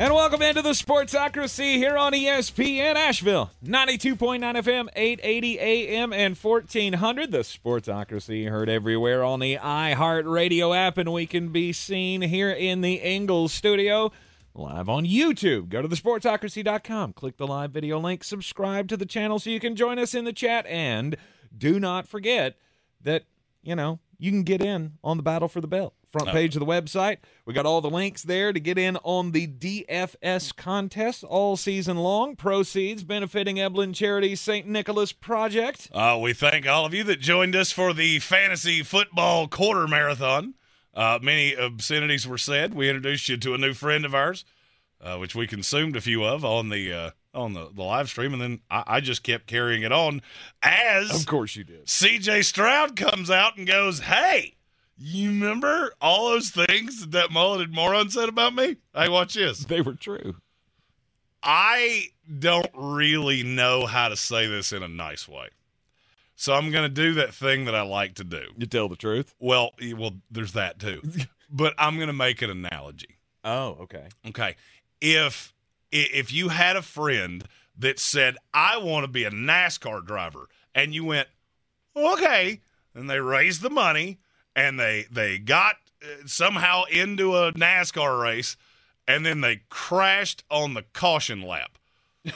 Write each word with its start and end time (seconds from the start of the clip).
And 0.00 0.14
welcome 0.14 0.42
into 0.42 0.62
the 0.62 0.70
Sportsocracy 0.70 1.74
here 1.74 1.98
on 1.98 2.12
ESPN 2.12 2.94
Asheville. 2.94 3.50
92.9 3.64 4.38
FM, 4.38 4.88
880 4.94 5.58
AM, 5.58 6.12
and 6.12 6.36
1400. 6.36 7.32
The 7.32 7.38
Sportsocracy 7.38 8.48
heard 8.48 8.68
everywhere 8.68 9.24
on 9.24 9.40
the 9.40 9.56
iHeartRadio 9.56 10.76
app, 10.76 10.98
and 10.98 11.12
we 11.12 11.26
can 11.26 11.48
be 11.48 11.72
seen 11.72 12.22
here 12.22 12.48
in 12.48 12.80
the 12.80 12.94
Ingles 12.94 13.52
studio 13.52 14.12
live 14.54 14.88
on 14.88 15.04
YouTube. 15.04 15.68
Go 15.68 15.82
to 15.82 15.88
thesportsocracy.com, 15.88 17.14
click 17.14 17.36
the 17.36 17.48
live 17.48 17.72
video 17.72 17.98
link, 17.98 18.22
subscribe 18.22 18.86
to 18.90 18.96
the 18.96 19.04
channel 19.04 19.40
so 19.40 19.50
you 19.50 19.58
can 19.58 19.74
join 19.74 19.98
us 19.98 20.14
in 20.14 20.24
the 20.24 20.32
chat, 20.32 20.64
and 20.66 21.16
do 21.56 21.80
not 21.80 22.06
forget 22.06 22.54
that, 23.02 23.24
you 23.64 23.74
know, 23.74 23.98
you 24.16 24.30
can 24.30 24.44
get 24.44 24.62
in 24.62 24.92
on 25.02 25.16
the 25.16 25.24
battle 25.24 25.48
for 25.48 25.60
the 25.60 25.66
belt. 25.66 25.92
Front 26.10 26.28
page 26.30 26.56
of 26.56 26.60
the 26.60 26.66
website. 26.66 27.18
We 27.44 27.52
got 27.52 27.66
all 27.66 27.82
the 27.82 27.90
links 27.90 28.22
there 28.22 28.52
to 28.52 28.60
get 28.60 28.78
in 28.78 28.96
on 29.02 29.32
the 29.32 29.46
DFS 29.46 30.56
contest 30.56 31.22
all 31.22 31.56
season 31.56 31.98
long. 31.98 32.34
Proceeds 32.34 33.04
benefiting 33.04 33.56
Eblen 33.56 33.94
Charity's 33.94 34.40
St. 34.40 34.66
Nicholas 34.66 35.12
Project. 35.12 35.90
Uh, 35.92 36.18
we 36.20 36.32
thank 36.32 36.66
all 36.66 36.86
of 36.86 36.94
you 36.94 37.04
that 37.04 37.20
joined 37.20 37.54
us 37.54 37.72
for 37.72 37.92
the 37.92 38.20
fantasy 38.20 38.82
football 38.82 39.48
quarter 39.48 39.86
marathon. 39.86 40.54
Uh, 40.94 41.18
many 41.20 41.54
obscenities 41.54 42.26
were 42.26 42.38
said. 42.38 42.72
We 42.72 42.88
introduced 42.88 43.28
you 43.28 43.36
to 43.36 43.54
a 43.54 43.58
new 43.58 43.74
friend 43.74 44.04
of 44.06 44.14
ours, 44.14 44.46
uh, 45.02 45.16
which 45.18 45.34
we 45.34 45.46
consumed 45.46 45.94
a 45.94 46.00
few 46.00 46.24
of 46.24 46.44
on 46.44 46.70
the 46.70 46.92
uh, 46.92 47.10
on 47.34 47.52
the, 47.52 47.70
the 47.72 47.82
live 47.82 48.08
stream, 48.08 48.32
and 48.32 48.42
then 48.42 48.60
I, 48.70 48.84
I 48.86 49.00
just 49.00 49.22
kept 49.22 49.46
carrying 49.46 49.82
it 49.82 49.92
on 49.92 50.22
as 50.62 51.10
Of 51.10 51.26
course 51.26 51.54
you 51.54 51.64
did. 51.64 51.86
CJ 51.86 52.44
Stroud 52.44 52.96
comes 52.96 53.30
out 53.30 53.56
and 53.56 53.66
goes, 53.66 54.00
"Hey, 54.00 54.56
you 54.98 55.30
remember 55.30 55.92
all 56.00 56.30
those 56.30 56.50
things 56.50 57.00
that 57.00 57.12
that 57.12 57.30
mulleted 57.30 57.72
moron 57.72 58.10
said 58.10 58.28
about 58.28 58.54
me? 58.54 58.76
Hey, 58.94 59.08
watch 59.08 59.34
this. 59.34 59.60
They 59.64 59.80
were 59.80 59.94
true. 59.94 60.36
I 61.42 62.06
don't 62.38 62.70
really 62.74 63.42
know 63.44 63.86
how 63.86 64.08
to 64.08 64.16
say 64.16 64.48
this 64.48 64.72
in 64.72 64.82
a 64.82 64.88
nice 64.88 65.28
way, 65.28 65.48
so 66.34 66.52
I'm 66.54 66.72
going 66.72 66.82
to 66.82 66.88
do 66.88 67.14
that 67.14 67.32
thing 67.32 67.64
that 67.66 67.76
I 67.76 67.82
like 67.82 68.14
to 68.16 68.24
do. 68.24 68.42
You 68.56 68.66
tell 68.66 68.88
the 68.88 68.96
truth. 68.96 69.34
Well, 69.38 69.70
well, 69.96 70.16
there's 70.30 70.52
that 70.52 70.80
too, 70.80 71.00
but 71.50 71.74
I'm 71.78 71.96
going 71.96 72.08
to 72.08 72.12
make 72.12 72.42
an 72.42 72.50
analogy. 72.50 73.18
Oh, 73.44 73.78
okay. 73.82 74.08
Okay, 74.26 74.56
if 75.00 75.54
if 75.92 76.32
you 76.32 76.48
had 76.48 76.76
a 76.76 76.82
friend 76.82 77.44
that 77.78 78.00
said, 78.00 78.36
"I 78.52 78.78
want 78.78 79.04
to 79.04 79.08
be 79.08 79.22
a 79.22 79.30
NASCAR 79.30 80.04
driver," 80.04 80.48
and 80.74 80.92
you 80.92 81.04
went, 81.04 81.28
"Okay," 81.96 82.62
and 82.94 83.08
they 83.08 83.20
raised 83.20 83.62
the 83.62 83.70
money 83.70 84.18
and 84.58 84.78
they 84.78 85.06
they 85.10 85.38
got 85.38 85.76
uh, 86.02 86.26
somehow 86.26 86.82
into 86.84 87.36
a 87.36 87.52
NASCAR 87.52 88.20
race, 88.20 88.56
and 89.06 89.24
then 89.24 89.40
they 89.40 89.60
crashed 89.68 90.42
on 90.50 90.74
the 90.74 90.82
caution 90.92 91.42
lap, 91.42 91.78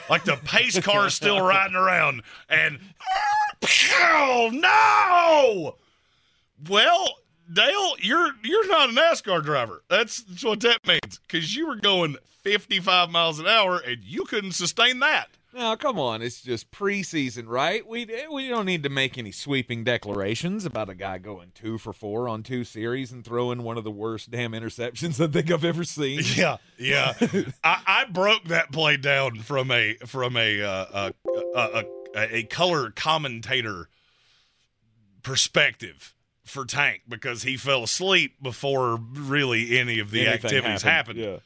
like 0.09 0.23
the 0.23 0.37
pace 0.37 0.79
car 0.79 1.07
is 1.07 1.13
still 1.13 1.41
riding 1.45 1.75
around, 1.75 2.23
and 2.47 2.79
oh 4.01 4.49
no! 4.53 5.75
Well, 6.69 7.17
Dale, 7.51 7.95
you're 7.99 8.31
you're 8.41 8.67
not 8.69 8.89
a 8.89 8.93
NASCAR 8.93 9.43
driver. 9.43 9.83
That's, 9.89 10.23
that's 10.23 10.45
what 10.45 10.61
that 10.61 10.79
means 10.87 11.19
because 11.27 11.53
you 11.53 11.67
were 11.67 11.75
going 11.75 12.15
55 12.43 13.09
miles 13.09 13.39
an 13.39 13.47
hour 13.47 13.79
and 13.79 14.01
you 14.01 14.23
couldn't 14.23 14.53
sustain 14.53 14.99
that. 14.99 15.27
Now, 15.53 15.75
come 15.75 15.99
on. 15.99 16.23
It's 16.23 16.41
just 16.41 16.71
preseason, 16.71 17.43
right? 17.47 17.87
We 17.87 18.07
we 18.31 18.49
don't 18.49 18.65
need 18.65 18.81
to 18.83 18.89
make 18.89 19.17
any 19.17 19.31
sweeping 19.31 19.83
declarations 19.83 20.65
about 20.65 20.89
a 20.89 20.95
guy 20.95 21.19
going 21.19 21.51
two 21.53 21.77
for 21.77 21.93
four 21.93 22.27
on 22.27 22.41
two 22.41 22.63
series 22.63 23.11
and 23.11 23.23
throwing 23.23 23.61
one 23.61 23.77
of 23.77 23.83
the 23.83 23.91
worst 23.91 24.31
damn 24.31 24.53
interceptions 24.53 25.23
I 25.23 25.31
think 25.31 25.51
I've 25.51 25.63
ever 25.63 25.83
seen. 25.83 26.21
Yeah, 26.35 26.57
yeah. 26.79 27.13
I, 27.63 27.81
I 27.85 28.05
broke 28.05 28.45
that 28.45 28.71
play 28.71 28.97
down 28.97 29.35
from 29.39 29.69
a 29.69 29.95
from 30.05 30.35
a 30.35 30.61
uh, 30.61 30.85
a, 30.93 31.13
a, 31.55 31.83
a, 32.15 32.35
a 32.37 32.43
color 32.43 32.89
commentator 32.89 33.89
perspective 35.21 36.15
for 36.43 36.65
Tank 36.65 37.03
because 37.07 37.43
he 37.43 37.57
fell 37.57 37.83
asleep 37.83 38.41
before 38.41 38.97
really 38.97 39.77
any 39.77 39.99
of 39.99 40.11
the 40.11 40.25
Anything 40.25 40.45
activities 40.45 40.81
happened. 40.81 41.19
Yeah. 41.19 41.37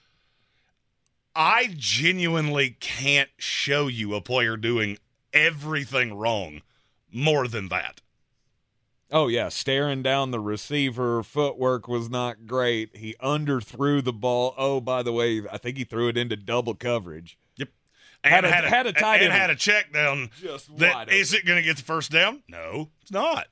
I 1.40 1.70
genuinely 1.78 2.78
can't 2.80 3.30
show 3.38 3.88
you 3.88 4.16
a 4.16 4.22
player 4.22 4.58
doing 4.58 4.98
everything 5.31 6.16
wrong 6.16 6.62
more 7.12 7.48
than 7.48 7.68
that. 7.70 8.02
Oh 9.12 9.28
yeah, 9.28 9.47
staring 9.50 10.02
down 10.03 10.31
the 10.31 10.40
receiver, 10.40 11.22
footwork 11.24 11.88
was 11.88 12.09
not 12.09 12.46
great. 12.47 12.96
He 12.97 13.16
underthrew 13.24 14.03
the 14.03 14.12
ball. 14.12 14.53
Oh, 14.58 14.81
by 14.81 15.03
the 15.03 15.14
way, 15.14 15.44
I 15.50 15.58
think 15.58 15.78
he 15.78 15.84
threw 15.86 16.09
it 16.09 16.18
into 16.18 16.36
double 16.36 16.74
coverage. 16.74 17.38
Yep. 17.56 17.70
Had 18.24 18.44
And 18.44 18.53
a- 18.53 18.70
had 18.70 18.88
a 18.88 18.92
tight 18.92 19.18
and 19.22 19.26
end. 19.31 19.34
had 19.34 19.50
a 19.52 19.56
check 19.56 19.94
down 19.94 20.31
Just 20.42 20.76
that 20.80 21.09
is 21.09 21.34
it 21.34 21.46
going 21.46 21.62
to 21.62 21.66
get 21.66 21.78
the 21.78 21.84
first 21.84 22.12
down? 22.12 22.44
No, 22.50 22.90
it's 23.02 23.12
not. 23.12 23.47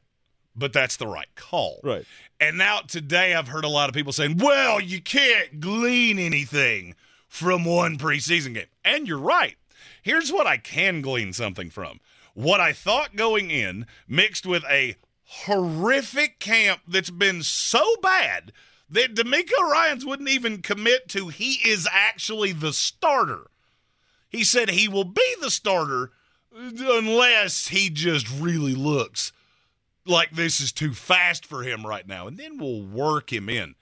But 0.57 0.73
that's 0.73 0.97
the 0.97 1.07
right 1.07 1.27
call. 1.35 1.81
Right. 1.83 2.05
And 2.39 2.57
now 2.57 2.79
today 2.79 3.33
I've 3.35 3.47
heard 3.49 3.63
a 3.63 3.69
lot 3.69 3.89
of 3.89 3.95
people 3.95 4.11
saying, 4.11 4.37
"Well, 4.37 4.81
you 4.81 5.01
can't 5.01 5.59
glean 5.61 6.17
anything 6.17 6.95
from 7.35 7.65
one 7.65 7.97
preseason 7.97 8.53
game." 8.53 8.67
And 8.83 9.07
you're 9.07 9.17
right. 9.17 9.57
Here's 10.01 10.31
what 10.31 10.47
I 10.47 10.57
can 10.57 11.01
glean 11.01 11.33
something 11.33 11.69
from. 11.69 11.99
What 12.33 12.59
I 12.59 12.73
thought 12.73 13.15
going 13.15 13.51
in 13.51 13.87
mixed 14.07 14.45
with 14.45 14.63
a 14.69 14.95
horrific 15.23 16.39
camp 16.39 16.81
that's 16.87 17.09
been 17.09 17.41
so 17.43 17.83
bad 18.01 18.51
that 18.89 19.15
DeMeco 19.15 19.59
Ryans 19.59 20.05
wouldn't 20.05 20.29
even 20.29 20.61
commit 20.61 21.07
to 21.09 21.29
he 21.29 21.59
is 21.67 21.87
actually 21.91 22.51
the 22.51 22.73
starter. 22.73 23.47
He 24.29 24.43
said 24.43 24.69
he 24.69 24.87
will 24.87 25.05
be 25.05 25.35
the 25.41 25.49
starter 25.49 26.11
unless 26.53 27.69
he 27.69 27.89
just 27.89 28.29
really 28.39 28.75
looks 28.75 29.31
like 30.05 30.31
this 30.31 30.59
is 30.59 30.71
too 30.71 30.93
fast 30.93 31.45
for 31.45 31.63
him 31.63 31.85
right 31.85 32.07
now, 32.07 32.27
and 32.27 32.37
then 32.37 32.57
we'll 32.57 32.83
work 32.83 33.33
him 33.33 33.49
in. 33.49 33.75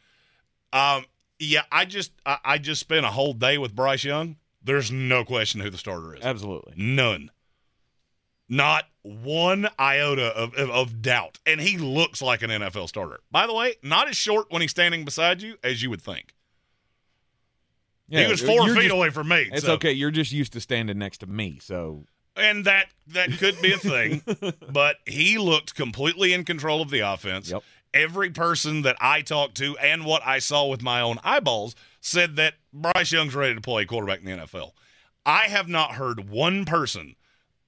Um, 0.72 1.06
yeah, 1.44 1.64
I 1.72 1.86
just 1.86 2.12
I, 2.26 2.38
I 2.44 2.58
just 2.58 2.80
spent 2.82 3.06
a 3.06 3.10
whole 3.10 3.34
day 3.34 3.58
with 3.58 3.76
Bryce 3.76 4.04
Young. 4.04 4.38
There's 4.64 4.92
no 4.92 5.26
question 5.26 5.62
who 5.62 5.70
the 5.70 5.78
starter 5.78 6.16
is. 6.16 6.22
Absolutely. 6.24 6.74
None. 6.78 7.32
Not 8.50 8.86
one 9.02 9.68
iota 9.80 10.28
of, 10.28 10.54
of, 10.56 10.70
of 10.70 11.02
doubt. 11.02 11.40
And 11.46 11.60
he 11.60 11.78
looks 11.78 12.22
like 12.22 12.44
an 12.44 12.50
NFL 12.50 12.88
starter. 12.88 13.20
By 13.32 13.48
the 13.48 13.54
way, 13.54 13.76
not 13.84 14.08
as 14.08 14.16
short 14.16 14.48
when 14.52 14.62
he's 14.62 14.72
standing 14.72 15.06
beside 15.06 15.42
you 15.42 15.58
as 15.64 15.82
you 15.82 15.90
would 15.90 16.02
think. 16.02 16.34
Yeah, 18.08 18.26
he 18.26 18.32
was 18.32 18.42
4 18.42 18.68
feet 18.70 18.84
just- 18.84 18.94
away 18.94 19.10
from 19.10 19.28
me. 19.30 19.50
It's 19.52 19.66
so- 19.66 19.74
okay. 19.74 19.92
You're 19.92 20.12
just 20.12 20.32
used 20.32 20.54
to 20.54 20.62
standing 20.62 20.98
next 20.98 21.20
to 21.20 21.26
me, 21.28 21.60
so 21.62 22.06
and 22.36 22.66
that 22.66 22.88
that 23.08 23.32
could 23.38 23.62
be 23.62 23.74
a 23.74 23.78
thing 23.78 24.22
but 24.72 24.96
he 25.06 25.38
looked 25.38 25.76
completely 25.76 26.34
in 26.34 26.44
control 26.44 26.82
of 26.82 26.90
the 26.90 27.00
offense 27.02 27.52
Yep. 27.52 27.64
Every 27.94 28.30
person 28.30 28.82
that 28.82 28.96
i 29.00 29.22
talked 29.22 29.56
to 29.56 29.78
and 29.78 30.06
what 30.06 30.26
i 30.26 30.40
saw 30.40 30.68
with 30.68 30.82
my 30.82 31.02
own 31.02 31.18
eyeballs 31.24 31.76
said 32.02 32.36
that 32.36 32.56
bryce 32.74 33.12
young's 33.12 33.36
ready 33.36 33.56
to 33.56 33.62
play 33.62 33.86
quarterback 33.86 34.20
in 34.20 34.26
the 34.26 34.46
nfl 34.46 34.72
i 35.26 35.44
have 35.44 35.68
not 35.68 35.92
heard 35.94 36.30
one 36.30 36.66
person 36.66 37.16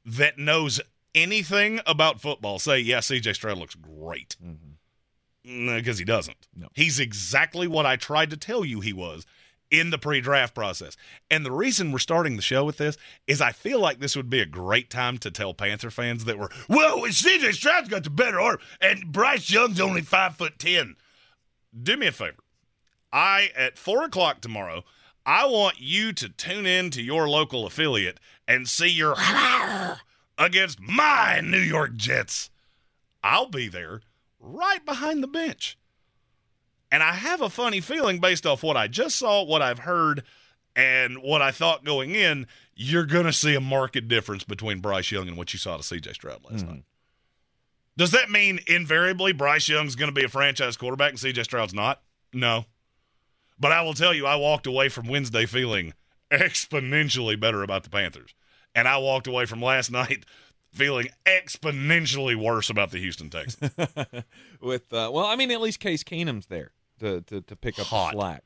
that 0.05 0.37
knows 0.37 0.79
anything 1.15 1.79
about 1.87 2.21
football 2.21 2.59
say 2.59 2.79
yeah 2.79 2.99
cj 2.99 3.33
stroud 3.33 3.57
looks 3.57 3.75
great. 3.75 4.35
Mm-hmm. 4.43 5.75
Because 5.75 5.99
he 5.99 6.05
doesn't. 6.05 6.47
No. 6.55 6.67
he's 6.73 6.99
exactly 6.99 7.67
what 7.67 7.85
i 7.85 7.95
tried 7.95 8.29
to 8.31 8.37
tell 8.37 8.65
you 8.65 8.81
he 8.81 8.93
was 8.93 9.25
in 9.71 9.89
the 9.89 9.97
pre-draft 9.97 10.53
process. 10.53 10.95
And 11.29 11.45
the 11.45 11.51
reason 11.51 11.91
we're 11.91 11.99
starting 11.99 12.35
the 12.35 12.41
show 12.41 12.63
with 12.63 12.77
this 12.77 12.97
is 13.27 13.41
I 13.41 13.51
feel 13.51 13.79
like 13.79 13.99
this 13.99 14.15
would 14.15 14.29
be 14.29 14.39
a 14.39 14.45
great 14.45 14.89
time 14.89 15.17
to 15.19 15.31
tell 15.31 15.53
Panther 15.53 15.89
fans 15.89 16.25
that 16.25 16.37
were, 16.37 16.49
well, 16.69 16.99
CJ 16.99 17.53
Stroud's 17.53 17.89
got 17.89 18.03
the 18.03 18.09
better 18.09 18.39
arm, 18.39 18.59
and 18.79 19.11
Bryce 19.11 19.49
Young's 19.49 19.81
only 19.81 20.01
five 20.01 20.35
foot 20.35 20.59
ten. 20.59 20.95
Do 21.81 21.97
me 21.97 22.07
a 22.07 22.11
favor. 22.11 22.37
I 23.11 23.49
at 23.55 23.77
four 23.77 24.03
o'clock 24.03 24.41
tomorrow, 24.41 24.83
I 25.25 25.45
want 25.45 25.79
you 25.79 26.13
to 26.13 26.29
tune 26.29 26.65
in 26.65 26.91
to 26.91 27.01
your 27.01 27.27
local 27.27 27.65
affiliate 27.65 28.19
and 28.47 28.67
see 28.67 28.89
your 28.89 29.15
against 30.37 30.79
my 30.79 31.41
New 31.41 31.59
York 31.59 31.95
Jets. 31.95 32.49
I'll 33.23 33.49
be 33.49 33.67
there 33.67 34.01
right 34.39 34.85
behind 34.85 35.23
the 35.23 35.27
bench. 35.27 35.77
And 36.91 37.01
I 37.03 37.13
have 37.13 37.41
a 37.41 37.49
funny 37.49 37.81
feeling 37.81 38.19
based 38.19 38.45
off 38.45 38.63
what 38.63 38.77
I 38.77 38.87
just 38.87 39.17
saw, 39.17 39.43
what 39.43 39.61
I've 39.61 39.79
heard, 39.79 40.23
and 40.75 41.21
what 41.21 41.41
I 41.41 41.51
thought 41.51 41.83
going 41.83 42.15
in, 42.15 42.47
you're 42.75 43.05
going 43.05 43.25
to 43.25 43.33
see 43.33 43.55
a 43.55 43.61
marked 43.61 44.07
difference 44.07 44.43
between 44.43 44.79
Bryce 44.79 45.11
Young 45.11 45.27
and 45.27 45.37
what 45.37 45.53
you 45.53 45.59
saw 45.59 45.77
to 45.77 45.83
CJ 45.83 46.13
Stroud 46.13 46.43
last 46.49 46.63
hmm. 46.63 46.71
night. 46.71 46.83
Does 47.97 48.11
that 48.11 48.29
mean 48.29 48.59
invariably 48.67 49.31
Bryce 49.31 49.69
Young's 49.69 49.95
going 49.95 50.09
to 50.09 50.13
be 50.13 50.25
a 50.25 50.29
franchise 50.29 50.75
quarterback 50.75 51.11
and 51.11 51.19
CJ 51.19 51.45
Stroud's 51.45 51.73
not? 51.73 52.01
No. 52.33 52.65
But 53.57 53.71
I 53.71 53.81
will 53.83 53.93
tell 53.93 54.13
you, 54.13 54.25
I 54.25 54.35
walked 54.35 54.67
away 54.67 54.89
from 54.89 55.07
Wednesday 55.07 55.45
feeling 55.45 55.93
exponentially 56.31 57.39
better 57.39 57.63
about 57.63 57.83
the 57.83 57.89
Panthers. 57.89 58.35
And 58.73 58.87
I 58.87 58.97
walked 58.97 59.27
away 59.27 59.45
from 59.45 59.61
last 59.61 59.91
night 59.91 60.25
feeling 60.75 61.07
exponentially 61.25 62.35
worse 62.35 62.69
about 62.69 62.91
the 62.91 62.99
Houston 62.99 63.29
Texans. 63.29 63.71
With 64.61 64.93
uh, 64.93 65.09
well, 65.11 65.25
I 65.25 65.35
mean, 65.35 65.51
at 65.51 65.61
least 65.61 65.79
Case 65.79 66.03
Keenum's 66.03 66.47
there 66.47 66.71
to 66.99 67.21
to, 67.21 67.41
to 67.41 67.55
pick 67.55 67.79
up 67.79 67.87
Hot. 67.87 68.13
the 68.13 68.19
slack. 68.19 68.43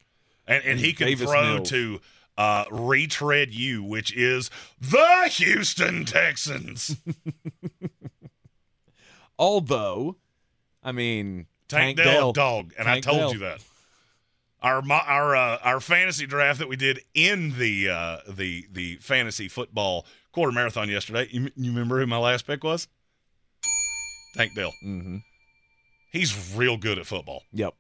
And, 0.47 0.63
and 0.63 0.79
he 0.79 0.93
can 0.93 1.07
Davis 1.07 1.29
throw 1.29 1.55
Mills. 1.55 1.69
to 1.69 1.99
uh, 2.37 2.65
retread 2.71 3.53
you, 3.53 3.83
which 3.83 4.15
is 4.15 4.49
the 4.79 5.27
Houston 5.31 6.05
Texans. 6.05 6.95
Although, 9.39 10.17
I 10.81 10.91
mean, 10.91 11.47
Tank, 11.67 11.97
Tank 11.97 11.99
Dell, 11.99 12.05
Dell, 12.05 12.33
dog, 12.33 12.73
and 12.79 12.87
I 12.87 12.99
told 12.99 13.19
Dell. 13.19 13.33
you 13.33 13.39
that. 13.39 13.61
Our 14.61 14.81
our 14.91 15.35
uh, 15.35 15.57
our 15.63 15.79
fantasy 15.79 16.25
draft 16.25 16.59
that 16.59 16.67
we 16.67 16.75
did 16.75 16.99
in 17.13 17.57
the 17.57 17.89
uh, 17.89 18.17
the 18.27 18.65
the 18.71 18.95
fantasy 18.97 19.47
football 19.47 20.05
quarter 20.31 20.51
marathon 20.51 20.89
yesterday. 20.89 21.27
You, 21.31 21.49
you 21.55 21.71
remember 21.71 21.99
who 21.99 22.07
my 22.07 22.17
last 22.17 22.45
pick 22.45 22.63
was? 22.63 22.87
Tank 24.35 24.53
Dell. 24.55 24.73
hmm 24.81 25.17
He's 26.11 26.55
real 26.55 26.77
good 26.77 26.97
at 26.97 27.05
football. 27.05 27.43
Yep. 27.53 27.75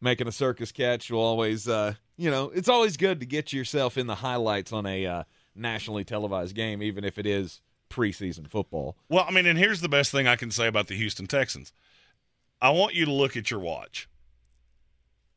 Making 0.00 0.26
a 0.26 0.32
circus 0.32 0.72
catch 0.72 1.08
will 1.10 1.20
always, 1.20 1.68
uh, 1.68 1.94
you 2.16 2.30
know, 2.30 2.50
it's 2.52 2.68
always 2.68 2.96
good 2.96 3.20
to 3.20 3.26
get 3.26 3.52
yourself 3.52 3.96
in 3.96 4.08
the 4.08 4.16
highlights 4.16 4.72
on 4.72 4.86
a 4.86 5.06
uh, 5.06 5.22
nationally 5.54 6.02
televised 6.04 6.54
game, 6.56 6.82
even 6.82 7.04
if 7.04 7.16
it 7.16 7.26
is 7.26 7.60
preseason 7.90 8.48
football. 8.48 8.96
Well, 9.08 9.24
I 9.26 9.30
mean, 9.32 9.46
and 9.46 9.58
here's 9.58 9.80
the 9.80 9.88
best 9.88 10.10
thing 10.10 10.26
I 10.26 10.36
can 10.36 10.50
say 10.50 10.66
about 10.66 10.88
the 10.88 10.94
Houston 10.96 11.26
Texans. 11.26 11.72
I 12.60 12.70
want 12.70 12.94
you 12.94 13.04
to 13.04 13.12
look 13.12 13.36
at 13.36 13.50
your 13.50 13.60
watch. 13.60 14.08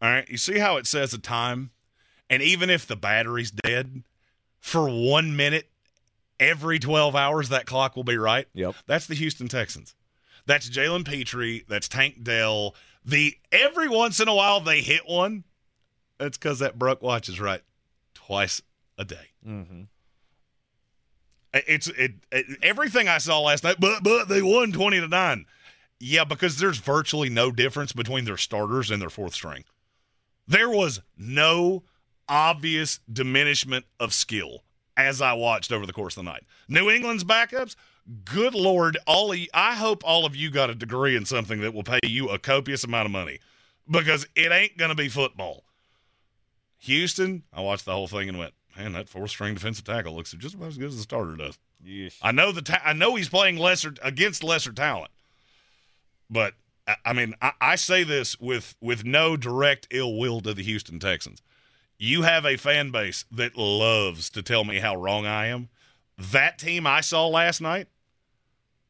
All 0.01 0.09
right, 0.09 0.27
you 0.27 0.38
see 0.38 0.57
how 0.57 0.77
it 0.77 0.88
says 0.88 1.13
a 1.13 1.19
time, 1.19 1.69
and 2.29 2.41
even 2.41 2.71
if 2.71 2.88
the 2.88 2.95
battery's 2.95 3.51
dead, 3.51 4.03
for 4.59 4.88
one 4.89 5.35
minute 5.35 5.69
every 6.41 6.79
12 6.79 7.15
hours, 7.15 7.49
that 7.49 7.65
clock 7.65 7.95
will 7.95 8.03
be 8.03 8.17
right. 8.17 8.47
Yep. 8.53 8.75
That's 8.88 9.05
the 9.05 9.15
Houston 9.15 9.47
Texans. 9.47 9.95
That's 10.45 10.69
Jalen 10.69 11.05
Pitre. 11.05 11.63
That's 11.69 11.88
Tank 11.88 12.23
Dell. 12.23 12.75
The 13.05 13.38
every 13.51 13.88
once 13.88 14.19
in 14.19 14.27
a 14.27 14.35
while 14.35 14.59
they 14.59 14.81
hit 14.81 15.07
one. 15.07 15.45
That's 16.17 16.38
because 16.38 16.59
that 16.59 16.77
Bruck 16.77 17.01
watch 17.01 17.29
is 17.29 17.39
right 17.39 17.61
twice 18.13 18.61
a 18.97 19.05
day. 19.05 19.29
Mm-hmm. 19.47 19.81
It's 21.53 21.88
it, 21.88 22.13
it 22.31 22.45
everything 22.61 23.07
I 23.07 23.17
saw 23.17 23.39
last 23.39 23.63
night, 23.63 23.77
but 23.79 24.03
but 24.03 24.27
they 24.27 24.41
won 24.41 24.71
twenty 24.71 24.99
to 24.99 25.07
nine. 25.07 25.45
Yeah, 25.99 26.23
because 26.23 26.57
there's 26.57 26.79
virtually 26.79 27.29
no 27.29 27.51
difference 27.51 27.91
between 27.91 28.25
their 28.25 28.38
starters 28.38 28.89
and 28.89 29.01
their 29.01 29.09
fourth 29.09 29.33
string. 29.33 29.65
There 30.47 30.69
was 30.69 31.01
no 31.17 31.83
obvious 32.27 32.99
diminishment 33.11 33.85
of 33.99 34.13
skill 34.13 34.63
as 35.06 35.21
I 35.21 35.33
watched 35.33 35.71
over 35.71 35.86
the 35.86 35.94
course 35.94 36.18
of 36.18 36.24
the 36.24 36.31
night. 36.31 36.44
New 36.68 36.89
England's 36.89 37.24
backups, 37.24 37.75
good 38.25 38.53
lord, 38.53 38.98
all 39.06 39.31
of 39.31 39.38
you, 39.38 39.48
I 39.53 39.75
hope 39.75 40.03
all 40.06 40.25
of 40.25 40.36
you 40.36 40.50
got 40.50 40.69
a 40.69 40.75
degree 40.75 41.15
in 41.15 41.25
something 41.25 41.62
that 41.62 41.74
will 41.74 41.83
pay 41.83 42.00
you 42.03 42.30
a 42.30 42.39
copious 42.39 42.83
amount 42.83 43.06
of 43.06 43.12
money 43.12 43.39
because 43.89 44.27
it 44.36 44.51
ain't 44.51 44.77
going 44.77 44.89
to 44.89 44.95
be 44.95 45.09
football. 45.09 45.63
Houston, 46.80 47.44
I 47.53 47.62
watched 47.62 47.86
the 47.86 47.92
whole 47.92 48.07
thing 48.07 48.30
and 48.30 48.39
went, 48.39 48.53
man, 48.77 48.94
that 48.94 49.07
fourth 49.07 49.30
string 49.30 49.53
defensive 49.53 49.86
tackle 49.86 50.15
looks 50.15 50.31
just 50.31 50.56
about 50.56 50.69
as 50.69 50.77
good 50.77 50.88
as 50.88 50.98
the 50.98 51.03
starter 51.03 51.36
does. 51.36 51.59
Yes. 51.83 52.18
I 52.21 52.31
know 52.31 52.51
the 52.51 52.62
ta- 52.62 52.81
I 52.83 52.94
know 52.94 53.15
he's 53.15 53.30
playing 53.30 53.57
lesser 53.57 53.94
against 54.01 54.44
lesser 54.44 54.71
talent, 54.71 55.12
but 56.30 56.53
I, 56.88 56.95
I 57.06 57.13
mean 57.13 57.36
I, 57.42 57.51
I 57.59 57.75
say 57.75 58.03
this 58.03 58.39
with 58.39 58.75
with 58.81 59.03
no 59.03 59.38
direct 59.38 59.88
ill 59.92 60.18
will 60.18 60.42
to 60.42 60.53
the 60.53 60.63
Houston 60.63 61.00
Texans. 61.00 61.42
You 62.03 62.24
have 62.24 62.48
a 62.48 62.57
fan 62.57 62.89
base 62.89 63.25
that 63.31 63.56
loves 63.56 64.31
to 64.31 64.42
tell 64.42 64.63
me 64.63 64.80
how 64.80 64.95
wrong 64.95 65.27
I 65.27 65.45
am. 65.45 65.69
That 66.18 66.57
team 66.57 66.88
I 66.88 67.01
saw 67.01 67.27
last 67.27 67.62
night, 67.62 67.89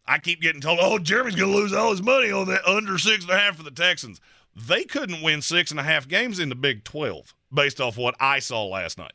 I 0.05 0.17
keep 0.17 0.39
getting 0.39 0.61
told, 0.61 0.79
"Oh, 0.81 0.97
Jeremy's 0.97 1.35
going 1.35 1.51
to 1.51 1.57
lose 1.57 1.73
all 1.73 1.91
his 1.91 2.01
money 2.01 2.31
on 2.31 2.47
that 2.47 2.65
under 2.65 2.97
six 2.97 3.25
and 3.25 3.33
a 3.33 3.37
half 3.37 3.57
for 3.57 3.63
the 3.63 3.69
Texans." 3.69 4.21
They 4.55 4.85
couldn't 4.85 5.21
win 5.21 5.41
six 5.41 5.71
and 5.71 5.79
a 5.81 5.83
half 5.83 6.07
games 6.07 6.39
in 6.39 6.47
the 6.47 6.55
Big 6.55 6.85
Twelve 6.85 7.35
based 7.53 7.81
off 7.81 7.97
what 7.97 8.15
I 8.17 8.39
saw 8.39 8.65
last 8.65 8.97
night 8.97 9.11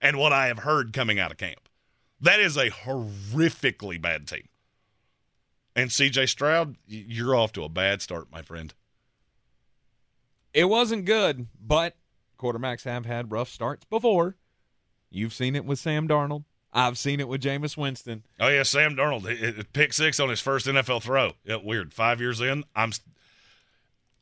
and 0.00 0.18
what 0.18 0.32
I 0.32 0.48
have 0.48 0.58
heard 0.58 0.92
coming 0.92 1.20
out 1.20 1.30
of 1.30 1.36
camp. 1.36 1.68
That 2.20 2.40
is 2.40 2.56
a 2.56 2.70
horrifically 2.70 4.02
bad 4.02 4.26
team. 4.26 4.48
And 5.76 5.90
CJ 5.90 6.28
Stroud, 6.28 6.74
you're 6.88 7.36
off 7.36 7.52
to 7.52 7.62
a 7.62 7.68
bad 7.68 8.02
start, 8.02 8.32
my 8.32 8.42
friend. 8.42 8.74
It 10.52 10.64
wasn't 10.64 11.04
good, 11.04 11.46
but 11.64 11.94
quarterbacks 12.38 12.84
have 12.84 13.06
had 13.06 13.32
rough 13.32 13.48
starts 13.48 13.84
before. 13.84 14.36
You've 15.10 15.32
seen 15.32 15.56
it 15.56 15.64
with 15.64 15.78
Sam 15.78 16.06
Darnold. 16.06 16.44
I've 16.72 16.98
seen 16.98 17.18
it 17.18 17.28
with 17.28 17.40
Jameis 17.42 17.76
Winston. 17.76 18.24
Oh 18.38 18.48
yeah, 18.48 18.62
Sam 18.62 18.94
Darnold, 18.94 19.24
it, 19.26 19.58
it, 19.58 19.72
pick 19.72 19.92
six 19.92 20.20
on 20.20 20.28
his 20.28 20.40
first 20.40 20.66
NFL 20.66 21.02
throw. 21.02 21.32
Yeah, 21.44 21.56
weird. 21.56 21.94
Five 21.94 22.20
years 22.20 22.40
in, 22.40 22.64
I'm, 22.76 22.92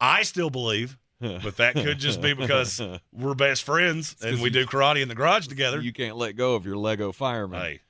I 0.00 0.22
still 0.22 0.50
believe, 0.50 0.96
but 1.20 1.56
that 1.56 1.74
could 1.74 1.98
just 1.98 2.20
be 2.20 2.34
because 2.34 2.80
we're 3.12 3.34
best 3.34 3.64
friends 3.64 4.14
and 4.22 4.40
we 4.40 4.50
do 4.50 4.64
karate 4.64 5.02
in 5.02 5.08
the 5.08 5.14
garage 5.14 5.48
together. 5.48 5.80
You 5.80 5.92
can't 5.92 6.16
let 6.16 6.36
go 6.36 6.54
of 6.54 6.64
your 6.64 6.76
Lego 6.76 7.10
fireman. 7.10 7.60
hey, 7.60 7.80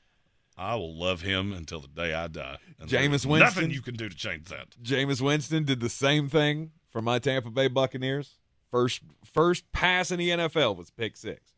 I 0.56 0.76
will 0.76 0.96
love 0.98 1.20
him 1.20 1.52
until 1.52 1.80
the 1.80 1.88
day 1.88 2.14
I 2.14 2.28
die. 2.28 2.56
And 2.80 2.88
Jameis 2.88 3.26
Winston- 3.26 3.38
nothing 3.40 3.70
you 3.70 3.82
can 3.82 3.94
do 3.94 4.08
to 4.08 4.16
change 4.16 4.48
that. 4.48 4.68
Jameis 4.82 5.20
Winston 5.20 5.64
did 5.64 5.80
the 5.80 5.90
same 5.90 6.28
thing 6.30 6.70
for 6.88 7.02
my 7.02 7.18
Tampa 7.18 7.50
Bay 7.50 7.68
Buccaneers. 7.68 8.38
First 8.70 9.02
first 9.24 9.70
pass 9.72 10.10
in 10.10 10.18
the 10.18 10.30
NFL 10.30 10.76
was 10.76 10.90
pick 10.90 11.16
six. 11.16 11.54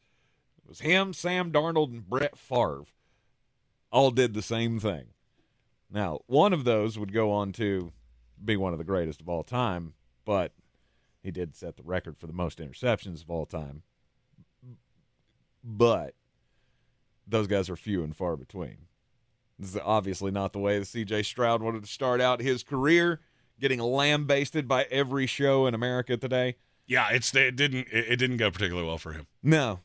It 0.58 0.68
was 0.68 0.80
him, 0.80 1.12
Sam 1.12 1.50
Darnold, 1.50 1.90
and 1.90 2.08
Brett 2.08 2.36
Favre. 2.36 2.84
All 3.90 4.10
did 4.10 4.34
the 4.34 4.42
same 4.42 4.78
thing. 4.78 5.06
Now, 5.90 6.20
one 6.26 6.52
of 6.52 6.64
those 6.64 6.98
would 6.98 7.12
go 7.12 7.32
on 7.32 7.52
to 7.52 7.92
be 8.44 8.56
one 8.56 8.72
of 8.72 8.78
the 8.78 8.84
greatest 8.84 9.20
of 9.20 9.28
all 9.28 9.42
time, 9.42 9.94
but 10.24 10.52
he 11.22 11.30
did 11.30 11.56
set 11.56 11.76
the 11.76 11.82
record 11.82 12.18
for 12.18 12.26
the 12.26 12.32
most 12.32 12.58
interceptions 12.58 13.22
of 13.22 13.30
all 13.30 13.46
time. 13.46 13.82
But 15.64 16.14
those 17.26 17.46
guys 17.46 17.68
are 17.68 17.76
few 17.76 18.02
and 18.02 18.14
far 18.14 18.36
between. 18.36 18.86
This 19.58 19.74
is 19.74 19.80
obviously 19.84 20.30
not 20.30 20.52
the 20.52 20.58
way 20.58 20.78
that 20.78 20.84
CJ 20.84 21.24
Stroud 21.24 21.62
wanted 21.62 21.82
to 21.82 21.90
start 21.90 22.20
out 22.20 22.40
his 22.40 22.62
career, 22.62 23.20
getting 23.58 23.80
lambasted 23.80 24.68
by 24.68 24.84
every 24.84 25.26
show 25.26 25.66
in 25.66 25.74
America 25.74 26.16
today. 26.16 26.56
Yeah, 26.88 27.10
it's 27.10 27.34
it 27.34 27.54
didn't 27.54 27.86
it, 27.92 28.16
didn't 28.16 28.38
go 28.38 28.50
particularly 28.50 28.88
well 28.88 28.98
for 28.98 29.12
him. 29.12 29.26
No, 29.42 29.80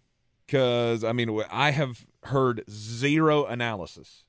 because 0.48 1.04
I 1.04 1.12
mean, 1.12 1.42
I 1.52 1.72
have 1.72 2.06
heard 2.24 2.64
zero 2.70 3.46
analysis 3.46 4.24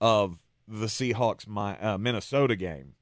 of 0.00 0.44
the 0.68 0.86
Seahawks 0.86 1.48
my 1.48 1.78
uh, 1.80 1.98
Minnesota 1.98 2.54
game 2.54 2.94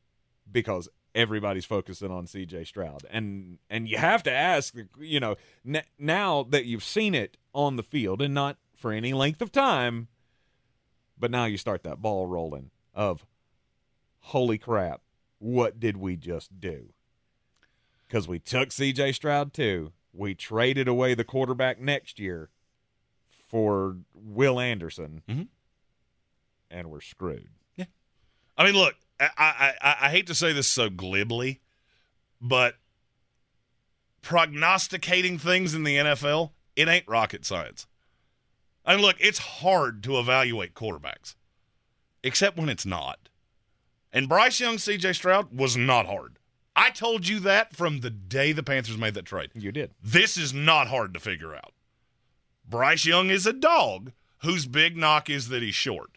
because 0.50 0.88
everybody's 1.12 1.64
focusing 1.64 2.12
on 2.12 2.26
CJ 2.26 2.68
Stroud, 2.68 3.04
and 3.10 3.58
and 3.68 3.88
you 3.88 3.98
have 3.98 4.22
to 4.22 4.32
ask, 4.32 4.74
you 4.98 5.18
know, 5.18 5.34
n- 5.66 5.82
now 5.98 6.44
that 6.44 6.64
you've 6.64 6.84
seen 6.84 7.14
it 7.14 7.36
on 7.52 7.74
the 7.74 7.82
field 7.82 8.22
and 8.22 8.32
not 8.32 8.58
for 8.76 8.92
any 8.92 9.12
length 9.12 9.42
of 9.42 9.50
time, 9.50 10.06
but 11.18 11.32
now 11.32 11.46
you 11.46 11.58
start 11.58 11.82
that 11.82 12.00
ball 12.00 12.28
rolling 12.28 12.70
of, 12.94 13.26
holy 14.20 14.56
crap, 14.56 15.00
what 15.40 15.80
did 15.80 15.96
we 15.96 16.16
just 16.16 16.60
do? 16.60 16.90
Because 18.08 18.26
we 18.26 18.38
took 18.38 18.70
CJ 18.70 19.14
Stroud 19.14 19.52
too. 19.52 19.92
We 20.14 20.34
traded 20.34 20.88
away 20.88 21.14
the 21.14 21.24
quarterback 21.24 21.78
next 21.78 22.18
year 22.18 22.48
for 23.48 23.98
Will 24.14 24.58
Anderson, 24.58 25.22
Mhm. 25.28 25.48
and 26.70 26.90
we're 26.90 27.00
screwed. 27.02 27.50
Yeah, 27.76 27.84
I 28.56 28.64
mean, 28.64 28.74
look, 28.74 28.96
I, 29.20 29.28
I, 29.36 29.74
I, 29.82 29.96
I 30.06 30.10
hate 30.10 30.26
to 30.28 30.34
say 30.34 30.52
this 30.52 30.66
so 30.68 30.88
glibly, 30.90 31.60
but 32.40 32.76
prognosticating 34.22 35.38
things 35.38 35.74
in 35.74 35.84
the 35.84 35.96
NFL, 35.96 36.52
it 36.76 36.88
ain't 36.88 37.08
rocket 37.08 37.44
science. 37.44 37.86
I 38.84 38.94
mean, 38.96 39.02
look, 39.04 39.16
it's 39.20 39.38
hard 39.38 40.02
to 40.04 40.18
evaluate 40.18 40.74
quarterbacks, 40.74 41.34
except 42.22 42.56
when 42.56 42.68
it's 42.68 42.86
not. 42.86 43.28
And 44.12 44.28
Bryce 44.28 44.60
Young, 44.60 44.76
CJ 44.76 45.14
Stroud 45.14 45.52
was 45.56 45.76
not 45.76 46.06
hard. 46.06 46.38
I 46.78 46.90
told 46.90 47.26
you 47.26 47.40
that 47.40 47.74
from 47.74 48.00
the 48.00 48.10
day 48.10 48.52
the 48.52 48.62
Panthers 48.62 48.96
made 48.96 49.14
that 49.14 49.24
trade. 49.24 49.50
You 49.52 49.72
did. 49.72 49.90
This 50.00 50.36
is 50.36 50.54
not 50.54 50.86
hard 50.86 51.12
to 51.14 51.18
figure 51.18 51.52
out. 51.52 51.72
Bryce 52.64 53.04
Young 53.04 53.30
is 53.30 53.46
a 53.46 53.52
dog 53.52 54.12
whose 54.42 54.64
big 54.64 54.96
knock 54.96 55.28
is 55.28 55.48
that 55.48 55.60
he's 55.60 55.74
short. 55.74 56.10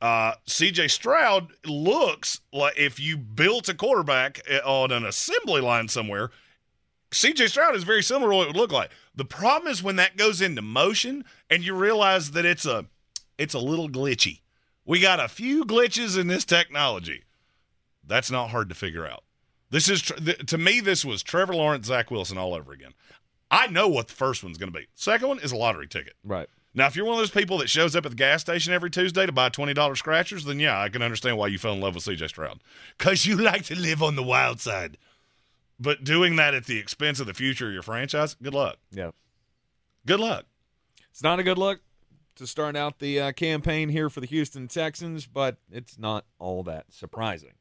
Uh, 0.00 0.34
CJ 0.46 0.88
Stroud 0.92 1.48
looks 1.64 2.42
like 2.52 2.78
if 2.78 3.00
you 3.00 3.16
built 3.16 3.68
a 3.68 3.74
quarterback 3.74 4.40
eh, 4.46 4.60
on 4.64 4.92
an 4.92 5.04
assembly 5.04 5.60
line 5.60 5.88
somewhere, 5.88 6.30
CJ 7.10 7.48
Stroud 7.48 7.74
is 7.74 7.82
very 7.82 8.04
similar 8.04 8.30
to 8.30 8.36
what 8.36 8.44
it 8.44 8.48
would 8.50 8.56
look 8.56 8.72
like. 8.72 8.90
The 9.16 9.24
problem 9.24 9.72
is 9.72 9.82
when 9.82 9.96
that 9.96 10.16
goes 10.16 10.40
into 10.40 10.62
motion 10.62 11.24
and 11.50 11.64
you 11.64 11.74
realize 11.74 12.30
that 12.32 12.44
it's 12.44 12.66
a 12.66 12.86
it's 13.36 13.54
a 13.54 13.58
little 13.58 13.88
glitchy. 13.88 14.42
We 14.84 15.00
got 15.00 15.18
a 15.18 15.26
few 15.26 15.64
glitches 15.64 16.16
in 16.16 16.28
this 16.28 16.44
technology. 16.44 17.24
That's 18.06 18.30
not 18.30 18.50
hard 18.50 18.68
to 18.68 18.74
figure 18.76 19.04
out. 19.04 19.24
This 19.70 19.88
is 19.88 20.02
to 20.02 20.58
me 20.58 20.80
this 20.80 21.04
was 21.04 21.22
Trevor 21.22 21.54
Lawrence, 21.54 21.86
Zach 21.86 22.10
Wilson 22.10 22.38
all 22.38 22.54
over 22.54 22.72
again. 22.72 22.94
I 23.50 23.66
know 23.68 23.88
what 23.88 24.08
the 24.08 24.14
first 24.14 24.42
one's 24.42 24.58
going 24.58 24.72
to 24.72 24.78
be. 24.78 24.86
Second 24.94 25.28
one 25.28 25.38
is 25.40 25.52
a 25.52 25.56
lottery 25.56 25.86
ticket. 25.86 26.14
Right. 26.24 26.48
Now, 26.74 26.86
if 26.86 26.94
you're 26.94 27.06
one 27.06 27.14
of 27.14 27.20
those 27.20 27.30
people 27.30 27.58
that 27.58 27.70
shows 27.70 27.96
up 27.96 28.04
at 28.04 28.10
the 28.10 28.16
gas 28.16 28.42
station 28.42 28.72
every 28.72 28.90
Tuesday 28.90 29.24
to 29.24 29.32
buy 29.32 29.48
$20 29.48 29.96
scratchers, 29.96 30.44
then 30.44 30.60
yeah, 30.60 30.80
I 30.80 30.90
can 30.90 31.00
understand 31.00 31.38
why 31.38 31.46
you 31.46 31.58
fell 31.58 31.72
in 31.72 31.80
love 31.80 31.94
with 31.94 32.04
CJ 32.04 32.28
Stroud. 32.28 32.60
Because 32.98 33.24
you 33.24 33.36
like 33.42 33.64
to 33.64 33.78
live 33.78 34.02
on 34.02 34.14
the 34.14 34.22
wild 34.22 34.60
side. 34.60 34.98
But 35.80 36.04
doing 36.04 36.36
that 36.36 36.54
at 36.54 36.66
the 36.66 36.78
expense 36.78 37.18
of 37.18 37.26
the 37.26 37.34
future 37.34 37.68
of 37.68 37.72
your 37.72 37.82
franchise, 37.82 38.36
good 38.42 38.54
luck. 38.54 38.76
Yeah. 38.90 39.12
Good 40.04 40.20
luck. 40.20 40.44
It's 41.10 41.22
not 41.22 41.38
a 41.38 41.42
good 41.42 41.58
look 41.58 41.80
to 42.36 42.46
start 42.46 42.76
out 42.76 42.98
the 42.98 43.20
uh, 43.20 43.32
campaign 43.32 43.88
here 43.88 44.10
for 44.10 44.20
the 44.20 44.26
Houston 44.26 44.68
Texans, 44.68 45.26
but 45.26 45.56
it's 45.72 45.98
not 45.98 46.26
all 46.38 46.62
that 46.64 46.92
surprising. 46.92 47.54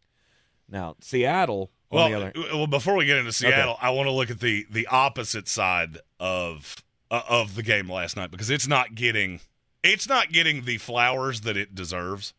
Now, 0.69 0.95
Seattle. 0.99 1.71
Well, 1.95 2.13
other... 2.13 2.33
well, 2.53 2.67
before 2.67 2.95
we 2.95 3.05
get 3.05 3.17
into 3.17 3.31
Seattle, 3.31 3.73
okay. 3.73 3.87
I 3.87 3.89
want 3.91 4.07
to 4.07 4.11
look 4.11 4.29
at 4.29 4.39
the 4.39 4.65
the 4.69 4.87
opposite 4.87 5.47
side 5.47 5.97
of 6.19 6.75
uh, 7.11 7.21
of 7.27 7.55
the 7.55 7.63
game 7.63 7.91
last 7.91 8.17
night 8.17 8.31
because 8.31 8.49
it's 8.49 8.67
not 8.67 8.95
getting 8.95 9.39
it's 9.83 10.07
not 10.07 10.31
getting 10.31 10.65
the 10.65 10.77
flowers 10.77 11.41
that 11.41 11.57
it 11.57 11.75
deserves. 11.75 12.33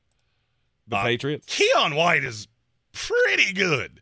The 0.89 0.97
uh, 0.97 1.03
Patriots. 1.03 1.47
Keion 1.47 1.97
White 1.97 2.25
is 2.25 2.49
pretty 2.93 3.53
good. 3.53 4.01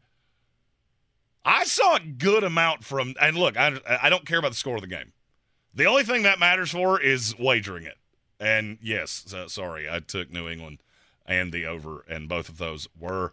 I 1.44 1.64
saw 1.64 1.96
a 1.96 2.00
good 2.00 2.42
amount 2.42 2.84
from 2.84 3.14
and 3.20 3.36
look, 3.36 3.56
I 3.56 3.78
I 3.86 4.10
don't 4.10 4.26
care 4.26 4.38
about 4.38 4.52
the 4.52 4.56
score 4.56 4.76
of 4.76 4.82
the 4.82 4.88
game. 4.88 5.12
The 5.74 5.86
only 5.86 6.04
thing 6.04 6.22
that 6.22 6.38
matters 6.38 6.70
for 6.70 7.00
is 7.00 7.36
wagering 7.38 7.84
it. 7.84 7.98
And 8.38 8.78
yes, 8.80 9.24
so, 9.26 9.48
sorry, 9.48 9.88
I 9.88 10.00
took 10.00 10.30
New 10.30 10.48
England 10.48 10.78
and 11.26 11.52
the 11.52 11.66
over, 11.66 12.04
and 12.08 12.28
both 12.28 12.48
of 12.48 12.58
those 12.58 12.88
were 12.98 13.32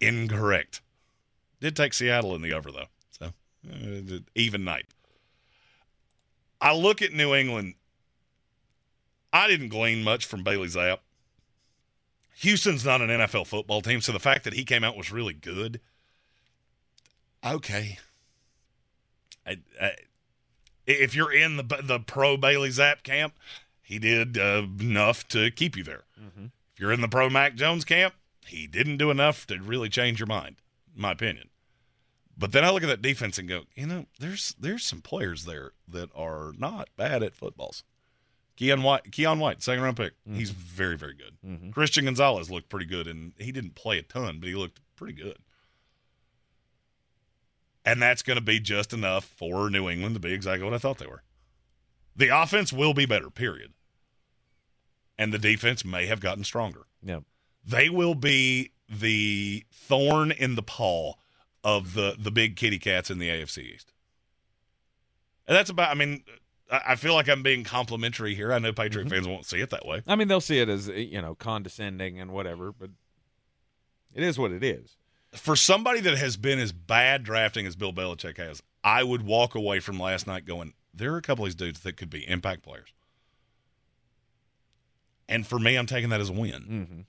incorrect. 0.00 0.80
Did 1.60 1.76
take 1.76 1.94
Seattle 1.94 2.34
in 2.34 2.42
the 2.42 2.52
over 2.52 2.70
though, 2.70 2.86
so 3.10 3.26
uh, 3.70 4.18
even 4.34 4.64
night. 4.64 4.86
I 6.60 6.74
look 6.74 7.02
at 7.02 7.12
New 7.12 7.34
England. 7.34 7.74
I 9.32 9.48
didn't 9.48 9.68
glean 9.68 10.02
much 10.02 10.26
from 10.26 10.42
Bailey 10.42 10.68
Zappe. 10.68 10.98
Houston's 12.40 12.84
not 12.84 13.02
an 13.02 13.08
NFL 13.08 13.46
football 13.46 13.82
team, 13.82 14.00
so 14.00 14.12
the 14.12 14.18
fact 14.18 14.44
that 14.44 14.54
he 14.54 14.64
came 14.64 14.82
out 14.82 14.96
was 14.96 15.12
really 15.12 15.34
good. 15.34 15.80
Okay. 17.44 17.98
I, 19.46 19.58
I, 19.80 19.92
if 20.86 21.14
you're 21.14 21.32
in 21.32 21.56
the 21.56 21.80
the 21.82 22.00
pro 22.00 22.36
Bailey 22.36 22.70
Zappe 22.70 23.02
camp, 23.02 23.34
he 23.82 23.98
did 23.98 24.38
uh, 24.38 24.62
enough 24.80 25.28
to 25.28 25.50
keep 25.50 25.76
you 25.76 25.84
there. 25.84 26.04
Mm-hmm. 26.20 26.46
If 26.74 26.80
you're 26.80 26.92
in 26.92 27.00
the 27.00 27.08
pro 27.08 27.28
Mac 27.28 27.56
Jones 27.56 27.84
camp, 27.84 28.14
he 28.46 28.66
didn't 28.66 28.96
do 28.96 29.10
enough 29.10 29.46
to 29.48 29.58
really 29.58 29.88
change 29.88 30.18
your 30.18 30.26
mind, 30.26 30.56
my 30.94 31.12
opinion. 31.12 31.49
But 32.36 32.52
then 32.52 32.64
I 32.64 32.70
look 32.70 32.82
at 32.82 32.88
that 32.88 33.02
defense 33.02 33.38
and 33.38 33.48
go, 33.48 33.62
you 33.74 33.86
know, 33.86 34.06
there's 34.18 34.54
there's 34.58 34.84
some 34.84 35.02
players 35.02 35.44
there 35.44 35.72
that 35.88 36.08
are 36.14 36.52
not 36.56 36.88
bad 36.96 37.22
at 37.22 37.34
footballs. 37.34 37.84
Keion 38.60 38.82
White, 38.82 39.04
Keion 39.10 39.38
White, 39.38 39.62
second 39.62 39.82
round 39.82 39.96
pick. 39.96 40.12
Mm-hmm. 40.28 40.38
He's 40.38 40.50
very, 40.50 40.96
very 40.96 41.14
good. 41.14 41.36
Mm-hmm. 41.46 41.70
Christian 41.70 42.04
Gonzalez 42.04 42.50
looked 42.50 42.68
pretty 42.68 42.86
good, 42.86 43.06
and 43.06 43.32
he 43.38 43.52
didn't 43.52 43.74
play 43.74 43.98
a 43.98 44.02
ton, 44.02 44.38
but 44.38 44.48
he 44.48 44.54
looked 44.54 44.80
pretty 44.96 45.14
good. 45.14 45.38
And 47.84 48.02
that's 48.02 48.22
going 48.22 48.36
to 48.38 48.44
be 48.44 48.60
just 48.60 48.92
enough 48.92 49.24
for 49.24 49.70
New 49.70 49.88
England 49.88 50.14
to 50.14 50.20
be 50.20 50.34
exactly 50.34 50.64
what 50.64 50.74
I 50.74 50.78
thought 50.78 50.98
they 50.98 51.06
were. 51.06 51.22
The 52.14 52.28
offense 52.28 52.70
will 52.70 52.92
be 52.92 53.06
better, 53.06 53.30
period. 53.30 53.72
And 55.16 55.32
the 55.32 55.38
defense 55.38 55.82
may 55.84 56.04
have 56.06 56.20
gotten 56.20 56.44
stronger. 56.44 56.82
Yeah. 57.02 57.20
They 57.64 57.88
will 57.88 58.14
be 58.14 58.72
the 58.88 59.64
thorn 59.72 60.32
in 60.32 60.54
the 60.54 60.62
paw 60.62 61.14
of 61.64 61.94
the 61.94 62.16
the 62.18 62.30
big 62.30 62.56
kitty 62.56 62.78
cats 62.78 63.10
in 63.10 63.18
the 63.18 63.28
AFC 63.28 63.74
East. 63.74 63.92
And 65.46 65.56
that's 65.56 65.70
about. 65.70 65.90
I 65.90 65.94
mean, 65.94 66.22
I 66.70 66.94
feel 66.94 67.14
like 67.14 67.28
I'm 67.28 67.42
being 67.42 67.64
complimentary 67.64 68.34
here. 68.34 68.52
I 68.52 68.58
know 68.58 68.72
Patriot 68.72 69.06
mm-hmm. 69.06 69.14
fans 69.14 69.28
won't 69.28 69.46
see 69.46 69.60
it 69.60 69.70
that 69.70 69.84
way. 69.84 70.02
I 70.06 70.16
mean, 70.16 70.28
they'll 70.28 70.40
see 70.40 70.60
it 70.60 70.68
as 70.68 70.88
you 70.88 71.20
know 71.20 71.34
condescending 71.34 72.20
and 72.20 72.30
whatever, 72.32 72.72
but 72.72 72.90
it 74.14 74.22
is 74.22 74.38
what 74.38 74.52
it 74.52 74.62
is. 74.62 74.96
For 75.32 75.54
somebody 75.54 76.00
that 76.00 76.18
has 76.18 76.36
been 76.36 76.58
as 76.58 76.72
bad 76.72 77.22
drafting 77.22 77.66
as 77.66 77.76
Bill 77.76 77.92
Belichick 77.92 78.36
has, 78.38 78.62
I 78.82 79.04
would 79.04 79.22
walk 79.22 79.54
away 79.54 79.78
from 79.78 80.00
last 80.00 80.26
night 80.26 80.44
going, 80.44 80.74
there 80.92 81.12
are 81.14 81.18
a 81.18 81.22
couple 81.22 81.44
of 81.44 81.48
these 81.48 81.54
dudes 81.54 81.80
that 81.80 81.96
could 81.96 82.10
be 82.10 82.28
impact 82.28 82.62
players. 82.62 82.92
And 85.28 85.46
for 85.46 85.60
me, 85.60 85.76
I'm 85.76 85.86
taking 85.86 86.10
that 86.10 86.20
as 86.20 86.28
a 86.28 86.32
win. 86.32 86.52
Mm-hmm. 86.52 87.00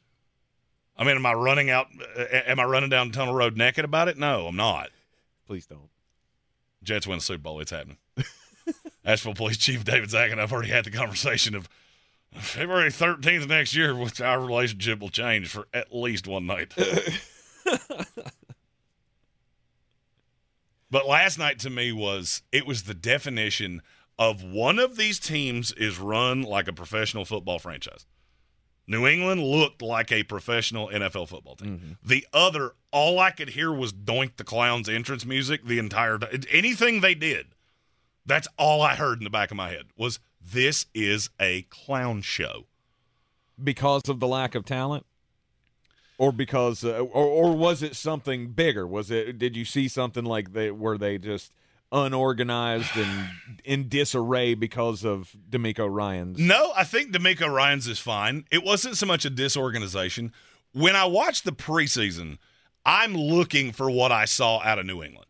I 1.01 1.03
mean, 1.03 1.15
am 1.15 1.25
I 1.25 1.34
running 1.34 1.72
out? 1.72 1.88
Uh, 2.15 2.25
am 2.46 2.60
I 2.60 2.63
running 2.63 2.91
down 2.91 3.10
Tunnel 3.10 3.34
Road 3.34 3.58
naked 3.58 3.84
about 3.84 4.08
it? 4.08 4.20
No, 4.20 4.46
I'm 4.46 4.55
not. 4.55 4.91
Please 5.48 5.65
don't. 5.65 5.89
Jets 6.84 7.08
win 7.08 7.17
the 7.17 7.24
Super 7.24 7.41
Bowl. 7.41 7.60
It's 7.60 7.72
happening. 7.72 7.98
Asheville 9.03 9.34
Police 9.34 9.58
Chief 9.58 9.84
David 9.84 10.12
Zack 10.12 10.29
and 10.29 10.39
I've 10.39 10.53
already 10.53 10.70
had 10.70 10.86
the 10.86 10.91
conversation 10.91 11.55
of 11.55 11.67
February 12.34 12.91
13th 12.91 13.48
next 13.48 13.74
year, 13.75 13.96
which 13.96 14.22
our 14.22 14.39
relationship 14.39 15.00
will 15.00 15.10
change 15.10 15.48
for 15.48 15.67
at 15.74 15.91
least 15.91 16.27
one 16.27 16.46
night. 16.46 16.72
but 20.91 21.08
last 21.08 21.39
night 21.39 21.58
to 21.60 21.72
me 21.72 21.91
was 21.91 22.43
it 22.51 22.67
was 22.67 22.84
the 22.84 22.93
definition 22.93 23.81
of 24.20 24.43
one 24.43 24.77
of 24.77 24.98
these 24.98 25.20
teams 25.20 25.72
is 25.72 25.98
run 25.98 26.43
like 26.43 26.67
a 26.67 26.74
professional 26.74 27.25
football 27.25 27.58
franchise. 27.58 28.05
New 28.91 29.07
England 29.07 29.41
looked 29.41 29.81
like 29.81 30.12
a 30.12 30.24
professional 30.24 30.89
NFL 30.89 31.29
football 31.29 31.55
team. 31.55 31.77
Mm-hmm. 31.77 31.91
The 32.03 32.27
other, 32.33 32.74
all 32.91 33.19
I 33.19 33.31
could 33.31 33.51
hear 33.51 33.71
was 33.71 33.93
Doink 33.93 34.36
the 34.36 34.43
Clown's 34.43 34.89
entrance 34.89 35.25
music 35.25 35.63
the 35.65 35.79
entire 35.79 36.17
time. 36.17 36.41
Anything 36.51 37.00
they 37.00 37.15
did, 37.15 37.55
that's 38.25 38.50
all 38.57 38.81
I 38.81 38.95
heard 38.95 39.19
in 39.19 39.24
the 39.24 39.29
back 39.29 39.50
of 39.50 39.55
my 39.55 39.69
head 39.69 39.86
was 39.95 40.19
this 40.41 40.88
is 40.93 41.29
a 41.39 41.62
clown 41.63 42.21
show. 42.21 42.65
Because 43.63 44.10
of 44.10 44.19
the 44.19 44.27
lack 44.27 44.55
of 44.55 44.65
talent? 44.65 45.05
Or 46.17 46.33
because, 46.33 46.83
uh, 46.83 47.00
or, 47.00 47.25
or 47.25 47.55
was 47.55 47.81
it 47.81 47.95
something 47.95 48.50
bigger? 48.50 48.86
Was 48.86 49.10
it, 49.10 49.39
did 49.39 49.55
you 49.55 49.63
see 49.63 49.88
something 49.88 50.25
like 50.25 50.51
they, 50.51 50.69
where 50.69 50.98
they 50.98 51.17
just 51.17 51.53
unorganized 51.91 52.95
and 52.95 53.29
in 53.63 53.89
disarray 53.89 54.53
because 54.53 55.03
of 55.03 55.36
DeMeco 55.50 55.88
Ryans? 55.89 56.39
No, 56.39 56.71
I 56.75 56.83
think 56.83 57.12
DeMeco 57.12 57.51
Ryans 57.51 57.88
is 57.88 58.00
fine. 58.00 58.45
It 58.51 58.63
wasn't 58.63 58.98
so 58.98 59.05
much 59.05 59.25
a 59.25 59.29
disorganization. 59.29 60.31
When 60.74 60.95
I 60.95 61.05
watched 61.05 61.43
the 61.43 61.51
preseason, 61.51 62.38
I'm 62.86 63.15
looking 63.15 63.71
for 63.71 63.91
what 63.91 64.12
I 64.12 64.25
saw 64.25 64.62
out 64.62 64.79
of 64.79 64.86
New 64.86 65.03
England. 65.03 65.27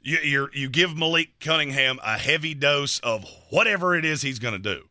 You 0.00 0.18
you 0.18 0.48
you 0.52 0.68
give 0.68 0.96
Malik 0.96 1.40
Cunningham 1.40 1.98
a 2.02 2.16
heavy 2.16 2.54
dose 2.54 2.98
of 3.00 3.24
whatever 3.50 3.94
it 3.94 4.04
is 4.04 4.22
he's 4.22 4.38
going 4.38 4.54
to 4.54 4.58
do. 4.58 4.84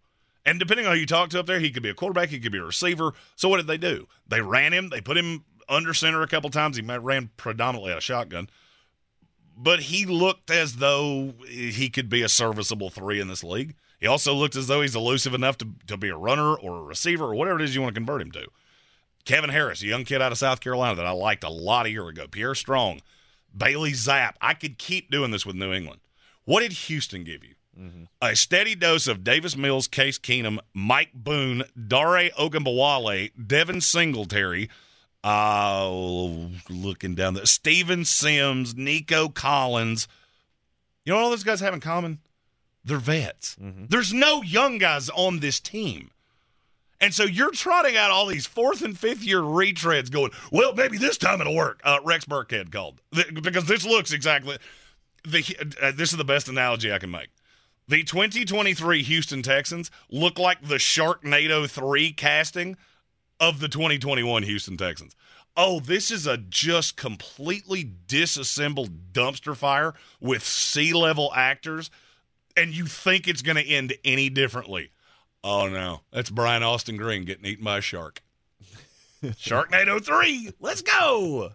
And 0.45 0.59
depending 0.59 0.85
on 0.85 0.93
who 0.93 0.99
you 0.99 1.05
talk 1.05 1.29
to 1.31 1.39
up 1.39 1.45
there, 1.45 1.59
he 1.59 1.71
could 1.71 1.83
be 1.83 1.89
a 1.89 1.93
quarterback, 1.93 2.29
he 2.29 2.39
could 2.39 2.51
be 2.51 2.57
a 2.57 2.63
receiver. 2.63 3.13
So 3.35 3.49
what 3.49 3.57
did 3.57 3.67
they 3.67 3.77
do? 3.77 4.07
They 4.27 4.41
ran 4.41 4.73
him, 4.73 4.89
they 4.89 5.01
put 5.01 5.17
him 5.17 5.43
under 5.67 5.93
center 5.93 6.21
a 6.21 6.27
couple 6.27 6.49
times. 6.49 6.77
He 6.77 6.83
ran 6.83 7.31
predominantly 7.35 7.91
out 7.91 7.97
of 7.97 8.03
shotgun 8.03 8.49
but 9.57 9.79
he 9.79 10.05
looked 10.05 10.51
as 10.51 10.75
though 10.75 11.33
he 11.47 11.89
could 11.89 12.09
be 12.09 12.21
a 12.21 12.29
serviceable 12.29 12.89
three 12.89 13.19
in 13.19 13.27
this 13.27 13.43
league. 13.43 13.75
He 13.99 14.05
also 14.05 14.33
looked 14.33 14.55
as 14.55 14.67
though 14.67 14.81
he's 14.81 14.95
elusive 14.95 15.33
enough 15.33 15.57
to, 15.57 15.67
to 15.87 15.97
be 15.97 16.09
a 16.09 16.15
runner 16.15 16.53
or 16.53 16.77
a 16.77 16.83
receiver 16.83 17.25
or 17.25 17.35
whatever 17.35 17.59
it 17.59 17.63
is 17.63 17.73
you 17.73 17.81
want 17.81 17.95
to 17.95 17.99
convert 17.99 18.21
him 18.21 18.31
to. 18.31 18.47
Kevin 19.25 19.49
Harris, 19.49 19.81
a 19.81 19.87
young 19.87 20.05
kid 20.05 20.21
out 20.21 20.31
of 20.31 20.37
South 20.37 20.61
Carolina 20.61 20.95
that 20.95 21.07
I 21.07 21.11
liked 21.11 21.43
a 21.43 21.49
lot 21.49 21.87
a 21.87 21.89
year 21.89 22.07
ago. 22.07 22.27
Pierre 22.29 22.55
Strong, 22.55 23.01
Bailey 23.55 23.93
Zappe. 23.93 24.35
I 24.39 24.53
could 24.53 24.77
keep 24.77 25.09
doing 25.09 25.31
this 25.31 25.45
with 25.45 25.55
New 25.55 25.73
England. 25.73 26.01
What 26.45 26.61
did 26.61 26.71
Houston 26.73 27.23
give 27.23 27.43
you? 27.43 27.55
Mm-hmm. 27.77 28.03
A 28.21 28.35
steady 28.35 28.75
dose 28.75 29.07
of 29.07 29.23
Davis 29.23 29.57
Mills, 29.57 29.87
Case 29.87 30.19
Keenum, 30.19 30.59
Mike 30.73 31.11
Boone, 31.13 31.63
Dare 31.75 32.29
Ogunbowale, 32.37 33.31
Devin 33.47 33.81
Singletary– 33.81 34.69
uh, 35.27 35.91
looking 36.69 37.13
down 37.13 37.33
there, 37.33 37.45
Steven 37.45 38.05
Sims, 38.05 38.75
Nico 38.75 39.27
Collins. 39.27 40.07
You 41.03 41.11
know 41.11 41.17
what 41.17 41.23
all 41.25 41.29
those 41.31 41.43
guys 41.43 41.59
have 41.59 41.73
in 41.73 41.81
common? 41.81 42.19
They're 42.85 42.97
vets. 42.97 43.57
Mm-hmm. 43.61 43.87
There's 43.89 44.13
no 44.13 44.41
young 44.41 44.77
guys 44.77 45.09
on 45.09 45.39
this 45.39 45.59
team. 45.59 46.11
And 47.01 47.13
so 47.13 47.25
you're 47.25 47.51
trotting 47.51 47.97
out 47.97 48.09
all 48.09 48.25
these 48.25 48.45
fourth 48.45 48.81
and 48.81 48.97
fifth 48.97 49.21
year 49.21 49.41
retreads 49.41 50.09
going, 50.09 50.31
well, 50.49 50.73
maybe 50.73 50.97
this 50.97 51.17
time 51.17 51.41
it'll 51.41 51.55
work. 51.55 51.81
Uh, 51.83 51.99
Rex 52.05 52.23
Burkhead 52.23 52.71
called. 52.71 53.01
Because 53.11 53.65
this 53.65 53.85
looks 53.85 54.13
exactly, 54.13 54.57
the, 55.27 55.75
uh, 55.81 55.91
this 55.91 56.13
is 56.13 56.17
the 56.17 56.23
best 56.23 56.47
analogy 56.47 56.91
I 56.93 56.99
can 56.99 57.11
make. 57.11 57.27
The 57.89 58.03
2023 58.03 59.03
Houston 59.03 59.43
Texans 59.43 59.91
look 60.09 60.39
like 60.39 60.65
the 60.65 60.75
Sharknado 60.75 61.69
3 61.69 62.13
casting 62.13 62.77
of 63.39 63.59
the 63.59 63.67
2021 63.67 64.43
Houston 64.43 64.77
Texans. 64.77 65.15
Oh, 65.55 65.79
this 65.79 66.11
is 66.11 66.27
a 66.27 66.37
just 66.37 66.97
completely 66.97 67.83
disassembled 67.83 69.11
dumpster 69.13 69.55
fire 69.55 69.95
with 70.19 70.43
sea 70.43 70.93
level 70.93 71.31
actors, 71.35 71.89
and 72.55 72.75
you 72.75 72.85
think 72.85 73.27
it's 73.27 73.41
going 73.41 73.57
to 73.57 73.67
end 73.67 73.93
any 74.05 74.29
differently. 74.29 74.91
Oh, 75.43 75.67
no. 75.67 76.01
That's 76.11 76.29
Brian 76.29 76.63
Austin 76.63 76.97
Green 76.97 77.25
getting 77.25 77.45
eaten 77.45 77.63
by 77.63 77.79
a 77.79 77.81
shark. 77.81 78.21
Sharknado 79.23 80.03
3. 80.03 80.51
Let's 80.59 80.81
go. 80.81 81.53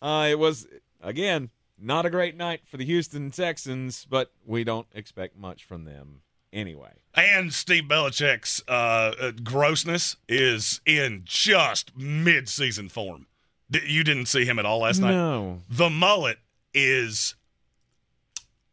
Uh, 0.00 0.28
it 0.30 0.38
was 0.38 0.66
again 1.02 1.50
not 1.78 2.06
a 2.06 2.10
great 2.10 2.36
night 2.36 2.60
for 2.66 2.76
the 2.76 2.84
Houston 2.84 3.30
Texans, 3.30 4.06
but 4.08 4.32
we 4.44 4.64
don't 4.64 4.86
expect 4.94 5.36
much 5.36 5.64
from 5.64 5.84
them 5.84 6.20
anyway. 6.56 6.90
And 7.14 7.52
Steve 7.52 7.84
Belichick's 7.84 8.62
uh, 8.68 9.14
uh, 9.20 9.32
grossness 9.42 10.16
is 10.28 10.80
in 10.84 11.22
just 11.24 11.96
mid-season 11.96 12.88
form. 12.88 13.26
You 13.70 14.04
didn't 14.04 14.26
see 14.26 14.44
him 14.44 14.58
at 14.58 14.66
all 14.66 14.80
last 14.80 15.00
night. 15.00 15.12
No, 15.12 15.60
The 15.68 15.90
mullet 15.90 16.38
is 16.74 17.34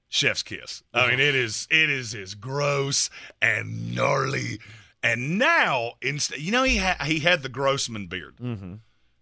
chef's 0.09 0.43
kiss. 0.43 0.83
I 0.93 1.09
mean, 1.09 1.19
it 1.19 1.33
is 1.33 1.67
it 1.71 1.89
is 1.89 2.13
as 2.13 2.35
gross 2.35 3.09
and 3.41 3.95
gnarly. 3.95 4.59
And 5.01 5.39
now, 5.39 5.93
instead, 6.01 6.39
you 6.39 6.51
know, 6.51 6.63
he 6.63 6.77
ha- 6.77 7.03
he 7.05 7.19
had 7.19 7.41
the 7.41 7.49
Grossman 7.49 8.07
beard, 8.07 8.37
mm-hmm. 8.37 8.75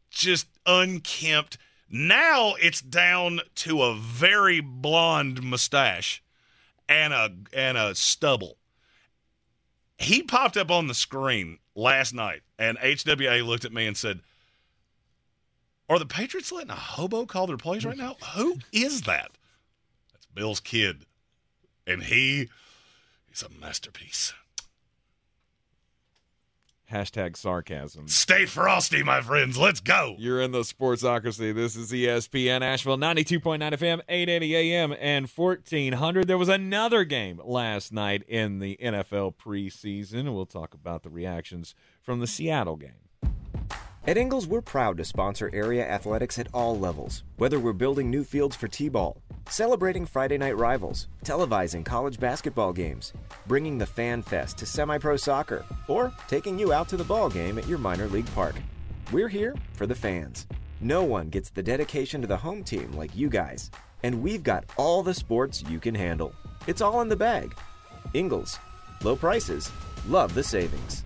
just 0.09 0.47
unkempt. 0.65 1.57
Now 1.89 2.55
it's 2.61 2.81
down 2.81 3.41
to 3.55 3.81
a 3.83 3.95
very 3.95 4.59
blonde 4.59 5.41
mustache 5.41 6.21
and 6.91 7.13
a 7.13 7.31
and 7.53 7.77
a 7.77 7.95
stubble. 7.95 8.57
He 9.97 10.23
popped 10.23 10.57
up 10.57 10.69
on 10.69 10.87
the 10.87 10.93
screen 10.93 11.59
last 11.73 12.13
night, 12.13 12.41
and 12.59 12.77
HWA 12.79 13.45
looked 13.45 13.65
at 13.65 13.71
me 13.71 13.87
and 13.87 13.95
said, 13.95 14.21
"Are 15.87 15.99
the 15.99 16.05
Patriots 16.05 16.51
letting 16.51 16.71
a 16.71 16.75
hobo 16.75 17.25
call 17.25 17.47
their 17.47 17.57
plays 17.57 17.85
right 17.85 17.97
now? 17.97 18.17
Who 18.35 18.59
is 18.71 19.03
that?" 19.03 19.31
That's 20.11 20.25
Bill's 20.25 20.59
kid, 20.59 21.05
and 21.87 22.03
he 22.03 22.49
is 23.31 23.41
a 23.41 23.49
masterpiece. 23.49 24.33
Hashtag 26.91 27.35
sarcasm. 27.35 28.07
Stay 28.07 28.45
frosty, 28.45 29.01
my 29.03 29.21
friends. 29.21 29.57
Let's 29.57 29.79
go. 29.79 30.15
You're 30.19 30.41
in 30.41 30.51
the 30.51 30.61
Sportsocracy. 30.61 31.53
This 31.53 31.75
is 31.75 31.91
ESPN 31.91 32.61
Asheville, 32.61 32.97
92.9 32.97 33.59
FM, 33.59 34.01
880 34.07 34.55
AM, 34.55 34.95
and 34.99 35.27
1400. 35.27 36.27
There 36.27 36.37
was 36.37 36.49
another 36.49 37.03
game 37.03 37.41
last 37.43 37.91
night 37.91 38.23
in 38.27 38.59
the 38.59 38.77
NFL 38.81 39.35
preseason. 39.35 40.33
We'll 40.33 40.45
talk 40.45 40.73
about 40.73 41.03
the 41.03 41.09
reactions 41.09 41.73
from 42.01 42.19
the 42.19 42.27
Seattle 42.27 42.75
game. 42.75 42.91
At 44.07 44.17
Ingles, 44.17 44.47
we're 44.47 44.61
proud 44.61 44.97
to 44.97 45.05
sponsor 45.05 45.51
area 45.53 45.87
athletics 45.87 46.39
at 46.39 46.47
all 46.55 46.77
levels, 46.77 47.23
whether 47.37 47.59
we're 47.59 47.71
building 47.71 48.09
new 48.09 48.23
fields 48.23 48.55
for 48.55 48.67
T 48.67 48.89
ball, 48.89 49.21
celebrating 49.47 50.07
Friday 50.07 50.39
night 50.39 50.57
rivals, 50.57 51.07
televising 51.23 51.85
college 51.85 52.19
basketball 52.19 52.73
games, 52.73 53.13
bringing 53.45 53.77
the 53.77 53.85
Fan 53.85 54.23
Fest 54.23 54.57
to 54.57 54.65
semi 54.65 54.97
pro 54.97 55.17
soccer, 55.17 55.63
or 55.87 56.11
taking 56.27 56.57
you 56.57 56.73
out 56.73 56.89
to 56.89 56.97
the 56.97 57.03
ball 57.03 57.29
game 57.29 57.59
at 57.59 57.67
your 57.67 57.77
minor 57.77 58.07
league 58.07 58.33
park. 58.33 58.55
We're 59.11 59.29
here 59.29 59.53
for 59.73 59.85
the 59.85 59.93
fans. 59.93 60.47
No 60.79 61.03
one 61.03 61.29
gets 61.29 61.51
the 61.51 61.61
dedication 61.61 62.21
to 62.21 62.27
the 62.27 62.37
home 62.37 62.63
team 62.63 62.93
like 62.93 63.15
you 63.15 63.29
guys, 63.29 63.69
and 64.01 64.23
we've 64.23 64.41
got 64.41 64.65
all 64.77 65.03
the 65.03 65.13
sports 65.13 65.61
you 65.69 65.79
can 65.79 65.93
handle. 65.93 66.33
It's 66.65 66.81
all 66.81 67.01
in 67.01 67.07
the 67.07 67.15
bag. 67.15 67.53
Ingles, 68.15 68.57
low 69.03 69.15
prices, 69.15 69.71
love 70.07 70.33
the 70.33 70.43
savings. 70.43 71.03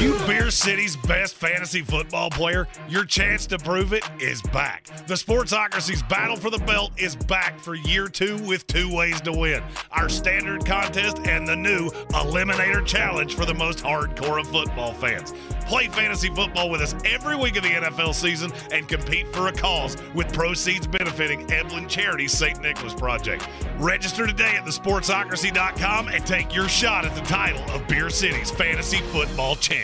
You 0.00 0.18
Beer 0.26 0.50
City's 0.50 0.96
best 0.96 1.36
fantasy 1.36 1.80
football 1.82 2.28
player? 2.28 2.66
Your 2.88 3.04
chance 3.04 3.46
to 3.46 3.58
prove 3.58 3.92
it 3.92 4.02
is 4.20 4.42
back. 4.42 4.86
The 5.06 5.14
Sportsocracy's 5.14 6.02
battle 6.02 6.34
for 6.34 6.50
the 6.50 6.58
belt 6.58 6.90
is 6.96 7.14
back 7.14 7.60
for 7.60 7.76
year 7.76 8.08
two 8.08 8.38
with 8.38 8.66
two 8.66 8.92
ways 8.92 9.20
to 9.20 9.32
win 9.32 9.62
our 9.92 10.08
standard 10.08 10.66
contest 10.66 11.20
and 11.26 11.46
the 11.46 11.54
new 11.54 11.90
Eliminator 12.10 12.84
Challenge 12.84 13.32
for 13.34 13.46
the 13.46 13.54
most 13.54 13.78
hardcore 13.78 14.40
of 14.40 14.48
football 14.48 14.92
fans. 14.94 15.32
Play 15.66 15.86
fantasy 15.86 16.28
football 16.28 16.68
with 16.68 16.80
us 16.80 16.94
every 17.04 17.36
week 17.36 17.56
of 17.56 17.62
the 17.62 17.70
NFL 17.70 18.14
season 18.14 18.52
and 18.72 18.88
compete 18.88 19.32
for 19.32 19.46
a 19.46 19.52
cause 19.52 19.96
with 20.12 20.32
proceeds 20.32 20.88
benefiting 20.88 21.46
Eblen 21.46 21.88
Charity's 21.88 22.32
St. 22.32 22.60
Nicholas 22.60 22.94
Project. 22.94 23.48
Register 23.78 24.26
today 24.26 24.56
at 24.56 24.64
thesportsocracy.com 24.64 26.08
and 26.08 26.26
take 26.26 26.54
your 26.54 26.68
shot 26.68 27.04
at 27.04 27.14
the 27.14 27.22
title 27.22 27.62
of 27.70 27.86
Beer 27.86 28.10
City's 28.10 28.50
fantasy 28.50 28.98
football 28.98 29.54
champion. 29.56 29.83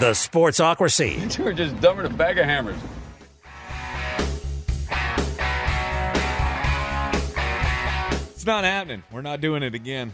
The 0.00 0.12
Sportsocracy. 0.12 1.18
You 1.22 1.28
two 1.28 1.46
are 1.46 1.52
just 1.52 1.80
dumber 1.80 2.02
than 2.04 2.12
a 2.12 2.16
bag 2.16 2.38
of 2.38 2.44
hammers. 2.44 2.78
It's 8.30 8.46
not 8.46 8.62
happening. 8.64 9.02
We're 9.10 9.22
not 9.22 9.40
doing 9.40 9.62
it 9.64 9.74
again. 9.74 10.12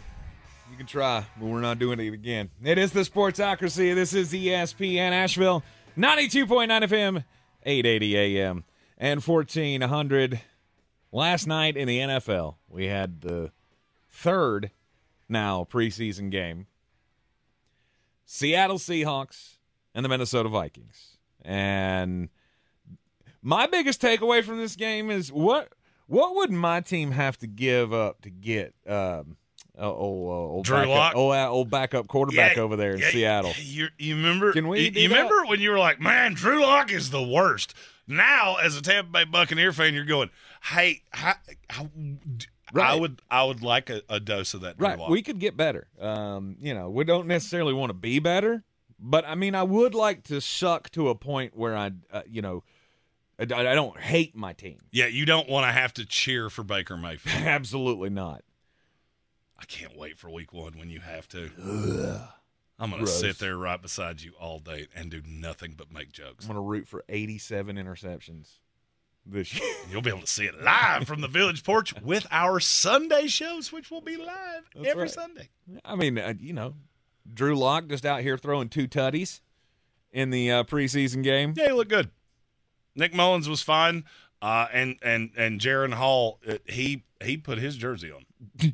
You 0.71 0.77
can 0.77 0.87
try, 0.87 1.25
but 1.39 1.45
we're 1.45 1.61
not 1.61 1.77
doing 1.77 1.99
it 1.99 2.13
again. 2.13 2.49
It 2.63 2.77
is 2.79 2.91
the 2.91 3.01
Sportsocracy. 3.01 3.93
This 3.93 4.13
is 4.13 4.33
ESPN 4.33 5.11
Asheville, 5.11 5.63
92.9 5.95 6.67
FM, 6.67 7.23
880 7.63 8.17
AM, 8.17 8.63
and 8.97 9.23
1400. 9.23 10.41
Last 11.11 11.45
night 11.47 11.77
in 11.77 11.87
the 11.87 11.99
NFL, 11.99 12.55
we 12.67 12.87
had 12.87 13.21
the 13.21 13.51
third 14.09 14.71
now 15.27 15.67
preseason 15.69 16.29
game 16.29 16.67
Seattle 18.25 18.77
Seahawks 18.77 19.57
and 19.93 20.03
the 20.03 20.09
Minnesota 20.09 20.49
Vikings. 20.49 21.17
And 21.43 22.29
my 23.41 23.67
biggest 23.67 24.01
takeaway 24.01 24.43
from 24.43 24.57
this 24.57 24.75
game 24.75 25.11
is 25.11 25.31
what 25.31 25.73
what 26.07 26.35
would 26.35 26.51
my 26.51 26.81
team 26.81 27.11
have 27.11 27.37
to 27.39 27.47
give 27.47 27.93
up 27.93 28.21
to 28.21 28.29
get 28.29 28.73
um 28.87 29.37
uh, 29.77 29.91
old, 29.91 30.29
uh, 30.29 30.53
old 30.53 30.65
Drew 30.65 30.77
backup, 30.77 31.15
old, 31.17 31.35
uh, 31.35 31.49
old 31.49 31.69
backup 31.69 32.07
quarterback 32.07 32.55
Yeah, 32.55 32.61
over 32.61 32.77
there 32.77 32.93
in 32.93 32.99
yeah, 32.99 33.09
Seattle? 33.09 33.53
You, 33.57 33.87
you 33.97 34.15
remember? 34.15 34.53
Can 34.53 34.69
we 34.69 34.85
You, 34.85 34.91
you 35.01 35.09
remember 35.09 35.45
when 35.47 35.59
you 35.59 35.69
were 35.69 35.77
like, 35.79 35.99
"Man, 35.99 36.33
Drew 36.33 36.61
Lock 36.61 36.93
is 36.93 37.09
the 37.09 37.21
worst." 37.21 37.73
Now, 38.07 38.55
as 38.55 38.77
a 38.77 38.81
Tampa 38.81 39.11
Bay 39.11 39.25
Buccaneer 39.25 39.73
fan, 39.73 39.93
you're 39.93 40.05
going, 40.05 40.29
"Hey, 40.63 41.01
how, 41.11 41.33
I 41.69 41.89
Right. 42.81 42.99
would, 42.99 43.21
I 43.29 43.43
would 43.43 43.61
like 43.61 43.89
a, 43.89 44.01
a 44.09 44.19
dose 44.19 44.53
of 44.53 44.61
that." 44.61 44.75
Right, 44.77 44.97
Lock. 44.97 45.09
we 45.09 45.21
could 45.21 45.39
get 45.39 45.57
better. 45.57 45.87
Um, 45.99 46.57
you 46.59 46.73
know, 46.73 46.89
we 46.89 47.03
don't 47.03 47.27
necessarily 47.27 47.73
want 47.73 47.89
to 47.89 47.93
be 47.93 48.19
better, 48.19 48.63
but 48.99 49.25
I 49.25 49.35
mean, 49.35 49.55
I 49.55 49.63
would 49.63 49.95
like 49.95 50.23
to 50.25 50.41
suck 50.41 50.89
to 50.91 51.09
a 51.09 51.15
point 51.15 51.55
where 51.55 51.75
I, 51.75 51.91
uh, 52.11 52.21
you 52.29 52.41
know, 52.41 52.63
I, 53.39 53.43
I 53.43 53.75
don't 53.75 53.99
hate 53.99 54.35
my 54.35 54.53
team. 54.53 54.81
yeah, 54.91 55.07
you 55.07 55.25
don't 55.25 55.49
want 55.49 55.67
to 55.67 55.71
have 55.71 55.93
to 55.95 56.05
cheer 56.05 56.49
for 56.49 56.63
Baker 56.63 56.97
Mayfield. 56.97 57.35
Absolutely 57.45 58.09
not. 58.09 58.43
I 59.57 59.65
can't 59.65 59.97
wait 59.97 60.17
for 60.17 60.29
Week 60.29 60.53
One 60.53 60.77
when 60.77 60.89
you 60.89 60.99
have 60.99 61.27
to. 61.29 61.49
I'm 62.77 62.89
going 62.89 63.05
to 63.05 63.07
sit 63.09 63.39
there 63.39 63.57
right 63.57 63.81
beside 63.81 64.21
you 64.21 64.33
all 64.39 64.59
day 64.59 64.87
and 64.93 65.09
do 65.09 65.21
nothing 65.25 65.75
but 65.77 65.93
make 65.93 66.11
jokes. 66.11 66.45
I'm 66.45 66.53
going 66.53 66.57
to 66.57 66.69
root 66.69 66.87
for 66.87 67.05
87 67.07 67.77
interceptions 67.77 68.59
this 69.25 69.53
year. 69.59 69.67
You'll 69.91 70.01
be 70.01 70.09
able 70.09 70.21
to 70.21 70.27
see 70.27 70.45
it 70.45 70.61
live 70.61 71.07
from 71.07 71.21
the 71.21 71.27
Village 71.27 71.63
Porch 71.63 71.93
with 72.01 72.27
our 72.31 72.59
Sunday 72.59 73.27
shows, 73.27 73.71
which 73.71 73.89
will 73.91 74.01
be 74.01 74.17
live 74.17 74.63
That's 74.75 74.87
every 74.87 75.03
right. 75.03 75.11
Sunday. 75.11 75.49
I 75.83 75.95
mean, 75.95 76.17
uh, 76.17 76.33
you 76.39 76.53
know, 76.53 76.75
Drew 77.31 77.55
Lock 77.55 77.87
just 77.87 78.05
out 78.05 78.21
here 78.21 78.37
throwing 78.37 78.69
two 78.69 78.87
tutties 78.87 79.41
in 80.11 80.29
the 80.29 80.51
uh, 80.51 80.63
preseason 80.63 81.23
game. 81.23 81.53
Yeah, 81.57 81.67
he 81.67 81.71
looked 81.73 81.89
good. 81.89 82.09
Nick 82.95 83.13
Mullens 83.13 83.49
was 83.49 83.61
fine, 83.61 84.05
uh, 84.41 84.67
and 84.71 84.97
and 85.01 85.31
and 85.35 85.59
Jaren 85.59 85.93
Hall, 85.93 86.39
uh, 86.47 86.57
he 86.65 87.03
he 87.23 87.35
put 87.37 87.57
his 87.57 87.75
jersey 87.75 88.11
on. 88.11 88.25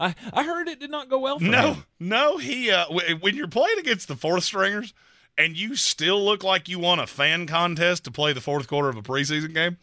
I, 0.00 0.14
I 0.32 0.42
heard 0.42 0.68
it 0.68 0.80
did 0.80 0.90
not 0.90 1.08
go 1.10 1.18
well 1.18 1.38
for 1.38 1.44
No, 1.44 1.74
him. 1.74 1.84
no, 2.00 2.38
he 2.38 2.70
uh, 2.70 2.86
when 3.20 3.34
you're 3.36 3.46
playing 3.48 3.78
against 3.78 4.08
the 4.08 4.16
fourth 4.16 4.44
stringers, 4.44 4.94
and 5.38 5.56
you 5.56 5.76
still 5.76 6.22
look 6.22 6.42
like 6.42 6.68
you 6.68 6.80
won 6.80 6.98
a 6.98 7.06
fan 7.06 7.46
contest 7.46 8.04
to 8.04 8.10
play 8.10 8.32
the 8.32 8.40
fourth 8.40 8.66
quarter 8.66 8.88
of 8.88 8.96
a 8.96 9.02
preseason 9.02 9.54
game, 9.54 9.78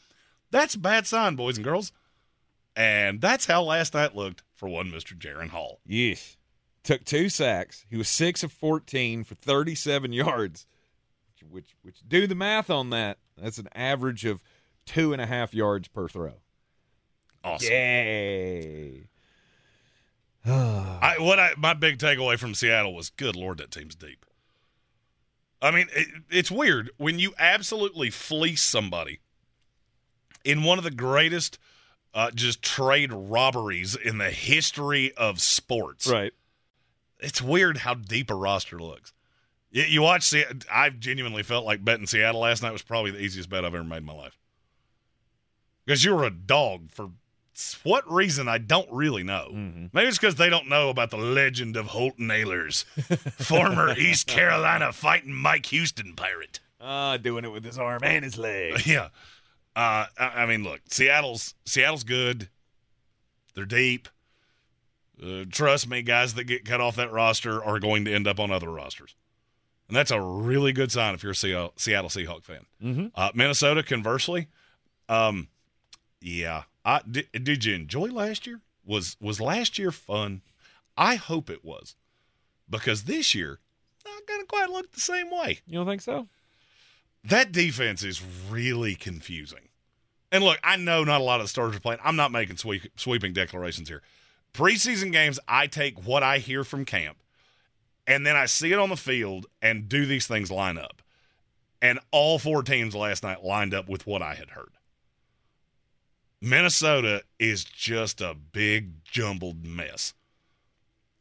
that's 0.52 0.76
a 0.76 0.80
bad 0.80 1.08
sign, 1.08 1.36
boys 1.36 1.58
and 1.58 1.64
girls. 1.64 1.94
And 2.76 3.22
that's 3.22 3.46
how 3.46 3.64
last 3.64 3.94
night 3.94 4.16
looked 4.16 4.44
for 4.54 4.68
one 4.68 4.92
Mr. 4.92 5.18
Jaren 5.18 5.50
Hall. 5.50 5.80
Yes. 5.86 6.36
Took 6.84 7.06
two 7.06 7.30
sacks. 7.30 7.86
He 7.90 7.96
was 7.96 8.10
six 8.10 8.44
of 8.44 8.52
14 8.52 9.24
for 9.24 9.34
37 9.34 10.12
yards, 10.12 10.68
which, 11.50 11.76
which 11.82 12.02
do 12.06 12.28
the 12.28 12.36
math 12.36 12.70
on 12.70 12.90
that. 12.90 13.18
That's 13.38 13.58
an 13.58 13.70
average 13.74 14.26
of 14.26 14.44
two 14.86 15.14
and 15.14 15.22
a 15.22 15.26
half 15.26 15.54
yards 15.54 15.88
per 15.88 16.10
throw. 16.10 16.34
Awesome. 17.44 17.72
Yay. 17.72 19.08
I, 20.46 21.16
what 21.18 21.40
I 21.40 21.54
my 21.58 21.74
big 21.74 21.98
takeaway 21.98 22.38
from 22.38 22.54
Seattle 22.54 22.94
was, 22.94 23.10
good 23.10 23.36
lord, 23.36 23.58
that 23.60 23.72
team's 23.72 23.96
deep. 23.96 24.26
I 25.62 25.72
mean, 25.72 25.88
it, 25.96 26.08
it's 26.30 26.52
weird 26.52 26.92
when 26.98 27.20
you 27.20 27.34
absolutely 27.38 28.10
fleece 28.10 28.62
somebody 28.62 29.20
in 30.44 30.64
one 30.64 30.78
of 30.78 30.84
the 30.84 30.92
greatest 30.92 31.58
uh, 32.14 32.32
just 32.32 32.62
trade 32.62 33.12
robberies 33.12 33.96
in 33.96 34.18
the 34.18 34.30
history 34.30 35.14
of 35.16 35.42
sports. 35.42 36.08
Right. 36.08 36.34
It's 37.20 37.42
weird 37.42 37.78
how 37.78 37.96
deep 37.96 38.30
a 38.30 38.36
roster 38.36 38.80
looks. 38.80 39.12
You, 39.72 39.84
you 39.84 40.02
watch, 40.02 40.24
Se- 40.24 40.46
I 40.72 40.90
genuinely 40.92 41.44
felt 41.44 41.66
like 41.66 41.84
betting 41.84 42.08
Seattle 42.08 42.42
last 42.42 42.62
night 42.62 42.72
was 42.72 42.82
probably 42.82 43.12
the 43.12 43.22
easiest 43.22 43.50
bet 43.50 43.66
I've 43.66 43.76
ever 43.76 43.84
made 43.84 43.98
in 43.98 44.06
my 44.06 44.14
life. 44.14 44.38
Because 45.86 46.04
you 46.04 46.16
were 46.16 46.24
a 46.24 46.32
dog 46.32 46.92
for 46.92 47.12
what 47.84 48.10
reason 48.12 48.48
I 48.48 48.58
don't 48.58 48.92
really 48.92 49.24
know. 49.24 49.50
Maybe 49.94 50.08
it's 50.08 50.18
because 50.18 50.36
they 50.36 50.50
don't 50.50 50.68
know 50.68 50.90
about 50.90 51.10
the 51.10 51.18
legend 51.18 51.78
of 51.78 51.88
Holton 51.88 52.28
Ahlers, 52.28 52.84
former 53.42 53.94
East 53.98 54.28
Carolina 54.28 54.92
fighting 54.92 55.34
Mike 55.34 55.68
Houston 55.68 56.14
pirate. 56.16 56.60
Ah, 56.82 57.18
doing 57.18 57.46
it 57.46 57.52
with 57.52 57.64
his 57.64 57.80
arm 57.80 58.02
and 58.04 58.24
his 58.24 58.38
leg. 58.38 58.82
Yeah, 58.86 59.06
uh, 59.76 60.06
I, 60.18 60.44
I 60.44 60.46
mean, 60.46 60.64
look, 60.64 60.82
Seattle's 60.90 61.56
Seattle's 61.66 62.04
good. 62.04 62.50
They're 63.54 63.66
deep. 63.66 64.10
Uh, 65.24 65.46
trust 65.50 65.90
me, 65.90 66.02
guys 66.02 66.34
that 66.34 66.44
get 66.44 66.66
cut 66.66 66.82
off 66.82 66.98
that 66.98 67.12
roster 67.12 67.64
are 67.64 67.80
going 67.80 68.04
to 68.06 68.14
end 68.14 68.28
up 68.28 68.40
on 68.40 68.52
other 68.52 68.70
rosters, 68.70 69.16
and 69.88 69.96
that's 69.96 70.12
a 70.12 70.20
really 70.20 70.74
good 70.74 70.92
sign 70.92 71.14
if 71.16 71.24
you're 71.24 71.32
a 71.32 71.36
Seattle, 71.36 71.74
Seattle 71.78 72.10
Seahawk 72.10 72.44
fan. 72.44 72.66
Mm-hmm. 72.84 73.08
Uh, 73.16 73.32
Minnesota, 73.34 73.82
conversely, 73.82 74.48
um, 75.08 75.48
yeah. 76.22 76.64
I, 76.86 77.02
did, 77.10 77.28
did 77.44 77.66
you 77.66 77.74
enjoy 77.74 78.08
last 78.08 78.46
year? 78.46 78.62
Was 78.86 79.18
was 79.20 79.42
last 79.42 79.80
year 79.80 79.92
fun? 79.92 80.42
I 80.96 81.16
hope 81.16 81.50
it 81.50 81.66
was, 81.66 81.96
because 82.70 83.04
this 83.04 83.34
year 83.34 83.60
not 84.06 84.28
gonna 84.28 84.46
quite 84.46 84.70
look 84.70 84.92
the 84.92 85.02
same 85.02 85.32
way. 85.32 85.60
You 85.68 85.80
don't 85.80 85.88
think 85.88 86.02
so? 86.02 86.28
That 87.24 87.52
defense 87.52 88.04
is 88.04 88.22
really 88.50 88.96
confusing. 88.96 89.70
And 90.32 90.44
look, 90.44 90.60
I 90.64 90.76
know 90.76 91.04
not 91.04 91.22
a 91.22 91.24
lot 91.24 91.40
of 91.40 91.46
the 91.46 91.50
starters 91.50 91.78
are 91.78 91.82
playing. 91.82 92.00
I'm 92.04 92.16
not 92.16 92.32
making 92.32 92.58
sweep, 92.58 92.84
sweeping 92.98 93.34
declarations 93.34 93.90
here. 93.90 94.02
Preseason 94.54 95.12
games, 95.12 95.40
I 95.48 95.68
take 95.68 96.06
what 96.06 96.24
I 96.24 96.38
hear 96.38 96.64
from 96.64 96.86
camp, 96.86 97.18
and 98.08 98.26
then 98.26 98.36
I 98.36 98.46
see 98.46 98.72
it 98.72 98.80
on 98.80 98.90
the 98.90 98.96
field, 98.96 99.48
and 99.62 99.90
do 99.90 100.06
these 100.06 100.28
things 100.28 100.52
line 100.52 100.78
up? 100.78 101.02
And 101.82 102.00
all 102.12 102.40
four 102.40 102.64
teams 102.64 102.96
last 102.96 103.24
night 103.24 103.44
lined 103.44 103.74
up 103.74 103.90
with 103.90 104.08
what 104.08 104.22
I 104.22 104.36
had 104.36 104.52
heard. 104.52 104.72
Minnesota 106.46 107.24
is 107.40 107.64
just 107.64 108.22
a 108.22 108.36
big 108.36 109.04
jumbled 109.04 109.66
mess. 109.66 110.14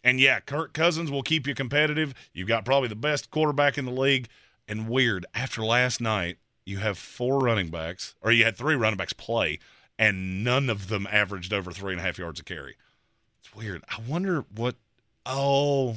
And 0.04 0.20
yeah, 0.20 0.40
Kirk 0.40 0.74
Cousins 0.74 1.10
will 1.10 1.22
keep 1.22 1.46
you 1.46 1.54
competitive. 1.54 2.12
You've 2.34 2.48
got 2.48 2.66
probably 2.66 2.90
the 2.90 2.94
best 2.94 3.30
quarterback 3.30 3.78
in 3.78 3.86
the 3.86 3.90
league. 3.90 4.28
And 4.68 4.86
weird, 4.86 5.24
after 5.34 5.64
last 5.64 5.98
night, 5.98 6.36
you 6.66 6.78
have 6.78 6.98
four 6.98 7.38
running 7.38 7.70
backs, 7.70 8.14
or 8.20 8.32
you 8.32 8.44
had 8.44 8.56
three 8.56 8.74
running 8.74 8.98
backs 8.98 9.14
play, 9.14 9.60
and 9.98 10.44
none 10.44 10.68
of 10.68 10.88
them 10.88 11.06
averaged 11.10 11.54
over 11.54 11.72
three 11.72 11.94
and 11.94 12.00
a 12.00 12.04
half 12.04 12.18
yards 12.18 12.40
a 12.40 12.44
carry. 12.44 12.76
It's 13.40 13.54
weird. 13.54 13.82
I 13.88 14.00
wonder 14.06 14.44
what. 14.54 14.76
Oh, 15.24 15.96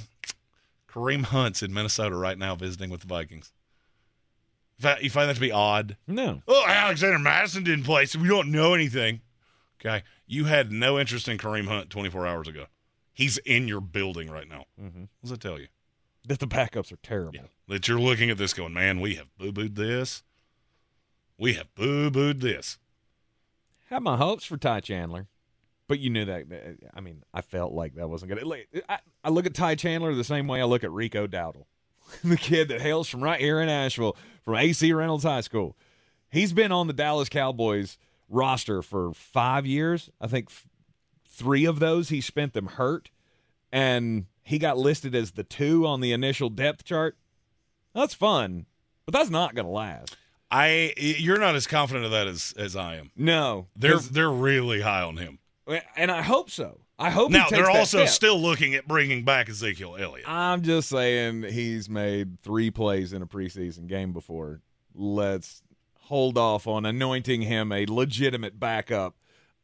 Kareem 0.90 1.26
Hunt's 1.26 1.62
in 1.62 1.74
Minnesota 1.74 2.16
right 2.16 2.38
now 2.38 2.56
visiting 2.56 2.90
with 2.90 3.02
the 3.02 3.08
Vikings. 3.08 3.52
You 4.80 5.10
find- 5.10 5.30
that 5.30 5.34
to 5.36 5.40
be 5.42 5.52
odd? 5.52 5.98
No. 6.08 6.42
Oh, 6.48 6.66
Alexander 6.68 7.18
Mattison 7.20 7.64
didn't 7.64 7.84
play, 7.86 8.06
so 8.06 8.20
we 8.20 8.28
don't 8.28 8.52
know 8.52 8.74
anything. 8.74 9.22
Okay. 9.80 10.04
You 10.26 10.46
had 10.46 10.72
no 10.72 11.00
interest 11.00 11.28
in 11.28 11.38
Kareem 11.38 11.68
Hunt 11.68 11.90
24 11.90 12.28
hours 12.28 12.48
ago. 12.48 12.66
He's 13.14 13.38
in 13.40 13.68
your 13.68 13.82
building 13.82 14.30
right 14.30 14.48
now. 14.48 14.66
Mm-hmm. 14.82 15.02
What 15.02 15.10
does 15.22 15.32
that 15.32 15.42
tell 15.42 15.60
you? 15.60 15.68
That 16.28 16.40
the 16.40 16.48
backups 16.48 16.92
are 16.92 16.98
terrible. 16.98 17.36
Yeah. 17.36 17.48
That 17.68 17.88
you're 17.88 18.00
looking 18.00 18.30
at 18.30 18.38
this 18.38 18.54
going, 18.54 18.74
man, 18.74 19.00
we 19.00 19.16
have 19.16 19.28
boo 19.38 19.52
booed 19.52 19.76
this. 19.76 20.24
We 21.38 21.54
have 21.54 21.74
boo 21.76 22.10
booed 22.12 22.42
this. 22.42 22.78
Had 23.90 24.04
my 24.04 24.18
hopes 24.18 24.44
for 24.44 24.58
Ty 24.58 24.82
Chandler, 24.82 25.28
but 25.88 26.00
you 26.00 26.10
knew 26.10 26.26
that. 26.26 26.46
I 26.94 27.00
mean, 27.00 27.24
I 27.34 27.42
felt 27.42 27.72
like 27.74 27.96
that 27.96 28.10
wasn't 28.10 28.34
good. 28.34 28.44
Like, 28.44 28.68
I, 28.90 29.00
I 29.24 29.30
look 29.30 29.46
at 29.46 29.54
Ty 29.54 29.76
Chandler 29.76 30.14
the 30.14 30.24
same 30.26 30.48
way 30.48 30.60
I 30.60 30.66
look 30.66 30.84
at 30.84 30.92
Rico 30.92 31.26
Dowdle, 31.28 31.66
the 32.24 32.38
kid 32.38 32.68
that 32.70 32.82
hails 32.82 33.08
from 33.10 33.24
right 33.24 33.40
here 33.40 33.60
in 33.62 33.70
Asheville, 33.70 34.16
from 34.44 34.56
AC 34.56 34.92
Reynolds 34.94 35.24
High 35.24 35.42
School. 35.42 35.76
He's 36.30 36.54
been 36.54 36.72
on 36.72 36.88
the 36.88 36.94
Dallas 36.94 37.30
Cowboys 37.30 37.98
roster 38.30 38.82
for 38.82 39.14
five 39.14 39.66
years. 39.66 40.10
I 40.20 40.28
think 40.28 40.48
f- 40.50 40.68
three 41.28 41.66
of 41.66 41.80
those 41.80 42.10
he 42.10 42.20
spent 42.22 42.54
them 42.54 42.68
hurt, 42.68 43.10
and 43.72 44.26
he 44.44 44.60
got 44.60 44.78
listed 44.78 45.16
as 45.16 45.32
the 45.32 45.44
two 45.44 45.86
on 45.86 46.02
the 46.02 46.12
initial 46.12 46.50
depth 46.50 46.84
chart. 46.84 47.18
That's 47.94 48.14
fun, 48.14 48.66
but 49.06 49.14
that's 49.14 49.30
not 49.30 49.56
going 49.56 49.66
to 49.66 49.72
last. 49.72 50.16
I 50.50 50.94
you're 50.98 51.40
not 51.40 51.56
as 51.56 51.68
confident 51.68 52.06
of 52.06 52.12
that 52.12 52.28
as 52.28 52.54
as 52.58 52.76
I 52.76 52.96
am. 52.96 53.12
No, 53.18 53.68
They're 53.76 54.00
they're 54.00 54.32
really 54.32 54.82
high 54.82 55.02
on 55.02 55.18
him. 55.18 55.40
and 55.96 56.10
I 56.12 56.22
hope 56.22 56.50
so. 56.50 56.80
I 57.00 57.12
hope 57.12 57.32
Now 57.32 57.44
he 57.44 57.50
takes 57.52 57.62
they're 57.62 57.70
also 57.70 58.00
step. 58.00 58.10
still 58.10 58.42
looking 58.42 58.74
at 58.74 58.88
bringing 58.88 59.24
back 59.24 59.50
Ezekiel 59.50 59.96
Elliott. 60.00 60.28
I'm 60.28 60.64
just 60.64 60.90
saying 60.90 61.44
he's 61.44 61.90
made 61.90 62.42
three 62.42 62.72
plays 62.72 63.14
in 63.14 63.22
a 63.22 63.28
preseason 63.28 63.88
game 63.88 64.14
before. 64.14 64.62
Let's 64.96 65.62
hold 66.06 66.38
off 66.38 66.66
on 66.68 66.86
anointing 66.86 67.44
him 67.44 67.72
a 67.72 67.86
legitimate 67.86 68.60
backup 68.60 69.16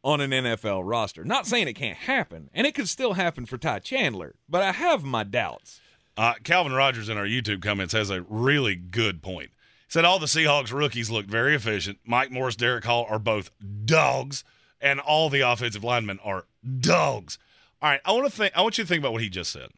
on 0.04 0.22
an 0.22 0.32
NFL 0.32 0.82
roster. 0.86 1.24
Not 1.24 1.48
saying 1.48 1.68
it 1.68 1.74
can't 1.74 1.98
happen, 1.98 2.50
and 2.54 2.68
it 2.68 2.76
could 2.76 2.90
still 2.90 3.14
happen 3.14 3.46
for 3.46 3.58
Ty 3.58 3.80
Chandler, 3.80 4.36
but 4.48 4.62
I 4.62 4.72
have 4.74 5.04
my 5.04 5.24
doubts. 5.24 5.80
Uh, 6.16 6.34
Calvin 6.44 6.74
Rogers 6.74 7.10
in 7.10 7.18
our 7.18 7.26
YouTube 7.26 7.64
comments 7.64 7.94
has 7.94 8.10
a 8.12 8.22
really 8.30 8.76
good 8.76 9.24
point. 9.24 9.50
He 9.88 9.92
said 9.94 10.06
all 10.06 10.20
the 10.20 10.26
Seahawks 10.28 10.72
rookies 10.72 11.10
looked 11.10 11.30
very 11.32 11.56
efficient. 11.56 11.98
Mike 12.06 12.30
Morris, 12.30 12.56
Derick 12.56 12.84
Hall 12.84 13.08
are 13.10 13.18
both 13.18 13.50
dogs, 13.86 14.44
and 14.84 15.00
all 15.00 15.30
the 15.30 15.40
offensive 15.40 15.84
linemen 15.84 16.20
are 16.24 16.46
dogs. 16.80 17.40
All 17.82 17.90
right, 17.90 18.02
I 18.06 18.12
want 18.12 18.26
to 18.26 18.32
think. 18.32 18.56
I 18.56 18.62
want 18.62 18.78
you 18.78 18.84
to 18.84 18.88
think 18.88 19.00
about 19.00 19.14
what 19.14 19.24
he 19.24 19.30
just 19.30 19.52
said. 19.52 19.70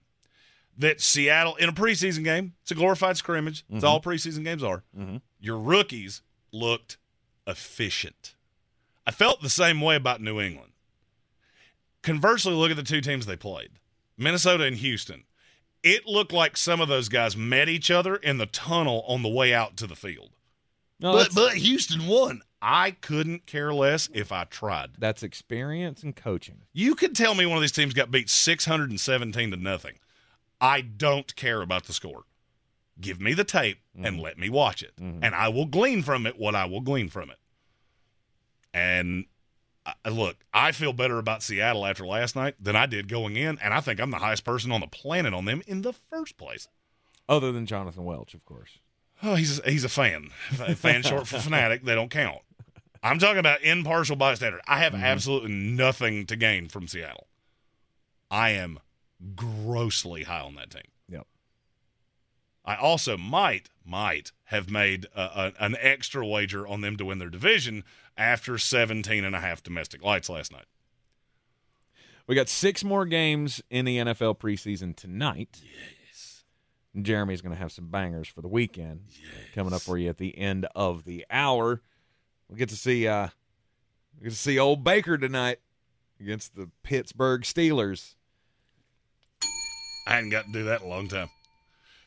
That 0.78 1.00
Seattle 1.00 1.56
in 1.56 1.70
a 1.70 1.74
preseason 1.74 2.26
game, 2.26 2.56
it's 2.64 2.72
a 2.72 2.76
glorified 2.76 3.16
scrimmage. 3.16 3.64
It's 3.70 3.78
mm-hmm. 3.78 3.86
all 3.86 4.02
preseason 4.02 4.44
games 4.44 4.62
are. 4.62 4.84
Mm-hmm. 4.98 5.18
Your 5.40 5.58
rookies 5.58 6.22
looked 6.52 6.98
efficient. 7.48 8.36
I 9.08 9.12
felt 9.12 9.42
the 9.42 9.50
same 9.50 9.80
way 9.80 9.96
about 9.96 10.20
New 10.20 10.42
England. 10.42 10.74
Conversely, 12.02 12.54
look 12.54 12.72
at 12.72 12.78
the 12.78 12.84
two 12.84 13.02
teams 13.02 13.26
they 13.26 13.38
played 13.38 13.70
Minnesota 14.18 14.66
and 14.66 14.76
Houston. 14.78 15.24
It 15.84 16.08
looked 16.08 16.34
like 16.34 16.58
some 16.58 16.82
of 16.82 16.88
those 16.88 17.10
guys 17.10 17.38
met 17.38 17.70
each 17.70 17.92
other 17.92 18.16
in 18.16 18.40
the 18.40 18.48
tunnel 18.48 19.06
on 19.08 19.22
the 19.22 19.30
way 19.30 19.54
out 19.54 19.78
to 19.78 19.88
the 19.88 19.96
field. 19.96 20.32
No, 21.00 21.14
but, 21.14 21.36
but 21.36 21.54
Houston 21.54 22.08
won. 22.08 22.42
I 22.68 22.92
couldn't 23.00 23.46
care 23.46 23.72
less 23.72 24.10
if 24.12 24.32
I 24.32 24.46
tried. 24.46 24.94
that's 24.98 25.22
experience 25.22 26.02
and 26.02 26.16
coaching. 26.16 26.64
You 26.74 26.96
could 26.96 27.16
tell 27.16 27.36
me 27.36 27.46
one 27.46 27.58
of 27.58 27.62
these 27.62 27.72
teams 27.72 27.94
got 27.94 28.10
beat 28.10 28.28
617 28.28 29.52
to 29.52 29.58
nothing. 29.58 30.00
I 30.60 30.82
don't 30.82 31.36
care 31.36 31.62
about 31.62 31.84
the 31.84 31.94
score. 31.94 32.24
Give 33.00 33.22
me 33.22 33.36
the 33.36 33.44
tape 33.44 33.82
and 34.02 34.20
let 34.20 34.40
me 34.40 34.50
watch 34.50 34.82
it. 34.82 34.94
And 34.98 35.36
I 35.36 35.48
will 35.50 35.68
glean 35.68 36.02
from 36.02 36.26
it 36.26 36.40
what 36.40 36.56
I 36.56 36.66
will 36.66 36.82
glean 36.82 37.08
from 37.10 37.30
it. 37.30 37.38
And 38.74 39.26
uh, 39.86 40.10
look, 40.10 40.38
I 40.52 40.72
feel 40.72 40.92
better 40.92 41.20
about 41.20 41.44
Seattle 41.44 41.86
after 41.86 42.04
last 42.04 42.36
night 42.36 42.56
than 42.60 42.76
I 42.76 42.88
did 42.88 43.08
going 43.08 43.36
in. 43.36 43.60
And 43.60 43.76
I 43.76 43.80
think 43.80 44.00
I'm 44.00 44.10
the 44.10 44.18
highest 44.18 44.44
person 44.44 44.72
on 44.72 44.82
the 44.82 44.88
planet 44.88 45.36
on 45.36 45.46
them 45.46 45.62
in 45.68 45.84
the 45.84 45.94
first 45.94 46.36
place. 46.36 46.68
Other 47.30 47.52
than 47.52 47.68
Jonathan 47.68 48.06
Welch, 48.06 48.34
of 48.34 48.44
course. 48.44 48.80
Oh, 49.24 49.36
he's 49.36 49.60
a, 49.60 49.70
he's 49.70 49.84
a 49.84 49.90
fan. 49.90 50.30
Fan 50.76 51.04
short 51.04 51.28
for 51.28 51.40
fanatic. 51.40 51.84
They 51.84 51.96
don't 51.96 52.12
count. 52.12 52.40
I'm 53.02 53.20
talking 53.20 53.38
about 53.38 53.62
impartial 53.62 54.16
bystander. 54.16 54.62
I 54.68 54.80
have 54.80 54.94
mm-hmm. 54.94 55.04
absolutely 55.04 55.52
nothing 55.52 56.26
to 56.26 56.36
gain 56.36 56.68
from 56.70 56.88
Seattle. 56.88 57.28
I 58.32 58.52
am 58.52 58.80
grossly 59.36 60.24
high 60.24 60.42
on 60.42 60.56
that 60.56 60.72
team. 60.72 60.90
Yep. 61.10 61.28
I 62.66 62.76
also 62.76 63.16
might 63.16 63.70
might 63.86 64.32
have 64.46 64.72
made 64.72 65.06
a, 65.16 65.22
a, 65.22 65.54
an 65.60 65.76
extra 65.80 66.26
wager 66.26 66.68
on 66.68 66.82
them 66.82 66.98
to 66.98 67.06
win 67.06 67.20
their 67.20 67.30
division 67.30 67.84
after 68.18 68.58
17 68.58 69.24
and 69.24 69.36
a 69.36 69.40
half 69.40 69.62
domestic 69.62 70.04
lights 70.04 70.30
last 70.30 70.52
night. 70.52 70.66
We 72.28 72.34
got 72.34 72.50
six 72.50 72.84
more 72.84 73.06
games 73.06 73.62
in 73.70 73.86
the 73.86 73.98
NFL 73.98 74.40
preseason 74.40 74.96
tonight. 74.96 75.62
Yes. 75.64 75.95
Jeremy's 77.04 77.42
going 77.42 77.54
to 77.54 77.60
have 77.60 77.72
some 77.72 77.88
bangers 77.88 78.28
for 78.28 78.42
the 78.42 78.48
weekend 78.48 79.02
coming 79.54 79.74
up 79.74 79.82
for 79.82 79.98
you 79.98 80.10
at 80.10 80.18
the 80.18 80.38
end 80.38 80.68
of 80.76 81.04
the 81.04 81.26
hour. 81.30 81.82
We'll 82.48 82.58
get 82.58 82.70
to 82.70 82.78
see 82.78 83.08
uh 83.08 83.30
we 84.18 84.26
get 84.26 84.30
to 84.32 84.36
see 84.36 84.58
old 84.60 84.84
Baker 84.84 85.18
tonight. 85.18 85.60
against 86.20 86.56
the 86.56 86.70
Pittsburgh 86.84 87.42
Steelers. 87.42 88.16
I 90.08 90.14
hadn't 90.14 90.30
got 90.30 90.46
to 90.46 90.52
do 90.52 90.64
that 90.66 90.82
in 90.82 90.88
a 90.88 90.90
long 90.90 91.08
time. 91.08 91.30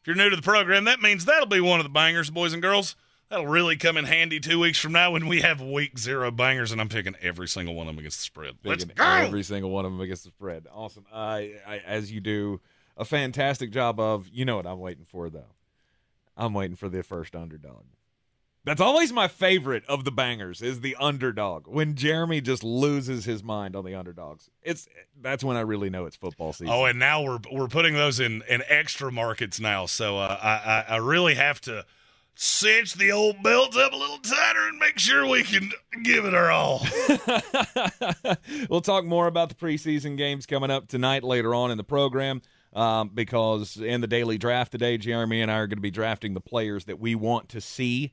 If 0.00 0.06
you're 0.06 0.16
new 0.16 0.30
to 0.30 0.36
the 0.36 0.42
program, 0.42 0.84
that 0.84 1.00
means 1.00 1.24
that'll 1.24 1.46
be 1.46 1.60
one 1.60 1.80
of 1.80 1.84
the 1.84 1.90
bangers, 1.90 2.30
boys 2.30 2.52
and 2.52 2.62
girls. 2.62 2.96
That'll 3.28 3.46
really 3.46 3.76
come 3.76 3.98
in 3.98 4.06
handy 4.06 4.40
two 4.40 4.58
weeks 4.58 4.78
from 4.78 4.92
now 4.92 5.10
when 5.10 5.26
we 5.26 5.42
have 5.42 5.60
week 5.60 5.98
zero 5.98 6.30
bangers, 6.30 6.72
and 6.72 6.80
I'm 6.80 6.88
picking 6.88 7.14
every 7.20 7.46
single 7.46 7.74
one 7.74 7.86
of 7.86 7.94
them 7.94 7.98
against 7.98 8.18
the 8.20 8.24
spread. 8.24 8.54
Let's 8.64 8.84
go! 8.84 9.04
Every 9.04 9.42
single 9.42 9.70
one 9.70 9.84
of 9.84 9.92
them 9.92 10.00
against 10.00 10.24
the 10.24 10.30
spread. 10.30 10.66
Awesome. 10.72 11.04
I, 11.12 11.56
I, 11.66 11.82
as 11.84 12.10
you 12.10 12.20
do 12.20 12.60
a 12.98 13.04
fantastic 13.04 13.70
job 13.70 13.98
of, 13.98 14.28
you 14.28 14.44
know 14.44 14.56
what 14.56 14.66
I'm 14.66 14.80
waiting 14.80 15.06
for, 15.06 15.30
though. 15.30 15.54
I'm 16.36 16.52
waiting 16.52 16.76
for 16.76 16.88
the 16.88 17.02
first 17.02 17.34
underdog. 17.34 17.84
That's 18.64 18.80
always 18.82 19.12
my 19.12 19.28
favorite 19.28 19.84
of 19.88 20.04
the 20.04 20.10
bangers 20.10 20.60
is 20.60 20.80
the 20.80 20.94
underdog. 21.00 21.66
When 21.66 21.94
Jeremy 21.94 22.42
just 22.42 22.62
loses 22.62 23.24
his 23.24 23.42
mind 23.42 23.74
on 23.74 23.84
the 23.84 23.94
underdogs. 23.94 24.50
It's 24.62 24.86
that's 25.18 25.42
when 25.42 25.56
I 25.56 25.60
really 25.60 25.88
know 25.88 26.04
it's 26.04 26.16
football 26.16 26.52
season. 26.52 26.74
Oh, 26.74 26.84
and 26.84 26.98
now 26.98 27.22
we're 27.22 27.38
we're 27.50 27.68
putting 27.68 27.94
those 27.94 28.20
in 28.20 28.42
in 28.46 28.62
extra 28.68 29.10
markets 29.10 29.58
now. 29.58 29.86
So 29.86 30.18
uh, 30.18 30.38
I, 30.42 30.50
I 30.50 30.94
I 30.94 30.96
really 30.98 31.34
have 31.34 31.62
to 31.62 31.86
cinch 32.34 32.94
the 32.94 33.10
old 33.10 33.42
belt 33.42 33.74
up 33.74 33.92
a 33.92 33.96
little 33.96 34.18
tighter 34.18 34.68
and 34.68 34.78
make 34.78 34.98
sure 34.98 35.26
we 35.26 35.44
can 35.44 35.72
give 36.02 36.26
it 36.26 36.34
our 36.34 36.50
all. 36.50 36.86
we'll 38.68 38.82
talk 38.82 39.06
more 39.06 39.28
about 39.28 39.48
the 39.48 39.54
preseason 39.54 40.18
games 40.18 40.44
coming 40.44 40.70
up 40.70 40.88
tonight 40.88 41.24
later 41.24 41.54
on 41.54 41.70
in 41.70 41.78
the 41.78 41.84
program 41.84 42.42
um, 42.72 43.10
because 43.12 43.76
in 43.76 44.00
the 44.00 44.06
daily 44.06 44.38
draft 44.38 44.72
today, 44.72 44.98
Jeremy 44.98 45.40
and 45.40 45.50
I 45.50 45.58
are 45.58 45.66
going 45.66 45.78
to 45.78 45.82
be 45.82 45.90
drafting 45.90 46.34
the 46.34 46.40
players 46.40 46.84
that 46.84 46.98
we 46.98 47.14
want 47.14 47.48
to 47.50 47.60
see 47.60 48.12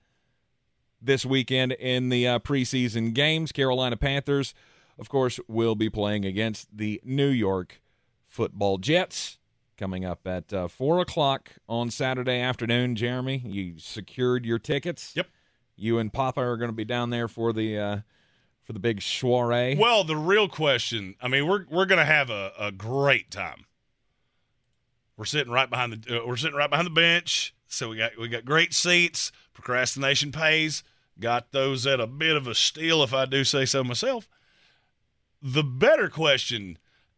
this 1.02 1.26
weekend 1.26 1.74
in 1.74 2.10
the 2.10 2.28
uh, 2.28 2.40
preseason 2.40 3.14
games. 3.14 3.52
Carolina 3.52 3.98
Panthers, 3.98 4.54
of 4.98 5.10
course, 5.10 5.40
will 5.48 5.76
be 5.76 5.90
playing 5.90 6.26
against 6.26 6.76
the 6.76 7.02
New 7.04 7.30
York 7.30 7.82
Football 8.28 8.78
Jets. 8.78 9.38
Coming 9.78 10.06
up 10.06 10.26
at 10.26 10.54
uh, 10.54 10.70
four 10.70 11.02
o'clock 11.02 11.52
on 11.68 11.92
Saturday 11.92 12.40
afternoon, 12.40 12.96
Jeremy. 12.96 13.44
You 13.46 13.78
secured 13.78 14.46
your 14.46 14.58
tickets. 14.58 15.12
Yep. 15.18 15.28
You 15.76 16.00
and 16.00 16.14
Papa 16.14 16.40
are 16.40 16.56
going 16.56 16.70
to 16.70 16.76
be 16.76 16.86
down 16.86 17.10
there 17.10 17.28
for 17.28 17.52
the 17.52 17.78
uh, 17.78 17.98
for 18.64 18.72
the 18.72 18.80
big 18.80 19.02
soiree. 19.02 19.76
Well, 19.76 20.06
the 20.06 20.16
real 20.16 20.48
question, 20.48 21.16
I 21.22 21.28
mean, 21.28 21.46
we're 21.46 21.66
we're 21.70 21.86
gonna 21.86 22.06
have 22.06 22.30
a, 22.30 22.54
a 22.58 22.72
great 22.72 23.32
time. 23.32 23.66
We're 25.18 25.26
sitting 25.26 25.52
right 25.52 25.70
behind 25.70 25.94
the 25.94 26.22
uh, 26.22 26.26
we're 26.26 26.38
sitting 26.38 26.58
right 26.58 26.70
behind 26.70 26.86
the 26.86 26.92
bench, 26.92 27.54
so 27.68 27.90
we 27.90 27.98
got 27.98 28.18
we 28.20 28.28
got 28.28 28.46
great 28.46 28.74
seats. 28.74 29.32
Procrastination 29.54 30.32
pays. 30.32 30.84
Got 31.20 31.52
those 31.52 31.88
at 31.88 32.02
a 32.02 32.08
bit 32.08 32.36
of 32.36 32.46
a 32.46 32.56
steal, 32.56 33.02
if 33.02 33.14
I 33.14 33.26
do 33.26 33.46
say 33.46 33.66
so 33.66 33.84
myself. 33.84 34.28
The 35.42 35.64
better 35.64 36.10
question 36.10 36.78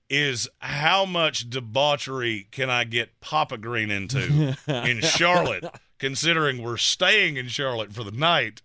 is 0.09 0.47
how 0.59 1.05
much 1.05 1.49
debauchery 1.49 2.47
can 2.51 2.69
I 2.69 2.83
get 2.83 3.19
Papa 3.19 3.57
Green 3.57 3.89
into 3.89 4.55
in 4.67 5.01
Charlotte, 5.01 5.65
considering 5.97 6.61
we're 6.61 6.77
staying 6.77 7.37
in 7.37 7.47
Charlotte 7.47 7.93
for 7.93 8.03
the 8.03 8.11
night. 8.11 8.61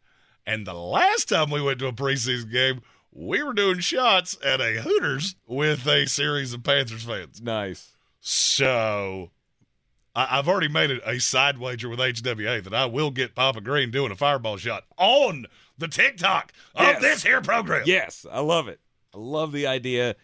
And 0.47 0.67
the 0.67 0.75
last 0.75 1.29
time 1.29 1.51
we 1.51 1.63
went 1.63 1.79
to 1.79 1.87
a 1.87 1.93
preseason 1.93 2.51
game, 2.51 2.83
we 3.13 3.43
were 3.43 3.55
doing 3.55 3.79
shots 3.79 4.37
at 4.45 4.61
a 4.61 4.83
Hooters 4.83 5.37
with 5.47 5.87
a 5.87 6.07
series 6.07 6.53
of 6.53 6.63
Panthers 6.63 7.05
fans. 7.05 7.41
nice. 7.41 7.89
So 8.25 9.31
I, 10.15 10.39
I've 10.39 10.49
already 10.49 10.69
made 10.69 10.93
a, 10.93 11.11
a 11.11 11.19
side 11.19 11.59
wager 11.59 11.89
with 11.89 11.99
HWA 11.99 12.63
that 12.63 12.73
I 12.73 12.87
will 12.87 13.11
get 13.11 13.35
Papa 13.35 13.61
Green 13.61 13.91
doing 13.91 14.13
a 14.13 14.17
fireball 14.17 14.57
shot 14.57 14.85
on 14.97 15.47
the 15.77 15.89
TikTok 15.89 16.53
of 16.77 16.83
Yes. 16.85 17.03
this 17.03 17.23
here 17.25 17.41
program. 17.41 17.83
Yes, 17.85 18.25
I 18.31 18.39
love 18.41 18.69
it. 18.69 18.79
I 19.13 19.19
love 19.19 19.51
the 19.51 19.67
idea. 19.67 20.15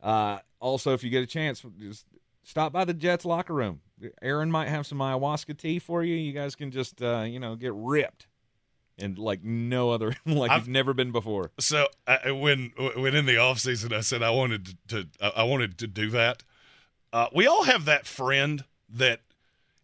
Uh, 0.00 0.38
also, 0.60 0.92
if 0.94 1.02
you 1.02 1.10
get 1.10 1.24
a 1.24 1.26
chance, 1.26 1.64
just 1.80 2.06
stop 2.44 2.72
by 2.72 2.84
the 2.84 2.94
Jets 2.94 3.24
locker 3.24 3.52
room. 3.54 3.80
Aaron 4.22 4.52
might 4.52 4.68
have 4.68 4.86
some 4.86 4.98
ayahuasca 4.98 5.58
tea 5.58 5.80
for 5.80 6.04
you. 6.04 6.14
You 6.14 6.32
guys 6.32 6.54
can 6.54 6.70
just, 6.70 7.02
uh, 7.02 7.24
you 7.26 7.40
know, 7.40 7.56
get 7.56 7.72
ripped, 7.74 8.28
and 8.96 9.18
like 9.18 9.42
no 9.42 9.90
other, 9.90 10.14
like 10.26 10.52
I've- 10.52 10.60
you've 10.60 10.68
never 10.68 10.94
been 10.94 11.10
before. 11.10 11.50
So 11.58 11.88
uh, 12.06 12.18
when 12.32 12.72
when 12.96 13.16
in 13.16 13.26
the 13.26 13.38
off 13.38 13.58
season, 13.58 13.92
I 13.92 14.00
said 14.02 14.22
I 14.22 14.30
wanted 14.30 14.76
to, 14.88 15.04
to 15.18 15.36
I 15.36 15.42
wanted 15.42 15.78
to 15.78 15.88
do 15.88 16.10
that. 16.10 16.44
Uh, 17.12 17.28
we 17.34 17.46
all 17.46 17.64
have 17.64 17.84
that 17.86 18.06
friend 18.06 18.64
that 18.90 19.20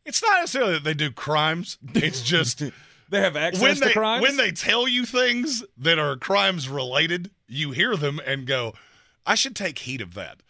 it's 0.04 0.22
not 0.22 0.40
necessarily 0.40 0.74
that 0.74 0.84
they 0.84 0.94
do 0.94 1.10
crimes. 1.10 1.78
It's 1.94 2.20
just 2.34 2.62
They 3.08 3.20
have 3.20 3.36
access 3.36 3.62
when 3.62 3.74
to 3.76 3.80
they 3.80 3.92
crimes. 3.92 4.22
when 4.22 4.36
they 4.36 4.50
tell 4.52 4.86
you 4.86 5.04
things 5.06 5.64
that 5.78 5.98
are 5.98 6.16
crimes 6.16 6.68
related, 6.68 7.30
you 7.48 7.70
hear 7.70 7.96
them 7.96 8.20
and 8.26 8.46
go, 8.46 8.74
"I 9.26 9.34
should 9.34 9.56
take 9.56 9.80
heed 9.80 10.00
of 10.00 10.14
that." 10.14 10.42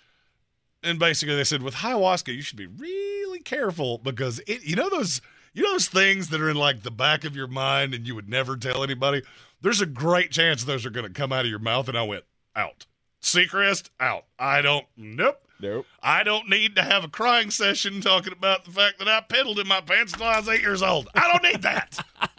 And 0.83 0.99
basically, 0.99 1.37
they 1.37 1.45
said 1.45 1.63
with 1.63 1.77
ayahuasca, 1.77 2.35
you 2.35 2.43
should 2.43 2.59
be 2.59 2.67
really 2.67 3.41
careful 3.41 3.99
because 3.99 4.41
it, 4.47 4.65
you 4.65 4.77
know 4.77 4.91
those 4.91 5.21
you 5.53 5.63
know 5.63 5.73
those 5.73 5.89
things 5.89 6.29
that 6.31 6.41
are 6.41 6.51
in 6.51 6.57
like 6.57 6.83
the 6.83 6.91
back 6.91 7.25
of 7.25 7.37
your 7.37 7.47
mind 7.47 7.95
and 7.95 8.07
you 8.07 8.15
would 8.15 8.29
never 8.29 8.57
tell 8.57 8.83
anybody. 8.83 9.23
There's 9.61 9.81
a 9.81 9.87
great 9.87 10.31
chance 10.31 10.65
those 10.65 10.85
are 10.85 10.91
going 10.91 11.07
to 11.07 11.13
come 11.13 11.33
out 11.33 11.45
of 11.45 11.51
your 11.51 11.59
mouth. 11.61 11.89
And 11.89 11.97
I 11.97 12.03
went 12.03 12.25
out. 12.55 12.85
Seacrest 13.23 13.89
out. 13.99 14.27
I 14.39 14.61
don't. 14.61 14.85
Nope. 14.97 15.44
Nope. 15.61 15.87
I 16.03 16.23
don't 16.23 16.49
need 16.49 16.77
to 16.77 16.83
have 16.83 17.05
a 17.05 17.09
crying 17.09 17.51
session 17.51 18.01
talking 18.01 18.33
about 18.33 18.65
the 18.65 18.71
fact 18.71 18.99
that 18.99 19.09
I 19.09 19.21
pedaled 19.21 19.59
in 19.59 19.67
my 19.69 19.81
pants 19.81 20.13
until 20.13 20.27
I 20.27 20.39
was 20.39 20.49
eight 20.49 20.63
years 20.63 20.83
old. 20.83 21.09
I 21.15 21.31
don't 21.31 21.43
need 21.43 21.63
that. 21.63 21.99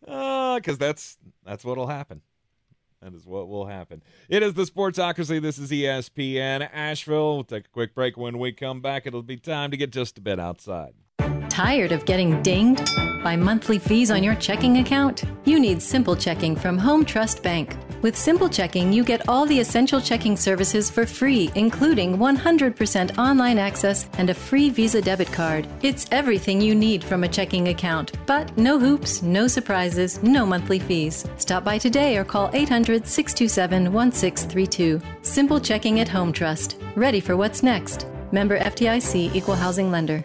because 0.00 0.74
Uh, 0.74 0.76
that's 0.78 1.18
that's 1.44 1.64
what'll 1.64 1.86
happen. 1.86 2.22
That 3.02 3.14
is 3.14 3.26
what 3.26 3.48
will 3.48 3.66
happen. 3.66 4.02
It 4.28 4.42
is 4.42 4.54
the 4.54 4.64
Sportsocracy. 4.64 5.40
This 5.40 5.56
is 5.58 5.70
ESPN 5.70 6.68
Asheville. 6.72 7.34
We'll 7.36 7.44
take 7.44 7.66
a 7.66 7.68
quick 7.68 7.94
break. 7.94 8.16
When 8.16 8.38
we 8.38 8.50
come 8.52 8.80
back, 8.80 9.06
it'll 9.06 9.22
be 9.22 9.36
time 9.36 9.70
to 9.70 9.76
get 9.76 9.90
just 9.92 10.18
a 10.18 10.20
bit 10.20 10.40
outside. 10.40 10.94
Tired 11.48 11.92
of 11.92 12.04
getting 12.06 12.42
dinged 12.42 12.90
by 13.22 13.36
monthly 13.36 13.78
fees 13.78 14.10
on 14.10 14.24
your 14.24 14.34
checking 14.34 14.78
account? 14.78 15.22
You 15.44 15.60
need 15.60 15.80
Simple 15.80 16.16
Checking 16.16 16.56
from 16.56 16.76
Home 16.76 17.04
Trust 17.04 17.42
Bank. 17.42 17.76
With 18.00 18.16
Simple 18.16 18.48
Checking, 18.48 18.92
you 18.92 19.02
get 19.02 19.28
all 19.28 19.44
the 19.44 19.58
essential 19.58 20.00
checking 20.00 20.36
services 20.36 20.88
for 20.88 21.04
free, 21.04 21.50
including 21.56 22.16
100% 22.16 23.18
online 23.18 23.58
access 23.58 24.08
and 24.18 24.30
a 24.30 24.34
free 24.34 24.70
Visa 24.70 25.02
debit 25.02 25.32
card. 25.32 25.66
It's 25.82 26.06
everything 26.12 26.60
you 26.60 26.76
need 26.76 27.02
from 27.02 27.24
a 27.24 27.28
checking 27.28 27.68
account, 27.68 28.12
but 28.24 28.56
no 28.56 28.78
hoops, 28.78 29.20
no 29.22 29.48
surprises, 29.48 30.22
no 30.22 30.46
monthly 30.46 30.78
fees. 30.78 31.26
Stop 31.38 31.64
by 31.64 31.76
today 31.76 32.16
or 32.16 32.24
call 32.24 32.50
800 32.52 33.04
627 33.04 33.92
1632. 33.92 35.00
Simple 35.22 35.58
Checking 35.58 35.98
at 35.98 36.08
Home 36.08 36.32
Trust. 36.32 36.76
Ready 36.94 37.18
for 37.18 37.36
what's 37.36 37.64
next. 37.64 38.06
Member 38.30 38.60
FDIC 38.60 39.34
Equal 39.34 39.56
Housing 39.56 39.90
Lender. 39.90 40.24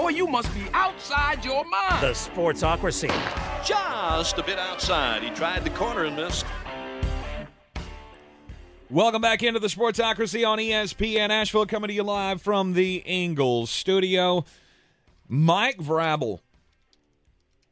Boy, 0.00 0.08
you 0.08 0.26
must 0.26 0.54
be 0.54 0.62
outside 0.72 1.44
your 1.44 1.62
mind. 1.66 2.02
The 2.02 2.12
Sportsocracy. 2.12 3.12
Just 3.62 4.38
a 4.38 4.42
bit 4.42 4.58
outside. 4.58 5.22
He 5.22 5.28
tried 5.28 5.62
the 5.62 5.68
corner 5.68 6.04
and 6.04 6.16
missed. 6.16 6.46
Welcome 8.88 9.20
back 9.20 9.42
into 9.42 9.60
the 9.60 9.66
Sportsocracy 9.66 10.48
on 10.48 10.56
ESPN 10.56 11.28
Asheville, 11.28 11.66
coming 11.66 11.88
to 11.88 11.94
you 11.94 12.02
live 12.02 12.40
from 12.40 12.72
the 12.72 13.02
Ingles 13.04 13.68
studio. 13.68 14.46
Mike 15.28 15.76
Vrabel. 15.76 16.38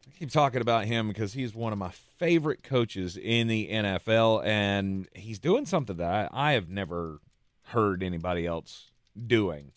I 0.06 0.10
keep 0.18 0.30
talking 0.30 0.60
about 0.60 0.84
him 0.84 1.08
because 1.08 1.32
he's 1.32 1.54
one 1.54 1.72
of 1.72 1.78
my 1.78 1.92
favorite 2.18 2.62
coaches 2.62 3.16
in 3.16 3.48
the 3.48 3.70
NFL, 3.70 4.44
and 4.44 5.08
he's 5.14 5.38
doing 5.38 5.64
something 5.64 5.96
that 5.96 6.30
I, 6.30 6.50
I 6.50 6.52
have 6.52 6.68
never 6.68 7.20
heard 7.68 8.02
anybody 8.02 8.44
else 8.44 8.90
doing 9.26 9.72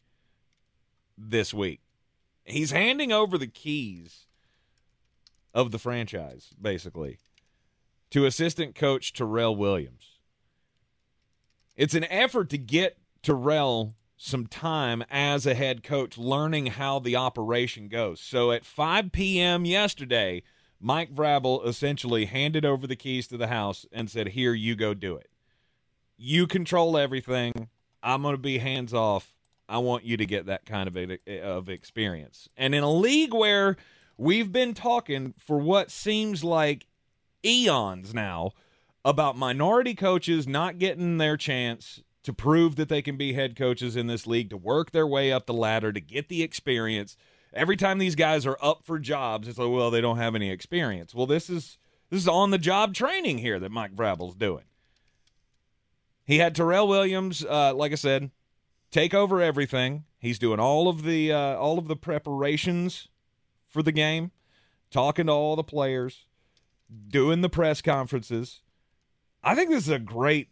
this 1.17 1.53
week. 1.53 1.79
He's 2.43 2.71
handing 2.71 3.11
over 3.11 3.37
the 3.37 3.47
keys 3.47 4.25
of 5.53 5.71
the 5.71 5.79
franchise, 5.79 6.49
basically, 6.59 7.19
to 8.09 8.25
assistant 8.25 8.75
coach 8.75 9.13
Terrell 9.13 9.55
Williams. 9.55 10.19
It's 11.75 11.93
an 11.93 12.05
effort 12.05 12.49
to 12.49 12.57
get 12.57 12.97
Terrell 13.21 13.95
some 14.17 14.45
time 14.45 15.03
as 15.09 15.45
a 15.45 15.55
head 15.55 15.83
coach 15.83 16.17
learning 16.17 16.67
how 16.67 16.99
the 16.99 17.15
operation 17.15 17.87
goes. 17.87 18.21
So 18.21 18.51
at 18.51 18.65
5 18.65 19.11
p.m. 19.11 19.65
yesterday, 19.65 20.43
Mike 20.79 21.13
Vrabel 21.13 21.65
essentially 21.65 22.25
handed 22.25 22.63
over 22.63 22.85
the 22.85 22.95
keys 22.95 23.27
to 23.27 23.37
the 23.37 23.47
house 23.47 23.85
and 23.91 24.09
said, 24.09 24.29
Here, 24.29 24.53
you 24.53 24.75
go 24.75 24.93
do 24.93 25.15
it. 25.15 25.29
You 26.17 26.45
control 26.45 26.97
everything. 26.97 27.69
I'm 28.03 28.21
going 28.21 28.35
to 28.35 28.41
be 28.41 28.59
hands 28.59 28.93
off. 28.93 29.33
I 29.71 29.77
want 29.77 30.03
you 30.03 30.17
to 30.17 30.25
get 30.25 30.47
that 30.47 30.65
kind 30.65 30.87
of, 30.89 30.97
a, 30.97 31.39
of 31.41 31.69
experience. 31.69 32.49
And 32.57 32.75
in 32.75 32.83
a 32.83 32.91
league 32.91 33.33
where 33.33 33.77
we've 34.17 34.51
been 34.51 34.73
talking 34.73 35.33
for 35.37 35.57
what 35.57 35.89
seems 35.89 36.43
like 36.43 36.87
eons 37.45 38.13
now 38.13 38.51
about 39.05 39.37
minority 39.37 39.95
coaches 39.95 40.45
not 40.45 40.77
getting 40.77 41.19
their 41.19 41.37
chance 41.37 42.03
to 42.23 42.33
prove 42.33 42.75
that 42.75 42.89
they 42.89 43.01
can 43.01 43.15
be 43.15 43.31
head 43.31 43.55
coaches 43.55 43.95
in 43.95 44.07
this 44.07 44.27
league, 44.27 44.49
to 44.49 44.57
work 44.57 44.91
their 44.91 45.07
way 45.07 45.31
up 45.31 45.45
the 45.45 45.53
ladder, 45.53 45.93
to 45.93 46.01
get 46.01 46.27
the 46.27 46.43
experience. 46.43 47.15
Every 47.53 47.77
time 47.77 47.97
these 47.97 48.15
guys 48.15 48.45
are 48.45 48.57
up 48.61 48.83
for 48.83 48.99
jobs, 48.99 49.47
it's 49.47 49.57
like, 49.57 49.71
well, 49.71 49.89
they 49.89 50.01
don't 50.01 50.17
have 50.17 50.35
any 50.35 50.51
experience. 50.51 51.15
Well, 51.15 51.25
this 51.25 51.49
is 51.49 51.77
this 52.09 52.21
is 52.21 52.27
on 52.27 52.51
the 52.51 52.57
job 52.57 52.93
training 52.93 53.37
here 53.37 53.57
that 53.57 53.71
Mike 53.71 53.95
Vrabel's 53.95 54.35
doing. 54.35 54.65
He 56.25 56.39
had 56.39 56.55
Terrell 56.55 56.89
Williams, 56.89 57.43
uh, 57.43 57.73
like 57.73 57.93
I 57.93 57.95
said, 57.95 58.31
take 58.91 59.13
over 59.13 59.41
everything. 59.41 60.03
He's 60.19 60.37
doing 60.39 60.59
all 60.59 60.87
of 60.87 61.03
the 61.03 61.31
uh, 61.31 61.55
all 61.55 61.79
of 61.79 61.87
the 61.87 61.95
preparations 61.95 63.07
for 63.67 63.81
the 63.81 63.91
game, 63.91 64.31
talking 64.91 65.25
to 65.27 65.31
all 65.31 65.55
the 65.55 65.63
players, 65.63 66.25
doing 67.07 67.41
the 67.41 67.49
press 67.49 67.81
conferences. 67.81 68.61
I 69.43 69.55
think 69.55 69.69
this 69.69 69.83
is 69.85 69.89
a 69.89 69.99
great 69.99 70.49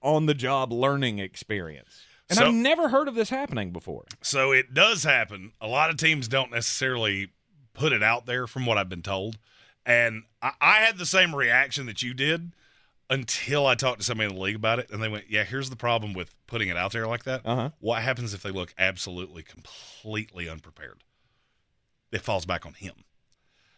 on 0.00 0.26
the 0.26 0.34
job 0.34 0.72
learning 0.72 1.18
experience. 1.20 2.02
And 2.28 2.38
So- 2.38 2.46
I've 2.46 2.54
never 2.54 2.88
heard 2.88 3.08
of 3.08 3.14
this 3.14 3.30
happening 3.30 3.70
before. 3.72 4.04
So 4.22 4.50
it 4.52 4.74
does 4.74 5.04
happen. 5.04 5.52
A 5.60 5.68
lot 5.68 5.90
of 5.90 5.96
teams 5.96 6.26
don't 6.28 6.50
necessarily 6.50 7.28
put 7.74 7.92
it 7.92 8.02
out 8.02 8.26
there, 8.26 8.46
from 8.46 8.66
what 8.66 8.78
I've 8.78 8.88
been 8.88 9.02
told. 9.02 9.38
And 9.86 10.24
I, 10.40 10.52
I 10.60 10.74
had 10.78 10.98
the 10.98 11.06
same 11.06 11.34
reaction 11.34 11.86
that 11.86 12.02
you 12.02 12.14
did 12.14 12.52
until 13.12 13.66
I 13.66 13.74
talked 13.74 14.00
to 14.00 14.04
somebody 14.04 14.30
in 14.30 14.34
the 14.34 14.40
league 14.40 14.56
about 14.56 14.78
it, 14.78 14.90
and 14.90 15.02
they 15.02 15.08
went, 15.08 15.30
"Yeah, 15.30 15.44
here's 15.44 15.68
the 15.68 15.76
problem 15.76 16.14
with 16.14 16.34
putting 16.46 16.70
it 16.70 16.78
out 16.78 16.92
there 16.92 17.06
like 17.06 17.24
that. 17.24 17.42
Uh-huh. 17.44 17.70
What 17.78 18.02
happens 18.02 18.32
if 18.32 18.42
they 18.42 18.50
look 18.50 18.74
absolutely, 18.78 19.42
completely 19.42 20.48
unprepared? 20.48 21.04
It 22.10 22.22
falls 22.22 22.46
back 22.46 22.64
on 22.64 22.72
him." 22.72 23.04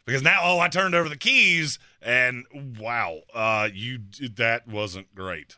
Because 0.07 0.23
now, 0.23 0.41
oh, 0.43 0.61
I 0.61 0.69
turned 0.69 0.95
over 0.95 1.09
the 1.09 1.17
keys, 1.17 1.79
and 2.01 2.45
wow, 2.79 3.23
uh, 3.35 3.71
you 3.73 4.01
that 4.37 4.69
wasn't 4.69 5.15
great, 5.15 5.57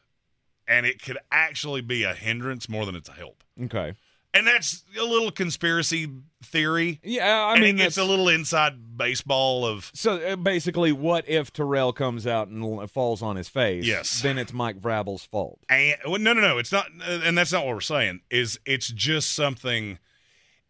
and 0.66 0.86
it 0.86 1.02
could 1.02 1.18
actually 1.30 1.82
be 1.82 2.02
a 2.04 2.14
hindrance 2.14 2.68
more 2.68 2.86
than 2.86 2.96
it's 2.96 3.08
a 3.10 3.12
help. 3.12 3.44
Okay. 3.62 3.94
And 4.36 4.46
that's 4.46 4.84
a 4.98 5.04
little 5.04 5.30
conspiracy 5.30 6.08
theory. 6.44 7.00
Yeah, 7.02 7.44
I 7.44 7.58
mean, 7.58 7.76
it 7.76 7.82
gets 7.82 7.96
a 7.96 8.04
little 8.04 8.28
inside 8.28 8.96
baseball 8.96 9.64
of 9.66 9.90
So 9.94 10.16
uh, 10.16 10.36
basically, 10.36 10.92
what 10.92 11.28
if 11.28 11.52
Terrell 11.52 11.92
comes 11.92 12.26
out 12.26 12.48
and 12.48 12.90
falls 12.90 13.22
on 13.22 13.36
his 13.36 13.48
face? 13.48 13.84
Yes. 13.84 14.22
Then 14.22 14.38
it's 14.38 14.52
Mike 14.52 14.80
Vrabel's 14.80 15.24
fault. 15.24 15.58
and 15.68 15.96
well, 16.06 16.20
no, 16.20 16.32
no, 16.32 16.40
no. 16.40 16.58
It's 16.58 16.72
not, 16.72 16.86
and 17.06 17.36
that's 17.36 17.52
not 17.52 17.64
what 17.66 17.74
we're 17.74 17.80
saying. 17.80 18.20
Is 18.30 18.58
it's 18.64 18.88
just 18.88 19.32
something. 19.34 19.98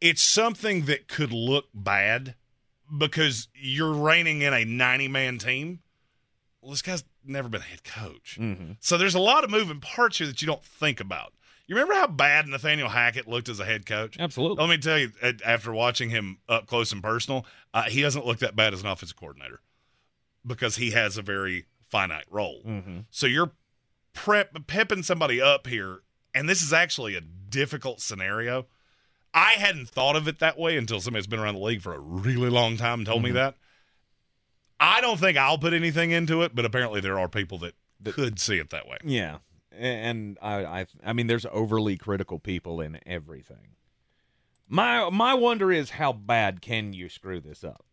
It's 0.01 0.23
something 0.23 0.85
that 0.87 1.09
could 1.09 1.33
look 1.33 1.67
bad 1.75 2.35
because 2.99 3.49
you're 3.55 3.93
reining 3.95 4.43
in 4.43 4.53
a 4.53 4.65
90 4.65 5.09
man 5.09 5.39
team. 5.39 5.81
Well, 6.61 6.71
this 6.73 6.83
guy's 6.83 7.05
never 7.25 7.49
been 7.49 7.61
a 7.61 7.65
head 7.65 7.83
coach, 7.85 8.39
Mm-hmm. 8.41 8.73
so 8.81 8.99
there's 8.99 9.15
a 9.15 9.21
lot 9.21 9.43
of 9.45 9.51
moving 9.51 9.81
parts 9.81 10.19
here 10.19 10.27
that 10.27 10.41
you 10.43 10.47
don't 10.47 10.65
think 10.65 11.01
about. 11.01 11.33
You 11.67 11.75
remember 11.75 11.95
how 11.95 12.07
bad 12.07 12.47
Nathaniel 12.47 12.89
Hackett 12.89 13.27
looked 13.27 13.49
as 13.49 13.59
a 13.59 13.65
head 13.65 13.87
coach? 13.87 14.17
Absolutely. 14.21 14.65
Let 14.65 14.71
me 14.71 14.79
tell 14.79 14.99
you, 14.99 15.11
after 15.45 15.73
watching 15.73 16.11
him 16.11 16.39
up 16.49 16.67
close 16.67 16.93
and 16.93 17.03
personal, 17.03 17.45
uh, 17.75 17.85
he 17.85 18.03
doesn't 18.03 18.25
look 18.25 18.39
that 18.39 18.55
bad 18.55 18.73
as 18.73 18.83
an 18.83 18.87
offensive 18.87 19.17
coordinator 19.17 19.61
because 20.47 20.77
he 20.77 20.93
has 20.93 21.17
a 21.17 21.23
very 21.23 21.67
finite 21.91 22.27
role. 22.31 22.63
Mm-hmm. 22.65 22.99
So 23.11 23.27
you're 23.27 23.51
prep 24.13 24.67
pepping 24.69 25.03
somebody 25.03 25.41
up 25.41 25.67
here, 25.67 26.03
and 26.35 26.49
this 26.49 26.63
is 26.63 26.73
actually 26.73 27.17
a 27.17 27.21
difficult 27.21 28.01
scenario. 28.01 28.67
I 29.35 29.53
hadn't 29.53 29.89
thought 29.89 30.17
of 30.17 30.29
it 30.29 30.39
that 30.39 30.59
way 30.59 30.77
until 30.77 31.01
somebody's 31.01 31.27
been 31.27 31.41
around 31.41 31.55
the 31.55 31.61
league 31.61 31.83
for 31.83 31.95
a 31.95 32.01
really 32.01 32.49
long 32.49 32.77
time 32.77 33.01
and 33.01 33.07
told 33.07 33.23
me 33.23 33.33
that. 33.33 33.57
I 34.79 35.01
don't 35.01 35.19
think 35.19 35.37
I'll 35.37 35.59
put 35.59 35.73
anything 35.73 36.11
into 36.11 36.43
it, 36.43 36.55
but 36.55 36.65
apparently 36.65 37.01
there 37.01 37.19
are 37.19 37.29
people 37.29 37.59
that, 37.59 37.75
could 38.05 38.39
see 38.39 38.59
it 38.59 38.71
that 38.71 38.87
way. 38.87 38.99
Yeah, 39.05 39.39
and 39.79 40.39
I, 40.43 40.65
I, 40.65 40.87
I 41.05 41.13
mean, 41.13 41.27
there's 41.27 41.47
overly 41.53 41.97
critical 41.97 42.39
people 42.39 42.81
in 42.81 42.99
everything. 43.07 43.77
My, 44.69 45.09
my 45.11 45.35
wonder 45.35 45.71
is 45.71 45.91
how 45.91 46.13
bad 46.13 46.61
can 46.61 46.93
you 46.93 47.09
screw 47.09 47.41
this 47.41 47.63
up? 47.63 47.85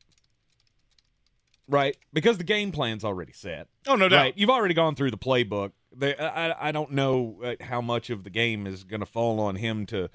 Right, 1.68 1.96
because 2.12 2.38
the 2.38 2.44
game 2.44 2.72
plan's 2.72 3.06
already 3.06 3.32
set. 3.32 3.68
Oh, 3.88 3.96
no 3.96 4.10
doubt. 4.10 4.18
Right, 4.18 4.34
you've 4.38 4.50
already 4.50 4.74
gone 4.74 4.96
through 4.96 5.12
the 5.12 5.18
playbook. 5.18 5.72
They, 5.96 6.16
I, 6.18 6.70
I 6.70 6.72
don't 6.72 6.92
know 6.92 7.40
uh, 7.44 7.56
how 7.64 7.80
much 7.80 8.10
of 8.10 8.24
the 8.24 8.30
game 8.30 8.68
is 8.68 8.84
going 8.84 9.00
to 9.00 9.06
fall 9.06 9.40
on 9.40 9.56
him 9.56 9.86
to 9.88 10.10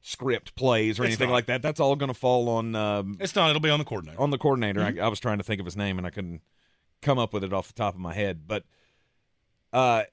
script 0.00 0.54
plays 0.54 0.98
or 0.98 1.02
It's 1.02 1.10
anything 1.10 1.28
not. 1.28 1.34
like 1.34 1.46
that. 1.46 1.60
That's 1.60 1.80
all 1.80 1.96
going 1.96 2.08
to 2.08 2.14
fall 2.18 2.48
on 2.48 2.74
um, 2.74 3.16
It's 3.20 3.34
not. 3.34 3.50
It'll 3.50 3.60
be 3.60 3.68
on 3.70 3.78
the 3.78 3.84
coordinator. 3.84 4.20
on 4.20 4.30
the 4.30 4.38
coordinator. 4.38 4.80
Mm-hmm. 4.80 5.00
I, 5.00 5.06
I 5.06 5.08
was 5.08 5.20
trying 5.20 5.38
to 5.38 5.44
think 5.44 5.60
of 5.60 5.66
his 5.66 5.76
name 5.76 5.98
and 5.98 6.06
I 6.06 6.10
couldn't 6.10 6.40
come 7.02 7.18
up 7.18 7.32
with 7.34 7.44
it 7.44 7.52
off 7.52 7.66
the 7.66 7.74
top 7.74 7.94
of 7.94 8.00
my 8.00 8.14
head. 8.14 8.42
But, 8.46 8.64
uh, 9.72 10.04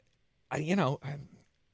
I, 0.53 0.57
you 0.57 0.75
know, 0.75 0.99
I, 1.03 1.15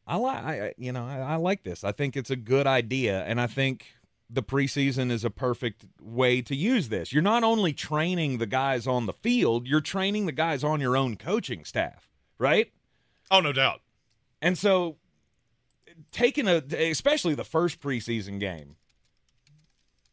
I 0.07 0.15
like, 0.15 0.75
you 0.77 0.93
know, 0.93 1.05
I, 1.05 1.19
I 1.19 1.35
like 1.35 1.63
this. 1.63 1.83
I 1.83 1.91
think 1.91 2.15
it's 2.15 2.29
a 2.29 2.37
good 2.37 2.65
idea, 2.65 3.23
and 3.25 3.41
I 3.41 3.47
think 3.47 3.87
the 4.29 4.41
preseason 4.41 5.11
is 5.11 5.25
a 5.25 5.29
perfect 5.29 5.85
way 6.01 6.41
to 6.43 6.55
use 6.55 6.87
this. 6.87 7.11
You're 7.11 7.21
not 7.21 7.43
only 7.43 7.73
training 7.73 8.37
the 8.37 8.45
guys 8.45 8.87
on 8.87 9.05
the 9.05 9.13
field, 9.13 9.67
you're 9.67 9.81
training 9.81 10.27
the 10.27 10.31
guys 10.31 10.63
on 10.63 10.79
your 10.79 10.95
own 10.95 11.17
coaching 11.17 11.65
staff, 11.65 12.07
right? 12.37 12.71
Oh, 13.29 13.41
no 13.41 13.51
doubt. 13.51 13.81
And 14.41 14.57
so, 14.57 14.95
taking 16.13 16.47
a, 16.47 16.63
especially 16.89 17.35
the 17.35 17.43
first 17.43 17.81
preseason 17.81 18.39
game, 18.39 18.77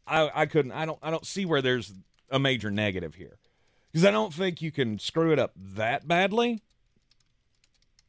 I, 0.05 0.29
I 0.35 0.45
couldn't, 0.45 0.73
I 0.73 0.85
don't, 0.85 0.99
I 1.01 1.09
don't 1.09 1.25
see 1.25 1.45
where 1.45 1.61
there's 1.61 1.93
a 2.29 2.37
major 2.37 2.69
negative 2.69 3.15
here 3.15 3.37
because 3.91 4.03
I 4.03 4.11
don't 4.11 4.33
think 4.33 4.61
you 4.61 4.71
can 4.71 4.99
screw 4.99 5.31
it 5.31 5.39
up 5.39 5.53
that 5.55 6.05
badly. 6.05 6.61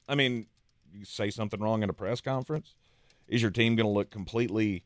I 0.08 0.14
mean, 0.14 0.46
you 0.92 1.04
say 1.04 1.30
something 1.30 1.60
wrong 1.60 1.82
in 1.82 1.90
a 1.90 1.92
press 1.92 2.20
conference, 2.20 2.74
is 3.28 3.42
your 3.42 3.50
team 3.50 3.76
going 3.76 3.86
to 3.86 3.92
look 3.92 4.10
completely, 4.10 4.84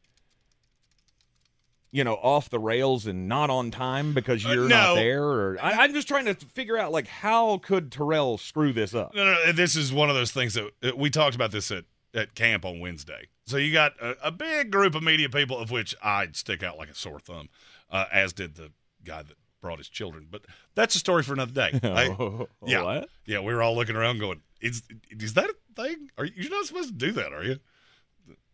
you 1.90 2.04
know, 2.04 2.14
off 2.14 2.48
the 2.48 2.58
rails 2.58 3.06
and 3.06 3.28
not 3.28 3.50
on 3.50 3.70
time 3.70 4.14
because 4.14 4.44
Uh, 4.44 4.50
you're 4.50 4.68
no. 4.68 4.76
not 4.76 4.94
there? 4.96 5.22
Or 5.24 5.58
I, 5.60 5.72
I'm 5.84 5.92
just 5.92 6.08
trying 6.08 6.24
to 6.24 6.34
figure 6.34 6.76
out 6.78 6.90
like 6.92 7.06
how 7.06 7.58
could 7.58 7.92
Terrell 7.92 8.38
screw 8.38 8.72
this 8.72 8.94
up? 8.94 9.14
No, 9.14 9.24
no, 9.24 9.52
this 9.52 9.76
is 9.76 9.92
one 9.92 10.08
of 10.08 10.16
those 10.16 10.32
things 10.32 10.54
that 10.54 10.70
uh, 10.82 10.92
we 10.96 11.10
talked 11.10 11.34
about 11.34 11.50
this 11.52 11.70
at, 11.70 11.84
at 12.14 12.34
camp 12.34 12.64
on 12.64 12.80
Wednesday. 12.80 13.28
So 13.46 13.58
you 13.58 13.72
got 13.72 13.92
a, 14.00 14.16
a 14.28 14.30
big 14.30 14.70
group 14.70 14.94
of 14.94 15.02
media 15.02 15.28
people, 15.28 15.58
of 15.58 15.70
which 15.70 15.94
I'd 16.02 16.34
stick 16.36 16.62
out 16.62 16.78
like 16.78 16.88
a 16.88 16.94
sore 16.94 17.20
thumb, 17.20 17.48
uh, 17.90 18.06
as 18.12 18.32
did 18.32 18.54
the 18.54 18.72
guy 19.04 19.22
that 19.22 19.34
brought 19.60 19.78
his 19.78 19.88
children. 19.88 20.26
But 20.30 20.42
that's 20.74 20.94
a 20.94 20.98
story 20.98 21.22
for 21.22 21.34
another 21.34 21.52
day. 21.52 21.70
I- 21.82 22.46
yeah, 22.64 22.82
What? 22.82 23.08
yeah. 23.26 23.40
We 23.40 23.52
were 23.52 23.62
all 23.62 23.74
looking 23.76 23.96
around, 23.96 24.18
going, 24.18 24.40
"Is 24.62 24.82
is 25.10 25.34
that 25.34 25.50
a 25.50 25.54
thing? 25.76 26.10
Are 26.16 26.24
you 26.24 26.32
you're 26.36 26.50
not 26.50 26.66
supposed 26.66 26.88
to 26.88 26.94
do 26.94 27.12
that? 27.12 27.32
Are 27.32 27.44
you?" 27.44 27.58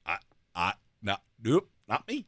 I, 0.05 0.19
I, 0.55 0.73
not, 1.03 1.23
nope, 1.43 1.69
not 1.89 2.09
me. 2.09 2.27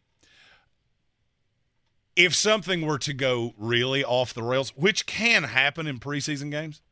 If 2.14 2.35
something 2.35 2.83
were 2.83 2.99
to 2.99 3.14
go 3.14 3.55
really 3.57 4.05
off 4.05 4.35
the 4.35 4.43
rails, 4.43 4.76
which 4.76 5.07
can 5.07 5.45
happen 5.45 5.87
in 5.87 5.99
preseason 5.99 6.51
games, 6.51 6.83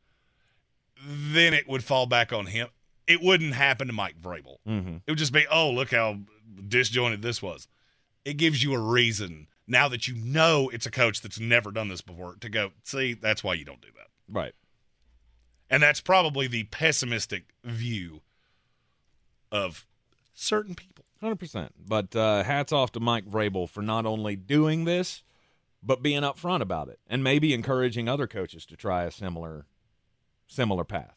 then 1.05 1.53
it 1.53 1.67
would 1.67 1.83
fall 1.83 2.07
back 2.07 2.33
on 2.33 2.47
him. 2.47 2.69
It 3.05 3.21
wouldn't 3.21 3.53
happen 3.53 3.87
to 3.87 3.93
Mike 3.93 4.19
Vrabel. 4.19 4.57
Mm-hmm. 4.67 4.97
It 5.05 5.11
would 5.11 5.17
just 5.17 5.33
be, 5.33 5.45
oh, 5.51 5.69
look 5.69 5.91
how 5.91 6.19
disjointed 6.67 7.21
this 7.21 7.41
was. 7.41 7.67
It 8.25 8.37
gives 8.37 8.63
you 8.63 8.73
a 8.73 8.79
reason 8.79 9.47
now 9.67 9.87
that 9.87 10.07
you 10.07 10.15
know 10.15 10.69
it's 10.69 10.85
a 10.85 10.91
coach 10.91 11.21
that's 11.21 11.39
never 11.39 11.71
done 11.71 11.87
this 11.87 12.01
before 12.01 12.35
to 12.41 12.49
go, 12.49 12.71
see, 12.83 13.13
that's 13.13 13.43
why 13.43 13.53
you 13.53 13.63
don't 13.63 13.81
do 13.81 13.89
that. 13.95 14.07
Right. 14.27 14.53
And 15.69 15.83
that's 15.83 16.01
probably 16.01 16.47
the 16.47 16.63
pessimistic 16.65 17.53
view 17.63 18.21
of 19.51 19.85
certain 20.33 20.75
people. 20.75 21.05
Hundred 21.21 21.35
percent. 21.39 21.73
But 21.85 22.15
uh, 22.15 22.43
hats 22.43 22.71
off 22.71 22.91
to 22.93 22.99
Mike 22.99 23.25
Vrabel 23.25 23.69
for 23.69 23.81
not 23.81 24.05
only 24.05 24.35
doing 24.35 24.85
this, 24.85 25.23
but 25.83 26.01
being 26.01 26.21
upfront 26.21 26.61
about 26.61 26.87
it 26.87 26.99
and 27.07 27.23
maybe 27.23 27.53
encouraging 27.53 28.07
other 28.07 28.27
coaches 28.27 28.65
to 28.67 28.75
try 28.75 29.03
a 29.03 29.11
similar 29.11 29.65
similar 30.47 30.83
path. 30.83 31.15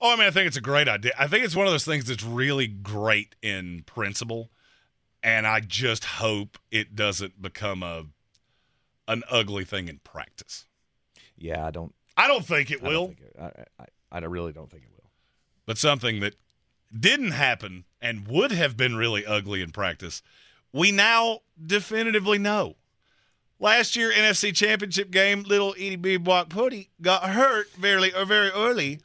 Oh, 0.00 0.12
I 0.12 0.16
mean, 0.16 0.26
I 0.26 0.30
think 0.30 0.46
it's 0.46 0.56
a 0.56 0.62
great 0.62 0.88
idea. 0.88 1.12
I 1.18 1.26
think 1.26 1.44
it's 1.44 1.56
one 1.56 1.66
of 1.66 1.72
those 1.72 1.84
things 1.84 2.04
that's 2.04 2.22
really 2.22 2.68
great 2.68 3.34
in 3.42 3.82
principle, 3.84 4.50
and 5.22 5.46
I 5.46 5.58
just 5.60 6.04
hope 6.04 6.56
it 6.70 6.94
doesn't 6.94 7.42
become 7.42 7.82
a 7.82 8.04
an 9.08 9.24
ugly 9.30 9.64
thing 9.64 9.88
in 9.88 9.98
practice. 10.04 10.66
Yeah, 11.36 11.66
I 11.66 11.70
don't. 11.70 11.94
I 12.18 12.26
don't 12.28 12.44
think 12.44 12.70
it 12.70 12.82
I 12.84 12.88
will, 12.88 13.06
think 13.08 13.20
it- 13.20 13.36
I, 13.40 13.82
I, 13.82 13.86
I 14.12 14.18
really 14.18 14.52
don't 14.52 14.70
think 14.70 14.82
it 14.82 14.90
will. 14.94 15.10
but 15.66 15.78
something 15.78 16.20
that 16.20 16.34
didn't 16.98 17.30
happen 17.32 17.84
and 18.00 18.26
would 18.28 18.50
have 18.52 18.76
been 18.76 18.96
really 18.96 19.24
ugly 19.24 19.62
in 19.62 19.70
practice, 19.70 20.22
we 20.72 20.90
now 20.92 21.40
definitively 21.64 22.38
know. 22.38 22.76
Last 23.60 23.96
year 23.96 24.10
NFC 24.12 24.54
Championship 24.54 25.10
game, 25.10 25.42
little 25.42 25.72
Edie 25.76 25.96
B. 25.96 26.16
Brock 26.16 26.48
Purdy 26.48 26.90
got 27.02 27.24
hurt 27.30 27.70
very 27.72 28.14
or 28.14 28.24
very 28.24 28.50
early. 28.50 29.00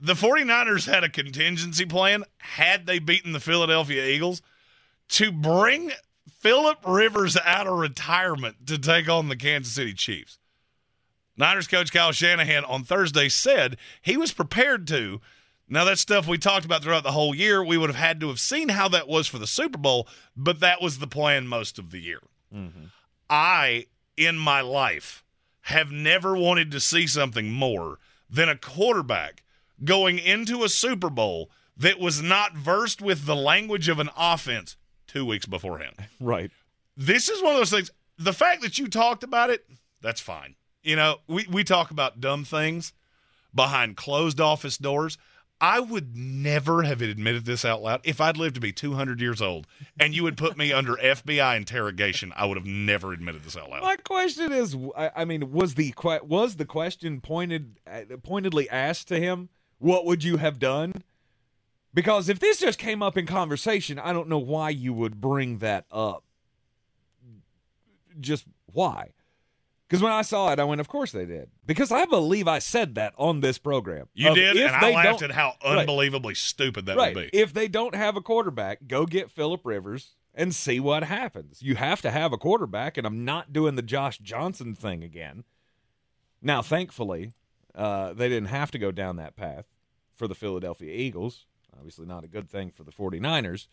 The 0.00 0.14
49ers 0.14 0.86
had 0.92 1.04
a 1.04 1.08
contingency 1.08 1.86
plan 1.86 2.24
had 2.38 2.86
they 2.86 2.98
beaten 2.98 3.32
the 3.32 3.40
Philadelphia 3.40 4.04
Eagles 4.04 4.42
to 5.10 5.30
bring 5.32 5.92
Philip 6.40 6.78
Rivers 6.86 7.36
out 7.44 7.66
of 7.66 7.78
retirement 7.78 8.66
to 8.66 8.76
take 8.76 9.08
on 9.08 9.28
the 9.28 9.36
Kansas 9.36 9.72
City 9.72 9.94
Chiefs. 9.94 10.38
Niners 11.36 11.66
coach 11.66 11.92
Kyle 11.92 12.12
Shanahan 12.12 12.64
on 12.64 12.84
Thursday 12.84 13.28
said 13.28 13.76
he 14.02 14.16
was 14.16 14.32
prepared 14.32 14.86
to. 14.88 15.20
Now, 15.68 15.84
that's 15.84 16.00
stuff 16.02 16.28
we 16.28 16.36
talked 16.38 16.66
about 16.66 16.82
throughout 16.82 17.04
the 17.04 17.12
whole 17.12 17.34
year. 17.34 17.64
We 17.64 17.78
would 17.78 17.88
have 17.88 17.96
had 17.96 18.20
to 18.20 18.28
have 18.28 18.38
seen 18.38 18.68
how 18.68 18.88
that 18.88 19.08
was 19.08 19.26
for 19.26 19.38
the 19.38 19.46
Super 19.46 19.78
Bowl, 19.78 20.06
but 20.36 20.60
that 20.60 20.82
was 20.82 20.98
the 20.98 21.06
plan 21.06 21.46
most 21.46 21.78
of 21.78 21.90
the 21.90 22.00
year. 22.00 22.20
Mm-hmm. 22.54 22.84
I, 23.30 23.86
in 24.16 24.36
my 24.36 24.60
life, 24.60 25.24
have 25.62 25.90
never 25.90 26.36
wanted 26.36 26.70
to 26.72 26.80
see 26.80 27.06
something 27.06 27.50
more 27.50 27.98
than 28.28 28.50
a 28.50 28.56
quarterback 28.58 29.42
going 29.82 30.18
into 30.18 30.64
a 30.64 30.68
Super 30.68 31.08
Bowl 31.08 31.50
that 31.76 31.98
was 31.98 32.20
not 32.20 32.54
versed 32.54 33.00
with 33.00 33.24
the 33.24 33.34
language 33.34 33.88
of 33.88 33.98
an 33.98 34.10
offense 34.16 34.76
two 35.06 35.24
weeks 35.24 35.46
beforehand 35.46 35.94
Right. 36.20 36.50
this 36.96 37.28
is 37.28 37.42
one 37.42 37.52
of 37.52 37.58
those 37.58 37.70
things. 37.70 37.90
The 38.18 38.32
fact 38.32 38.62
that 38.62 38.78
you 38.78 38.86
talked 38.86 39.24
about 39.24 39.48
it, 39.50 39.66
that's 40.00 40.20
fine. 40.20 40.54
You 40.84 40.96
know, 40.96 41.16
we, 41.26 41.46
we 41.50 41.64
talk 41.64 41.90
about 41.90 42.20
dumb 42.20 42.44
things 42.44 42.92
behind 43.54 43.96
closed 43.96 44.40
office 44.40 44.76
doors. 44.76 45.18
I 45.60 45.80
would 45.80 46.14
never 46.14 46.82
have 46.82 47.00
admitted 47.00 47.46
this 47.46 47.64
out 47.64 47.80
loud. 47.82 48.00
If 48.04 48.20
I'd 48.20 48.36
lived 48.36 48.56
to 48.56 48.60
be 48.60 48.72
200 48.72 49.18
years 49.18 49.40
old 49.40 49.66
and 49.98 50.14
you 50.14 50.22
would 50.24 50.36
put 50.36 50.58
me 50.58 50.72
under 50.72 50.94
FBI 51.02 51.56
interrogation, 51.56 52.32
I 52.36 52.44
would 52.44 52.58
have 52.58 52.66
never 52.66 53.12
admitted 53.12 53.44
this 53.44 53.56
out 53.56 53.70
loud. 53.70 53.82
My 53.82 53.96
question 53.96 54.52
is, 54.52 54.76
I, 54.94 55.24
mean, 55.24 55.52
was 55.52 55.74
the 55.74 55.94
was 56.22 56.56
the 56.56 56.66
question 56.66 57.20
pointed 57.22 57.80
uh, 57.90 58.16
pointedly 58.22 58.68
asked 58.68 59.08
to 59.08 59.18
him? 59.18 59.48
What 59.78 60.04
would 60.04 60.22
you 60.22 60.36
have 60.36 60.58
done? 60.58 60.92
Because 61.94 62.28
if 62.28 62.40
this 62.40 62.58
just 62.58 62.78
came 62.78 63.02
up 63.02 63.16
in 63.16 63.24
conversation, 63.24 63.98
I 63.98 64.12
don't 64.12 64.28
know 64.28 64.38
why 64.38 64.70
you 64.70 64.92
would 64.92 65.20
bring 65.20 65.58
that 65.58 65.86
up. 65.92 66.24
Just 68.20 68.44
why? 68.66 69.12
Because 69.88 70.02
when 70.02 70.12
I 70.12 70.22
saw 70.22 70.50
it, 70.50 70.58
I 70.58 70.64
went, 70.64 70.80
"Of 70.80 70.88
course 70.88 71.12
they 71.12 71.26
did." 71.26 71.50
Because 71.66 71.92
I 71.92 72.06
believe 72.06 72.48
I 72.48 72.58
said 72.58 72.94
that 72.94 73.14
on 73.18 73.40
this 73.40 73.58
program. 73.58 74.08
You 74.14 74.30
Of 74.30 74.34
did, 74.34 74.56
and 74.56 74.74
I 74.74 74.90
laughed 74.92 75.22
at 75.22 75.30
how 75.32 75.54
Right. 75.62 75.78
unbelievably 75.80 76.34
stupid 76.36 76.86
that 76.86 76.96
right. 76.96 77.14
would 77.14 77.30
be. 77.30 77.38
If 77.38 77.52
they 77.52 77.68
don't 77.68 77.94
have 77.94 78.16
a 78.16 78.22
quarterback, 78.22 78.86
go 78.88 79.04
get 79.06 79.30
Philip 79.30 79.60
Rivers 79.64 80.16
and 80.34 80.54
see 80.54 80.80
what 80.80 81.04
happens. 81.04 81.62
You 81.62 81.76
have 81.76 82.00
to 82.02 82.10
have 82.10 82.32
a 82.32 82.38
quarterback, 82.38 82.96
and 82.96 83.06
I'm 83.06 83.24
not 83.24 83.52
doing 83.52 83.74
the 83.76 83.82
Josh 83.82 84.18
Johnson 84.18 84.74
thing 84.74 85.04
again. 85.04 85.44
Now, 86.40 86.62
thankfully, 86.62 87.32
uh, 87.74 88.14
they 88.14 88.28
didn't 88.28 88.48
have 88.48 88.70
to 88.72 88.78
go 88.78 88.90
down 88.90 89.16
that 89.16 89.36
path 89.36 89.66
for 90.14 90.26
the 90.26 90.34
Philadelphia 90.34 90.92
Eagles. 90.92 91.46
Obviously, 91.76 92.06
not 92.06 92.24
a 92.24 92.28
good 92.28 92.48
thing 92.48 92.70
for 92.70 92.84
the 92.84 92.92
49ers. 92.92 93.66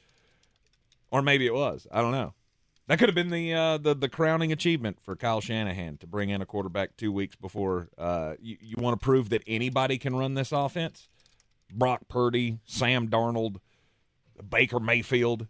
Or 1.09 1.21
maybe 1.21 1.45
it 1.45 1.53
was. 1.53 1.87
I 1.91 2.01
don't 2.01 2.11
know. 2.11 2.33
That 2.91 2.99
could 2.99 3.07
have 3.07 3.15
been 3.15 3.29
the 3.29 3.53
uh, 3.53 3.77
the 3.77 3.95
the 3.95 4.09
crowning 4.09 4.51
achievement 4.51 4.97
for 5.01 5.15
Kyle 5.15 5.39
Shanahan 5.39 5.95
to 5.99 6.07
bring 6.07 6.29
in 6.29 6.41
a 6.41 6.45
quarterback 6.45 6.97
two 6.97 7.13
weeks 7.13 7.37
before. 7.37 7.87
Uh, 7.97 8.33
you 8.41 8.57
you 8.59 8.75
want 8.77 8.99
to 8.99 9.01
prove 9.01 9.29
that 9.29 9.43
anybody 9.47 9.97
can 9.97 10.13
run 10.13 10.33
this 10.33 10.51
offense? 10.51 11.07
Brock 11.71 12.09
Purdy, 12.09 12.59
Sam 12.65 13.07
Darnold, 13.07 13.59
Baker 14.49 14.81
Mayfield. 14.81 15.47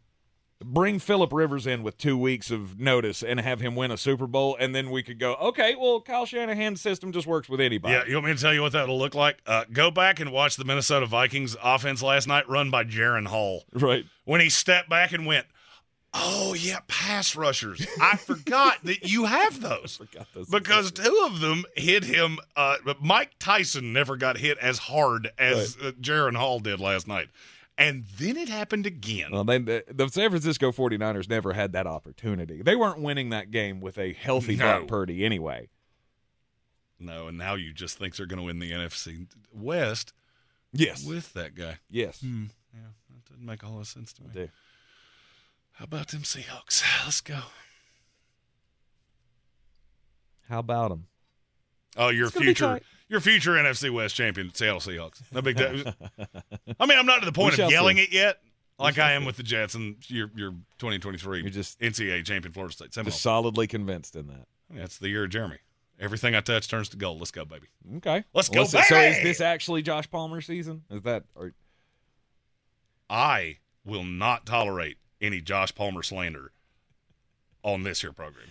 Bring 0.63 0.99
Philip 0.99 1.33
Rivers 1.33 1.65
in 1.65 1.81
with 1.81 1.97
two 1.97 2.15
weeks 2.15 2.51
of 2.51 2.79
notice 2.79 3.23
and 3.23 3.39
have 3.39 3.59
him 3.59 3.75
win 3.75 3.89
a 3.89 3.97
Super 3.97 4.27
Bowl, 4.27 4.55
and 4.59 4.75
then 4.75 4.91
we 4.91 5.01
could 5.01 5.17
go, 5.17 5.33
okay, 5.33 5.73
well, 5.73 5.99
Kyle 5.99 6.27
Shanahan's 6.27 6.79
system 6.79 7.11
just 7.11 7.25
works 7.25 7.49
with 7.49 7.59
anybody. 7.59 7.95
Yeah, 7.95 8.05
you 8.05 8.13
want 8.13 8.27
me 8.27 8.35
to 8.35 8.39
tell 8.39 8.53
you 8.53 8.61
what 8.61 8.73
that'll 8.73 8.99
look 8.99 9.15
like? 9.15 9.39
Uh, 9.47 9.63
go 9.73 9.89
back 9.89 10.19
and 10.19 10.31
watch 10.31 10.57
the 10.57 10.63
Minnesota 10.63 11.07
Vikings 11.07 11.57
offense 11.63 12.03
last 12.03 12.27
night 12.27 12.47
run 12.47 12.69
by 12.69 12.83
Jaren 12.83 13.25
Hall. 13.25 13.63
Right. 13.73 14.05
When 14.25 14.41
he 14.41 14.51
stepped 14.51 14.87
back 14.87 15.11
and 15.11 15.25
went, 15.25 15.47
Oh, 16.13 16.53
yeah, 16.53 16.79
pass 16.87 17.35
rushers. 17.37 17.85
I 18.01 18.17
forgot 18.17 18.79
that 18.83 19.09
you 19.09 19.25
have 19.25 19.61
those. 19.61 19.95
Forgot 20.09 20.27
those 20.33 20.49
Because 20.49 20.91
two 20.91 21.23
of 21.25 21.39
them 21.39 21.63
hit 21.77 22.03
him. 22.03 22.37
Uh, 22.55 22.75
but 22.83 23.01
Mike 23.01 23.31
Tyson 23.39 23.93
never 23.93 24.17
got 24.17 24.37
hit 24.37 24.57
as 24.57 24.77
hard 24.77 25.29
as 25.37 25.77
uh, 25.81 25.91
Jaren 26.01 26.35
Hall 26.35 26.59
did 26.59 26.79
last 26.81 27.07
night. 27.07 27.29
And 27.77 28.03
then 28.19 28.35
it 28.35 28.49
happened 28.49 28.85
again. 28.85 29.31
Well, 29.31 29.45
they, 29.45 29.57
the, 29.59 29.85
the 29.89 30.09
San 30.09 30.29
Francisco 30.29 30.71
49ers 30.73 31.29
never 31.29 31.53
had 31.53 31.71
that 31.71 31.87
opportunity. 31.87 32.61
They 32.61 32.75
weren't 32.75 32.99
winning 32.99 33.29
that 33.29 33.49
game 33.49 33.79
with 33.79 33.97
a 33.97 34.11
healthy 34.11 34.57
No. 34.57 34.65
Brock 34.65 34.87
Purdy 34.87 35.23
anyway. 35.23 35.69
no, 36.99 37.27
and 37.27 37.37
now 37.37 37.55
you 37.55 37.73
just 37.73 37.97
think 37.97 38.15
they're 38.17 38.25
going 38.25 38.37
to 38.39 38.45
win 38.45 38.59
the 38.59 38.71
NFC 38.71 39.27
West 39.53 40.13
Yes. 40.73 41.05
with 41.05 41.33
that 41.33 41.55
guy. 41.55 41.77
yes. 41.89 42.19
Hmm. 42.21 42.45
Yeah, 42.73 42.81
that 43.09 43.25
doesn't 43.29 43.45
make 43.45 43.63
a 43.63 43.65
whole 43.65 43.75
lot 43.75 43.81
of 43.81 43.87
sense 43.87 44.13
to 44.13 44.23
me. 44.23 44.49
Do. 45.73 45.77
How 45.79 45.85
about 45.85 46.07
them 46.09 46.21
Seahawks? 46.21 46.83
Let's 47.05 47.21
go. 47.21 47.39
How 50.49 50.59
about 50.59 50.89
them? 50.89 51.07
Oh, 51.97 52.09
your 52.09 52.27
It's 52.27 52.37
future, 52.37 52.79
your 53.09 53.19
future 53.19 53.51
NFC 53.51 53.89
West 53.89 54.15
champion, 54.15 54.53
Seattle 54.53 54.79
Seahawks. 54.79 55.21
No 55.31 55.41
big 55.41 55.57
deal. 55.57 55.93
I 56.79 56.85
mean, 56.85 56.97
I'm 56.97 57.05
not 57.05 57.19
to 57.19 57.25
the 57.25 57.31
point 57.31 57.55
shall 57.55 57.65
of 57.67 57.71
yelling 57.71 57.97
see. 57.97 58.03
it 58.03 58.13
yet, 58.13 58.39
like 58.79 58.97
I 58.97 59.13
am 59.13 59.21
see. 59.23 59.25
with 59.27 59.37
the 59.37 59.43
Jets 59.43 59.75
and 59.75 59.95
your 60.09 60.29
your 60.35 60.51
2023 60.79 61.41
You're 61.41 61.49
just- 61.49 61.79
NCAA 61.79 62.25
champion 62.25 62.53
Florida 62.53 62.73
State. 62.73 62.93
Seminoles. 62.93 63.13
Just 63.15 63.23
solidly 63.23 63.67
convinced 63.67 64.15
in 64.15 64.27
that. 64.27 64.47
That's 64.69 64.97
the 64.97 65.09
year 65.09 65.25
of 65.25 65.29
Jeremy. 65.31 65.57
Everything 65.99 66.33
I 66.33 66.41
touch 66.41 66.67
turns 66.67 66.89
to 66.89 66.97
gold. 66.97 67.19
Let's 67.19 67.31
go, 67.31 67.45
baby. 67.45 67.67
Okay. 67.97 68.23
Let's 68.33 68.49
go, 68.49 68.63
baby. 68.65 68.83
So 68.87 68.97
is 68.99 69.21
this 69.21 69.39
actually 69.41 69.81
Josh 69.83 70.09
Palmer 70.09 70.41
season? 70.41 70.83
Is 70.89 71.01
that 71.03 71.23
or 71.35 71.53
I 73.09 73.57
will 73.85 74.03
not 74.05 74.45
tolerate 74.45 74.97
any 75.21 75.41
Josh 75.41 75.73
Palmer 75.75 76.03
slander 76.03 76.51
on 77.63 77.83
this 77.83 78.01
here 78.01 78.11
program. 78.11 78.47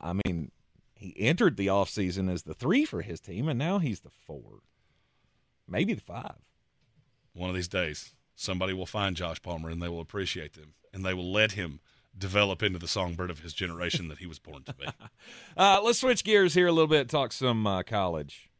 I 0.00 0.12
mean, 0.24 0.50
he 0.94 1.14
entered 1.18 1.56
the 1.56 1.66
offseason 1.66 2.30
as 2.30 2.42
the 2.42 2.54
3 2.54 2.84
for 2.84 3.02
his 3.02 3.20
team 3.20 3.48
and 3.48 3.58
now 3.58 3.78
he's 3.78 4.00
the 4.00 4.10
4. 4.10 4.40
Maybe 5.66 5.94
the 5.94 6.00
5. 6.00 6.34
One 7.34 7.48
of 7.48 7.56
these 7.56 7.68
days, 7.68 8.14
somebody 8.36 8.72
will 8.72 8.86
find 8.86 9.16
Josh 9.16 9.42
Palmer 9.42 9.70
and 9.70 9.82
they 9.82 9.88
will 9.88 10.00
appreciate 10.00 10.52
them 10.52 10.74
and 10.92 11.04
they 11.04 11.14
will 11.14 11.32
let 11.32 11.52
him 11.52 11.80
develop 12.16 12.62
into 12.62 12.78
the 12.78 12.88
songbird 12.88 13.30
of 13.30 13.40
his 13.40 13.52
generation 13.54 14.08
that 14.08 14.18
he 14.18 14.26
was 14.26 14.38
born 14.38 14.62
to 14.64 14.74
be. 14.74 14.86
Uh, 15.54 15.80
let's 15.82 15.98
switch 15.98 16.24
gears 16.24 16.54
here 16.54 16.66
a 16.66 16.72
little 16.72 16.88
bit. 16.88 17.08
Talk 17.10 17.30
some 17.30 17.66
uh, 17.66 17.82
college, 17.82 18.50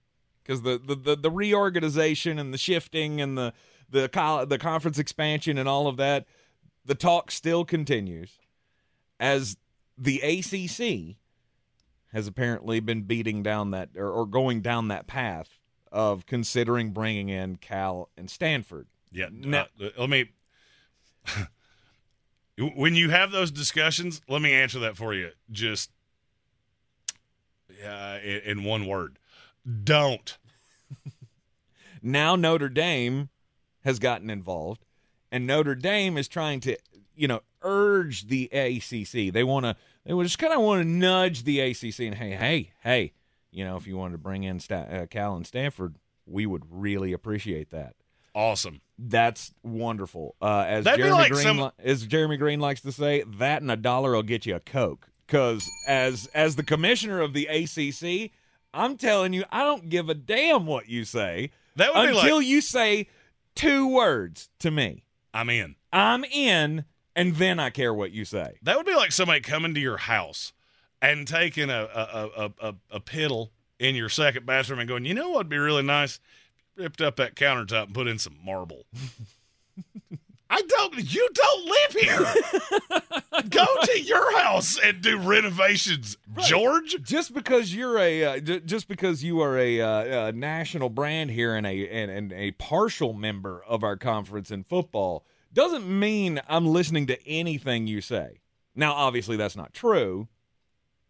because 0.42 0.60
the, 0.60 0.78
the, 0.78 0.94
the 0.94 1.16
the 1.16 1.30
reorganization 1.30 2.38
and 2.38 2.52
the 2.52 2.58
shifting 2.58 3.18
and 3.18 3.36
the 3.36 3.54
the 3.88 4.46
the 4.46 4.58
conference 4.58 4.98
expansion 4.98 5.56
and 5.56 5.66
all 5.66 5.86
of 5.86 5.96
that, 5.96 6.26
the 6.84 6.94
talk 6.94 7.30
still 7.30 7.64
continues, 7.64 8.38
as 9.20 9.56
the 9.96 10.20
ACC 10.20 11.16
has 12.12 12.26
apparently 12.26 12.80
been 12.80 13.02
beating 13.02 13.42
down 13.42 13.70
that 13.70 13.90
or, 13.96 14.10
or 14.10 14.26
going 14.26 14.60
down 14.60 14.88
that 14.88 15.06
path 15.06 15.58
of 15.90 16.26
considering 16.26 16.90
bringing 16.90 17.28
in 17.28 17.56
Cal 17.56 18.08
and 18.16 18.30
Stanford. 18.30 18.86
Yeah. 19.10 19.28
No. 19.30 19.66
uh, 19.80 19.88
let 19.98 20.10
me. 20.10 20.30
when 22.74 22.94
you 22.94 23.10
have 23.10 23.30
those 23.30 23.50
discussions, 23.50 24.20
let 24.28 24.42
me 24.42 24.52
answer 24.52 24.80
that 24.80 24.96
for 24.96 25.14
you. 25.14 25.30
Just 25.50 25.90
uh, 27.84 28.18
in, 28.22 28.40
in 28.44 28.64
one 28.64 28.86
word 28.86 29.18
don't. 29.84 30.38
now 32.02 32.36
Notre 32.36 32.68
Dame 32.68 33.28
has 33.84 33.98
gotten 33.98 34.30
involved, 34.30 34.84
and 35.32 35.46
Notre 35.46 35.74
Dame 35.74 36.16
is 36.16 36.28
trying 36.28 36.60
to, 36.60 36.76
you 37.16 37.26
know, 37.26 37.40
urge 37.62 38.28
the 38.28 38.44
ACC. 38.52 39.32
They 39.32 39.42
want 39.42 39.66
to, 39.66 39.74
they 40.04 40.12
just 40.22 40.38
kind 40.38 40.52
of 40.52 40.60
want 40.60 40.82
to 40.82 40.88
nudge 40.88 41.42
the 41.42 41.58
ACC 41.60 42.00
and 42.00 42.14
hey, 42.14 42.30
hey, 42.36 42.70
hey, 42.82 43.12
you 43.50 43.64
know, 43.64 43.76
if 43.76 43.86
you 43.88 43.96
wanted 43.96 44.12
to 44.12 44.18
bring 44.18 44.44
in 44.44 44.60
Sta- 44.60 44.74
uh, 44.88 45.06
Cal 45.06 45.34
and 45.34 45.46
Stanford, 45.46 45.96
we 46.26 46.46
would 46.46 46.62
really 46.70 47.12
appreciate 47.12 47.70
that. 47.70 47.94
Awesome. 48.34 48.80
That's 48.98 49.52
wonderful. 49.62 50.36
Uh, 50.40 50.64
as 50.66 50.84
That'd 50.84 51.00
Jeremy 51.00 51.14
like 51.18 51.32
Green, 51.32 51.42
some- 51.42 51.72
as 51.78 52.06
Jeremy 52.06 52.36
Green 52.36 52.60
likes 52.60 52.80
to 52.82 52.92
say, 52.92 53.24
that 53.38 53.62
and 53.62 53.70
a 53.70 53.76
dollar 53.76 54.12
will 54.12 54.22
get 54.22 54.46
you 54.46 54.54
a 54.54 54.60
Coke. 54.60 55.08
Because 55.26 55.68
as 55.86 56.28
as 56.34 56.56
the 56.56 56.62
commissioner 56.62 57.20
of 57.20 57.32
the 57.32 57.46
ACC, 57.46 58.32
I'm 58.74 58.96
telling 58.98 59.32
you, 59.32 59.44
I 59.50 59.64
don't 59.64 59.88
give 59.88 60.08
a 60.08 60.14
damn 60.14 60.66
what 60.66 60.88
you 60.88 61.04
say 61.04 61.50
That 61.76 61.94
would 61.94 62.02
be 62.10 62.18
until 62.18 62.36
like- 62.38 62.46
you 62.46 62.60
say 62.60 63.08
two 63.54 63.86
words 63.88 64.48
to 64.60 64.70
me. 64.70 65.04
I'm 65.34 65.50
in. 65.50 65.76
I'm 65.92 66.24
in, 66.24 66.84
and 67.16 67.36
then 67.36 67.58
I 67.58 67.70
care 67.70 67.92
what 67.92 68.12
you 68.12 68.24
say. 68.24 68.58
That 68.62 68.76
would 68.76 68.86
be 68.86 68.94
like 68.94 69.12
somebody 69.12 69.40
coming 69.40 69.74
to 69.74 69.80
your 69.80 69.98
house 69.98 70.52
and 71.00 71.26
taking 71.26 71.70
a 71.70 71.88
a, 71.94 72.30
a, 72.36 72.52
a, 72.68 72.74
a 72.92 73.00
piddle 73.00 73.50
in 73.78 73.94
your 73.94 74.08
second 74.08 74.46
bathroom 74.46 74.78
and 74.78 74.88
going, 74.88 75.04
you 75.04 75.14
know 75.14 75.30
what'd 75.30 75.48
be 75.48 75.58
really 75.58 75.82
nice? 75.82 76.20
Ripped 76.76 77.00
up 77.00 77.16
that 77.16 77.34
countertop 77.34 77.84
and 77.84 77.94
put 77.94 78.06
in 78.06 78.18
some 78.18 78.36
marble. 78.42 78.86
I 80.54 80.60
don't. 80.60 81.14
You 81.14 81.28
don't 81.32 81.66
live 81.66 81.92
here. 82.02 83.42
Go 83.48 83.64
to 83.84 84.00
your 84.02 84.38
house 84.38 84.78
and 84.78 85.00
do 85.00 85.18
renovations, 85.18 86.18
George. 86.40 87.02
Just 87.02 87.32
because 87.32 87.74
you're 87.74 87.96
a 87.98 88.24
uh, 88.24 88.38
j- 88.38 88.60
just 88.60 88.86
because 88.86 89.24
you 89.24 89.40
are 89.40 89.58
a, 89.58 89.80
uh, 89.80 90.28
a 90.28 90.32
national 90.32 90.90
brand 90.90 91.30
here 91.30 91.54
and 91.54 91.66
a 91.66 91.88
and, 91.88 92.10
and 92.10 92.32
a 92.34 92.50
partial 92.52 93.14
member 93.14 93.62
of 93.66 93.82
our 93.82 93.96
conference 93.96 94.50
in 94.50 94.62
football 94.62 95.24
doesn't 95.54 95.88
mean 95.88 96.42
I'm 96.46 96.66
listening 96.66 97.06
to 97.06 97.26
anything 97.26 97.86
you 97.86 98.02
say. 98.02 98.42
Now, 98.74 98.92
obviously, 98.92 99.36
that's 99.38 99.56
not 99.56 99.72
true 99.72 100.28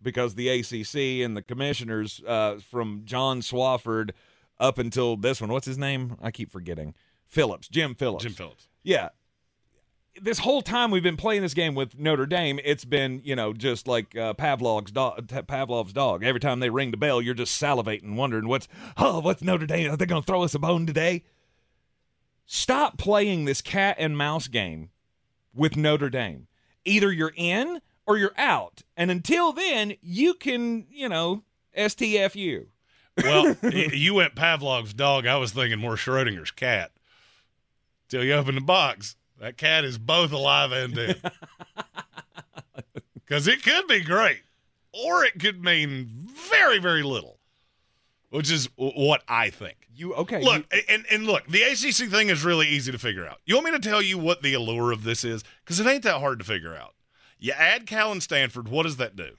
because 0.00 0.36
the 0.36 0.48
ACC 0.50 1.24
and 1.24 1.36
the 1.36 1.42
commissioners 1.42 2.22
uh, 2.26 2.60
from 2.70 3.02
John 3.04 3.40
Swofford 3.40 4.10
up 4.60 4.78
until 4.78 5.16
this 5.16 5.40
one, 5.40 5.50
what's 5.50 5.66
his 5.66 5.78
name? 5.78 6.16
I 6.22 6.30
keep 6.30 6.52
forgetting. 6.52 6.94
Phillips, 7.26 7.66
Jim 7.66 7.96
Phillips. 7.96 8.22
Jim 8.22 8.34
Phillips. 8.34 8.68
Yeah. 8.84 9.08
This 10.20 10.40
whole 10.40 10.62
time 10.62 10.90
we've 10.90 11.02
been 11.02 11.16
playing 11.16 11.42
this 11.42 11.54
game 11.54 11.74
with 11.74 11.98
Notre 11.98 12.26
Dame, 12.26 12.60
it's 12.64 12.84
been, 12.84 13.22
you 13.24 13.34
know, 13.34 13.52
just 13.52 13.88
like 13.88 14.16
uh, 14.16 14.34
Pavlov's 14.34 14.92
dog. 14.92 15.28
Pavlov's 15.46 15.92
dog. 15.92 16.22
Every 16.22 16.40
time 16.40 16.60
they 16.60 16.70
ring 16.70 16.90
the 16.90 16.96
bell, 16.96 17.22
you're 17.22 17.34
just 17.34 17.60
salivating, 17.60 18.14
wondering 18.14 18.46
what's, 18.46 18.68
oh, 18.96 19.20
what's 19.20 19.42
Notre 19.42 19.66
Dame? 19.66 19.90
Are 19.90 19.96
they 19.96 20.06
going 20.06 20.22
to 20.22 20.26
throw 20.26 20.42
us 20.42 20.54
a 20.54 20.58
bone 20.58 20.86
today? 20.86 21.24
Stop 22.44 22.98
playing 22.98 23.46
this 23.46 23.62
cat 23.62 23.96
and 23.98 24.16
mouse 24.16 24.48
game 24.48 24.90
with 25.54 25.76
Notre 25.76 26.10
Dame. 26.10 26.46
Either 26.84 27.10
you're 27.10 27.32
in 27.34 27.80
or 28.06 28.18
you're 28.18 28.34
out. 28.36 28.82
And 28.96 29.10
until 29.10 29.52
then, 29.52 29.94
you 30.02 30.34
can, 30.34 30.86
you 30.90 31.08
know, 31.08 31.44
STFU. 31.76 32.66
Well, 33.22 33.56
you 33.72 34.14
went 34.14 34.34
Pavlov's 34.34 34.94
dog. 34.94 35.26
I 35.26 35.36
was 35.36 35.52
thinking 35.52 35.78
more 35.78 35.96
Schrodinger's 35.96 36.50
cat. 36.50 36.92
Till 38.08 38.24
you 38.24 38.34
open 38.34 38.54
the 38.54 38.60
box, 38.60 39.16
that 39.42 39.56
cat 39.56 39.84
is 39.84 39.98
both 39.98 40.32
alive 40.32 40.72
and 40.72 40.94
dead. 40.94 41.20
Because 43.24 43.48
it 43.48 43.62
could 43.62 43.86
be 43.86 44.00
great, 44.00 44.42
or 44.92 45.24
it 45.24 45.40
could 45.40 45.64
mean 45.64 46.28
very, 46.50 46.78
very 46.78 47.02
little, 47.02 47.38
which 48.28 48.50
is 48.50 48.68
what 48.76 49.22
I 49.26 49.48
think. 49.48 49.88
You 49.94 50.12
okay? 50.16 50.42
Look, 50.42 50.66
and, 50.86 51.06
and 51.10 51.24
look, 51.24 51.46
the 51.46 51.62
ACC 51.62 52.10
thing 52.10 52.28
is 52.28 52.44
really 52.44 52.68
easy 52.68 52.92
to 52.92 52.98
figure 52.98 53.26
out. 53.26 53.38
You 53.46 53.54
want 53.54 53.66
me 53.66 53.72
to 53.72 53.78
tell 53.78 54.02
you 54.02 54.18
what 54.18 54.42
the 54.42 54.52
allure 54.52 54.92
of 54.92 55.04
this 55.04 55.24
is? 55.24 55.44
Because 55.64 55.80
it 55.80 55.86
ain't 55.86 56.02
that 56.02 56.20
hard 56.20 56.40
to 56.40 56.44
figure 56.44 56.76
out. 56.76 56.94
You 57.38 57.52
add 57.52 57.86
Cal 57.86 58.12
and 58.12 58.22
Stanford, 58.22 58.68
what 58.68 58.82
does 58.82 58.98
that 58.98 59.16
do? 59.16 59.30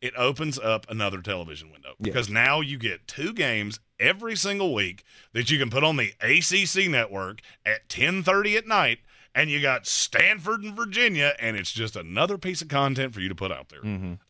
It 0.00 0.14
opens 0.16 0.56
up 0.56 0.86
another 0.88 1.20
television 1.20 1.72
window 1.72 1.94
because 2.00 2.28
now 2.28 2.60
you 2.60 2.78
get 2.78 3.08
two 3.08 3.32
games 3.32 3.80
every 3.98 4.36
single 4.36 4.72
week 4.72 5.02
that 5.32 5.50
you 5.50 5.58
can 5.58 5.70
put 5.70 5.82
on 5.82 5.96
the 5.96 6.12
ACC 6.20 6.88
network 6.88 7.40
at 7.66 7.88
10:30 7.88 8.58
at 8.58 8.66
night 8.68 8.98
and 9.38 9.48
you 9.48 9.62
got 9.62 9.86
Stanford 9.86 10.64
and 10.64 10.74
Virginia 10.74 11.32
and 11.38 11.56
it's 11.56 11.70
just 11.70 11.94
another 11.94 12.36
piece 12.36 12.60
of 12.60 12.66
content 12.66 13.14
for 13.14 13.20
you 13.20 13.28
to 13.28 13.36
put 13.36 13.52
out 13.52 13.68
there. 13.68 13.80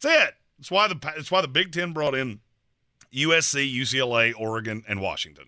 That's 0.00 0.28
it. 0.28 0.34
That's 0.58 0.70
why 0.70 0.86
the 0.86 0.96
that's 1.00 1.30
why 1.30 1.40
the 1.40 1.48
Big 1.48 1.72
10 1.72 1.92
brought 1.92 2.14
in 2.14 2.40
USC, 3.14 3.74
UCLA, 3.74 4.34
Oregon, 4.38 4.84
and 4.86 5.00
Washington. 5.00 5.46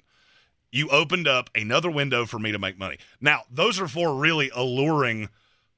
You 0.73 0.89
opened 0.89 1.29
up 1.29 1.51
another 1.55 1.91
window 1.91 2.25
for 2.25 2.39
me 2.39 2.53
to 2.53 2.59
make 2.59 2.79
money. 2.79 2.97
Now, 3.21 3.43
those 3.51 3.79
are 3.79 3.89
four 3.89 4.15
really 4.15 4.51
alluring, 4.55 5.29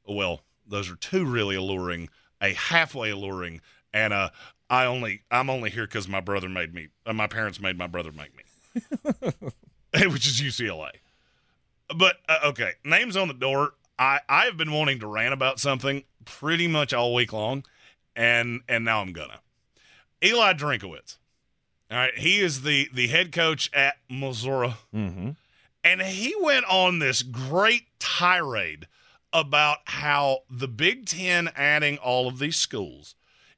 well, 0.06 0.42
those 0.64 0.88
are 0.88 0.96
two 0.96 1.24
really 1.24 1.56
alluring, 1.56 2.08
a 2.40 2.52
halfway 2.52 3.10
alluring, 3.10 3.62
and 3.92 4.12
uh, 4.12 4.30
I 4.70 4.84
only 4.84 5.22
I'm 5.28 5.50
only 5.50 5.70
here 5.70 5.86
because 5.86 6.06
my 6.06 6.20
brother 6.20 6.48
made 6.48 6.72
me, 6.72 6.88
uh, 7.04 7.14
my 7.14 7.26
parents 7.26 7.58
made 7.58 7.76
my 7.76 7.88
brother 7.88 8.12
make 8.12 8.30
me, 8.36 9.48
which 10.06 10.26
is 10.26 10.40
UCLA. 10.40 10.90
But 11.96 12.16
uh, 12.28 12.38
okay, 12.46 12.72
names 12.84 13.16
on 13.16 13.28
the 13.28 13.34
door. 13.34 13.74
I 13.98 14.20
I 14.28 14.44
have 14.44 14.56
been 14.56 14.72
wanting 14.72 15.00
to 15.00 15.06
rant 15.06 15.32
about 15.34 15.60
something 15.60 16.04
pretty 16.24 16.68
much 16.68 16.92
all 16.92 17.14
week 17.14 17.32
long, 17.32 17.64
and 18.16 18.60
and 18.68 18.84
now 18.84 19.00
I'm 19.00 19.12
gonna. 19.12 19.40
Eli 20.24 20.52
Drinkwitz. 20.54 21.18
All 21.90 21.98
right, 21.98 22.16
he 22.16 22.40
is 22.40 22.62
the 22.62 22.88
the 22.92 23.08
head 23.08 23.32
coach 23.32 23.70
at 23.74 23.96
Missouri, 24.08 24.74
mm-hmm. 24.94 25.30
and 25.84 26.02
he 26.02 26.34
went 26.40 26.64
on 26.66 26.98
this 26.98 27.22
great 27.22 27.84
tirade 27.98 28.86
about 29.32 29.78
how 29.84 30.40
the 30.50 30.68
Big 30.68 31.06
Ten 31.06 31.50
adding 31.56 31.98
all 31.98 32.28
of 32.28 32.38
these 32.38 32.56
schools 32.56 33.14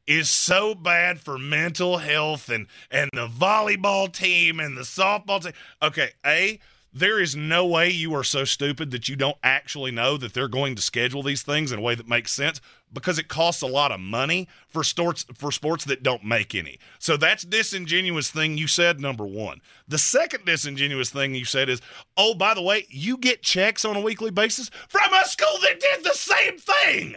is 0.07 0.29
so 0.29 0.75
bad 0.75 1.21
for 1.21 1.39
mental 1.39 1.99
health 1.99 2.49
and 2.49 2.67
and 2.91 3.11
the 3.13 3.27
volleyball 3.27 4.13
team 4.13 4.61
and 4.61 4.77
the 4.77 4.83
softball 4.83 5.43
team. 5.43 5.53
Okay, 5.83 6.11
a 6.25 6.59
there 6.95 7.21
is 7.21 7.35
no 7.35 7.67
way 7.67 7.91
you 7.91 8.15
are 8.15 8.23
so 8.23 8.45
stupid 8.45 8.93
that 8.93 9.09
you 9.09 9.17
don't 9.17 9.37
actually 9.43 9.91
know 9.91 10.17
that 10.17 10.33
they're 10.33 10.47
going 10.47 10.77
to 10.77 10.83
schedule 10.83 11.25
these 11.25 11.43
things 11.43 11.73
in 11.73 11.81
a 11.81 11.83
way 11.83 11.97
that 11.97 12.09
makes 12.09 12.31
sense 12.31 12.61
because 12.93 13.19
it 13.19 13.27
costs 13.27 13.63
a 13.63 13.67
lot 13.67 13.91
of 13.91 13.99
money 13.99 14.47
for 14.69 14.85
sports 14.85 15.27
for 15.35 15.51
sports 15.51 15.85
that 15.87 16.05
don't 16.05 16.25
make 16.25 16.55
any. 16.55 16.79
So 17.01 17.17
that's 17.17 17.43
disingenuous 17.43 18.31
thing 18.31 18.57
you 18.57 18.69
said 18.69 19.01
number 19.01 19.27
1. 19.27 19.61
The 19.89 19.99
second 19.99 20.45
disingenuous 20.45 21.11
thing 21.11 21.35
you 21.35 21.45
said 21.45 21.69
is, 21.69 21.83
"Oh, 22.17 22.35
by 22.35 22.55
the 22.55 22.63
way, 22.63 22.87
you 22.89 23.17
get 23.17 23.43
checks 23.43 23.85
on 23.85 23.97
a 23.97 24.01
weekly 24.01 24.31
basis 24.31 24.71
from 24.89 25.13
a 25.13 25.27
school 25.27 25.59
that 25.63 25.81
did 25.81 26.05
the 26.05 26.15
same 26.15 26.59
thing 26.59 27.17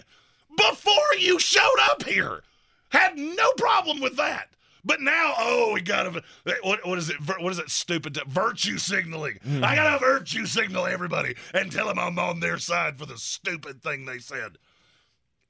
before 0.57 1.15
you 1.19 1.37
showed 1.37 1.79
up 1.91 2.03
here." 2.03 2.43
Had 2.89 3.17
no 3.17 3.51
problem 3.57 3.99
with 3.99 4.15
that. 4.15 4.49
But 4.87 5.01
now, 5.01 5.33
oh, 5.37 5.71
we 5.73 5.81
got 5.81 6.03
to 6.03 6.23
what, 6.63 6.87
what 6.87 6.97
is 6.97 7.09
it? 7.09 7.17
What 7.27 7.51
is 7.51 7.59
it? 7.59 7.69
Stupid 7.69 8.17
virtue 8.25 8.77
signaling. 8.77 9.37
I 9.61 9.75
got 9.75 9.91
to 9.93 9.99
virtue 9.99 10.45
signal 10.45 10.85
everybody 10.87 11.35
and 11.53 11.69
tell 11.69 11.87
them 11.87 11.99
I'm 11.99 12.17
on 12.17 12.39
their 12.39 12.57
side 12.57 12.97
for 12.97 13.05
the 13.05 13.17
stupid 13.17 13.83
thing 13.83 14.05
they 14.05 14.19
said. 14.19 14.57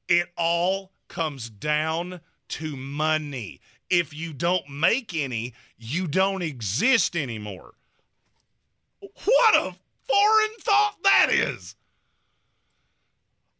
It 0.09 0.27
all 0.35 0.91
comes 1.07 1.51
down 1.51 2.19
to 2.49 2.75
money. 2.75 3.61
If 3.91 4.11
you 4.13 4.33
don't 4.33 4.67
make 4.69 5.15
any, 5.15 5.53
you 5.77 6.07
don't 6.07 6.41
exist 6.41 7.15
anymore. 7.15 7.75
What 8.99 9.55
a 9.55 9.75
foreign 10.09 10.55
thought 10.61 10.95
that 11.03 11.27
is. 11.29 11.75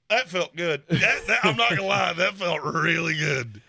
That 0.10 0.28
felt 0.28 0.56
good. 0.56 0.82
That- 0.88 1.28
that- 1.28 1.46
I'm 1.46 1.56
not 1.56 1.70
gonna 1.70 1.84
lie, 1.84 2.14
that 2.14 2.34
felt 2.36 2.64
really 2.64 3.16
good. 3.16 3.62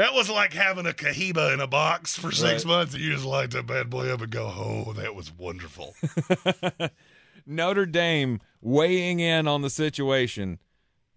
That 0.00 0.14
was 0.14 0.30
like 0.30 0.54
having 0.54 0.86
a 0.86 0.92
Cohiba 0.92 1.52
in 1.52 1.60
a 1.60 1.66
box 1.66 2.16
for 2.16 2.32
six 2.32 2.64
Right. 2.64 2.70
months, 2.72 2.94
and 2.94 3.02
you 3.02 3.12
just 3.12 3.26
light 3.26 3.50
that 3.50 3.66
bad 3.66 3.90
boy 3.90 4.08
up 4.10 4.22
and 4.22 4.30
go, 4.30 4.46
"Oh, 4.46 4.94
that 4.94 5.14
was 5.14 5.30
wonderful." 5.30 5.94
Notre 7.46 7.84
Dame 7.84 8.40
weighing 8.62 9.20
in 9.20 9.46
on 9.46 9.60
the 9.60 9.68
situation. 9.68 10.58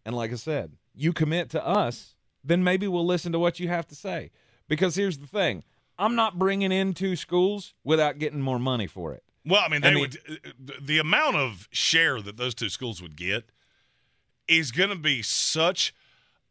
And 0.06 0.14
like 0.14 0.34
I 0.34 0.36
said, 0.36 0.74
you 0.94 1.14
commit 1.14 1.50
to 1.52 1.66
us, 1.66 2.16
then 2.44 2.62
maybe 2.62 2.86
we'll 2.90 3.06
listen 3.06 3.32
to 3.32 3.40
what 3.40 3.58
you 3.58 3.70
have 3.70 3.88
to 3.88 3.96
say. 3.96 4.32
Because 4.68 4.96
here's 4.96 5.18
the 5.18 5.28
thing 5.28 5.64
I'm 5.98 6.16
not 6.16 6.38
bringing 6.38 6.74
in 6.74 6.94
two 6.94 7.16
schools 7.16 7.74
without 7.86 8.20
getting 8.20 8.42
more 8.42 8.60
money 8.60 8.88
for 8.88 9.14
it. 9.14 9.24
Well, 9.46 9.64
I 9.66 9.70
mean, 9.70 9.80
they 9.80 9.92
I 9.92 9.94
mean- 9.94 10.02
would 10.02 10.18
uh, 10.30 10.74
the 10.82 11.00
amount 11.00 11.38
of 11.38 11.70
share 11.72 12.22
that 12.22 12.36
those 12.36 12.54
two 12.54 12.68
schools 12.68 13.02
would 13.02 13.16
get 13.16 13.46
is 14.46 14.74
going 14.74 14.90
to 14.90 14.98
be 14.98 15.22
such 15.22 15.94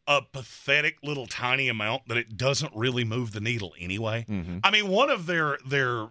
a 0.07 0.21
pathetic 0.23 0.97
little 1.03 1.27
tiny 1.27 1.69
amount 1.69 2.09
that 2.09 2.17
it 2.17 2.37
doesn't 2.37 2.75
really 2.75 3.05
move 3.05 3.33
the 3.33 3.41
needle 3.41 3.75
anyway. 3.79 4.25
I 4.65 4.71
mean, 4.71 4.89
one 4.89 5.11
of 5.11 5.27
their 5.27 5.59
their 5.67 6.09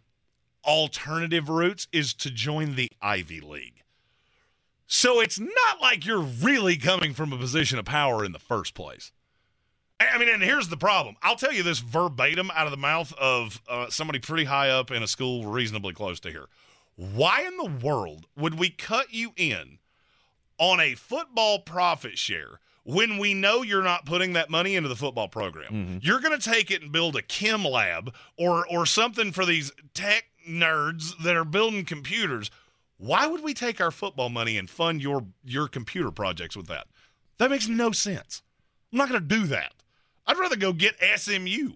alternative 0.64 1.50
routes 1.50 1.88
is 1.92 2.14
to 2.16 2.30
join 2.30 2.76
the 2.76 2.90
Ivy 3.02 3.42
League. 3.42 3.84
So 4.88 5.20
it's 5.22 5.40
not 5.40 5.82
like 5.82 6.06
you're 6.06 6.20
really 6.22 6.78
coming 6.78 7.14
from 7.14 7.34
a 7.34 7.38
position 7.38 7.80
of 7.80 7.86
power 7.86 8.26
in 8.26 8.32
the 8.32 8.40
first 8.40 8.74
place. 8.74 9.12
I 10.00 10.08
I 10.10 10.18
mean, 10.18 10.30
and 10.30 10.44
here's 10.44 10.70
the 10.70 10.78
problem. 10.78 11.16
I'll 11.22 11.36
tell 11.36 11.54
you 11.54 11.64
this 11.64 11.80
verbatim 11.80 12.52
out 12.54 12.68
of 12.68 12.72
the 12.72 12.78
mouth 12.78 13.14
of 13.20 13.62
uh, 13.68 13.90
somebody 13.90 14.20
pretty 14.20 14.46
high 14.46 14.70
up 14.70 14.92
in 14.92 15.04
a 15.04 15.08
school 15.08 15.46
reasonably 15.46 15.94
close 15.94 16.20
to 16.22 16.30
here. 16.30 16.48
Why 16.96 17.42
in 17.42 17.58
the 17.58 17.86
world 17.86 18.28
would 18.38 18.60
we 18.60 18.70
cut 18.70 19.14
you 19.14 19.32
in 19.36 19.80
on 20.58 20.80
a 20.80 20.96
football 20.96 21.60
profit 21.60 22.18
share 22.18 22.60
when 22.84 23.18
we 23.18 23.34
know 23.34 23.62
you're 23.62 23.84
not 23.84 24.06
putting 24.06 24.34
that 24.34 24.50
money 24.50 24.76
into 24.76 24.90
the 24.90 24.96
football 24.96 25.28
program? 25.28 26.00
You're 26.02 26.20
going 26.20 26.38
to 26.38 26.50
take 26.50 26.72
it 26.72 26.82
and 26.82 26.92
build 26.92 27.16
a 27.16 27.22
chem 27.22 27.64
lab 27.64 28.14
or 28.38 28.66
or 28.68 28.86
something 28.86 29.32
for 29.32 29.46
these 29.46 29.72
tech 29.94 30.26
nerds 30.48 31.12
that 31.24 31.36
are 31.36 31.46
building 31.46 31.86
computers. 31.86 32.50
Why 32.98 33.28
would 33.28 33.44
we 33.44 33.54
take 33.54 33.82
our 33.82 33.92
football 33.92 34.30
money 34.30 34.58
and 34.58 34.70
fund 34.70 35.02
your 35.02 35.26
your 35.44 35.68
computer 35.68 36.12
projects 36.12 36.56
with 36.56 36.68
that? 36.68 36.88
That 37.38 37.50
makes 37.50 37.68
no 37.68 37.92
sense. 37.92 38.42
I'm 38.92 38.98
not 38.98 39.10
going 39.10 39.22
to 39.22 39.28
do 39.28 39.48
that. 39.48 39.74
I'd 40.28 40.38
rather 40.38 40.56
go 40.56 40.74
get 40.74 40.96
SMU, 41.16 41.72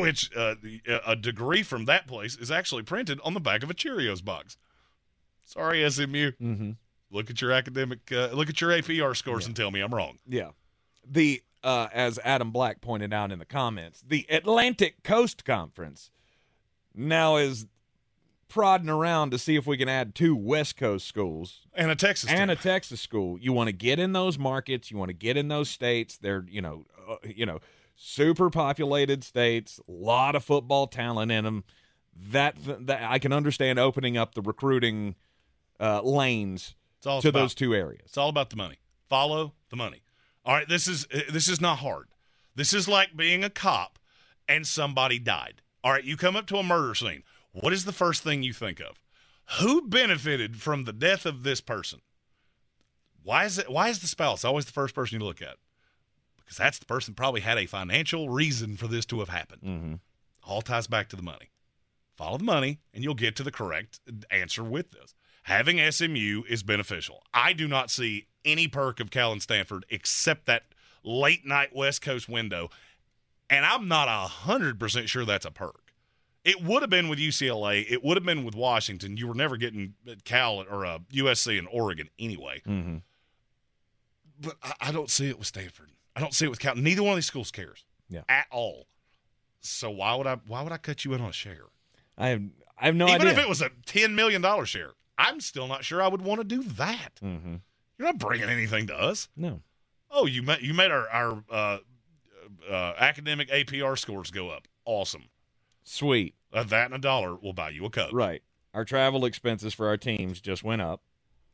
which 0.00 0.34
uh, 0.34 0.54
uh, 0.88 0.98
a 1.06 1.16
degree 1.16 1.62
from 1.62 1.84
that 1.84 2.06
place 2.06 2.36
is 2.36 2.50
actually 2.50 2.82
printed 2.82 3.20
on 3.24 3.34
the 3.34 3.40
back 3.40 3.62
of 3.62 3.70
a 3.70 3.74
Cheerios 3.74 4.24
box. 4.24 4.56
Sorry, 5.44 5.88
SMU. 5.90 6.32
Mm-hmm. 6.32 6.70
Look 7.10 7.30
at 7.30 7.40
your 7.40 7.52
academic, 7.52 8.10
uh, 8.12 8.30
look 8.32 8.48
at 8.48 8.60
your 8.60 8.70
APR 8.70 9.16
scores 9.16 9.46
and 9.46 9.54
tell 9.54 9.70
me 9.70 9.80
I'm 9.80 9.94
wrong. 9.94 10.18
Yeah. 10.26 10.50
The 11.08 11.42
uh, 11.62 11.88
as 11.92 12.18
Adam 12.24 12.50
Black 12.50 12.80
pointed 12.80 13.12
out 13.12 13.32
in 13.32 13.38
the 13.38 13.44
comments, 13.44 14.02
the 14.06 14.26
Atlantic 14.28 15.02
Coast 15.02 15.44
Conference 15.44 16.10
now 16.94 17.36
is 17.36 17.66
prodding 18.48 18.88
around 18.88 19.30
to 19.30 19.38
see 19.38 19.56
if 19.56 19.66
we 19.66 19.76
can 19.76 19.88
add 19.88 20.14
two 20.14 20.36
West 20.36 20.76
Coast 20.76 21.06
schools 21.06 21.62
And 21.74 21.90
a 21.90 21.96
Texas 21.96 22.30
and 22.30 22.48
team. 22.50 22.50
a 22.50 22.56
Texas 22.56 23.00
school. 23.00 23.38
You 23.38 23.52
want 23.52 23.68
to 23.68 23.72
get 23.72 23.98
in 23.98 24.12
those 24.12 24.38
markets. 24.38 24.90
You 24.90 24.96
want 24.96 25.08
to 25.08 25.14
get 25.14 25.36
in 25.36 25.48
those 25.48 25.68
states. 25.68 26.16
They're 26.18 26.44
you 26.48 26.60
know 26.62 26.86
uh, 27.08 27.16
you 27.24 27.46
know 27.46 27.60
super 27.96 28.50
populated 28.50 29.24
states. 29.24 29.80
A 29.88 29.92
lot 29.92 30.34
of 30.36 30.44
football 30.44 30.86
talent 30.86 31.32
in 31.32 31.44
them. 31.44 31.64
That 32.30 32.56
that 32.86 33.10
I 33.10 33.18
can 33.18 33.32
understand 33.32 33.78
opening 33.78 34.16
up 34.16 34.34
the 34.34 34.42
recruiting 34.42 35.16
uh, 35.78 36.00
lanes 36.02 36.74
to 37.22 37.28
about. 37.28 37.40
those 37.40 37.54
two 37.54 37.74
areas. 37.74 38.02
It's 38.06 38.18
all 38.18 38.28
about 38.28 38.50
the 38.50 38.56
money. 38.56 38.76
Follow 39.08 39.54
the 39.70 39.76
money. 39.76 40.02
All 40.44 40.54
right, 40.54 40.68
this 40.68 40.86
is 40.86 41.06
uh, 41.12 41.20
this 41.30 41.48
is 41.48 41.60
not 41.60 41.78
hard. 41.78 42.06
This 42.54 42.72
is 42.72 42.88
like 42.88 43.16
being 43.16 43.44
a 43.44 43.50
cop 43.50 43.98
and 44.48 44.66
somebody 44.66 45.18
died. 45.18 45.62
All 45.82 45.92
right, 45.92 46.04
you 46.04 46.16
come 46.16 46.36
up 46.36 46.46
to 46.48 46.56
a 46.56 46.62
murder 46.62 46.94
scene. 46.94 47.22
What 47.52 47.72
is 47.72 47.84
the 47.84 47.92
first 47.92 48.22
thing 48.22 48.42
you 48.42 48.52
think 48.52 48.80
of? 48.80 49.00
Who 49.60 49.88
benefited 49.88 50.60
from 50.60 50.84
the 50.84 50.92
death 50.92 51.26
of 51.26 51.42
this 51.42 51.60
person? 51.60 52.00
Why 53.22 53.44
is 53.44 53.58
it 53.58 53.70
why 53.70 53.88
is 53.88 53.98
the 54.00 54.06
spouse 54.06 54.44
always 54.44 54.66
the 54.66 54.72
first 54.72 54.94
person 54.94 55.20
you 55.20 55.26
look 55.26 55.42
at? 55.42 55.56
Because 56.38 56.58
that's 56.58 56.78
the 56.78 56.86
person 56.86 57.14
probably 57.14 57.40
had 57.40 57.58
a 57.58 57.66
financial 57.66 58.28
reason 58.28 58.76
for 58.76 58.86
this 58.86 59.04
to 59.06 59.18
have 59.18 59.28
happened. 59.28 59.62
Mm-hmm. 59.62 59.94
All 60.44 60.62
ties 60.62 60.86
back 60.86 61.08
to 61.08 61.16
the 61.16 61.22
money. 61.22 61.50
Follow 62.16 62.38
the 62.38 62.44
money, 62.44 62.78
and 62.94 63.02
you'll 63.02 63.14
get 63.14 63.34
to 63.36 63.42
the 63.42 63.50
correct 63.50 63.98
answer 64.30 64.62
with 64.62 64.92
this. 64.92 65.14
Having 65.46 65.92
SMU 65.92 66.42
is 66.48 66.64
beneficial. 66.64 67.22
I 67.32 67.52
do 67.52 67.68
not 67.68 67.88
see 67.88 68.26
any 68.44 68.66
perk 68.66 68.98
of 68.98 69.12
Cal 69.12 69.30
and 69.30 69.40
Stanford 69.40 69.86
except 69.88 70.46
that 70.46 70.64
late 71.04 71.46
night 71.46 71.72
West 71.72 72.02
Coast 72.02 72.28
window, 72.28 72.68
and 73.48 73.64
I'm 73.64 73.86
not 73.86 74.08
a 74.08 74.26
hundred 74.26 74.80
percent 74.80 75.08
sure 75.08 75.24
that's 75.24 75.46
a 75.46 75.52
perk. 75.52 75.92
It 76.44 76.64
would 76.64 76.82
have 76.82 76.90
been 76.90 77.08
with 77.08 77.20
UCLA. 77.20 77.86
It 77.88 78.02
would 78.02 78.16
have 78.16 78.24
been 78.24 78.44
with 78.44 78.56
Washington. 78.56 79.16
You 79.16 79.28
were 79.28 79.34
never 79.34 79.56
getting 79.56 79.94
Cal 80.24 80.64
or 80.68 80.84
uh, 80.84 80.98
USC 81.12 81.56
and 81.60 81.68
Oregon 81.70 82.08
anyway. 82.18 82.60
Mm-hmm. 82.66 82.96
But 84.40 84.56
I, 84.64 84.72
I 84.88 84.92
don't 84.92 85.10
see 85.10 85.28
it 85.28 85.38
with 85.38 85.46
Stanford. 85.46 85.90
I 86.16 86.20
don't 86.20 86.34
see 86.34 86.46
it 86.46 86.48
with 86.48 86.58
Cal. 86.58 86.74
Neither 86.74 87.04
one 87.04 87.12
of 87.12 87.16
these 87.18 87.26
schools 87.26 87.52
cares 87.52 87.84
Yeah. 88.08 88.22
at 88.28 88.46
all. 88.50 88.88
So 89.60 89.90
why 89.90 90.14
would 90.16 90.26
I? 90.26 90.38
Why 90.48 90.62
would 90.62 90.72
I 90.72 90.76
cut 90.78 91.04
you 91.04 91.14
in 91.14 91.20
on 91.20 91.30
a 91.30 91.32
share? 91.32 91.66
I 92.18 92.28
have 92.30 92.42
I 92.78 92.86
have 92.86 92.96
no 92.96 93.04
Even 93.06 93.14
idea. 93.20 93.28
Even 93.30 93.38
if 93.38 93.44
it 93.44 93.48
was 93.48 93.62
a 93.62 93.70
ten 93.86 94.14
million 94.16 94.42
dollar 94.42 94.66
share, 94.66 94.90
I'm 95.18 95.40
still 95.40 95.66
not 95.66 95.84
sure 95.84 96.02
I 96.02 96.08
would 96.08 96.22
want 96.22 96.40
to 96.40 96.44
do 96.44 96.62
that. 96.62 97.20
mm-hmm. 97.22 97.56
You're 97.98 98.08
not 98.08 98.18
bringing 98.18 98.48
anything 98.48 98.88
to 98.88 98.94
us. 98.94 99.28
No. 99.36 99.60
Oh, 100.10 100.26
you 100.26 100.42
made 100.42 100.62
you 100.62 100.74
made 100.74 100.90
our 100.90 101.08
our 101.08 101.44
uh, 101.50 101.78
uh, 102.70 102.92
academic 102.98 103.48
APR 103.48 103.98
scores 103.98 104.30
go 104.30 104.50
up. 104.50 104.68
Awesome. 104.84 105.24
Sweet. 105.82 106.34
Uh, 106.52 106.62
that 106.64 106.86
and 106.86 106.94
a 106.94 106.98
dollar 106.98 107.36
will 107.36 107.52
buy 107.52 107.70
you 107.70 107.84
a 107.84 107.90
coke. 107.90 108.12
Right. 108.12 108.42
Our 108.74 108.84
travel 108.84 109.24
expenses 109.24 109.72
for 109.72 109.88
our 109.88 109.96
teams 109.96 110.40
just 110.40 110.62
went 110.62 110.82
up. 110.82 111.02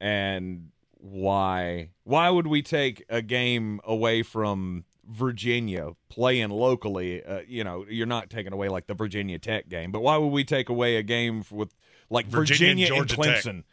And 0.00 0.70
why 0.94 1.90
why 2.04 2.30
would 2.30 2.46
we 2.46 2.62
take 2.62 3.04
a 3.08 3.22
game 3.22 3.80
away 3.84 4.22
from 4.22 4.84
Virginia 5.08 5.92
playing 6.08 6.50
locally? 6.50 7.24
Uh, 7.24 7.40
you 7.46 7.62
know, 7.62 7.84
you're 7.88 8.06
not 8.06 8.30
taking 8.30 8.52
away 8.52 8.68
like 8.68 8.86
the 8.86 8.94
Virginia 8.94 9.38
Tech 9.38 9.68
game, 9.68 9.92
but 9.92 10.00
why 10.02 10.16
would 10.16 10.28
we 10.28 10.44
take 10.44 10.68
away 10.68 10.96
a 10.96 11.02
game 11.02 11.44
with 11.50 11.74
like 12.12 12.26
Virginia 12.26 12.86
Virginia, 12.86 12.86
and 12.86 12.96
and, 12.96 13.08
Georgia 13.08 13.16
Tech. 13.16 13.44
Clemson? 13.44 13.64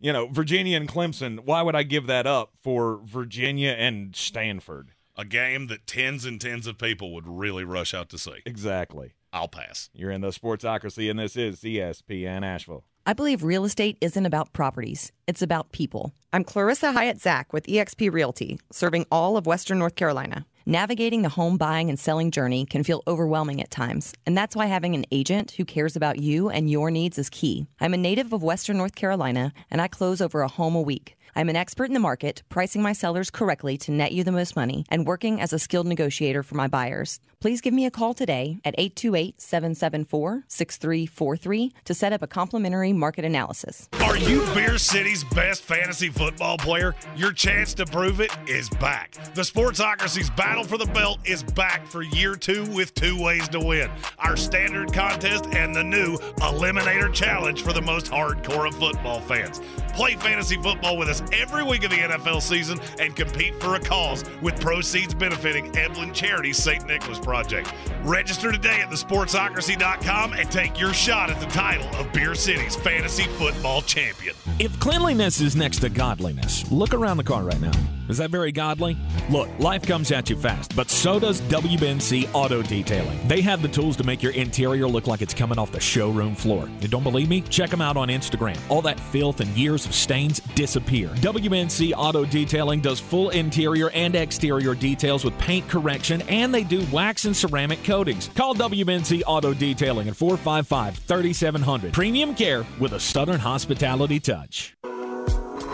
You 0.00 0.12
know, 0.12 0.26
Virginia 0.26 0.76
and 0.76 0.88
Clemson. 0.88 1.40
Why 1.40 1.62
would 1.62 1.76
I 1.76 1.84
give 1.84 2.06
that 2.08 2.26
up 2.26 2.54
for 2.62 3.00
Virginia 3.04 3.70
and 3.70 4.16
Stanford? 4.16 4.90
A 5.16 5.24
game 5.24 5.66
that 5.68 5.86
tens 5.86 6.24
and 6.24 6.40
tens 6.40 6.66
of 6.66 6.78
people 6.78 7.14
would 7.14 7.28
really 7.28 7.64
rush 7.64 7.94
out 7.94 8.08
to 8.08 8.18
see. 8.18 8.42
Exactly. 8.46 9.12
I'll 9.32 9.48
pass. 9.48 9.90
You're 9.94 10.10
in 10.10 10.22
the 10.22 10.30
Sportsocracy, 10.30 11.10
and 11.10 11.18
this 11.18 11.36
is 11.36 11.60
ESPN 11.60 12.44
Asheville. 12.44 12.84
I 13.04 13.14
believe 13.14 13.42
real 13.42 13.64
estate 13.64 13.98
isn't 14.00 14.26
about 14.26 14.52
properties, 14.52 15.10
it's 15.26 15.42
about 15.42 15.72
people. 15.72 16.14
I'm 16.32 16.44
Clarissa 16.44 16.92
Hyatt 16.92 17.20
Zach 17.20 17.52
with 17.52 17.66
eXp 17.66 18.12
Realty, 18.12 18.60
serving 18.70 19.06
all 19.10 19.36
of 19.36 19.46
Western 19.46 19.78
North 19.78 19.96
Carolina. 19.96 20.46
Navigating 20.64 21.22
the 21.22 21.28
home 21.28 21.56
buying 21.56 21.88
and 21.88 21.98
selling 21.98 22.30
journey 22.30 22.64
can 22.64 22.84
feel 22.84 23.02
overwhelming 23.08 23.60
at 23.60 23.68
times, 23.68 24.12
and 24.24 24.38
that's 24.38 24.54
why 24.54 24.66
having 24.66 24.94
an 24.94 25.04
agent 25.10 25.50
who 25.52 25.64
cares 25.64 25.96
about 25.96 26.20
you 26.20 26.50
and 26.50 26.70
your 26.70 26.88
needs 26.88 27.18
is 27.18 27.28
key. 27.28 27.66
I'm 27.80 27.94
a 27.94 27.96
native 27.96 28.32
of 28.32 28.44
Western 28.44 28.76
North 28.76 28.94
Carolina, 28.94 29.52
and 29.72 29.80
I 29.80 29.88
close 29.88 30.20
over 30.20 30.40
a 30.40 30.46
home 30.46 30.76
a 30.76 30.80
week. 30.80 31.16
I'm 31.34 31.48
an 31.48 31.56
expert 31.56 31.86
in 31.86 31.94
the 31.94 31.98
market, 32.00 32.42
pricing 32.50 32.82
my 32.82 32.92
sellers 32.92 33.30
correctly 33.30 33.78
to 33.78 33.90
net 33.90 34.12
you 34.12 34.22
the 34.22 34.32
most 34.32 34.54
money, 34.54 34.84
and 34.90 35.06
working 35.06 35.40
as 35.40 35.54
a 35.54 35.58
skilled 35.58 35.86
negotiator 35.86 36.42
for 36.42 36.56
my 36.56 36.66
buyers. 36.66 37.20
Please 37.40 37.62
give 37.62 37.72
me 37.72 37.86
a 37.86 37.90
call 37.90 38.12
today 38.12 38.60
at 38.66 38.74
828 38.76 39.40
774 39.40 40.44
6343 40.46 41.72
to 41.86 41.94
set 41.94 42.12
up 42.12 42.20
a 42.20 42.26
complimentary 42.26 42.92
market 42.92 43.24
analysis. 43.24 43.88
Are 44.02 44.18
you 44.18 44.44
Beer 44.54 44.76
City's 44.76 45.24
best 45.24 45.62
fantasy 45.62 46.10
football 46.10 46.58
player? 46.58 46.94
Your 47.16 47.32
chance 47.32 47.72
to 47.74 47.86
prove 47.86 48.20
it 48.20 48.30
is 48.46 48.68
back. 48.68 49.12
The 49.34 49.42
Sportsocracy's 49.42 50.28
battle 50.30 50.64
for 50.64 50.76
the 50.76 50.86
belt 50.86 51.18
is 51.24 51.42
back 51.42 51.86
for 51.86 52.02
year 52.02 52.34
two 52.36 52.66
with 52.66 52.92
two 52.92 53.20
ways 53.20 53.48
to 53.48 53.58
win 53.58 53.90
our 54.18 54.36
standard 54.36 54.92
contest 54.92 55.46
and 55.46 55.74
the 55.74 55.82
new 55.82 56.16
Eliminator 56.40 57.12
Challenge 57.12 57.62
for 57.62 57.72
the 57.72 57.82
most 57.82 58.06
hardcore 58.06 58.68
of 58.68 58.74
football 58.74 59.20
fans. 59.20 59.60
Play 59.94 60.14
fantasy 60.16 60.56
football 60.56 60.96
with 60.96 61.08
us 61.08 61.21
every 61.32 61.62
week 61.62 61.84
of 61.84 61.90
the 61.90 61.96
NFL 61.96 62.42
season 62.42 62.80
and 62.98 63.14
compete 63.14 63.60
for 63.60 63.74
a 63.74 63.80
cause 63.80 64.24
with 64.40 64.60
proceeds 64.60 65.14
benefiting 65.14 65.72
Eblen 65.72 66.14
Charity's 66.14 66.56
St. 66.56 66.86
Nicholas 66.86 67.18
Project. 67.18 67.72
Register 68.02 68.52
today 68.52 68.80
at 68.80 68.90
thesportsocracy.com 68.90 70.32
and 70.32 70.50
take 70.50 70.78
your 70.78 70.92
shot 70.92 71.30
at 71.30 71.40
the 71.40 71.46
title 71.46 71.88
of 71.96 72.12
Beer 72.12 72.34
City's 72.34 72.76
fantasy 72.76 73.24
football 73.38 73.82
champion. 73.82 74.34
If 74.58 74.78
cleanliness 74.80 75.40
is 75.40 75.56
next 75.56 75.80
to 75.80 75.88
godliness, 75.88 76.70
look 76.70 76.94
around 76.94 77.16
the 77.16 77.24
car 77.24 77.42
right 77.42 77.60
now. 77.60 77.72
Is 78.08 78.18
that 78.18 78.30
very 78.30 78.52
godly? 78.52 78.96
Look, 79.30 79.48
life 79.58 79.86
comes 79.86 80.12
at 80.12 80.28
you 80.28 80.36
fast, 80.36 80.76
but 80.76 80.90
so 80.90 81.18
does 81.18 81.40
WBNC 81.42 82.28
Auto 82.34 82.60
Detailing. 82.62 83.26
They 83.26 83.40
have 83.40 83.62
the 83.62 83.68
tools 83.68 83.96
to 83.96 84.04
make 84.04 84.22
your 84.22 84.32
interior 84.32 84.86
look 84.86 85.06
like 85.06 85.22
it's 85.22 85.32
coming 85.32 85.58
off 85.58 85.72
the 85.72 85.80
showroom 85.80 86.34
floor. 86.34 86.68
You 86.80 86.88
don't 86.88 87.04
believe 87.04 87.28
me? 87.28 87.40
Check 87.42 87.70
them 87.70 87.80
out 87.80 87.96
on 87.96 88.08
Instagram. 88.08 88.58
All 88.68 88.82
that 88.82 89.00
filth 89.00 89.40
and 89.40 89.48
years 89.56 89.86
of 89.86 89.94
stains 89.94 90.40
disappear. 90.54 91.01
WBNC 91.10 91.92
Auto 91.96 92.24
Detailing 92.24 92.80
does 92.80 93.00
full 93.00 93.30
interior 93.30 93.90
and 93.90 94.14
exterior 94.14 94.74
details 94.74 95.24
with 95.24 95.36
paint 95.38 95.68
correction, 95.68 96.22
and 96.22 96.54
they 96.54 96.64
do 96.64 96.86
wax 96.92 97.24
and 97.24 97.36
ceramic 97.36 97.82
coatings. 97.84 98.28
Call 98.34 98.54
WBNC 98.54 99.22
Auto 99.26 99.54
Detailing 99.54 100.08
at 100.08 100.16
455 100.16 100.98
3700. 100.98 101.92
Premium 101.92 102.34
care 102.34 102.64
with 102.78 102.92
a 102.92 103.00
Southern 103.00 103.40
hospitality 103.40 104.20
touch. 104.20 104.74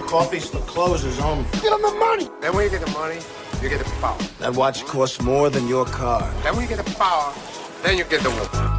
Coffee 0.08 0.40
store 0.40 0.62
closes 0.62 1.18
on 1.20 1.42
me. 1.42 1.48
Get 1.52 1.72
him 1.72 1.82
the 1.82 1.96
money. 1.98 2.28
Then 2.40 2.54
when 2.54 2.64
you 2.64 2.70
get 2.70 2.84
the 2.84 2.90
money, 2.92 3.20
you 3.62 3.68
get 3.68 3.78
the 3.78 3.90
power. 4.00 4.18
That 4.38 4.54
watch 4.54 4.84
costs 4.84 5.20
more 5.20 5.50
than 5.50 5.68
your 5.68 5.84
car. 5.84 6.20
Then 6.42 6.54
when 6.56 6.62
you 6.62 6.68
get 6.74 6.84
the 6.84 6.94
power, 6.94 7.34
then 7.82 7.98
you 7.98 8.04
get 8.04 8.22
the 8.22 8.30
woman. 8.30 8.78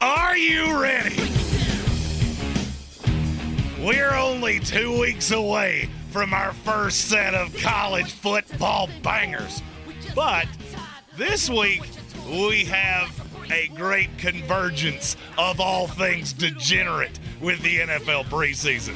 Are 0.00 0.36
you 0.36 0.78
ready? 0.78 1.43
We're 3.84 4.14
only 4.14 4.60
two 4.60 4.98
weeks 4.98 5.30
away 5.30 5.90
from 6.08 6.32
our 6.32 6.54
first 6.54 7.02
set 7.10 7.34
of 7.34 7.54
college 7.58 8.12
football 8.12 8.88
bangers. 9.02 9.62
But 10.14 10.48
this 11.18 11.50
week, 11.50 11.82
we 12.26 12.64
have 12.64 13.10
a 13.52 13.68
great 13.74 14.16
convergence 14.16 15.18
of 15.36 15.60
all 15.60 15.86
things 15.86 16.32
degenerate 16.32 17.18
with 17.42 17.60
the 17.60 17.80
NFL 17.80 18.24
preseason. 18.24 18.94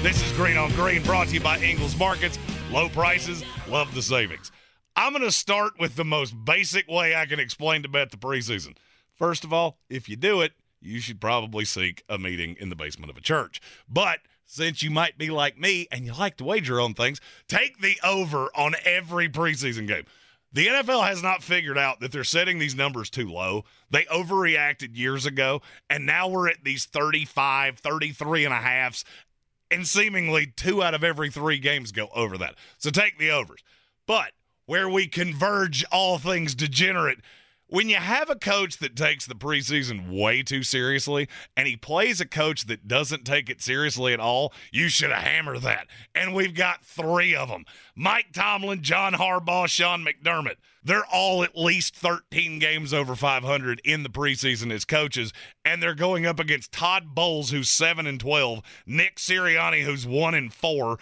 This 0.00 0.24
is 0.24 0.30
Green 0.36 0.56
on 0.56 0.70
Green 0.74 1.02
brought 1.02 1.26
to 1.28 1.34
you 1.34 1.40
by 1.40 1.58
Ingles 1.58 1.98
Markets. 1.98 2.38
Low 2.70 2.88
prices, 2.90 3.42
love 3.68 3.92
the 3.92 4.02
savings. 4.02 4.52
I'm 4.94 5.14
going 5.14 5.24
to 5.24 5.32
start 5.32 5.72
with 5.80 5.96
the 5.96 6.04
most 6.04 6.32
basic 6.44 6.86
way 6.86 7.16
I 7.16 7.26
can 7.26 7.40
explain 7.40 7.82
to 7.82 7.88
bet 7.88 8.12
the 8.12 8.16
preseason. 8.16 8.76
First 9.16 9.42
of 9.42 9.52
all, 9.52 9.78
if 9.90 10.08
you 10.08 10.14
do 10.14 10.42
it, 10.42 10.52
you 10.84 11.00
should 11.00 11.20
probably 11.20 11.64
seek 11.64 12.02
a 12.08 12.18
meeting 12.18 12.56
in 12.60 12.68
the 12.68 12.76
basement 12.76 13.10
of 13.10 13.16
a 13.16 13.20
church. 13.20 13.60
But 13.88 14.20
since 14.46 14.82
you 14.82 14.90
might 14.90 15.18
be 15.18 15.30
like 15.30 15.58
me 15.58 15.88
and 15.90 16.04
you 16.04 16.12
like 16.12 16.36
to 16.38 16.44
wager 16.44 16.80
on 16.80 16.94
things, 16.94 17.20
take 17.48 17.80
the 17.80 17.98
over 18.04 18.50
on 18.54 18.74
every 18.84 19.28
preseason 19.28 19.86
game. 19.86 20.04
The 20.52 20.68
NFL 20.68 21.04
has 21.08 21.20
not 21.20 21.42
figured 21.42 21.76
out 21.76 21.98
that 21.98 22.12
they're 22.12 22.22
setting 22.22 22.60
these 22.60 22.76
numbers 22.76 23.10
too 23.10 23.28
low. 23.28 23.64
They 23.90 24.04
overreacted 24.04 24.96
years 24.96 25.26
ago, 25.26 25.62
and 25.90 26.06
now 26.06 26.28
we're 26.28 26.48
at 26.48 26.62
these 26.62 26.84
35, 26.84 27.78
33 27.78 28.44
and 28.44 28.54
a 28.54 28.58
halves, 28.58 29.04
and 29.72 29.84
seemingly 29.84 30.46
two 30.46 30.80
out 30.80 30.94
of 30.94 31.02
every 31.02 31.28
three 31.28 31.58
games 31.58 31.90
go 31.90 32.08
over 32.14 32.38
that. 32.38 32.54
So 32.78 32.90
take 32.90 33.18
the 33.18 33.32
overs. 33.32 33.64
But 34.06 34.30
where 34.66 34.88
we 34.88 35.08
converge 35.08 35.84
all 35.90 36.18
things 36.18 36.54
degenerate, 36.54 37.18
when 37.74 37.88
you 37.88 37.96
have 37.96 38.30
a 38.30 38.36
coach 38.36 38.76
that 38.76 38.94
takes 38.94 39.26
the 39.26 39.34
preseason 39.34 40.08
way 40.08 40.44
too 40.44 40.62
seriously 40.62 41.28
and 41.56 41.66
he 41.66 41.76
plays 41.76 42.20
a 42.20 42.26
coach 42.26 42.66
that 42.66 42.86
doesn't 42.86 43.24
take 43.24 43.50
it 43.50 43.60
seriously 43.60 44.12
at 44.12 44.20
all, 44.20 44.52
you 44.70 44.88
should 44.88 45.10
have 45.10 45.24
hammered 45.24 45.62
that. 45.62 45.88
And 46.14 46.36
we've 46.36 46.54
got 46.54 46.84
three 46.84 47.34
of 47.34 47.48
them 47.48 47.64
Mike 47.96 48.26
Tomlin, 48.32 48.82
John 48.82 49.14
Harbaugh, 49.14 49.66
Sean 49.66 50.06
McDermott. 50.06 50.54
They're 50.84 51.06
all 51.06 51.42
at 51.42 51.56
least 51.56 51.96
13 51.96 52.60
games 52.60 52.94
over 52.94 53.16
500 53.16 53.80
in 53.84 54.04
the 54.04 54.08
preseason 54.08 54.70
as 54.70 54.84
coaches, 54.84 55.32
and 55.64 55.82
they're 55.82 55.94
going 55.94 56.26
up 56.26 56.38
against 56.38 56.72
Todd 56.72 57.14
Bowles, 57.14 57.50
who's 57.50 57.70
7 57.70 58.06
and 58.06 58.20
12, 58.20 58.60
Nick 58.86 59.16
Sirianni, 59.16 59.82
who's 59.82 60.06
1 60.06 60.34
and 60.34 60.52
4, 60.52 60.98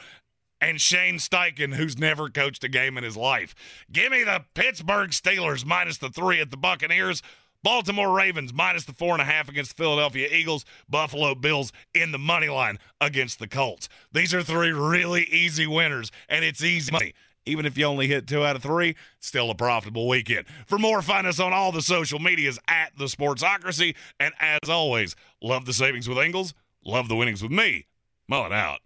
and 0.63 0.81
Shane 0.81 1.17
Steichen, 1.17 1.75
who's 1.75 1.99
never 1.99 2.31
coached 2.31 2.63
a 2.63 2.69
game 2.69 2.97
in 2.97 3.03
his 3.03 3.17
life. 3.17 3.55
Give 3.91 4.13
me 4.13 4.23
the 4.23 4.45
Pittsburgh 4.55 5.11
Steelers 5.11 5.67
minus 5.67 5.99
the 5.99 6.09
three 6.09 6.41
at 6.41 6.53
the 6.53 6.57
Buccaneers. 6.57 7.21
Baltimore 7.65 8.13
Ravens 8.13 8.55
minus 8.55 8.85
the 8.85 8.93
four 8.93 9.13
and 9.13 9.21
a 9.21 9.25
half 9.25 9.49
against 9.49 9.77
the 9.77 9.83
Philadelphia 9.83 10.29
Eagles. 10.31 10.65
Buffalo 10.89 11.35
Bills 11.35 11.73
in 11.95 12.13
the 12.13 12.19
money 12.19 12.49
line 12.49 12.79
against 13.01 13.41
the 13.41 13.49
Colts. 13.49 13.89
These 14.13 14.33
are 14.33 14.43
three 14.43 14.71
really 14.71 15.25
easy 15.25 15.67
winners, 15.67 16.13
and 16.29 16.45
it's 16.45 16.63
easy 16.63 16.93
money. 16.93 17.13
Even 17.45 17.67
if 17.67 17.77
you 17.77 17.85
only 17.85 18.07
hit 18.07 18.29
two 18.29 18.45
out 18.45 18.55
of 18.55 18.63
three, 18.63 18.95
still 19.19 19.51
a 19.51 19.55
profitable 19.57 20.07
weekend. 20.07 20.47
For 20.67 20.79
more, 20.79 21.03
find 21.03 21.27
us 21.27 21.41
on 21.41 21.53
all 21.53 21.73
the 21.73 21.83
social 21.83 22.21
medias 22.21 22.61
at 22.69 22.97
the 22.97 23.07
Sportsocracy. 23.07 23.97
And 24.21 24.33
as 24.39 24.69
always, 24.69 25.17
love 25.43 25.65
the 25.65 25.73
savings 25.73 26.09
with 26.09 26.19
Ingles, 26.19 26.55
love 26.85 27.09
the 27.09 27.17
winnings 27.17 27.43
with 27.43 27.51
me. 27.51 27.87
Mull 28.29 28.47
it 28.47 28.53
out. 28.53 28.79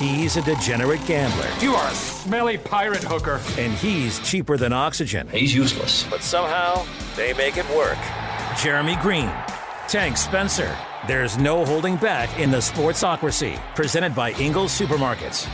He's 0.00 0.38
a 0.38 0.42
degenerate 0.42 1.04
gambler. 1.04 1.46
You 1.60 1.74
are 1.74 1.86
a 1.86 1.94
smelly 1.94 2.56
pirate 2.56 3.04
hooker. 3.04 3.38
And 3.58 3.74
he's 3.74 4.18
cheaper 4.20 4.56
than 4.56 4.72
oxygen. 4.72 5.28
He's 5.28 5.54
useless. 5.54 6.06
But 6.08 6.22
somehow, 6.22 6.86
they 7.16 7.34
make 7.34 7.58
it 7.58 7.68
work. 7.68 7.98
Jeremy 8.58 8.96
Green, 9.02 9.30
Tank 9.88 10.16
Spencer. 10.16 10.74
There's 11.06 11.36
no 11.36 11.66
holding 11.66 11.96
back 11.96 12.38
in 12.38 12.50
the 12.50 12.58
Sportsocracy, 12.58 13.60
presented 13.74 14.14
by 14.14 14.32
Ingles 14.32 14.72
Supermarkets. 14.72 15.46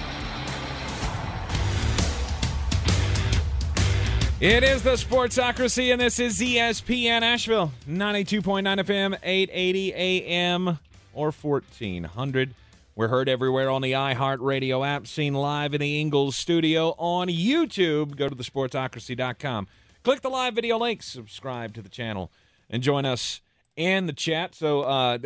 It 4.39 4.63
is 4.63 4.83
the 4.85 4.93
Sportsocracy, 4.93 5.91
and 5.91 6.01
this 6.01 6.21
is 6.21 6.39
ESPN 6.39 7.23
Asheville, 7.23 7.73
92.9 7.89 8.63
FM, 8.63 9.19
880 9.25 9.95
AM, 9.95 10.79
or 11.15 11.33
1400. 11.33 12.55
We're 12.97 13.09
heard 13.09 13.29
everywhere 13.29 13.69
on 13.69 13.83
the 13.83 13.93
iHeartRadio 13.93 14.87
app, 14.87 15.07
seen 15.07 15.35
live 15.35 15.75
in 15.75 15.83
the 15.83 16.01
Ingles 16.01 16.35
studio 16.35 16.95
on 16.97 17.29
YouTube. 17.29 18.17
Go 18.17 18.31
to 18.31 18.35
thesportsocracy.com. 18.35 19.69
Click 20.03 20.23
the 20.23 20.31
live 20.31 20.55
video 20.55 20.79
link, 20.79 21.03
subscribe 21.03 21.75
to 21.75 21.83
the 21.83 21.91
channel, 21.91 22.33
and 22.71 22.83
join 22.83 23.05
us 23.05 23.43
in 23.77 24.07
the 24.07 24.15
chat. 24.15 24.55
So 24.55 24.81
uh, 24.81 25.19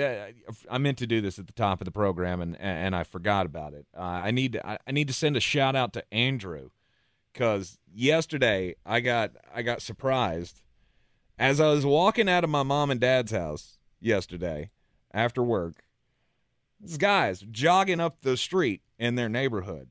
I 0.68 0.78
meant 0.78 0.98
to 0.98 1.06
do 1.06 1.20
this 1.20 1.38
at 1.38 1.46
the 1.46 1.52
top 1.52 1.80
of 1.80 1.84
the 1.84 1.92
program, 1.92 2.40
and 2.40 2.60
and 2.60 2.96
I 2.96 3.04
forgot 3.04 3.46
about 3.46 3.72
it. 3.72 3.86
Uh, 3.96 4.00
I 4.00 4.32
need 4.32 4.54
to, 4.54 4.66
I 4.66 4.90
need 4.90 5.06
to 5.06 5.14
send 5.14 5.36
a 5.36 5.40
shout 5.40 5.76
out 5.76 5.92
to 5.92 6.02
Andrew 6.12 6.70
because 7.32 7.78
yesterday 7.94 8.74
I 8.84 8.98
got 8.98 9.30
I 9.54 9.62
got 9.62 9.80
surprised 9.80 10.60
as 11.38 11.60
I 11.60 11.68
was 11.70 11.86
walking 11.86 12.28
out 12.28 12.42
of 12.42 12.50
my 12.50 12.64
mom 12.64 12.90
and 12.90 12.98
dad's 12.98 13.30
house 13.30 13.78
yesterday 14.00 14.70
after 15.14 15.40
work. 15.40 15.84
This 16.80 16.96
guy's 16.96 17.40
jogging 17.40 18.00
up 18.00 18.22
the 18.22 18.36
street 18.36 18.82
in 18.98 19.14
their 19.14 19.28
neighborhood, 19.28 19.88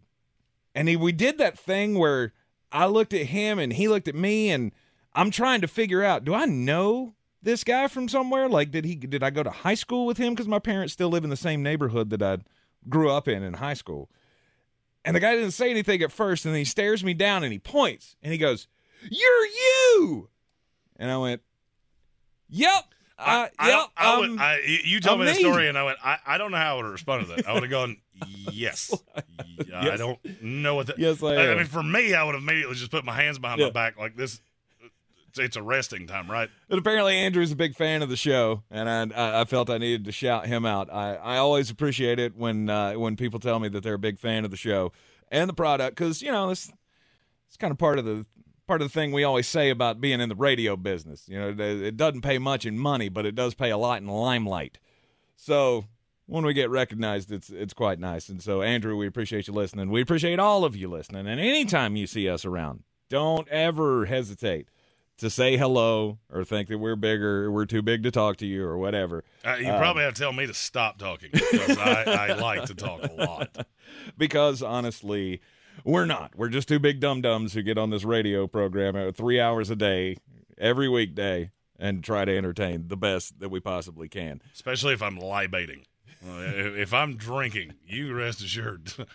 and 0.74 0.90
he, 0.90 0.96
we 0.96 1.12
did 1.12 1.38
that 1.38 1.58
thing 1.58 1.98
where 1.98 2.34
I 2.72 2.88
looked 2.88 3.14
at 3.14 3.28
him 3.28 3.60
and 3.60 3.74
he 3.74 3.88
looked 3.88 4.08
at 4.08 4.16
me, 4.16 4.50
and 4.50 4.72
I'm 5.14 5.30
trying 5.30 5.62
to 5.62 5.68
figure 5.68 6.04
out: 6.04 6.26
do 6.26 6.34
I 6.34 6.46
know 6.46 7.14
this 7.42 7.64
guy 7.64 7.88
from 7.88 8.10
somewhere? 8.10 8.50
Like, 8.50 8.72
did 8.72 8.86
he 8.86 8.96
did 8.96 9.24
I 9.24 9.30
go 9.30 9.44
to 9.44 9.52
high 9.52 9.76
school 9.76 10.06
with 10.06 10.18
him? 10.18 10.34
Because 10.34 10.48
my 10.48 10.60
parents 10.60 10.94
still 10.94 11.10
live 11.10 11.24
in 11.24 11.30
the 11.30 11.38
same 11.38 11.62
neighborhood 11.62 12.10
that 12.10 12.24
I 12.24 12.40
grew 12.88 13.12
up 13.12 13.28
in 13.28 13.44
in 13.44 13.54
high 13.54 13.74
school. 13.76 14.10
And 15.06 15.16
the 15.16 15.20
guy 15.20 15.36
didn't 15.36 15.52
say 15.52 15.70
anything 15.70 16.02
at 16.02 16.12
first, 16.12 16.46
and 16.46 16.54
then 16.54 16.60
he 16.60 16.66
stares 16.66 17.04
me 17.04 17.14
down 17.14 17.44
and 17.44 17.54
he 17.54 17.60
points 17.60 18.16
and 18.22 18.32
he 18.32 18.38
goes, 18.38 18.68
"You're 19.10 19.46
you," 19.46 20.30
and 20.98 21.12
I 21.12 21.18
went, 21.18 21.42
"Yep." 22.50 22.94
Uh, 23.20 23.48
I, 23.60 23.70
yep, 23.70 23.88
I, 23.98 24.06
I 24.06 24.14
um, 24.14 24.20
would, 24.20 24.40
I, 24.40 24.60
you 24.86 25.00
told 25.02 25.20
I'm 25.20 25.26
me 25.26 25.34
the 25.34 25.40
story, 25.40 25.68
and 25.68 25.78
I 25.78 25.84
went, 25.84 25.98
I, 26.04 26.18
I 26.26 26.38
don't 26.38 26.52
know 26.52 26.58
how 26.58 26.74
I 26.74 26.76
would 26.78 26.86
have 26.86 26.94
responded 26.94 27.28
to 27.28 27.36
that. 27.36 27.48
I 27.50 27.54
would 27.54 27.64
have 27.64 27.70
gone, 27.70 27.98
yes. 28.52 28.94
I 29.76 29.98
don't 29.98 30.20
know 30.42 30.76
what 30.76 30.88
that. 30.88 30.98
Yes, 30.98 31.22
I 31.22 31.36
I 31.36 31.56
mean, 31.56 31.66
for 31.66 31.84
me, 31.84 32.14
I 32.14 32.24
would 32.24 32.36
have 32.36 32.44
immediately 32.44 32.76
just 32.76 32.92
put 32.92 33.04
my 33.04 33.14
hands 33.14 33.38
behind 33.38 33.60
Yeah. 33.60 33.68
my 33.68 33.72
back 33.72 33.98
like 33.98 34.16
this. 34.16 34.40
It's, 35.38 35.56
a 35.56 35.62
resting 35.62 36.08
time, 36.08 36.30
right? 36.30 36.50
But 36.70 36.80
apparently 36.80 37.16
Andrew's 37.16 37.52
a 37.52 37.56
big 37.56 37.76
fan 37.76 38.02
of 38.02 38.10
the 38.10 38.18
show, 38.18 38.64
and 38.72 38.90
I, 38.90 39.04
I, 39.16 39.42
I 39.42 39.46
felt 39.46 39.70
I 39.70 39.78
needed 39.78 40.06
to 40.06 40.12
shout 40.12 40.48
him 40.48 40.66
out. 40.66 40.92
I, 40.92 41.16
I 41.16 41.38
always 41.38 41.70
appreciate 41.70 42.20
it 42.20 42.36
when 42.36 42.70
uh, 42.70 42.94
when 42.94 43.16
people 43.16 43.40
tell 43.40 43.60
me 43.60 43.70
that 43.70 43.84
they're 43.84 43.94
a 43.94 44.00
big 44.00 44.18
fan 44.18 44.44
of 44.44 44.52
the 44.52 44.58
show 44.58 44.92
and 45.30 45.48
the 45.48 45.54
product, 45.54 45.98
because 45.98 46.22
you 46.22 46.32
know 46.32 46.50
it's 46.50 46.72
it's 47.48 47.58
kind 47.58 47.72
of 47.72 47.78
part 47.78 48.00
of 48.00 48.06
the 48.06 48.26
part 48.70 48.84
of 48.84 48.88
the 48.88 48.94
thing 48.94 49.12
we 49.12 49.24
always 49.24 49.48
say 49.48 49.72
about 49.72 50.00
being 50.00 50.22
in 50.22 50.30
the 50.30 50.36
radio 50.36 50.78
business. 50.78 51.28
You 51.28 51.40
know, 51.40 51.56
it, 51.58 51.98
doesn't 51.98 52.22
pay 52.22 52.38
much 52.38 52.68
in 52.68 52.78
money, 52.78 53.10
but 53.10 53.26
it 53.26 53.34
does 53.34 53.56
pay 53.56 53.72
a 53.72 53.78
lot 53.78 54.00
in 54.00 54.08
limelight. 54.08 54.78
So 55.36 55.86
when 56.28 56.46
we 56.46 56.54
get 56.54 56.70
recognized, 56.70 57.32
it's 57.32 57.50
it's 57.50 57.74
quite 57.74 57.98
nice. 57.98 58.30
And 58.30 58.44
so 58.44 58.62
Andrew, 58.62 58.96
we 58.96 59.08
appreciate 59.08 59.48
you 59.48 59.54
listening. 59.56 59.90
We 59.90 60.02
appreciate 60.02 60.38
all 60.38 60.66
of 60.66 60.76
you 60.76 60.88
listening. 60.88 61.26
And 61.26 61.40
anytime 61.40 61.96
you 61.96 62.06
see 62.06 62.30
us 62.30 62.46
around, 62.46 62.84
don't 63.10 63.48
ever 63.48 64.06
hesitate 64.06 64.68
to 65.18 65.32
say 65.32 65.58
hello 65.58 66.20
or 66.32 66.44
think 66.44 66.70
that 66.70 66.78
we're 66.78 66.96
bigger, 66.96 67.46
or 67.46 67.52
we're 67.52 67.66
too 67.66 67.82
big 67.82 68.04
to 68.04 68.12
talk 68.12 68.38
to 68.38 68.46
you, 68.46 68.64
or 68.64 68.78
whatever. 68.78 69.24
Uh, 69.44 69.56
you 69.60 69.68
Um, 69.68 69.80
probably 69.80 70.04
have 70.04 70.14
to 70.14 70.22
tell 70.22 70.32
me 70.32 70.46
to 70.46 70.54
stop 70.54 71.00
talking 71.00 71.32
because 71.34 71.76
I, 71.76 72.04
I 72.04 72.34
like 72.34 72.66
to 72.66 72.76
talk 72.76 73.04
a 73.04 73.14
lot. 73.14 73.66
because 74.18 74.62
honestly, 74.62 75.42
we're 75.84 76.06
not. 76.06 76.34
We're 76.36 76.50
just 76.50 76.68
two 76.68 76.80
big 76.80 77.00
dum 77.00 77.22
dums 77.22 77.54
who 77.54 77.62
get 77.62 77.78
on 77.78 77.90
this 77.90 78.04
radio 78.04 78.48
program 78.48 79.12
three 79.14 79.40
hours 79.40 79.70
a 79.70 79.76
day, 79.76 80.18
every 80.58 80.90
weekday, 80.90 81.52
and 81.78 82.04
try 82.04 82.26
to 82.26 82.38
entertain 82.38 82.88
the 82.88 82.98
best 82.98 83.40
that 83.40 83.50
we 83.50 83.60
possibly 83.60 84.08
can. 84.10 84.42
Especially 84.54 84.94
if 84.94 85.02
I'm 85.02 85.18
libating. 85.18 85.86
If, 86.22 86.94
I'm 86.94 87.16
drinking, 87.16 87.76
you 87.86 88.14
rest 88.14 88.42
assured. 88.42 88.94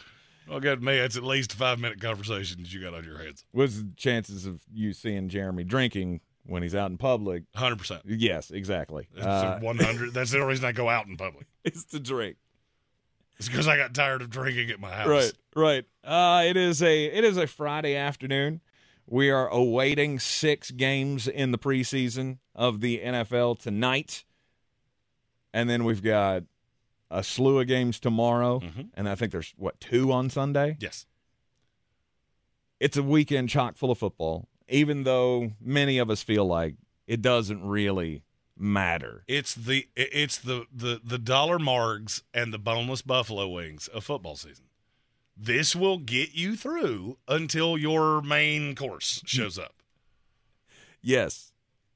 Well, 0.46 0.60
good 0.60 0.82
me. 0.82 0.98
It's 0.98 1.16
at 1.16 1.24
least 1.24 1.54
a 1.54 1.56
five 1.56 1.78
minute 1.78 2.02
conversation 2.02 2.62
that 2.62 2.70
you 2.70 2.82
got 2.82 2.92
on 2.92 3.04
your 3.04 3.16
hands. 3.16 3.46
What's 3.52 3.78
the 3.78 3.88
chances 3.96 4.44
of 4.44 4.60
you 4.70 4.92
seeing 4.92 5.30
Jeremy 5.30 5.64
drinking 5.64 6.20
when 6.44 6.62
he's 6.62 6.74
out 6.74 6.90
in 6.90 6.98
public? 6.98 7.44
Hundred 7.54 7.78
percent. 7.78 8.02
Yes, 8.04 8.50
exactly. 8.50 9.08
Uh, 9.18 9.58
One 9.60 9.78
hundred. 9.78 10.12
That's 10.12 10.32
the 10.32 10.38
only 10.38 10.50
reason 10.50 10.66
I 10.66 10.72
go 10.72 10.90
out 10.90 11.06
in 11.06 11.16
public. 11.16 11.46
it's 11.64 11.84
to 11.86 11.98
drink. 11.98 12.36
It's 13.38 13.48
because 13.48 13.66
I 13.68 13.76
got 13.76 13.94
tired 13.94 14.22
of 14.22 14.30
drinking 14.30 14.70
at 14.70 14.78
my 14.80 14.90
house. 14.92 15.08
Right, 15.08 15.32
right. 15.54 15.84
Uh, 16.04 16.44
it 16.46 16.56
is 16.56 16.82
a 16.82 17.04
it 17.06 17.24
is 17.24 17.36
a 17.36 17.46
Friday 17.46 17.96
afternoon. 17.96 18.60
We 19.06 19.30
are 19.30 19.48
awaiting 19.48 20.18
six 20.18 20.70
games 20.70 21.26
in 21.28 21.50
the 21.50 21.58
preseason 21.58 22.38
of 22.54 22.80
the 22.80 23.00
NFL 23.00 23.58
tonight, 23.58 24.24
and 25.52 25.68
then 25.68 25.84
we've 25.84 26.02
got 26.02 26.44
a 27.10 27.22
slew 27.22 27.60
of 27.60 27.66
games 27.66 28.00
tomorrow, 28.00 28.60
Mhm. 28.60 28.88
and 28.94 29.08
I 29.08 29.14
think 29.14 29.30
there's 29.32 29.52
what 29.56 29.78
two 29.80 30.10
on 30.12 30.30
Sunday. 30.30 30.76
Yes. 30.80 31.06
It's 32.80 32.96
a 32.96 33.02
weekend 33.02 33.48
chock 33.50 33.76
full 33.76 33.90
of 33.90 33.98
football, 33.98 34.48
even 34.68 35.04
though 35.04 35.52
many 35.60 35.98
of 35.98 36.10
us 36.10 36.22
feel 36.22 36.44
like 36.46 36.74
it 37.06 37.22
doesn't 37.22 37.62
really 37.62 38.22
matter. 38.56 39.24
It's 39.26 39.54
the 39.54 39.88
it's 39.96 40.38
the 40.38 40.66
the 40.72 41.00
the 41.04 41.18
dollar 41.18 41.58
margs 41.58 42.22
and 42.32 42.52
the 42.52 42.58
boneless 42.58 43.02
buffalo 43.02 43.48
wings 43.48 43.88
of 43.88 44.04
football 44.04 44.36
season. 44.36 44.66
This 45.36 45.74
will 45.74 45.98
get 45.98 46.34
you 46.34 46.54
through 46.56 47.18
until 47.26 47.76
your 47.76 48.22
main 48.22 48.74
course 48.74 49.20
shows 49.26 49.58
up. 49.58 49.74
Yes, 51.02 51.52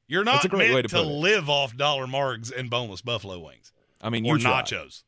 You're 0.09 0.24
That's 0.24 0.44
not 0.44 0.44
a 0.46 0.48
great 0.48 0.72
meant 0.72 0.74
way 0.74 0.82
to, 0.82 0.88
to 0.88 1.02
live 1.02 1.48
off 1.48 1.76
dollar 1.76 2.06
margs 2.06 2.52
and 2.54 2.68
boneless 2.68 3.00
buffalo 3.00 3.38
wings 3.38 3.72
I 4.00 4.11
mean 4.11 4.26
or 4.26 4.36
you 4.36 4.42
try. 4.42 4.62
nachos. 4.62 5.02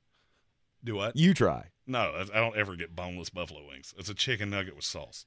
Do 0.82 0.94
what? 0.94 1.16
You 1.16 1.34
try. 1.34 1.66
No, 1.86 2.24
I 2.32 2.38
don't 2.38 2.57
ever 2.57 2.76
get 2.76 2.94
boneless 2.94 3.30
buffalo 3.30 3.66
wings. 3.66 3.92
It's 3.98 4.09
a 4.09 4.14
chicken 4.14 4.51
nugget 4.51 4.76
with 4.76 4.84
sauce. 4.84 5.26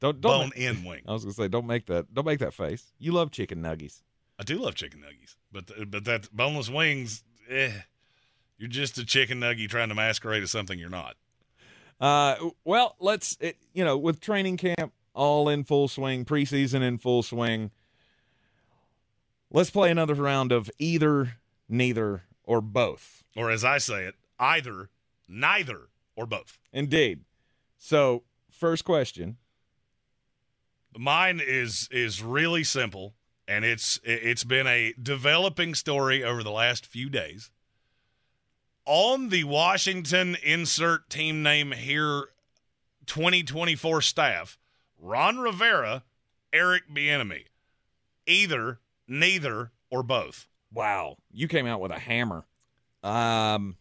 Don't 0.00 0.20
don't. 0.20 0.50
Bone 0.50 0.52
in 0.56 0.84
wing. 0.84 1.02
I 1.06 1.12
was 1.12 1.24
gonna 1.24 1.34
say, 1.34 1.48
don't 1.48 1.66
make 1.66 1.86
that. 1.86 2.12
Don't 2.12 2.24
make 2.26 2.40
that 2.40 2.54
face. 2.54 2.92
You 2.98 3.12
love 3.12 3.30
chicken 3.30 3.62
nuggies. 3.62 4.00
I 4.42 4.44
do 4.44 4.58
love 4.58 4.74
chicken 4.74 5.04
nuggies, 5.06 5.36
but 5.52 5.68
th- 5.68 5.88
but 5.88 6.04
that 6.04 6.28
boneless 6.34 6.68
wings, 6.68 7.22
eh, 7.48 7.70
you're 8.58 8.68
just 8.68 8.98
a 8.98 9.04
chicken 9.04 9.38
nugget 9.38 9.70
trying 9.70 9.88
to 9.88 9.94
masquerade 9.94 10.42
as 10.42 10.50
something 10.50 10.80
you're 10.80 10.90
not. 10.90 11.14
Uh, 12.00 12.50
well, 12.64 12.96
let's 12.98 13.36
it, 13.40 13.56
you 13.72 13.84
know 13.84 13.96
with 13.96 14.20
training 14.20 14.56
camp 14.56 14.92
all 15.14 15.48
in 15.48 15.62
full 15.62 15.86
swing, 15.86 16.24
preseason 16.24 16.82
in 16.82 16.98
full 16.98 17.22
swing. 17.22 17.70
Let's 19.52 19.70
play 19.70 19.92
another 19.92 20.14
round 20.14 20.50
of 20.50 20.68
either, 20.80 21.34
neither, 21.68 22.24
or 22.42 22.60
both. 22.60 23.22
Or 23.36 23.48
as 23.48 23.64
I 23.64 23.78
say 23.78 24.06
it, 24.06 24.16
either, 24.40 24.90
neither, 25.28 25.82
or 26.16 26.26
both. 26.26 26.58
Indeed. 26.72 27.20
So 27.78 28.24
first 28.50 28.84
question. 28.84 29.36
Mine 30.98 31.40
is 31.40 31.88
is 31.92 32.24
really 32.24 32.64
simple, 32.64 33.14
and 33.48 33.64
it's 33.64 34.00
it's 34.04 34.44
been 34.44 34.66
a 34.66 34.94
developing 35.02 35.74
story 35.74 36.22
over 36.24 36.42
the 36.42 36.50
last 36.50 36.86
few 36.86 37.08
days. 37.08 37.50
On 38.84 39.28
the 39.28 39.44
Washington 39.44 40.36
insert 40.42 41.08
team 41.08 41.42
name 41.42 41.70
here 41.72 42.24
2024 43.06 44.00
staff, 44.02 44.58
Ron 44.98 45.38
Rivera, 45.38 46.02
Eric 46.52 46.84
Bieniemy. 46.92 47.44
Either, 48.26 48.80
neither, 49.08 49.72
or 49.90 50.02
both. 50.02 50.46
Wow, 50.72 51.16
you 51.30 51.48
came 51.48 51.66
out 51.66 51.80
with 51.80 51.90
a 51.92 51.98
hammer. 51.98 52.44
Um, 53.02 53.76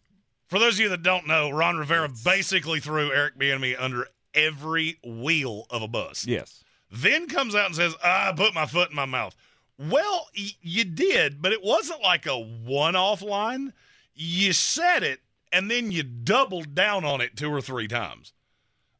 For 0.47 0.59
those 0.59 0.74
of 0.76 0.80
you 0.82 0.89
that 0.89 1.03
don't 1.03 1.28
know, 1.28 1.49
Ron 1.51 1.78
Rivera 1.78 2.09
basically 2.26 2.80
threw 2.80 3.12
Eric 3.12 3.38
Bieniemy 3.38 3.76
under 3.80 4.07
every 4.34 4.97
wheel 5.05 5.66
of 5.70 5.82
a 5.82 5.88
bus. 5.88 6.26
yes. 6.26 6.64
Then 6.93 7.28
comes 7.28 7.55
out 7.55 7.68
and 7.68 7.76
says, 7.76 7.95
"I 8.03 8.34
put 8.36 8.53
my 8.53 8.66
foot 8.66 8.89
in 8.89 8.95
my 8.95 9.05
mouth." 9.05 9.34
Well, 9.90 10.28
y- 10.38 10.52
you 10.62 10.84
did, 10.86 11.42
but 11.42 11.52
it 11.54 11.64
wasn't 11.64 12.02
like 12.04 12.26
a 12.28 12.38
one-off 12.38 13.22
line. 13.24 13.74
You 14.14 14.54
said 14.54 15.02
it, 15.02 15.22
and 15.52 15.72
then 15.72 15.92
you 15.92 16.04
doubled 16.04 16.76
down 16.76 17.04
on 17.04 17.20
it 17.22 17.36
two 17.36 17.50
or 17.52 17.62
three 17.62 17.88
times 17.88 18.34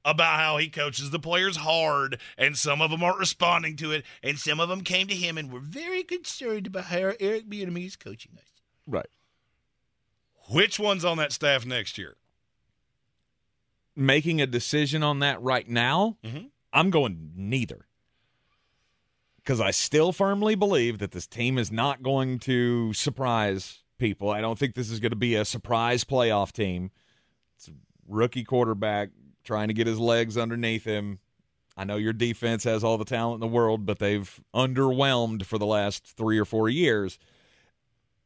about 0.04 0.40
how 0.40 0.58
he 0.58 0.68
coaches 0.70 1.12
the 1.12 1.20
players 1.20 1.58
hard, 1.58 2.20
and 2.36 2.58
some 2.58 2.82
of 2.82 2.90
them 2.90 3.04
aren't 3.04 3.20
responding 3.20 3.76
to 3.76 3.92
it, 3.92 4.04
and 4.24 4.40
some 4.40 4.60
of 4.60 4.68
them 4.70 4.82
came 4.82 5.08
to 5.08 5.14
him 5.14 5.38
and 5.38 5.52
were 5.52 5.60
very 5.60 6.02
concerned 6.04 6.66
about 6.66 6.86
how 6.86 7.14
Eric 7.20 7.48
Bieniemy 7.48 7.86
is 7.86 7.96
coaching 7.96 8.32
us. 8.38 8.52
Right. 8.88 9.06
Which 10.50 10.80
one's 10.80 11.06
on 11.06 11.18
that 11.18 11.32
staff 11.32 11.66
next 11.66 12.00
year? 12.00 12.16
Making 13.96 14.42
a 14.42 14.48
decision 14.48 15.04
on 15.04 15.20
that 15.20 15.40
right 15.42 15.68
now, 15.70 16.18
Mhm. 16.24 16.50
I'm 16.74 16.90
going 16.90 17.34
neither. 17.36 17.86
Because 19.44 19.60
I 19.60 19.72
still 19.72 20.12
firmly 20.12 20.56
believe 20.56 21.00
that 21.00 21.12
this 21.12 21.26
team 21.26 21.58
is 21.58 21.72
not 21.72 22.04
going 22.04 22.40
to 22.40 22.94
surprise 22.94 23.80
people. 23.98 24.30
I 24.30 24.42
don't 24.42 24.60
think 24.60 24.76
this 24.76 24.92
is 24.92 25.00
going 25.00 25.12
to 25.12 25.16
be 25.16 25.36
a 25.36 25.46
surprise 25.46 26.04
playoff 26.04 26.52
team. 26.52 26.92
It's 27.56 27.68
a 27.68 27.72
rookie 28.08 28.44
quarterback 28.44 29.10
trying 29.44 29.70
to 29.70 29.74
get 29.74 29.88
his 29.88 30.00
legs 30.00 30.38
underneath 30.38 30.84
him. 30.84 31.20
I 31.78 31.84
know 31.86 31.96
your 31.96 32.14
defense 32.14 32.64
has 32.66 32.84
all 32.84 32.98
the 32.98 33.06
talent 33.06 33.36
in 33.36 33.40
the 33.40 33.56
world, 33.56 33.86
but 33.86 34.00
they've 34.00 34.40
underwhelmed 34.54 35.46
for 35.46 35.58
the 35.58 35.66
last 35.66 36.06
three 36.06 36.38
or 36.38 36.46
four 36.46 36.70
years. 36.70 37.18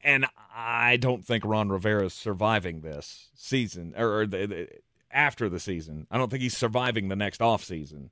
And 0.01 0.25
I 0.55 0.97
don't 0.97 1.25
think 1.25 1.45
Ron 1.45 1.69
Rivera 1.69 2.05
is 2.05 2.13
surviving 2.13 2.81
this 2.81 3.29
season 3.35 3.93
or, 3.97 4.21
or 4.21 4.27
the, 4.27 4.45
the, 4.45 4.67
after 5.11 5.47
the 5.49 5.59
season. 5.59 6.07
I 6.11 6.17
don't 6.17 6.29
think 6.29 6.43
he's 6.43 6.57
surviving 6.57 7.07
the 7.07 7.15
next 7.15 7.41
offseason 7.41 8.09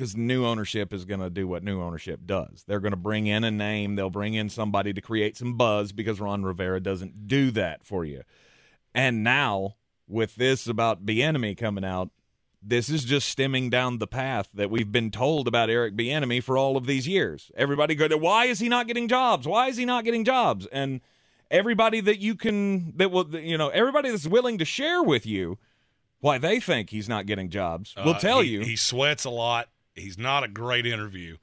because 0.00 0.16
new 0.16 0.46
ownership 0.46 0.94
is 0.94 1.04
going 1.04 1.20
to 1.20 1.28
do 1.28 1.46
what 1.46 1.62
new 1.62 1.82
ownership 1.82 2.20
does. 2.24 2.64
They're 2.66 2.80
going 2.80 2.92
to 2.92 2.96
bring 2.96 3.26
in 3.26 3.44
a 3.44 3.50
name, 3.50 3.96
they'll 3.96 4.08
bring 4.08 4.32
in 4.32 4.48
somebody 4.48 4.94
to 4.94 5.00
create 5.02 5.36
some 5.36 5.58
buzz 5.58 5.92
because 5.92 6.18
Ron 6.20 6.42
Rivera 6.42 6.80
doesn't 6.80 7.28
do 7.28 7.50
that 7.50 7.84
for 7.84 8.06
you. 8.06 8.22
And 8.94 9.22
now 9.22 9.76
with 10.08 10.36
this 10.36 10.66
about 10.66 11.04
Bieniemy 11.04 11.54
coming 11.58 11.84
out, 11.84 12.08
this 12.62 12.88
is 12.88 13.04
just 13.04 13.28
stemming 13.28 13.68
down 13.68 13.98
the 13.98 14.06
path 14.06 14.48
that 14.54 14.70
we've 14.70 14.90
been 14.90 15.10
told 15.10 15.46
about 15.46 15.68
Eric 15.68 15.94
Bieniemy 15.96 16.42
for 16.42 16.56
all 16.56 16.78
of 16.78 16.86
these 16.86 17.06
years. 17.06 17.50
Everybody 17.54 17.94
go, 17.94 18.08
why 18.16 18.46
is 18.46 18.58
he 18.58 18.70
not 18.70 18.86
getting 18.86 19.06
jobs? 19.06 19.46
Why 19.46 19.68
is 19.68 19.76
he 19.76 19.84
not 19.84 20.04
getting 20.04 20.24
jobs? 20.24 20.66
And 20.72 21.02
everybody 21.50 22.00
that 22.00 22.20
you 22.20 22.34
can 22.36 22.96
that 22.96 23.10
will 23.10 23.28
you 23.38 23.58
know 23.58 23.68
everybody 23.68 24.08
that's 24.10 24.26
willing 24.26 24.56
to 24.56 24.64
share 24.64 25.02
with 25.02 25.26
you 25.26 25.58
why 26.20 26.38
they 26.38 26.58
think 26.60 26.88
he's 26.90 27.08
not 27.08 27.26
getting 27.26 27.50
jobs 27.50 27.94
will 27.96 28.14
Uh, 28.14 28.18
tell 28.18 28.40
he- 28.40 28.50
you 28.50 28.60
he 28.60 28.76
sweats 28.76 29.24
a 29.24 29.30
lot. 29.30 29.68
He's 30.00 30.18
not 30.18 30.44
a 30.44 30.48
great 30.48 30.86
interview, 30.86 31.36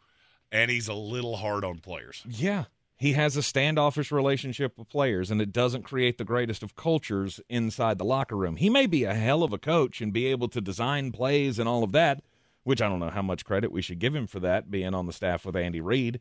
and 0.51 0.70
he's 0.72 0.88
a 0.88 0.93
little 0.93 1.38
hard 1.38 1.64
on 1.64 1.80
players. 1.80 2.24
Yeah. 2.28 2.66
He 2.99 3.14
has 3.14 3.38
a 3.38 3.43
standoffish 3.43 4.12
relationship 4.12 4.78
with 4.78 4.89
players, 4.89 5.30
and 5.30 5.39
it 5.39 5.53
doesn't 5.53 5.84
create 5.84 6.18
the 6.18 6.24
greatest 6.24 6.64
of 6.64 6.76
cultures 6.76 7.39
inside 7.47 7.99
the 7.99 8.05
locker 8.05 8.36
room. 8.36 8.55
He 8.55 8.72
may 8.72 8.88
be 8.88 9.03
a 9.03 9.14
hell 9.14 9.43
of 9.43 9.53
a 9.53 9.60
coach 9.60 10.01
and 10.01 10.12
be 10.12 10.26
able 10.26 10.47
to 10.49 10.60
design 10.60 11.12
plays 11.12 11.60
and 11.60 11.70
all 11.70 11.84
of 11.84 11.91
that, 11.91 12.24
which 12.64 12.82
I 12.82 12.89
don't 12.89 12.99
know 12.99 13.12
how 13.12 13.22
much 13.22 13.45
credit 13.45 13.72
we 13.72 13.84
should 13.84 13.99
give 13.99 14.16
him 14.16 14.26
for 14.26 14.39
that, 14.39 14.72
being 14.72 14.95
on 14.95 15.05
the 15.05 15.14
staff 15.14 15.45
with 15.45 15.55
Andy 15.55 15.80
Reid. 15.80 16.20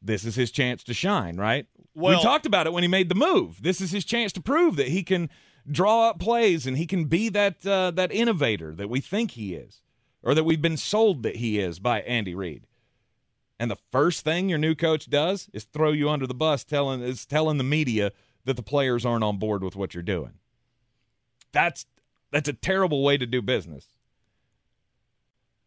This 0.00 0.24
is 0.24 0.36
his 0.36 0.50
chance 0.50 0.82
to 0.84 0.94
shine, 0.94 1.36
right? 1.36 1.66
Well- 1.94 2.18
we 2.18 2.22
talked 2.22 2.46
about 2.46 2.66
it 2.66 2.72
when 2.72 2.82
he 2.84 2.88
made 2.88 3.08
the 3.08 3.14
move. 3.16 3.62
This 3.62 3.80
is 3.80 3.90
his 3.90 4.04
chance 4.04 4.32
to 4.34 4.40
prove 4.40 4.76
that 4.76 4.88
he 4.88 5.02
can 5.02 5.30
draw 5.70 6.08
up 6.08 6.18
plays 6.20 6.66
and 6.66 6.76
he 6.76 6.86
can 6.86 7.04
be 7.04 7.28
that 7.28 7.64
uh, 7.66 7.90
that 7.92 8.10
innovator 8.12 8.74
that 8.74 8.88
we 8.88 9.00
think 9.00 9.32
he 9.32 9.54
is, 9.54 9.81
or 10.22 10.34
that 10.34 10.44
we've 10.44 10.62
been 10.62 10.76
sold 10.76 11.22
that 11.22 11.36
he 11.36 11.58
is 11.58 11.78
by 11.78 12.00
Andy 12.02 12.34
Reid. 12.34 12.66
And 13.58 13.70
the 13.70 13.78
first 13.90 14.24
thing 14.24 14.48
your 14.48 14.58
new 14.58 14.74
coach 14.74 15.08
does 15.08 15.48
is 15.52 15.64
throw 15.64 15.92
you 15.92 16.10
under 16.10 16.26
the 16.26 16.34
bus, 16.34 16.64
telling 16.64 17.00
is 17.02 17.24
telling 17.26 17.58
the 17.58 17.64
media 17.64 18.12
that 18.44 18.56
the 18.56 18.62
players 18.62 19.06
aren't 19.06 19.24
on 19.24 19.38
board 19.38 19.62
with 19.62 19.76
what 19.76 19.94
you're 19.94 20.02
doing. 20.02 20.32
That's 21.52 21.86
that's 22.30 22.48
a 22.48 22.54
terrible 22.54 23.04
way 23.04 23.16
to 23.18 23.26
do 23.26 23.42
business. 23.42 23.86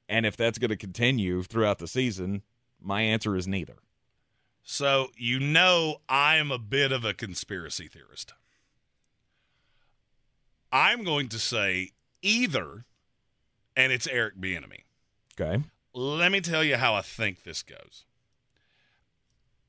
And 0.09 0.25
if 0.25 0.35
that's 0.35 0.57
going 0.57 0.69
to 0.69 0.77
continue 0.77 1.41
throughout 1.43 1.79
the 1.79 1.87
season, 1.87 2.41
my 2.81 3.01
answer 3.01 3.35
is 3.35 3.47
neither. 3.47 3.77
So 4.61 5.11
you 5.15 5.39
know 5.39 6.01
I 6.09 6.35
am 6.37 6.51
a 6.51 6.57
bit 6.57 6.91
of 6.91 7.05
a 7.05 7.13
conspiracy 7.13 7.87
theorist. 7.87 8.33
I'm 10.71 11.03
going 11.03 11.29
to 11.29 11.39
say 11.39 11.91
either, 12.21 12.83
and 13.75 13.91
it's 13.91 14.07
Eric 14.07 14.39
Bieniemy. 14.39 14.83
Okay. 15.39 15.63
Let 15.93 16.31
me 16.31 16.41
tell 16.41 16.63
you 16.63 16.77
how 16.77 16.95
I 16.95 17.01
think 17.01 17.43
this 17.43 17.63
goes. 17.63 18.05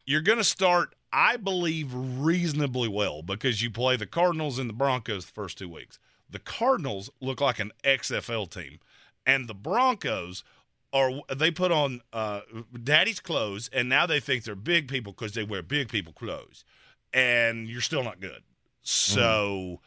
You're 0.05 0.23
going 0.23 0.39
to 0.39 0.45
start, 0.45 0.95
I 1.13 1.37
believe, 1.37 1.93
reasonably 1.93 2.89
well 2.89 3.23
because 3.23 3.63
you 3.63 3.71
play 3.71 3.97
the 3.97 4.07
Cardinals 4.07 4.59
and 4.59 4.69
the 4.69 4.75
Broncos 4.75 5.27
the 5.27 5.33
first 5.33 5.59
two 5.59 5.69
weeks. 5.69 5.99
The 6.29 6.39
Cardinals 6.39 7.11
look 7.21 7.41
like 7.41 7.59
an 7.59 7.73
XFL 7.85 8.51
team, 8.51 8.79
and 9.25 9.49
the 9.49 9.55
Broncos 9.55 10.45
are 10.93 11.11
they 11.35 11.51
put 11.51 11.73
on 11.73 12.01
uh, 12.13 12.41
daddy's 12.83 13.21
clothes, 13.21 13.69
and 13.73 13.89
now 13.89 14.07
they 14.07 14.21
think 14.21 14.45
they're 14.45 14.55
big 14.55 14.89
people 14.89 15.13
because 15.13 15.33
they 15.33 15.45
wear 15.45 15.63
big 15.63 15.89
people 15.89 16.13
clothes, 16.13 16.65
and 17.13 17.69
you're 17.69 17.81
still 17.81 18.03
not 18.03 18.21
good. 18.21 18.43
So 18.83 19.81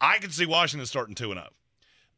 I 0.00 0.18
can 0.18 0.30
see 0.30 0.46
Washington 0.46 0.86
starting 0.86 1.14
two 1.14 1.30
and 1.30 1.38
zero. 1.40 1.50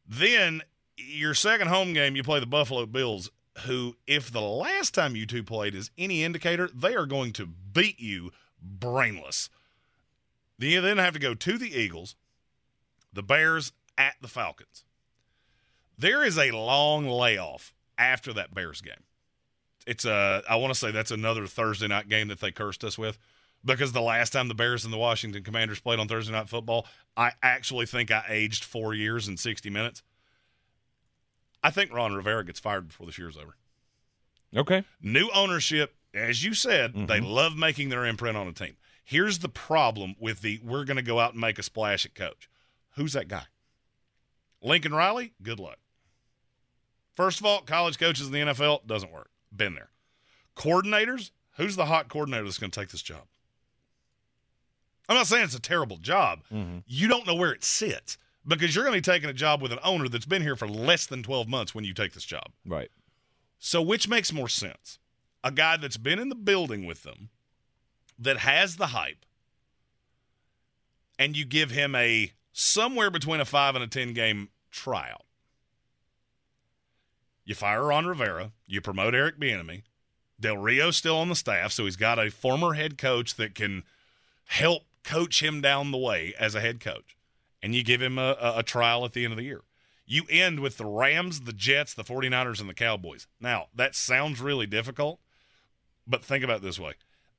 Then 0.08 0.62
your 0.96 1.34
second 1.34 1.68
home 1.68 1.92
game, 1.92 2.16
you 2.16 2.22
play 2.22 2.40
the 2.40 2.46
Buffalo 2.46 2.86
Bills, 2.86 3.30
who, 3.66 3.96
if 4.06 4.30
the 4.30 4.40
last 4.40 4.94
time 4.94 5.16
you 5.16 5.26
two 5.26 5.42
played 5.42 5.74
is 5.74 5.90
any 5.98 6.22
indicator, 6.22 6.68
they 6.74 6.94
are 6.94 7.06
going 7.06 7.32
to 7.34 7.46
beat 7.46 8.00
you 8.00 8.30
brainless. 8.60 9.50
Then 10.58 10.70
you 10.70 10.80
then 10.80 10.98
have 10.98 11.14
to 11.14 11.18
go 11.18 11.34
to 11.34 11.58
the 11.58 11.72
Eagles, 11.72 12.16
the 13.12 13.22
Bears 13.22 13.72
at 13.98 14.14
the 14.20 14.28
Falcons. 14.28 14.84
There 15.98 16.24
is 16.24 16.38
a 16.38 16.50
long 16.50 17.06
layoff 17.06 17.74
after 17.98 18.32
that 18.32 18.54
Bears 18.54 18.80
game. 18.80 19.04
It's 19.86 20.04
a, 20.04 20.42
I 20.48 20.56
want 20.56 20.72
to 20.72 20.78
say 20.78 20.90
that's 20.90 21.10
another 21.10 21.46
Thursday 21.46 21.88
night 21.88 22.08
game 22.08 22.28
that 22.28 22.40
they 22.40 22.52
cursed 22.52 22.84
us 22.84 22.96
with 22.96 23.18
because 23.64 23.92
the 23.92 24.00
last 24.00 24.30
time 24.30 24.48
the 24.48 24.54
Bears 24.54 24.84
and 24.84 24.92
the 24.92 24.98
Washington 24.98 25.42
Commanders 25.42 25.80
played 25.80 25.98
on 25.98 26.08
Thursday 26.08 26.32
night 26.32 26.48
football, 26.48 26.86
I 27.16 27.32
actually 27.42 27.86
think 27.86 28.10
I 28.10 28.24
aged 28.28 28.64
four 28.64 28.94
years 28.94 29.28
and 29.28 29.38
60 29.38 29.70
minutes. 29.70 30.02
I 31.62 31.70
think 31.70 31.92
Ron 31.92 32.14
Rivera 32.14 32.44
gets 32.44 32.60
fired 32.60 32.88
before 32.88 33.06
this 33.06 33.18
year's 33.18 33.36
over. 33.36 33.56
Okay. 34.56 34.84
New 35.00 35.30
ownership, 35.34 35.94
as 36.12 36.44
you 36.44 36.54
said, 36.54 36.94
they 36.94 37.18
mm-hmm. 37.18 37.26
love 37.26 37.56
making 37.56 37.88
their 37.88 38.04
imprint 38.04 38.36
on 38.36 38.48
a 38.48 38.52
team. 38.52 38.76
Here's 39.04 39.38
the 39.38 39.48
problem 39.48 40.14
with 40.18 40.42
the 40.42 40.60
we're 40.62 40.84
going 40.84 40.96
to 40.96 41.02
go 41.02 41.18
out 41.18 41.32
and 41.32 41.40
make 41.40 41.58
a 41.58 41.62
splash 41.62 42.04
at 42.04 42.14
coach. 42.14 42.48
Who's 42.96 43.14
that 43.14 43.28
guy? 43.28 43.44
Lincoln 44.60 44.94
Riley? 44.94 45.32
Good 45.42 45.58
luck. 45.58 45.78
First 47.14 47.40
of 47.40 47.46
all, 47.46 47.60
college 47.62 47.98
coaches 47.98 48.26
in 48.26 48.32
the 48.32 48.38
NFL 48.38 48.86
doesn't 48.86 49.12
work. 49.12 49.30
Been 49.54 49.74
there. 49.74 49.90
Coordinators? 50.56 51.30
Who's 51.56 51.76
the 51.76 51.86
hot 51.86 52.08
coordinator 52.08 52.44
that's 52.44 52.58
going 52.58 52.70
to 52.70 52.80
take 52.80 52.90
this 52.90 53.02
job? 53.02 53.24
I'm 55.08 55.16
not 55.16 55.26
saying 55.26 55.44
it's 55.44 55.54
a 55.54 55.60
terrible 55.60 55.98
job. 55.98 56.40
Mm-hmm. 56.52 56.78
You 56.86 57.08
don't 57.08 57.26
know 57.26 57.34
where 57.34 57.52
it 57.52 57.64
sits 57.64 58.16
because 58.46 58.74
you're 58.74 58.84
going 58.84 59.00
to 59.00 59.08
be 59.08 59.12
taking 59.12 59.30
a 59.30 59.34
job 59.34 59.62
with 59.62 59.72
an 59.72 59.78
owner 59.84 60.08
that's 60.08 60.26
been 60.26 60.42
here 60.42 60.56
for 60.56 60.68
less 60.68 61.06
than 61.06 61.22
12 61.22 61.48
months 61.48 61.74
when 61.74 61.84
you 61.84 61.94
take 61.94 62.12
this 62.12 62.24
job. 62.24 62.46
Right. 62.66 62.90
So, 63.58 63.80
which 63.80 64.08
makes 64.08 64.32
more 64.32 64.48
sense? 64.48 64.98
A 65.44 65.50
guy 65.50 65.76
that's 65.76 65.96
been 65.96 66.18
in 66.18 66.28
the 66.28 66.34
building 66.34 66.84
with 66.84 67.02
them, 67.02 67.30
that 68.18 68.38
has 68.38 68.76
the 68.76 68.88
hype, 68.88 69.24
and 71.18 71.36
you 71.36 71.44
give 71.44 71.70
him 71.70 71.94
a 71.94 72.32
somewhere 72.52 73.10
between 73.10 73.40
a 73.40 73.44
five 73.44 73.74
and 73.74 73.82
a 73.82 73.88
10 73.88 74.12
game 74.12 74.50
tryout. 74.70 75.24
You 77.44 77.54
fire 77.54 77.86
Ron 77.86 78.06
Rivera, 78.06 78.52
you 78.66 78.80
promote 78.80 79.14
Eric 79.14 79.38
Bieniemy. 79.38 79.82
Del 80.38 80.56
Rio's 80.56 80.96
still 80.96 81.18
on 81.18 81.28
the 81.28 81.36
staff, 81.36 81.72
so 81.72 81.84
he's 81.84 81.96
got 81.96 82.18
a 82.18 82.30
former 82.30 82.74
head 82.74 82.98
coach 82.98 83.36
that 83.36 83.54
can 83.54 83.84
help 84.46 84.82
coach 85.04 85.42
him 85.42 85.60
down 85.60 85.90
the 85.90 85.98
way 85.98 86.34
as 86.38 86.54
a 86.54 86.60
head 86.60 86.80
coach. 86.80 87.16
And 87.62 87.74
you 87.74 87.84
give 87.84 88.02
him 88.02 88.18
a, 88.18 88.36
a, 88.56 88.62
trial 88.62 89.04
at 89.04 89.12
the 89.12 89.24
end 89.24 89.32
of 89.32 89.36
the 89.36 89.44
year. 89.44 89.62
You 90.04 90.24
end 90.28 90.60
with 90.60 90.78
the 90.78 90.84
Rams, 90.84 91.42
the 91.42 91.52
Jets, 91.52 91.94
the 91.94 92.02
49ers, 92.02 92.60
and 92.60 92.68
the 92.68 92.74
Cowboys. 92.74 93.26
Now, 93.40 93.66
that 93.74 93.94
sounds 93.94 94.40
really 94.40 94.66
difficult, 94.66 95.20
but 96.06 96.24
think 96.24 96.42
about 96.42 96.58
it 96.58 96.62
this 96.62 96.80
way. 96.80 96.94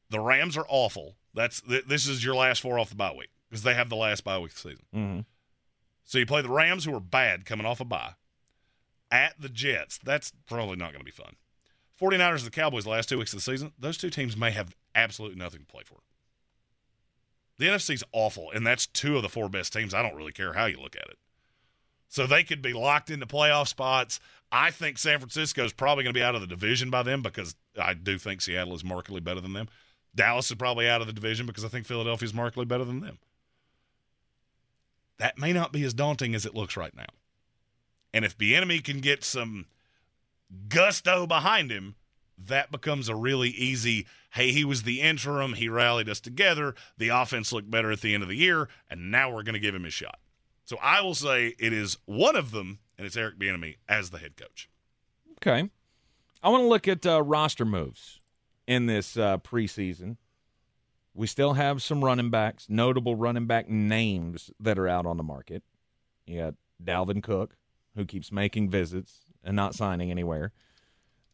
The 0.10 0.20
Rams 0.20 0.58
are 0.58 0.66
awful. 0.70 1.16
That's 1.34 1.62
th- 1.62 1.86
This 1.86 2.08
is 2.08 2.24
your 2.24 2.36
last 2.36 2.62
four 2.62 2.80
off 2.80 2.90
the 2.90 2.96
bye 2.96 3.14
week 3.18 3.32
because 3.50 3.64
they 3.64 3.74
have 3.74 3.90
the 3.90 3.96
last 3.96 4.24
bye 4.24 4.40
week 4.40 4.52
of 4.52 4.56
the 4.56 4.70
season. 4.70 4.86
Mm-hmm. 4.96 5.20
So 6.06 6.18
you 6.18 6.26
play 6.26 6.42
the 6.42 6.50
Rams, 6.50 6.86
who 6.86 6.96
are 6.96 7.00
bad 7.00 7.46
coming 7.46 7.66
off 7.66 7.80
a 7.80 7.86
bye, 7.86 8.14
at 9.12 9.40
the 9.40 9.50
Jets. 9.50 10.00
That's 10.04 10.32
probably 10.48 10.76
not 10.76 10.92
going 10.92 11.00
to 11.00 11.06
be 11.06 11.12
fun. 11.12 11.36
49ers 12.02 12.38
and 12.38 12.46
the 12.46 12.52
Cowboys 12.52 12.84
the 12.84 12.90
last 12.90 13.10
two 13.10 13.18
weeks 13.18 13.34
of 13.34 13.38
the 13.38 13.44
season, 13.44 13.74
those 13.78 13.98
two 13.98 14.10
teams 14.10 14.36
may 14.36 14.52
have 14.52 14.76
absolutely 14.96 15.38
nothing 15.38 15.62
to 15.62 15.66
play 15.66 15.84
for. 15.86 16.00
The 17.58 17.68
NFC's 17.68 18.04
awful, 18.12 18.52
and 18.52 18.66
that's 18.66 18.88
two 18.88 19.16
of 19.16 19.22
the 19.22 19.30
four 19.30 19.48
best 19.50 19.74
teams. 19.74 19.94
I 19.94 20.02
don't 20.02 20.16
really 20.16 20.32
care 20.32 20.54
how 20.54 20.66
you 20.66 20.80
look 20.80 20.96
at 20.96 21.08
it. 21.08 21.18
So 22.10 22.28
they 22.28 22.44
could 22.44 22.62
be 22.62 22.74
locked 22.74 23.10
into 23.10 23.26
playoff 23.26 23.68
spots. 23.68 24.20
I 24.52 24.70
think 24.72 24.98
San 24.98 25.20
Francisco 25.20 25.64
is 25.66 25.74
probably 25.74 26.04
going 26.04 26.14
to 26.14 26.20
be 26.20 26.24
out 26.24 26.36
of 26.36 26.42
the 26.42 26.48
division 26.48 26.90
by 26.90 27.04
them 27.04 27.22
because 27.22 27.56
I 27.80 27.96
do 27.96 28.18
think 28.20 28.42
Seattle 28.42 28.76
is 28.76 28.84
markedly 28.84 29.20
better 29.20 29.42
than 29.42 29.54
them. 29.54 29.68
Dallas 30.16 30.52
is 30.52 30.58
probably 30.58 30.88
out 30.88 31.02
of 31.02 31.08
the 31.08 31.14
division 31.14 31.46
because 31.46 31.66
I 31.66 31.70
think 31.70 31.88
Philadelphia 31.88 32.26
is 32.26 32.34
markedly 32.34 32.66
better 32.66 32.86
than 32.86 33.00
them. 33.02 33.18
That 35.18 35.40
may 35.40 35.54
not 35.54 35.72
be 35.72 35.84
as 35.84 35.94
daunting 35.94 36.36
as 36.36 36.46
it 36.46 36.54
looks 36.54 36.78
right 36.78 36.96
now. 36.96 37.08
And 38.14 38.24
if 38.24 38.38
Bieniemy 38.38 38.84
can 38.84 39.00
get 39.00 39.24
some 39.24 39.66
gusto 40.70 41.26
behind 41.26 41.72
him, 41.72 41.96
that 42.38 42.72
becomes 42.72 43.10
a 43.10 43.16
really 43.16 43.50
easy 43.50 44.06
hey, 44.34 44.52
he 44.52 44.66
was 44.66 44.84
the 44.84 45.00
interim, 45.00 45.54
he 45.54 45.70
rallied 45.70 46.10
us 46.10 46.20
together, 46.20 46.74
the 46.98 47.10
offense 47.10 47.52
looked 47.52 47.70
better 47.70 47.92
at 47.92 48.02
the 48.02 48.14
end 48.14 48.24
of 48.24 48.30
the 48.30 48.36
year, 48.36 48.68
and 48.90 49.12
now 49.12 49.32
we're 49.32 49.44
going 49.44 49.54
to 49.54 49.60
give 49.60 49.76
him 49.76 49.84
his 49.84 49.94
shot. 49.94 50.20
So 50.66 50.78
I 50.82 51.02
will 51.02 51.16
say 51.16 51.56
it 51.60 51.72
is 51.72 51.98
one 52.06 52.36
of 52.36 52.52
them, 52.52 52.80
and 52.98 53.06
it's 53.06 53.16
Eric 53.18 53.38
Bieniemy 53.38 53.76
as 53.88 54.10
the 54.10 54.18
head 54.18 54.36
coach. 54.36 54.70
Okay. 55.38 55.70
I 56.42 56.50
want 56.50 56.64
to 56.64 56.68
look 56.68 56.88
at 56.88 57.06
uh, 57.06 57.22
roster 57.22 57.66
moves 57.66 58.20
in 58.66 58.88
this 58.88 59.18
uh, 59.18 59.38
preseason. 59.38 60.18
We 61.14 61.28
still 61.28 61.54
have 61.54 61.84
some 61.84 62.04
running 62.04 62.32
backs, 62.32 62.66
notable 62.68 63.16
running 63.16 63.46
back 63.46 63.70
names 63.70 64.50
that 64.60 64.80
are 64.80 64.88
out 64.88 65.06
on 65.06 65.18
the 65.18 65.24
market. 65.24 65.62
You 66.26 66.40
got 66.40 66.56
Dalvin 66.84 67.22
Cook, 67.22 67.56
who 67.96 68.06
keeps 68.06 68.32
making 68.32 68.72
visits 68.72 69.20
and 69.44 69.56
not 69.56 69.76
signing 69.76 70.10
anywhere. 70.10 70.54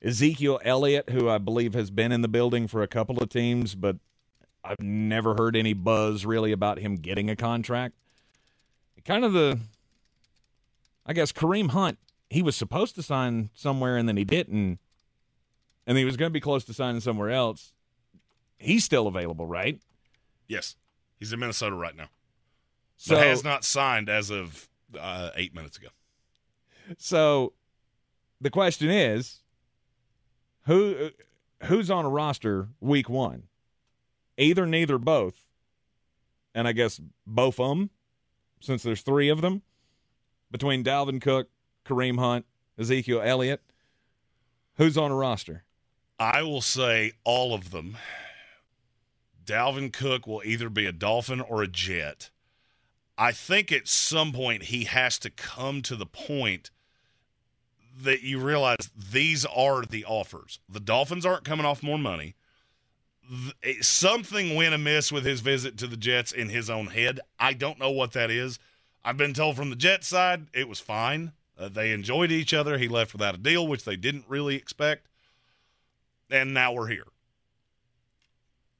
Ezekiel 0.01 0.59
Elliott, 0.63 1.09
who 1.09 1.29
I 1.29 1.37
believe 1.37 1.73
has 1.73 1.91
been 1.91 2.11
in 2.11 2.21
the 2.21 2.27
building 2.27 2.67
for 2.67 2.81
a 2.81 2.87
couple 2.87 3.21
of 3.21 3.29
teams, 3.29 3.75
but 3.75 3.97
I've 4.63 4.81
never 4.81 5.35
heard 5.35 5.55
any 5.55 5.73
buzz 5.73 6.25
really 6.25 6.51
about 6.51 6.79
him 6.79 6.95
getting 6.95 7.29
a 7.29 7.35
contract. 7.35 7.95
Kind 9.05 9.25
of 9.25 9.33
the, 9.33 9.59
I 11.05 11.13
guess, 11.13 11.31
Kareem 11.31 11.71
Hunt, 11.71 11.97
he 12.29 12.41
was 12.41 12.55
supposed 12.55 12.95
to 12.95 13.03
sign 13.03 13.49
somewhere 13.55 13.97
and 13.97 14.07
then 14.07 14.17
he 14.17 14.23
didn't, 14.23 14.79
and 15.87 15.97
he 15.97 16.05
was 16.05 16.15
going 16.17 16.29
to 16.29 16.33
be 16.33 16.41
close 16.41 16.63
to 16.65 16.73
signing 16.73 17.01
somewhere 17.01 17.31
else. 17.31 17.73
He's 18.57 18.83
still 18.83 19.07
available, 19.07 19.45
right? 19.45 19.79
Yes. 20.47 20.75
He's 21.19 21.33
in 21.33 21.39
Minnesota 21.39 21.75
right 21.75 21.95
now. 21.95 22.09
So 22.97 23.15
but 23.15 23.25
has 23.25 23.43
not 23.43 23.63
signed 23.63 24.09
as 24.09 24.29
of 24.29 24.67
uh, 24.99 25.31
eight 25.35 25.55
minutes 25.55 25.77
ago. 25.77 25.87
So 26.97 27.53
the 28.41 28.49
question 28.49 28.89
is, 28.89 29.39
who 30.65 31.11
who's 31.63 31.89
on 31.89 32.05
a 32.05 32.09
roster 32.09 32.69
week 32.79 33.09
one? 33.09 33.43
Either, 34.37 34.65
neither, 34.65 34.97
both, 34.97 35.45
and 36.55 36.67
I 36.67 36.71
guess 36.71 37.01
both 37.27 37.59
of 37.59 37.69
them, 37.69 37.89
since 38.59 38.83
there's 38.83 39.01
three 39.01 39.29
of 39.29 39.41
them 39.41 39.63
between 40.51 40.83
Dalvin 40.83 41.21
Cook, 41.21 41.49
Kareem 41.85 42.19
Hunt, 42.19 42.45
Ezekiel 42.77 43.21
Elliott. 43.21 43.61
Who's 44.77 44.97
on 44.97 45.11
a 45.11 45.15
roster? 45.15 45.63
I 46.17 46.43
will 46.43 46.61
say 46.61 47.13
all 47.23 47.53
of 47.53 47.71
them. 47.71 47.97
Dalvin 49.45 49.91
Cook 49.91 50.27
will 50.27 50.41
either 50.45 50.69
be 50.69 50.85
a 50.85 50.91
Dolphin 50.91 51.41
or 51.41 51.61
a 51.61 51.67
Jet. 51.67 52.29
I 53.17 53.31
think 53.31 53.71
at 53.71 53.87
some 53.87 54.31
point 54.31 54.63
he 54.63 54.85
has 54.85 55.19
to 55.19 55.29
come 55.29 55.81
to 55.81 55.95
the 55.95 56.05
point 56.05 56.71
that 58.03 58.23
you 58.23 58.39
realize 58.39 58.89
these 59.11 59.45
are 59.45 59.83
the 59.83 60.05
offers. 60.05 60.59
The 60.69 60.79
Dolphins 60.79 61.25
aren't 61.25 61.43
coming 61.43 61.65
off 61.65 61.83
more 61.83 61.97
money. 61.97 62.35
Something 63.81 64.55
went 64.55 64.73
amiss 64.73 65.11
with 65.11 65.25
his 65.25 65.41
visit 65.41 65.77
to 65.77 65.87
the 65.87 65.97
Jets 65.97 66.31
in 66.31 66.49
his 66.49 66.69
own 66.69 66.87
head. 66.87 67.19
I 67.39 67.53
don't 67.53 67.79
know 67.79 67.91
what 67.91 68.13
that 68.13 68.31
is. 68.31 68.57
I've 69.03 69.17
been 69.17 69.33
told 69.33 69.55
from 69.55 69.69
the 69.69 69.75
Jets 69.75 70.07
side 70.07 70.47
it 70.53 70.67
was 70.67 70.79
fine. 70.79 71.33
Uh, 71.57 71.69
they 71.69 71.91
enjoyed 71.91 72.31
each 72.31 72.53
other. 72.53 72.77
He 72.77 72.87
left 72.87 73.13
without 73.13 73.35
a 73.35 73.39
deal, 73.39 73.67
which 73.67 73.83
they 73.83 73.95
didn't 73.95 74.25
really 74.27 74.55
expect. 74.55 75.07
And 76.29 76.53
now 76.53 76.73
we're 76.73 76.87
here. 76.87 77.07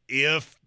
If 0.07 0.57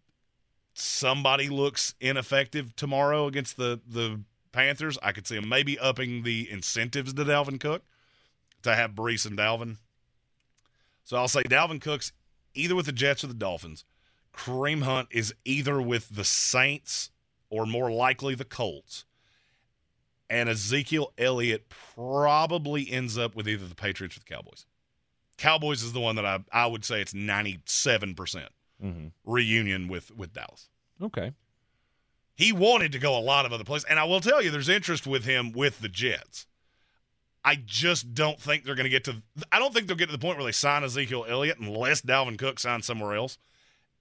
somebody 0.74 1.48
looks 1.48 1.94
ineffective 2.00 2.76
tomorrow 2.76 3.26
against 3.26 3.56
the, 3.56 3.80
the 3.86 4.20
Panthers, 4.52 4.98
I 5.02 5.12
could 5.12 5.26
see 5.26 5.36
him 5.36 5.48
maybe 5.48 5.78
upping 5.78 6.22
the 6.22 6.48
incentives 6.50 7.14
to 7.14 7.24
Dalvin 7.24 7.58
Cook 7.58 7.82
to 8.62 8.74
have 8.74 8.92
Breece 8.92 9.26
and 9.26 9.38
Dalvin. 9.38 9.76
So 11.04 11.16
I'll 11.16 11.28
say 11.28 11.42
Dalvin 11.42 11.80
Cook's 11.80 12.12
either 12.54 12.74
with 12.74 12.86
the 12.86 12.92
Jets 12.92 13.24
or 13.24 13.28
the 13.28 13.34
Dolphins. 13.34 13.84
Kareem 14.34 14.82
Hunt 14.82 15.08
is 15.10 15.34
either 15.44 15.80
with 15.80 16.08
the 16.08 16.24
Saints 16.24 17.10
or 17.50 17.66
more 17.66 17.90
likely 17.90 18.34
the 18.34 18.44
Colts. 18.44 19.04
And 20.30 20.48
Ezekiel 20.48 21.12
Elliott 21.18 21.68
probably 21.68 22.90
ends 22.90 23.18
up 23.18 23.36
with 23.36 23.46
either 23.46 23.66
the 23.66 23.74
Patriots 23.74 24.16
or 24.16 24.20
the 24.20 24.34
Cowboys. 24.34 24.64
Cowboys 25.36 25.82
is 25.82 25.92
the 25.92 26.00
one 26.00 26.16
that 26.16 26.24
I, 26.24 26.38
I 26.50 26.66
would 26.66 26.84
say 26.84 27.02
it's 27.02 27.12
97% 27.12 27.66
mm-hmm. 28.82 29.06
reunion 29.26 29.88
with, 29.88 30.10
with 30.16 30.32
Dallas. 30.32 30.68
Okay. 31.02 31.32
He 32.34 32.52
wanted 32.52 32.92
to 32.92 32.98
go 32.98 33.18
a 33.18 33.20
lot 33.20 33.44
of 33.44 33.52
other 33.52 33.64
places. 33.64 33.84
And 33.90 33.98
I 33.98 34.04
will 34.04 34.20
tell 34.20 34.40
you, 34.40 34.50
there's 34.50 34.70
interest 34.70 35.06
with 35.06 35.24
him 35.24 35.52
with 35.52 35.80
the 35.80 35.88
Jets. 35.88 36.46
I 37.44 37.56
just 37.56 38.14
don't 38.14 38.40
think 38.40 38.64
they're 38.64 38.74
going 38.74 38.84
to 38.84 38.90
get 38.90 39.04
to. 39.04 39.22
I 39.50 39.58
don't 39.58 39.74
think 39.74 39.86
they'll 39.86 39.96
get 39.96 40.06
to 40.06 40.12
the 40.12 40.18
point 40.18 40.36
where 40.36 40.44
they 40.44 40.52
sign 40.52 40.84
Ezekiel 40.84 41.26
Elliott 41.28 41.58
unless 41.58 42.00
Dalvin 42.00 42.38
Cook 42.38 42.58
signs 42.58 42.86
somewhere 42.86 43.14
else, 43.14 43.38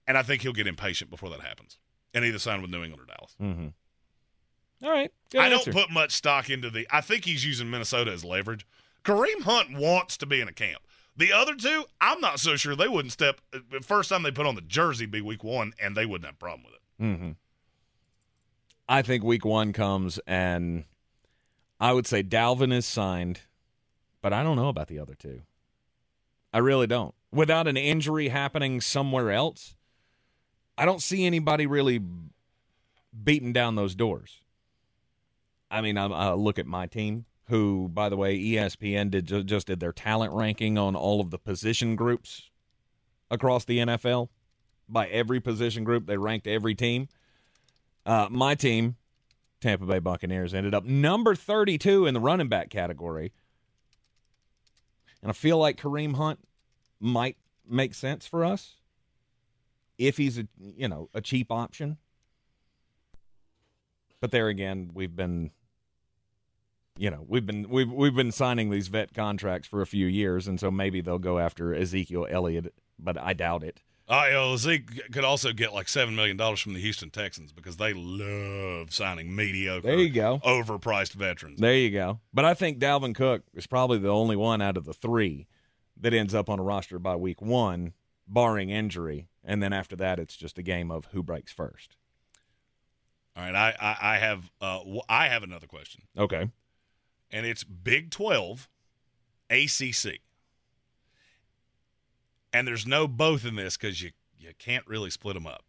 and 0.06 0.16
I 0.16 0.22
think 0.22 0.42
he'll 0.42 0.52
get 0.52 0.66
impatient 0.66 1.10
before 1.10 1.30
that 1.30 1.40
happens 1.40 1.78
and 2.14 2.24
either 2.24 2.38
sign 2.38 2.62
with 2.62 2.70
New 2.70 2.84
England 2.84 3.02
or 3.02 3.06
Dallas. 3.06 3.36
Mm-hmm. 3.40 4.86
All 4.86 4.90
right, 4.90 5.12
I 5.36 5.48
answer. 5.48 5.70
don't 5.70 5.82
put 5.82 5.92
much 5.92 6.12
stock 6.12 6.50
into 6.50 6.70
the. 6.70 6.86
I 6.90 7.00
think 7.00 7.24
he's 7.24 7.44
using 7.44 7.70
Minnesota 7.70 8.12
as 8.12 8.24
leverage. 8.24 8.66
Kareem 9.04 9.42
Hunt 9.42 9.76
wants 9.76 10.16
to 10.18 10.26
be 10.26 10.40
in 10.40 10.48
a 10.48 10.52
camp. 10.52 10.82
The 11.16 11.32
other 11.32 11.54
two, 11.54 11.84
I'm 12.00 12.20
not 12.20 12.40
so 12.40 12.56
sure 12.56 12.74
they 12.74 12.88
wouldn't 12.88 13.12
step. 13.12 13.40
First 13.82 14.08
time 14.08 14.22
they 14.22 14.30
put 14.30 14.46
on 14.46 14.54
the 14.54 14.60
jersey 14.62 15.06
be 15.06 15.20
week 15.20 15.44
one, 15.44 15.72
and 15.80 15.96
they 15.96 16.06
wouldn't 16.06 16.26
have 16.26 16.36
a 16.36 16.38
problem 16.38 16.62
with 16.64 16.74
it. 16.74 17.02
Mm-hmm. 17.02 17.30
I 18.88 19.02
think 19.02 19.22
week 19.22 19.44
one 19.44 19.72
comes 19.72 20.18
and 20.26 20.84
I 21.82 21.92
would 21.92 22.06
say 22.06 22.22
Dalvin 22.22 22.72
is 22.72 22.86
signed, 22.86 23.40
but 24.20 24.32
I 24.32 24.44
don't 24.44 24.54
know 24.54 24.68
about 24.68 24.86
the 24.86 25.00
other 25.00 25.14
two. 25.14 25.42
I 26.52 26.58
really 26.58 26.86
don't. 26.86 27.12
Without 27.32 27.66
an 27.66 27.76
injury 27.76 28.28
happening 28.28 28.80
somewhere 28.80 29.32
else, 29.32 29.74
I 30.78 30.84
don't 30.84 31.02
see 31.02 31.26
anybody 31.26 31.66
really 31.66 32.00
beating 33.24 33.52
down 33.52 33.74
those 33.74 33.96
doors. 33.96 34.42
I 35.72 35.80
mean, 35.80 35.98
I, 35.98 36.06
I 36.06 36.32
look 36.34 36.60
at 36.60 36.66
my 36.66 36.86
team, 36.86 37.24
who, 37.48 37.90
by 37.92 38.08
the 38.08 38.16
way, 38.16 38.38
ESPN 38.38 39.10
did 39.10 39.48
just 39.48 39.66
did 39.66 39.80
their 39.80 39.92
talent 39.92 40.32
ranking 40.34 40.78
on 40.78 40.94
all 40.94 41.20
of 41.20 41.30
the 41.30 41.38
position 41.38 41.96
groups 41.96 42.48
across 43.28 43.64
the 43.64 43.78
NFL. 43.78 44.28
By 44.88 45.08
every 45.08 45.40
position 45.40 45.82
group, 45.82 46.06
they 46.06 46.16
ranked 46.16 46.46
every 46.46 46.76
team. 46.76 47.08
Uh, 48.06 48.28
my 48.30 48.54
team 48.54 48.94
Tampa 49.62 49.86
Bay 49.86 50.00
Buccaneers 50.00 50.52
ended 50.52 50.74
up 50.74 50.84
number 50.84 51.34
32 51.34 52.06
in 52.06 52.14
the 52.14 52.20
running 52.20 52.48
back 52.48 52.68
category. 52.68 53.32
And 55.22 55.30
I 55.30 55.32
feel 55.32 55.56
like 55.56 55.80
Kareem 55.80 56.16
Hunt 56.16 56.40
might 57.00 57.36
make 57.66 57.94
sense 57.94 58.26
for 58.26 58.44
us 58.44 58.74
if 59.96 60.16
he's 60.16 60.36
a 60.36 60.48
you 60.58 60.88
know 60.88 61.08
a 61.14 61.20
cheap 61.20 61.50
option. 61.50 61.96
But 64.20 64.32
there 64.32 64.48
again, 64.48 64.90
we've 64.92 65.14
been 65.14 65.52
you 66.98 67.10
know, 67.10 67.24
we've 67.26 67.46
been 67.46 67.68
we've 67.68 67.90
we've 67.90 68.14
been 68.14 68.32
signing 68.32 68.70
these 68.70 68.88
vet 68.88 69.14
contracts 69.14 69.68
for 69.68 69.80
a 69.80 69.86
few 69.86 70.06
years 70.06 70.48
and 70.48 70.58
so 70.58 70.70
maybe 70.70 71.00
they'll 71.00 71.18
go 71.18 71.38
after 71.38 71.72
Ezekiel 71.72 72.26
Elliott, 72.28 72.74
but 72.98 73.16
I 73.16 73.32
doubt 73.32 73.62
it. 73.62 73.80
Uh, 74.12 74.24
you 74.26 74.32
know, 74.32 74.56
Zeke 74.58 75.10
could 75.10 75.24
also 75.24 75.52
get 75.54 75.72
like 75.72 75.88
seven 75.88 76.14
million 76.14 76.36
dollars 76.36 76.60
from 76.60 76.74
the 76.74 76.80
Houston 76.80 77.08
Texans 77.08 77.50
because 77.50 77.78
they 77.78 77.94
love 77.94 78.92
signing 78.92 79.34
mediocre, 79.34 79.86
there 79.86 79.98
you 79.98 80.10
go, 80.10 80.38
overpriced 80.44 81.14
veterans. 81.14 81.58
There 81.58 81.74
you 81.74 81.90
go. 81.90 82.20
But 82.34 82.44
I 82.44 82.52
think 82.52 82.78
Dalvin 82.78 83.14
Cook 83.14 83.42
is 83.54 83.66
probably 83.66 83.96
the 83.98 84.10
only 84.10 84.36
one 84.36 84.60
out 84.60 84.76
of 84.76 84.84
the 84.84 84.92
three 84.92 85.46
that 85.98 86.12
ends 86.12 86.34
up 86.34 86.50
on 86.50 86.58
a 86.58 86.62
roster 86.62 86.98
by 86.98 87.16
week 87.16 87.40
one, 87.40 87.94
barring 88.28 88.68
injury, 88.68 89.28
and 89.42 89.62
then 89.62 89.72
after 89.72 89.96
that, 89.96 90.18
it's 90.18 90.36
just 90.36 90.58
a 90.58 90.62
game 90.62 90.90
of 90.90 91.06
who 91.12 91.22
breaks 91.22 91.50
first. 91.52 91.96
All 93.34 93.42
right, 93.44 93.54
I 93.54 93.74
I, 93.80 94.14
I 94.14 94.18
have 94.18 94.50
uh 94.60 94.80
I 95.08 95.28
have 95.28 95.42
another 95.42 95.66
question, 95.66 96.02
Okay. 96.18 96.50
and 97.30 97.46
it's 97.46 97.64
Big 97.64 98.10
Twelve, 98.10 98.68
ACC, 99.48 100.20
and 102.52 102.66
there's 102.66 102.86
no 102.86 103.08
both 103.08 103.44
in 103.44 103.56
this 103.56 103.76
because 103.76 104.02
you 104.02 104.10
you 104.38 104.52
can't 104.58 104.86
really 104.86 105.10
split 105.10 105.34
them 105.34 105.46
up. 105.46 105.64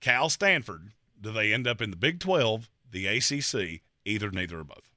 Cal 0.00 0.28
Stanford, 0.28 0.92
do 1.20 1.32
they 1.32 1.52
end 1.52 1.66
up 1.66 1.80
in 1.80 1.90
the 1.90 1.96
Big 1.96 2.20
Twelve, 2.20 2.70
the 2.90 3.06
ACC, 3.06 3.82
either, 4.04 4.30
neither, 4.30 4.60
or 4.60 4.64
both? 4.64 4.92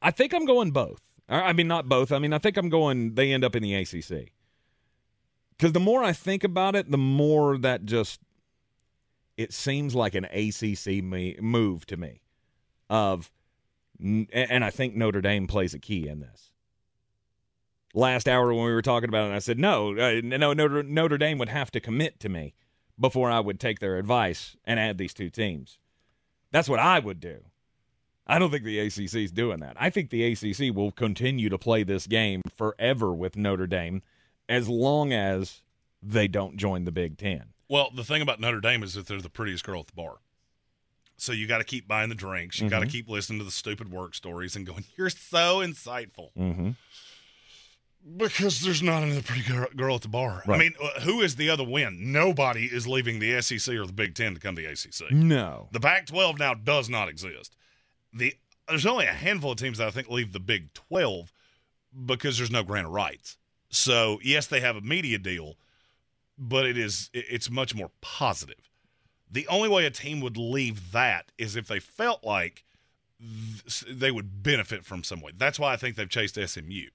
I 0.00 0.10
think 0.10 0.34
I'm 0.34 0.44
going 0.44 0.72
both. 0.72 1.00
I 1.28 1.52
mean, 1.52 1.68
not 1.68 1.88
both. 1.88 2.10
I 2.12 2.18
mean, 2.18 2.32
I 2.32 2.38
think 2.38 2.56
I'm 2.56 2.68
going. 2.68 3.14
They 3.14 3.32
end 3.32 3.44
up 3.44 3.54
in 3.54 3.62
the 3.62 3.74
ACC. 3.74 4.32
Because 5.56 5.72
the 5.72 5.80
more 5.80 6.02
I 6.02 6.12
think 6.12 6.42
about 6.42 6.74
it, 6.74 6.90
the 6.90 6.98
more 6.98 7.56
that 7.58 7.84
just 7.84 8.20
it 9.36 9.52
seems 9.52 9.94
like 9.94 10.14
an 10.14 10.24
ACC 10.24 11.02
move 11.40 11.86
to 11.86 11.96
me. 11.96 12.20
Of, 12.90 13.30
and 14.02 14.64
I 14.64 14.70
think 14.70 14.94
Notre 14.94 15.20
Dame 15.20 15.46
plays 15.46 15.74
a 15.74 15.78
key 15.78 16.08
in 16.08 16.20
this. 16.20 16.50
Last 17.94 18.28
hour 18.28 18.52
when 18.52 18.64
we 18.64 18.72
were 18.72 18.82
talking 18.82 19.08
about 19.08 19.30
it, 19.30 19.34
I 19.34 19.38
said 19.38 19.58
no, 19.58 19.96
uh, 19.96 20.20
no. 20.22 20.52
Notre, 20.52 20.82
Notre 20.82 21.18
Dame 21.18 21.38
would 21.38 21.50
have 21.50 21.70
to 21.72 21.80
commit 21.80 22.18
to 22.20 22.28
me 22.28 22.54
before 22.98 23.30
I 23.30 23.40
would 23.40 23.60
take 23.60 23.80
their 23.80 23.98
advice 23.98 24.56
and 24.64 24.80
add 24.80 24.98
these 24.98 25.12
two 25.14 25.28
teams. 25.30 25.78
That's 26.50 26.68
what 26.68 26.78
I 26.78 26.98
would 26.98 27.20
do. 27.20 27.40
I 28.26 28.38
don't 28.38 28.50
think 28.50 28.64
the 28.64 28.78
ACC 28.78 29.14
is 29.16 29.32
doing 29.32 29.60
that. 29.60 29.76
I 29.78 29.90
think 29.90 30.10
the 30.10 30.24
ACC 30.24 30.74
will 30.74 30.92
continue 30.92 31.48
to 31.48 31.58
play 31.58 31.82
this 31.82 32.06
game 32.06 32.40
forever 32.56 33.12
with 33.12 33.36
Notre 33.36 33.66
Dame 33.66 34.02
as 34.48 34.68
long 34.68 35.12
as 35.12 35.62
they 36.02 36.28
don't 36.28 36.56
join 36.56 36.84
the 36.84 36.92
Big 36.92 37.18
Ten. 37.18 37.52
Well, 37.68 37.90
the 37.94 38.04
thing 38.04 38.22
about 38.22 38.40
Notre 38.40 38.60
Dame 38.60 38.82
is 38.82 38.94
that 38.94 39.06
they're 39.06 39.20
the 39.20 39.30
prettiest 39.30 39.64
girl 39.64 39.80
at 39.80 39.86
the 39.88 39.94
bar. 39.94 40.16
So 41.16 41.32
you 41.32 41.46
got 41.46 41.58
to 41.58 41.64
keep 41.64 41.86
buying 41.86 42.08
the 42.08 42.14
drinks. 42.14 42.60
You 42.60 42.68
got 42.68 42.80
to 42.80 42.86
keep 42.86 43.08
listening 43.08 43.38
to 43.38 43.44
the 43.44 43.50
stupid 43.50 43.92
work 43.92 44.14
stories 44.14 44.56
and 44.56 44.66
going, 44.66 44.84
"You're 44.96 45.10
so 45.10 45.58
insightful." 45.58 46.30
Mm-hmm. 46.36 46.70
Because 48.16 48.60
there's 48.62 48.82
not 48.82 49.04
another 49.04 49.22
pretty 49.22 49.48
girl, 49.48 49.68
girl 49.76 49.94
at 49.94 50.02
the 50.02 50.08
bar. 50.08 50.42
I 50.48 50.58
mean, 50.58 50.74
uh, 50.82 51.00
who 51.02 51.20
is 51.20 51.36
the 51.36 51.50
other 51.50 51.62
win? 51.62 52.10
Nobody 52.10 52.64
is 52.64 52.88
leaving 52.88 53.20
the 53.20 53.40
SEC 53.40 53.72
or 53.76 53.86
the 53.86 53.92
Big 53.92 54.16
Ten 54.16 54.34
to 54.34 54.40
come 54.40 54.56
to 54.56 54.62
the 54.62 54.68
ACC. 54.68 55.12
No. 55.12 55.68
The 55.70 55.78
Pac-12 55.78 56.36
now 56.40 56.54
does 56.54 56.88
not 56.88 57.08
exist. 57.08 57.54
The 58.12 58.34
there's 58.68 58.86
only 58.86 59.06
a 59.06 59.12
handful 59.12 59.52
of 59.52 59.58
teams 59.58 59.78
that 59.78 59.86
I 59.86 59.90
think 59.90 60.08
leave 60.08 60.32
the 60.32 60.40
Big 60.40 60.72
12 60.74 61.32
because 62.06 62.38
there's 62.38 62.50
no 62.50 62.62
grant 62.62 62.86
of 62.86 62.92
rights. 62.92 63.36
So 63.70 64.18
yes, 64.22 64.46
they 64.46 64.60
have 64.60 64.76
a 64.76 64.80
media 64.80 65.18
deal, 65.18 65.56
but 66.38 66.66
it 66.66 66.76
is 66.76 67.10
it's 67.12 67.50
much 67.50 67.74
more 67.74 67.90
positive. 68.00 68.68
The 69.32 69.48
only 69.48 69.68
way 69.68 69.86
a 69.86 69.90
team 69.90 70.20
would 70.20 70.36
leave 70.36 70.92
that 70.92 71.32
is 71.38 71.56
if 71.56 71.66
they 71.66 71.80
felt 71.80 72.22
like 72.22 72.64
th- 73.18 73.84
they 73.88 74.10
would 74.10 74.42
benefit 74.42 74.84
from 74.84 75.02
some 75.02 75.20
way. 75.22 75.32
That's 75.36 75.58
why 75.58 75.72
I 75.72 75.76
think 75.76 75.96
they've 75.96 76.08
chased 76.08 76.34
SMU. 76.36 76.88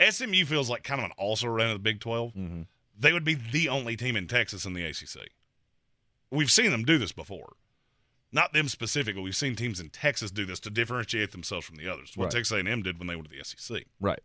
SMU 0.00 0.44
feels 0.44 0.70
like 0.70 0.84
kind 0.84 1.00
of 1.00 1.06
an 1.06 1.12
also 1.18 1.48
ran 1.48 1.68
of 1.70 1.74
the 1.74 1.78
Big 1.80 1.98
12. 2.00 2.34
Mm-hmm. 2.34 2.62
They 2.98 3.12
would 3.12 3.24
be 3.24 3.34
the 3.34 3.68
only 3.68 3.96
team 3.96 4.16
in 4.16 4.28
Texas 4.28 4.64
in 4.64 4.74
the 4.74 4.84
ACC. 4.84 5.28
We've 6.30 6.50
seen 6.50 6.70
them 6.70 6.84
do 6.84 6.98
this 6.98 7.12
before. 7.12 7.54
Not 8.32 8.52
them 8.52 8.68
specifically. 8.68 9.22
We've 9.22 9.36
seen 9.36 9.56
teams 9.56 9.80
in 9.80 9.90
Texas 9.90 10.30
do 10.30 10.44
this 10.44 10.60
to 10.60 10.70
differentiate 10.70 11.32
themselves 11.32 11.66
from 11.66 11.76
the 11.76 11.88
others. 11.88 12.12
What 12.16 12.26
Right. 12.26 12.32
Texas 12.32 12.56
A&M 12.64 12.82
did 12.82 12.98
when 12.98 13.08
they 13.08 13.16
went 13.16 13.28
to 13.30 13.36
the 13.36 13.44
SEC. 13.44 13.84
Right. 14.00 14.20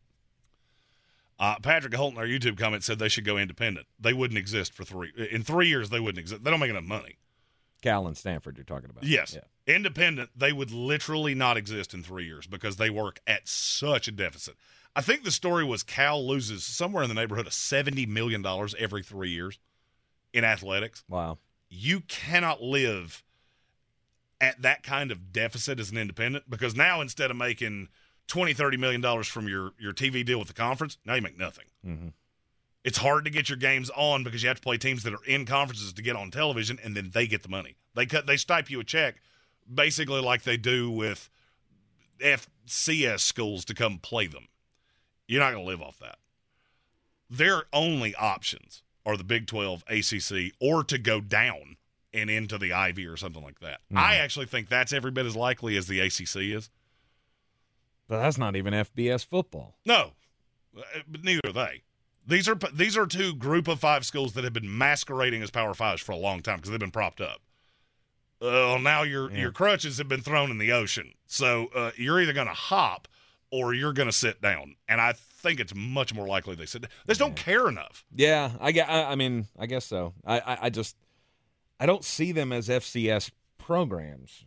Uh, 1.39 1.55
Patrick 1.59 1.93
Holt 1.95 2.13
in 2.13 2.19
our 2.19 2.25
YouTube 2.27 2.57
comment 2.57 2.83
said 2.83 2.99
they 2.99 3.09
should 3.09 3.25
go 3.25 3.37
independent. 3.37 3.87
They 3.99 4.13
wouldn't 4.13 4.37
exist 4.37 4.73
for 4.73 4.83
three. 4.83 5.11
In 5.31 5.43
three 5.43 5.67
years, 5.67 5.89
they 5.89 5.99
wouldn't 5.99 6.19
exist. 6.19 6.43
They 6.43 6.51
don't 6.51 6.59
make 6.59 6.69
enough 6.69 6.83
money. 6.83 7.17
Cal 7.81 8.07
and 8.07 8.17
Stanford, 8.17 8.57
you're 8.57 8.63
talking 8.63 8.89
about. 8.89 9.03
Yes. 9.03 9.35
Yeah. 9.35 9.75
Independent, 9.75 10.31
they 10.35 10.51
would 10.53 10.71
literally 10.71 11.35
not 11.35 11.57
exist 11.57 11.93
in 11.93 12.03
three 12.03 12.25
years 12.25 12.47
because 12.47 12.77
they 12.77 12.89
work 12.89 13.19
at 13.27 13.47
such 13.47 14.07
a 14.07 14.11
deficit. 14.11 14.55
I 14.95 15.01
think 15.01 15.23
the 15.23 15.31
story 15.31 15.63
was 15.63 15.83
Cal 15.83 16.25
loses 16.25 16.63
somewhere 16.63 17.03
in 17.03 17.09
the 17.09 17.15
neighborhood 17.15 17.47
of 17.47 17.53
$70 17.53 18.07
million 18.07 18.45
every 18.77 19.03
three 19.03 19.29
years 19.29 19.59
in 20.33 20.43
athletics. 20.43 21.03
Wow. 21.07 21.37
You 21.69 22.01
cannot 22.01 22.61
live 22.61 23.23
at 24.41 24.61
that 24.61 24.83
kind 24.83 25.11
of 25.11 25.31
deficit 25.31 25.79
as 25.79 25.91
an 25.91 25.97
independent 25.97 26.49
because 26.49 26.75
now 26.75 26.99
instead 26.99 27.31
of 27.31 27.37
making 27.37 27.87
20 28.27 28.53
30 28.53 28.77
million 28.77 28.99
dollars 28.99 29.27
from 29.27 29.47
your 29.47 29.71
your 29.79 29.93
TV 29.93 30.25
deal 30.25 30.39
with 30.39 30.47
the 30.47 30.53
conference 30.53 30.97
now 31.05 31.13
you 31.13 31.21
make 31.21 31.37
nothing 31.37 31.65
Mm-hmm. 31.85 32.07
It's 32.83 32.97
hard 32.97 33.25
to 33.25 33.31
get 33.31 33.49
your 33.49 33.57
games 33.57 33.89
on 33.95 34.23
because 34.23 34.41
you 34.41 34.47
have 34.47 34.57
to 34.57 34.63
play 34.63 34.77
teams 34.77 35.03
that 35.03 35.13
are 35.13 35.23
in 35.25 35.45
conferences 35.45 35.93
to 35.93 36.01
get 36.01 36.15
on 36.15 36.31
television, 36.31 36.79
and 36.83 36.95
then 36.95 37.11
they 37.13 37.27
get 37.27 37.43
the 37.43 37.49
money. 37.49 37.75
They 37.95 38.05
cut, 38.05 38.25
they 38.25 38.35
stipe 38.35 38.69
you 38.69 38.79
a 38.79 38.83
check, 38.83 39.15
basically 39.71 40.21
like 40.21 40.43
they 40.43 40.57
do 40.57 40.89
with 40.89 41.29
FCS 42.19 43.19
schools 43.19 43.65
to 43.65 43.73
come 43.73 43.99
play 43.99 44.27
them. 44.27 44.47
You're 45.27 45.41
not 45.41 45.53
going 45.53 45.63
to 45.63 45.69
live 45.69 45.81
off 45.81 45.99
that. 45.99 46.17
Their 47.29 47.63
only 47.71 48.13
options 48.15 48.83
are 49.05 49.15
the 49.15 49.23
Big 49.23 49.47
12, 49.47 49.83
ACC, 49.87 50.53
or 50.59 50.83
to 50.83 50.97
go 50.97 51.21
down 51.21 51.77
and 52.13 52.29
into 52.29 52.57
the 52.57 52.73
Ivy 52.73 53.05
or 53.05 53.15
something 53.15 53.41
like 53.41 53.59
that. 53.61 53.79
I 53.95 54.15
actually 54.15 54.47
think 54.47 54.67
that's 54.67 54.91
every 54.91 55.11
bit 55.11 55.25
as 55.25 55.35
likely 55.35 55.77
as 55.77 55.87
the 55.87 56.01
ACC 56.01 56.35
is. 56.57 56.69
But 58.07 58.19
that's 58.19 58.37
not 58.37 58.57
even 58.57 58.73
FBS 58.73 59.25
football. 59.25 59.77
No, 59.85 60.11
uh, 60.77 60.81
but 61.07 61.23
neither 61.23 61.39
are 61.45 61.53
they. 61.53 61.83
These 62.25 62.47
are 62.47 62.55
these 62.73 62.95
are 62.97 63.05
two 63.07 63.33
group 63.35 63.67
of 63.67 63.79
five 63.79 64.05
schools 64.05 64.33
that 64.33 64.43
have 64.43 64.53
been 64.53 64.77
masquerading 64.77 65.41
as 65.41 65.49
Power 65.51 65.73
Fives 65.73 66.01
for 66.01 66.11
a 66.11 66.17
long 66.17 66.41
time 66.41 66.57
because 66.57 66.71
they've 66.71 66.79
been 66.79 66.91
propped 66.91 67.19
up. 67.21 67.41
Well, 68.39 68.79
now 68.79 69.03
your 69.03 69.31
Yeah. 69.31 69.39
your 69.39 69.51
crutches 69.51 69.97
have 69.97 70.07
been 70.07 70.21
thrown 70.21 70.49
in 70.51 70.57
the 70.57 70.71
ocean, 70.71 71.13
so 71.27 71.67
uh, 71.75 71.91
you're 71.95 72.21
either 72.21 72.33
going 72.33 72.47
to 72.47 72.53
hop 72.53 73.07
or 73.51 73.73
you're 73.73 73.93
going 73.93 74.07
to 74.07 74.13
sit 74.13 74.41
down. 74.41 74.75
And 74.87 75.01
I 75.01 75.13
think 75.13 75.59
it's 75.59 75.75
much 75.75 76.13
more 76.13 76.25
likely 76.27 76.55
they 76.55 76.65
sit. 76.65 76.83
They 76.83 76.87
just 77.09 77.19
don't 77.19 77.35
care 77.35 77.67
enough. 77.67 78.05
Yeah, 78.15 78.51
I. 78.59 78.69
I, 78.79 79.11
I 79.11 79.15
mean, 79.15 79.47
I 79.59 79.65
guess 79.65 79.85
so. 79.85 80.13
I, 80.25 80.39
I, 80.39 80.57
I 80.63 80.69
just, 80.69 80.95
I 81.79 81.85
don't 81.85 82.03
see 82.05 82.31
them 82.31 82.51
as 82.53 82.67
FCS 82.69 83.31
programs. 83.57 84.45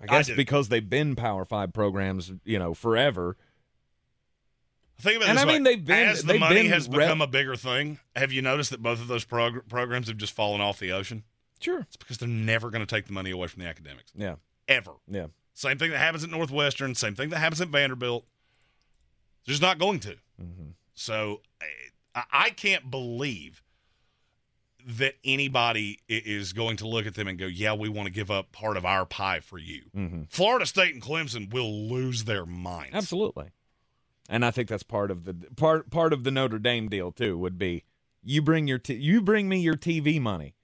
I 0.00 0.04
I 0.04 0.06
guess 0.18 0.26
do. 0.28 0.36
because 0.36 0.68
they've 0.68 0.88
been 0.88 1.16
Power 1.16 1.44
Five 1.44 1.72
programs, 1.72 2.32
you 2.44 2.58
know, 2.58 2.72
forever. 2.74 3.36
Think 4.98 5.16
about 5.18 5.28
And 5.28 5.38
this 5.38 5.44
I 5.44 5.46
way. 5.46 5.52
mean, 5.54 5.62
they've 5.64 5.84
been- 5.84 6.08
as 6.08 6.22
the 6.22 6.28
they've 6.32 6.40
money 6.40 6.66
has 6.68 6.88
rep- 6.88 7.00
become 7.08 7.20
a 7.20 7.26
bigger 7.26 7.54
thing. 7.56 7.98
Have 8.14 8.32
you 8.32 8.40
noticed 8.42 8.70
that 8.70 8.82
both 8.82 9.00
of 9.00 9.08
those 9.08 9.24
prog- 9.24 9.68
programs 9.68 10.08
have 10.08 10.16
just 10.16 10.32
fallen 10.32 10.60
off 10.60 10.78
the 10.78 10.92
ocean? 10.92 11.24
Sure. 11.60 11.80
It's 11.80 11.96
because 11.96 12.18
they're 12.18 12.28
never 12.28 12.70
going 12.70 12.80
to 12.84 12.86
take 12.86 13.06
the 13.06 13.12
money 13.12 13.30
away 13.30 13.46
from 13.48 13.62
the 13.62 13.68
academics 13.68 14.12
Yeah. 14.14 14.36
ever. 14.68 14.92
Yeah. 15.06 15.26
Same 15.54 15.78
thing 15.78 15.90
that 15.90 15.98
happens 15.98 16.24
at 16.24 16.30
Northwestern. 16.30 16.94
Same 16.94 17.14
thing 17.14 17.28
that 17.30 17.38
happens 17.38 17.60
at 17.60 17.68
Vanderbilt. 17.68 18.26
They're 19.44 19.52
just 19.52 19.62
not 19.62 19.78
going 19.78 20.00
to. 20.00 20.16
Mm-hmm. 20.42 20.70
So 20.94 21.40
I, 22.14 22.24
I 22.32 22.50
can't 22.50 22.90
believe 22.90 23.62
that 24.86 25.14
anybody 25.24 25.98
is 26.08 26.52
going 26.52 26.76
to 26.78 26.86
look 26.88 27.06
at 27.06 27.14
them 27.14 27.26
and 27.26 27.38
go, 27.38 27.46
"Yeah, 27.46 27.72
we 27.74 27.88
want 27.88 28.06
to 28.06 28.12
give 28.12 28.30
up 28.30 28.52
part 28.52 28.76
of 28.76 28.84
our 28.84 29.04
pie 29.04 29.40
for 29.40 29.58
you." 29.58 29.82
Mm-hmm. 29.96 30.22
Florida 30.28 30.64
State 30.66 30.94
and 30.94 31.02
Clemson 31.02 31.52
will 31.52 31.88
lose 31.88 32.24
their 32.24 32.46
minds. 32.46 32.94
Absolutely. 32.94 33.46
And 34.28 34.44
I 34.44 34.50
think 34.50 34.68
that's 34.68 34.82
part 34.82 35.10
of 35.10 35.24
the 35.24 35.34
part 35.56 35.90
part 35.90 36.12
of 36.12 36.24
the 36.24 36.30
Notre 36.30 36.58
Dame 36.58 36.88
deal 36.88 37.12
too. 37.12 37.38
Would 37.38 37.58
be 37.58 37.84
you 38.22 38.42
bring 38.42 38.66
your 38.66 38.78
t- 38.78 38.94
you 38.94 39.20
bring 39.20 39.48
me 39.48 39.58
your 39.60 39.76
TV 39.76 40.20
money, 40.20 40.54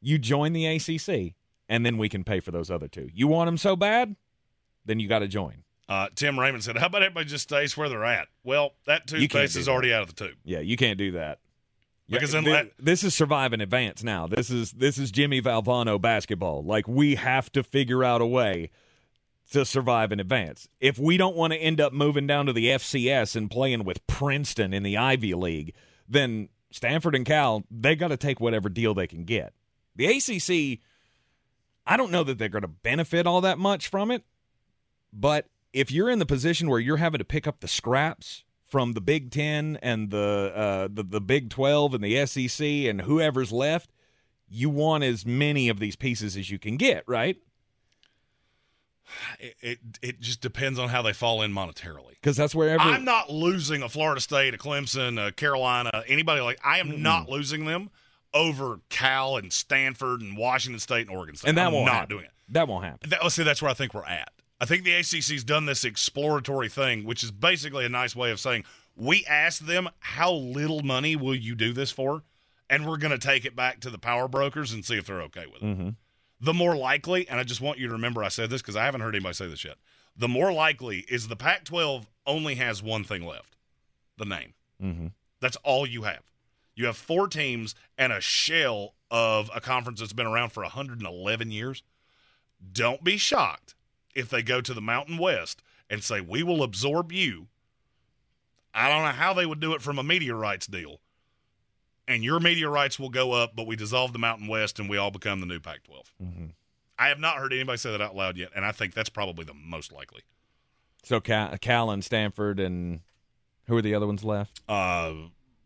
you 0.00 0.18
join 0.18 0.52
the 0.52 0.66
ACC, 0.66 1.34
and 1.68 1.84
then 1.84 1.98
we 1.98 2.08
can 2.08 2.22
pay 2.24 2.38
for 2.40 2.50
those 2.52 2.70
other 2.70 2.88
two. 2.88 3.08
You 3.12 3.26
want 3.28 3.48
them 3.48 3.58
so 3.58 3.74
bad, 3.76 4.14
then 4.84 5.00
you 5.00 5.08
got 5.08 5.18
to 5.20 5.28
join. 5.28 5.64
Uh, 5.88 6.08
Tim 6.14 6.38
Raymond 6.38 6.62
said, 6.64 6.76
"How 6.78 6.86
about 6.86 7.02
everybody 7.02 7.26
just 7.26 7.44
stays 7.44 7.76
where 7.76 7.88
they're 7.88 8.04
at?" 8.04 8.28
Well, 8.44 8.74
that 8.86 9.06
toothpaste 9.06 9.56
is 9.56 9.66
that. 9.66 9.72
already 9.72 9.92
out 9.92 10.02
of 10.02 10.14
the 10.14 10.26
tube. 10.26 10.36
Yeah, 10.44 10.60
you 10.60 10.76
can't 10.76 10.98
do 10.98 11.12
that. 11.12 11.40
Because 12.08 12.32
Yeah, 12.34 12.40
then 12.40 12.44
thi- 12.44 12.50
let- 12.52 12.72
this 12.78 13.02
is 13.02 13.14
survive 13.14 13.52
in 13.52 13.60
advance 13.60 14.04
now. 14.04 14.28
This 14.28 14.48
is 14.50 14.70
this 14.72 14.96
is 14.98 15.10
Jimmy 15.10 15.42
Valvano 15.42 16.00
basketball. 16.00 16.62
Like 16.62 16.86
we 16.86 17.16
have 17.16 17.50
to 17.52 17.64
figure 17.64 18.04
out 18.04 18.20
a 18.20 18.26
way 18.26 18.70
to 19.52 19.64
survive 19.64 20.12
in 20.12 20.20
advance. 20.20 20.68
If 20.80 20.98
we 20.98 21.16
don't 21.16 21.36
want 21.36 21.52
to 21.52 21.58
end 21.58 21.80
up 21.80 21.92
moving 21.92 22.26
down 22.26 22.46
to 22.46 22.52
the 22.52 22.66
FCS 22.66 23.36
and 23.36 23.50
playing 23.50 23.84
with 23.84 24.06
Princeton 24.06 24.74
in 24.74 24.82
the 24.82 24.96
Ivy 24.96 25.34
League, 25.34 25.74
then 26.08 26.48
Stanford 26.70 27.14
and 27.14 27.24
Cal, 27.24 27.64
they 27.70 27.94
got 27.96 28.08
to 28.08 28.16
take 28.16 28.40
whatever 28.40 28.68
deal 28.68 28.94
they 28.94 29.06
can 29.06 29.24
get. 29.24 29.52
The 29.94 30.06
ACC, 30.06 30.80
I 31.86 31.96
don't 31.96 32.10
know 32.10 32.24
that 32.24 32.38
they're 32.38 32.48
going 32.48 32.62
to 32.62 32.68
benefit 32.68 33.26
all 33.26 33.40
that 33.42 33.58
much 33.58 33.88
from 33.88 34.10
it, 34.10 34.24
but 35.12 35.46
if 35.72 35.90
you're 35.90 36.10
in 36.10 36.18
the 36.18 36.26
position 36.26 36.68
where 36.68 36.80
you're 36.80 36.96
having 36.96 37.18
to 37.18 37.24
pick 37.24 37.46
up 37.46 37.60
the 37.60 37.68
scraps 37.68 38.44
from 38.66 38.92
the 38.92 39.00
Big 39.00 39.30
Ten 39.30 39.78
and 39.80 40.10
the 40.10 40.52
uh, 40.54 40.88
the, 40.90 41.02
the 41.02 41.20
Big 41.20 41.50
Twelve 41.50 41.94
and 41.94 42.02
the 42.02 42.26
SEC 42.26 42.66
and 42.66 43.02
whoever's 43.02 43.52
left, 43.52 43.90
you 44.48 44.68
want 44.70 45.04
as 45.04 45.24
many 45.24 45.68
of 45.68 45.78
these 45.78 45.96
pieces 45.96 46.36
as 46.36 46.50
you 46.50 46.58
can 46.58 46.76
get, 46.76 47.04
right? 47.06 47.36
It, 49.38 49.56
it 49.60 49.78
it 50.02 50.20
just 50.20 50.40
depends 50.40 50.78
on 50.78 50.88
how 50.88 51.02
they 51.02 51.12
fall 51.12 51.42
in 51.42 51.52
monetarily. 51.52 52.10
Because 52.10 52.36
that's 52.36 52.54
where 52.54 52.70
every 52.70 52.92
I'm 52.92 53.04
not 53.04 53.30
losing 53.30 53.82
a 53.82 53.88
Florida 53.88 54.20
State, 54.20 54.54
a 54.54 54.58
Clemson, 54.58 55.24
a 55.24 55.32
Carolina, 55.32 56.02
anybody 56.06 56.40
like 56.40 56.58
I 56.64 56.78
am 56.78 57.02
not 57.02 57.28
losing 57.28 57.66
them 57.66 57.90
over 58.34 58.80
Cal 58.90 59.36
and 59.36 59.52
Stanford 59.52 60.20
and 60.20 60.36
Washington 60.36 60.78
State 60.78 61.08
and 61.08 61.16
Oregon 61.16 61.36
State. 61.36 61.48
And 61.48 61.58
that 61.58 61.68
I'm 61.68 61.72
won't 61.72 61.86
not 61.86 61.94
happen. 61.94 62.08
doing 62.08 62.24
it. 62.24 62.32
That 62.48 62.68
won't 62.68 62.84
happen. 62.84 63.10
That, 63.10 63.20
oh, 63.22 63.28
see, 63.28 63.42
that's 63.42 63.62
where 63.62 63.70
I 63.70 63.74
think 63.74 63.94
we're 63.94 64.04
at. 64.04 64.30
I 64.60 64.64
think 64.64 64.84
the 64.84 64.94
ACC's 64.94 65.44
done 65.44 65.66
this 65.66 65.84
exploratory 65.84 66.68
thing, 66.68 67.04
which 67.04 67.22
is 67.22 67.30
basically 67.30 67.84
a 67.84 67.88
nice 67.88 68.16
way 68.16 68.30
of 68.30 68.40
saying 68.40 68.64
we 68.94 69.24
asked 69.26 69.66
them 69.66 69.88
how 69.98 70.32
little 70.32 70.82
money 70.82 71.16
will 71.16 71.34
you 71.34 71.54
do 71.54 71.72
this 71.72 71.90
for, 71.90 72.22
and 72.70 72.86
we're 72.86 72.96
going 72.96 73.12
to 73.12 73.18
take 73.18 73.44
it 73.44 73.54
back 73.54 73.80
to 73.80 73.90
the 73.90 73.98
power 73.98 74.28
brokers 74.28 74.72
and 74.72 74.84
see 74.84 74.96
if 74.96 75.06
they're 75.06 75.22
okay 75.22 75.46
with 75.46 75.62
it. 75.62 75.66
Mm-hmm. 75.66 75.88
The 76.46 76.54
more 76.54 76.76
likely, 76.76 77.28
and 77.28 77.40
I 77.40 77.42
just 77.42 77.60
want 77.60 77.80
you 77.80 77.88
to 77.88 77.94
remember 77.94 78.22
I 78.22 78.28
said 78.28 78.50
this 78.50 78.62
because 78.62 78.76
I 78.76 78.84
haven't 78.84 79.00
heard 79.00 79.16
anybody 79.16 79.34
say 79.34 79.48
this 79.48 79.64
yet. 79.64 79.78
The 80.16 80.28
more 80.28 80.52
likely 80.52 81.00
is 81.08 81.26
the 81.26 81.34
Pac-12 81.34 82.06
only 82.24 82.54
has 82.54 82.80
one 82.84 83.02
thing 83.02 83.26
left: 83.26 83.56
the 84.16 84.26
name. 84.26 84.54
Mm-hmm. 84.80 85.06
That's 85.40 85.56
all 85.64 85.84
you 85.88 86.02
have. 86.02 86.22
You 86.76 86.86
have 86.86 86.96
four 86.96 87.26
teams 87.26 87.74
and 87.98 88.12
a 88.12 88.20
shell 88.20 88.94
of 89.10 89.50
a 89.56 89.60
conference 89.60 89.98
that's 89.98 90.12
been 90.12 90.28
around 90.28 90.50
for 90.50 90.62
111 90.62 91.50
years. 91.50 91.82
Don't 92.72 93.02
be 93.02 93.16
shocked 93.16 93.74
if 94.14 94.28
they 94.28 94.44
go 94.44 94.60
to 94.60 94.72
the 94.72 94.80
Mountain 94.80 95.18
West 95.18 95.64
and 95.90 96.04
say, 96.04 96.20
We 96.20 96.44
will 96.44 96.62
absorb 96.62 97.10
you. 97.10 97.48
I 98.72 98.88
don't 98.88 99.02
know 99.02 99.10
how 99.20 99.34
they 99.34 99.46
would 99.46 99.58
do 99.58 99.74
it 99.74 99.82
from 99.82 99.98
a 99.98 100.04
media 100.04 100.36
rights 100.36 100.68
deal. 100.68 101.00
And 102.08 102.22
your 102.22 102.38
media 102.38 102.68
rights 102.68 102.98
will 102.98 103.10
go 103.10 103.32
up, 103.32 103.56
but 103.56 103.66
we 103.66 103.74
dissolve 103.76 104.12
the 104.12 104.18
Mountain 104.18 104.46
West 104.46 104.78
and 104.78 104.88
we 104.88 104.96
all 104.96 105.10
become 105.10 105.40
the 105.40 105.46
new 105.46 105.58
Pac 105.58 105.82
12. 105.84 106.12
Mm-hmm. 106.22 106.44
I 106.98 107.08
have 107.08 107.18
not 107.18 107.36
heard 107.36 107.52
anybody 107.52 107.78
say 107.78 107.90
that 107.90 108.00
out 108.00 108.14
loud 108.16 108.36
yet, 108.36 108.50
and 108.54 108.64
I 108.64 108.72
think 108.72 108.94
that's 108.94 109.10
probably 109.10 109.44
the 109.44 109.54
most 109.54 109.92
likely. 109.92 110.22
So 111.02 111.20
Cal, 111.20 111.56
Cal 111.58 111.90
and 111.90 112.04
Stanford 112.04 112.58
and 112.58 113.00
who 113.66 113.76
are 113.76 113.82
the 113.82 113.94
other 113.94 114.06
ones 114.06 114.24
left? 114.24 114.60
Uh, 114.68 115.12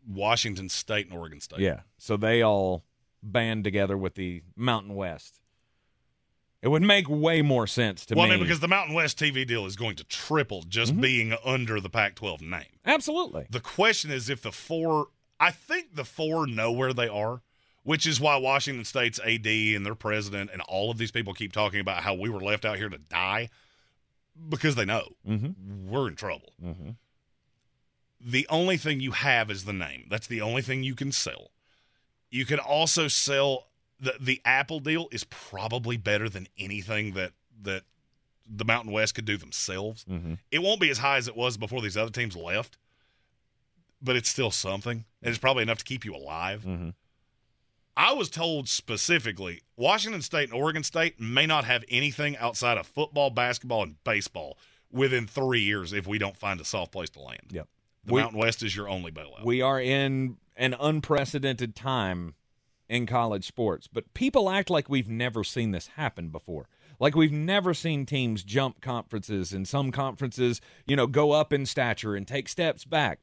Washington 0.07 0.67
State 0.69 1.07
and 1.07 1.17
Oregon 1.17 1.39
State. 1.39 1.59
Yeah. 1.59 1.81
So 1.97 2.17
they 2.17 2.41
all 2.41 2.83
band 3.23 3.63
together 3.63 3.97
with 3.97 4.15
the 4.15 4.41
Mountain 4.55 4.95
West. 4.95 5.39
It 6.61 6.67
would 6.67 6.83
make 6.83 7.09
way 7.09 7.41
more 7.41 7.65
sense 7.65 8.05
to 8.07 8.15
well, 8.15 8.27
me. 8.27 8.33
I 8.33 8.35
mean, 8.35 8.43
because 8.43 8.59
the 8.59 8.67
Mountain 8.67 8.93
West 8.93 9.17
TV 9.17 9.47
deal 9.47 9.65
is 9.65 9.75
going 9.75 9.95
to 9.95 10.03
triple 10.03 10.63
just 10.63 10.91
Mm-hmm. 10.91 11.01
being 11.01 11.37
under 11.43 11.79
the 11.79 11.89
Pac 11.89 12.15
12 12.15 12.41
name. 12.41 12.65
Absolutely. 12.85 13.47
The 13.49 13.59
question 13.59 14.11
is 14.11 14.29
if 14.29 14.41
the 14.41 14.51
four, 14.51 15.07
I 15.41 15.51
think 15.51 15.95
the 15.95 16.05
four 16.05 16.45
know 16.47 16.71
where 16.71 16.93
they 16.93 17.07
are, 17.07 17.41
which 17.83 18.05
is 18.05 18.19
why 18.21 18.37
Washington 18.37 18.85
State's 18.85 19.19
AD 19.19 19.47
and 19.47 19.85
their 19.85 19.95
president 19.95 20.51
and 20.53 20.61
all 20.61 20.91
of 20.91 20.97
these 20.97 21.11
people 21.11 21.33
keep 21.33 21.51
talking 21.51 21.79
about 21.79 22.03
how 22.03 22.13
we 22.13 22.29
were 22.29 22.39
left 22.41 22.63
out 22.63 22.77
here 22.77 22.89
to 22.89 22.97
die 22.99 23.49
because 24.49 24.75
they 24.75 24.85
know 24.85 25.09
Mm-hmm. 25.27 25.89
we're 25.89 26.07
in 26.07 26.15
trouble. 26.15 26.53
Mm-hmm. 26.63 26.91
The 28.23 28.45
only 28.49 28.77
thing 28.77 28.99
you 28.99 29.11
have 29.11 29.49
is 29.49 29.65
the 29.65 29.73
name. 29.73 30.05
That's 30.09 30.27
the 30.27 30.41
only 30.41 30.61
thing 30.61 30.83
you 30.83 30.93
can 30.95 31.11
sell. 31.11 31.49
You 32.29 32.45
can 32.45 32.59
also 32.59 33.07
sell 33.07 33.67
the 33.99 34.13
the 34.19 34.41
Apple 34.45 34.79
deal 34.79 35.07
is 35.11 35.23
probably 35.25 35.97
better 35.97 36.29
than 36.29 36.47
anything 36.57 37.13
that 37.13 37.31
that 37.63 37.81
the 38.47 38.65
Mountain 38.65 38.91
West 38.91 39.15
could 39.15 39.25
do 39.25 39.37
themselves. 39.37 40.05
Mm-hmm. 40.05 40.35
It 40.51 40.61
won't 40.61 40.79
be 40.79 40.89
as 40.89 40.99
high 40.99 41.17
as 41.17 41.27
it 41.27 41.35
was 41.35 41.57
before 41.57 41.81
these 41.81 41.97
other 41.97 42.11
teams 42.11 42.35
left, 42.35 42.77
but 44.01 44.15
it's 44.15 44.29
still 44.29 44.51
something. 44.51 45.05
And 45.21 45.29
it's 45.29 45.37
probably 45.37 45.63
enough 45.63 45.79
to 45.79 45.83
keep 45.85 46.05
you 46.05 46.15
alive. 46.15 46.61
Mm-hmm. 46.61 46.89
I 47.95 48.13
was 48.13 48.29
told 48.29 48.69
specifically 48.69 49.61
Washington 49.75 50.21
State 50.21 50.49
and 50.49 50.53
Oregon 50.59 50.83
State 50.83 51.19
may 51.19 51.45
not 51.45 51.65
have 51.65 51.83
anything 51.89 52.37
outside 52.37 52.77
of 52.77 52.87
football, 52.87 53.29
basketball, 53.29 53.83
and 53.83 54.01
baseball 54.03 54.57
within 54.91 55.27
three 55.27 55.61
years 55.61 55.93
if 55.93 56.07
we 56.07 56.17
don't 56.17 56.37
find 56.37 56.59
a 56.61 56.65
soft 56.65 56.91
place 56.91 57.09
to 57.11 57.19
land. 57.19 57.47
Yep. 57.51 57.67
The 58.05 58.13
We- 58.13 58.21
Mountain 58.21 58.39
West 58.39 58.63
is 58.63 58.75
your 58.75 58.89
only 58.89 59.11
bailout. 59.11 59.43
We 59.43 59.61
are 59.61 59.79
in 59.79 60.37
an 60.55 60.75
unprecedented 60.79 61.75
time 61.75 62.35
in 62.89 63.05
college 63.05 63.45
sports, 63.45 63.87
but 63.87 64.13
people 64.13 64.49
act 64.49 64.69
like 64.69 64.89
we've 64.89 65.09
never 65.09 65.43
seen 65.43 65.71
this 65.71 65.87
happen 65.87 66.29
before. 66.29 66.67
Like 66.99 67.15
we've 67.15 67.31
never 67.31 67.73
seen 67.73 68.05
teams 68.05 68.43
jump 68.43 68.79
conferences 68.81 69.53
and 69.53 69.67
some 69.67 69.91
conferences, 69.91 70.61
you 70.85 70.95
know, 70.95 71.07
go 71.07 71.31
up 71.31 71.51
in 71.51 71.65
stature 71.65 72.15
and 72.15 72.27
take 72.27 72.47
steps 72.47 72.85
back. 72.85 73.19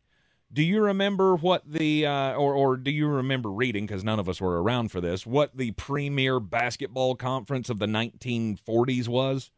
Do 0.51 0.63
you 0.63 0.81
remember 0.81 1.37
what 1.37 1.63
the 1.71 2.07
uh, 2.07 2.33
or 2.35 2.55
or 2.55 2.77
do 2.79 2.91
you 2.91 3.07
remember 3.07 3.51
reading 3.51 3.87
because 3.87 4.03
none 4.03 4.19
of 4.19 4.29
us 4.29 4.41
were 4.41 4.63
around 4.63 4.91
for 4.91 5.01
this 5.01 5.27
what 5.27 5.57
the 5.57 5.73
premier 5.73 6.41
basketball 6.41 7.15
conference 7.17 7.69
of 7.69 7.79
the 7.79 7.87
1940s 7.87 9.09
was? 9.09 9.51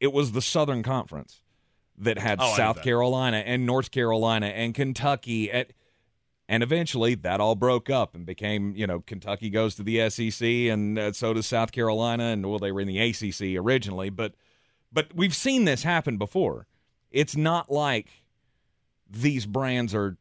It 0.00 0.12
was 0.12 0.32
the 0.32 0.42
Southern 0.42 0.82
Conference 0.82 1.40
that 1.96 2.18
had 2.18 2.38
Oh, 2.40 2.54
South 2.56 2.76
that. 2.76 2.84
Carolina 2.84 3.38
and 3.38 3.66
North 3.66 3.90
Carolina 3.90 4.46
and 4.46 4.74
Kentucky 4.74 5.50
at 5.52 5.72
and 6.48 6.62
eventually 6.62 7.14
that 7.14 7.40
all 7.40 7.54
broke 7.54 7.88
up 7.88 8.14
and 8.14 8.26
became, 8.26 8.74
you 8.76 8.86
know, 8.86 9.00
Kentucky 9.00 9.48
goes 9.50 9.74
to 9.76 9.82
the 9.82 10.10
SEC 10.10 10.46
and 10.46 10.98
uh, 10.98 11.12
so 11.12 11.32
does 11.34 11.46
South 11.46 11.70
Carolina 11.72 12.24
and 12.24 12.46
well 12.46 12.58
they 12.58 12.72
were 12.72 12.80
in 12.80 12.88
the 12.88 12.98
ACC 12.98 13.58
originally, 13.62 14.08
but 14.10 14.34
but 14.92 15.14
we've 15.14 15.34
seen 15.34 15.64
this 15.66 15.82
happen 15.82 16.16
before. 16.16 16.66
It's 17.10 17.36
not 17.36 17.70
like 17.70 18.23
these 19.08 19.46
brands 19.46 19.94
are 19.94 20.16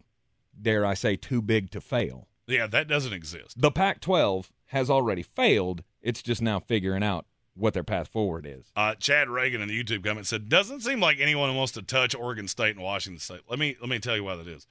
dare 0.59 0.85
I 0.85 0.93
say 0.93 1.15
too 1.15 1.41
big 1.41 1.71
to 1.71 1.81
fail. 1.81 2.27
yeah, 2.47 2.67
that 2.67 2.87
doesn't 2.87 3.13
exist. 3.13 3.59
The 3.59 3.71
Pac-12 3.71 4.49
has 4.67 4.89
already 4.89 5.23
failed. 5.23 5.83
It's 6.01 6.21
just 6.21 6.41
now 6.41 6.59
figuring 6.59 7.03
out 7.03 7.25
what 7.55 7.73
their 7.73 7.83
path 7.83 8.07
forward 8.07 8.45
is. 8.47 8.71
Uh, 8.75 8.95
Chad 8.95 9.29
Reagan 9.29 9.61
in 9.61 9.67
the 9.67 9.83
YouTube 9.83 10.03
comment 10.03 10.27
said, 10.27 10.49
"Doesn't 10.49 10.81
seem 10.81 10.99
like 10.99 11.19
anyone 11.19 11.55
wants 11.55 11.71
to 11.73 11.81
touch 11.81 12.15
Oregon 12.15 12.47
State 12.47 12.75
and 12.75 12.83
Washington 12.83 13.19
State." 13.19 13.41
Let 13.49 13.59
me 13.59 13.75
let 13.79 13.89
me 13.89 13.99
tell 13.99 14.15
you 14.15 14.23
why 14.23 14.35
that 14.35 14.47
is. 14.47 14.67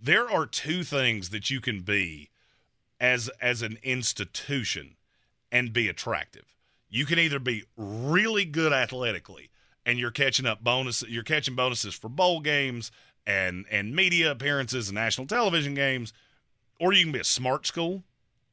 There 0.00 0.30
are 0.30 0.46
two 0.46 0.84
things 0.84 1.30
that 1.30 1.50
you 1.50 1.60
can 1.60 1.80
be 1.80 2.30
as 3.00 3.30
as 3.40 3.62
an 3.62 3.78
institution 3.82 4.96
and 5.50 5.72
be 5.72 5.88
attractive. 5.88 6.54
You 6.88 7.06
can 7.06 7.18
either 7.18 7.38
be 7.38 7.64
really 7.76 8.44
good 8.44 8.72
athletically 8.72 9.50
and 9.84 9.98
you're 9.98 10.10
catching 10.10 10.46
up 10.46 10.62
bonus 10.62 11.02
you're 11.08 11.22
catching 11.22 11.54
bonuses 11.54 11.94
for 11.94 12.08
bowl 12.08 12.40
games 12.40 12.90
and 13.26 13.64
and 13.70 13.94
media 13.94 14.30
appearances 14.30 14.88
and 14.88 14.94
national 14.94 15.26
television 15.26 15.74
games, 15.74 16.12
or 16.80 16.92
you 16.92 17.04
can 17.04 17.12
be 17.12 17.20
a 17.20 17.24
smart 17.24 17.66
school, 17.66 18.04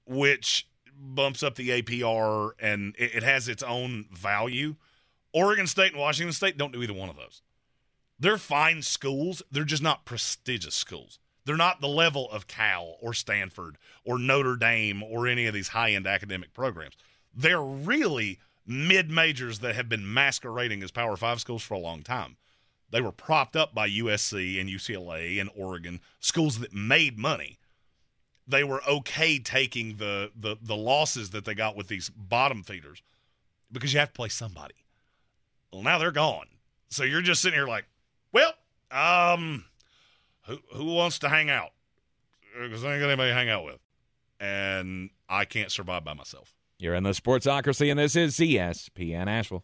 which 0.05 0.67
bumps 0.95 1.43
up 1.43 1.55
the 1.55 1.81
APR 1.81 2.51
and 2.59 2.95
it, 2.97 3.15
it 3.15 3.23
has 3.23 3.47
its 3.47 3.63
own 3.63 4.05
value. 4.11 4.75
Oregon 5.33 5.67
State 5.67 5.91
and 5.91 6.01
Washington 6.01 6.33
State 6.33 6.57
don't 6.57 6.71
do 6.71 6.81
either 6.81 6.93
one 6.93 7.09
of 7.09 7.15
those. 7.15 7.41
They're 8.19 8.37
fine 8.37 8.81
schools. 8.81 9.41
They're 9.51 9.63
just 9.63 9.83
not 9.83 10.05
prestigious 10.05 10.75
schools. 10.75 11.19
They're 11.45 11.57
not 11.57 11.81
the 11.81 11.87
level 11.87 12.29
of 12.31 12.47
Cal 12.47 12.95
or 13.01 13.13
Stanford 13.13 13.77
or 14.05 14.17
Notre 14.17 14.55
Dame 14.55 15.03
or 15.03 15.27
any 15.27 15.45
of 15.45 15.53
these 15.53 15.69
high 15.69 15.91
end 15.91 16.07
academic 16.07 16.53
programs. 16.53 16.95
They're 17.35 17.61
really 17.61 18.39
mid 18.65 19.11
majors 19.11 19.59
that 19.59 19.75
have 19.75 19.89
been 19.89 20.13
masquerading 20.13 20.83
as 20.83 20.91
Power 20.91 21.17
Five 21.17 21.41
schools 21.41 21.63
for 21.63 21.73
a 21.73 21.79
long 21.79 22.01
time. 22.01 22.37
They 22.93 23.01
were 23.01 23.11
propped 23.11 23.55
up 23.55 23.73
by 23.73 23.89
USC 23.89 24.61
and 24.61 24.69
UCLA 24.69 25.41
and 25.41 25.49
Oregon, 25.57 25.99
schools 26.19 26.59
that 26.59 26.73
made 26.73 27.17
money. 27.17 27.57
They 28.47 28.63
were 28.63 28.83
okay 28.87 29.39
taking 29.39 29.97
the, 29.97 30.29
the, 30.39 30.57
the 30.61 30.75
losses 30.75 31.31
that 31.31 31.43
they 31.43 31.55
got 31.55 31.75
with 31.75 31.87
these 31.87 32.09
bottom 32.09 32.61
feeders 32.61 33.01
because 33.71 33.93
you 33.93 33.99
have 33.99 34.09
to 34.09 34.13
play 34.13 34.29
somebody. 34.29 34.75
Well, 35.71 35.81
now 35.81 35.97
they're 35.97 36.11
gone. 36.11 36.45
So 36.89 37.03
you're 37.03 37.23
just 37.23 37.41
sitting 37.41 37.57
here 37.57 37.67
like, 37.67 37.85
well, 38.31 38.53
um, 38.91 39.65
who 40.43 40.59
who 40.71 40.85
wants 40.93 41.17
to 41.19 41.29
hang 41.29 41.49
out? 41.49 41.71
Because 42.53 42.85
I 42.85 42.93
ain't 42.93 43.01
got 43.01 43.07
anybody 43.07 43.31
to 43.31 43.35
hang 43.35 43.49
out 43.49 43.65
with, 43.65 43.79
and 44.39 45.09
I 45.27 45.45
can't 45.45 45.71
survive 45.71 46.03
by 46.03 46.13
myself. 46.13 46.53
You're 46.77 46.93
in 46.93 47.01
the 47.01 47.11
Sportsocracy, 47.11 47.89
and 47.89 47.99
this 47.99 48.15
is 48.15 48.37
ESPN 48.37 49.25
Asheville. 49.25 49.63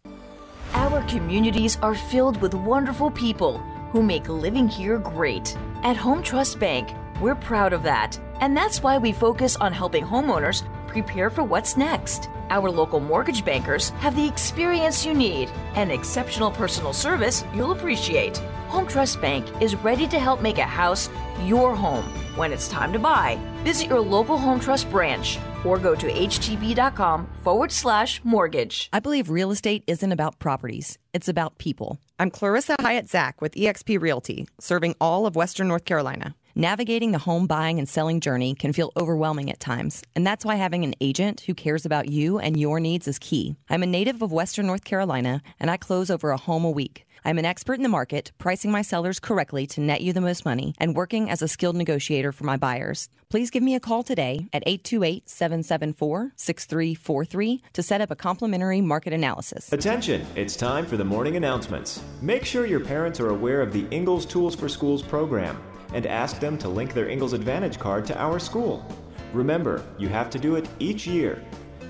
Our 0.74 1.02
communities 1.04 1.78
are 1.82 1.96
filled 1.96 2.40
with 2.41 2.54
wonderful 2.54 3.10
people 3.10 3.58
who 3.91 4.04
make 4.04 4.30
living 4.30 4.68
here 4.68 5.00
great. 5.00 5.58
At 5.84 5.98
Home 5.98 6.22
Trust 6.22 6.60
Bank, 6.60 6.94
we're 7.20 7.36
proud 7.36 7.74
of 7.74 7.82
that. 7.84 8.20
And 8.40 8.56
that's 8.56 8.84
why 8.84 9.00
we 9.00 9.12
focus 9.12 9.56
on 9.56 9.74
helping 9.74 10.06
homeowners 10.06 10.64
prepare 10.88 11.32
for 11.32 11.44
what's 11.44 11.76
next. 11.76 12.30
Our 12.52 12.70
local 12.70 13.00
mortgage 13.00 13.44
bankers 13.44 13.90
have 14.02 14.16
the 14.16 14.28
experience 14.28 15.06
you 15.06 15.14
need 15.14 15.50
and 15.76 15.91
exceptional 15.91 16.52
personal 16.52 16.94
service 16.94 17.44
you'll 17.54 17.72
appreciate. 17.72 18.38
Home 18.68 18.88
Trust 18.88 19.20
Bank 19.22 19.48
is 19.62 19.76
ready 19.76 20.08
to 20.08 20.20
help 20.20 20.41
make 20.41 20.60
a 20.60 20.64
house 20.64 21.10
your 21.44 21.76
home. 21.76 22.06
When 22.40 22.53
it's 22.53 22.70
time 22.70 22.94
to 22.94 22.99
buy, 22.99 23.38
visit 23.66 23.90
your 23.90 23.99
local 23.99 24.38
Home 24.38 24.61
Trust 24.61 24.90
branch 24.90 25.38
or 25.66 25.78
go 25.78 25.94
to 25.94 26.07
htb.com 26.07 27.30
forward 27.44 27.70
slash 27.70 28.22
mortgage. 28.24 28.88
I 28.94 29.02
believe 29.02 29.30
real 29.30 29.52
estate 29.52 29.84
isn't 29.88 30.14
about 30.14 30.40
properties, 30.40 30.98
it's 31.14 31.28
about 31.28 31.57
people. 31.57 31.99
I'm 32.18 32.32
Clarissa 32.32 32.78
Hyatt 32.80 33.10
Zach 33.10 33.41
with 33.41 33.56
eXp 33.56 33.99
Realty, 33.99 34.48
serving 34.57 34.95
all 35.02 35.26
of 35.26 35.36
Western 35.36 35.68
North 35.68 35.84
Carolina. 35.84 36.34
Navigating 36.56 37.11
the 37.11 37.20
home 37.20 37.45
buying 37.45 37.78
and 37.78 37.88
selling 37.88 38.22
journey 38.22 38.56
can 38.56 38.72
feel 38.72 38.91
overwhelming 38.95 39.49
at 39.49 39.60
times, 39.60 40.02
and 40.16 40.26
that's 40.26 40.45
why 40.45 40.56
having 40.56 40.86
an 40.86 40.95
agent 41.02 41.41
who 41.41 41.53
cares 41.53 41.86
about 41.86 42.10
you 42.10 42.40
and 42.40 42.57
your 42.57 42.80
needs 42.80 43.07
is 43.07 43.20
key. 43.20 43.56
I'm 43.70 43.84
a 43.84 43.86
native 43.86 44.22
of 44.22 44.32
Western 44.32 44.68
North 44.68 44.86
Carolina, 44.86 45.41
and 45.60 45.70
I 45.70 45.78
close 45.78 46.10
over 46.10 46.32
a 46.32 46.38
home 46.38 46.64
a 46.66 46.72
week. 46.72 47.06
I'm 47.26 47.38
an 47.38 47.46
expert 47.46 47.76
in 47.76 47.84
the 47.84 47.90
market, 47.90 48.32
pricing 48.38 48.72
my 48.72 48.82
sellers 48.82 49.20
correctly 49.20 49.68
to 49.68 49.82
net 49.82 50.02
you 50.02 50.14
the 50.14 50.22
most 50.22 50.46
money, 50.46 50.74
and 50.78 50.96
working 50.96 51.30
as 51.30 51.41
a 51.41 51.48
skilled 51.48 51.76
negotiator 51.76 52.32
for 52.32 52.44
my 52.44 52.58
buyers. 52.58 53.10
Please 53.30 53.50
give 53.50 53.62
me 53.62 53.76
a 53.76 53.80
call 53.80 54.04
today 54.04 54.48
at 54.54 54.64
828 54.66 55.30
774 55.30 56.34
6343 56.36 57.62
to 57.74 57.84
set 57.84 58.02
up 58.02 58.12
a 58.12 58.16
complimentary 58.16 58.82
market 58.82 59.14
analysis. 59.14 59.72
Attention, 59.72 60.26
it's 60.36 60.56
time 60.56 60.86
for 60.86 60.98
the 60.98 61.06
morning 61.06 61.36
announcements. 61.36 62.02
Make 62.22 62.46
sure 62.46 62.66
your 62.66 62.80
parents 62.80 63.20
are 63.20 63.30
aware 63.30 63.62
of 63.62 63.74
the 63.74 63.88
Ingles 63.91 64.26
Tools 64.26 64.56
for 64.56 64.70
Schools 64.70 65.04
program 65.04 65.62
and 65.94 66.06
ask 66.06 66.40
them 66.40 66.58
to 66.60 66.70
link 66.70 66.94
their 66.94 67.10
Ingles 67.10 67.34
Advantage 67.34 67.80
card 67.80 68.06
to 68.08 68.20
our 68.20 68.40
school. 68.40 68.86
Remember, 69.34 69.84
you 69.98 70.08
have 70.10 70.30
to 70.32 70.40
do 70.40 70.56
it 70.56 70.68
each 70.80 71.06
year. 71.06 71.44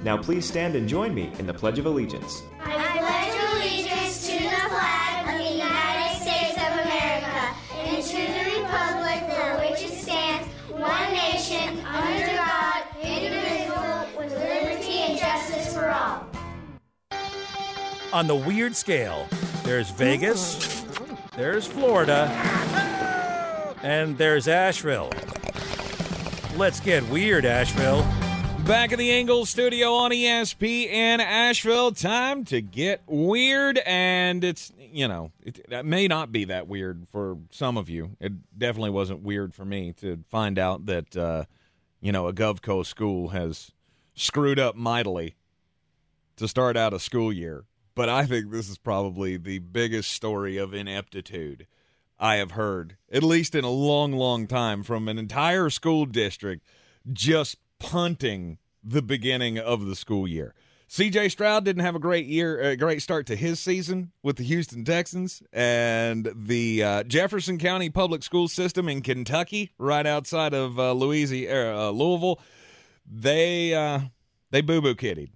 Now 0.03 0.17
please 0.17 0.45
stand 0.45 0.75
and 0.75 0.87
join 0.87 1.13
me 1.13 1.31
in 1.39 1.45
the 1.45 1.53
Pledge 1.53 1.79
of 1.79 1.85
Allegiance. 1.85 2.43
I 2.61 2.97
pledge 2.97 3.35
allegiance 3.53 4.27
to 4.27 4.33
the 4.33 4.49
flag 4.49 5.08
On 18.11 18.25
the 18.25 18.35
weird 18.35 18.75
scale, 18.75 19.27
there's 19.63 19.91
Vegas, 19.91 20.83
there's 21.35 21.67
Florida, 21.67 22.27
and 23.83 24.17
there's 24.17 24.47
Asheville. 24.47 25.11
Let's 26.55 26.79
get 26.79 27.07
weird, 27.09 27.45
Asheville. 27.45 28.01
Back 28.65 28.91
in 28.91 28.99
the 28.99 29.11
Ingles 29.11 29.49
studio 29.49 29.93
on 29.93 30.11
ESPN 30.11 31.19
Asheville. 31.19 31.91
Time 31.91 32.43
to 32.45 32.61
get 32.61 33.01
weird, 33.07 33.79
and 33.85 34.43
it's 34.43 34.71
you 34.77 35.07
know 35.07 35.31
it, 35.43 35.59
it 35.69 35.85
may 35.85 36.07
not 36.07 36.31
be 36.31 36.45
that 36.45 36.67
weird 36.67 37.07
for 37.11 37.37
some 37.51 37.77
of 37.77 37.89
you. 37.89 38.17
It 38.19 38.57
definitely 38.57 38.89
wasn't 38.91 39.21
weird 39.21 39.53
for 39.53 39.65
me 39.65 39.93
to 40.01 40.23
find 40.29 40.59
out 40.59 40.87
that 40.87 41.15
uh, 41.15 41.45
you 42.01 42.11
know 42.11 42.27
a 42.27 42.33
GovCo 42.33 42.85
school 42.85 43.29
has 43.29 43.71
screwed 44.15 44.59
up 44.59 44.75
mightily 44.75 45.35
to 46.39 46.47
start 46.47 46.75
out 46.75 46.93
a 46.93 46.99
school 46.99 47.31
year. 47.31 47.65
But 47.95 48.09
I 48.09 48.25
think 48.25 48.51
this 48.51 48.69
is 48.69 48.77
probably 48.77 49.37
the 49.37 49.59
biggest 49.59 50.11
story 50.11 50.57
of 50.57 50.73
ineptitude 50.73 51.67
I 52.19 52.35
have 52.35 52.51
heard, 52.51 52.97
at 53.11 53.23
least 53.23 53.55
in 53.55 53.63
a 53.63 53.69
long, 53.69 54.11
long 54.11 54.47
time, 54.47 54.83
from 54.83 55.07
an 55.07 55.17
entire 55.17 55.69
school 55.69 56.05
district 56.05 56.65
just 57.11 57.57
punting 57.79 58.57
the 58.83 59.01
beginning 59.01 59.57
of 59.57 59.85
the 59.85 59.95
school 59.95 60.27
year. 60.27 60.53
CJ 60.89 61.29
Stroud 61.29 61.65
didn't 61.65 61.83
have 61.83 61.95
a 61.95 61.99
great 61.99 62.25
year, 62.25 62.59
a 62.59 62.75
great 62.75 63.03
start 63.03 63.27
to 63.27 63.35
his 63.35 63.59
season 63.59 64.11
with 64.23 64.37
the 64.37 64.43
Houston 64.43 64.83
Texans, 64.83 65.43
and 65.53 66.31
the 66.35 66.83
uh, 66.83 67.03
Jefferson 67.03 67.59
County 67.59 67.91
public 67.91 68.23
school 68.23 68.47
system 68.47 68.89
in 68.89 69.01
Kentucky, 69.01 69.71
right 69.77 70.07
outside 70.07 70.53
of 70.55 70.79
uh, 70.79 70.93
Louisiana, 70.93 71.77
uh, 71.77 71.91
Louisville, 71.91 72.41
they 73.05 73.73
uh, 73.75 73.99
they 74.49 74.61
boo 74.61 74.81
boo 74.81 74.95
kiddied. 74.95 75.31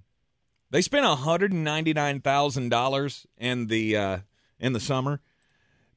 They 0.73 0.81
spent 0.81 1.05
one 1.05 1.19
hundred 1.19 1.53
ninety 1.53 1.93
nine 1.93 2.19
thousand 2.19 2.69
dollars 2.69 3.27
in 3.37 3.67
the 3.67 3.95
uh, 3.95 4.17
in 4.59 4.73
the 4.73 4.79
summer 4.79 5.21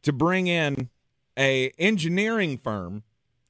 to 0.02 0.12
bring 0.12 0.48
in 0.48 0.90
a 1.34 1.70
engineering 1.78 2.58
firm 2.58 3.02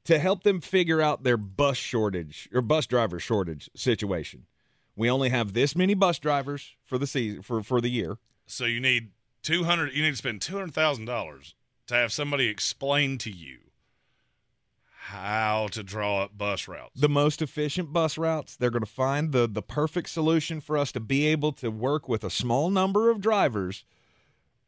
to 0.04 0.20
help 0.20 0.44
them 0.44 0.60
figure 0.60 1.02
out 1.02 1.24
their 1.24 1.36
bus 1.36 1.78
shortage 1.78 2.48
or 2.54 2.62
bus 2.62 2.86
driver 2.86 3.18
shortage 3.18 3.68
situation. 3.74 4.46
We 4.94 5.10
only 5.10 5.30
have 5.30 5.52
this 5.52 5.74
many 5.74 5.94
bus 5.94 6.20
drivers 6.20 6.76
for 6.84 6.96
the 6.96 7.08
season 7.08 7.42
for 7.42 7.60
for 7.60 7.80
the 7.80 7.90
year. 7.90 8.18
So 8.46 8.64
you 8.64 8.78
need 8.78 9.10
two 9.42 9.64
hundred. 9.64 9.94
You 9.94 10.04
need 10.04 10.12
to 10.12 10.16
spend 10.16 10.40
two 10.40 10.54
hundred 10.54 10.74
thousand 10.74 11.06
dollars 11.06 11.56
to 11.88 11.94
have 11.94 12.12
somebody 12.12 12.46
explain 12.46 13.18
to 13.18 13.32
you 13.32 13.58
how 15.06 15.68
to 15.70 15.84
draw 15.84 16.22
up 16.22 16.36
bus 16.36 16.66
routes. 16.66 17.00
The 17.00 17.08
most 17.08 17.40
efficient 17.40 17.92
bus 17.92 18.18
routes. 18.18 18.56
They're 18.56 18.70
going 18.70 18.82
to 18.82 18.90
find 18.90 19.30
the 19.30 19.46
the 19.46 19.62
perfect 19.62 20.08
solution 20.08 20.60
for 20.60 20.76
us 20.76 20.90
to 20.92 21.00
be 21.00 21.26
able 21.26 21.52
to 21.52 21.70
work 21.70 22.08
with 22.08 22.24
a 22.24 22.30
small 22.30 22.70
number 22.70 23.08
of 23.08 23.20
drivers 23.20 23.84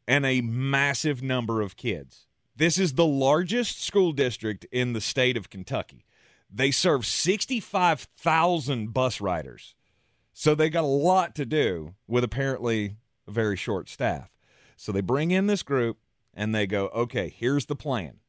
and 0.07 0.25
a 0.25 0.39
massive 0.39 1.21
number 1.21 1.61
of 1.61 1.75
kids. 1.75 2.25
This 2.55 2.77
is 2.77 2.93
the 2.93 3.05
largest 3.05 3.83
school 3.83 4.13
district 4.13 4.65
in 4.71 4.93
the 4.93 5.01
state 5.01 5.35
of 5.35 5.49
Kentucky. 5.49 6.05
They 6.49 6.71
serve 6.71 7.05
65,000 7.05 8.93
bus 8.93 9.19
riders. 9.19 9.75
So 10.31 10.55
they 10.55 10.69
got 10.69 10.85
a 10.85 10.87
lot 10.87 11.35
to 11.35 11.45
do 11.45 11.95
with 12.07 12.23
apparently 12.23 12.95
a 13.27 13.31
very 13.31 13.57
short 13.57 13.89
staff. 13.89 14.29
So 14.77 14.93
they 14.93 15.01
bring 15.01 15.31
in 15.31 15.47
this 15.47 15.63
group 15.63 15.97
and 16.33 16.55
they 16.55 16.65
go, 16.65 16.87
okay, 16.87 17.27
here's 17.27 17.65
the 17.65 17.75
plan. 17.75 18.19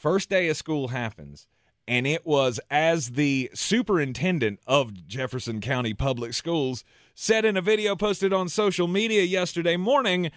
First 0.00 0.30
day 0.30 0.48
of 0.48 0.56
school 0.56 0.88
happens, 0.88 1.46
and 1.86 2.06
it 2.06 2.24
was 2.24 2.58
as 2.70 3.10
the 3.10 3.50
superintendent 3.52 4.58
of 4.66 5.06
Jefferson 5.06 5.60
County 5.60 5.92
Public 5.92 6.32
Schools 6.32 6.84
said 7.14 7.44
in 7.44 7.54
a 7.54 7.60
video 7.60 7.94
posted 7.94 8.32
on 8.32 8.48
social 8.48 8.88
media 8.88 9.22
yesterday 9.24 9.76
morning 9.76 10.30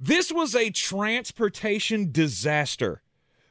this 0.00 0.32
was 0.32 0.54
a 0.54 0.70
transportation 0.70 2.10
disaster 2.10 3.02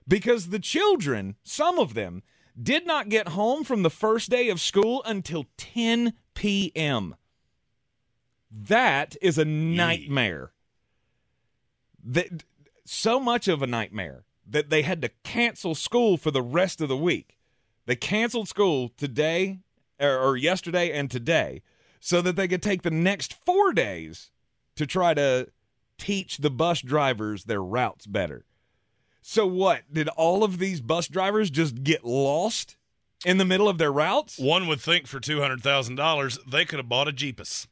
because 0.07 0.47
the 0.47 0.57
children, 0.57 1.35
some 1.43 1.77
of 1.77 1.93
them, 1.93 2.23
did 2.59 2.87
not 2.87 3.09
get 3.09 3.27
home 3.27 3.63
from 3.63 3.83
the 3.83 3.91
first 3.91 4.31
day 4.31 4.49
of 4.49 4.59
school 4.59 5.03
until 5.05 5.45
10 5.57 6.13
p.m. 6.33 7.15
That 8.49 9.15
is 9.21 9.37
a 9.37 9.45
nightmare. 9.45 10.51
That, 12.03 12.43
so 12.85 13.19
much 13.19 13.47
of 13.47 13.61
a 13.61 13.67
nightmare 13.67 14.25
that 14.51 14.69
they 14.69 14.81
had 14.81 15.01
to 15.01 15.11
cancel 15.23 15.75
school 15.75 16.17
for 16.17 16.31
the 16.31 16.41
rest 16.41 16.81
of 16.81 16.89
the 16.89 16.97
week. 16.97 17.37
They 17.85 17.95
canceled 17.95 18.47
school 18.47 18.89
today 18.97 19.59
or, 19.99 20.17
or 20.17 20.37
yesterday 20.37 20.91
and 20.91 21.09
today 21.09 21.61
so 21.99 22.21
that 22.21 22.35
they 22.35 22.47
could 22.47 22.61
take 22.61 22.81
the 22.81 22.91
next 22.91 23.33
four 23.45 23.73
days 23.73 24.31
to 24.75 24.85
try 24.85 25.13
to 25.13 25.49
teach 25.97 26.37
the 26.37 26.49
bus 26.49 26.81
drivers 26.81 27.43
their 27.43 27.61
routes 27.61 28.07
better. 28.07 28.45
So 29.21 29.45
what? 29.45 29.83
Did 29.91 30.07
all 30.09 30.43
of 30.43 30.59
these 30.59 30.81
bus 30.81 31.07
drivers 31.07 31.49
just 31.49 31.83
get 31.83 32.05
lost 32.05 32.77
in 33.25 33.37
the 33.37 33.45
middle 33.45 33.67
of 33.67 33.77
their 33.77 33.91
routes? 33.91 34.39
One 34.39 34.67
would 34.67 34.79
think 34.79 35.07
for 35.07 35.19
two 35.19 35.41
hundred 35.41 35.61
thousand 35.61 35.95
dollars 35.95 36.39
they 36.47 36.63
could 36.65 36.79
have 36.79 36.89
bought 36.89 37.09
a 37.09 37.11
Jeepus. 37.11 37.67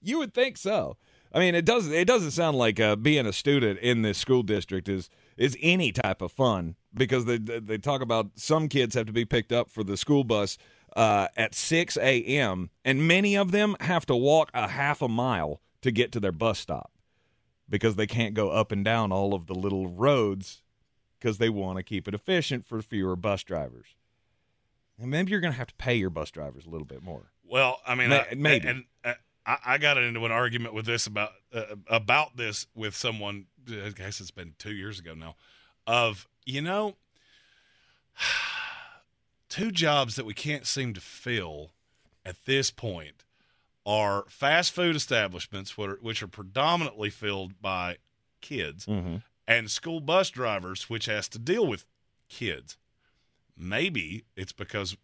You 0.00 0.18
would 0.18 0.32
think 0.32 0.56
so. 0.56 0.96
I 1.32 1.40
mean, 1.40 1.56
it 1.56 1.64
doesn't. 1.64 1.92
It 1.92 2.06
doesn't 2.06 2.30
sound 2.30 2.56
like 2.56 2.78
uh, 2.78 2.94
being 2.94 3.26
a 3.26 3.32
student 3.32 3.80
in 3.80 4.02
this 4.02 4.18
school 4.18 4.44
district 4.44 4.88
is 4.88 5.10
is 5.36 5.56
any 5.60 5.92
type 5.92 6.22
of 6.22 6.32
fun 6.32 6.76
because 6.92 7.24
they 7.24 7.38
they 7.38 7.78
talk 7.78 8.00
about 8.00 8.30
some 8.36 8.68
kids 8.68 8.94
have 8.94 9.06
to 9.06 9.12
be 9.12 9.24
picked 9.24 9.52
up 9.52 9.70
for 9.70 9.82
the 9.84 9.96
school 9.96 10.24
bus 10.24 10.58
uh, 10.96 11.28
at 11.36 11.54
six 11.54 11.96
a.m. 11.96 12.70
and 12.84 13.06
many 13.06 13.36
of 13.36 13.50
them 13.50 13.76
have 13.80 14.06
to 14.06 14.14
walk 14.16 14.50
a 14.54 14.68
half 14.68 15.02
a 15.02 15.08
mile 15.08 15.60
to 15.82 15.90
get 15.90 16.12
to 16.12 16.20
their 16.20 16.32
bus 16.32 16.58
stop 16.58 16.92
because 17.68 17.96
they 17.96 18.06
can't 18.06 18.34
go 18.34 18.50
up 18.50 18.70
and 18.72 18.84
down 18.84 19.10
all 19.12 19.34
of 19.34 19.46
the 19.46 19.54
little 19.54 19.88
roads 19.88 20.62
because 21.18 21.38
they 21.38 21.48
want 21.48 21.78
to 21.78 21.82
keep 21.82 22.06
it 22.06 22.14
efficient 22.14 22.66
for 22.66 22.80
fewer 22.82 23.16
bus 23.16 23.42
drivers. 23.42 23.96
And 25.00 25.10
maybe 25.10 25.30
you're 25.30 25.40
going 25.40 25.52
to 25.52 25.58
have 25.58 25.68
to 25.68 25.74
pay 25.74 25.94
your 25.94 26.10
bus 26.10 26.30
drivers 26.30 26.66
a 26.66 26.70
little 26.70 26.86
bit 26.86 27.02
more. 27.02 27.32
Well, 27.48 27.80
I 27.86 27.94
mean, 27.94 28.10
Ma- 28.10 28.24
I, 28.30 28.34
maybe. 28.34 28.68
and 28.68 28.84
uh, 29.04 29.14
I, 29.46 29.58
I 29.64 29.78
got 29.78 29.98
into 29.98 30.24
an 30.24 30.32
argument 30.32 30.74
with 30.74 30.86
this 30.86 31.06
about 31.06 31.30
uh, 31.52 31.76
about 31.88 32.36
this 32.36 32.66
with 32.74 32.94
someone. 32.96 33.46
I 33.68 33.90
guess 33.90 34.20
it's 34.20 34.30
been 34.30 34.54
two 34.58 34.72
years 34.74 34.98
ago 34.98 35.14
now. 35.14 35.36
Of 35.86 36.26
you 36.44 36.60
know, 36.62 36.96
two 39.48 39.70
jobs 39.70 40.16
that 40.16 40.26
we 40.26 40.34
can't 40.34 40.66
seem 40.66 40.94
to 40.94 41.00
fill 41.00 41.70
at 42.24 42.44
this 42.46 42.70
point 42.70 43.24
are 43.86 44.24
fast 44.28 44.72
food 44.72 44.96
establishments, 44.96 45.76
which 45.76 45.88
are, 45.90 45.98
which 46.00 46.22
are 46.22 46.28
predominantly 46.28 47.10
filled 47.10 47.60
by 47.60 47.96
kids, 48.40 48.86
Mm-hmm. 48.86 49.16
and 49.46 49.70
school 49.70 50.00
bus 50.00 50.30
drivers, 50.30 50.88
which 50.88 51.06
has 51.06 51.28
to 51.28 51.38
deal 51.38 51.66
with 51.66 51.84
kids. 52.28 52.78
Maybe 53.56 54.24
it's 54.36 54.52
because 54.52 54.96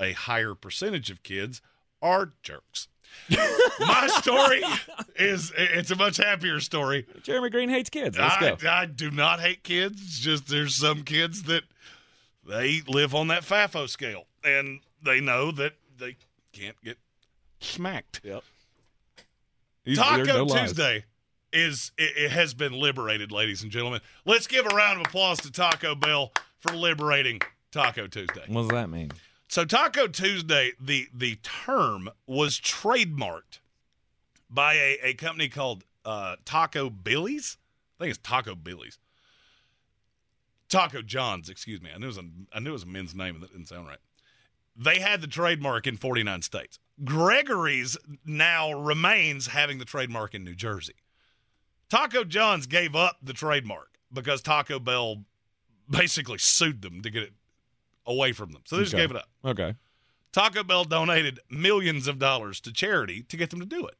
a 0.00 0.12
higher 0.12 0.54
percentage 0.54 1.10
of 1.10 1.22
kids 1.22 1.62
are 2.02 2.32
jerks. 2.42 2.88
My 3.80 4.08
story 4.08 4.62
is 5.16 5.52
it's 5.56 5.90
a 5.90 5.96
much 5.96 6.16
happier 6.16 6.60
story. 6.60 7.06
Jeremy 7.22 7.50
Green 7.50 7.68
hates 7.68 7.88
kids. 7.88 8.18
Let's 8.18 8.36
I, 8.36 8.54
go. 8.56 8.68
I 8.68 8.86
do 8.86 9.10
not 9.10 9.40
hate 9.40 9.62
kids. 9.62 10.02
It's 10.02 10.18
just 10.18 10.48
there's 10.48 10.74
some 10.74 11.04
kids 11.04 11.44
that 11.44 11.62
they 12.46 12.82
live 12.88 13.14
on 13.14 13.28
that 13.28 13.42
FAFO 13.42 13.88
scale 13.88 14.24
and 14.44 14.80
they 15.04 15.20
know 15.20 15.52
that 15.52 15.74
they 15.98 16.16
can't 16.52 16.76
get 16.82 16.98
smacked. 17.60 18.20
Yep. 18.24 18.42
He's- 19.84 19.98
Taco 19.98 20.24
no 20.24 20.44
lies. 20.44 20.70
Tuesday 20.70 21.04
is 21.52 21.92
it, 21.98 22.16
it 22.16 22.30
has 22.30 22.54
been 22.54 22.72
liberated, 22.72 23.30
ladies 23.30 23.62
and 23.62 23.70
gentlemen. 23.70 24.00
Let's 24.24 24.46
give 24.46 24.66
a 24.66 24.74
round 24.74 25.00
of 25.00 25.06
applause 25.06 25.38
to 25.40 25.52
Taco 25.52 25.94
Bell 25.94 26.32
for 26.60 26.72
liberating 26.72 27.40
Taco 27.70 28.06
Tuesday. 28.06 28.44
What 28.48 28.62
does 28.62 28.70
that 28.70 28.90
mean? 28.90 29.12
So 29.52 29.66
Taco 29.66 30.06
Tuesday, 30.06 30.72
the 30.80 31.08
the 31.12 31.34
term 31.42 32.08
was 32.26 32.58
trademarked 32.58 33.60
by 34.48 34.72
a, 34.72 34.98
a 35.02 35.12
company 35.12 35.50
called 35.50 35.84
uh, 36.06 36.36
Taco 36.46 36.88
Billy's, 36.88 37.58
I 37.98 38.04
think 38.04 38.16
it's 38.16 38.26
Taco 38.26 38.54
Billy's. 38.54 38.98
Taco 40.70 41.02
John's, 41.02 41.50
excuse 41.50 41.82
me. 41.82 41.90
I 41.94 41.98
knew 41.98 42.06
it 42.06 42.16
was 42.16 42.16
a, 42.16 42.24
I 42.54 42.60
knew 42.60 42.70
it 42.70 42.72
was 42.72 42.84
a 42.84 42.86
men's 42.86 43.14
name 43.14 43.38
that 43.40 43.52
didn't 43.52 43.68
sound 43.68 43.88
right. 43.88 43.98
They 44.74 45.00
had 45.00 45.20
the 45.20 45.26
trademark 45.26 45.86
in 45.86 45.98
49 45.98 46.40
states. 46.40 46.78
Gregory's 47.04 47.98
now 48.24 48.72
remains 48.72 49.48
having 49.48 49.76
the 49.76 49.84
trademark 49.84 50.34
in 50.34 50.44
New 50.44 50.54
Jersey. 50.54 50.94
Taco 51.90 52.24
John's 52.24 52.66
gave 52.66 52.96
up 52.96 53.18
the 53.22 53.34
trademark 53.34 53.98
because 54.10 54.40
Taco 54.40 54.78
Bell 54.78 55.24
basically 55.90 56.38
sued 56.38 56.80
them 56.80 57.02
to 57.02 57.10
get 57.10 57.24
it 57.24 57.34
away 58.06 58.32
from 58.32 58.52
them. 58.52 58.62
So 58.66 58.76
they 58.76 58.82
just 58.82 58.94
Okay. 58.94 59.02
gave 59.04 59.10
it 59.10 59.16
up. 59.16 59.28
Okay. 59.44 59.74
Taco 60.32 60.62
Bell 60.64 60.84
donated 60.84 61.40
millions 61.50 62.06
of 62.06 62.18
dollars 62.18 62.60
to 62.60 62.72
charity 62.72 63.22
to 63.24 63.36
get 63.36 63.50
them 63.50 63.60
to 63.60 63.66
do 63.66 63.86
it. 63.86 63.96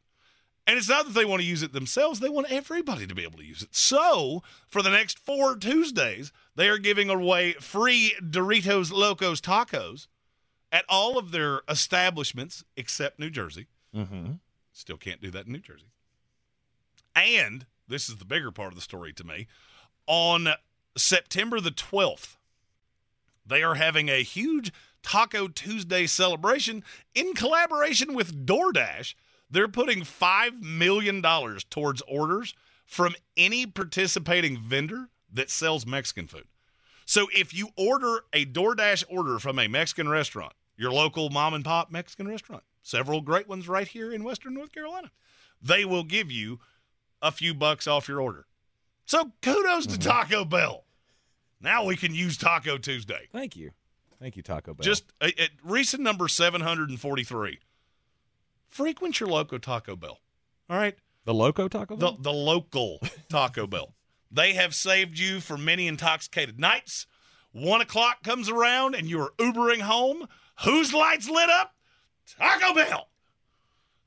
And 0.66 0.78
it's 0.78 0.88
not 0.88 1.06
that 1.06 1.12
they 1.14 1.24
want 1.24 1.42
to 1.42 1.46
use 1.46 1.62
it 1.62 1.72
themselves, 1.72 2.20
they 2.20 2.28
want 2.28 2.50
everybody 2.50 3.06
to 3.06 3.14
be 3.14 3.24
able 3.24 3.38
to 3.38 3.44
use 3.44 3.62
it. 3.62 3.74
So, 3.74 4.42
for 4.68 4.80
the 4.80 4.90
next 4.90 5.18
four 5.18 5.56
Tuesdays, 5.56 6.32
they 6.54 6.68
are 6.68 6.78
giving 6.78 7.10
away 7.10 7.54
free 7.54 8.14
Doritos 8.20 8.92
Locos 8.92 9.40
tacos 9.40 10.06
at 10.70 10.84
all 10.88 11.18
of 11.18 11.32
their 11.32 11.62
establishments 11.68 12.64
except 12.76 13.18
New 13.18 13.28
Jersey. 13.28 13.66
Mm-hmm. 13.94 14.34
Still 14.72 14.96
can't 14.96 15.20
do 15.20 15.30
that 15.32 15.46
in 15.46 15.52
New 15.52 15.58
Jersey. 15.58 15.90
And 17.14 17.66
this 17.88 18.08
is 18.08 18.16
the 18.16 18.24
bigger 18.24 18.50
part 18.50 18.68
of 18.68 18.76
the 18.76 18.80
story 18.80 19.12
to 19.14 19.24
me. 19.24 19.46
On 20.06 20.48
September 20.96 21.60
the 21.60 21.70
12th, 21.70 22.36
they 23.46 23.62
are 23.62 23.74
having 23.74 24.08
a 24.08 24.22
huge 24.22 24.72
Taco 25.02 25.48
Tuesday 25.48 26.06
celebration 26.06 26.84
in 27.14 27.34
collaboration 27.34 28.14
with 28.14 28.46
DoorDash. 28.46 29.14
They're 29.50 29.68
putting 29.68 30.02
$5 30.02 30.62
million 30.62 31.22
towards 31.68 32.02
orders 32.02 32.54
from 32.86 33.14
any 33.36 33.66
participating 33.66 34.58
vendor 34.58 35.08
that 35.32 35.50
sells 35.50 35.86
Mexican 35.86 36.26
food. 36.26 36.46
So 37.04 37.28
if 37.34 37.52
you 37.52 37.68
order 37.76 38.24
a 38.32 38.46
DoorDash 38.46 39.04
order 39.08 39.38
from 39.38 39.58
a 39.58 39.68
Mexican 39.68 40.08
restaurant, 40.08 40.52
your 40.76 40.92
local 40.92 41.30
mom 41.30 41.54
and 41.54 41.64
pop 41.64 41.90
Mexican 41.90 42.28
restaurant, 42.28 42.62
several 42.82 43.20
great 43.20 43.48
ones 43.48 43.68
right 43.68 43.88
here 43.88 44.12
in 44.12 44.24
Western 44.24 44.54
North 44.54 44.72
Carolina, 44.72 45.10
they 45.60 45.84
will 45.84 46.04
give 46.04 46.30
you 46.30 46.60
a 47.20 47.30
few 47.30 47.54
bucks 47.54 47.86
off 47.86 48.08
your 48.08 48.20
order. 48.20 48.46
So 49.04 49.32
kudos 49.42 49.86
to 49.86 49.98
mm-hmm. 49.98 50.08
Taco 50.08 50.44
Bell. 50.44 50.84
Now 51.62 51.84
we 51.84 51.96
can 51.96 52.14
use 52.14 52.36
Taco 52.36 52.76
Tuesday. 52.78 53.28
Thank 53.32 53.56
you. 53.56 53.70
Thank 54.20 54.36
you, 54.36 54.42
Taco 54.42 54.74
Bell. 54.74 54.82
Just 54.84 55.04
uh, 55.20 55.28
at 55.38 55.50
recent 55.64 56.02
number 56.02 56.28
743. 56.28 57.58
Frequent 58.68 59.20
your 59.20 59.28
local 59.28 59.58
Taco 59.58 59.96
Bell. 59.96 60.18
All 60.70 60.76
right? 60.76 60.96
the 61.24 61.34
Loco 61.34 61.68
Taco 61.68 61.94
The, 61.96 62.06
Bell? 62.06 62.18
the 62.20 62.32
local 62.32 62.98
Taco 63.28 63.66
Bell. 63.66 63.94
They 64.30 64.54
have 64.54 64.74
saved 64.74 65.18
you 65.18 65.40
from 65.40 65.64
many 65.64 65.86
intoxicated 65.86 66.58
nights. 66.58 67.06
One 67.52 67.80
o'clock 67.80 68.22
comes 68.24 68.48
around 68.48 68.94
and 68.94 69.08
you're 69.08 69.30
Ubering 69.38 69.80
home. 69.82 70.26
Whose 70.64 70.92
lights 70.94 71.28
lit 71.28 71.50
up? 71.50 71.74
Taco 72.38 72.74
Bell. 72.74 73.08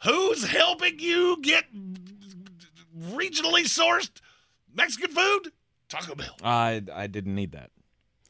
Who's 0.04 0.46
helping 0.48 1.00
you 1.00 1.38
get 1.42 1.66
regionally 3.00 3.64
sourced 3.66 4.10
Mexican 4.74 5.12
food? 5.12 5.52
Taco 6.00 6.16
Bell. 6.16 6.36
I 6.44 6.82
I 6.94 7.08
didn't 7.08 7.36
need 7.36 7.52
that. 7.54 7.72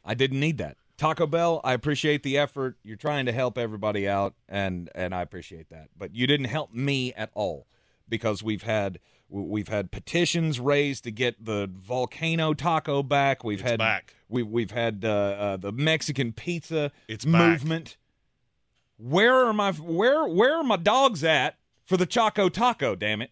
I 0.04 0.14
didn't 0.14 0.40
need 0.40 0.58
that. 0.60 0.78
Taco 0.98 1.28
Bell, 1.28 1.60
I 1.64 1.74
appreciate 1.74 2.24
the 2.24 2.38
effort. 2.38 2.78
You're 2.84 2.96
trying 2.96 3.26
to 3.26 3.32
help 3.32 3.58
everybody 3.58 4.08
out 4.08 4.36
and 4.48 4.90
and 4.96 5.14
I 5.14 5.22
appreciate 5.22 5.70
that. 5.70 5.90
But 5.98 6.16
you 6.16 6.26
didn't 6.28 6.46
help 6.48 6.74
me 6.74 7.12
at 7.14 7.32
all 7.34 7.68
because 8.08 8.42
we've 8.44 8.64
had 8.64 9.00
we've 9.28 9.68
had 9.68 9.92
petitions 9.92 10.60
raised 10.60 11.04
to 11.04 11.12
get 11.12 11.44
the 11.44 11.70
volcano 11.74 12.54
taco 12.54 13.02
back. 13.04 13.44
We've 13.44 13.60
It's 13.60 13.70
had 13.72 13.80
back. 13.80 14.14
We 14.30 14.44
we've 14.44 14.72
had 14.72 15.04
uh, 15.04 15.10
uh, 15.10 15.58
the 15.58 15.72
Mexican 15.72 16.32
pizza 16.32 16.92
It's 17.08 17.26
back. 17.26 17.50
movement. 17.52 17.98
Where 18.98 19.34
are 19.46 19.52
my 19.54 19.72
where 19.74 20.26
where 20.26 20.56
are 20.58 20.64
my 20.64 20.78
dogs 20.78 21.24
at 21.24 21.58
for 21.86 21.98
the 21.98 22.06
Choco 22.06 22.48
Taco? 22.48 22.96
Damn 22.96 23.22
it! 23.22 23.32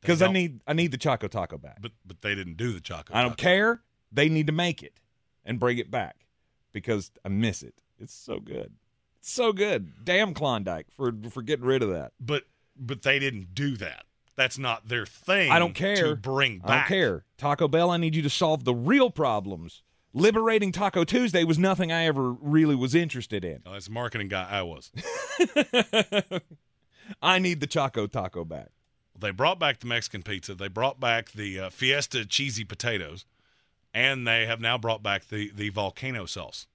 Because 0.00 0.22
I 0.22 0.30
need 0.30 0.60
I 0.66 0.72
need 0.72 0.90
the 0.92 0.96
Choco 0.98 1.28
Taco 1.28 1.58
back. 1.58 1.78
But 1.80 1.92
but 2.06 2.20
they 2.22 2.34
didn't 2.34 2.56
do 2.56 2.72
the 2.72 2.80
Choco 2.80 3.12
I 3.14 3.22
don't 3.22 3.30
Taco. 3.30 3.42
care. 3.42 3.82
They 4.12 4.28
need 4.28 4.46
to 4.46 4.52
make 4.52 4.82
it 4.82 5.00
and 5.44 5.58
bring 5.58 5.78
it 5.78 5.90
back 5.90 6.26
because 6.72 7.10
I 7.24 7.28
miss 7.28 7.62
it. 7.62 7.82
It's 7.98 8.14
so 8.14 8.38
good. 8.40 8.72
It's 9.18 9.30
so 9.32 9.52
good. 9.52 10.04
Damn 10.04 10.34
Klondike 10.34 10.86
for 10.96 11.12
for 11.30 11.42
getting 11.42 11.64
rid 11.66 11.82
of 11.82 11.90
that. 11.90 12.12
But 12.20 12.44
but 12.76 13.02
they 13.02 13.18
didn't 13.18 13.54
do 13.54 13.76
that. 13.78 14.04
That's 14.36 14.56
not 14.56 14.88
their 14.88 15.04
thing. 15.04 15.50
I 15.50 15.58
don't 15.58 15.74
care. 15.74 15.96
To 16.10 16.16
bring 16.16 16.60
back. 16.60 16.70
I 16.70 16.76
don't 16.76 16.86
care. 16.86 17.24
Taco 17.38 17.66
Bell, 17.66 17.90
I 17.90 17.96
need 17.96 18.14
you 18.14 18.22
to 18.22 18.30
solve 18.30 18.62
the 18.64 18.74
real 18.74 19.10
problems. 19.10 19.82
Liberating 20.14 20.70
Taco 20.70 21.02
Tuesday 21.04 21.42
was 21.42 21.58
nothing 21.58 21.90
I 21.90 22.04
ever 22.06 22.30
really 22.32 22.76
was 22.76 22.94
interested 22.94 23.44
in. 23.44 23.62
Oh, 23.66 23.72
that's 23.72 23.88
a 23.88 23.90
marketing 23.90 24.28
guy. 24.28 24.46
I 24.48 24.62
was. 24.62 24.92
I 27.22 27.38
need 27.38 27.60
the 27.60 27.66
Choco 27.66 28.06
Taco 28.06 28.44
back. 28.44 28.68
They 29.20 29.30
brought 29.30 29.58
back 29.58 29.80
the 29.80 29.86
Mexican 29.86 30.22
pizza. 30.22 30.54
They 30.54 30.68
brought 30.68 31.00
back 31.00 31.32
the 31.32 31.60
uh, 31.60 31.70
Fiesta 31.70 32.24
cheesy 32.24 32.64
potatoes, 32.64 33.24
and 33.92 34.26
they 34.26 34.46
have 34.46 34.60
now 34.60 34.78
brought 34.78 35.02
back 35.02 35.28
the 35.28 35.50
the 35.54 35.70
volcano 35.70 36.26
sauce. 36.26 36.66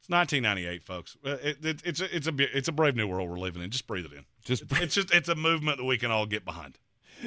It's 0.00 0.10
1998, 0.10 0.82
folks. 0.82 1.16
Uh, 1.24 1.36
It, 1.42 1.64
it, 1.64 1.82
it's 1.84 2.00
a, 2.00 2.14
it's 2.16 2.26
a 2.26 2.56
it's 2.56 2.68
a 2.68 2.72
brave 2.72 2.94
new 2.94 3.06
world 3.06 3.30
we're 3.30 3.38
living 3.38 3.62
in. 3.62 3.70
Just 3.70 3.86
breathe 3.86 4.04
it 4.04 4.12
in. 4.12 4.24
Just 4.44 4.64
It's 4.72 4.94
just 4.94 5.14
it's 5.14 5.28
a 5.28 5.34
movement 5.34 5.78
that 5.78 5.84
we 5.84 5.96
can 5.96 6.10
all 6.10 6.26
get 6.26 6.44
behind. 6.44 6.78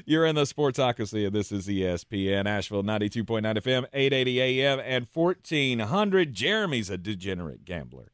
You're 0.06 0.26
in 0.26 0.36
the 0.36 0.44
Sportsocracy, 0.44 1.26
and 1.26 1.34
this 1.34 1.52
is 1.52 1.68
ESPN 1.68 2.46
Asheville 2.46 2.84
92.9 2.84 3.42
FM, 3.42 3.86
880 3.94 4.42
AM, 4.42 4.80
and 4.80 5.08
1400. 5.12 6.34
Jeremy's 6.34 6.90
a 6.90 6.98
degenerate 6.98 7.66
gambler. 7.66 8.12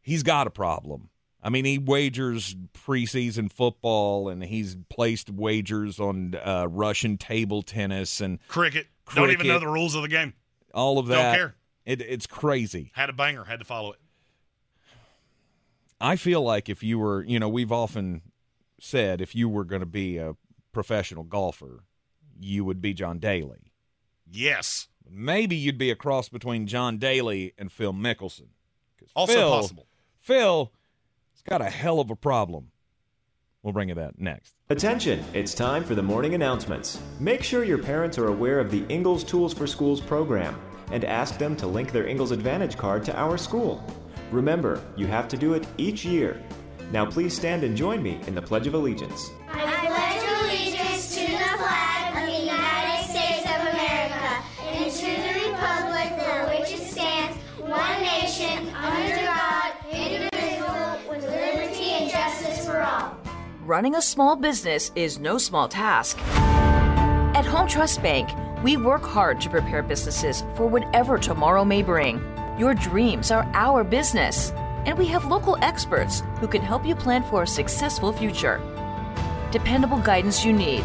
He's 0.00 0.22
got 0.22 0.46
a 0.46 0.50
problem. 0.50 1.10
I 1.42 1.48
mean, 1.50 1.64
he 1.64 1.78
wagers 1.78 2.56
preseason 2.74 3.52
football, 3.52 4.28
and 4.28 4.42
he's 4.42 4.76
placed 4.88 5.30
wagers 5.30 6.00
on 6.00 6.34
uh, 6.34 6.66
Russian 6.68 7.18
table 7.18 7.62
tennis 7.62 8.20
and 8.20 8.38
Cricket. 8.48 8.86
Don't 9.14 9.30
even 9.30 9.46
know 9.46 9.58
the 9.60 9.68
rules 9.68 9.94
of 9.94 10.02
the 10.02 10.08
game. 10.08 10.34
all 10.74 10.98
of 10.98 11.06
that. 11.06 11.22
Don't 11.22 11.34
care. 11.34 11.54
It, 11.84 12.00
it's 12.02 12.26
crazy. 12.26 12.90
Had 12.94 13.10
a 13.10 13.12
banger. 13.12 13.44
Had 13.44 13.60
to 13.60 13.64
follow 13.64 13.92
it. 13.92 13.98
I 16.00 16.16
feel 16.16 16.42
like 16.42 16.68
if 16.68 16.82
you 16.82 16.98
were, 16.98 17.22
you 17.22 17.38
know, 17.38 17.48
we've 17.48 17.72
often 17.72 18.22
said 18.80 19.20
if 19.20 19.34
you 19.34 19.48
were 19.48 19.64
going 19.64 19.80
to 19.80 19.86
be 19.86 20.18
a 20.18 20.34
professional 20.72 21.24
golfer, 21.24 21.84
you 22.38 22.64
would 22.64 22.82
be 22.82 22.92
John 22.92 23.18
Daly. 23.18 23.72
Yes. 24.30 24.88
Maybe 25.08 25.56
you'd 25.56 25.78
be 25.78 25.90
a 25.90 25.96
cross 25.96 26.28
between 26.28 26.66
John 26.66 26.98
Daly 26.98 27.54
and 27.56 27.70
Phil 27.70 27.92
Mickelson. 27.92 28.48
Also 29.14 29.32
Phil, 29.32 29.50
possible. 29.50 29.86
Phil 30.20 30.72
got 31.46 31.62
a 31.62 31.70
hell 31.70 32.00
of 32.00 32.10
a 32.10 32.16
problem. 32.16 32.70
We'll 33.62 33.72
bring 33.72 33.88
you 33.88 33.94
that 33.96 34.20
next. 34.20 34.54
Attention, 34.70 35.24
it's 35.32 35.54
time 35.54 35.82
for 35.82 35.94
the 35.94 36.02
morning 36.02 36.34
announcements. 36.34 37.00
Make 37.18 37.42
sure 37.42 37.64
your 37.64 37.82
parents 37.82 38.18
are 38.18 38.28
aware 38.28 38.60
of 38.60 38.70
the 38.70 38.84
Ingles 38.88 39.24
Tools 39.24 39.52
for 39.52 39.66
Schools 39.66 40.00
program 40.00 40.60
and 40.92 41.04
ask 41.04 41.38
them 41.38 41.56
to 41.56 41.66
link 41.66 41.90
their 41.90 42.06
Ingles 42.06 42.30
Advantage 42.30 42.76
card 42.76 43.04
to 43.04 43.18
our 43.18 43.36
school. 43.36 43.84
Remember, 44.30 44.80
you 44.96 45.06
have 45.06 45.26
to 45.28 45.36
do 45.36 45.54
it 45.54 45.66
each 45.78 46.04
year. 46.04 46.40
Now 46.92 47.06
please 47.06 47.34
stand 47.34 47.64
and 47.64 47.76
join 47.76 48.02
me 48.02 48.20
in 48.26 48.34
the 48.34 48.42
Pledge 48.42 48.68
of 48.68 48.74
Allegiance. 48.74 49.30
I 49.48 49.95
Running 63.66 63.96
a 63.96 64.00
small 64.00 64.36
business 64.36 64.92
is 64.94 65.18
no 65.18 65.38
small 65.38 65.66
task. 65.66 66.20
At 67.34 67.44
Home 67.46 67.66
Trust 67.66 68.00
Bank, 68.00 68.30
we 68.62 68.76
work 68.76 69.02
hard 69.02 69.40
to 69.40 69.50
prepare 69.50 69.82
businesses 69.82 70.44
for 70.54 70.68
whatever 70.68 71.18
tomorrow 71.18 71.64
may 71.64 71.82
bring. 71.82 72.24
Your 72.56 72.74
dreams 72.74 73.32
are 73.32 73.44
our 73.54 73.82
business, 73.82 74.52
and 74.86 74.96
we 74.96 75.04
have 75.06 75.24
local 75.24 75.58
experts 75.62 76.22
who 76.38 76.46
can 76.46 76.62
help 76.62 76.86
you 76.86 76.94
plan 76.94 77.24
for 77.24 77.42
a 77.42 77.46
successful 77.46 78.12
future. 78.12 78.60
Dependable 79.50 79.98
guidance 79.98 80.44
you 80.44 80.52
need 80.52 80.82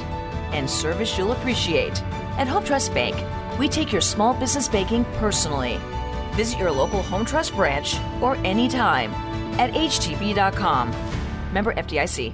and 0.52 0.68
service 0.68 1.16
you'll 1.20 1.34
appreciate. 1.34 2.02
At 2.40 2.48
Home 2.48 2.64
Trust 2.64 2.96
Bank, 2.96 3.16
we 3.60 3.68
take 3.68 3.92
your 3.92 4.02
small 4.02 4.34
business 4.34 4.68
banking 4.68 5.06
personally. 5.20 5.80
Visit 6.32 6.58
your 6.58 6.72
local 6.72 7.04
Home 7.04 7.26
Trust 7.26 7.54
branch 7.56 7.98
or 8.22 8.38
anytime 8.38 9.14
at 9.60 9.72
htb.com. 9.72 10.90
Member 11.54 11.76
FDIC. 11.76 12.34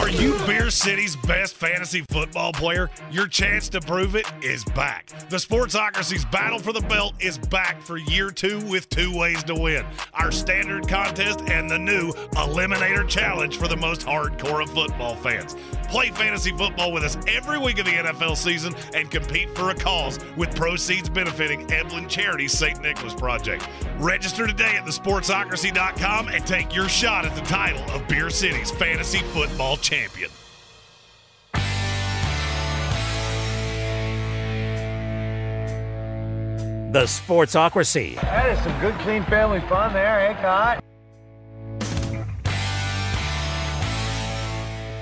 Are 0.00 0.08
you 0.08 0.32
Beer 0.46 0.70
City's 0.70 1.14
best 1.14 1.54
fantasy 1.54 2.00
football 2.08 2.54
player? 2.54 2.88
Your 3.10 3.26
chance 3.26 3.68
to 3.68 3.82
prove 3.82 4.16
it 4.16 4.24
is 4.42 4.64
back. 4.64 5.08
The 5.28 5.36
Sportsocracy's 5.36 6.24
battle 6.24 6.58
for 6.58 6.72
the 6.72 6.80
belt 6.80 7.12
is 7.20 7.36
back 7.36 7.82
for 7.82 7.98
year 7.98 8.30
two 8.30 8.64
with 8.64 8.88
two 8.88 9.14
ways 9.14 9.44
to 9.44 9.54
win 9.54 9.84
our 10.14 10.32
standard 10.32 10.88
contest 10.88 11.42
and 11.42 11.68
the 11.68 11.78
new 11.78 12.12
Eliminator 12.32 13.06
Challenge 13.06 13.54
for 13.58 13.68
the 13.68 13.76
most 13.76 14.06
hardcore 14.06 14.62
of 14.62 14.70
football 14.70 15.16
fans. 15.16 15.54
Play 15.90 16.08
fantasy 16.10 16.56
football 16.56 16.92
with 16.92 17.04
us 17.04 17.18
every 17.28 17.58
week 17.58 17.78
of 17.78 17.84
the 17.84 17.92
NFL 17.92 18.38
season 18.38 18.72
and 18.94 19.10
compete 19.10 19.54
for 19.54 19.68
a 19.68 19.74
cause 19.74 20.18
with 20.36 20.54
proceeds 20.54 21.10
benefiting 21.10 21.66
Eblen 21.66 22.08
Charity's 22.08 22.56
St. 22.56 22.80
Nicholas 22.80 23.12
Project. 23.12 23.68
Register 23.98 24.46
today 24.46 24.76
at 24.76 24.84
thesportsocracy.com 24.84 26.28
and 26.28 26.46
take 26.46 26.74
your 26.74 26.88
shot 26.88 27.26
at 27.26 27.34
the 27.34 27.42
title 27.42 27.82
of 27.90 28.06
Beer 28.08 28.30
City's 28.30 28.70
fantasy 28.70 29.18
football 29.18 29.76
champion. 29.90 30.30
The 36.92 37.06
Sportsocracy. 37.06 38.14
That 38.20 38.50
is 38.50 38.62
some 38.62 38.80
good, 38.80 38.94
clean 39.00 39.24
family 39.24 39.60
fun 39.62 39.92
there, 39.92 40.28
eh, 40.28 40.40
Cot? 40.40 40.84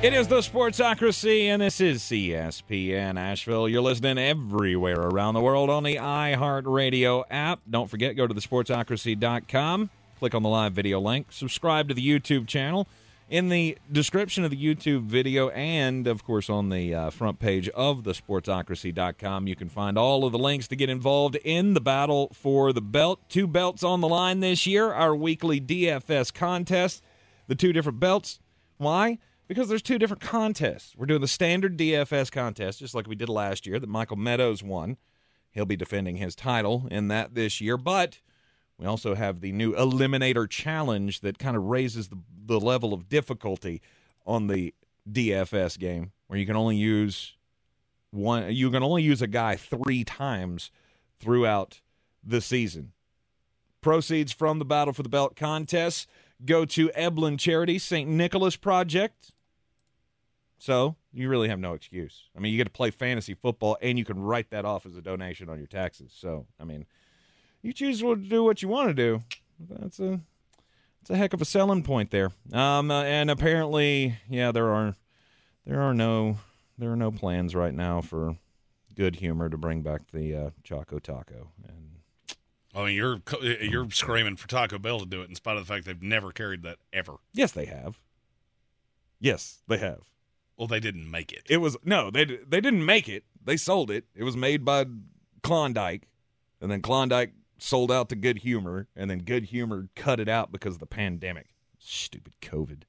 It 0.01 0.15
is 0.15 0.29
the 0.29 0.39
Sportsocracy, 0.39 1.47
and 1.47 1.61
this 1.61 1.81
is 1.81 2.01
ESPN 2.03 3.19
Asheville. 3.19 3.69
You're 3.69 3.83
listening 3.83 4.17
everywhere 4.17 5.01
around 5.01 5.35
the 5.35 5.41
world 5.41 5.69
on 5.69 5.83
the 5.83 5.97
iHeartRadio 5.97 7.25
app. 7.31 7.61
Don't 7.69 7.91
forget, 7.91 8.17
go 8.17 8.27
to 8.27 8.33
thesportsocracy.com, 8.33 9.91
click 10.19 10.35
on 10.35 10.43
the 10.43 10.49
live 10.49 10.73
video 10.73 11.01
link, 11.01 11.27
subscribe 11.31 11.89
to 11.89 11.95
the 11.95 12.07
YouTube 12.07 12.47
channel. 12.47 12.87
In 13.31 13.51
the 13.51 13.77
description 13.93 14.43
of 14.45 14.51
the 14.51 14.57
YouTube 14.57 15.03
video, 15.03 15.51
and 15.51 16.07
of 16.07 16.25
course 16.25 16.49
on 16.49 16.71
the 16.71 16.95
uh, 16.95 17.11
front 17.11 17.39
page 17.39 17.69
of 17.71 18.05
the 18.05 18.13
sportsocracy.com, 18.13 19.47
you 19.47 19.55
can 19.55 19.69
find 19.69 19.99
all 19.99 20.25
of 20.25 20.33
the 20.33 20.39
links 20.39 20.67
to 20.69 20.77
get 20.77 20.89
involved 20.89 21.37
in 21.45 21.75
the 21.75 21.81
battle 21.81 22.31
for 22.33 22.73
the 22.73 22.81
belt. 22.81 23.21
Two 23.29 23.47
belts 23.47 23.85
on 23.85 24.01
the 24.01 24.09
line 24.09 24.41
this 24.41 24.67
year, 24.67 24.95
our 24.95 25.15
weekly 25.15 25.61
DFS 25.61 26.33
contest. 26.33 27.03
The 27.49 27.55
two 27.55 27.75
different 27.75 28.01
belts. 28.01 28.41
Why? 28.79 29.19
Because 29.47 29.69
there's 29.69 29.83
two 29.83 29.99
different 29.99 30.23
contests. 30.23 30.95
We're 30.97 31.05
doing 31.05 31.21
the 31.21 31.29
standard 31.29 31.77
DFS 31.77 32.33
contest, 32.33 32.79
just 32.79 32.95
like 32.95 33.07
we 33.07 33.15
did 33.15 33.29
last 33.29 33.67
year, 33.67 33.79
that 33.79 33.91
Michael 33.91 34.17
Meadows 34.17 34.63
won. 34.63 34.97
He'll 35.51 35.67
be 35.67 35.77
defending 35.77 36.17
his 36.17 36.35
title 36.35 36.89
in 36.91 37.09
that 37.09 37.35
this 37.35 37.61
year, 37.61 37.77
but 37.77 38.21
we 38.79 38.87
also 38.87 39.15
have 39.15 39.41
the 39.41 39.53
new 39.53 39.73
Eliminator 39.75 40.49
Challenge 40.49 41.21
that 41.21 41.39
kind 41.39 41.57
of 41.57 41.65
raises 41.65 42.09
the, 42.09 42.19
the 42.47 42.61
level 42.61 42.95
of 42.95 43.09
difficulty 43.09 43.83
on 44.25 44.47
the 44.47 44.73
DFS 45.11 45.79
game, 45.79 46.13
where 46.29 46.39
you 46.39 46.47
can 46.47 46.57
only 46.57 46.77
use 46.77 47.37
one. 48.11 48.53
You 48.53 48.71
can 48.71 48.83
only 48.83 49.03
use 49.03 49.21
a 49.21 49.27
guy 49.27 49.57
three 49.57 50.05
times 50.05 50.71
throughout 51.19 51.81
the 52.23 52.41
season. 52.41 52.93
Proceeds 53.81 54.33
from 54.33 54.59
the 54.59 54.65
Battle 54.65 54.93
for 54.93 55.03
the 55.03 55.09
Belt 55.09 55.35
contest 55.35 56.09
go 56.45 56.65
to 56.65 56.89
Eblen 56.91 57.39
Charity 57.39 57.79
St. 57.79 58.09
Nicholas 58.09 58.55
Project. 58.55 59.33
So 60.59 60.97
you 61.13 61.29
really 61.29 61.49
have 61.49 61.59
no 61.59 61.73
excuse. 61.73 62.29
I 62.37 62.41
mean, 62.41 62.53
you 62.53 62.59
get 62.59 62.65
to 62.65 62.71
play 62.71 62.91
fantasy 62.91 63.35
football, 63.35 63.77
and 63.81 63.99
you 63.99 64.05
can 64.05 64.21
write 64.21 64.51
that 64.51 64.65
off 64.65 64.87
as 64.87 64.97
a 64.97 65.03
donation 65.03 65.49
on 65.49 65.59
your 65.59 65.67
taxes. 65.67 66.13
So, 66.15 66.47
I 66.61 66.65
mean 66.65 66.87
you 67.63 67.73
choose 67.73 68.01
to 68.01 68.17
do 68.17 68.45
what 68.45 68.63
you 68.63 68.69
want 68.69 68.89
to 68.89 68.95
do. 68.95 69.23
That's 69.69 69.99
a 69.99 70.21
that's 71.01 71.11
a 71.11 71.17
heck 71.17 71.33
of 71.33 71.41
a 71.41 71.45
selling 71.45 71.83
point 71.83 72.11
there. 72.11 72.33
Um, 72.53 72.91
uh, 72.91 73.03
and 73.03 73.31
apparently, 73.31 74.19
yeah, 74.29 74.53
there 74.53 74.71
are 74.71 74.95
there 75.67 75.81
are 75.81 75.95
no 75.95 76.39
there 76.77 76.93
are 76.93 76.97
no 76.97 77.11
plans 77.11 77.55
right 77.55 77.75
now 77.75 78.01
for 78.01 78.37
good 78.95 79.17
humor 79.17 79.49
to 79.49 79.57
bring 79.57 79.83
back 79.83 80.03
the 80.13 80.35
uh, 80.35 80.51
Choco 80.63 80.99
Taco. 80.99 81.51
And 81.67 82.37
I 82.75 82.87
mean, 82.87 82.95
you're 82.95 83.21
you're 83.43 83.91
screaming 83.91 84.37
for 84.37 84.49
Taco 84.49 84.79
Bell 84.79 85.01
to 85.01 85.07
do 85.07 85.23
it 85.23 85.29
in 85.29 85.35
spite 85.35 85.57
of 85.57 85.67
the 85.67 85.73
fact 85.73 85.87
they've 85.87 86.03
never 86.03 86.31
carried 86.31 86.63
that 86.63 86.79
ever. 86.93 87.15
Yes, 87.33 87.53
they 87.53 87.67
have. 87.67 87.99
Yes, 89.21 89.63
they 89.67 89.79
have. 89.79 90.03
Well, 90.57 90.69
they 90.69 90.81
didn't 90.81 91.11
make 91.11 91.33
it. 91.33 91.45
It 91.49 91.59
was 91.59 91.77
no, 91.85 92.11
they 92.11 92.25
they 92.25 92.61
didn't 92.61 92.85
make 92.85 93.09
it. 93.09 93.25
They 93.45 93.57
sold 93.57 93.91
it. 93.91 94.05
It 94.15 94.25
was 94.25 94.37
made 94.37 94.65
by 94.65 94.87
Klondike, 95.43 96.09
and 96.61 96.71
then 96.71 96.83
Klondike 96.83 97.33
sold 97.59 97.91
out 97.93 98.09
to 98.11 98.17
Good 98.17 98.39
Humor, 98.39 98.87
and 98.97 99.11
then 99.11 99.19
Good 99.21 99.45
Humor 99.47 99.89
cut 99.97 100.21
it 100.21 100.29
out 100.29 100.51
because 100.53 100.75
of 100.75 100.81
the 100.81 100.87
pandemic. 100.87 101.49
Stupid 101.79 102.35
COVID. 102.41 102.83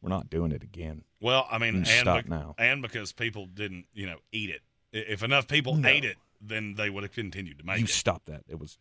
We're 0.00 0.10
not 0.10 0.30
doing 0.30 0.52
it 0.52 0.62
again. 0.62 1.02
Well, 1.20 1.46
I 1.50 1.58
mean, 1.58 1.76
and, 1.76 1.86
stop 1.86 2.24
be- 2.24 2.30
now. 2.30 2.54
and 2.58 2.80
because 2.82 3.12
people 3.12 3.46
didn't, 3.46 3.86
you 3.92 4.06
know, 4.06 4.18
eat 4.32 4.50
it. 4.50 4.62
If 4.92 5.22
enough 5.22 5.48
people 5.48 5.74
No. 5.74 5.88
ate 5.88 6.04
it, 6.04 6.16
then 6.40 6.74
they 6.74 6.88
would 6.88 7.02
have 7.02 7.12
continued 7.12 7.58
to 7.58 7.66
make 7.66 7.78
You 7.78 7.84
it. 7.84 7.90
stop 7.90 8.24
that. 8.26 8.44
It 8.48 8.58
was 8.60 8.78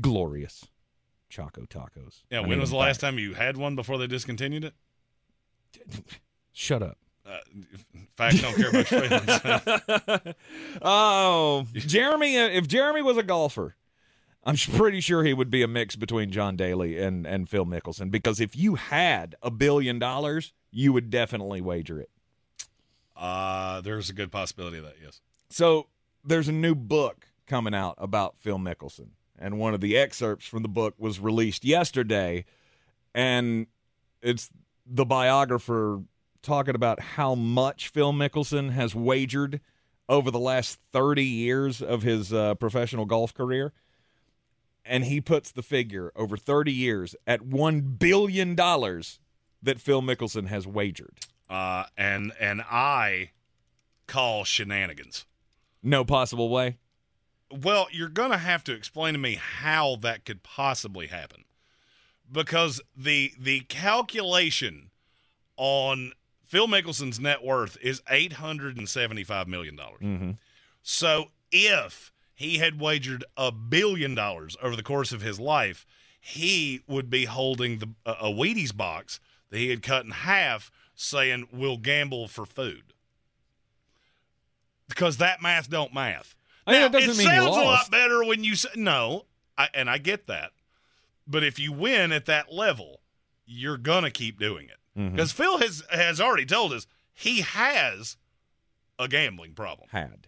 glorious. 0.00 0.66
Choco 1.28 1.62
tacos. 1.66 2.22
Yeah, 2.30 2.38
I 2.40 2.46
when 2.46 2.58
was 2.60 2.70
the 2.70 2.76
last 2.76 3.00
time 3.00 3.18
you 3.18 3.34
had 3.34 3.56
one 3.56 3.74
before 3.76 3.96
they 3.98 4.06
discontinued 4.06 4.64
it? 4.64 4.74
Shut 6.52 6.82
up. 6.82 6.98
Uh, 7.24 7.38
facts 8.16 8.40
don't 8.40 8.54
care 8.54 8.68
about 8.70 8.90
your 8.90 9.00
feelings. 10.20 10.34
oh, 10.82 11.66
Jeremy! 11.74 12.38
uh, 12.38 12.48
If 12.48 12.68
Jeremy 12.68 13.02
was 13.02 13.16
a 13.16 13.22
golfer, 13.22 13.74
I'm 14.46 14.56
pretty 14.76 15.00
sure 15.00 15.24
he 15.24 15.34
would 15.34 15.50
be 15.50 15.62
a 15.62 15.68
mix 15.68 15.96
between 15.96 16.30
John 16.30 16.56
Daly 16.56 16.98
and 16.98 17.26
and 17.26 17.48
Phil 17.48 17.66
Mickelson. 17.66 18.10
Because 18.10 18.40
if 18.40 18.56
you 18.56 18.76
had 18.76 19.34
a 19.42 19.50
billion 19.50 19.98
dollars, 19.98 20.52
you 20.70 20.92
would 20.94 21.10
definitely 21.10 21.60
wager 21.60 22.00
it. 22.00 22.10
uh, 23.16 23.80
there's 23.82 24.08
a 24.10 24.12
good 24.12 24.30
possibility 24.30 24.78
of 24.78 24.84
that. 24.84 24.94
Yes. 25.02 25.20
So 25.50 25.88
there's 26.24 26.48
a 26.48 26.52
new 26.52 26.74
book 26.74 27.26
coming 27.46 27.74
out 27.74 27.94
about 27.98 28.36
Phil 28.38 28.58
Mickelson, 28.58 29.08
and 29.38 29.58
one 29.58 29.74
of 29.74 29.80
the 29.80 29.96
excerpts 29.96 30.46
from 30.46 30.62
the 30.62 30.68
book 30.68 30.94
was 30.98 31.18
released 31.20 31.64
yesterday, 31.64 32.44
and 33.14 33.66
it's 34.22 34.50
the 34.86 35.04
biographer 35.04 36.02
talking 36.42 36.74
about 36.74 37.00
how 37.00 37.34
much 37.34 37.88
Phil 37.88 38.12
Mickelson 38.12 38.70
has 38.70 38.94
wagered 38.94 39.60
over 40.08 40.30
the 40.30 40.38
last 40.38 40.78
30 40.92 41.24
years 41.24 41.82
of 41.82 42.02
his 42.02 42.32
uh, 42.32 42.54
professional 42.54 43.04
golf 43.04 43.34
career. 43.34 43.72
And 44.88 45.04
he 45.04 45.20
puts 45.20 45.50
the 45.50 45.62
figure 45.62 46.12
over 46.14 46.36
30 46.36 46.72
years 46.72 47.16
at 47.26 47.40
$1 47.40 47.98
billion 47.98 48.54
that 48.54 49.80
Phil 49.80 50.02
Mickelson 50.02 50.46
has 50.48 50.66
wagered. 50.66 51.18
Uh, 51.48 51.84
and 51.96 52.32
and 52.40 52.62
I 52.62 53.30
call 54.06 54.44
shenanigans. 54.44 55.26
No 55.82 56.04
possible 56.04 56.48
way. 56.48 56.78
Well, 57.50 57.86
you're 57.92 58.08
going 58.08 58.32
to 58.32 58.38
have 58.38 58.64
to 58.64 58.72
explain 58.72 59.14
to 59.14 59.20
me 59.20 59.36
how 59.36 59.96
that 59.96 60.24
could 60.24 60.42
possibly 60.42 61.06
happen. 61.06 61.44
Because 62.30 62.80
the 62.96 63.32
the 63.38 63.60
calculation 63.60 64.90
on 65.56 66.12
Phil 66.44 66.66
Mickelson's 66.66 67.20
net 67.20 67.44
worth 67.44 67.76
is 67.80 68.02
875 68.10 69.46
million 69.46 69.76
dollars. 69.76 70.00
Mm-hmm. 70.02 70.30
So 70.82 71.26
if 71.52 72.12
he 72.36 72.58
had 72.58 72.78
wagered 72.78 73.24
a 73.36 73.50
billion 73.50 74.14
dollars 74.14 74.56
over 74.62 74.76
the 74.76 74.82
course 74.82 75.10
of 75.10 75.22
his 75.22 75.40
life, 75.40 75.86
he 76.20 76.82
would 76.86 77.08
be 77.08 77.24
holding 77.24 77.78
the 77.78 77.88
a, 78.04 78.12
a 78.12 78.30
Wheaties 78.30 78.76
box 78.76 79.18
that 79.50 79.58
he 79.58 79.70
had 79.70 79.82
cut 79.82 80.04
in 80.04 80.10
half, 80.10 80.70
saying, 80.94 81.48
"We'll 81.50 81.78
gamble 81.78 82.28
for 82.28 82.44
food." 82.44 82.92
Because 84.86 85.16
that 85.16 85.42
math 85.42 85.70
don't 85.70 85.94
math. 85.94 86.36
I 86.66 86.72
mean, 86.72 86.80
Now, 86.80 86.86
it 86.86 86.92
doesn't 86.92 87.16
mean 87.16 87.18
he 87.18 87.24
sounds 87.24 87.56
a 87.56 87.60
lot 87.60 87.90
better 87.90 88.22
when 88.22 88.44
you 88.44 88.54
say 88.54 88.68
no, 88.76 89.24
I, 89.56 89.68
and 89.72 89.88
I 89.88 89.98
get 89.98 90.26
that. 90.26 90.52
But 91.26 91.42
if 91.42 91.58
you 91.58 91.72
win 91.72 92.12
at 92.12 92.26
that 92.26 92.52
level, 92.52 93.00
you're 93.46 93.78
gonna 93.78 94.10
keep 94.10 94.38
doing 94.38 94.68
it 94.68 94.98
mm-hmm. 94.98 95.16
because 95.16 95.32
Phil 95.32 95.58
has 95.58 95.82
has 95.90 96.20
already 96.20 96.46
told 96.46 96.74
us 96.74 96.86
he 97.14 97.40
has 97.40 98.18
a 98.98 99.08
gambling 99.08 99.54
problem. 99.54 99.88
Had. 99.90 100.26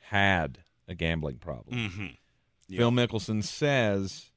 Had 0.00 0.58
a 0.88 0.94
gambling 0.94 1.36
problem. 1.36 1.76
Mm-hmm. 1.76 2.76
Phil 2.76 2.90
Mickelson 2.90 3.44
says 3.44 4.30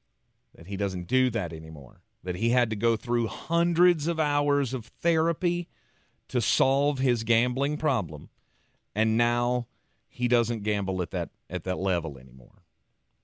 that 0.54 0.66
he 0.66 0.76
doesn't 0.76 1.06
do 1.06 1.30
that 1.30 1.52
anymore. 1.52 2.02
That 2.22 2.36
he 2.36 2.50
had 2.50 2.70
to 2.70 2.76
go 2.76 2.94
through 2.96 3.26
hundreds 3.26 4.06
of 4.06 4.20
hours 4.20 4.72
of 4.72 4.86
therapy 4.86 5.68
to 6.28 6.40
solve 6.40 6.98
his 7.00 7.24
gambling 7.24 7.76
problem, 7.78 8.30
and 8.94 9.16
now 9.16 9.66
he 10.08 10.28
doesn't 10.28 10.62
gamble 10.62 11.02
at 11.02 11.10
that 11.10 11.30
at 11.50 11.64
that 11.64 11.78
level 11.78 12.18
anymore. 12.18 12.62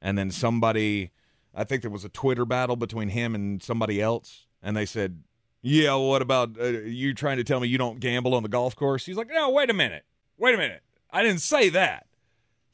and 0.03 0.19
then 0.19 0.31
somebody, 0.31 1.11
I 1.55 1.65
think 1.65 1.83
there 1.83 1.91
was 1.91 2.05
a 2.05 2.09
Twitter 2.09 2.45
battle 2.45 2.77
between 2.77 3.09
him 3.11 3.35
and 3.35 3.63
somebody 3.63 4.01
else, 4.03 4.47
and 4.63 4.77
they 4.77 4.85
said, 4.85 5.23
"Yeah, 5.63 5.91
well, 5.91 6.09
what 6.09 6.23
about 6.23 6.61
uh, 6.61 6.65
you 6.67 7.15
trying 7.15 7.37
to 7.37 7.45
tell 7.45 7.61
me 7.61 7.69
you 7.69 7.79
don't 7.79 8.01
gamble 8.01 8.35
on 8.35 8.43
the 8.43 8.49
golf 8.49 8.75
course?" 8.75 9.07
He's 9.07 9.17
like, 9.17 9.31
"No, 9.31 9.49
wait 9.51 9.71
a 9.71 9.75
minute, 9.75 10.05
wait 10.37 10.55
a 10.55 10.59
minute, 10.59 10.83
I 11.11 11.23
didn't 11.23 11.41
say 11.41 11.69
that. 11.71 12.08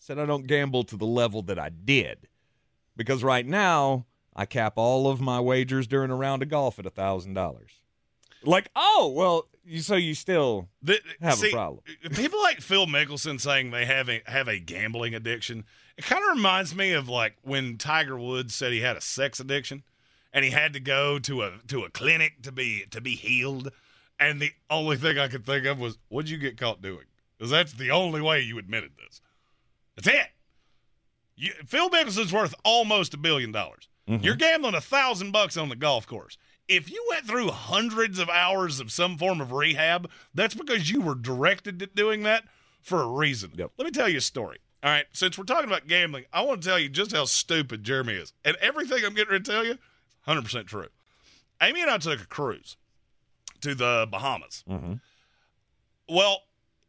Said 0.04 0.18
I 0.18 0.26
don't 0.26 0.46
gamble 0.46 0.84
to 0.84 0.98
the 0.98 1.06
level 1.06 1.40
that 1.44 1.58
I 1.58 1.70
did, 1.70 2.28
because 2.94 3.24
right 3.24 3.46
now 3.46 4.04
I 4.36 4.44
cap 4.44 4.74
all 4.76 5.08
of 5.08 5.18
my 5.18 5.40
wagers 5.40 5.86
during 5.86 6.10
a 6.10 6.14
round 6.14 6.42
of 6.42 6.50
golf 6.50 6.78
at 6.78 6.84
a 6.84 6.90
thousand 6.90 7.32
dollars." 7.32 7.70
Like, 8.42 8.68
oh 8.76 9.10
well, 9.16 9.48
you 9.64 9.80
so 9.80 9.94
you 9.94 10.12
still 10.14 10.68
The- 10.82 11.00
have 11.22 11.38
see, 11.38 11.48
a 11.48 11.52
problem. 11.52 11.82
People 12.14 12.42
like 12.42 12.60
Phil 12.60 12.84
Mickelson 12.86 13.40
saying 13.40 13.70
they 13.70 13.86
have 13.86 14.10
a 14.10 14.20
have 14.26 14.46
a 14.46 14.58
gambling 14.58 15.14
addiction. 15.14 15.64
It 15.96 16.04
kind 16.04 16.22
of 16.22 16.36
reminds 16.36 16.74
me 16.74 16.92
of 16.92 17.08
like 17.08 17.36
when 17.40 17.78
Tiger 17.78 18.18
Woods 18.18 18.54
said 18.54 18.74
he 18.74 18.80
had 18.82 18.98
a 18.98 19.00
sex 19.00 19.40
addiction, 19.40 19.84
and 20.34 20.44
he 20.44 20.50
had 20.50 20.74
to 20.74 20.80
go 20.80 21.18
to 21.20 21.44
a 21.44 21.52
to 21.68 21.82
a 21.82 21.88
clinic 21.88 22.42
to 22.42 22.52
be 22.52 22.84
to 22.90 23.00
be 23.00 23.14
healed. 23.14 23.72
And 24.20 24.38
the 24.38 24.52
only 24.68 24.98
thing 24.98 25.18
I 25.18 25.28
could 25.28 25.46
think 25.46 25.64
of 25.64 25.78
was, 25.78 25.96
"What'd 26.08 26.28
you 26.28 26.36
get 26.36 26.58
caught 26.58 26.82
doing?" 26.82 27.06
Because 27.38 27.50
that's 27.50 27.72
the 27.72 27.90
only 27.90 28.20
way 28.20 28.42
you 28.42 28.58
admitted 28.58 28.98
this. 28.98 29.22
That's 29.96 30.08
it. 30.08 30.26
You, 31.36 31.52
Phil 31.66 31.90
Mickelson's 31.90 32.32
worth 32.32 32.54
almost 32.64 33.14
a 33.14 33.16
billion 33.16 33.52
dollars. 33.52 33.88
You're 34.06 34.36
gambling 34.36 34.74
a 34.74 34.82
thousand 34.82 35.32
bucks 35.32 35.56
on 35.56 35.70
the 35.70 35.76
golf 35.76 36.06
course. 36.06 36.36
If 36.68 36.90
you 36.90 37.02
went 37.08 37.26
through 37.26 37.48
hundreds 37.48 38.18
of 38.18 38.28
hours 38.28 38.78
of 38.78 38.92
some 38.92 39.16
form 39.16 39.40
of 39.40 39.50
rehab, 39.50 40.10
that's 40.34 40.54
because 40.54 40.90
you 40.90 41.00
were 41.00 41.14
directed 41.14 41.78
to 41.78 41.86
doing 41.86 42.22
that 42.24 42.44
for 42.82 43.00
a 43.00 43.06
reason. 43.06 43.52
Yep. 43.54 43.72
Let 43.78 43.84
me 43.86 43.90
tell 43.90 44.08
you 44.08 44.18
a 44.18 44.22
story. 44.22 44.58
All 44.82 44.90
right, 44.90 45.06
since 45.12 45.38
we're 45.38 45.44
talking 45.44 45.70
about 45.70 45.86
gambling, 45.86 46.26
I 46.30 46.42
want 46.42 46.62
to 46.62 46.68
tell 46.68 46.78
you 46.78 46.90
just 46.90 47.12
how 47.12 47.24
stupid 47.24 47.82
Jeremy 47.82 48.14
is. 48.14 48.34
And 48.44 48.56
everything 48.60 49.02
I'm 49.02 49.14
getting 49.14 49.32
ready 49.32 49.44
to 49.44 49.50
tell 49.50 49.64
you, 49.64 49.78
100% 50.28 50.66
true. 50.66 50.88
Amy 51.62 51.80
and 51.80 51.90
I 51.90 51.96
took 51.96 52.20
a 52.20 52.26
cruise 52.26 52.76
to 53.62 53.74
the 53.74 54.06
Bahamas. 54.10 54.62
Mm-hmm. 54.68 54.94
Well, 56.10 56.42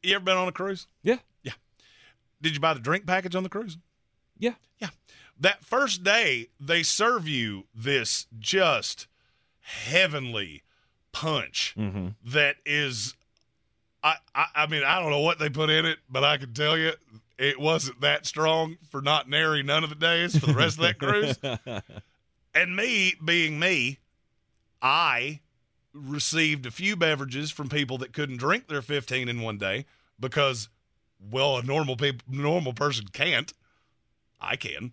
you 0.04 0.16
ever 0.16 0.26
been 0.26 0.36
on 0.36 0.50
a 0.50 0.52
cruise? 0.52 0.88
Yeah. 1.04 1.20
Did 2.46 2.54
you 2.54 2.60
buy 2.60 2.76
the 2.76 2.80
drink 2.80 3.08
package 3.08 3.36
on 3.36 3.42
the 3.42 3.50
cruise? 3.50 3.76
Yeah. 4.38 4.54
Yeah. 4.78 4.90
That 5.40 5.66
first 5.66 6.04
day, 6.04 6.50
they 6.60 6.84
serve 6.84 7.28
you 7.28 7.64
this 7.74 8.28
just 8.38 9.08
heavenly 9.62 10.62
punch 11.12 11.74
Mm-hmm. 11.76 12.10
that 12.26 12.58
is 12.68 13.16
I, 14.04 14.18
I 14.36 14.46
I 14.54 14.68
mean, 14.68 14.84
I 14.84 15.00
don't 15.00 15.10
know 15.10 15.22
what 15.22 15.40
they 15.40 15.50
put 15.50 15.72
in 15.72 15.86
it, 15.88 15.98
but 16.08 16.24
I 16.24 16.38
can 16.38 16.54
tell 16.54 16.78
you 16.78 16.92
it 17.40 17.60
wasn't 17.60 18.00
that 18.02 18.28
strong 18.28 18.78
for 18.92 19.02
not 19.02 19.28
nary 19.28 19.64
none 19.64 19.84
of 19.84 19.90
the 19.90 19.96
days 19.96 20.38
for 20.38 20.46
the 20.46 20.54
rest 20.54 20.78
of 20.78 20.84
that 20.84 21.00
cruise. 21.00 21.40
And 22.54 22.74
me 22.76 23.16
being 23.26 23.60
me, 23.60 23.98
I 24.82 25.40
received 25.94 26.66
a 26.66 26.72
few 26.72 26.96
beverages 26.96 27.50
from 27.52 27.68
people 27.70 27.98
that 27.98 28.14
couldn't 28.14 28.38
drink 28.38 28.68
their 28.68 28.82
15 28.82 29.28
in 29.28 29.42
one 29.42 29.58
day 29.58 29.86
because, 30.20 30.70
well, 31.30 31.58
a 31.58 31.64
normal 31.64 31.98
peop 31.98 32.24
normal 32.28 32.74
person 32.74 33.06
can't. 33.12 33.54
I 34.40 34.56
can. 34.56 34.92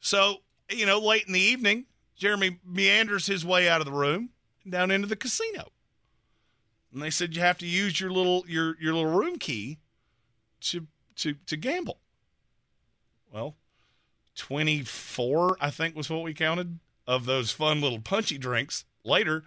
So, 0.00 0.38
you 0.70 0.86
know, 0.86 0.98
late 0.98 1.26
in 1.26 1.32
the 1.32 1.40
evening, 1.40 1.86
Jeremy 2.16 2.58
meanders 2.64 3.26
his 3.26 3.44
way 3.44 3.68
out 3.68 3.80
of 3.80 3.86
the 3.86 3.92
room 3.92 4.30
down 4.68 4.90
into 4.90 5.06
the 5.06 5.16
casino. 5.16 5.70
And 6.92 7.02
they 7.02 7.10
said 7.10 7.34
you 7.34 7.42
have 7.42 7.58
to 7.58 7.66
use 7.66 8.00
your 8.00 8.10
little 8.10 8.44
your 8.48 8.76
your 8.80 8.94
little 8.94 9.10
room 9.10 9.38
key 9.38 9.78
to 10.62 10.86
to 11.16 11.34
to 11.46 11.56
gamble. 11.56 11.98
Well, 13.32 13.56
24, 14.34 15.58
I 15.60 15.70
think 15.70 15.94
was 15.94 16.10
what 16.10 16.22
we 16.22 16.34
counted 16.34 16.80
of 17.06 17.26
those 17.26 17.52
fun 17.52 17.80
little 17.80 18.00
punchy 18.00 18.38
drinks. 18.38 18.84
Later, 19.04 19.44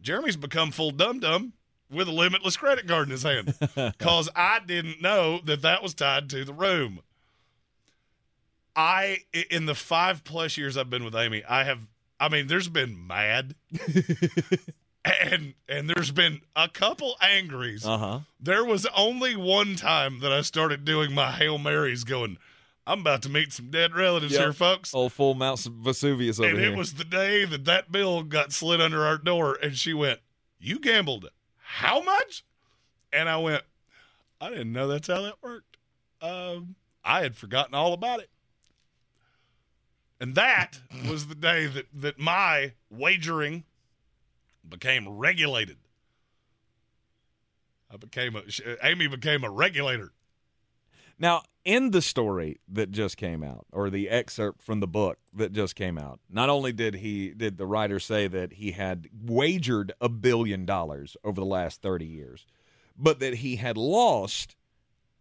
Jeremy's 0.00 0.36
become 0.36 0.70
full 0.70 0.92
dum 0.92 1.18
dum 1.18 1.54
with 1.90 2.08
a 2.08 2.12
limitless 2.12 2.56
credit 2.56 2.86
card 2.86 3.08
in 3.08 3.12
his 3.12 3.22
hand 3.22 3.54
because 3.74 4.28
I 4.34 4.60
didn't 4.64 5.00
know 5.00 5.40
that 5.44 5.62
that 5.62 5.82
was 5.82 5.94
tied 5.94 6.28
to 6.30 6.44
the 6.44 6.52
room. 6.52 7.00
I, 8.76 9.18
in 9.50 9.66
the 9.66 9.74
five 9.74 10.22
plus 10.22 10.56
years 10.56 10.76
I've 10.76 10.90
been 10.90 11.04
with 11.04 11.16
Amy, 11.16 11.42
I 11.44 11.64
have, 11.64 11.80
I 12.20 12.28
mean, 12.28 12.46
there's 12.46 12.68
been 12.68 13.06
mad. 13.06 13.54
And 15.22 15.54
and 15.68 15.88
there's 15.88 16.10
been 16.10 16.42
a 16.54 16.68
couple 16.68 17.16
angries. 17.22 17.86
Uh 17.86 17.96
huh. 17.96 18.20
There 18.40 18.64
was 18.64 18.84
only 18.94 19.36
one 19.36 19.74
time 19.74 20.20
that 20.20 20.32
I 20.32 20.42
started 20.42 20.84
doing 20.84 21.14
my 21.14 21.30
Hail 21.30 21.56
Marys 21.56 22.04
going, 22.04 22.36
I'm 22.86 23.00
about 23.00 23.22
to 23.22 23.28
meet 23.28 23.52
some 23.52 23.70
dead 23.70 23.94
relatives 23.94 24.36
here, 24.36 24.52
folks. 24.52 24.94
Old 24.94 25.12
full 25.12 25.34
Mount 25.34 25.60
Vesuvius 25.60 26.38
over 26.40 26.48
and 26.48 26.58
here. 26.58 26.66
And 26.68 26.74
it 26.74 26.78
was 26.78 26.94
the 26.94 27.04
day 27.04 27.44
that 27.44 27.64
that 27.66 27.92
bill 27.92 28.22
got 28.22 28.52
slid 28.52 28.80
under 28.80 29.04
our 29.04 29.18
door, 29.18 29.58
and 29.62 29.76
she 29.76 29.94
went, 29.94 30.20
"You 30.58 30.78
gambled 30.78 31.28
how 31.68 32.00
much?" 32.00 32.44
And 33.12 33.28
I 33.28 33.36
went, 33.36 33.62
"I 34.40 34.48
didn't 34.48 34.72
know 34.72 34.88
that's 34.88 35.08
how 35.08 35.22
that 35.22 35.42
worked. 35.42 35.76
Um, 36.20 36.74
I 37.04 37.22
had 37.22 37.36
forgotten 37.36 37.74
all 37.74 37.92
about 37.92 38.20
it." 38.20 38.30
And 40.20 40.34
that 40.34 40.80
was 41.08 41.26
the 41.26 41.34
day 41.34 41.66
that 41.66 41.86
that 41.92 42.18
my 42.18 42.72
wagering 42.90 43.64
became 44.68 45.08
regulated. 45.08 45.76
I 47.90 47.96
became 47.96 48.36
a 48.36 48.42
Amy 48.86 49.06
became 49.06 49.44
a 49.44 49.50
regulator. 49.50 50.12
Now, 51.18 51.42
in 51.64 51.90
the 51.90 52.00
story 52.00 52.60
that 52.68 52.90
just 52.90 53.16
came 53.16 53.42
out, 53.42 53.66
or 53.72 53.90
the 53.90 54.08
excerpt 54.08 54.62
from 54.62 54.80
the 54.80 54.86
book 54.86 55.18
that 55.34 55.52
just 55.52 55.74
came 55.74 55.98
out, 55.98 56.20
not 56.30 56.48
only 56.48 56.72
did 56.72 56.94
he 56.94 57.30
did 57.30 57.58
the 57.58 57.66
writer 57.66 58.00
say 58.00 58.26
that 58.28 58.54
he 58.54 58.72
had 58.72 59.08
wagered 59.12 59.92
a 60.00 60.08
billion 60.08 60.64
dollars 60.64 61.16
over 61.24 61.40
the 61.40 61.46
last 61.46 61.82
thirty 61.82 62.06
years, 62.06 62.46
but 62.96 63.18
that 63.20 63.36
he 63.36 63.56
had 63.56 63.76
lost 63.76 64.56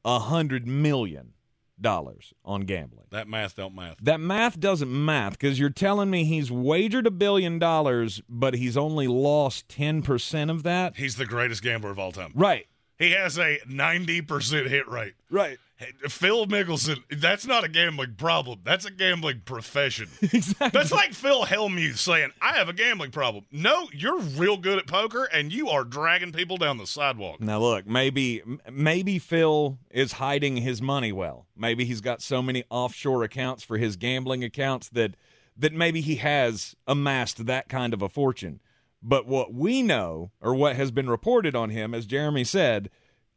a 0.05 0.19
hundred 0.19 0.67
million 0.67 1.33
dollars 1.79 2.33
on 2.45 2.61
gambling. 2.61 3.07
That 3.11 3.27
math 3.27 3.55
don't 3.55 3.75
math. 3.75 3.97
That 4.01 4.19
math 4.19 4.59
doesn't 4.59 4.89
math 4.89 5.33
because 5.33 5.59
you're 5.59 5.69
telling 5.69 6.09
me 6.09 6.23
he's 6.23 6.51
wagered 6.51 7.07
a 7.07 7.11
billion 7.11 7.59
dollars, 7.59 8.21
but 8.29 8.53
he's 8.53 8.77
only 8.77 9.07
lost 9.07 9.67
ten 9.67 10.01
percent 10.01 10.51
of 10.51 10.63
that. 10.63 10.95
He's 10.95 11.17
the 11.17 11.25
greatest 11.25 11.61
gambler 11.61 11.89
of 11.89 11.99
all 11.99 12.11
time. 12.11 12.31
Right. 12.35 12.67
He 12.97 13.11
has 13.11 13.37
a 13.37 13.59
90% 13.69 14.67
hit 14.67 14.87
rate. 14.87 15.13
Right. 15.29 15.59
Hey, 15.77 15.93
Phil 16.09 16.47
Mickelson, 16.47 17.03
that's 17.11 17.45
not 17.45 17.63
a 17.63 17.67
gambling 17.67 18.15
problem. 18.15 18.61
That's 18.63 18.85
a 18.85 18.91
gambling 18.91 19.41
profession. 19.45 20.07
exactly. 20.21 20.69
That's 20.73 20.91
like 20.91 21.13
Phil 21.13 21.45
Hellmuth 21.45 21.97
saying, 21.97 22.31
I 22.41 22.53
have 22.57 22.67
a 22.67 22.73
gambling 22.73 23.11
problem. 23.11 23.45
No, 23.51 23.87
you're 23.93 24.19
real 24.19 24.57
good 24.57 24.79
at 24.79 24.87
poker 24.87 25.25
and 25.25 25.53
you 25.53 25.69
are 25.69 25.83
dragging 25.83 26.31
people 26.31 26.57
down 26.57 26.79
the 26.79 26.87
sidewalk. 26.87 27.39
Now 27.39 27.59
look, 27.59 27.85
maybe 27.85 28.41
maybe 28.71 29.19
Phil 29.19 29.77
is 29.91 30.13
hiding 30.13 30.57
his 30.57 30.81
money 30.81 31.11
well. 31.11 31.45
Maybe 31.55 31.85
he's 31.85 32.01
got 32.01 32.23
so 32.23 32.41
many 32.41 32.63
offshore 32.71 33.21
accounts 33.21 33.63
for 33.63 33.77
his 33.77 33.97
gambling 33.97 34.43
accounts 34.43 34.89
that 34.89 35.15
that 35.55 35.73
maybe 35.73 36.01
he 36.01 36.15
has 36.15 36.75
amassed 36.87 37.45
that 37.45 37.69
kind 37.69 37.93
of 37.93 38.01
a 38.01 38.09
fortune. 38.09 38.61
But 39.03 39.27
what 39.27 39.53
we 39.53 39.83
know, 39.83 40.31
or 40.41 40.55
what 40.55 40.75
has 40.75 40.89
been 40.89 41.09
reported 41.09 41.55
on 41.55 41.69
him, 41.69 41.93
as 41.93 42.07
Jeremy 42.07 42.43
said, 42.43 42.89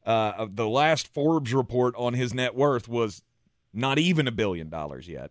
uh, 0.06 0.46
the 0.50 0.68
last 0.68 1.08
Forbes 1.08 1.52
report 1.52 1.94
on 1.96 2.14
his 2.14 2.32
net 2.32 2.54
worth 2.54 2.88
was 2.88 3.22
not 3.72 3.98
even 3.98 4.26
a 4.26 4.32
billion 4.32 4.68
dollars 4.68 5.08
yet. 5.08 5.30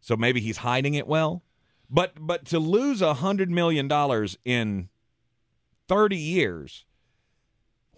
So 0.00 0.16
maybe 0.16 0.40
he's 0.40 0.58
hiding 0.58 0.94
it 0.94 1.06
well. 1.06 1.42
But 1.88 2.14
but 2.18 2.44
to 2.46 2.58
lose 2.58 3.02
a 3.02 3.14
hundred 3.14 3.50
million 3.50 3.86
dollars 3.86 4.38
in 4.44 4.88
thirty 5.86 6.16
years, 6.16 6.84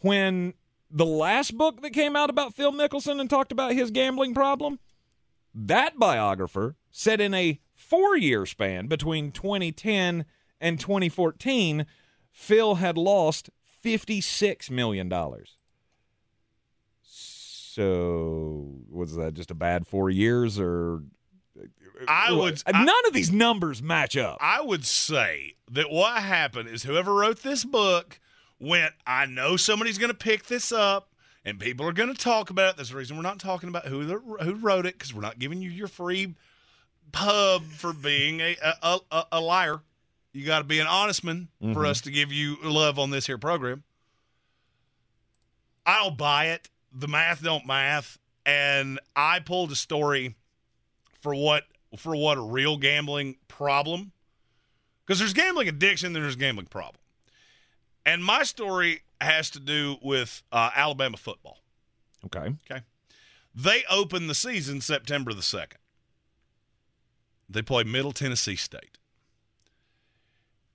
when 0.00 0.54
the 0.90 1.06
last 1.06 1.56
book 1.56 1.80
that 1.82 1.90
came 1.90 2.16
out 2.16 2.30
about 2.30 2.54
Phil 2.54 2.72
Mickelson 2.72 3.20
and 3.20 3.30
talked 3.30 3.52
about 3.52 3.72
his 3.72 3.90
gambling 3.90 4.34
problem, 4.34 4.78
that 5.54 5.98
biographer 5.98 6.76
said 6.90 7.20
in 7.20 7.34
a 7.34 7.60
four 7.74 8.16
year 8.16 8.46
span 8.46 8.86
between 8.86 9.30
2010 9.32 10.24
and 10.60 10.80
2014, 10.80 11.86
Phil 12.30 12.76
had 12.76 12.96
lost 12.96 13.50
$56 13.84 14.70
million. 14.70 15.12
So, 17.02 18.74
was 18.88 19.16
that 19.16 19.34
just 19.34 19.50
a 19.50 19.54
bad 19.54 19.86
four 19.86 20.08
years 20.10 20.58
or? 20.58 21.02
I 22.08 22.32
would. 22.32 22.62
None 22.72 23.06
of 23.06 23.12
these 23.12 23.30
numbers 23.30 23.82
match 23.82 24.16
up. 24.16 24.38
I 24.40 24.60
would 24.60 24.84
say 24.84 25.54
that 25.70 25.90
what 25.90 26.22
happened 26.22 26.68
is 26.68 26.82
whoever 26.82 27.12
wrote 27.14 27.42
this 27.42 27.64
book 27.64 28.18
went, 28.60 28.94
I 29.06 29.26
know 29.26 29.56
somebody's 29.56 29.98
going 29.98 30.10
to 30.10 30.16
pick 30.16 30.46
this 30.46 30.72
up 30.72 31.10
and 31.44 31.58
people 31.58 31.86
are 31.86 31.92
going 31.92 32.12
to 32.12 32.20
talk 32.20 32.50
about 32.50 32.70
it. 32.70 32.76
That's 32.76 32.90
the 32.90 32.96
reason 32.96 33.16
we're 33.16 33.22
not 33.22 33.38
talking 33.38 33.68
about 33.68 33.86
who 33.86 34.04
the, 34.04 34.18
who 34.18 34.54
wrote 34.54 34.86
it 34.86 34.94
because 34.94 35.14
we're 35.14 35.20
not 35.20 35.38
giving 35.38 35.60
you 35.60 35.70
your 35.70 35.88
free 35.88 36.34
pub 37.12 37.64
for 37.64 37.92
being 37.92 38.40
a, 38.40 38.56
a, 38.82 38.98
a, 39.10 39.24
a 39.32 39.40
liar. 39.40 39.80
You 40.34 40.44
got 40.44 40.58
to 40.58 40.64
be 40.64 40.80
an 40.80 40.86
honest 40.88 41.22
man 41.24 41.48
for 41.60 41.82
Mhm. 41.84 41.86
us 41.86 42.00
to 42.02 42.10
give 42.10 42.30
you 42.32 42.56
love 42.62 42.98
on 42.98 43.08
this 43.10 43.26
here 43.26 43.38
program. 43.38 43.84
I 45.86 46.02
don't 46.02 46.18
buy 46.18 46.46
it. 46.48 46.68
The 46.92 47.08
math 47.08 47.40
don't 47.42 47.66
math. 47.66 48.18
And 48.44 48.98
I 49.16 49.38
pulled 49.40 49.70
a 49.72 49.76
story 49.76 50.34
for 51.22 51.34
what 51.34 51.66
for 51.96 52.16
what 52.16 52.36
a 52.36 52.40
real 52.42 52.76
gambling 52.76 53.36
problem 53.46 54.12
because 55.06 55.20
there's 55.20 55.32
gambling 55.32 55.68
addiction 55.68 56.12
there's 56.12 56.34
gambling 56.34 56.66
problem 56.66 57.00
and 58.04 58.22
my 58.24 58.42
story 58.42 59.02
has 59.20 59.48
to 59.50 59.60
do 59.60 59.96
with 60.02 60.42
uh, 60.50 60.70
alabama 60.74 61.16
football 61.16 61.60
Okay. 62.26 62.52
okay 62.68 62.82
they 63.54 63.84
open 63.88 64.26
the 64.26 64.34
season 64.34 64.80
september 64.80 65.32
the 65.32 65.40
2nd 65.40 65.76
they 67.48 67.62
play 67.62 67.84
middle 67.84 68.12
tennessee 68.12 68.56
state 68.56 68.98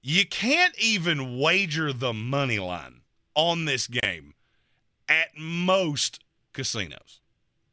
you 0.02 0.26
can't 0.26 0.74
even 0.80 1.38
wager 1.40 1.94
the 1.94 2.14
money 2.14 2.60
line 2.60 3.02
on 3.36 3.66
this 3.66 3.88
game 3.88 4.34
at 5.08 5.30
most 5.38 6.20
casinos 6.54 7.22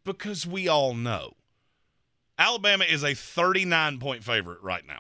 because 0.04 0.46
we 0.46 0.68
all 0.68 0.94
know 0.94 1.32
Alabama 2.38 2.84
is 2.84 3.02
a 3.02 3.14
39 3.14 3.98
point 3.98 4.22
favorite 4.22 4.62
right 4.62 4.86
now. 4.86 4.98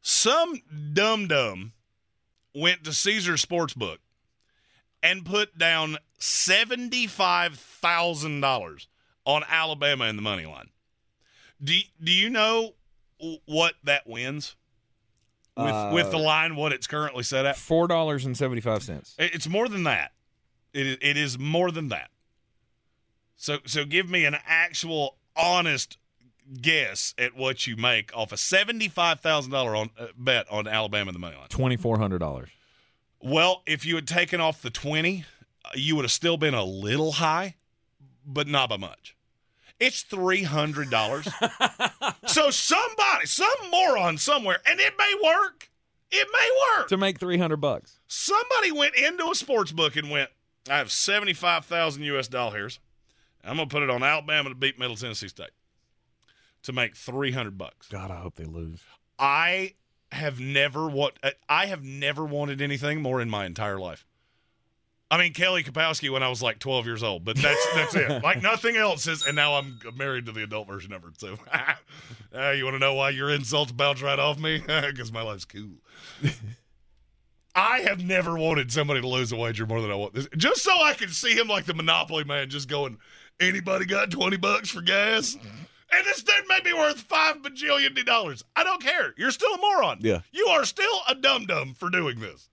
Some 0.00 0.62
dum 0.92 1.28
dum 1.28 1.72
went 2.54 2.84
to 2.84 2.92
Caesar 2.92 3.34
Sportsbook 3.34 3.98
and 5.02 5.24
put 5.24 5.56
down 5.58 5.96
$75,000 6.18 8.86
on 9.24 9.44
Alabama 9.48 10.06
in 10.06 10.16
the 10.16 10.22
money 10.22 10.46
line. 10.46 10.70
Do, 11.62 11.78
do 12.02 12.10
you 12.10 12.30
know 12.30 12.74
what 13.44 13.74
that 13.84 14.08
wins? 14.08 14.56
With, 15.58 15.74
Uh, 15.74 15.90
with 15.92 16.10
the 16.12 16.18
line, 16.18 16.54
what 16.56 16.72
it's 16.72 16.86
currently 16.86 17.24
set 17.24 17.44
at? 17.44 17.56
Four 17.56 17.88
dollars 17.88 18.24
and 18.24 18.36
seventy 18.36 18.60
five 18.60 18.82
cents. 18.82 19.14
It's 19.18 19.48
more 19.48 19.68
than 19.68 19.82
that. 19.84 20.12
It 20.72 20.86
is, 20.86 20.98
it 21.00 21.16
is 21.16 21.38
more 21.38 21.70
than 21.72 21.88
that. 21.88 22.10
So 23.36 23.58
so 23.66 23.84
give 23.84 24.08
me 24.08 24.24
an 24.24 24.36
actual 24.46 25.16
honest 25.36 25.98
guess 26.62 27.14
at 27.18 27.34
what 27.36 27.66
you 27.66 27.76
make 27.76 28.16
off 28.16 28.32
a 28.32 28.36
seventy 28.36 28.88
five 28.88 29.20
thousand 29.20 29.50
dollar 29.52 29.74
on 29.76 29.90
uh, 29.98 30.06
bet 30.16 30.46
on 30.50 30.66
Alabama 30.68 31.08
in 31.08 31.12
the 31.12 31.18
money 31.18 31.36
line. 31.36 31.48
Twenty 31.48 31.76
four 31.76 31.98
hundred 31.98 32.18
dollars. 32.18 32.50
Well, 33.20 33.62
if 33.66 33.84
you 33.84 33.96
had 33.96 34.06
taken 34.06 34.40
off 34.40 34.62
the 34.62 34.70
twenty, 34.70 35.24
uh, 35.64 35.70
you 35.74 35.96
would 35.96 36.04
have 36.04 36.12
still 36.12 36.36
been 36.36 36.54
a 36.54 36.64
little 36.64 37.12
high, 37.12 37.56
but 38.24 38.46
not 38.46 38.68
by 38.68 38.76
much. 38.76 39.16
It's 39.80 40.02
three 40.02 40.42
hundred 40.42 40.90
dollars. 40.90 41.28
so 42.26 42.50
somebody, 42.50 43.26
some 43.26 43.48
moron 43.70 44.18
somewhere, 44.18 44.58
and 44.66 44.80
it 44.80 44.94
may 44.98 45.14
work. 45.22 45.70
It 46.10 46.26
may 46.32 46.78
work. 46.78 46.88
To 46.88 46.96
make 46.96 47.18
three 47.18 47.38
hundred 47.38 47.58
bucks. 47.58 47.98
Somebody 48.06 48.72
went 48.72 48.94
into 48.96 49.30
a 49.30 49.34
sports 49.34 49.72
book 49.72 49.96
and 49.96 50.10
went, 50.10 50.30
I 50.68 50.78
have 50.78 50.90
75,000 50.90 52.02
US 52.02 52.28
dollars. 52.28 52.80
I'm 53.44 53.56
going 53.56 53.68
to 53.68 53.72
put 53.72 53.82
it 53.82 53.90
on 53.90 54.02
Alabama 54.02 54.48
to 54.48 54.54
beat 54.54 54.78
Middle 54.78 54.96
Tennessee 54.96 55.28
State 55.28 55.50
to 56.62 56.72
make 56.72 56.96
300 56.96 57.56
bucks. 57.56 57.88
God, 57.88 58.10
I 58.10 58.16
hope 58.16 58.34
they 58.34 58.44
lose. 58.44 58.80
I 59.18 59.74
have 60.10 60.40
never 60.40 60.88
what 60.88 61.18
uh, 61.22 61.30
I 61.48 61.66
have 61.66 61.84
never 61.84 62.24
wanted 62.24 62.62
anything 62.62 63.02
more 63.02 63.20
in 63.20 63.28
my 63.28 63.44
entire 63.46 63.78
life. 63.78 64.06
I 65.10 65.16
mean 65.18 65.32
Kelly 65.32 65.62
Kapowski 65.62 66.10
when 66.10 66.22
I 66.22 66.28
was 66.28 66.42
like 66.42 66.58
12 66.58 66.86
years 66.86 67.02
old, 67.02 67.24
but 67.24 67.36
that's 67.36 67.66
that's 67.74 67.94
it. 67.94 68.22
Like 68.22 68.42
nothing 68.42 68.76
else 68.76 69.06
is 69.06 69.24
and 69.24 69.36
now 69.36 69.54
I'm 69.54 69.78
married 69.96 70.26
to 70.26 70.32
the 70.32 70.42
adult 70.42 70.66
version 70.68 70.92
of 70.92 71.02
her. 71.02 71.10
So 71.16 71.36
uh, 72.34 72.50
you 72.50 72.64
want 72.64 72.74
to 72.74 72.78
know 72.78 72.94
why 72.94 73.10
your 73.10 73.30
insults 73.30 73.72
bounce 73.72 74.02
right 74.02 74.18
off 74.18 74.38
me? 74.38 74.60
Cuz 74.96 75.12
my 75.12 75.22
life's 75.22 75.44
cool. 75.44 75.76
I 77.54 77.80
have 77.80 78.04
never 78.04 78.38
wanted 78.38 78.70
somebody 78.70 79.00
to 79.00 79.08
lose 79.08 79.32
a 79.32 79.36
wager 79.36 79.66
more 79.66 79.80
than 79.80 79.90
I 79.90 79.94
want 79.96 80.14
this. 80.14 80.28
Just 80.36 80.62
so 80.62 80.80
I 80.80 80.94
can 80.94 81.08
see 81.08 81.32
him 81.32 81.48
like 81.48 81.64
the 81.64 81.74
Monopoly 81.74 82.24
man, 82.24 82.50
just 82.50 82.68
going, 82.68 82.98
anybody 83.40 83.84
got 83.84 84.10
20 84.10 84.36
bucks 84.36 84.68
for 84.70 84.80
gas? 84.80 85.36
And 85.90 86.06
this 86.06 86.22
dude 86.22 86.46
may 86.48 86.60
be 86.60 86.72
worth 86.72 87.00
five 87.00 87.42
bajillion 87.42 88.04
dollars. 88.04 88.44
I 88.54 88.62
don't 88.62 88.82
care. 88.82 89.14
You're 89.16 89.30
still 89.30 89.54
a 89.54 89.58
moron. 89.58 89.98
Yeah. 90.02 90.20
You 90.32 90.46
are 90.48 90.64
still 90.64 91.00
a 91.08 91.14
dum 91.14 91.46
dum 91.46 91.74
for 91.74 91.88
doing 91.88 92.20
this. 92.20 92.48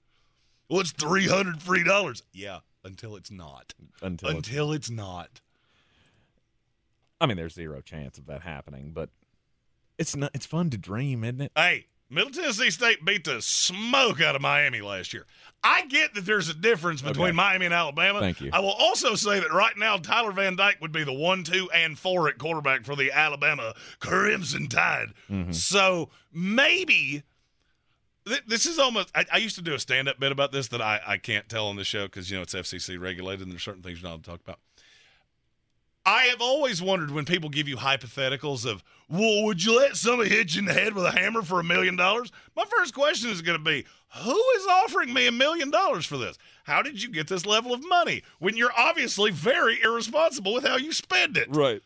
Well, 0.69 0.79
it's 0.81 0.91
300 0.91 1.61
free 1.61 1.83
dollars. 1.83 2.23
Yeah, 2.33 2.59
until 2.83 3.15
it's 3.15 3.31
not. 3.31 3.73
Until, 4.01 4.29
it's- 4.29 4.47
Until 4.47 4.71
it's 4.71 4.89
not. 4.89 5.41
I 7.21 7.27
mean, 7.27 7.37
there's 7.37 7.53
zero 7.53 7.81
chance 7.81 8.17
of 8.17 8.25
that 8.27 8.41
happening, 8.41 8.91
but 8.93 9.09
it's 9.97 10.15
not. 10.15 10.31
It's 10.33 10.45
fun 10.45 10.69
to 10.71 10.77
dream, 10.77 11.23
isn't 11.23 11.39
it? 11.41 11.51
Hey, 11.55 11.85
Middle 12.09 12.29
Tennessee 12.29 12.69
State 12.69 13.03
beat 13.05 13.23
the 13.23 13.41
smoke 13.41 14.21
out 14.21 14.35
of 14.35 14.41
Miami 14.41 14.81
last 14.81 15.13
year. 15.13 15.25
I 15.63 15.85
get 15.87 16.13
that 16.13 16.25
there's 16.25 16.49
a 16.49 16.53
difference 16.53 17.01
between 17.01 17.27
Okay. 17.27 17.35
Miami 17.35 17.65
and 17.65 17.73
Alabama. 17.73 18.19
Thank 18.19 18.41
you. 18.41 18.49
I 18.53 18.59
will 18.59 18.73
also 18.77 19.15
say 19.15 19.39
that 19.39 19.51
right 19.51 19.75
now 19.77 19.97
Tyler 19.97 20.31
Van 20.31 20.55
Dyke 20.55 20.77
would 20.81 20.91
be 20.91 21.03
the 21.03 21.13
one, 21.13 21.43
two, 21.43 21.69
and 21.73 21.97
four 21.97 22.27
at 22.27 22.37
quarterback 22.37 22.85
for 22.85 22.95
the 22.95 23.11
Alabama 23.11 23.73
Crimson 23.99 24.67
Tide. 24.67 25.13
Mm-hmm. 25.31 25.53
So 25.53 26.09
maybe 26.31 27.23
this 28.47 28.65
is 28.65 28.79
almost. 28.79 29.11
I, 29.15 29.25
I 29.33 29.37
used 29.37 29.55
to 29.55 29.61
do 29.61 29.73
a 29.73 29.79
stand-up 29.79 30.19
bit 30.19 30.31
about 30.31 30.51
this 30.51 30.67
that 30.69 30.81
I, 30.81 30.99
I 31.05 31.17
can't 31.17 31.47
tell 31.47 31.67
on 31.67 31.75
this 31.75 31.87
show 31.87 32.05
because 32.05 32.29
you 32.29 32.37
know 32.37 32.43
it's 32.43 32.53
FCC 32.53 32.99
regulated 32.99 33.41
and 33.41 33.51
there's 33.51 33.63
certain 33.63 33.83
things 33.83 34.01
you're 34.01 34.09
not 34.09 34.15
allowed 34.15 34.23
to 34.23 34.29
talk 34.31 34.41
about. 34.41 34.59
I 36.07 36.25
have 36.25 36.39
always 36.39 36.81
wondered 36.83 37.09
when 37.09 37.25
people 37.25 37.49
give 37.49 37.67
you 37.67 37.77
hypotheticals 37.77 38.69
of, 38.69 38.83
well, 39.09 39.43
would 39.43 39.63
you 39.63 39.77
let 39.79 39.95
somebody 39.95 40.29
hit 40.29 40.53
you 40.53 40.59
in 40.59 40.65
the 40.65 40.73
head 40.73 40.93
with 40.93 41.03
a 41.03 41.11
hammer 41.11 41.41
for 41.41 41.59
a 41.59 41.63
million 41.63 41.95
dollars? 41.95 42.31
My 42.55 42.63
first 42.65 42.93
question 42.93 43.31
is 43.31 43.41
going 43.41 43.57
to 43.57 43.63
be, 43.63 43.85
who 44.23 44.43
is 44.55 44.67
offering 44.67 45.11
me 45.11 45.25
a 45.25 45.31
million 45.31 45.71
dollars 45.71 46.05
for 46.05 46.17
this? 46.17 46.37
How 46.63 46.83
did 46.83 47.01
you 47.01 47.09
get 47.09 47.27
this 47.27 47.45
level 47.45 47.73
of 47.73 47.87
money 47.87 48.21
when 48.37 48.55
you're 48.55 48.71
obviously 48.77 49.31
very 49.31 49.81
irresponsible 49.81 50.53
with 50.53 50.63
how 50.63 50.77
you 50.77 50.91
spend 50.91 51.37
it? 51.37 51.47
Right. 51.49 51.81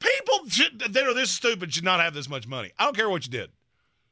People 0.00 0.48
should, 0.48 0.80
that 0.80 1.06
are 1.06 1.14
this 1.14 1.30
stupid 1.30 1.72
should 1.72 1.84
not 1.84 2.00
have 2.00 2.12
this 2.12 2.28
much 2.28 2.48
money. 2.48 2.72
I 2.76 2.84
don't 2.84 2.96
care 2.96 3.08
what 3.08 3.24
you 3.24 3.30
did. 3.30 3.50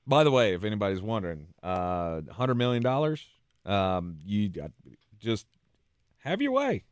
By 0.06 0.22
the 0.24 0.30
way, 0.30 0.54
if 0.54 0.62
anybody's 0.64 1.02
wondering, 1.02 1.48
uh, 1.62 2.20
hundred 2.30 2.54
million 2.56 2.82
dollars, 2.82 3.26
um, 3.64 4.18
you 4.24 4.48
got, 4.48 4.70
just 5.18 5.46
have 6.18 6.40
your 6.40 6.52
way. 6.52 6.84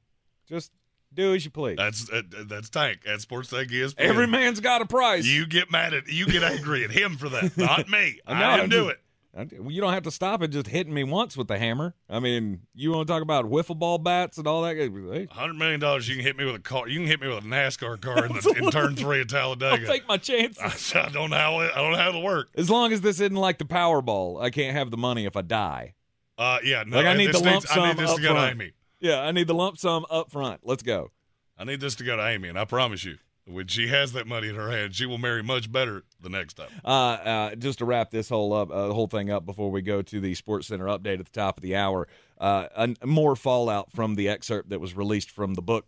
Just 0.48 0.72
do 1.12 1.32
as 1.34 1.44
you 1.44 1.50
please. 1.52 1.76
That's 1.76 2.10
uh, 2.10 2.22
that's 2.46 2.68
Tank. 2.70 3.00
That's 3.06 3.22
Sports 3.22 3.50
Tank 3.50 3.70
ESPN. 3.70 3.94
Every 3.98 4.26
man's 4.26 4.58
got 4.60 4.82
a 4.82 4.86
price. 4.86 5.24
You 5.26 5.46
get 5.46 5.70
mad 5.70 5.94
at 5.94 6.08
you 6.08 6.26
get 6.26 6.42
angry 6.42 6.82
at 6.84 6.90
him 6.90 7.16
for 7.16 7.28
that, 7.28 7.56
not 7.56 7.88
me. 7.88 8.18
I 8.26 8.32
I, 8.32 8.56
didn't 8.56 8.64
I'm 8.64 8.68
do 8.68 8.76
just- 8.86 8.90
it. 8.96 9.00
I- 9.36 9.48
You 9.68 9.80
don't 9.80 9.92
have 9.92 10.04
to 10.04 10.10
stop 10.10 10.42
it 10.42 10.48
just 10.48 10.68
hitting 10.68 10.94
me 10.94 11.02
once 11.04 11.36
with 11.36 11.48
the 11.48 11.58
hammer. 11.58 11.94
I 12.08 12.20
mean, 12.20 12.60
you 12.74 12.92
want 12.92 13.06
to 13.08 13.12
talk 13.12 13.22
about 13.22 13.46
wiffle 13.46 13.78
ball 13.78 13.98
bats 13.98 14.38
and 14.38 14.46
all 14.46 14.62
that? 14.62 14.76
Hey, 14.76 15.26
Hundred 15.30 15.54
million 15.54 15.80
dollars, 15.80 16.08
you 16.08 16.14
can 16.14 16.24
hit 16.24 16.36
me 16.36 16.44
with 16.44 16.54
a 16.54 16.60
car. 16.60 16.86
You 16.88 17.00
can 17.00 17.06
hit 17.08 17.20
me 17.20 17.28
with 17.28 17.38
a 17.38 17.46
NASCAR 17.46 18.00
car 18.00 18.26
in, 18.26 18.32
the, 18.32 18.54
in 18.64 18.70
turn 18.70 18.94
three 18.96 19.20
at 19.20 19.34
I'll 19.34 19.56
Talladega. 19.56 19.86
take 19.86 20.06
my 20.06 20.16
chances. 20.18 20.94
I 20.94 21.08
don't 21.08 21.30
know 21.30 21.36
how 21.36 21.60
it, 21.60 21.72
I 21.74 21.78
don't 21.82 21.92
know 21.92 21.98
how 21.98 22.08
it'll 22.10 22.22
work. 22.22 22.48
As 22.54 22.70
long 22.70 22.92
as 22.92 23.00
this 23.00 23.20
isn't 23.20 23.34
like 23.36 23.58
the 23.58 23.64
Powerball, 23.64 24.40
I 24.40 24.50
can't 24.50 24.76
have 24.76 24.90
the 24.90 24.96
money 24.96 25.24
if 25.26 25.36
I 25.36 25.42
die. 25.42 25.94
Uh, 26.38 26.58
yeah, 26.64 26.84
no, 26.86 26.96
like 26.98 27.06
I 27.06 27.14
need 27.16 27.32
the 27.32 27.38
lump 27.38 27.54
needs- 27.62 27.68
sum 27.70 27.82
I 27.82 27.88
need 27.92 27.98
this 27.98 28.10
up 28.10 28.16
to 28.16 28.22
go 28.22 28.28
to 28.28 28.34
front. 28.34 28.52
Amy. 28.60 28.72
Yeah, 29.00 29.20
I 29.20 29.32
need 29.32 29.46
the 29.46 29.54
lump 29.54 29.78
sum 29.78 30.06
up 30.10 30.30
front. 30.30 30.60
Let's 30.64 30.82
go. 30.82 31.10
I 31.58 31.64
need 31.64 31.80
this 31.80 31.94
to 31.96 32.04
go 32.04 32.16
to 32.16 32.26
Amy, 32.26 32.48
and 32.48 32.58
I 32.58 32.64
promise 32.64 33.04
you, 33.04 33.18
when 33.46 33.66
she 33.66 33.88
has 33.88 34.12
that 34.12 34.26
money 34.26 34.48
in 34.48 34.54
her 34.54 34.70
hand, 34.70 34.94
she 34.94 35.06
will 35.06 35.18
marry 35.18 35.42
much 35.42 35.70
better 35.70 36.04
the 36.20 36.28
next 36.28 36.54
time. 36.54 36.68
Uh, 36.84 36.88
uh, 36.88 37.54
just 37.54 37.78
to 37.78 37.84
wrap 37.84 38.10
this 38.10 38.28
whole 38.28 38.52
up, 38.52 38.70
uh, 38.70 38.92
whole 38.92 39.06
thing 39.06 39.30
up 39.30 39.44
before 39.44 39.70
we 39.70 39.82
go 39.82 40.02
to 40.02 40.20
the 40.20 40.34
Sports 40.34 40.68
Center 40.68 40.86
update 40.86 41.18
at 41.18 41.26
the 41.26 41.32
top 41.32 41.58
of 41.58 41.62
the 41.62 41.76
hour, 41.76 42.08
uh, 42.38 42.66
an, 42.76 42.96
more 43.04 43.36
fallout 43.36 43.92
from 43.92 44.14
the 44.14 44.28
excerpt 44.28 44.70
that 44.70 44.80
was 44.80 44.94
released 44.94 45.30
from 45.30 45.54
the 45.54 45.62
book 45.62 45.86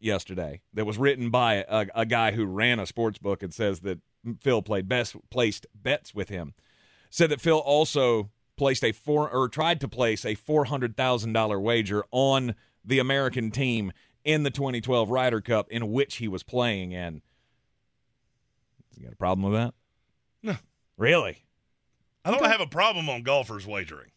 yesterday. 0.00 0.60
That 0.74 0.84
was 0.84 0.98
written 0.98 1.30
by 1.30 1.64
a, 1.68 1.86
a 1.94 2.06
guy 2.06 2.32
who 2.32 2.44
ran 2.44 2.80
a 2.80 2.86
sports 2.86 3.18
book 3.18 3.42
and 3.42 3.54
says 3.54 3.80
that 3.80 4.00
Phil 4.40 4.62
played 4.62 4.88
best 4.88 5.16
placed 5.30 5.66
bets 5.74 6.14
with 6.14 6.28
him. 6.28 6.54
Said 7.10 7.30
that 7.30 7.40
Phil 7.40 7.58
also 7.58 8.30
placed 8.56 8.82
a 8.82 8.92
four 8.92 9.30
or 9.30 9.48
tried 9.48 9.80
to 9.80 9.88
place 9.88 10.24
a 10.24 10.34
four 10.34 10.64
hundred 10.64 10.96
thousand 10.96 11.32
dollar 11.32 11.60
wager 11.60 12.04
on 12.10 12.56
the 12.84 12.98
American 12.98 13.50
team 13.50 13.92
in 14.26 14.42
the 14.42 14.50
2012 14.50 15.08
Ryder 15.08 15.40
Cup 15.40 15.70
in 15.70 15.92
which 15.92 16.16
he 16.16 16.28
was 16.28 16.42
playing 16.42 16.92
in. 16.92 17.22
You 18.96 19.04
got 19.04 19.12
a 19.12 19.16
problem 19.16 19.50
with 19.50 19.60
that? 19.60 19.74
No. 20.42 20.56
Really? 20.98 21.44
I 22.24 22.32
don't 22.32 22.44
have 22.44 22.60
a 22.60 22.66
problem 22.66 23.08
on 23.08 23.22
golfers 23.22 23.66
wagering. 23.66 24.10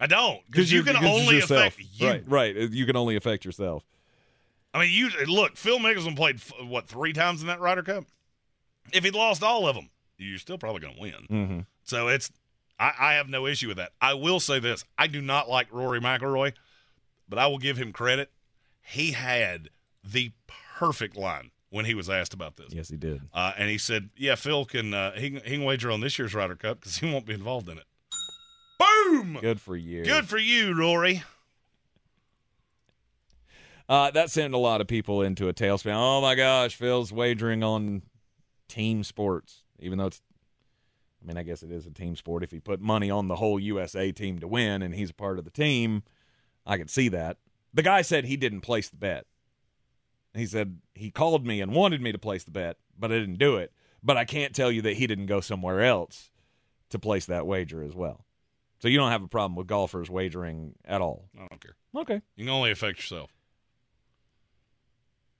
I 0.00 0.06
don't 0.06 0.40
because 0.46 0.72
you 0.72 0.82
can 0.82 0.96
only 0.96 1.38
affect 1.38 1.78
you. 1.92 2.08
Right, 2.08 2.24
right. 2.26 2.56
You 2.56 2.86
can 2.86 2.96
only 2.96 3.16
affect 3.16 3.44
yourself. 3.44 3.84
I 4.72 4.80
mean, 4.80 4.90
you 4.90 5.10
look. 5.26 5.56
Phil 5.56 5.78
Mickelson 5.78 6.16
played 6.16 6.36
f- 6.36 6.52
what 6.64 6.88
three 6.88 7.12
times 7.12 7.42
in 7.42 7.48
that 7.48 7.60
Ryder 7.60 7.82
Cup. 7.82 8.04
If 8.92 9.04
he 9.04 9.10
lost 9.10 9.42
all 9.42 9.68
of 9.68 9.76
them, 9.76 9.90
you're 10.16 10.38
still 10.38 10.58
probably 10.58 10.80
going 10.80 10.94
to 10.94 11.00
win. 11.00 11.14
Mm-hmm. 11.30 11.60
So 11.84 12.08
it's 12.08 12.30
I, 12.78 12.92
I 12.98 13.12
have 13.14 13.28
no 13.28 13.46
issue 13.46 13.68
with 13.68 13.76
that. 13.76 13.92
I 14.00 14.14
will 14.14 14.40
say 14.40 14.58
this: 14.58 14.84
I 14.96 15.06
do 15.06 15.20
not 15.20 15.50
like 15.50 15.70
Rory 15.70 16.00
McIlroy, 16.00 16.54
but 17.28 17.38
I 17.38 17.46
will 17.46 17.58
give 17.58 17.76
him 17.76 17.92
credit. 17.92 18.30
He 18.82 19.12
had 19.12 19.68
the 20.02 20.32
perfect 20.78 21.16
line 21.16 21.50
when 21.68 21.84
he 21.84 21.94
was 21.94 22.10
asked 22.10 22.34
about 22.34 22.56
this. 22.56 22.72
Yes, 22.72 22.88
he 22.88 22.96
did. 22.96 23.20
Uh, 23.32 23.52
and 23.56 23.70
he 23.70 23.78
said, 23.78 24.10
"Yeah, 24.16 24.34
Phil 24.34 24.64
can 24.64 24.92
uh, 24.94 25.12
he, 25.12 25.30
can- 25.30 25.42
he 25.44 25.56
can 25.56 25.64
wager 25.64 25.90
on 25.90 26.00
this 26.00 26.18
year's 26.18 26.34
Ryder 26.34 26.56
Cup 26.56 26.80
because 26.80 26.96
he 26.98 27.12
won't 27.12 27.26
be 27.26 27.34
involved 27.34 27.68
in 27.68 27.78
it." 27.78 27.84
Boom! 28.78 29.38
Good 29.40 29.60
for 29.60 29.76
you. 29.76 30.04
Good 30.04 30.26
for 30.28 30.38
you, 30.38 30.74
Rory. 30.74 31.22
Uh, 33.88 34.10
that 34.12 34.30
sent 34.30 34.54
a 34.54 34.58
lot 34.58 34.80
of 34.80 34.86
people 34.86 35.20
into 35.20 35.48
a 35.48 35.52
tailspin. 35.52 35.92
Oh 35.94 36.20
my 36.20 36.34
gosh, 36.36 36.76
Phil's 36.76 37.12
wagering 37.12 37.62
on 37.64 38.02
team 38.68 39.02
sports, 39.02 39.62
even 39.78 39.98
though 39.98 40.06
it's. 40.06 40.22
I 41.22 41.26
mean, 41.26 41.36
I 41.36 41.42
guess 41.42 41.62
it 41.62 41.70
is 41.70 41.86
a 41.86 41.90
team 41.90 42.16
sport. 42.16 42.42
If 42.42 42.50
he 42.50 42.60
put 42.60 42.80
money 42.80 43.10
on 43.10 43.28
the 43.28 43.36
whole 43.36 43.60
USA 43.60 44.10
team 44.12 44.38
to 44.38 44.48
win, 44.48 44.80
and 44.80 44.94
he's 44.94 45.10
a 45.10 45.14
part 45.14 45.38
of 45.38 45.44
the 45.44 45.50
team, 45.50 46.02
I 46.64 46.78
could 46.78 46.88
see 46.88 47.08
that. 47.08 47.36
The 47.72 47.82
guy 47.82 48.02
said 48.02 48.24
he 48.24 48.36
didn't 48.36 48.60
place 48.62 48.88
the 48.88 48.96
bet. 48.96 49.26
He 50.34 50.46
said 50.46 50.78
he 50.94 51.10
called 51.10 51.46
me 51.46 51.60
and 51.60 51.72
wanted 51.72 52.00
me 52.00 52.12
to 52.12 52.18
place 52.18 52.44
the 52.44 52.50
bet, 52.50 52.76
but 52.98 53.10
I 53.12 53.18
didn't 53.18 53.38
do 53.38 53.56
it. 53.56 53.72
But 54.02 54.16
I 54.16 54.24
can't 54.24 54.54
tell 54.54 54.70
you 54.72 54.82
that 54.82 54.96
he 54.96 55.06
didn't 55.06 55.26
go 55.26 55.40
somewhere 55.40 55.82
else 55.82 56.30
to 56.90 56.98
place 56.98 57.26
that 57.26 57.46
wager 57.46 57.82
as 57.82 57.94
well. 57.94 58.24
So 58.80 58.88
you 58.88 58.96
don't 58.96 59.10
have 59.10 59.22
a 59.22 59.28
problem 59.28 59.56
with 59.56 59.66
golfers 59.66 60.08
wagering 60.08 60.74
at 60.84 61.00
all. 61.00 61.28
I 61.36 61.46
don't 61.46 61.60
care. 61.60 61.76
Okay. 61.96 62.22
You 62.36 62.46
can 62.46 62.54
only 62.54 62.70
affect 62.70 62.98
yourself. 62.98 63.30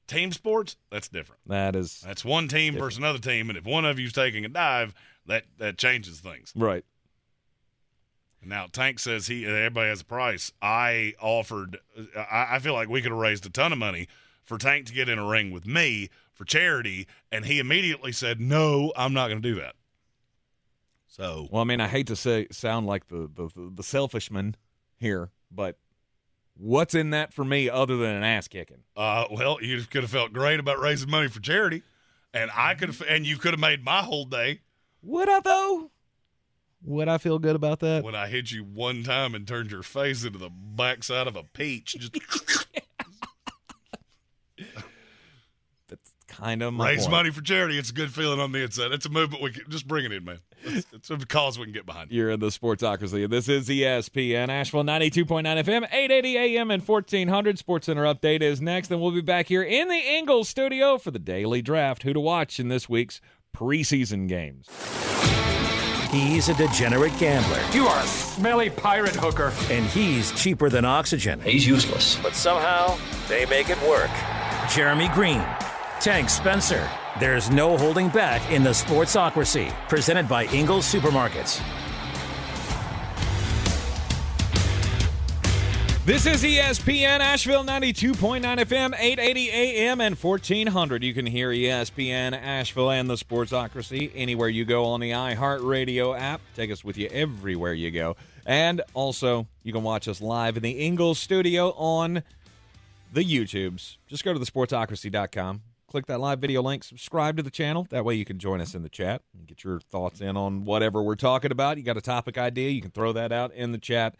Team 0.06 0.32
sports, 0.32 0.76
that's 0.90 1.08
different. 1.08 1.40
That 1.46 1.76
is 1.76 2.02
That's 2.04 2.24
one 2.24 2.48
team 2.48 2.74
versus 2.76 2.98
another 2.98 3.20
team, 3.20 3.48
and 3.48 3.56
if 3.56 3.64
one 3.64 3.84
of 3.84 3.98
you's 4.00 4.12
taking 4.12 4.44
a 4.44 4.48
dive, 4.48 4.92
that 5.26 5.44
that 5.58 5.78
changes 5.78 6.18
things. 6.18 6.52
right. 6.56 6.84
Now 8.44 8.66
Tank 8.72 8.98
says 8.98 9.26
he 9.26 9.44
everybody 9.44 9.88
has 9.88 10.00
a 10.00 10.04
price. 10.04 10.52
I 10.62 11.14
offered. 11.20 11.78
I, 12.16 12.48
I 12.52 12.58
feel 12.58 12.72
like 12.72 12.88
we 12.88 13.02
could 13.02 13.12
have 13.12 13.20
raised 13.20 13.44
a 13.46 13.50
ton 13.50 13.72
of 13.72 13.78
money 13.78 14.08
for 14.44 14.58
Tank 14.58 14.86
to 14.86 14.92
get 14.92 15.08
in 15.08 15.18
a 15.18 15.26
ring 15.26 15.50
with 15.50 15.66
me 15.66 16.10
for 16.32 16.44
charity, 16.44 17.06
and 17.30 17.44
he 17.44 17.58
immediately 17.58 18.12
said, 18.12 18.40
"No, 18.40 18.92
I'm 18.96 19.12
not 19.12 19.28
going 19.28 19.42
to 19.42 19.48
do 19.48 19.60
that." 19.60 19.74
So 21.06 21.48
Well, 21.50 21.60
I 21.60 21.64
mean, 21.64 21.80
I 21.80 21.88
hate 21.88 22.06
to 22.06 22.16
say 22.16 22.46
sound 22.50 22.86
like 22.86 23.08
the 23.08 23.30
the, 23.32 23.50
the, 23.74 23.82
selfish 23.82 24.30
man 24.30 24.54
here, 24.96 25.30
but 25.50 25.76
what's 26.56 26.94
in 26.94 27.10
that 27.10 27.34
for 27.34 27.44
me 27.44 27.68
other 27.68 27.96
than 27.96 28.14
an 28.14 28.22
ass 28.22 28.48
kicking? 28.48 28.84
Uh, 28.96 29.26
well, 29.30 29.58
you 29.60 29.82
could 29.82 30.02
have 30.02 30.10
felt 30.10 30.32
great 30.32 30.60
about 30.60 30.78
raising 30.78 31.10
money 31.10 31.28
for 31.28 31.40
charity, 31.40 31.82
and 32.32 32.50
I 32.56 32.74
could 32.74 32.88
have, 32.90 33.02
and 33.08 33.26
you 33.26 33.36
could 33.36 33.52
have 33.52 33.60
made 33.60 33.84
my 33.84 34.02
whole 34.02 34.24
day 34.24 34.60
Would 35.02 35.28
I 35.28 35.40
though? 35.40 35.90
Would 36.84 37.08
I 37.08 37.18
feel 37.18 37.38
good 37.38 37.56
about 37.56 37.80
that? 37.80 38.02
when 38.04 38.14
I 38.14 38.26
hit 38.28 38.50
you 38.50 38.64
one 38.64 39.02
time 39.02 39.34
and 39.34 39.46
turned 39.46 39.70
your 39.70 39.82
face 39.82 40.24
into 40.24 40.38
the 40.38 40.48
backside 40.50 41.26
of 41.26 41.36
a 41.36 41.42
peach. 41.42 41.94
Just 41.98 42.16
That's 45.88 46.12
kind 46.28 46.62
of 46.62 46.72
my 46.74 46.90
raise 46.90 47.00
point. 47.02 47.10
money 47.10 47.30
for 47.30 47.42
charity. 47.42 47.78
It's 47.78 47.90
a 47.90 47.92
good 47.92 48.12
feeling 48.12 48.38
on 48.40 48.52
the 48.52 48.62
inside. 48.62 48.92
It's 48.92 49.04
a 49.06 49.10
movement 49.10 49.42
we 49.42 49.50
can 49.52 49.64
just 49.68 49.86
bring 49.88 50.04
it 50.04 50.12
in, 50.12 50.24
man. 50.24 50.38
It's, 50.62 50.86
it's 50.92 51.10
a 51.10 51.16
cause 51.18 51.58
we 51.58 51.64
can 51.64 51.72
get 51.72 51.84
behind. 51.86 52.12
You're 52.12 52.30
in 52.30 52.40
the 52.40 52.48
Sportsocracy. 52.48 53.28
This 53.28 53.48
is 53.48 53.68
ESPN 53.68 54.48
Asheville 54.48 54.84
92.9 54.84 55.26
FM, 55.26 55.82
880 55.90 56.36
AM 56.38 56.70
and 56.70 56.86
1400. 56.86 57.58
Sports 57.58 57.86
Center 57.86 58.04
update 58.04 58.42
is 58.42 58.60
next, 58.60 58.90
and 58.90 59.00
we'll 59.00 59.10
be 59.10 59.20
back 59.20 59.48
here 59.48 59.62
in 59.62 59.88
the 59.88 59.98
Ingles 59.98 60.48
studio 60.48 60.98
for 60.98 61.10
the 61.10 61.18
daily 61.18 61.62
draft. 61.62 62.04
Who 62.04 62.12
to 62.12 62.20
watch 62.20 62.60
in 62.60 62.68
this 62.68 62.88
week's 62.88 63.20
preseason 63.56 64.28
games. 64.28 64.68
He's 66.10 66.48
a 66.48 66.54
degenerate 66.54 67.16
gambler, 67.18 67.60
You 67.72 67.86
are 67.86 68.02
a 68.02 68.06
smelly 68.06 68.68
pirate 68.68 69.14
hooker. 69.14 69.52
and 69.70 69.86
he's 69.86 70.32
cheaper 70.32 70.68
than 70.68 70.84
oxygen. 70.84 71.40
He's 71.40 71.64
useless. 71.66 72.16
But 72.20 72.34
somehow, 72.34 72.98
they 73.28 73.46
make 73.46 73.70
it 73.70 73.80
work. 73.88 74.10
Jeremy 74.74 75.08
Green, 75.14 75.44
Tank 76.00 76.28
Spencer. 76.28 76.88
There's 77.20 77.48
no 77.50 77.76
holding 77.76 78.08
back 78.08 78.50
in 78.50 78.64
the 78.64 78.70
Sportsocracy, 78.70 79.72
presented 79.88 80.28
by 80.28 80.46
Ingles 80.46 80.92
Supermarkets. 80.92 81.60
This 86.06 86.24
is 86.24 86.42
ESPN 86.42 87.20
Asheville 87.20 87.62
92.9 87.62 88.40
FM, 88.40 88.94
880 88.98 89.50
AM 89.50 90.00
and 90.00 90.16
1400. 90.16 91.04
You 91.04 91.12
can 91.12 91.26
hear 91.26 91.50
ESPN 91.50 92.32
Asheville 92.32 92.90
and 92.90 93.08
the 93.08 93.16
Sportsocracy 93.16 94.10
anywhere 94.14 94.48
you 94.48 94.64
go 94.64 94.86
on 94.86 95.00
the 95.00 95.10
iHeartRadio 95.10 96.18
app. 96.18 96.40
Take 96.56 96.70
us 96.70 96.82
with 96.82 96.96
you 96.96 97.06
everywhere 97.08 97.74
you 97.74 97.90
go. 97.90 98.16
And 98.46 98.80
also, 98.94 99.46
you 99.62 99.74
can 99.74 99.82
watch 99.82 100.08
us 100.08 100.22
live 100.22 100.56
in 100.56 100.62
the 100.62 100.70
Ingles 100.70 101.18
studio 101.18 101.72
on 101.72 102.22
the 103.12 103.22
YouTubes. 103.22 103.98
Just 104.06 104.24
go 104.24 104.32
to 104.32 104.40
thesportsocracy.com, 104.40 105.60
click 105.86 106.06
that 106.06 106.18
live 106.18 106.38
video 106.38 106.62
link, 106.62 106.82
subscribe 106.82 107.36
to 107.36 107.42
the 107.42 107.50
channel. 107.50 107.86
That 107.90 108.06
way 108.06 108.14
you 108.14 108.24
can 108.24 108.38
join 108.38 108.62
us 108.62 108.74
in 108.74 108.82
the 108.82 108.88
chat 108.88 109.20
and 109.36 109.46
get 109.46 109.64
your 109.64 109.80
thoughts 109.80 110.22
in 110.22 110.38
on 110.38 110.64
whatever 110.64 111.02
we're 111.02 111.14
talking 111.14 111.52
about. 111.52 111.76
You 111.76 111.82
got 111.82 111.98
a 111.98 112.02
topic 112.02 112.38
idea, 112.38 112.70
you 112.70 112.80
can 112.80 112.90
throw 112.90 113.12
that 113.12 113.32
out 113.32 113.52
in 113.52 113.72
the 113.72 113.78
chat 113.78 114.14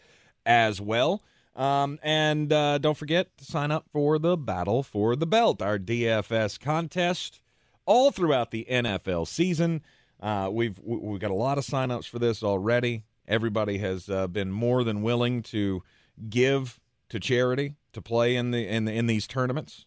as 0.45 0.79
well. 0.79 1.23
Um, 1.57 1.99
and 2.03 2.53
uh, 2.53 2.79
don't 2.79 2.97
forget 2.97 3.37
to 3.39 3.45
sign 3.45 3.71
up 3.71 3.87
for 3.93 4.19
the 4.19 4.37
Battle 4.37 4.83
for 4.83 5.17
the 5.17 5.27
Belt, 5.27 5.61
our 5.61 5.79
DFS 5.79 6.59
contest, 6.61 7.41
all 7.87 8.11
throughout 8.11 8.51
the 8.51 8.67
NFL 8.71 9.27
season. 9.27 9.83
Uh, 10.21 10.49
we've 10.53 10.79
we- 10.83 10.99
we've 10.99 11.21
got 11.21 11.31
a 11.31 11.35
lot 11.35 11.59
of 11.59 11.65
signups 11.65 12.07
for 12.09 12.19
this 12.19 12.43
already. 12.43 13.05
Everybody 13.27 13.79
has 13.79 14.09
uh, 14.09 14.27
been 14.29 14.51
more 14.51 14.85
than 14.85 15.03
willing 15.03 15.43
to 15.45 15.83
give 16.29 16.81
to 17.09 17.19
charity 17.21 17.75
to 17.93 18.01
play 18.01 18.37
in 18.37 18.51
the 18.53 18.67
in 18.67 18.85
the, 18.85 18.93
in 18.93 19.07
these 19.07 19.27
tournaments, 19.27 19.87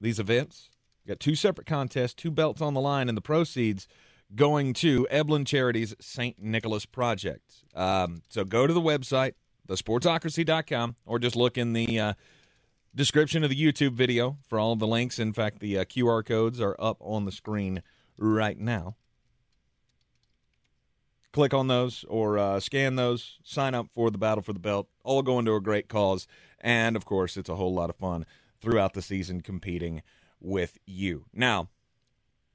these 0.00 0.18
events. 0.18 0.70
We 1.04 1.10
got 1.10 1.20
two 1.20 1.34
separate 1.34 1.66
contests, 1.66 2.14
two 2.14 2.30
belts 2.30 2.60
on 2.62 2.74
the 2.74 2.80
line, 2.80 3.08
and 3.08 3.16
the 3.16 3.22
proceeds 3.22 3.86
going 4.34 4.72
to 4.74 5.06
Eblen 5.10 5.46
Charities 5.46 5.94
St. 6.00 6.38
Nicholas 6.42 6.84
Project. 6.86 7.64
Um, 7.74 8.22
so 8.28 8.44
go 8.44 8.66
to 8.66 8.72
the 8.72 8.80
website, 8.80 9.34
thesportsocracy.com, 9.66 10.96
or 11.04 11.18
just 11.18 11.36
look 11.36 11.58
in 11.58 11.72
the 11.72 11.98
uh, 11.98 12.12
description 12.94 13.44
of 13.44 13.50
the 13.50 13.56
YouTube 13.56 13.92
video 13.92 14.38
for 14.48 14.58
all 14.58 14.72
of 14.72 14.78
the 14.78 14.86
links. 14.86 15.18
In 15.18 15.32
fact, 15.32 15.60
the 15.60 15.78
uh, 15.78 15.84
QR 15.84 16.24
codes 16.24 16.60
are 16.60 16.76
up 16.78 16.96
on 17.00 17.24
the 17.24 17.32
screen 17.32 17.82
right 18.18 18.58
now. 18.58 18.96
Click 21.32 21.52
on 21.52 21.68
those 21.68 22.04
or 22.08 22.38
uh, 22.38 22.60
scan 22.60 22.96
those, 22.96 23.38
sign 23.44 23.74
up 23.74 23.88
for 23.92 24.10
the 24.10 24.16
Battle 24.16 24.42
for 24.42 24.54
the 24.54 24.58
Belt, 24.58 24.88
all 25.04 25.22
going 25.22 25.44
to 25.44 25.54
a 25.54 25.60
great 25.60 25.88
cause. 25.88 26.26
And 26.60 26.96
of 26.96 27.04
course, 27.04 27.36
it's 27.36 27.50
a 27.50 27.56
whole 27.56 27.74
lot 27.74 27.90
of 27.90 27.96
fun 27.96 28.24
throughout 28.60 28.94
the 28.94 29.02
season 29.02 29.42
competing 29.42 30.02
with 30.40 30.78
you. 30.86 31.26
Now, 31.34 31.68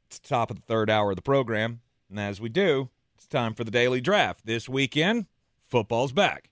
it's 0.08 0.20
the 0.20 0.28
top 0.28 0.50
of 0.50 0.58
the 0.58 0.64
third 0.64 0.90
hour 0.90 1.12
of 1.12 1.16
the 1.16 1.22
program. 1.22 1.82
And 2.10 2.20
as 2.20 2.42
we 2.42 2.50
do, 2.50 2.90
it's 3.16 3.28
time 3.28 3.54
for 3.54 3.64
the 3.64 3.72
daily 3.72 4.02
draft. 4.02 4.46
This 4.46 4.68
weekend, 4.68 5.28
football's 5.64 6.12
back. 6.12 6.51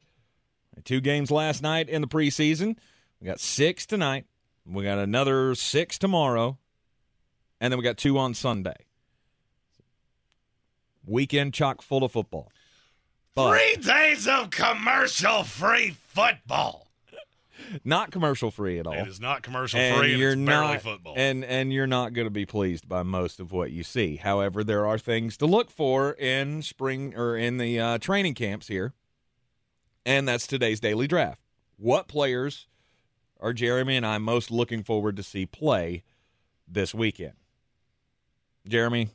Two 0.86 1.02
games 1.02 1.32
last 1.32 1.62
night 1.62 1.90
in 1.90 2.02
the 2.02 2.08
preseason. 2.08 2.78
We 3.20 3.28
got 3.28 3.40
six 3.40 3.86
tonight. 3.86 4.26
We 4.66 4.84
got 4.84 4.98
another 4.98 5.56
six 5.56 5.98
tomorrow. 5.98 6.58
And 7.60 7.72
then 7.72 7.78
we 7.78 7.84
got 7.84 7.98
two 7.98 8.18
on 8.18 8.34
Sunday. 8.34 8.86
Weekend 11.06 11.54
chock 11.54 11.82
full 11.82 12.04
of 12.04 12.12
football. 12.12 12.52
But 13.36 13.52
Three 13.52 13.76
days 13.82 14.28
of 14.28 14.50
commercial-free 14.50 15.96
football. 16.08 16.88
not 17.84 18.12
commercial 18.12 18.52
free 18.52 18.80
at 18.80 18.88
all. 18.88 18.94
It 18.94 19.08
is 19.08 19.20
not 19.20 19.44
commercial 19.44 19.80
and 19.80 19.98
free, 19.98 20.12
and 20.12 20.20
you're 20.20 20.36
not 20.36 20.82
football. 20.82 21.14
and 21.18 21.44
and 21.44 21.72
you're 21.74 21.88
not 21.88 22.14
going 22.14 22.26
to 22.28 22.32
be 22.32 22.46
pleased 22.46 22.88
by 22.88 23.04
most 23.04 23.40
of 23.40 23.52
what 23.52 23.72
you 23.72 23.84
see. 23.84 24.18
However, 24.18 24.64
there 24.64 24.86
are 24.86 24.98
things 24.98 25.38
to 25.38 25.46
look 25.46 25.70
for 25.72 26.14
in 26.14 26.62
spring 26.62 27.14
or 27.16 27.36
in 27.38 27.58
the 27.58 27.80
uh, 27.80 27.98
training 27.98 28.34
camps 28.36 28.68
here, 28.68 28.94
and 30.06 30.28
that's 30.28 30.48
today's 30.48 30.80
daily 30.80 31.08
draft. 31.08 31.42
What 31.78 32.08
players 32.08 32.68
are 33.40 33.54
Jeremy 33.54 33.96
and 33.96 34.06
I 34.06 34.18
most 34.18 34.52
looking 34.52 34.84
forward 34.84 35.16
to 35.18 35.24
see 35.24 35.46
play 35.46 36.04
this 36.68 36.94
weekend? 36.94 37.34
Jeremy, 38.68 39.10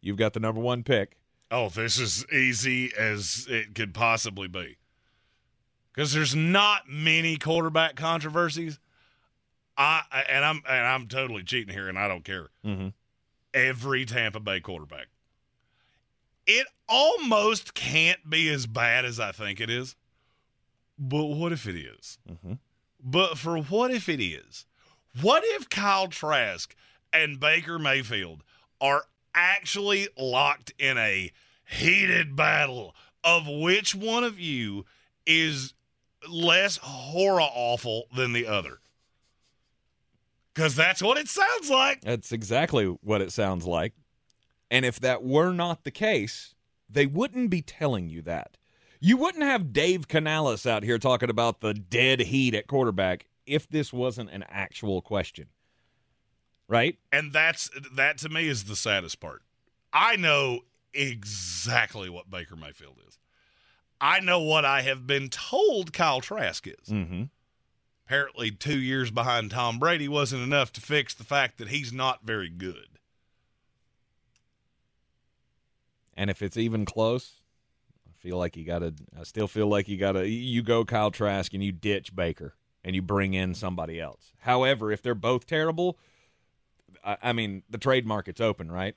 you've 0.00 0.16
got 0.16 0.32
the 0.32 0.40
number 0.40 0.60
one 0.60 0.82
pick. 0.82 1.16
Oh, 1.50 1.68
this 1.68 1.98
is 1.98 2.26
easy 2.32 2.92
as 2.98 3.46
it 3.48 3.74
could 3.74 3.92
possibly 3.92 4.48
be. 4.48 4.78
Because 5.92 6.12
there's 6.12 6.34
not 6.34 6.88
many 6.88 7.36
quarterback 7.36 7.96
controversies. 7.96 8.78
I 9.76 10.02
and 10.28 10.44
I'm 10.44 10.62
and 10.68 10.86
I'm 10.86 11.08
totally 11.08 11.42
cheating 11.42 11.74
here, 11.74 11.88
and 11.88 11.98
I 11.98 12.08
don't 12.08 12.24
care. 12.24 12.48
Mm-hmm. 12.64 12.88
Every 13.52 14.04
Tampa 14.06 14.40
Bay 14.40 14.60
quarterback. 14.60 15.08
It 16.46 16.66
almost 16.88 17.74
can't 17.74 18.28
be 18.28 18.50
as 18.50 18.66
bad 18.66 19.04
as 19.04 19.20
I 19.20 19.32
think 19.32 19.60
it 19.60 19.70
is. 19.70 19.94
But 21.04 21.24
what 21.26 21.50
if 21.50 21.66
it 21.66 21.74
is? 21.74 22.18
Mm-hmm. 22.30 22.52
But 23.02 23.36
for 23.36 23.58
what 23.58 23.90
if 23.90 24.08
it 24.08 24.22
is? 24.22 24.66
What 25.20 25.42
if 25.44 25.68
Kyle 25.68 26.06
Trask 26.06 26.76
and 27.12 27.40
Baker 27.40 27.76
Mayfield 27.76 28.44
are 28.80 29.06
actually 29.34 30.06
locked 30.16 30.72
in 30.78 30.96
a 30.98 31.32
heated 31.64 32.36
battle 32.36 32.94
of 33.24 33.48
which 33.48 33.96
one 33.96 34.22
of 34.22 34.38
you 34.38 34.84
is 35.26 35.74
less 36.30 36.76
horror 36.76 37.40
awful 37.40 38.04
than 38.14 38.32
the 38.32 38.46
other? 38.46 38.78
Because 40.54 40.76
that's 40.76 41.02
what 41.02 41.18
it 41.18 41.26
sounds 41.26 41.68
like. 41.68 42.02
That's 42.02 42.30
exactly 42.30 42.84
what 43.02 43.20
it 43.20 43.32
sounds 43.32 43.66
like. 43.66 43.94
And 44.70 44.84
if 44.84 45.00
that 45.00 45.24
were 45.24 45.52
not 45.52 45.82
the 45.82 45.90
case, 45.90 46.54
they 46.88 47.06
wouldn't 47.06 47.50
be 47.50 47.60
telling 47.60 48.08
you 48.08 48.22
that. 48.22 48.56
You 49.04 49.16
wouldn't 49.16 49.42
have 49.42 49.72
Dave 49.72 50.06
Canales 50.06 50.64
out 50.64 50.84
here 50.84 50.96
talking 50.96 51.28
about 51.28 51.60
the 51.60 51.74
dead 51.74 52.20
heat 52.20 52.54
at 52.54 52.68
quarterback 52.68 53.26
if 53.44 53.68
this 53.68 53.92
wasn't 53.92 54.30
an 54.30 54.44
actual 54.48 55.02
question. 55.02 55.48
Right? 56.68 56.98
And 57.10 57.32
that's 57.32 57.68
that 57.96 58.18
to 58.18 58.28
me 58.28 58.46
is 58.46 58.64
the 58.64 58.76
saddest 58.76 59.18
part. 59.18 59.42
I 59.92 60.14
know 60.14 60.60
exactly 60.94 62.10
what 62.10 62.30
Baker 62.30 62.54
Mayfield 62.54 63.00
is. 63.08 63.18
I 64.00 64.20
know 64.20 64.38
what 64.38 64.64
I 64.64 64.82
have 64.82 65.04
been 65.04 65.28
told 65.30 65.92
Kyle 65.92 66.20
Trask 66.20 66.68
is. 66.68 66.88
Mm-hmm. 66.88 67.24
Apparently, 68.06 68.52
two 68.52 68.78
years 68.78 69.10
behind 69.10 69.50
Tom 69.50 69.80
Brady 69.80 70.06
wasn't 70.06 70.44
enough 70.44 70.72
to 70.74 70.80
fix 70.80 71.12
the 71.12 71.24
fact 71.24 71.58
that 71.58 71.68
he's 71.68 71.92
not 71.92 72.20
very 72.22 72.48
good. 72.48 72.98
And 76.14 76.30
if 76.30 76.40
it's 76.40 76.56
even 76.56 76.84
close, 76.84 77.41
feel 78.22 78.38
like 78.38 78.56
you 78.56 78.64
got 78.64 78.78
to. 78.78 78.94
I 79.18 79.24
still 79.24 79.48
feel 79.48 79.66
like 79.66 79.88
you 79.88 79.98
got 79.98 80.12
to. 80.12 80.26
You 80.28 80.62
go 80.62 80.84
Kyle 80.84 81.10
Trask 81.10 81.52
and 81.52 81.62
you 81.62 81.72
ditch 81.72 82.14
Baker 82.14 82.54
and 82.84 82.94
you 82.94 83.02
bring 83.02 83.34
in 83.34 83.54
somebody 83.54 84.00
else. 84.00 84.32
However, 84.40 84.92
if 84.92 85.02
they're 85.02 85.14
both 85.14 85.46
terrible, 85.46 85.98
I, 87.04 87.16
I 87.22 87.32
mean 87.32 87.64
the 87.68 87.78
trade 87.78 88.06
market's 88.06 88.40
open, 88.40 88.70
right? 88.70 88.94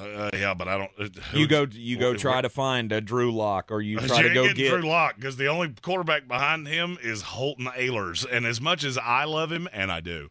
Uh, 0.00 0.30
yeah, 0.32 0.54
but 0.54 0.68
I 0.68 0.78
don't. 0.78 0.90
Uh, 0.98 1.08
you 1.34 1.48
go. 1.48 1.66
You 1.70 1.98
go 1.98 2.14
try 2.14 2.40
to 2.40 2.48
find 2.48 2.92
a 2.92 3.00
Drew 3.00 3.34
Lock, 3.34 3.70
or 3.70 3.80
you 3.80 3.98
try 3.98 4.22
to 4.22 4.32
go 4.32 4.52
get 4.52 4.70
Drew 4.70 4.88
Lock 4.88 5.16
because 5.16 5.36
the 5.36 5.48
only 5.48 5.74
quarterback 5.82 6.28
behind 6.28 6.68
him 6.68 6.98
is 7.02 7.22
Holton 7.22 7.66
Ahlers, 7.66 8.24
and 8.30 8.46
as 8.46 8.60
much 8.60 8.84
as 8.84 8.96
I 8.96 9.24
love 9.24 9.50
him, 9.50 9.68
and 9.72 9.90
I 9.90 10.00
do, 10.00 10.30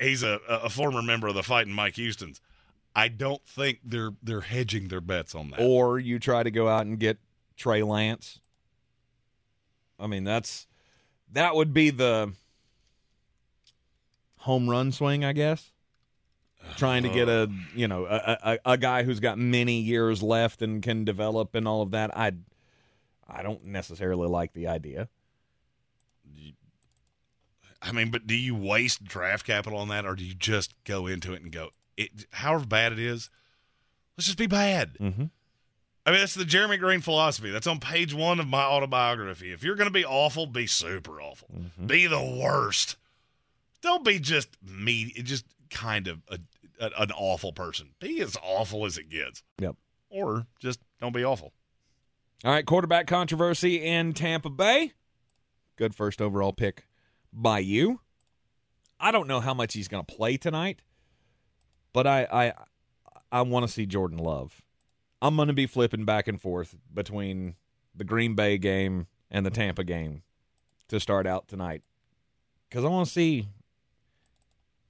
he's 0.00 0.22
a, 0.22 0.40
a 0.48 0.70
former 0.70 1.02
member 1.02 1.28
of 1.28 1.34
the 1.34 1.42
Fighting 1.42 1.72
Mike 1.72 1.96
Houston's. 1.96 2.40
I 2.96 3.08
don't 3.08 3.44
think 3.46 3.80
they're 3.84 4.12
they're 4.22 4.40
hedging 4.40 4.88
their 4.88 5.00
bets 5.00 5.34
on 5.34 5.50
that. 5.50 5.60
Or 5.60 5.98
you 5.98 6.18
try 6.18 6.42
to 6.42 6.50
go 6.50 6.68
out 6.68 6.86
and 6.86 6.98
get 6.98 7.18
Trey 7.58 7.82
Lance. 7.82 8.40
I 10.00 10.06
mean, 10.06 10.24
that's 10.24 10.66
that 11.32 11.54
would 11.54 11.74
be 11.74 11.90
the 11.90 12.32
home 14.38 14.70
run 14.70 14.92
swing, 14.92 15.24
I 15.24 15.32
guess. 15.32 15.72
Trying 16.76 17.02
to 17.02 17.08
get 17.08 17.28
a 17.28 17.50
you 17.74 17.88
know 17.88 18.06
a, 18.06 18.38
a, 18.42 18.72
a 18.72 18.78
guy 18.78 19.02
who's 19.02 19.20
got 19.20 19.38
many 19.38 19.80
years 19.80 20.22
left 20.22 20.62
and 20.62 20.82
can 20.82 21.04
develop 21.04 21.54
and 21.54 21.68
all 21.68 21.82
of 21.82 21.90
that. 21.90 22.16
I 22.16 22.32
I 23.28 23.42
don't 23.42 23.64
necessarily 23.64 24.28
like 24.28 24.52
the 24.52 24.68
idea. 24.68 25.08
I 27.80 27.92
mean, 27.92 28.10
but 28.10 28.26
do 28.26 28.34
you 28.34 28.54
waste 28.54 29.04
draft 29.04 29.46
capital 29.46 29.78
on 29.78 29.88
that, 29.88 30.04
or 30.04 30.14
do 30.14 30.24
you 30.24 30.34
just 30.34 30.74
go 30.84 31.06
into 31.06 31.32
it 31.32 31.42
and 31.42 31.52
go, 31.52 31.70
it, 31.96 32.26
however 32.32 32.66
bad 32.66 32.92
it 32.92 32.98
is, 32.98 33.30
let's 34.16 34.26
just 34.26 34.38
be 34.38 34.48
bad. 34.48 34.96
Mm-hmm. 35.00 35.26
I 36.08 36.10
mean, 36.10 36.20
that's 36.20 36.32
the 36.32 36.46
Jeremy 36.46 36.78
Green 36.78 37.02
philosophy. 37.02 37.50
That's 37.50 37.66
on 37.66 37.80
page 37.80 38.14
one 38.14 38.40
of 38.40 38.48
my 38.48 38.62
autobiography. 38.62 39.52
If 39.52 39.62
you're 39.62 39.74
going 39.74 39.88
to 39.88 39.92
be 39.92 40.06
awful, 40.06 40.46
be 40.46 40.66
super 40.66 41.20
awful. 41.20 41.48
Mm-hmm. 41.54 41.86
Be 41.86 42.06
the 42.06 42.40
worst. 42.42 42.96
Don't 43.82 44.02
be 44.02 44.18
just 44.18 44.48
me, 44.62 45.12
just 45.22 45.44
kind 45.68 46.08
of 46.08 46.22
a, 46.30 46.38
a, 46.80 46.90
an 46.98 47.12
awful 47.12 47.52
person. 47.52 47.90
Be 48.00 48.22
as 48.22 48.38
awful 48.42 48.86
as 48.86 48.96
it 48.96 49.10
gets. 49.10 49.42
Yep. 49.58 49.76
Or 50.08 50.46
just 50.58 50.80
don't 50.98 51.12
be 51.12 51.26
awful. 51.26 51.52
All 52.42 52.52
right, 52.52 52.64
quarterback 52.64 53.06
controversy 53.06 53.84
in 53.84 54.14
Tampa 54.14 54.48
Bay. 54.48 54.94
Good 55.76 55.94
first 55.94 56.22
overall 56.22 56.54
pick 56.54 56.86
by 57.34 57.58
you. 57.58 58.00
I 58.98 59.10
don't 59.10 59.28
know 59.28 59.40
how 59.40 59.52
much 59.52 59.74
he's 59.74 59.88
going 59.88 60.06
to 60.06 60.14
play 60.16 60.38
tonight, 60.38 60.80
but 61.92 62.06
I 62.06 62.26
I 62.32 62.52
I 63.30 63.42
want 63.42 63.66
to 63.66 63.70
see 63.70 63.84
Jordan 63.84 64.16
Love. 64.16 64.62
I'm 65.20 65.36
going 65.36 65.48
to 65.48 65.54
be 65.54 65.66
flipping 65.66 66.04
back 66.04 66.28
and 66.28 66.40
forth 66.40 66.76
between 66.92 67.56
the 67.94 68.04
Green 68.04 68.34
Bay 68.34 68.58
game 68.58 69.06
and 69.30 69.44
the 69.44 69.50
Tampa 69.50 69.84
game 69.84 70.22
to 70.88 71.00
start 71.00 71.26
out 71.26 71.48
tonight 71.48 71.82
because 72.68 72.84
I 72.84 72.88
want 72.88 73.06
to 73.06 73.12
see 73.12 73.48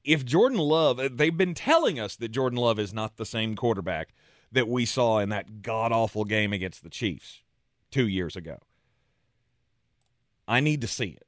if 0.05 0.25
Jordan 0.25 0.59
Love. 0.59 0.99
Uh, 0.99 1.09
they've 1.13 1.37
been 1.37 1.55
telling 1.55 1.99
us 1.99 2.17
that 2.17 2.29
Jordan 2.29 2.59
Love 2.59 2.79
is 2.79 2.95
not 2.95 3.17
the 3.17 3.27
same 3.27 3.57
quarterback 3.57 4.15
that 4.51 4.69
we 4.69 4.85
saw 4.85 5.19
in 5.19 5.29
that 5.29 5.63
god 5.63 5.93
awful 5.93 6.25
game 6.25 6.53
against 6.53 6.83
the 6.83 6.91
Chiefs 6.91 7.43
two 7.91 8.07
years 8.07 8.37
ago. 8.37 8.59
I 10.47 10.61
need 10.61 10.81
to 10.81 10.87
see 10.87 11.11
it. 11.21 11.27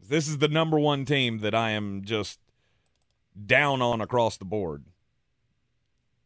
This 0.00 0.26
is 0.26 0.38
the 0.38 0.48
number 0.48 0.78
one 0.78 1.04
team 1.04 1.38
that 1.38 1.54
I 1.54 1.70
am 1.70 2.02
just 2.02 2.40
down 3.46 3.80
on 3.80 4.00
across 4.00 4.36
the 4.36 4.44
board 4.44 4.84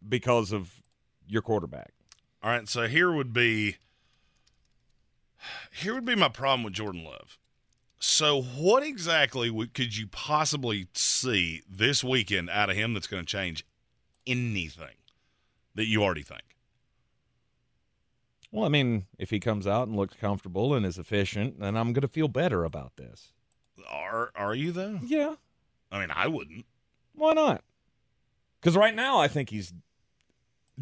because 0.07 0.51
of 0.51 0.81
your 1.29 1.43
quarterback. 1.43 1.93
All 2.43 2.51
right, 2.51 2.69
so 2.69 2.87
here 2.87 3.13
would 3.13 3.33
be 3.33 3.77
here 5.73 5.95
would 5.95 6.05
be 6.05 6.15
my 6.15 6.29
problem 6.29 6.63
with 6.63 6.75
Jordan 6.75 7.05
Love. 7.05 7.39
So, 7.99 8.43
what 8.43 8.83
exactly 8.83 9.51
could 9.69 9.97
you 9.97 10.07
possibly 10.07 10.89
see 10.93 11.63
this 11.69 12.05
weekend 12.05 12.51
out 12.51 12.71
of 12.71 12.77
him 12.77 12.95
that's 12.95 13.07
going 13.07 13.25
to 13.25 13.27
change 13.27 13.65
anything 14.27 14.97
that 15.75 15.87
you 15.87 16.03
already 16.03 16.23
think? 16.23 16.43
Well, 18.53 18.65
I 18.65 18.69
mean, 18.69 19.07
if 19.19 19.31
he 19.31 19.41
comes 19.41 19.67
out 19.67 19.89
and 19.89 19.97
looks 19.97 20.15
comfortable 20.15 20.75
and 20.75 20.85
is 20.87 20.99
efficient, 20.99 21.59
then 21.59 21.77
I'm 21.77 21.93
going 21.93 22.03
to 22.03 22.09
feel 22.09 22.29
better 22.29 22.65
about 22.65 22.97
this. 22.97 23.33
Are 23.91 24.31
are 24.35 24.55
you 24.55 24.73
though? 24.73 25.01
Yeah. 25.03 25.35
I 25.91 26.01
mean, 26.01 26.11
I 26.11 26.27
wouldn't. 26.27 26.67
Why 27.15 27.33
not? 27.33 27.63
Because 28.61 28.77
right 28.77 28.95
now 28.95 29.19
I 29.19 29.29
think 29.29 29.51
he's 29.51 29.73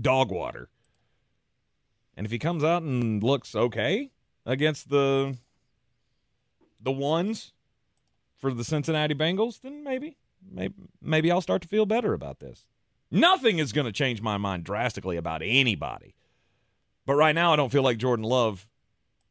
dog 0.01 0.31
water. 0.31 0.69
And 2.17 2.27
if 2.27 2.31
he 2.31 2.39
comes 2.39 2.63
out 2.63 2.83
and 2.83 3.23
looks 3.23 3.55
okay 3.55 4.11
against 4.47 4.89
the 4.89 5.37
the 6.81 6.93
ones 6.93 7.53
for 8.37 8.53
the 8.53 8.65
Cincinnati 8.65 9.15
Bengals, 9.15 9.61
then 9.61 9.83
maybe 9.83 10.17
maybe 10.51 10.75
maybe 11.01 11.31
I'll 11.31 11.41
start 11.41 11.63
to 11.63 11.69
feel 11.69 11.87
better 11.87 12.13
about 12.13 12.41
this. 12.41 12.67
Nothing 13.11 13.59
is 13.59 13.73
going 13.73 13.87
to 13.87 13.93
change 13.93 14.21
my 14.21 14.37
mind 14.37 14.65
drastically 14.65 15.17
about 15.17 15.43
anybody. 15.43 16.15
But 17.07 17.15
right 17.15 17.35
now 17.35 17.53
I 17.53 17.57
don't 17.57 17.71
feel 17.71 17.83
like 17.83 17.99
Jordan 17.99 18.25
Love 18.25 18.67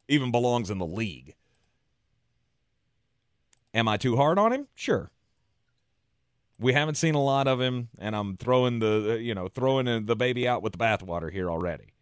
even 0.07 0.31
belongs 0.31 0.69
in 0.69 0.77
the 0.77 0.85
league. 0.85 1.35
Am 3.73 3.88
I 3.88 3.98
too 3.98 4.15
hard 4.15 4.38
on 4.38 4.53
him? 4.53 4.68
Sure. 4.76 5.10
We 6.64 6.72
haven't 6.72 6.95
seen 6.95 7.14
a 7.14 7.22
lot 7.22 7.45
of 7.49 7.60
him, 7.60 7.90
and 7.99 8.15
I'm 8.15 8.38
throwing 8.38 8.80
the 8.80 9.11
uh, 9.11 9.15
you 9.15 9.35
know 9.35 9.49
throwing 9.49 10.06
the 10.06 10.15
baby 10.15 10.48
out 10.48 10.64
with 10.64 10.72
the 10.72 10.80
bathwater 10.80 11.30
here 11.30 11.52
already. 11.52 11.94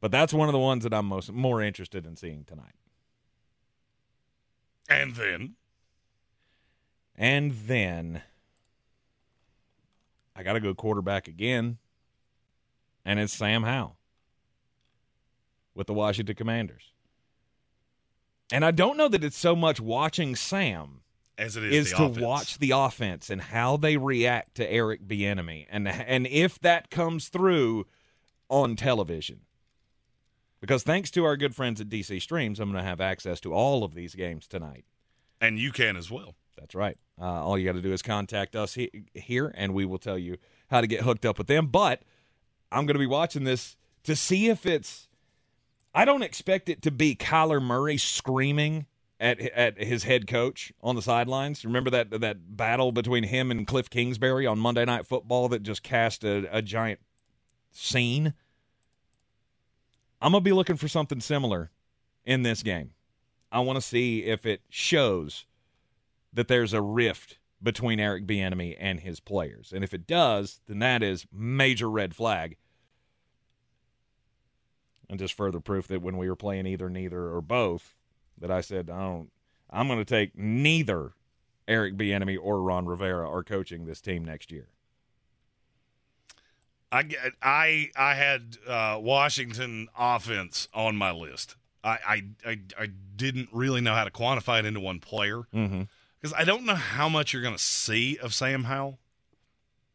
But 0.00 0.10
that's 0.10 0.32
one 0.32 0.48
of 0.48 0.54
the 0.54 0.58
ones 0.58 0.84
that 0.84 0.94
I'm 0.94 1.04
most 1.04 1.30
more 1.30 1.60
interested 1.60 2.06
in 2.06 2.16
seeing 2.16 2.44
tonight. 2.44 2.72
And 4.88 5.14
then, 5.14 5.56
and 7.16 7.52
then, 7.52 8.22
I 10.34 10.42
got 10.42 10.54
to 10.54 10.60
go 10.60 10.74
quarterback 10.74 11.28
again, 11.28 11.76
and 13.04 13.20
it's 13.20 13.34
Sam 13.34 13.62
Howell 13.62 13.98
with 15.74 15.86
the 15.86 15.92
Washington 15.92 16.34
Commanders. 16.34 16.92
And 18.50 18.64
I 18.64 18.70
don't 18.70 18.96
know 18.96 19.08
that 19.08 19.22
it's 19.22 19.36
so 19.36 19.54
much 19.54 19.82
watching 19.82 20.34
Sam 20.34 21.02
as 21.40 21.56
it 21.56 21.64
is, 21.64 21.86
is 21.86 21.92
to 21.94 22.04
offense. 22.04 22.18
watch 22.18 22.58
the 22.58 22.72
offense 22.72 23.30
and 23.30 23.40
how 23.40 23.76
they 23.76 23.96
react 23.96 24.56
to 24.56 24.70
Eric 24.70 25.06
Bieniemy, 25.06 25.66
and 25.70 25.88
and 25.88 26.26
if 26.26 26.58
that 26.60 26.90
comes 26.90 27.28
through 27.28 27.86
on 28.48 28.76
television. 28.76 29.40
Because 30.60 30.82
thanks 30.82 31.10
to 31.12 31.24
our 31.24 31.38
good 31.38 31.54
friends 31.56 31.80
at 31.80 31.88
DC 31.88 32.20
Streams, 32.20 32.60
I'm 32.60 32.70
going 32.70 32.82
to 32.82 32.88
have 32.88 33.00
access 33.00 33.40
to 33.40 33.54
all 33.54 33.82
of 33.82 33.94
these 33.94 34.14
games 34.14 34.46
tonight. 34.46 34.84
And 35.40 35.58
you 35.58 35.72
can 35.72 35.96
as 35.96 36.10
well. 36.10 36.34
That's 36.58 36.74
right. 36.74 36.98
Uh, 37.18 37.24
all 37.24 37.56
you 37.56 37.64
got 37.64 37.72
to 37.72 37.80
do 37.80 37.94
is 37.94 38.02
contact 38.02 38.54
us 38.54 38.74
he- 38.74 39.06
here, 39.14 39.54
and 39.56 39.72
we 39.72 39.86
will 39.86 39.98
tell 39.98 40.18
you 40.18 40.36
how 40.68 40.82
to 40.82 40.86
get 40.86 41.00
hooked 41.00 41.24
up 41.24 41.38
with 41.38 41.46
them. 41.46 41.68
But 41.68 42.02
I'm 42.70 42.84
going 42.84 42.94
to 42.94 43.00
be 43.00 43.06
watching 43.06 43.44
this 43.44 43.78
to 44.04 44.14
see 44.14 44.48
if 44.48 44.66
it's. 44.66 45.08
I 45.94 46.04
don't 46.04 46.22
expect 46.22 46.68
it 46.68 46.82
to 46.82 46.90
be 46.90 47.16
Kyler 47.16 47.60
Murray 47.60 47.96
screaming 47.96 48.86
at 49.20 49.38
at 49.40 49.80
his 49.80 50.04
head 50.04 50.26
coach 50.26 50.72
on 50.80 50.96
the 50.96 51.02
sidelines. 51.02 51.64
Remember 51.64 51.90
that 51.90 52.10
that 52.20 52.56
battle 52.56 52.90
between 52.90 53.24
him 53.24 53.50
and 53.50 53.66
Cliff 53.66 53.90
Kingsbury 53.90 54.46
on 54.46 54.58
Monday 54.58 54.84
Night 54.84 55.06
Football 55.06 55.48
that 55.50 55.62
just 55.62 55.82
cast 55.82 56.24
a, 56.24 56.48
a 56.50 56.62
giant 56.62 57.00
scene. 57.70 58.32
I'm 60.22 60.32
gonna 60.32 60.40
be 60.40 60.52
looking 60.52 60.76
for 60.76 60.88
something 60.88 61.20
similar 61.20 61.70
in 62.24 62.42
this 62.42 62.62
game. 62.62 62.92
I 63.52 63.60
want 63.60 63.76
to 63.76 63.82
see 63.82 64.24
if 64.24 64.46
it 64.46 64.62
shows 64.70 65.44
that 66.32 66.48
there's 66.48 66.72
a 66.72 66.80
rift 66.80 67.38
between 67.62 68.00
Eric 68.00 68.26
Bieniemy 68.26 68.76
and 68.80 69.00
his 69.00 69.20
players, 69.20 69.72
and 69.74 69.84
if 69.84 69.92
it 69.92 70.06
does, 70.06 70.60
then 70.66 70.78
that 70.78 71.02
is 71.02 71.26
major 71.30 71.90
red 71.90 72.14
flag. 72.14 72.56
And 75.10 75.18
just 75.18 75.34
further 75.34 75.58
proof 75.58 75.88
that 75.88 76.02
when 76.02 76.16
we 76.16 76.28
were 76.28 76.36
playing 76.36 76.66
either, 76.66 76.88
neither, 76.88 77.34
or 77.34 77.42
both, 77.42 77.96
that 78.40 78.50
I 78.50 78.60
said 78.60 78.90
I 78.90 78.98
don't. 78.98 79.30
I'm 79.70 79.86
going 79.86 79.98
to 80.00 80.04
take 80.04 80.36
neither 80.36 81.12
Eric 81.68 81.96
Bieniemy 81.96 82.36
or 82.40 82.60
Ron 82.62 82.86
Rivera 82.86 83.28
are 83.30 83.44
coaching 83.44 83.84
this 83.86 84.00
team 84.00 84.24
next 84.24 84.50
year. 84.50 84.68
I 86.92 87.08
I 87.40 87.90
I 87.94 88.14
had 88.14 88.56
uh, 88.66 88.98
Washington 89.00 89.88
offense 89.96 90.66
on 90.74 90.96
my 90.96 91.12
list, 91.12 91.54
I, 91.84 91.90
I, 91.90 92.22
I, 92.44 92.58
I 92.78 92.86
didn't 93.16 93.48
really 93.52 93.80
know 93.80 93.94
how 93.94 94.04
to 94.04 94.10
quantify 94.10 94.58
it 94.58 94.66
into 94.66 94.80
one 94.80 94.98
player 94.98 95.42
Mm-hmm. 95.54 95.82
because 96.20 96.34
I 96.36 96.44
don't 96.44 96.64
know 96.66 96.74
how 96.74 97.08
much 97.08 97.32
you're 97.32 97.42
going 97.42 97.56
to 97.56 97.62
see 97.62 98.18
of 98.18 98.34
Sam 98.34 98.64
Howell. 98.64 98.98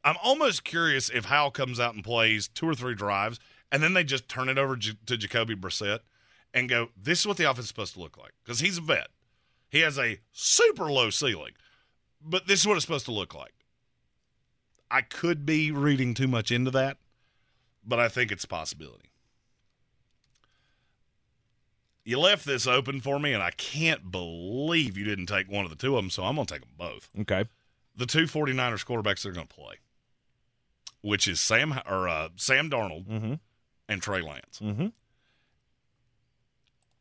I'm 0.03 0.15
almost 0.23 0.63
curious 0.63 1.09
if 1.09 1.25
Howell 1.25 1.51
comes 1.51 1.79
out 1.79 1.95
and 1.95 2.03
plays 2.03 2.47
two 2.47 2.67
or 2.67 2.75
three 2.75 2.95
drives, 2.95 3.39
and 3.71 3.83
then 3.83 3.93
they 3.93 4.03
just 4.03 4.29
turn 4.29 4.49
it 4.49 4.57
over 4.57 4.77
to 4.77 5.17
Jacoby 5.17 5.55
Brissett 5.55 5.99
and 6.55 6.67
go, 6.67 6.89
"This 6.97 7.19
is 7.19 7.27
what 7.27 7.37
the 7.37 7.43
offense 7.43 7.65
is 7.65 7.67
supposed 7.69 7.93
to 7.93 7.99
look 7.99 8.17
like." 8.17 8.31
Because 8.43 8.59
he's 8.61 8.79
a 8.79 8.81
vet, 8.81 9.09
he 9.69 9.81
has 9.81 9.99
a 9.99 10.19
super 10.31 10.91
low 10.91 11.11
ceiling, 11.11 11.51
but 12.19 12.47
this 12.47 12.61
is 12.61 12.67
what 12.67 12.77
it's 12.77 12.85
supposed 12.85 13.05
to 13.05 13.11
look 13.11 13.35
like. 13.35 13.53
I 14.89 15.01
could 15.01 15.45
be 15.45 15.71
reading 15.71 16.13
too 16.15 16.27
much 16.27 16.51
into 16.51 16.71
that, 16.71 16.97
but 17.85 17.99
I 17.99 18.07
think 18.07 18.31
it's 18.31 18.43
a 18.45 18.47
possibility. 18.47 19.09
You 22.03 22.19
left 22.19 22.45
this 22.45 22.67
open 22.67 23.01
for 23.01 23.19
me, 23.19 23.33
and 23.33 23.41
I 23.41 23.49
can't 23.51 24.11
believe 24.11 24.95
you 24.95 25.03
didn't 25.05 25.25
take 25.25 25.49
one 25.49 25.65
of 25.65 25.71
the 25.71 25.75
two 25.75 25.97
of 25.97 26.03
them, 26.03 26.11
so 26.11 26.23
I'm 26.23 26.35
going 26.35 26.45
to 26.45 26.53
take 26.53 26.61
them 26.61 26.73
both. 26.77 27.09
Okay. 27.21 27.45
The 27.95 28.05
two 28.05 28.25
49ers 28.25 28.85
quarterbacks 28.85 29.23
that 29.23 29.29
are 29.29 29.33
going 29.33 29.47
to 29.47 29.53
play, 29.55 29.75
which 31.01 31.27
is 31.27 31.39
Sam 31.39 31.79
or 31.87 32.07
uh, 32.07 32.29
Sam 32.35 32.69
Darnold 32.69 33.07
Mm-hmm. 33.07 33.33
and 33.89 34.01
Trey 34.03 34.21
Lance. 34.21 34.59
Mm-hmm. 34.61 34.87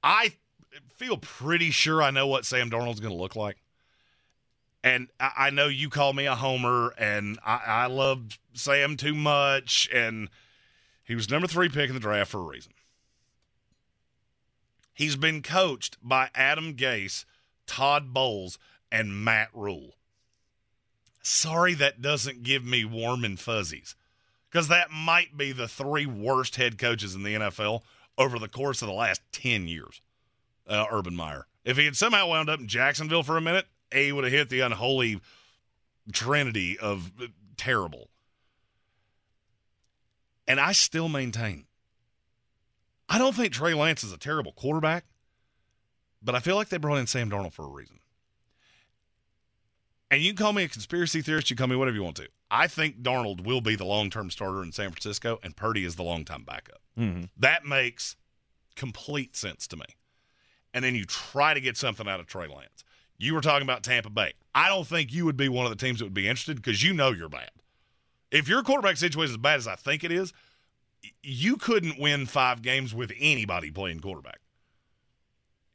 I 0.04 0.34
feel 0.96 1.16
pretty 1.16 1.70
sure 1.70 2.02
I 2.02 2.10
know 2.10 2.26
what 2.26 2.44
Sam 2.44 2.70
Darnold's 2.70 3.00
going 3.00 3.14
to 3.14 3.20
look 3.20 3.34
like. 3.34 3.56
And 4.84 5.08
I, 5.18 5.30
I 5.36 5.50
know 5.50 5.66
you 5.66 5.88
call 5.88 6.12
me 6.12 6.26
a 6.26 6.34
homer, 6.34 6.92
and 6.98 7.38
I, 7.44 7.60
I 7.66 7.86
love 7.86 8.38
Sam 8.52 8.98
too 8.98 9.14
much. 9.14 9.88
And 9.92 10.28
he 11.04 11.14
was 11.14 11.30
number 11.30 11.48
three 11.48 11.70
pick 11.70 11.88
in 11.88 11.94
the 11.94 12.00
draft 12.00 12.30
for 12.30 12.40
a 12.40 12.44
reason. 12.44 12.72
He's 14.92 15.16
been 15.16 15.42
coached 15.42 15.96
by 16.02 16.28
Adam 16.34 16.74
Gase, 16.74 17.24
Todd 17.66 18.12
Bowles, 18.12 18.58
and 18.92 19.24
Matt 19.24 19.48
Rhule. 19.54 19.94
Sorry 21.22 21.72
that 21.74 22.02
doesn't 22.02 22.42
give 22.42 22.62
me 22.62 22.84
warm 22.84 23.24
and 23.24 23.40
fuzzies 23.40 23.96
because 24.50 24.68
that 24.68 24.90
might 24.90 25.36
be 25.36 25.50
the 25.50 25.66
three 25.66 26.04
worst 26.04 26.56
head 26.56 26.76
coaches 26.76 27.14
in 27.14 27.22
the 27.22 27.34
NFL 27.34 27.80
over 28.18 28.38
the 28.38 28.48
course 28.48 28.82
of 28.82 28.88
the 28.88 28.94
last 28.94 29.20
10 29.32 29.68
years. 29.68 30.00
Uh, 30.66 30.86
Urban 30.90 31.14
Meyer. 31.14 31.46
If 31.64 31.76
he 31.76 31.84
had 31.84 31.96
somehow 31.96 32.28
wound 32.28 32.48
up 32.48 32.58
in 32.58 32.68
Jacksonville 32.68 33.22
for 33.22 33.36
a 33.36 33.40
minute, 33.40 33.66
A 33.92 34.12
would 34.12 34.24
have 34.24 34.32
hit 34.32 34.48
the 34.48 34.60
unholy 34.60 35.20
trinity 36.12 36.78
of 36.78 37.12
uh, 37.20 37.26
terrible. 37.56 38.08
And 40.46 40.58
I 40.58 40.72
still 40.72 41.08
maintain 41.08 41.66
I 43.08 43.18
don't 43.18 43.34
think 43.34 43.52
Trey 43.52 43.74
Lance 43.74 44.02
is 44.02 44.12
a 44.12 44.18
terrible 44.18 44.52
quarterback, 44.52 45.04
but 46.22 46.34
I 46.34 46.40
feel 46.40 46.56
like 46.56 46.68
they 46.68 46.78
brought 46.78 46.96
in 46.96 47.06
Sam 47.06 47.30
Darnold 47.30 47.52
for 47.52 47.64
a 47.64 47.68
reason. 47.68 48.00
And 50.14 50.22
you 50.22 50.32
can 50.32 50.44
call 50.44 50.52
me 50.52 50.62
a 50.62 50.68
conspiracy 50.68 51.22
theorist, 51.22 51.50
you 51.50 51.56
can 51.56 51.64
call 51.64 51.70
me 51.70 51.76
whatever 51.76 51.96
you 51.96 52.04
want 52.04 52.14
to. 52.18 52.28
I 52.48 52.68
think 52.68 53.02
Darnold 53.02 53.44
will 53.44 53.60
be 53.60 53.74
the 53.74 53.84
long 53.84 54.10
term 54.10 54.30
starter 54.30 54.62
in 54.62 54.70
San 54.70 54.90
Francisco, 54.90 55.40
and 55.42 55.56
Purdy 55.56 55.84
is 55.84 55.96
the 55.96 56.04
long 56.04 56.24
time 56.24 56.44
backup. 56.44 56.80
Mm-hmm. 56.96 57.24
That 57.36 57.64
makes 57.64 58.14
complete 58.76 59.34
sense 59.34 59.66
to 59.66 59.76
me. 59.76 59.86
And 60.72 60.84
then 60.84 60.94
you 60.94 61.04
try 61.04 61.52
to 61.52 61.60
get 61.60 61.76
something 61.76 62.06
out 62.06 62.20
of 62.20 62.26
Trey 62.26 62.46
Lance. 62.46 62.84
You 63.18 63.34
were 63.34 63.40
talking 63.40 63.66
about 63.66 63.82
Tampa 63.82 64.08
Bay. 64.08 64.34
I 64.54 64.68
don't 64.68 64.86
think 64.86 65.12
you 65.12 65.24
would 65.24 65.36
be 65.36 65.48
one 65.48 65.66
of 65.66 65.70
the 65.70 65.84
teams 65.84 65.98
that 65.98 66.04
would 66.04 66.14
be 66.14 66.28
interested 66.28 66.58
because 66.58 66.80
you 66.80 66.92
know 66.92 67.10
you're 67.10 67.28
bad. 67.28 67.50
If 68.30 68.46
your 68.46 68.62
quarterback 68.62 68.98
situation 68.98 69.30
is 69.30 69.30
as 69.32 69.36
bad 69.38 69.56
as 69.56 69.66
I 69.66 69.74
think 69.74 70.04
it 70.04 70.12
is, 70.12 70.32
you 71.24 71.56
couldn't 71.56 71.98
win 71.98 72.26
five 72.26 72.62
games 72.62 72.94
with 72.94 73.10
anybody 73.18 73.72
playing 73.72 73.98
quarterback. 73.98 74.38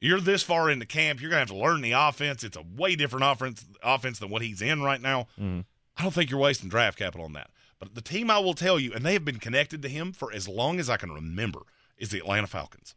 You're 0.01 0.21
this 0.21 0.43
far 0.43 0.69
into 0.69 0.85
camp, 0.85 1.21
you're 1.21 1.29
going 1.29 1.45
to 1.45 1.53
have 1.53 1.59
to 1.59 1.63
learn 1.63 1.81
the 1.81 1.91
offense. 1.91 2.43
It's 2.43 2.55
a 2.55 2.63
way 2.75 2.95
different 2.95 3.25
offense, 3.25 3.65
offense 3.83 4.19
than 4.19 4.29
what 4.29 4.41
he's 4.41 4.61
in 4.61 4.81
right 4.81 5.01
now. 5.01 5.27
Mm-hmm. 5.39 5.61
I 5.97 6.03
don't 6.03 6.13
think 6.13 6.29
you're 6.29 6.39
wasting 6.39 6.69
draft 6.69 6.97
capital 6.97 7.25
on 7.25 7.33
that. 7.33 7.49
But 7.79 7.95
the 7.95 8.01
team 8.01 8.29
I 8.29 8.39
will 8.39 8.53
tell 8.53 8.79
you, 8.79 8.93
and 8.93 9.05
they 9.05 9.13
have 9.13 9.25
been 9.25 9.39
connected 9.39 9.81
to 9.81 9.89
him 9.89 10.13
for 10.13 10.31
as 10.31 10.47
long 10.47 10.79
as 10.79 10.89
I 10.89 10.97
can 10.97 11.11
remember, 11.11 11.59
is 11.97 12.09
the 12.09 12.19
Atlanta 12.19 12.47
Falcons. 12.47 12.95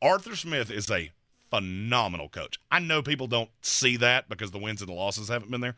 Arthur 0.00 0.36
Smith 0.36 0.70
is 0.70 0.90
a 0.90 1.10
phenomenal 1.50 2.28
coach. 2.28 2.58
I 2.70 2.78
know 2.78 3.02
people 3.02 3.26
don't 3.26 3.50
see 3.62 3.96
that 3.96 4.28
because 4.28 4.50
the 4.50 4.58
wins 4.58 4.82
and 4.82 4.88
the 4.88 4.94
losses 4.94 5.28
haven't 5.28 5.50
been 5.50 5.60
there. 5.60 5.76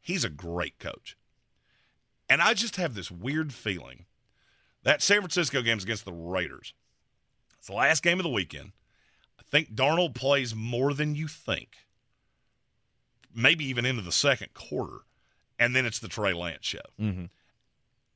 He's 0.00 0.24
a 0.24 0.30
great 0.30 0.78
coach. 0.78 1.16
And 2.28 2.42
I 2.42 2.54
just 2.54 2.76
have 2.76 2.94
this 2.94 3.10
weird 3.10 3.52
feeling 3.52 4.04
that 4.82 5.02
San 5.02 5.18
Francisco 5.18 5.62
game's 5.62 5.84
against 5.84 6.04
the 6.04 6.12
Raiders. 6.12 6.74
It's 7.58 7.68
the 7.68 7.74
last 7.74 8.02
game 8.02 8.18
of 8.18 8.24
the 8.24 8.30
weekend. 8.30 8.72
I 9.56 9.60
think 9.60 9.74
Darnold 9.74 10.14
plays 10.14 10.54
more 10.54 10.92
than 10.92 11.14
you 11.14 11.28
think, 11.28 11.78
maybe 13.34 13.64
even 13.64 13.86
into 13.86 14.02
the 14.02 14.12
second 14.12 14.52
quarter. 14.52 14.98
And 15.58 15.74
then 15.74 15.86
it's 15.86 15.98
the 15.98 16.08
Trey 16.08 16.34
Lance 16.34 16.66
show. 16.66 16.82
Mm-hmm. 17.00 17.24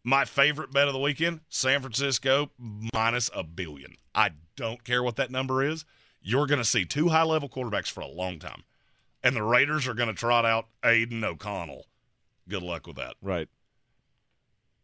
My 0.05 0.27
favorite 0.27 0.71
bet 0.71 0.87
of 0.87 0.93
the 0.93 1.01
weekend 1.01 1.41
San 1.49 1.81
Francisco 1.81 2.51
minus 2.59 3.31
a 3.35 3.43
billion. 3.43 3.95
I 4.15 4.33
don't 4.55 4.85
care 4.85 5.03
what 5.03 5.17
that 5.17 5.31
number 5.31 5.65
is. 5.65 5.87
You're 6.21 6.47
going 6.47 6.59
to 6.61 6.65
see 6.65 6.85
two 6.85 7.09
high 7.09 7.23
level 7.23 7.49
quarterbacks 7.49 7.91
for 7.91 8.03
a 8.03 8.07
long 8.07 8.39
time. 8.39 8.65
And 9.23 9.35
the 9.35 9.43
Raiders 9.43 9.89
are 9.89 9.95
going 9.95 10.11
to 10.11 10.15
trot 10.15 10.45
out 10.45 10.67
Aidan 10.85 11.25
O'Connell. 11.25 11.87
Good 12.51 12.63
luck 12.63 12.87
with 12.87 12.97
that. 12.97 13.15
Right. 13.23 13.49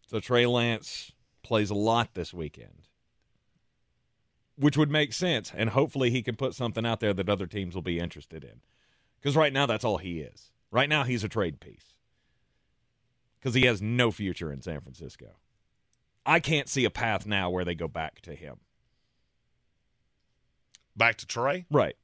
So 0.06 0.20
Trey 0.20 0.46
Lance 0.46 1.12
plays 1.42 1.68
a 1.68 1.74
lot 1.74 2.14
this 2.14 2.32
weekend, 2.32 2.84
which 4.56 4.76
would 4.76 4.90
make 4.90 5.12
sense. 5.12 5.52
And 5.54 5.70
hopefully 5.70 6.10
he 6.10 6.22
can 6.22 6.36
put 6.36 6.54
something 6.54 6.84
out 6.86 7.00
there 7.00 7.14
that 7.14 7.28
other 7.28 7.46
teams 7.46 7.74
will 7.74 7.82
be 7.82 7.98
interested 7.98 8.42
in. 8.44 8.60
Because 9.20 9.36
right 9.36 9.52
now, 9.52 9.66
that's 9.66 9.84
all 9.84 9.98
he 9.98 10.20
is. 10.20 10.50
Right 10.70 10.88
now, 10.88 11.04
he's 11.04 11.24
a 11.24 11.28
trade 11.28 11.60
piece 11.60 11.94
because 13.38 13.54
he 13.54 13.66
has 13.66 13.80
no 13.80 14.10
future 14.10 14.52
in 14.52 14.62
San 14.62 14.80
Francisco. 14.80 15.36
I 16.24 16.40
can't 16.40 16.68
see 16.68 16.84
a 16.84 16.90
path 16.90 17.26
now 17.26 17.50
where 17.50 17.64
they 17.64 17.74
go 17.74 17.86
back 17.88 18.20
to 18.22 18.34
him. 18.34 18.56
Back 20.96 21.16
to 21.18 21.26
Trey? 21.26 21.66
Right. 21.70 21.96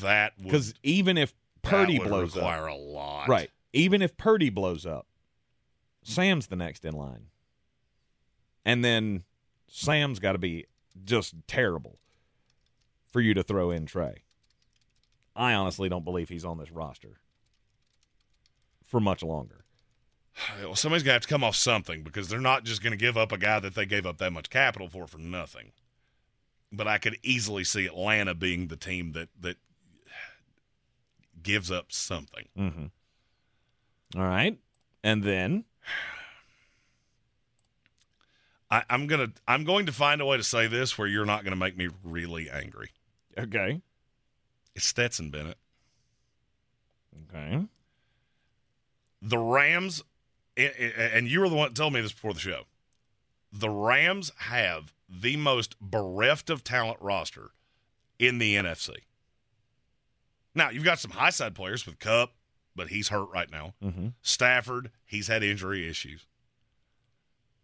that 0.00 0.32
would 0.38 0.44
Because 0.44 0.74
even 0.82 1.16
if 1.16 1.32
Purdy 1.62 1.94
that 1.94 2.02
would 2.02 2.08
blows 2.08 2.34
require 2.36 2.68
up, 2.68 2.74
a 2.74 2.78
lot. 2.78 3.28
right? 3.28 3.50
Even 3.72 4.02
if 4.02 4.16
Purdy 4.16 4.50
blows 4.50 4.84
up, 4.84 5.06
Sam's 6.02 6.46
the 6.48 6.56
next 6.56 6.84
in 6.84 6.94
line, 6.94 7.26
and 8.64 8.84
then 8.84 9.24
Sam's 9.76 10.18
got 10.20 10.32
to 10.32 10.38
be 10.38 10.64
just 11.04 11.34
terrible 11.46 11.98
for 13.12 13.20
you 13.20 13.34
to 13.34 13.42
throw 13.42 13.70
in 13.70 13.84
Trey. 13.84 14.22
I 15.34 15.52
honestly 15.52 15.90
don't 15.90 16.04
believe 16.04 16.30
he's 16.30 16.46
on 16.46 16.56
this 16.56 16.70
roster 16.70 17.20
for 18.86 19.00
much 19.00 19.22
longer. 19.22 19.66
Well, 20.62 20.76
somebody's 20.76 21.02
going 21.02 21.10
to 21.10 21.16
have 21.16 21.22
to 21.22 21.28
come 21.28 21.44
off 21.44 21.56
something 21.56 22.02
because 22.02 22.28
they're 22.28 22.40
not 22.40 22.64
just 22.64 22.82
going 22.82 22.92
to 22.92 22.96
give 22.96 23.18
up 23.18 23.32
a 23.32 23.38
guy 23.38 23.60
that 23.60 23.74
they 23.74 23.84
gave 23.84 24.06
up 24.06 24.16
that 24.16 24.32
much 24.32 24.48
capital 24.48 24.88
for 24.88 25.06
for 25.06 25.18
nothing. 25.18 25.72
But 26.72 26.88
I 26.88 26.96
could 26.96 27.18
easily 27.22 27.62
see 27.62 27.84
Atlanta 27.84 28.34
being 28.34 28.68
the 28.68 28.76
team 28.76 29.12
that 29.12 29.28
that 29.40 29.58
gives 31.42 31.70
up 31.70 31.92
something. 31.92 32.48
Mm-hmm. 32.58 34.18
All 34.18 34.26
right, 34.26 34.58
and 35.04 35.22
then 35.22 35.64
I, 38.70 38.82
I'm 38.90 39.06
gonna 39.06 39.32
I'm 39.46 39.64
going 39.64 39.86
to 39.86 39.92
find 39.92 40.20
a 40.20 40.26
way 40.26 40.36
to 40.36 40.42
say 40.42 40.66
this 40.66 40.98
where 40.98 41.06
you're 41.06 41.24
not 41.24 41.44
going 41.44 41.52
to 41.52 41.58
make 41.58 41.76
me 41.76 41.88
really 42.02 42.50
angry. 42.50 42.90
okay, 43.38 43.80
It's 44.74 44.86
Stetson 44.86 45.30
Bennett. 45.30 45.58
okay, 47.28 47.66
The 49.22 49.38
Rams, 49.38 50.02
and 50.56 51.28
you 51.28 51.40
were 51.40 51.48
the 51.48 51.54
one 51.56 51.68
that 51.68 51.74
told 51.76 51.92
me 51.92 52.00
this 52.00 52.12
before 52.12 52.34
the 52.34 52.40
show. 52.40 52.64
The 53.52 53.70
Rams 53.70 54.32
have 54.36 54.92
the 55.08 55.36
most 55.36 55.78
bereft 55.80 56.50
of 56.50 56.64
talent 56.64 56.98
roster 57.00 57.50
in 58.18 58.38
the 58.38 58.56
NFC. 58.56 58.90
Now, 60.54 60.70
you've 60.70 60.84
got 60.84 60.98
some 60.98 61.12
high 61.12 61.30
side 61.30 61.54
players 61.54 61.86
with 61.86 61.98
Kupp, 61.98 62.32
but 62.74 62.88
he's 62.88 63.08
hurt 63.08 63.28
right 63.32 63.50
now. 63.50 63.74
mm-hmm. 63.82 64.08
Stafford, 64.22 64.90
he's 65.04 65.28
had 65.28 65.42
injury 65.42 65.88
issues. 65.88 66.26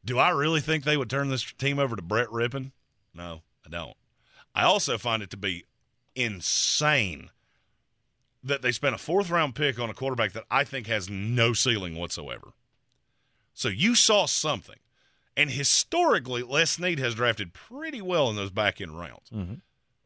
Do 0.04 0.18
I 0.18 0.30
really 0.30 0.60
think 0.60 0.84
they 0.84 0.96
would 0.96 1.10
turn 1.10 1.28
this 1.28 1.52
team 1.52 1.78
over 1.78 1.94
to 1.96 2.02
Brett 2.02 2.28
Rypien? 2.28 2.72
No, 3.14 3.42
I 3.64 3.70
don't. 3.70 3.96
I 4.54 4.64
also 4.64 4.98
find 4.98 5.22
it 5.22 5.30
to 5.30 5.36
be 5.36 5.64
insane 6.14 7.30
that 8.42 8.62
they 8.62 8.72
spent 8.72 8.94
a 8.94 8.98
fourth 8.98 9.30
round 9.30 9.54
pick 9.54 9.78
on 9.78 9.90
a 9.90 9.94
quarterback 9.94 10.32
that 10.32 10.44
I 10.50 10.64
think 10.64 10.86
has 10.88 11.08
no 11.08 11.52
ceiling 11.52 11.96
whatsoever. 11.96 12.48
So 13.54 13.68
you 13.68 13.94
saw 13.94 14.26
something. 14.26 14.76
And 15.36 15.50
historically, 15.50 16.42
Les 16.42 16.70
Snead 16.70 16.98
has 16.98 17.14
drafted 17.14 17.54
pretty 17.54 18.02
well 18.02 18.28
in 18.28 18.36
those 18.36 18.50
back 18.50 18.80
end 18.80 18.98
rounds. 18.98 19.30
Mm-hmm. 19.34 19.54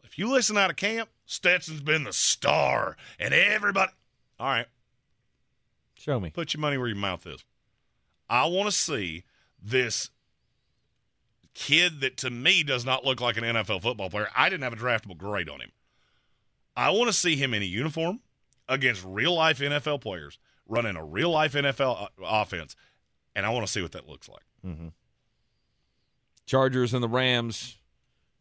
If 0.05 0.19
you 0.19 0.31
listen 0.31 0.57
out 0.57 0.71
of 0.71 0.77
camp, 0.77 1.09
Stetson's 1.27 1.81
been 1.81 2.05
the 2.05 2.13
star, 2.13 2.97
and 3.19 3.35
everybody. 3.35 3.91
All 4.39 4.47
right, 4.47 4.67
show 5.99 6.21
me. 6.21 6.31
put 6.31 6.55
your 6.55 6.61
money 6.61 6.79
where 6.79 6.87
your 6.87 6.97
mouth 6.97 7.27
is. 7.27 7.45
I 8.31 8.47
want 8.47 8.67
to 8.69 8.73
see 8.73 9.25
this 9.63 10.11
kid 11.55 12.01
that 12.01 12.19
to 12.19 12.31
me 12.31 12.63
does 12.63 12.85
not 12.85 13.05
look 13.05 13.21
like 13.21 13.37
an 13.37 13.45
NFL 13.45 13.83
football 13.83 14.11
player. 14.11 14.29
I 14.37 14.51
didn't 14.51 14.63
have 14.63 14.75
a 14.75 14.77
draftable 14.77 15.17
grade 15.17 15.49
on 15.49 15.61
him. 15.61 15.73
I 16.77 16.91
want 16.91 17.09
to 17.09 17.13
see 17.13 17.37
him 17.37 17.55
in 17.55 17.63
a 17.63 17.67
uniform 17.67 18.21
against 18.69 19.03
real 19.05 19.35
life 19.35 19.59
NFL 19.61 20.03
players 20.03 20.39
running 20.69 20.97
a 20.97 21.05
real 21.05 21.31
life 21.31 21.55
NFL 21.55 22.03
uh, 22.03 22.09
offense, 22.23 22.77
and 23.35 23.47
I 23.47 23.51
want 23.51 23.67
to 23.67 23.73
see 23.73 23.81
what 23.81 23.93
that 23.93 24.09
looks 24.09 24.29
like. 24.29 24.43
Mm-hmm. 24.65 24.89
Chargers 26.45 26.93
and 26.93 27.03
the 27.03 27.09
Rams 27.09 27.79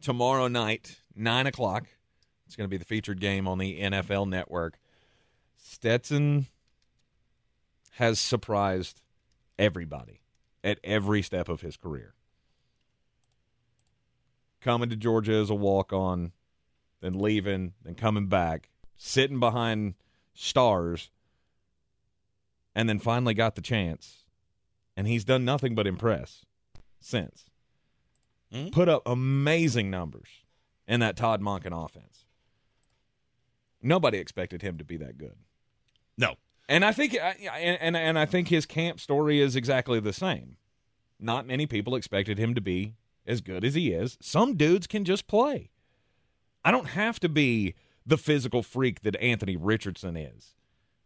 tomorrow 0.01 0.47
night, 0.47 1.01
nine 1.15 1.47
o'clock. 1.47 1.87
It's 2.45 2.55
going 2.55 2.69
to 2.69 2.71
be 2.71 2.77
the 2.77 2.85
featured 2.85 3.19
game 3.19 3.47
on 3.47 3.57
the 3.57 3.79
NFL 3.81 4.27
Network. 4.27 4.77
Stetson 5.57 6.47
has 7.91 8.19
surprised 8.19 9.01
everybody 9.57 10.21
at 10.65 10.79
every 10.83 11.21
step 11.21 11.47
of 11.47 11.61
his 11.61 11.77
career. 11.77 12.15
Coming 14.59 14.89
to 14.89 14.95
Georgia 14.95 15.33
as 15.33 15.51
a 15.51 15.55
walk 15.55 15.93
on, 15.93 16.31
then 17.01 17.19
leaving, 17.19 17.73
then 17.83 17.93
coming 17.93 18.25
back, 18.25 18.69
sitting 18.97 19.39
behind 19.39 19.93
stars, 20.33 21.11
and 22.73 22.89
then 22.89 22.97
finally 22.97 23.35
got 23.35 23.55
the 23.55 23.61
chance. 23.61 24.23
And 24.97 25.07
he's 25.07 25.23
done 25.23 25.45
nothing 25.45 25.75
but 25.75 25.85
impress 25.85 26.45
since. 26.99 27.45
Mm-hmm. 28.51 28.69
Put 28.69 28.89
up 28.89 29.03
amazing 29.05 29.91
numbers 29.91 30.29
in 30.87 30.99
that 31.01 31.15
Todd 31.15 31.41
Monken 31.41 31.85
offense. 31.85 32.25
Nobody 33.83 34.17
expected 34.17 34.63
him 34.63 34.79
to 34.79 34.83
be 34.83 34.97
that 34.97 35.17
good. 35.19 35.35
No. 36.17 36.35
And 36.67 36.83
I 36.83 36.91
think 36.91 37.13
and, 37.15 37.77
and 37.81 37.95
and 37.95 38.17
I 38.19 38.25
think 38.25 38.47
his 38.47 38.65
camp 38.65 38.99
story 38.99 39.39
is 39.39 39.55
exactly 39.55 39.99
the 39.99 40.13
same. 40.13 40.57
Not 41.19 41.47
many 41.47 41.65
people 41.67 41.95
expected 41.95 42.37
him 42.37 42.55
to 42.55 42.61
be 42.61 42.95
as 43.27 43.41
good 43.41 43.63
as 43.63 43.75
he 43.75 43.91
is. 43.91 44.17
Some 44.21 44.55
dudes 44.55 44.87
can 44.87 45.05
just 45.05 45.27
play. 45.27 45.69
I 46.63 46.71
don't 46.71 46.89
have 46.89 47.19
to 47.21 47.29
be 47.29 47.75
the 48.05 48.17
physical 48.17 48.63
freak 48.63 49.01
that 49.01 49.15
Anthony 49.17 49.55
Richardson 49.55 50.17
is. 50.17 50.55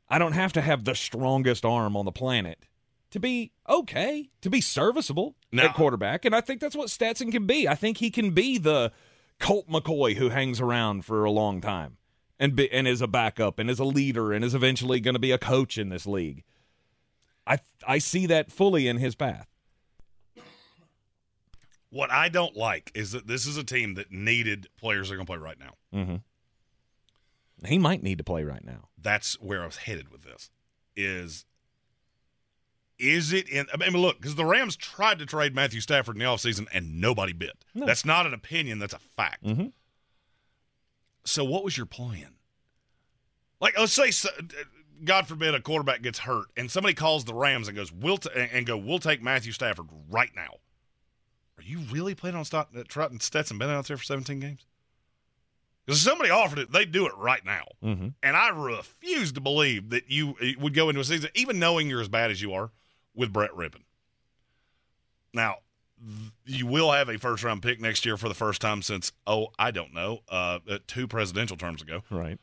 I 0.09 0.17
don't 0.17 0.31
have 0.33 0.53
to 0.53 0.61
have 0.61 0.85
the 0.85 0.95
strongest 0.95 1.63
arm 1.65 1.95
on 1.95 2.05
the 2.05 2.11
planet 2.11 2.65
to 3.11 3.19
be 3.19 3.51
okay, 3.67 4.29
to 4.41 4.49
be 4.49 4.61
serviceable 4.61 5.35
No. 5.51 5.63
at 5.63 5.75
quarterback. 5.75 6.25
And 6.25 6.35
I 6.35 6.41
think 6.41 6.61
that's 6.61 6.75
what 6.75 6.89
Stetson 6.89 7.31
can 7.31 7.45
be. 7.45 7.67
I 7.67 7.75
think 7.75 7.97
he 7.97 8.09
can 8.09 8.31
be 8.31 8.57
the 8.57 8.91
Colt 9.39 9.69
McCoy 9.69 10.15
who 10.15 10.29
hangs 10.29 10.59
around 10.59 11.05
for 11.05 11.23
a 11.25 11.31
long 11.31 11.61
time 11.61 11.97
and 12.39 12.55
be, 12.55 12.71
and 12.71 12.87
is 12.87 13.01
a 13.01 13.07
backup 13.07 13.59
and 13.59 13.69
is 13.69 13.79
a 13.79 13.83
leader 13.85 14.31
and 14.31 14.43
is 14.45 14.55
eventually 14.55 14.99
going 14.99 15.15
to 15.15 15.19
be 15.19 15.31
a 15.31 15.37
coach 15.37 15.77
in 15.77 15.89
this 15.89 16.07
league. 16.07 16.43
I 17.45 17.59
I 17.87 17.97
see 17.97 18.25
that 18.27 18.51
fully 18.51 18.87
in 18.87 18.97
his 18.97 19.15
path. 19.15 19.47
What 21.91 22.11
I 22.11 22.29
don't 22.29 22.55
like 22.55 22.91
is 22.93 23.13
that 23.13 23.27
this 23.27 23.47
is 23.47 23.57
a 23.57 23.63
team 23.63 23.95
that 23.95 24.11
needed 24.11 24.67
players 24.77 25.09
that 25.09 25.15
are 25.15 25.17
going 25.17 25.25
to 25.25 25.31
play 25.31 25.39
right 25.39 25.59
now. 25.59 25.73
Mm-hmm. 25.93 27.67
He 27.67 27.79
might 27.79 28.03
need 28.03 28.19
to 28.19 28.23
play 28.23 28.43
right 28.43 28.63
now. 28.63 28.89
That's 29.01 29.33
where 29.41 29.63
I 29.63 29.65
was 29.65 29.77
headed 29.77 30.09
with 30.09 30.21
this. 30.21 30.51
Is 30.95 31.45
is 32.99 33.33
it 33.33 33.49
in? 33.49 33.65
I 33.73 33.77
mean, 33.77 33.93
look, 33.93 34.17
because 34.17 34.35
the 34.35 34.45
Rams 34.45 34.75
tried 34.75 35.19
to 35.19 35.25
trade 35.25 35.55
Matthew 35.55 35.81
Stafford 35.81 36.15
in 36.15 36.19
the 36.19 36.25
offseason 36.25 36.67
and 36.73 36.99
nobody 36.99 37.33
bit. 37.33 37.63
No. 37.73 37.85
That's 37.85 38.05
not 38.05 38.27
an 38.27 38.33
opinion. 38.33 38.79
That's 38.79 38.93
a 38.93 38.99
fact. 38.99 39.43
Mm-hmm. 39.43 39.67
So, 41.25 41.43
what 41.43 41.63
was 41.63 41.77
your 41.77 41.85
plan? 41.85 42.35
Like, 43.61 43.77
let's 43.77 43.93
say, 43.93 44.11
God 45.03 45.27
forbid, 45.27 45.53
a 45.53 45.61
quarterback 45.61 46.01
gets 46.01 46.19
hurt, 46.19 46.47
and 46.55 46.71
somebody 46.71 46.93
calls 46.93 47.25
the 47.25 47.33
Rams 47.33 47.67
and 47.67 47.75
goes, 47.75 47.91
"We'll 47.91 48.17
t- 48.17 48.29
and 48.33 48.65
go, 48.65 48.77
we'll 48.77 48.99
take 48.99 49.21
Matthew 49.21 49.51
Stafford 49.51 49.87
right 50.09 50.31
now." 50.35 50.55
Are 51.57 51.63
you 51.63 51.79
really 51.91 52.15
planning 52.15 52.39
on 52.39 52.45
stop, 52.45 52.69
uh, 52.75 52.83
trotting 52.87 53.19
Stetson 53.19 53.57
Bennett 53.57 53.75
out 53.75 53.87
there 53.87 53.97
for 53.97 54.03
17 54.03 54.39
games? 54.39 54.65
Because 55.85 55.99
if 55.99 56.09
somebody 56.09 56.29
offered 56.29 56.59
it, 56.59 56.71
they'd 56.71 56.91
do 56.91 57.05
it 57.05 57.13
right 57.17 57.43
now. 57.43 57.65
Mm-hmm. 57.83 58.09
And 58.23 58.37
I 58.37 58.49
refuse 58.49 59.33
to 59.33 59.41
believe 59.41 59.89
that 59.89 60.09
you 60.09 60.35
uh, 60.41 60.59
would 60.59 60.73
go 60.73 60.87
into 60.87 61.01
a 61.01 61.03
season, 61.03 61.31
even 61.35 61.59
knowing 61.59 61.89
you're 61.89 61.99
as 61.99 62.07
bad 62.07 62.31
as 62.31 62.41
you 62.41 62.53
are, 62.53 62.71
with 63.13 63.33
Brett 63.33 63.51
Rypien. 63.51 63.83
Now, 65.33 65.57
you 66.45 66.65
will 66.65 66.91
have 66.91 67.09
a 67.09 67.17
first 67.17 67.43
round 67.43 67.61
pick 67.61 67.79
next 67.81 68.05
year 68.05 68.17
for 68.17 68.27
the 68.29 68.35
first 68.35 68.61
time 68.61 68.81
since, 68.81 69.11
oh, 69.27 69.47
I 69.59 69.71
don't 69.71 69.93
know, 69.93 70.19
uh, 70.29 70.59
two 70.87 71.07
presidential 71.07 71.57
terms 71.57 71.81
ago. 71.81 72.03
Right. 72.09 72.39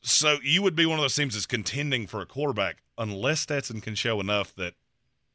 So 0.00 0.38
you 0.42 0.62
would 0.62 0.74
be 0.76 0.86
one 0.86 0.98
of 0.98 1.02
those 1.02 1.14
teams 1.16 1.34
that's 1.34 1.46
contending 1.46 2.06
for 2.06 2.20
a 2.20 2.26
quarterback 2.26 2.82
unless 2.96 3.40
Stetson 3.40 3.80
can 3.80 3.94
show 3.94 4.20
enough 4.20 4.54
that 4.54 4.74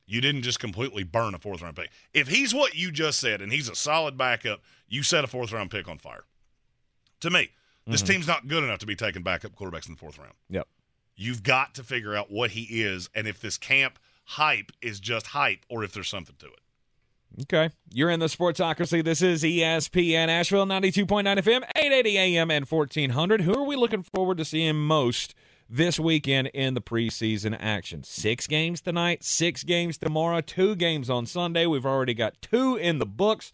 you 0.05 0.19
didn't 0.21 0.41
just 0.41 0.59
completely 0.59 1.03
burn 1.03 1.33
a 1.35 1.39
fourth 1.39 1.61
round 1.61 1.75
pick. 1.75 1.91
If 2.13 2.27
he's 2.27 2.53
what 2.53 2.75
you 2.75 2.91
just 2.91 3.19
said 3.19 3.41
and 3.41 3.51
he's 3.51 3.69
a 3.69 3.75
solid 3.75 4.17
backup, 4.17 4.61
you 4.87 5.03
set 5.03 5.23
a 5.23 5.27
fourth 5.27 5.51
round 5.51 5.69
pick 5.71 5.87
on 5.87 5.97
fire. 5.97 6.25
To 7.21 7.29
me, 7.29 7.51
this 7.85 8.01
Mhm. 8.01 8.07
team's 8.07 8.27
not 8.27 8.47
good 8.47 8.63
enough 8.63 8.79
to 8.79 8.85
be 8.85 8.95
taking 8.95 9.23
backup 9.23 9.53
quarterbacks 9.55 9.87
in 9.87 9.93
the 9.93 9.99
fourth 9.99 10.17
round. 10.17 10.33
Yep. 10.49 10.67
You've 11.15 11.43
got 11.43 11.75
to 11.75 11.83
figure 11.83 12.15
out 12.15 12.31
what 12.31 12.51
he 12.51 12.81
is 12.81 13.09
and 13.13 13.27
if 13.27 13.39
this 13.39 13.57
camp 13.57 13.99
hype 14.25 14.71
is 14.81 14.99
just 14.99 15.27
hype 15.27 15.65
or 15.69 15.83
if 15.83 15.93
there's 15.93 16.09
something 16.09 16.35
to 16.37 16.47
it. 16.47 16.59
Okay. 17.41 17.69
You're 17.91 18.10
in 18.10 18.19
the 18.19 18.27
Sportsocracy. 18.27 19.03
This 19.03 19.22
is 19.22 19.43
ESPN 19.43 20.27
Asheville, 20.27 20.65
92.9 20.65 21.23
FM, 21.38 21.64
880 21.76 22.18
AM, 22.18 22.51
and 22.51 22.65
1400. 22.69 23.41
Who 23.41 23.55
are 23.55 23.64
we 23.64 23.76
looking 23.76 24.03
forward 24.03 24.38
to 24.38 24.45
seeing 24.45 24.76
most 24.76 25.34
this 25.69 25.99
weekend 25.99 26.47
in 26.53 26.76
the 26.76 26.81
preseason 26.81 27.57
action? 27.60 28.03
Six 28.03 28.45
games 28.45 28.81
tonight, 28.81 29.23
six 29.23 29.64
games 29.64 29.97
tomorrow, 29.97 30.41
two 30.41 30.76
games 30.76 31.10
on 31.10 31.26
Sunday. 31.26 31.65
We've 31.65 31.85
already 31.85 32.14
got 32.14 32.39
two 32.41 32.76
in 32.76 32.99
the 32.99 33.05
books. 33.05 33.51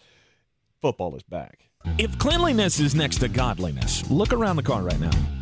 Football 0.82 1.16
is 1.16 1.24
back. 1.24 1.70
If 1.98 2.18
cleanliness 2.20 2.80
is 2.80 2.96
next 2.96 3.20
to 3.20 3.30
godliness, 3.30 4.10
look 4.12 4.34
around 4.34 4.58
the 4.58 4.64
car 4.64 4.82
right 4.82 5.00
now. 5.00 5.39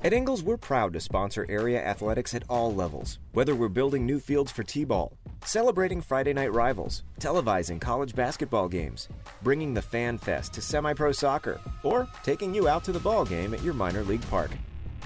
At 0.00 0.12
Ingles, 0.12 0.44
we're 0.44 0.56
proud 0.56 0.92
to 0.92 1.00
sponsor 1.00 1.44
area 1.48 1.84
athletics 1.84 2.32
at 2.32 2.44
all 2.48 2.72
levels. 2.72 3.18
Whether 3.32 3.56
we're 3.56 3.68
building 3.68 4.06
new 4.06 4.20
fields 4.20 4.52
for 4.52 4.62
T 4.62 4.84
ball, 4.84 5.12
celebrating 5.44 6.00
Friday 6.00 6.32
night 6.32 6.52
rivals, 6.52 7.02
televising 7.18 7.80
college 7.80 8.14
basketball 8.14 8.68
games, 8.68 9.08
bringing 9.42 9.74
the 9.74 9.82
Fan 9.82 10.16
Fest 10.16 10.52
to 10.54 10.60
semi 10.60 10.92
pro 10.92 11.10
soccer, 11.10 11.60
or 11.82 12.06
taking 12.22 12.54
you 12.54 12.68
out 12.68 12.84
to 12.84 12.92
the 12.92 13.00
ball 13.00 13.24
game 13.24 13.52
at 13.52 13.62
your 13.64 13.74
minor 13.74 14.04
league 14.04 14.26
park. 14.30 14.52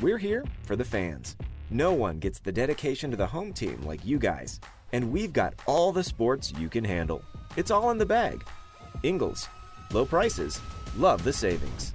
We're 0.03 0.19
here 0.19 0.45
for 0.65 0.77
the 0.77 0.85
fans. 0.85 1.37
No 1.71 1.95
one 1.95 2.19
gets 2.19 2.41
the 2.41 2.53
dedication 2.53 3.11
to 3.13 3.17
the 3.17 3.27
home 3.27 3.55
team 3.55 3.81
like 3.85 4.05
you 4.05 4.19
guys. 4.19 4.61
And 4.93 5.11
we've 5.11 5.33
got 5.33 5.55
all 5.65 5.93
the 5.93 6.05
sports 6.05 6.53
you 6.59 6.69
can 6.69 6.85
handle. 6.85 7.25
It's 7.57 7.71
all 7.71 7.93
in 7.93 7.97
the 7.97 8.05
bag. 8.05 8.45
Ingles, 9.03 9.49
low 9.91 10.05
prices, 10.05 10.61
love 10.99 11.25
the 11.25 11.33
savings. 11.33 11.95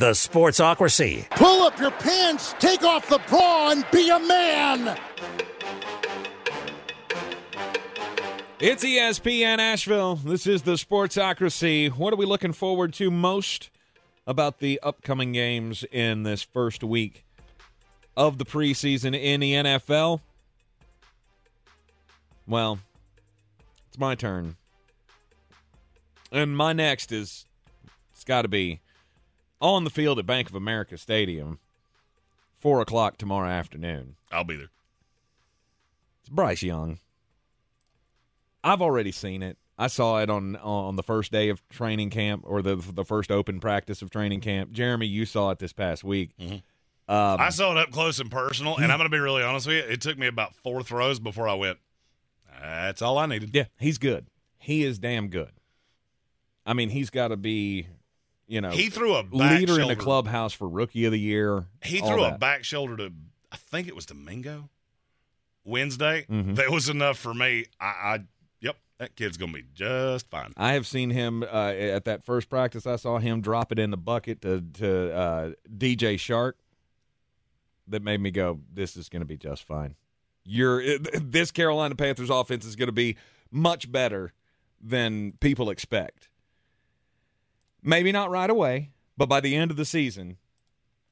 The 0.00 0.12
Sportsocracy. 0.12 1.28
Pull 1.28 1.62
up 1.62 1.78
your 1.78 1.90
pants, 1.90 2.54
take 2.58 2.84
off 2.84 3.06
the 3.10 3.20
bra, 3.28 3.72
and 3.72 3.84
be 3.92 4.08
a 4.08 4.18
man. 4.18 4.98
It's 8.58 8.82
ESPN 8.82 9.58
Asheville. 9.58 10.16
This 10.16 10.46
is 10.46 10.62
the 10.62 10.76
Sportsocracy. 10.76 11.90
What 11.90 12.14
are 12.14 12.16
we 12.16 12.24
looking 12.24 12.54
forward 12.54 12.94
to 12.94 13.10
most 13.10 13.68
about 14.26 14.60
the 14.60 14.80
upcoming 14.82 15.32
games 15.32 15.84
in 15.92 16.22
this 16.22 16.42
first 16.42 16.82
week 16.82 17.26
of 18.16 18.38
the 18.38 18.46
preseason 18.46 19.14
in 19.14 19.40
the 19.40 19.52
NFL? 19.52 20.22
Well, 22.48 22.78
it's 23.88 23.98
my 23.98 24.14
turn. 24.14 24.56
And 26.32 26.56
my 26.56 26.72
next 26.72 27.12
is 27.12 27.44
it's 28.14 28.24
got 28.24 28.42
to 28.42 28.48
be 28.48 28.80
on 29.60 29.84
the 29.84 29.90
field 29.90 30.18
at 30.18 30.26
Bank 30.26 30.48
of 30.48 30.54
America 30.54 30.96
Stadium, 30.98 31.58
4 32.58 32.80
o'clock 32.80 33.16
tomorrow 33.16 33.48
afternoon. 33.48 34.16
I'll 34.30 34.44
be 34.44 34.56
there. 34.56 34.70
It's 36.20 36.28
Bryce 36.28 36.62
Young. 36.62 36.98
I've 38.62 38.82
already 38.82 39.12
seen 39.12 39.42
it. 39.42 39.56
I 39.78 39.86
saw 39.86 40.18
it 40.18 40.28
on 40.28 40.56
on 40.56 40.96
the 40.96 41.02
first 41.02 41.32
day 41.32 41.48
of 41.48 41.66
training 41.70 42.10
camp 42.10 42.44
or 42.46 42.60
the 42.60 42.76
the 42.76 43.04
first 43.04 43.30
open 43.30 43.60
practice 43.60 44.02
of 44.02 44.10
training 44.10 44.42
camp. 44.42 44.72
Jeremy, 44.72 45.06
you 45.06 45.24
saw 45.24 45.50
it 45.50 45.58
this 45.58 45.72
past 45.72 46.04
week. 46.04 46.32
Um, 46.38 46.60
I 47.40 47.48
saw 47.48 47.72
it 47.72 47.78
up 47.78 47.90
close 47.90 48.20
and 48.20 48.30
personal, 48.30 48.76
and 48.76 48.92
I'm 48.92 48.98
going 48.98 49.10
to 49.10 49.14
be 49.14 49.18
really 49.18 49.42
honest 49.42 49.66
with 49.66 49.76
you. 49.76 49.82
It 49.82 50.02
took 50.02 50.18
me 50.18 50.26
about 50.26 50.54
four 50.54 50.82
throws 50.82 51.18
before 51.18 51.48
I 51.48 51.54
went, 51.54 51.78
That's 52.60 53.00
all 53.02 53.16
I 53.16 53.24
needed. 53.26 53.50
Yeah, 53.54 53.64
he's 53.78 53.98
good. 53.98 54.26
He 54.58 54.84
is 54.84 54.98
damn 54.98 55.28
good. 55.28 55.50
I 56.66 56.74
mean, 56.74 56.90
he's 56.90 57.10
got 57.10 57.28
to 57.28 57.36
be, 57.36 57.88
you 58.50 58.60
know, 58.60 58.70
He 58.70 58.90
threw 58.90 59.14
a 59.14 59.22
back 59.22 59.60
leader 59.60 59.80
in 59.80 59.86
the 59.88 59.94
clubhouse 59.96 60.52
for 60.52 60.68
rookie 60.68 61.04
of 61.04 61.12
the 61.12 61.18
year. 61.20 61.66
He 61.84 61.98
threw 62.00 62.24
a 62.24 62.36
back 62.36 62.64
shoulder 62.64 62.96
to, 62.96 63.12
I 63.52 63.56
think 63.56 63.86
it 63.86 63.94
was 63.94 64.06
Domingo 64.06 64.68
Wednesday. 65.64 66.26
Mhm. 66.28 66.56
That 66.56 66.70
was 66.70 66.88
enough 66.88 67.16
for 67.18 67.32
me. 67.32 67.66
I, 67.80 67.84
I, 67.86 68.18
yep, 68.60 68.76
that 68.98 69.14
kid's 69.14 69.36
gonna 69.36 69.52
be 69.52 69.64
just 69.74 70.28
fine. 70.30 70.52
I 70.56 70.72
have 70.72 70.86
seen 70.86 71.10
him 71.10 71.42
uh, 71.44 71.46
at 71.72 72.04
that 72.06 72.24
first 72.24 72.48
practice. 72.48 72.86
I 72.86 72.96
saw 72.96 73.18
him 73.18 73.40
drop 73.40 73.70
it 73.70 73.78
in 73.78 73.90
the 73.90 73.96
bucket 73.96 74.42
to 74.42 74.62
to 74.74 75.14
uh, 75.14 75.50
DJ 75.72 76.14
Chark. 76.16 76.54
That 77.86 78.02
made 78.02 78.20
me 78.20 78.30
go, 78.30 78.60
"This 78.72 78.96
is 78.96 79.08
going 79.08 79.20
to 79.20 79.26
be 79.26 79.36
just 79.36 79.62
fine." 79.64 79.94
You're 80.44 80.98
this 80.98 81.50
Carolina 81.50 81.94
Panthers 81.94 82.30
offense 82.30 82.64
is 82.64 82.74
going 82.74 82.88
to 82.88 82.92
be 82.92 83.16
much 83.50 83.90
better 83.92 84.32
than 84.80 85.32
people 85.40 85.70
expect. 85.70 86.29
Maybe 87.82 88.12
not 88.12 88.30
right 88.30 88.50
away, 88.50 88.90
but 89.16 89.28
by 89.28 89.40
the 89.40 89.54
end 89.54 89.70
of 89.70 89.76
the 89.76 89.84
season, 89.84 90.36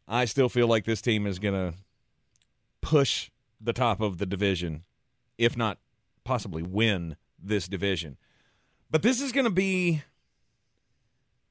I 0.07 0.24
still 0.24 0.49
feel 0.49 0.66
like 0.66 0.85
this 0.85 1.03
team 1.03 1.27
is 1.27 1.39
going 1.39 1.55
to 1.55 1.78
push 2.81 3.31
the 3.61 3.73
top 3.73 4.01
of 4.01 4.19
the 4.19 4.27
division, 4.27 4.85
if 5.36 5.57
not 5.57 5.78
possibly 6.24 6.62
win 6.62 7.16
this 7.43 7.69
division. 7.69 8.16
But 8.90 9.03
this 9.03 9.20
is 9.20 9.32
going 9.32 9.45
to 9.45 9.51
be 9.51 10.03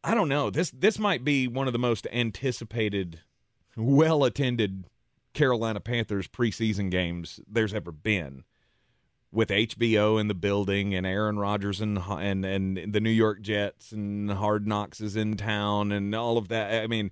I 0.03 0.14
don't 0.15 0.30
know. 0.30 0.49
This 0.49 0.72
this 0.72 0.99
might 0.99 1.26
be 1.26 1.48
one 1.48 1.68
of 1.68 1.73
the 1.73 1.80
most 1.80 2.07
anticipated, 2.14 3.22
well 3.76 4.23
attended 4.23 4.85
Carolina 5.34 5.80
Panthers 5.80 6.27
preseason 6.27 6.89
games 6.89 7.39
there's 7.45 7.73
ever 7.73 7.91
been. 7.91 8.44
With 9.31 9.49
HBO 9.49 10.19
in 10.19 10.29
the 10.29 10.33
building 10.33 10.95
and 10.95 11.05
Aaron 11.05 11.37
Rodgers 11.37 11.81
and 11.81 11.97
and 11.99 12.45
and 12.45 12.93
the 12.93 13.01
New 13.01 13.09
York 13.11 13.41
Jets 13.41 13.91
and 13.91 14.31
Hard 14.31 14.65
Knocks 14.65 15.01
is 15.01 15.15
in 15.17 15.35
town 15.35 15.91
and 15.91 16.15
all 16.15 16.37
of 16.37 16.47
that. 16.47 16.81
I 16.81 16.87
mean, 16.87 17.11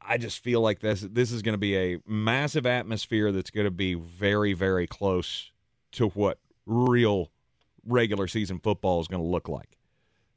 I 0.00 0.16
just 0.16 0.42
feel 0.44 0.60
like 0.60 0.78
this 0.78 1.00
this 1.00 1.32
is 1.32 1.42
going 1.42 1.54
to 1.54 1.58
be 1.58 1.76
a 1.76 1.98
massive 2.06 2.66
atmosphere 2.66 3.32
that's 3.32 3.50
going 3.50 3.64
to 3.66 3.70
be 3.72 3.94
very 3.94 4.52
very 4.52 4.86
close 4.86 5.50
to 5.92 6.08
what 6.10 6.38
real 6.66 7.30
regular 7.84 8.28
season 8.28 8.60
football 8.60 9.00
is 9.00 9.08
going 9.08 9.22
to 9.22 9.28
look 9.28 9.48
like. 9.48 9.76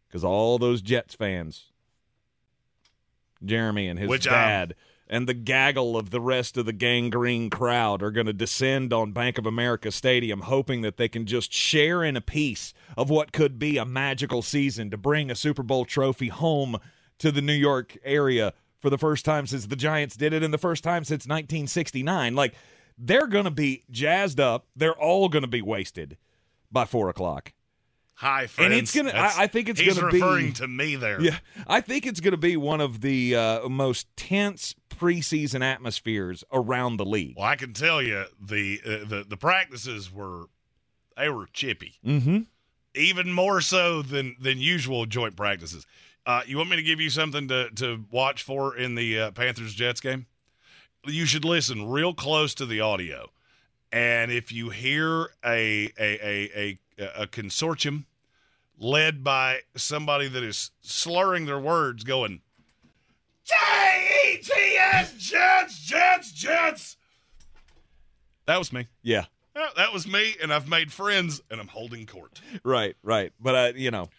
Because 0.07 0.23
all 0.23 0.57
those 0.57 0.81
Jets 0.81 1.13
fans, 1.13 1.71
Jeremy 3.45 3.87
and 3.87 3.99
his 3.99 4.09
Which 4.09 4.27
I'm- 4.27 4.33
dad, 4.69 4.75
and 5.13 5.27
the 5.27 5.35
gaggle 5.35 5.95
of 5.95 6.09
the 6.09 6.19
rest 6.19 6.57
of 6.57 6.65
the 6.65 6.73
Gang 6.73 7.11
Green 7.11 7.51
crowd 7.51 8.01
are 8.01 8.09
going 8.09 8.25
to 8.25 8.33
descend 8.33 8.91
on 8.91 9.11
Bank 9.11 9.37
of 9.37 9.45
America 9.45 9.91
Stadium, 9.91 10.41
hoping 10.41 10.81
that 10.81 10.97
they 10.97 11.07
can 11.07 11.27
just 11.27 11.53
share 11.53 12.03
in 12.03 12.17
a 12.17 12.21
piece 12.21 12.73
of 12.97 13.11
what 13.11 13.31
could 13.31 13.59
be 13.59 13.77
a 13.77 13.85
magical 13.85 14.41
season 14.41 14.89
to 14.89 14.97
bring 14.97 15.29
a 15.29 15.35
Super 15.35 15.61
Bowl 15.61 15.85
trophy 15.85 16.29
home 16.29 16.77
to 17.19 17.31
the 17.31 17.43
New 17.43 17.53
York 17.53 17.95
area 18.03 18.55
for 18.79 18.89
the 18.89 18.97
first 18.97 19.23
time 19.23 19.45
since 19.45 19.67
the 19.67 19.75
Giants 19.75 20.17
did 20.17 20.33
it, 20.33 20.41
and 20.41 20.51
the 20.51 20.57
first 20.57 20.83
time 20.83 21.03
since 21.03 21.27
1969. 21.27 22.33
Like, 22.33 22.55
they're 22.97 23.27
going 23.27 23.45
to 23.45 23.51
be 23.51 23.83
jazzed 23.91 24.39
up. 24.39 24.65
They're 24.75 24.99
all 24.99 25.29
going 25.29 25.43
to 25.43 25.47
be 25.47 25.61
wasted 25.61 26.17
by 26.71 26.85
four 26.85 27.07
o'clock. 27.09 27.53
Hi, 28.15 28.47
friends. 28.47 28.71
And 28.71 28.73
it's 28.81 28.95
gonna. 28.95 29.11
I, 29.11 29.43
I 29.43 29.47
think 29.47 29.69
it's 29.69 29.81
gonna 29.81 30.09
be 30.11 30.17
He's 30.17 30.21
referring 30.23 30.53
to 30.53 30.67
me 30.67 30.95
there. 30.95 31.19
Yeah, 31.21 31.37
I 31.67 31.81
think 31.81 32.05
it's 32.05 32.19
gonna 32.19 32.37
be 32.37 32.55
one 32.57 32.79
of 32.81 33.01
the 33.01 33.35
uh, 33.35 33.69
most 33.69 34.07
tense 34.15 34.75
preseason 34.89 35.63
atmospheres 35.63 36.43
around 36.53 36.97
the 36.97 37.05
league. 37.05 37.35
Well, 37.37 37.47
I 37.47 37.55
can 37.55 37.73
tell 37.73 38.01
you 38.01 38.25
the 38.39 38.79
uh, 38.85 38.89
the 39.07 39.25
the 39.27 39.37
practices 39.37 40.11
were 40.13 40.45
they 41.17 41.29
were 41.29 41.47
chippy, 41.51 41.95
Mm-hmm. 42.05 42.39
even 42.95 43.33
more 43.33 43.61
so 43.61 44.01
than 44.01 44.35
than 44.39 44.59
usual 44.59 45.05
joint 45.05 45.35
practices. 45.35 45.85
Uh, 46.25 46.41
you 46.45 46.55
want 46.57 46.69
me 46.69 46.75
to 46.77 46.83
give 46.83 47.01
you 47.01 47.09
something 47.09 47.47
to 47.49 47.69
to 47.71 48.05
watch 48.11 48.43
for 48.43 48.77
in 48.77 48.95
the 48.95 49.19
uh, 49.19 49.31
Panthers 49.31 49.73
Jets 49.73 49.99
game? 49.99 50.27
You 51.05 51.25
should 51.25 51.43
listen 51.43 51.89
real 51.89 52.13
close 52.13 52.53
to 52.55 52.65
the 52.65 52.79
audio, 52.79 53.29
and 53.91 54.31
if 54.31 54.51
you 54.53 54.69
hear 54.69 55.31
a 55.43 55.91
a 55.99 55.99
a 55.99 56.49
a, 56.55 56.79
a 56.97 57.27
consortium 57.27 58.05
led 58.77 59.23
by 59.23 59.59
somebody 59.75 60.27
that 60.27 60.43
is 60.43 60.71
slurring 60.81 61.45
their 61.45 61.59
words, 61.59 62.03
going 62.03 62.41
J 63.43 63.53
E 64.25 64.37
T 64.37 64.51
S 64.77 65.13
Jets 65.13 65.79
Jets 65.79 66.31
Jets. 66.31 66.97
That 68.45 68.57
was 68.57 68.73
me. 68.73 68.87
Yeah, 69.01 69.25
that 69.53 69.93
was 69.93 70.07
me, 70.07 70.35
and 70.41 70.53
I've 70.53 70.67
made 70.67 70.91
friends, 70.91 71.41
and 71.49 71.61
I'm 71.61 71.67
holding 71.67 72.05
court. 72.05 72.41
right, 72.63 72.95
right. 73.03 73.31
But 73.39 73.55
uh, 73.55 73.73
you 73.75 73.91
know, 73.91 74.09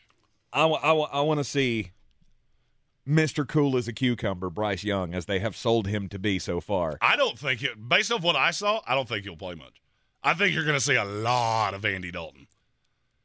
I 0.52 0.66
I, 0.66 1.20
want 1.20 1.40
to 1.40 1.44
see 1.44 1.92
Mister 3.04 3.44
Cool 3.44 3.76
as 3.76 3.88
a 3.88 3.92
cucumber, 3.92 4.50
Bryce 4.50 4.84
Young, 4.84 5.14
as 5.14 5.26
they 5.26 5.40
have 5.40 5.56
sold 5.56 5.88
him 5.88 6.08
to 6.08 6.18
be 6.18 6.38
so 6.38 6.60
far. 6.60 6.98
I 7.00 7.16
don't 7.16 7.38
think 7.38 7.62
it, 7.62 7.88
based 7.88 8.12
off 8.12 8.22
what 8.22 8.36
I 8.36 8.50
saw, 8.50 8.80
I 8.86 8.94
don't 8.94 9.08
think 9.08 9.24
he'll 9.24 9.36
play 9.36 9.54
much. 9.54 9.82
I 10.22 10.32
think 10.32 10.54
you're 10.54 10.64
going 10.64 10.78
to 10.78 10.84
see 10.84 10.94
a 10.94 11.04
lot 11.04 11.74
of 11.74 11.84
Andy 11.84 12.10
Dalton. 12.10 12.46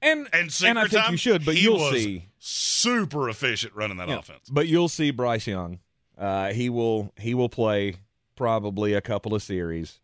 And 0.01 0.27
And 0.33 0.55
and 0.65 0.79
I 0.79 0.87
think 0.87 1.03
time, 1.03 1.11
you 1.11 1.17
should, 1.17 1.45
but 1.45 1.55
you'll 1.57 1.91
see. 1.91 2.25
super 2.39 3.29
efficient 3.29 3.73
running 3.75 3.97
that 3.97 4.07
Yeah, 4.07 4.19
offense. 4.19 4.49
But 4.49 4.67
you'll 4.67 4.87
see 4.89 5.11
Bryce 5.11 5.45
Young. 5.47 5.79
Uh, 6.17 6.53
he 6.53 6.69
will 6.69 7.13
he 7.17 7.33
will 7.33 7.49
play 7.49 7.95
probably 8.35 8.93
a 8.93 9.01
couple 9.01 9.33
of 9.35 9.43
series. 9.43 9.99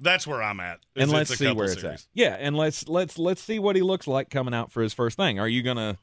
That's 0.00 0.26
where 0.26 0.42
I'm 0.42 0.60
at. 0.60 0.80
and 0.96 1.10
let's 1.10 1.36
see 1.36 1.50
where 1.52 1.66
it's 1.66 1.80
series. 1.80 2.00
at. 2.00 2.06
Yeah, 2.14 2.36
and 2.38 2.56
let's 2.56 2.88
let's 2.88 3.18
let's 3.18 3.42
see 3.42 3.58
what 3.58 3.74
he 3.76 3.82
looks 3.82 4.06
like 4.06 4.30
coming 4.30 4.54
out 4.54 4.70
for 4.72 4.82
his 4.82 4.92
first 4.94 5.16
thing. 5.16 5.38
Are 5.40 5.48
you 5.48 5.62
gonna 5.62 5.98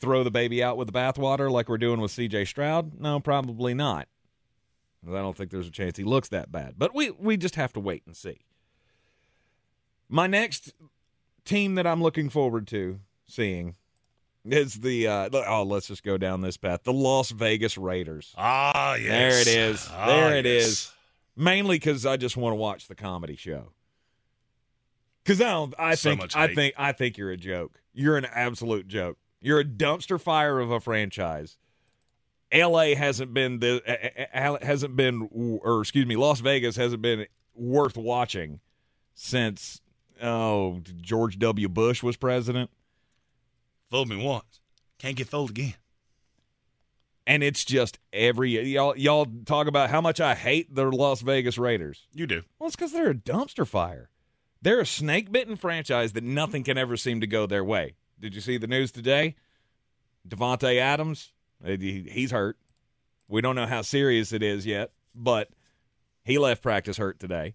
throw 0.00 0.22
the 0.24 0.30
baby 0.30 0.62
out 0.62 0.76
with 0.76 0.86
the 0.86 0.92
bathwater 0.92 1.50
like 1.50 1.68
we're 1.68 1.78
doing 1.78 2.00
with 2.00 2.10
C.J. 2.10 2.44
Stroud? 2.46 3.00
No, 3.00 3.18
probably 3.20 3.74
not. 3.74 4.08
I 5.08 5.12
don't 5.12 5.36
think 5.36 5.50
there's 5.50 5.68
a 5.68 5.72
chance 5.72 5.96
he 5.96 6.04
looks 6.04 6.28
that 6.28 6.50
bad. 6.52 6.74
But 6.78 6.94
we 6.94 7.10
we 7.10 7.36
just 7.36 7.56
have 7.56 7.72
to 7.74 7.80
wait 7.80 8.02
and 8.06 8.16
see. 8.16 8.40
My 10.08 10.26
next 10.26 10.72
team 11.44 11.74
that 11.76 11.86
I'm 11.86 12.02
looking 12.02 12.28
forward 12.28 12.66
to 12.68 13.00
seeing 13.26 13.76
is 14.44 14.74
the 14.74 15.06
uh, 15.06 15.28
oh 15.32 15.62
let's 15.62 15.88
just 15.88 16.02
go 16.02 16.18
down 16.18 16.42
this 16.42 16.56
path 16.56 16.82
the 16.84 16.92
Las 16.92 17.30
Vegas 17.30 17.78
Raiders. 17.78 18.34
Ah, 18.36 18.94
yes. 18.94 19.08
There 19.08 19.40
it 19.40 19.46
is. 19.46 19.88
Ah, 19.92 20.06
there 20.06 20.36
it 20.36 20.44
yes. 20.44 20.64
is. 20.66 20.92
Mainly 21.36 21.76
because 21.76 22.06
I 22.06 22.16
just 22.16 22.36
want 22.36 22.52
to 22.52 22.56
watch 22.56 22.86
the 22.86 22.94
comedy 22.94 23.36
show. 23.36 23.72
Because 25.24 25.40
I 25.40 25.50
don't. 25.50 25.74
I 25.78 25.94
So 25.94 26.10
think. 26.10 26.36
I 26.36 26.54
think. 26.54 26.74
I 26.76 26.92
think 26.92 27.16
you're 27.16 27.30
a 27.30 27.36
joke. 27.36 27.80
You're 27.92 28.16
an 28.16 28.26
absolute 28.26 28.86
joke. 28.86 29.18
You're 29.40 29.60
a 29.60 29.64
dumpster 29.64 30.20
fire 30.20 30.60
of 30.60 30.70
a 30.70 30.80
franchise. 30.80 31.58
L.A. 32.52 32.94
hasn't 32.94 33.34
been 33.34 33.58
the 33.58 33.82
hasn't 34.32 34.94
been, 34.94 35.28
or 35.32 35.80
excuse 35.80 36.06
me, 36.06 36.14
Las 36.16 36.40
Vegas 36.40 36.76
hasn't 36.76 37.02
been 37.02 37.26
worth 37.54 37.96
watching 37.96 38.60
since 39.14 39.80
oh 40.22 40.80
George 41.00 41.38
W. 41.38 41.68
Bush 41.68 42.02
was 42.02 42.16
president. 42.16 42.70
Fooled 43.90 44.08
me 44.08 44.22
once. 44.22 44.60
Can't 44.98 45.16
get 45.16 45.28
fooled 45.28 45.50
again. 45.50 45.74
And 47.26 47.42
it's 47.42 47.64
just 47.64 47.98
every 48.12 48.50
y'all 48.70 48.96
y'all 48.96 49.26
talk 49.46 49.66
about 49.66 49.90
how 49.90 50.00
much 50.00 50.20
I 50.20 50.34
hate 50.34 50.74
the 50.74 50.84
Las 50.84 51.22
Vegas 51.22 51.56
Raiders. 51.56 52.06
You 52.12 52.26
do. 52.26 52.42
Well, 52.58 52.66
it's 52.66 52.76
because 52.76 52.92
they're 52.92 53.10
a 53.10 53.14
dumpster 53.14 53.66
fire. 53.66 54.10
They're 54.60 54.80
a 54.80 54.86
snake 54.86 55.30
bitten 55.30 55.56
franchise 55.56 56.12
that 56.12 56.24
nothing 56.24 56.64
can 56.64 56.78
ever 56.78 56.96
seem 56.96 57.20
to 57.20 57.26
go 57.26 57.46
their 57.46 57.64
way. 57.64 57.96
Did 58.18 58.34
you 58.34 58.40
see 58.40 58.56
the 58.56 58.66
news 58.66 58.90
today? 58.92 59.36
Davante 60.26 60.78
Adams, 60.78 61.32
uh, 61.62 61.76
he's 61.76 62.30
hurt. 62.30 62.56
We 63.28 63.40
don't 63.40 63.56
know 63.56 63.66
how 63.66 63.82
serious 63.82 64.32
it 64.32 64.42
is 64.42 64.64
yet, 64.64 64.92
but 65.14 65.50
he 66.24 66.38
left 66.38 66.62
practice 66.62 66.96
hurt 66.96 67.18
today. 67.18 67.54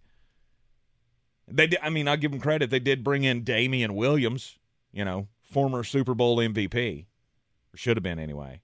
They, 1.51 1.67
did, 1.67 1.79
I 1.81 1.89
mean, 1.89 2.07
I'll 2.07 2.17
give 2.17 2.31
them 2.31 2.39
credit. 2.39 2.69
They 2.69 2.79
did 2.79 3.03
bring 3.03 3.23
in 3.23 3.43
Damien 3.43 3.95
Williams, 3.95 4.57
you 4.91 5.03
know, 5.03 5.27
former 5.41 5.83
Super 5.83 6.13
Bowl 6.13 6.37
MVP, 6.37 7.05
or 7.73 7.77
should 7.77 7.97
have 7.97 8.03
been 8.03 8.19
anyway. 8.19 8.61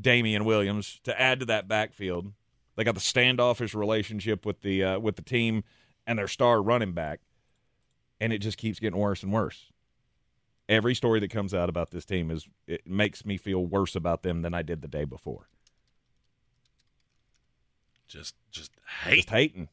Damien 0.00 0.44
Williams 0.44 1.00
to 1.04 1.20
add 1.20 1.40
to 1.40 1.46
that 1.46 1.68
backfield. 1.68 2.32
They 2.76 2.84
got 2.84 2.94
the 2.94 3.00
standoffish 3.00 3.74
relationship 3.74 4.46
with 4.46 4.62
the 4.62 4.84
uh, 4.84 4.98
with 4.98 5.16
the 5.16 5.22
team 5.22 5.64
and 6.06 6.18
their 6.18 6.28
star 6.28 6.62
running 6.62 6.92
back, 6.92 7.20
and 8.20 8.32
it 8.32 8.38
just 8.38 8.56
keeps 8.56 8.78
getting 8.78 8.98
worse 8.98 9.22
and 9.22 9.32
worse. 9.32 9.70
Every 10.68 10.94
story 10.94 11.18
that 11.20 11.30
comes 11.30 11.52
out 11.52 11.68
about 11.68 11.90
this 11.90 12.04
team 12.04 12.30
is 12.30 12.48
it 12.66 12.86
makes 12.86 13.24
me 13.24 13.36
feel 13.36 13.66
worse 13.66 13.96
about 13.96 14.22
them 14.22 14.42
than 14.42 14.54
I 14.54 14.62
did 14.62 14.82
the 14.82 14.88
day 14.88 15.04
before. 15.04 15.48
Just, 18.06 18.34
just 18.50 18.72
hate. 19.02 19.16
Just 19.16 19.30
hating. 19.30 19.68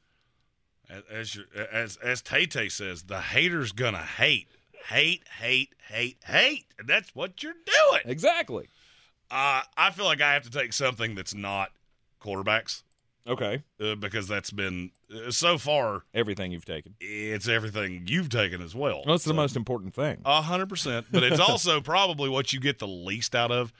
As 0.89 1.03
as, 1.11 1.35
your, 1.35 1.45
as 1.71 1.97
as 1.97 2.21
Tay 2.21 2.45
Tay 2.45 2.69
says, 2.69 3.03
the 3.03 3.19
hater's 3.21 3.71
gonna 3.71 4.03
hate, 4.03 4.47
hate, 4.87 5.23
hate, 5.39 5.73
hate, 5.89 6.17
hate, 6.25 6.65
and 6.79 6.87
that's 6.87 7.13
what 7.15 7.43
you're 7.43 7.53
doing. 7.53 8.01
Exactly. 8.05 8.67
Uh, 9.29 9.61
I 9.75 9.91
feel 9.91 10.05
like 10.05 10.21
I 10.21 10.33
have 10.33 10.43
to 10.43 10.49
take 10.51 10.71
something 10.71 11.13
that's 11.15 11.33
not 11.35 11.71
quarterbacks. 12.21 12.83
Okay. 13.27 13.61
Uh, 13.81 13.95
because 13.95 14.29
that's 14.29 14.51
been 14.51 14.91
uh, 15.13 15.31
so 15.31 15.57
far 15.57 16.03
everything 16.13 16.53
you've 16.53 16.63
taken. 16.63 16.95
It's 17.01 17.49
everything 17.49 18.05
you've 18.07 18.29
taken 18.29 18.61
as 18.61 18.73
well. 18.73 19.01
Well, 19.05 19.15
that's 19.15 19.25
So- 19.25 19.31
the 19.31 19.33
most 19.33 19.57
important 19.57 19.93
thing. 19.93 20.21
A 20.23 20.41
hundred 20.41 20.69
percent. 20.69 21.07
But 21.11 21.23
it's 21.23 21.39
also 21.49 21.81
probably 21.81 22.29
what 22.29 22.53
you 22.53 22.61
get 22.61 22.79
the 22.79 22.87
least 22.87 23.35
out 23.35 23.51
of 23.51 23.73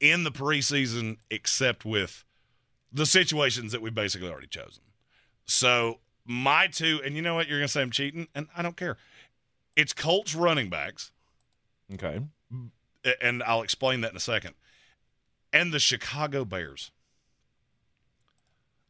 in 0.00 0.24
the 0.24 0.32
preseason, 0.32 1.18
except 1.30 1.84
with 1.84 2.24
the 2.92 3.06
situations 3.06 3.70
that 3.70 3.80
we've 3.80 3.94
basically 3.94 4.28
already 4.28 4.48
chosen. 4.48 4.82
So 5.46 6.00
my 6.26 6.66
two, 6.66 7.00
and 7.04 7.16
you 7.16 7.22
know 7.22 7.34
what? 7.34 7.48
You're 7.48 7.58
gonna 7.58 7.68
say 7.68 7.82
I'm 7.82 7.90
cheating, 7.90 8.28
and 8.34 8.48
I 8.56 8.62
don't 8.62 8.76
care. 8.76 8.96
It's 9.76 9.92
Colts 9.92 10.34
running 10.34 10.70
backs. 10.70 11.10
Okay. 11.92 12.20
And 13.20 13.42
I'll 13.42 13.62
explain 13.62 14.00
that 14.00 14.12
in 14.12 14.16
a 14.16 14.20
second. 14.20 14.54
And 15.52 15.72
the 15.72 15.78
Chicago 15.78 16.44
Bears. 16.44 16.90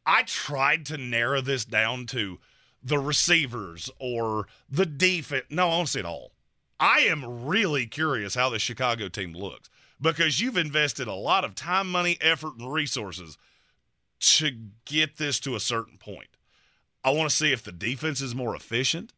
I 0.05 0.23
tried 0.23 0.85
to 0.87 0.97
narrow 0.97 1.41
this 1.41 1.65
down 1.65 2.05
to 2.07 2.39
the 2.83 2.99
receivers 2.99 3.89
or 3.99 4.47
the 4.69 4.85
defense. 4.85 5.45
No, 5.49 5.69
I 5.69 5.77
to 5.77 5.87
see 5.87 5.99
it 5.99 6.05
all. 6.05 6.31
I 6.79 6.99
am 6.99 7.45
really 7.45 7.87
curious 7.87 8.35
how 8.35 8.49
the 8.49 8.59
Chicago 8.59 9.09
team 9.09 9.33
looks 9.33 9.69
because 9.99 10.39
you've 10.39 10.57
invested 10.57 11.07
a 11.07 11.13
lot 11.13 11.43
of 11.43 11.55
time, 11.55 11.89
money, 11.89 12.17
effort, 12.21 12.53
and 12.59 12.71
resources 12.71 13.37
to 14.19 14.51
get 14.85 15.17
this 15.17 15.39
to 15.41 15.55
a 15.55 15.59
certain 15.59 15.97
point. 15.97 16.34
I 17.05 17.11
want 17.11 17.29
to 17.29 17.35
see 17.35 17.51
if 17.51 17.63
the 17.63 17.71
defense 17.71 18.19
is 18.19 18.33
more 18.33 18.55
efficient. 18.55 19.13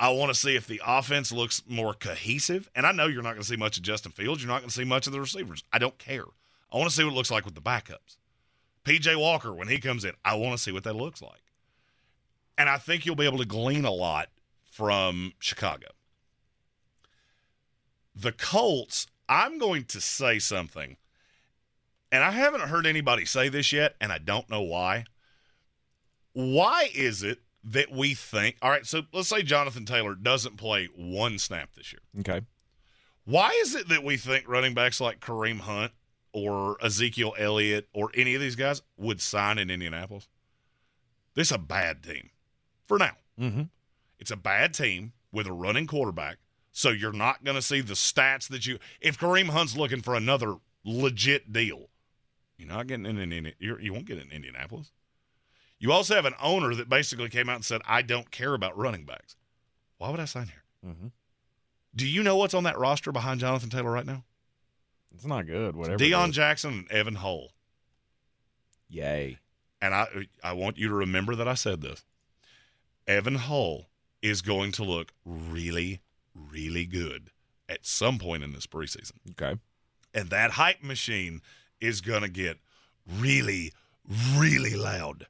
I 0.00 0.10
want 0.10 0.30
to 0.30 0.34
see 0.34 0.56
if 0.56 0.66
the 0.66 0.82
offense 0.84 1.30
looks 1.30 1.62
more 1.68 1.94
cohesive. 1.94 2.68
And 2.74 2.84
I 2.84 2.90
know 2.90 3.06
you're 3.06 3.22
not 3.22 3.34
going 3.34 3.42
to 3.42 3.48
see 3.48 3.56
much 3.56 3.76
of 3.76 3.84
Justin 3.84 4.10
Fields. 4.10 4.42
You're 4.42 4.50
not 4.50 4.60
going 4.60 4.70
to 4.70 4.74
see 4.74 4.84
much 4.84 5.06
of 5.06 5.12
the 5.12 5.20
receivers. 5.20 5.62
I 5.72 5.78
don't 5.78 5.96
care. 5.98 6.24
I 6.72 6.76
want 6.76 6.90
to 6.90 6.94
see 6.94 7.04
what 7.04 7.12
it 7.12 7.16
looks 7.16 7.30
like 7.30 7.44
with 7.44 7.54
the 7.54 7.60
backups. 7.60 8.16
PJ 8.84 9.18
Walker, 9.18 9.52
when 9.52 9.68
he 9.68 9.78
comes 9.78 10.04
in, 10.04 10.14
I 10.24 10.34
want 10.34 10.56
to 10.56 10.62
see 10.62 10.72
what 10.72 10.82
that 10.82 10.96
looks 10.96 11.22
like. 11.22 11.42
And 12.58 12.68
I 12.68 12.76
think 12.76 13.06
you'll 13.06 13.14
be 13.14 13.26
able 13.26 13.38
to 13.38 13.44
glean 13.44 13.84
a 13.84 13.92
lot 13.92 14.30
from 14.68 15.32
Chicago. 15.38 15.86
The 18.16 18.32
Colts, 18.32 19.06
I'm 19.28 19.58
going 19.58 19.84
to 19.84 20.00
say 20.00 20.40
something, 20.40 20.96
and 22.10 22.24
I 22.24 22.32
haven't 22.32 22.62
heard 22.62 22.84
anybody 22.84 23.24
say 23.24 23.48
this 23.48 23.72
yet, 23.72 23.94
and 24.00 24.10
I 24.10 24.18
don't 24.18 24.50
know 24.50 24.62
why. 24.62 25.04
Why 26.38 26.88
is 26.94 27.22
it 27.22 27.40
that 27.64 27.90
we 27.90 28.14
think, 28.14 28.56
all 28.62 28.70
right, 28.70 28.86
so 28.86 29.02
let's 29.12 29.28
say 29.28 29.42
Jonathan 29.42 29.84
Taylor 29.84 30.14
doesn't 30.14 30.56
play 30.56 30.88
one 30.96 31.38
snap 31.38 31.70
this 31.74 31.92
year. 31.92 32.00
Okay. 32.20 32.46
Why 33.24 33.50
is 33.60 33.74
it 33.74 33.88
that 33.88 34.04
we 34.04 34.16
think 34.16 34.48
running 34.48 34.74
backs 34.74 35.00
like 35.00 35.20
Kareem 35.20 35.60
Hunt 35.60 35.92
or 36.32 36.76
Ezekiel 36.82 37.34
Elliott 37.38 37.88
or 37.92 38.10
any 38.14 38.34
of 38.34 38.40
these 38.40 38.56
guys 38.56 38.82
would 38.96 39.20
sign 39.20 39.58
in 39.58 39.70
Indianapolis? 39.70 40.28
This 41.34 41.48
is 41.48 41.52
a 41.52 41.58
bad 41.58 42.02
team 42.02 42.30
for 42.86 42.98
now. 42.98 43.16
Mm-hmm. 43.38 43.62
It's 44.18 44.30
a 44.30 44.36
bad 44.36 44.72
team 44.72 45.12
with 45.30 45.46
a 45.46 45.52
running 45.52 45.86
quarterback, 45.86 46.38
so 46.72 46.90
you're 46.90 47.12
not 47.12 47.44
going 47.44 47.54
to 47.54 47.62
see 47.62 47.80
the 47.80 47.94
stats 47.94 48.48
that 48.48 48.66
you. 48.66 48.78
If 49.00 49.18
Kareem 49.18 49.50
Hunt's 49.50 49.76
looking 49.76 50.00
for 50.02 50.14
another 50.14 50.56
legit 50.84 51.52
deal, 51.52 51.90
you're 52.56 52.68
not 52.68 52.86
getting 52.86 53.06
in. 53.06 53.52
you're, 53.58 53.80
you 53.80 53.92
won't 53.92 54.06
get 54.06 54.18
in 54.18 54.30
Indianapolis. 54.32 54.90
You 55.78 55.92
also 55.92 56.14
have 56.14 56.24
an 56.24 56.34
owner 56.42 56.74
that 56.74 56.88
basically 56.88 57.28
came 57.28 57.48
out 57.48 57.56
and 57.56 57.64
said, 57.64 57.80
"I 57.86 58.02
don't 58.02 58.30
care 58.30 58.54
about 58.54 58.76
running 58.76 59.04
backs." 59.04 59.36
Why 59.98 60.10
would 60.10 60.20
I 60.20 60.24
sign 60.24 60.46
here? 60.46 60.92
Mm-hmm. 60.92 61.06
Do 61.94 62.06
you 62.06 62.22
know 62.22 62.36
what's 62.36 62.54
on 62.54 62.64
that 62.64 62.78
roster 62.78 63.12
behind 63.12 63.40
Jonathan 63.40 63.70
Taylor 63.70 63.90
right 63.90 64.06
now? 64.06 64.24
It's 65.14 65.24
not 65.24 65.46
good. 65.46 65.74
Whatever. 65.74 65.98
Deon. 65.98 66.32
Jackson 66.32 66.72
and 66.72 66.90
Evan 66.90 67.16
Hull. 67.16 67.52
Yay. 68.88 69.38
And 69.80 69.94
I 69.94 70.06
I 70.42 70.52
want 70.52 70.78
you 70.78 70.88
to 70.88 70.94
remember 70.94 71.34
that 71.36 71.48
I 71.48 71.54
said 71.54 71.80
this. 71.80 72.04
Evan 73.06 73.36
Hull 73.36 73.88
is 74.22 74.42
going 74.42 74.72
to 74.72 74.84
look 74.84 75.12
really, 75.24 76.00
really 76.34 76.84
good 76.84 77.30
at 77.68 77.86
some 77.86 78.18
point 78.18 78.42
in 78.42 78.52
this 78.52 78.66
preseason. 78.66 79.12
Okay. 79.30 79.58
And 80.14 80.30
that 80.30 80.52
hype 80.52 80.82
machine 80.82 81.40
is 81.80 82.00
going 82.00 82.22
to 82.22 82.28
get 82.28 82.58
really, 83.18 83.72
really 84.36 84.74
loud. 84.74 85.26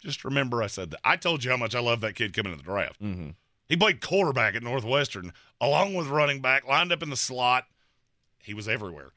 Just 0.00 0.24
remember 0.24 0.62
I 0.62 0.66
said 0.66 0.90
that. 0.90 1.00
I 1.04 1.16
told 1.16 1.44
you 1.44 1.50
how 1.50 1.56
much 1.56 1.74
I 1.74 1.80
love 1.80 2.00
that 2.00 2.14
kid 2.14 2.32
coming 2.32 2.52
to 2.52 2.56
the 2.56 2.62
draft. 2.62 3.00
Mm-hmm. 3.02 3.30
He 3.68 3.76
played 3.76 4.00
quarterback 4.00 4.54
at 4.54 4.62
Northwestern 4.62 5.32
along 5.60 5.94
with 5.94 6.08
running 6.08 6.40
back, 6.40 6.66
lined 6.66 6.92
up 6.92 7.02
in 7.02 7.10
the 7.10 7.16
slot. 7.16 7.66
He 8.42 8.54
was 8.54 8.66
everywhere. 8.66 9.10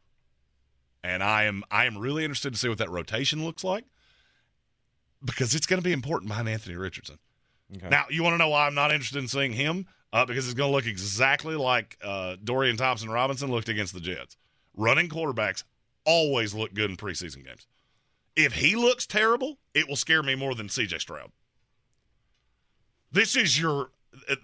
And 1.04 1.24
I 1.24 1.44
am 1.44 1.64
I 1.72 1.86
am 1.86 1.98
really 1.98 2.24
interested 2.24 2.54
to 2.54 2.60
see 2.60 2.70
what 2.70 2.78
that 2.78 2.90
rotation 2.90 3.44
looks 3.44 3.64
like 3.64 3.86
because 5.24 5.56
it's 5.56 5.66
going 5.66 5.80
to 5.80 5.84
be 5.84 5.94
important 5.94 6.30
behind 6.30 6.50
Anthony 6.50 6.76
Richardson. 6.76 7.18
Okay. 7.76 7.90
Now, 7.90 8.06
you 8.10 8.24
want 8.24 8.34
to 8.34 8.38
know 8.38 8.50
why 8.50 8.68
I'm 8.68 8.76
not 8.76 8.92
interested 8.92 9.18
in 9.18 9.28
seeing 9.28 9.54
him? 9.54 9.88
Uh, 10.12 10.26
because 10.26 10.46
it's 10.46 10.54
going 10.54 10.70
to 10.70 10.76
look 10.76 10.86
exactly 10.86 11.56
like 11.56 11.98
uh, 12.04 12.36
Dorian 12.44 12.78
Thompson 12.78 13.10
Robinson 13.10 13.50
looked 13.50 13.68
against 13.68 13.96
the 13.96 14.00
Jets. 14.00 14.38
Running 14.76 15.10
quarterbacks 15.10 15.64
always 16.06 16.54
look 16.54 16.74
good 16.76 16.92
in 16.92 16.98
preseason 16.98 17.44
games. 17.44 17.66
If 18.36 18.54
he 18.54 18.76
looks 18.76 19.06
terrible, 19.06 19.58
it 19.74 19.88
will 19.88 19.96
scare 19.96 20.24
me 20.24 20.36
more 20.36 20.56
than 20.56 20.68
CJ 20.68 21.00
Stroud. 21.02 21.32
This 23.12 23.36
is 23.36 23.60
your 23.60 23.92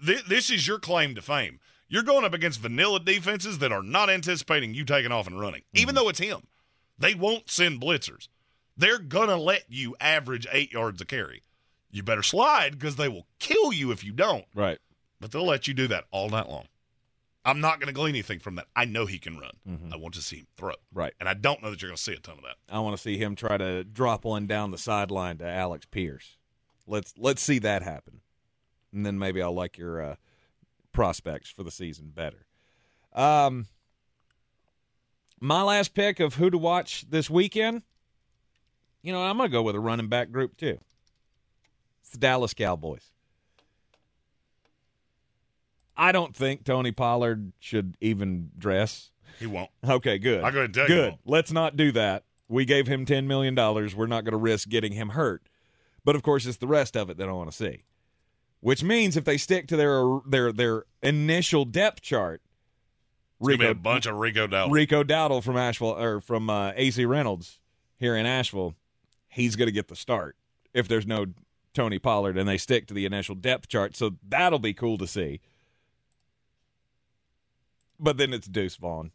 this 0.02 0.50
is 0.50 0.66
your 0.66 0.78
claim 0.78 1.14
to 1.14 1.22
fame. 1.22 1.60
You're 1.88 2.04
going 2.04 2.24
up 2.24 2.34
against 2.34 2.60
vanilla 2.60 3.00
defenses 3.00 3.58
that 3.58 3.72
are 3.72 3.82
not 3.82 4.08
anticipating 4.10 4.74
you 4.74 4.84
taking 4.84 5.10
off 5.10 5.26
and 5.26 5.40
running, 5.40 5.62
even 5.74 5.94
mm-hmm. 5.94 6.04
though 6.04 6.08
it's 6.08 6.20
him. 6.20 6.46
They 6.98 7.14
won't 7.14 7.50
send 7.50 7.80
blitzers. 7.80 8.28
They're 8.76 8.98
gonna 8.98 9.36
let 9.36 9.64
you 9.68 9.96
average 10.00 10.46
eight 10.52 10.72
yards 10.72 11.00
a 11.00 11.04
carry. 11.04 11.42
You 11.90 12.02
better 12.04 12.22
slide 12.22 12.78
because 12.78 12.96
they 12.96 13.08
will 13.08 13.26
kill 13.40 13.72
you 13.72 13.90
if 13.90 14.04
you 14.04 14.12
don't. 14.12 14.44
Right. 14.54 14.78
But 15.20 15.32
they'll 15.32 15.44
let 15.44 15.66
you 15.66 15.74
do 15.74 15.88
that 15.88 16.04
all 16.12 16.30
night 16.30 16.48
long. 16.48 16.66
I'm 17.44 17.60
not 17.60 17.80
going 17.80 17.86
to 17.86 17.92
glean 17.94 18.10
anything 18.14 18.38
from 18.38 18.56
that. 18.56 18.66
I 18.76 18.84
know 18.84 19.06
he 19.06 19.18
can 19.18 19.38
run. 19.38 19.52
Mhm. 19.66 19.92
I 19.92 19.96
want 19.96 20.14
to 20.14 20.20
see 20.22 20.36
him 20.40 20.46
throw. 20.56 20.74
Right. 20.92 21.14
And 21.18 21.28
I 21.28 21.34
don't 21.34 21.62
know 21.62 21.70
that 21.70 21.80
you're 21.80 21.88
going 21.88 21.96
to 21.96 22.02
see 22.02 22.12
a 22.12 22.18
ton 22.18 22.36
of 22.38 22.44
that. 22.44 22.56
I 22.68 22.80
want 22.80 22.96
to 22.96 23.02
see 23.02 23.16
him 23.16 23.34
try 23.34 23.56
to 23.56 23.82
drop 23.82 24.24
one 24.24 24.46
down 24.46 24.70
the 24.72 24.78
sideline 24.78 25.38
to 25.38 25.46
Alec 25.46 25.90
Pierce. 25.90 26.36
Let's 26.86 27.14
let's 27.16 27.40
see 27.42 27.58
that 27.60 27.82
happen, 27.82 28.20
and 28.92 29.06
then 29.06 29.18
maybe 29.18 29.40
I'll 29.40 29.54
like 29.54 29.78
your 29.78 30.02
uh, 30.02 30.16
prospects 30.92 31.48
for 31.50 31.62
the 31.62 31.70
season 31.70 32.10
better. 32.14 32.46
Um, 33.12 33.68
my 35.40 35.62
last 35.62 35.94
pick 35.94 36.20
of 36.20 36.34
who 36.34 36.50
to 36.50 36.58
watch 36.58 37.06
this 37.08 37.30
weekend. 37.30 37.82
You 39.02 39.12
know, 39.12 39.22
I'm 39.22 39.36
going 39.38 39.48
to 39.48 39.52
go 39.52 39.62
with 39.62 39.74
a 39.76 39.80
running 39.80 40.08
back 40.08 40.30
group 40.30 40.56
too. 40.56 40.78
It's 42.02 42.10
the 42.10 42.18
Dallas 42.18 42.52
Cowboys. 42.54 43.12
I 46.00 46.12
don't 46.12 46.34
think 46.34 46.64
Tony 46.64 46.92
Pollard 46.92 47.52
should 47.60 47.94
even 48.00 48.52
dress. 48.56 49.10
He 49.38 49.46
won't. 49.46 49.68
Okay, 49.86 50.18
good. 50.18 50.42
I'm 50.42 50.54
gonna 50.54 50.68
tell 50.68 50.88
you 50.88 50.94
Good. 50.94 51.18
Let's 51.26 51.52
not 51.52 51.76
do 51.76 51.92
that. 51.92 52.24
We 52.48 52.64
gave 52.64 52.86
him 52.86 53.04
$10 53.04 53.26
million. 53.26 53.54
We're 53.54 54.06
not 54.06 54.24
going 54.24 54.32
to 54.32 54.38
risk 54.38 54.68
getting 54.68 54.92
him 54.92 55.10
hurt. 55.10 55.48
But 56.04 56.16
of 56.16 56.22
course, 56.22 56.46
it's 56.46 56.56
the 56.56 56.66
rest 56.66 56.96
of 56.96 57.10
it 57.10 57.18
that 57.18 57.28
I 57.28 57.32
want 57.32 57.50
to 57.50 57.56
see. 57.56 57.84
Which 58.60 58.82
means 58.82 59.16
if 59.16 59.24
they 59.24 59.36
stick 59.36 59.68
to 59.68 59.76
their 59.76 60.02
their 60.26 60.52
their 60.52 60.84
initial 61.02 61.64
depth 61.64 62.00
chart, 62.00 62.42
be 63.40 63.66
a 63.66 63.74
bunch 63.74 64.06
of 64.06 64.16
Rico 64.16 64.46
Dowdle. 64.46 64.70
Rico 64.70 65.04
Dowdle 65.04 65.42
from 65.42 65.56
Asheville 65.56 65.98
or 65.98 66.20
from 66.20 66.50
uh, 66.50 66.72
AC 66.76 67.04
Reynolds 67.04 67.60
here 67.98 68.16
in 68.16 68.26
Asheville, 68.26 68.74
he's 69.28 69.54
going 69.54 69.68
to 69.68 69.72
get 69.72 69.88
the 69.88 69.96
start 69.96 70.36
if 70.74 70.88
there's 70.88 71.06
no 71.06 71.26
Tony 71.74 71.98
Pollard 71.98 72.36
and 72.36 72.48
they 72.48 72.58
stick 72.58 72.86
to 72.88 72.94
the 72.94 73.06
initial 73.06 73.34
depth 73.34 73.68
chart. 73.68 73.96
So 73.96 74.16
that'll 74.26 74.58
be 74.58 74.74
cool 74.74 74.98
to 74.98 75.06
see. 75.06 75.40
But 78.00 78.16
then 78.16 78.32
it's 78.32 78.46
Deuce 78.46 78.76
Vaughn. 78.76 79.12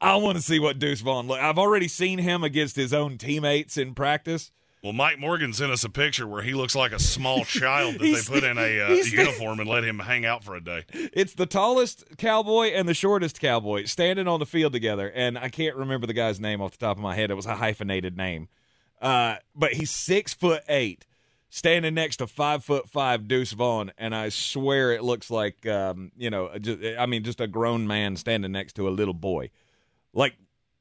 I 0.00 0.16
want 0.16 0.36
to 0.36 0.42
see 0.42 0.58
what 0.58 0.78
Deuce 0.78 1.00
Vaughn 1.00 1.26
look. 1.26 1.40
I've 1.40 1.58
already 1.58 1.88
seen 1.88 2.18
him 2.18 2.44
against 2.44 2.76
his 2.76 2.92
own 2.92 3.18
teammates 3.18 3.76
in 3.76 3.94
practice. 3.94 4.52
Well, 4.82 4.92
Mike 4.92 5.18
Morgan 5.18 5.52
sent 5.52 5.72
us 5.72 5.82
a 5.82 5.88
picture 5.88 6.26
where 6.26 6.42
he 6.42 6.54
looks 6.54 6.76
like 6.76 6.92
a 6.92 7.00
small 7.00 7.44
child 7.44 7.94
that 7.94 7.98
they 7.98 8.22
put 8.22 8.44
in 8.44 8.58
a 8.58 8.80
uh, 8.80 8.88
uniform 8.90 9.58
and 9.58 9.68
let 9.68 9.82
him 9.82 9.98
hang 9.98 10.24
out 10.24 10.44
for 10.44 10.54
a 10.54 10.60
day. 10.62 10.84
It's 10.92 11.34
the 11.34 11.46
tallest 11.46 12.16
cowboy 12.16 12.68
and 12.68 12.88
the 12.88 12.94
shortest 12.94 13.40
cowboy 13.40 13.86
standing 13.86 14.28
on 14.28 14.38
the 14.38 14.46
field 14.46 14.72
together, 14.72 15.10
and 15.12 15.36
I 15.36 15.48
can't 15.48 15.74
remember 15.74 16.06
the 16.06 16.12
guy's 16.12 16.38
name 16.38 16.60
off 16.60 16.72
the 16.72 16.78
top 16.78 16.96
of 16.96 17.02
my 17.02 17.16
head. 17.16 17.30
It 17.30 17.34
was 17.34 17.46
a 17.46 17.56
hyphenated 17.56 18.16
name, 18.16 18.48
uh, 19.02 19.36
but 19.52 19.72
he's 19.72 19.90
six 19.90 20.32
foot 20.32 20.62
eight, 20.68 21.06
standing 21.50 21.94
next 21.94 22.18
to 22.18 22.26
five 22.26 22.64
foot 22.64 22.88
five 22.88 23.28
Deuce 23.28 23.52
Vaughn, 23.52 23.92
and 23.98 24.14
I 24.14 24.28
swear 24.28 24.92
it 24.92 25.02
looks 25.02 25.30
like 25.30 25.66
um, 25.66 26.12
you 26.16 26.30
know, 26.30 26.50
just, 26.58 26.80
I 26.98 27.06
mean, 27.06 27.24
just 27.24 27.40
a 27.40 27.46
grown 27.46 27.86
man 27.86 28.16
standing 28.16 28.52
next 28.52 28.74
to 28.74 28.88
a 28.88 28.90
little 28.90 29.14
boy. 29.14 29.50
Like 30.12 30.36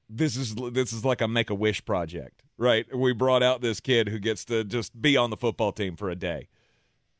this 0.09 0.35
is 0.35 0.55
this 0.55 0.93
is 0.93 1.03
like 1.03 1.21
a 1.21 1.27
make 1.27 1.49
a 1.49 1.55
wish 1.55 1.83
project, 1.85 2.43
right? 2.57 2.85
We 2.95 3.13
brought 3.13 3.43
out 3.43 3.61
this 3.61 3.79
kid 3.79 4.09
who 4.09 4.19
gets 4.19 4.45
to 4.45 4.63
just 4.63 4.99
be 5.01 5.17
on 5.17 5.29
the 5.29 5.37
football 5.37 5.71
team 5.71 5.95
for 5.95 6.09
a 6.09 6.15
day. 6.15 6.47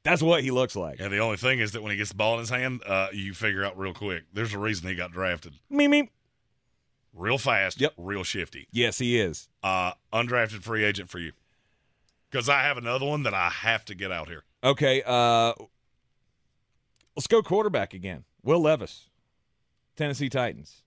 That's 0.04 0.22
what 0.22 0.42
he 0.42 0.52
looks 0.52 0.76
like. 0.76 1.02
And 1.02 1.12
the 1.12 1.18
only 1.18 1.36
thing 1.36 1.60
is 1.60 1.74
that 1.74 1.82
when 1.82 1.92
he 1.92 1.98
gets 1.98 2.12
the 2.12 2.16
ball 2.16 2.36
in 2.36 2.40
his 2.40 2.50
hand, 2.50 2.82
uh, 2.86 3.10
you 3.12 3.34
figure 3.34 3.66
out 3.66 3.78
real 3.78 3.94
quick. 3.94 4.24
There's 4.32 4.54
a 4.54 4.60
reason 4.60 4.88
he 4.88 4.96
got 4.96 5.12
drafted. 5.12 5.56
Me 5.70 5.88
me. 5.88 6.10
Real 7.14 7.38
fast. 7.38 7.82
Yep. 7.82 7.94
Real 7.98 8.24
shifty. 8.24 8.68
Yes, 8.72 9.00
he 9.00 9.20
is. 9.20 9.50
Uh, 9.64 9.92
undrafted 10.14 10.62
free 10.62 10.86
agent 10.86 11.10
for 11.10 11.20
you. 11.20 11.34
Because 12.38 12.50
I 12.50 12.62
have 12.62 12.78
another 12.78 13.08
one 13.08 13.24
that 13.24 13.34
I 13.34 13.50
have 13.50 13.84
to 13.86 13.96
get 13.96 14.12
out 14.12 14.28
here. 14.28 14.44
Okay, 14.64 15.02
uh, 15.04 15.54
let's 17.16 17.26
go 17.26 17.42
quarterback 17.42 17.96
again. 17.96 18.26
Will 18.44 18.60
Levis, 18.60 19.10
Tennessee 19.96 20.30
Titans. 20.30 20.84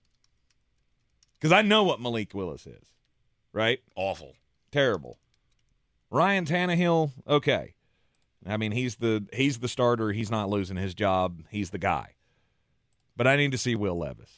Because 1.37 1.51
I 1.51 1.61
know 1.61 1.83
what 1.83 1.99
Malik 1.99 2.33
Willis 2.33 2.65
is, 2.65 2.93
right? 3.51 3.81
Awful. 3.97 4.35
Terrible. 4.71 5.17
Ryan 6.09 6.45
Tannehill, 6.45 7.11
okay. 7.27 7.73
I 8.47 8.55
mean, 8.55 8.71
he's 8.71 8.95
the 8.95 9.25
he's 9.33 9.59
the 9.59 9.67
starter. 9.67 10.13
He's 10.13 10.31
not 10.31 10.49
losing 10.49 10.77
his 10.77 10.93
job. 10.93 11.43
He's 11.49 11.71
the 11.71 11.77
guy. 11.77 12.13
But 13.17 13.27
I 13.27 13.35
need 13.35 13.51
to 13.51 13.57
see 13.57 13.75
Will 13.75 13.97
Levis. 13.97 14.37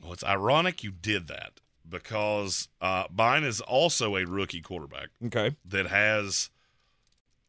Well, 0.00 0.12
it's 0.12 0.22
ironic 0.22 0.84
you 0.84 0.92
did 0.92 1.26
that 1.26 1.58
because 1.88 2.68
uh, 2.80 3.04
Bine 3.10 3.44
is 3.44 3.60
also 3.60 4.16
a 4.16 4.24
rookie 4.24 4.60
quarterback. 4.60 5.08
Okay. 5.26 5.54
That 5.64 5.86
has 5.86 6.50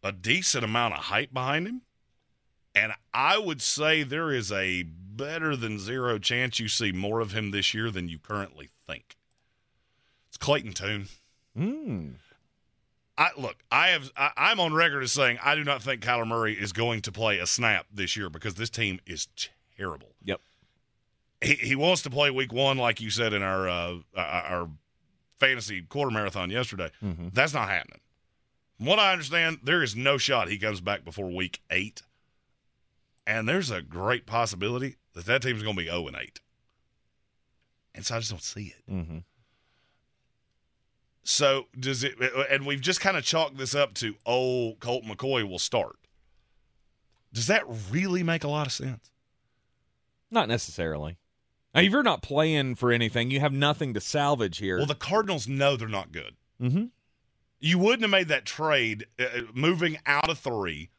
a 0.04 0.12
decent 0.12 0.64
amount 0.64 0.94
of 0.94 1.00
hype 1.02 1.34
behind 1.34 1.68
him. 1.68 1.82
And 2.76 2.94
I 3.14 3.38
would 3.38 3.62
say 3.62 4.04
there 4.04 4.32
is 4.32 4.52
a 4.52 4.84
better 4.84 5.56
than 5.56 5.80
zero 5.80 6.20
chance 6.20 6.60
you 6.60 6.68
see 6.68 6.92
more 6.92 7.22
of 7.22 7.32
him 7.32 7.52
this 7.52 7.74
year 7.74 7.90
than 7.90 8.10
you 8.10 8.20
currently 8.20 8.70
think. 8.86 9.16
It's 10.28 10.38
Clayton 10.38 10.74
Tune. 10.74 11.08
Hmm. 11.56 12.10
I 13.18 13.30
look, 13.38 13.56
I 13.72 13.88
have 13.90 14.12
I, 14.18 14.32
I'm 14.36 14.60
on 14.60 14.74
record 14.74 15.04
as 15.04 15.14
saying 15.14 15.40
I 15.42 15.56
do 15.56 15.64
not 15.64 15.82
think 15.82 16.02
Kyler 16.02 16.28
Murray 16.28 16.54
is 16.54 16.74
going 16.74 17.02
to 17.04 17.14
play 17.14 17.40
a 17.40 17.48
snap 17.48 17.86
this 17.94 18.18
year 18.18 18.30
because 18.30 18.56
this 18.56 18.70
team 18.70 19.00
is 19.06 19.30
terrible. 19.78 20.15
He 21.46 21.54
he 21.54 21.76
wants 21.76 22.02
to 22.04 22.10
play 22.10 22.32
week 22.32 22.52
one, 22.52 22.78
like 22.78 23.00
you 23.00 23.10
said 23.10 23.34
in 23.34 23.44
our 23.44 23.70
uh, 23.70 23.98
our 24.16 24.70
fantasy 25.40 25.82
quarter 25.84 26.12
marathon 26.12 26.50
yesterday. 26.50 26.90
Mm-hmm. 27.04 27.30
That's 27.34 27.54
not 27.54 27.70
happening. 27.70 28.00
From 28.78 28.88
what 28.88 29.00
I 29.00 29.12
understand, 29.12 29.60
there 29.64 29.84
is 29.84 29.96
no 29.96 30.18
shot 30.18 30.50
he 30.50 30.58
comes 30.58 30.82
back 30.82 31.06
before 31.06 31.30
week 31.30 31.62
eight, 31.70 32.02
and 33.28 33.48
there's 33.48 33.70
a 33.70 33.82
great 33.82 34.26
possibility 34.26 34.96
that 35.14 35.26
that 35.26 35.44
team's 35.44 35.62
going 35.62 35.76
to 35.76 35.82
be 35.82 35.88
zero 35.88 36.08
and 36.08 36.18
eight. 36.18 36.40
And 37.94 38.06
so 38.06 38.16
I 38.16 38.20
just 38.20 38.32
don't 38.32 38.44
see 38.44 38.74
it. 38.78 38.92
Mm-hmm. 38.92 39.18
So 41.24 41.68
does 41.80 42.04
it? 42.04 42.16
And 42.50 42.66
we've 42.66 42.82
just 42.82 43.02
kind 43.02 43.18
of 43.18 43.24
chalked 43.24 43.58
this 43.58 43.76
up 43.76 43.94
to 43.96 44.16
oh, 44.26 44.76
Colt 44.80 45.04
McCoy 45.06 45.48
will 45.48 45.60
start. 45.60 45.96
Does 47.32 47.48
that 47.48 47.64
really 47.92 48.24
make 48.24 48.44
a 48.44 48.48
lot 48.48 48.66
of 48.66 48.74
sense? 48.74 49.12
Not 50.32 50.48
necessarily. 50.48 51.18
Now, 51.76 51.82
if 51.82 51.92
you're 51.92 52.04
not 52.04 52.22
playing 52.22 52.76
for 52.76 52.92
anything, 52.92 53.32
you 53.32 53.42
have 53.42 53.52
nothing 53.54 53.94
to 53.94 54.02
salvage 54.02 54.60
here. 54.60 54.78
Well, 54.78 54.86
the 54.86 54.96
Cardinals 54.96 55.48
know 55.48 55.76
they're 55.76 55.88
not 55.90 56.12
good. 56.12 56.36
Mm-hmm. 56.62 56.86
You 57.60 57.80
wouldn't 57.80 58.02
have 58.02 58.12
made 58.12 58.30
that 58.30 58.46
trade, 58.46 59.06
uh, 59.20 59.42
moving 59.54 59.98
out 60.06 60.30
of 60.30 60.40
three, 60.40 60.90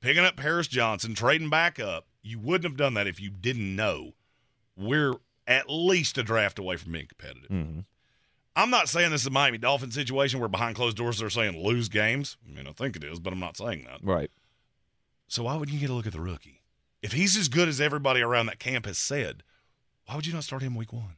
picking 0.00 0.24
up 0.24 0.36
Paris 0.36 0.66
Johnson, 0.66 1.14
trading 1.14 1.48
back 1.48 1.78
up. 1.78 2.06
You 2.22 2.38
wouldn't 2.38 2.64
have 2.64 2.76
done 2.76 2.94
that 2.94 3.06
if 3.06 3.20
you 3.20 3.30
didn't 3.30 3.76
know 3.76 4.14
we're 4.76 5.14
at 5.46 5.68
least 5.68 6.18
a 6.18 6.22
draft 6.22 6.58
away 6.58 6.76
from 6.76 6.92
being 6.92 7.06
competitive. 7.06 7.50
Mm-hmm. 7.50 7.80
I'm 8.56 8.70
not 8.70 8.88
saying 8.88 9.10
this 9.10 9.20
is 9.20 9.26
a 9.28 9.30
Miami 9.30 9.58
Dolphin 9.58 9.90
situation 9.90 10.40
where 10.40 10.48
behind 10.48 10.74
closed 10.74 10.96
doors 10.96 11.18
they're 11.18 11.30
saying 11.30 11.62
lose 11.62 11.88
games. 11.88 12.36
I 12.44 12.56
mean, 12.56 12.66
I 12.66 12.72
think 12.72 12.96
it 12.96 13.04
is, 13.04 13.20
but 13.20 13.32
I'm 13.32 13.38
not 13.38 13.56
saying 13.56 13.86
that. 13.88 14.00
Right. 14.02 14.30
So 15.28 15.44
why 15.44 15.54
wouldn't 15.54 15.74
you 15.74 15.80
get 15.80 15.90
a 15.90 15.94
look 15.94 16.06
at 16.06 16.12
the 16.12 16.20
rookie? 16.20 16.62
If 17.00 17.12
he's 17.12 17.36
as 17.36 17.48
good 17.48 17.68
as 17.68 17.80
everybody 17.80 18.20
around 18.20 18.46
that 18.46 18.58
camp 18.58 18.86
has 18.86 18.98
said, 18.98 19.44
why 20.08 20.16
would 20.16 20.26
you 20.26 20.32
not 20.32 20.42
start 20.44 20.62
him 20.62 20.74
week 20.74 20.92
one? 20.92 21.16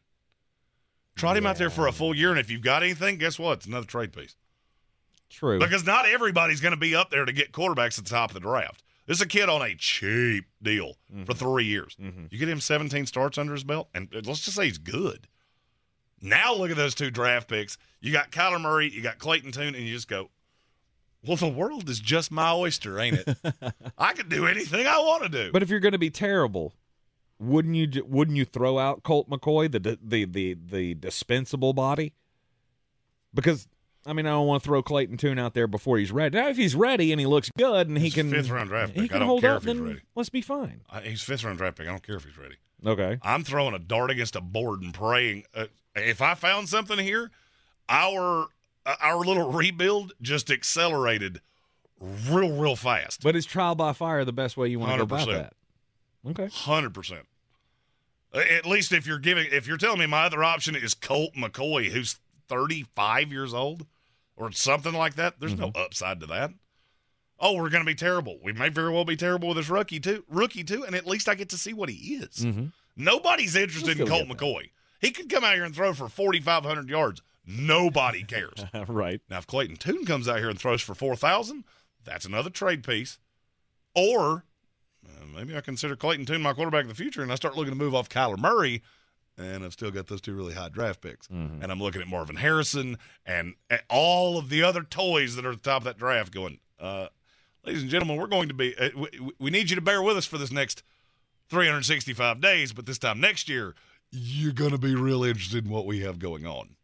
Trot 1.16 1.36
him 1.36 1.46
out 1.46 1.56
there 1.56 1.70
for 1.70 1.86
a 1.86 1.92
full 1.92 2.14
year, 2.14 2.30
and 2.30 2.38
if 2.38 2.50
you've 2.50 2.62
got 2.62 2.82
anything, 2.82 3.18
guess 3.18 3.38
what? 3.38 3.58
It's 3.58 3.66
another 3.66 3.86
trade 3.86 4.12
piece. 4.12 4.36
True. 5.28 5.58
Because 5.58 5.84
not 5.86 6.06
everybody's 6.08 6.60
going 6.60 6.72
to 6.72 6.76
be 6.80 6.94
up 6.94 7.10
there 7.10 7.24
to 7.24 7.32
get 7.32 7.52
quarterbacks 7.52 7.98
at 7.98 8.04
the 8.04 8.10
top 8.10 8.30
of 8.30 8.34
the 8.34 8.40
draft. 8.40 8.82
This 9.06 9.18
is 9.18 9.22
a 9.22 9.28
kid 9.28 9.48
on 9.48 9.62
a 9.62 9.74
cheap 9.74 10.44
deal 10.62 10.94
Mm-hmm. 11.12 11.24
for 11.24 11.34
three 11.34 11.64
years. 11.64 11.96
You 11.98 12.38
get 12.38 12.48
him 12.48 12.60
17 12.60 13.06
starts 13.06 13.36
under 13.38 13.52
his 13.52 13.64
belt, 13.64 13.88
and 13.94 14.08
let's 14.12 14.40
just 14.44 14.56
say 14.56 14.64
he's 14.66 14.78
good. 14.78 15.26
Now 16.22 16.54
look 16.54 16.70
at 16.70 16.76
those 16.76 16.94
two 16.94 17.10
draft 17.10 17.48
picks. 17.48 17.78
You 18.00 18.12
got 18.12 18.30
Kyler 18.30 18.60
Murray, 18.60 18.90
you 18.90 19.02
got 19.02 19.18
Clayton 19.18 19.52
Tune, 19.52 19.74
and 19.74 19.84
you 19.84 19.92
just 19.94 20.08
go, 20.08 20.30
well, 21.26 21.36
the 21.36 21.48
world 21.48 21.88
is 21.88 21.98
just 22.00 22.30
my 22.30 22.52
oyster, 22.52 22.98
ain't 23.00 23.18
it? 23.26 23.36
I 23.98 24.12
can 24.14 24.28
do 24.28 24.46
anything 24.46 24.86
I 24.86 24.98
want 24.98 25.24
to 25.24 25.28
do. 25.28 25.50
But 25.52 25.62
if 25.62 25.68
you're 25.70 25.80
going 25.80 25.92
to 25.92 25.98
be 25.98 26.10
terrible, 26.10 26.72
wouldn't 27.40 27.74
you 27.74 28.04
wouldn't 28.06 28.36
you 28.36 28.44
throw 28.44 28.78
out 28.78 29.02
Colt 29.02 29.28
McCoy, 29.28 29.70
the 29.72 29.98
the 30.02 30.24
the 30.26 30.54
the 30.54 30.94
dispensable 30.94 31.72
body? 31.72 32.12
Because 33.34 33.66
I 34.06 34.12
mean, 34.12 34.26
I 34.26 34.30
don't 34.30 34.46
want 34.46 34.62
to 34.62 34.66
throw 34.66 34.82
Clayton 34.82 35.16
Tune 35.16 35.38
out 35.38 35.54
there 35.54 35.66
before 35.66 35.98
he's 35.98 36.12
ready. 36.12 36.36
Now, 36.38 36.48
if 36.48 36.56
he's 36.56 36.74
ready 36.74 37.12
and 37.12 37.20
he 37.20 37.26
looks 37.26 37.50
good 37.56 37.88
and 37.88 37.96
he 37.96 38.04
He's 38.04 38.12
a 38.14 38.16
can 38.16 38.30
fifth 38.30 38.50
round 38.50 38.68
draft 38.68 38.92
he 38.92 39.02
pick. 39.02 39.10
I 39.10 39.14
can 39.14 39.18
don't 39.20 39.28
hold 39.28 39.40
care 39.40 39.56
up, 39.56 39.62
if 39.62 39.68
he's 39.68 39.78
ready. 39.78 40.00
let's 40.14 40.28
be 40.28 40.42
fine. 40.42 40.82
I, 40.90 41.00
he's 41.00 41.22
fifth 41.22 41.44
round 41.44 41.58
draft 41.58 41.78
pick. 41.78 41.86
I 41.86 41.90
don't 41.90 42.02
care 42.02 42.16
if 42.16 42.24
he's 42.24 42.38
ready. 42.38 42.56
Okay. 42.84 43.18
I'm 43.22 43.44
throwing 43.44 43.74
a 43.74 43.78
dart 43.78 44.10
against 44.10 44.36
a 44.36 44.40
board 44.40 44.82
and 44.82 44.92
praying. 44.94 45.44
Uh, 45.54 45.66
if 45.94 46.22
I 46.22 46.34
found 46.34 46.68
something 46.68 46.98
here, 46.98 47.30
our 47.88 48.46
uh, 48.86 48.96
our 49.00 49.18
little 49.18 49.52
rebuild 49.52 50.12
just 50.22 50.50
accelerated 50.50 51.40
real, 52.00 52.52
real 52.58 52.76
fast. 52.76 53.22
But 53.22 53.36
is 53.36 53.44
trial 53.44 53.74
by 53.74 53.92
fire 53.92 54.24
the 54.24 54.32
best 54.32 54.56
way 54.56 54.68
you 54.68 54.78
want 54.78 54.92
to 54.92 54.98
go 54.98 55.02
about 55.02 55.28
that? 55.28 55.52
Okay. 56.26 56.48
Hundred 56.52 56.94
percent. 56.94 57.26
At 58.32 58.66
least 58.66 58.92
if 58.92 59.06
you're 59.06 59.18
giving, 59.18 59.48
if 59.50 59.66
you're 59.66 59.76
telling 59.76 59.98
me 59.98 60.06
my 60.06 60.24
other 60.24 60.44
option 60.44 60.76
is 60.76 60.94
Colt 60.94 61.34
McCoy, 61.34 61.88
who's 61.88 62.18
35 62.48 63.32
years 63.32 63.52
old, 63.52 63.86
or 64.36 64.52
something 64.52 64.92
like 64.94 65.16
that, 65.16 65.40
there's 65.40 65.56
no 65.56 65.72
upside 65.74 66.20
to 66.20 66.26
that. 66.26 66.52
Oh, 67.40 67.54
we're 67.54 67.70
going 67.70 67.84
to 67.84 67.90
be 67.90 67.94
terrible. 67.94 68.38
We 68.42 68.52
may 68.52 68.68
very 68.68 68.92
well 68.92 69.04
be 69.04 69.16
terrible 69.16 69.48
with 69.48 69.56
this 69.56 69.70
rookie 69.70 69.98
too, 69.98 70.24
rookie 70.28 70.62
too, 70.64 70.84
and 70.84 70.94
at 70.94 71.06
least 71.06 71.28
I 71.28 71.34
get 71.34 71.48
to 71.50 71.58
see 71.58 71.72
what 71.72 71.88
he 71.88 72.14
is. 72.16 72.44
Mm-hmm. 72.44 72.66
Nobody's 72.96 73.56
interested 73.56 73.98
in 73.98 74.06
Colt 74.06 74.28
McCoy. 74.28 74.70
He 75.00 75.10
could 75.10 75.30
come 75.30 75.42
out 75.42 75.54
here 75.54 75.64
and 75.64 75.74
throw 75.74 75.94
for 75.94 76.08
4,500 76.08 76.88
yards. 76.88 77.22
Nobody 77.46 78.22
cares. 78.22 78.64
right. 78.88 79.20
Now, 79.30 79.38
if 79.38 79.46
Clayton 79.46 79.76
Tune 79.76 80.04
comes 80.04 80.28
out 80.28 80.38
here 80.38 80.50
and 80.50 80.58
throws 80.58 80.82
for 80.82 80.94
4,000, 80.94 81.64
that's 82.04 82.26
another 82.26 82.50
trade 82.50 82.84
piece. 82.84 83.18
Or 83.94 84.44
uh, 85.18 85.26
maybe 85.34 85.56
I 85.56 85.60
consider 85.60 85.96
Clayton 85.96 86.26
Tune 86.26 86.42
my 86.42 86.52
quarterback 86.52 86.82
of 86.82 86.88
the 86.88 86.94
future 86.94 87.22
and 87.22 87.32
I 87.32 87.34
start 87.34 87.56
looking 87.56 87.72
to 87.72 87.78
move 87.78 87.94
off 87.94 88.08
Kyler 88.08 88.38
Murray. 88.38 88.82
And 89.38 89.64
I've 89.64 89.72
still 89.72 89.90
got 89.90 90.06
those 90.06 90.20
two 90.20 90.34
really 90.34 90.52
high 90.52 90.68
draft 90.68 91.00
picks. 91.00 91.26
Mm-hmm. 91.28 91.62
And 91.62 91.72
I'm 91.72 91.80
looking 91.80 92.02
at 92.02 92.08
Marvin 92.08 92.36
Harrison 92.36 92.98
and, 93.24 93.54
and 93.70 93.82
all 93.88 94.36
of 94.36 94.50
the 94.50 94.62
other 94.62 94.82
toys 94.82 95.36
that 95.36 95.46
are 95.46 95.52
at 95.52 95.62
the 95.62 95.70
top 95.70 95.80
of 95.80 95.84
that 95.84 95.96
draft 95.96 96.32
going, 96.32 96.58
uh, 96.78 97.06
ladies 97.64 97.82
and 97.82 97.90
gentlemen, 97.90 98.16
we're 98.16 98.26
going 98.26 98.48
to 98.48 98.54
be, 98.54 98.76
uh, 98.76 98.90
we, 98.96 99.08
we 99.38 99.50
need 99.50 99.70
you 99.70 99.76
to 99.76 99.82
bear 99.82 100.02
with 100.02 100.16
us 100.16 100.26
for 100.26 100.36
this 100.36 100.52
next 100.52 100.82
365 101.48 102.40
days, 102.40 102.72
but 102.72 102.86
this 102.86 102.98
time 102.98 103.20
next 103.20 103.48
year, 103.48 103.74
you're 104.10 104.52
going 104.52 104.70
to 104.72 104.78
be 104.78 104.94
really 104.94 105.30
interested 105.30 105.64
in 105.64 105.70
what 105.70 105.86
we 105.86 106.00
have 106.00 106.18
going 106.18 106.46
on. 106.46 106.76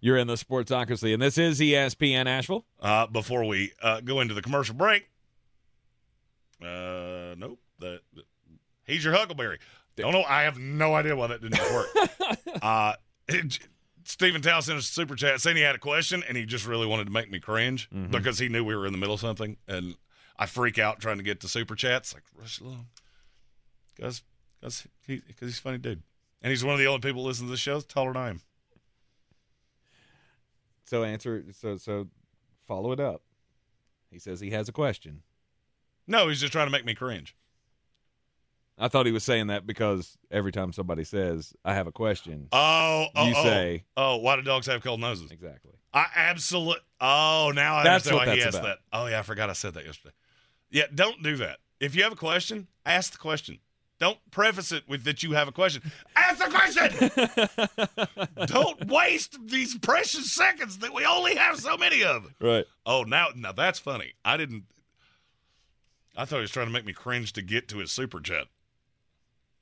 You're 0.00 0.16
in 0.18 0.26
the 0.26 0.34
Sportsocracy, 0.34 1.14
and 1.14 1.22
this 1.22 1.38
is 1.38 1.60
ESPN 1.60 2.26
Asheville. 2.26 2.66
Uh, 2.80 3.06
before 3.06 3.44
we 3.44 3.72
uh, 3.80 4.00
go 4.00 4.20
into 4.20 4.34
the 4.34 4.42
commercial 4.42 4.74
break, 4.74 5.08
uh, 6.62 7.34
nope. 7.38 7.58
The, 7.84 8.00
the- 8.14 8.22
he's 8.86 9.04
your 9.04 9.12
Huckleberry. 9.14 9.58
Don't 9.96 10.12
know. 10.12 10.24
I 10.24 10.42
have 10.42 10.58
no 10.58 10.94
idea 10.94 11.14
why 11.14 11.26
that 11.28 11.40
didn't 11.42 11.60
work. 11.72 11.88
uh, 12.62 12.94
it, 13.28 13.58
Stephen 14.04 14.40
Towell 14.42 14.62
sent 14.62 14.78
a 14.78 14.82
super 14.82 15.14
chat 15.14 15.40
saying 15.40 15.56
he 15.56 15.62
had 15.62 15.74
a 15.74 15.78
question 15.78 16.22
and 16.26 16.36
he 16.36 16.44
just 16.46 16.66
really 16.66 16.86
wanted 16.86 17.04
to 17.04 17.10
make 17.12 17.30
me 17.30 17.38
cringe 17.40 17.88
because 18.10 18.38
he 18.38 18.48
knew 18.48 18.64
we 18.64 18.74
were 18.74 18.86
in 18.86 18.92
the 18.92 18.98
middle 18.98 19.14
of 19.14 19.20
something 19.20 19.56
and 19.68 19.96
I 20.38 20.46
freak 20.46 20.78
out 20.78 21.00
trying 21.00 21.18
to 21.18 21.22
get 21.22 21.40
to 21.40 21.48
super 21.48 21.74
chats 21.74 22.12
like 22.12 22.24
rush 22.38 22.60
along 22.60 22.86
because 23.94 24.22
because 24.60 24.86
he, 25.06 25.18
cause 25.18 25.34
he's 25.40 25.58
a 25.58 25.62
funny 25.62 25.78
dude 25.78 26.02
and 26.42 26.50
he's 26.50 26.64
one 26.64 26.74
of 26.74 26.80
the 26.80 26.86
only 26.86 27.00
people 27.00 27.22
listening 27.22 27.48
to 27.48 27.52
the 27.52 27.56
show 27.56 27.80
taller 27.80 28.12
than 28.12 28.22
I 28.22 28.28
am. 28.30 28.40
So 30.84 31.04
answer. 31.04 31.44
So 31.52 31.76
so 31.76 32.08
follow 32.66 32.92
it 32.92 33.00
up. 33.00 33.22
He 34.10 34.18
says 34.18 34.40
he 34.40 34.50
has 34.50 34.68
a 34.68 34.72
question. 34.72 35.22
No, 36.06 36.28
he's 36.28 36.40
just 36.40 36.52
trying 36.52 36.66
to 36.66 36.72
make 36.72 36.84
me 36.84 36.94
cringe. 36.94 37.34
I 38.76 38.88
thought 38.88 39.06
he 39.06 39.12
was 39.12 39.22
saying 39.22 39.46
that 39.48 39.66
because 39.66 40.18
every 40.30 40.50
time 40.50 40.72
somebody 40.72 41.04
says 41.04 41.52
I 41.64 41.74
have 41.74 41.86
a 41.86 41.92
question, 41.92 42.48
Oh, 42.52 43.06
oh, 43.14 43.26
you 43.26 43.34
oh. 43.36 43.42
say 43.44 43.84
oh, 43.96 44.16
why 44.16 44.36
do 44.36 44.42
dogs 44.42 44.66
have 44.66 44.82
cold 44.82 45.00
noses? 45.00 45.30
exactly. 45.30 45.72
I 45.92 46.06
absolutely. 46.16 46.82
Oh, 47.00 47.52
now 47.54 47.76
I 47.76 47.84
That's 47.84 48.06
understand 48.06 48.16
what 48.18 48.26
why 48.26 48.34
he 48.34 48.40
that's 48.40 48.56
asked 48.56 48.64
about. 48.64 48.78
that. 48.92 48.98
Oh 48.98 49.06
yeah, 49.06 49.20
I 49.20 49.22
forgot 49.22 49.48
I 49.48 49.52
said 49.52 49.74
that 49.74 49.84
yesterday. 49.86 50.14
Yeah, 50.70 50.84
don't 50.92 51.22
do 51.22 51.36
that. 51.36 51.58
If 51.78 51.94
you 51.94 52.02
have 52.02 52.12
a 52.12 52.16
question, 52.16 52.66
ask 52.84 53.12
the 53.12 53.18
question. 53.18 53.58
Don't 54.00 54.18
preface 54.32 54.72
it 54.72 54.82
with 54.88 55.04
that 55.04 55.22
you 55.22 55.32
have 55.32 55.46
a 55.46 55.52
question. 55.52 55.80
Ask 56.16 56.38
the 56.44 56.50
question. 56.50 58.26
don't 58.46 58.86
waste 58.88 59.38
these 59.46 59.78
precious 59.78 60.32
seconds 60.32 60.78
that 60.78 60.92
we 60.92 61.04
only 61.06 61.36
have 61.36 61.60
so 61.60 61.76
many 61.76 62.02
of. 62.02 62.26
Right. 62.40 62.64
Oh, 62.84 63.04
now 63.04 63.28
now 63.36 63.52
that's 63.52 63.78
funny. 63.78 64.14
I 64.24 64.36
didn't. 64.36 64.64
I 66.16 66.24
thought 66.24 66.36
he 66.36 66.42
was 66.42 66.50
trying 66.50 66.66
to 66.66 66.72
make 66.72 66.84
me 66.84 66.92
cringe 66.92 67.32
to 67.34 67.42
get 67.42 67.68
to 67.68 67.78
his 67.78 67.92
super 67.92 68.20
chat. 68.20 68.46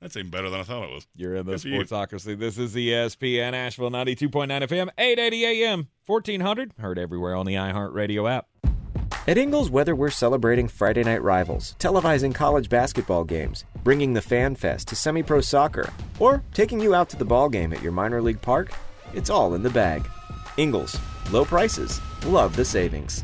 That's 0.03 0.17
even 0.17 0.31
better 0.31 0.49
than 0.49 0.59
I 0.59 0.63
thought 0.63 0.83
it 0.83 0.93
was. 0.93 1.07
You're 1.15 1.37
in 1.37 1.45
the 1.45 1.53
Good 1.53 1.61
for 1.61 1.67
you. 1.69 1.79
Sportsocracy. 1.79 2.37
This 2.37 2.57
is 2.57 2.75
ESPN 2.75 3.53
Asheville 3.53 3.89
92.9 3.89 4.49
FM, 4.49 4.89
880 4.97 5.45
AM, 5.63 5.87
1400. 6.05 6.73
Heard 6.77 6.99
everywhere 6.99 7.37
on 7.37 7.45
the 7.45 7.53
iHeartRadio 7.53 8.29
app. 8.29 8.47
At 9.29 9.37
Ingles, 9.37 9.69
whether 9.69 9.95
we're 9.95 10.09
celebrating 10.09 10.67
Friday 10.67 11.03
night 11.03 11.23
rivals, 11.23 11.77
televising 11.79 12.35
college 12.35 12.67
basketball 12.67 13.23
games, 13.23 13.63
bringing 13.85 14.11
the 14.11 14.21
Fan 14.21 14.55
Fest 14.55 14.89
to 14.89 14.97
semi 14.97 15.23
pro 15.23 15.39
soccer, 15.39 15.89
or 16.19 16.43
taking 16.53 16.81
you 16.81 16.93
out 16.93 17.07
to 17.11 17.15
the 17.15 17.23
ball 17.23 17.47
game 17.47 17.71
at 17.71 17.81
your 17.81 17.93
minor 17.93 18.21
league 18.21 18.41
park, 18.41 18.73
it's 19.13 19.29
all 19.29 19.53
in 19.53 19.63
the 19.63 19.69
bag. 19.69 20.05
Ingles, 20.57 20.99
low 21.31 21.45
prices, 21.45 22.01
love 22.25 22.57
the 22.57 22.65
savings. 22.65 23.23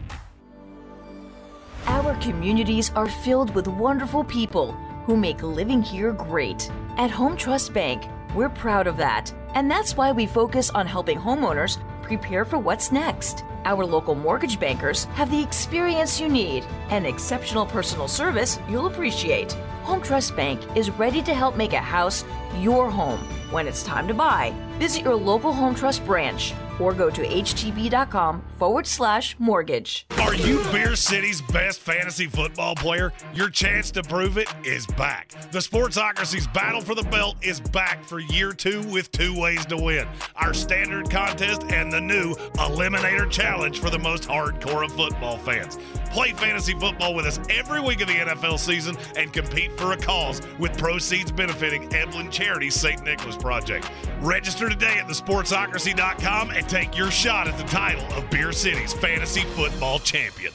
Our 1.87 2.15
communities 2.21 2.89
are 2.95 3.09
filled 3.09 3.53
with 3.53 3.67
wonderful 3.67 4.23
people 4.23 4.77
who 5.09 5.17
make 5.17 5.41
living 5.41 5.81
here 5.81 6.13
great. 6.13 6.69
At 6.97 7.09
Home 7.09 7.35
Trust 7.35 7.73
Bank, 7.73 8.07
we're 8.35 8.47
proud 8.47 8.85
of 8.85 8.95
that. 8.97 9.33
And 9.53 9.69
that's 9.69 9.97
why 9.97 10.11
we 10.11 10.25
focus 10.25 10.69
on 10.69 10.85
helping 10.85 11.17
homeowners 11.17 11.77
prepare 12.01 12.45
for 12.45 12.57
what's 12.57 12.91
next. 12.91 13.43
Our 13.65 13.85
local 13.85 14.15
mortgage 14.15 14.59
bankers 14.59 15.05
have 15.15 15.29
the 15.29 15.41
experience 15.41 16.19
you 16.19 16.29
need 16.29 16.65
and 16.89 17.05
exceptional 17.05 17.65
personal 17.65 18.07
service 18.07 18.59
you'll 18.69 18.87
appreciate. 18.87 19.53
Home 19.83 20.01
Trust 20.01 20.35
Bank 20.35 20.61
is 20.77 20.89
ready 20.91 21.21
to 21.23 21.33
help 21.33 21.55
make 21.55 21.73
a 21.73 21.77
house 21.77 22.23
your 22.59 22.89
home. 22.89 23.19
When 23.51 23.67
it's 23.67 23.83
time 23.83 24.07
to 24.07 24.13
buy, 24.13 24.53
visit 24.77 25.03
your 25.03 25.15
local 25.15 25.51
Home 25.51 25.75
Trust 25.75 26.05
branch 26.05 26.53
or 26.79 26.93
go 26.93 27.09
to 27.09 27.21
htb.com 27.21 28.41
forward 28.57 28.87
slash 28.87 29.35
mortgage. 29.39 30.05
Are 30.21 30.35
you 30.35 30.63
Beer 30.71 30.95
City's 30.95 31.41
best 31.41 31.79
fantasy 31.79 32.27
football 32.27 32.75
player? 32.75 33.11
Your 33.33 33.49
chance 33.49 33.91
to 33.91 34.03
prove 34.03 34.37
it 34.37 34.47
is 34.63 34.87
back. 34.87 35.29
The 35.51 35.59
Sportsocracy's 35.59 36.47
battle 36.47 36.81
for 36.81 36.95
the 36.95 37.03
belt 37.03 37.35
is 37.41 37.59
back 37.59 38.03
for 38.03 38.19
year 38.19 38.53
two 38.53 38.81
with 38.83 39.11
two 39.11 39.38
ways 39.39 39.65
to 39.67 39.77
win 39.77 40.07
our 40.35 40.53
standard 40.53 41.09
contest 41.09 41.63
and 41.69 41.91
the 41.91 42.01
new 42.01 42.33
Eliminator 42.55 43.29
Challenge 43.29 43.79
for 43.79 43.89
the 43.89 43.99
most 43.99 44.23
hardcore 44.23 44.85
of 44.85 44.91
football 44.91 45.37
fans. 45.37 45.77
Play 46.11 46.31
fantasy 46.31 46.73
football 46.73 47.13
with 47.13 47.25
us 47.25 47.39
every 47.49 47.79
week 47.79 48.01
of 48.01 48.07
the 48.07 48.15
NFL 48.15 48.59
season 48.59 48.97
and 49.15 49.31
compete 49.31 49.77
for 49.79 49.93
a 49.93 49.97
cause 49.97 50.41
with 50.57 50.77
proceeds 50.77 51.31
benefiting 51.31 51.87
Eblen 51.89 52.31
Charity's 52.31 52.75
St. 52.75 53.03
Nicholas 53.03 53.37
Project. 53.37 53.89
Register 54.21 54.69
today 54.69 54.97
at 54.97 55.07
thesportsocracy.com 55.07 56.51
and 56.51 56.67
take 56.67 56.97
your 56.97 57.11
shot 57.11 57.47
at 57.47 57.57
the 57.57 57.63
title 57.63 58.05
of 58.13 58.29
Beer 58.29 58.51
City's 58.51 58.93
fantasy 58.93 59.41
football 59.41 59.99
champion. 59.99 60.51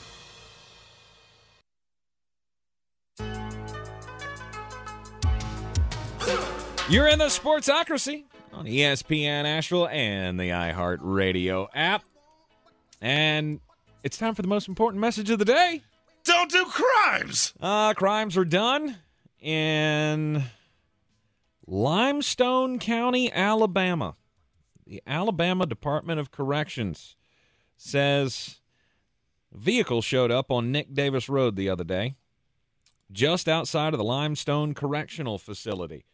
You're 6.89 7.09
in 7.09 7.19
the 7.19 7.27
Sportsocracy 7.27 8.25
on 8.55 8.67
ESPN 8.67 9.45
Asheville 9.45 9.89
and 9.89 10.39
the 10.39 10.51
iHeartRadio 10.51 11.69
app. 11.75 12.05
And 13.01 13.61
it's 14.03 14.17
time 14.17 14.35
for 14.35 14.43
the 14.43 14.49
most 14.49 14.69
important 14.69 15.01
message 15.01 15.31
of 15.31 15.39
the 15.39 15.45
day. 15.45 15.83
Don't 16.25 16.51
do 16.51 16.65
crimes. 16.65 17.53
Uh, 17.61 17.93
crimes 17.95 18.37
are 18.37 18.45
done 18.45 18.97
in 19.41 20.45
Limestone 21.67 22.79
County, 22.79 23.31
Alabama. 23.33 24.15
The 24.87 25.03
Alabama 25.07 25.67
Department 25.67 26.21
of 26.21 26.31
Corrections 26.31 27.17
says 27.77 28.61
a 29.55 29.59
vehicle 29.59 30.01
showed 30.01 30.31
up 30.31 30.51
on 30.51 30.73
Nick 30.73 30.95
Davis 30.95 31.29
Road 31.29 31.57
the 31.57 31.69
other 31.69 31.85
day, 31.85 32.17
just 33.11 33.49
outside 33.49 33.93
of 33.93 33.99
the 33.99 34.05
Limestone 34.05 34.75
Correctional 34.75 35.39
Facility. 35.39 36.05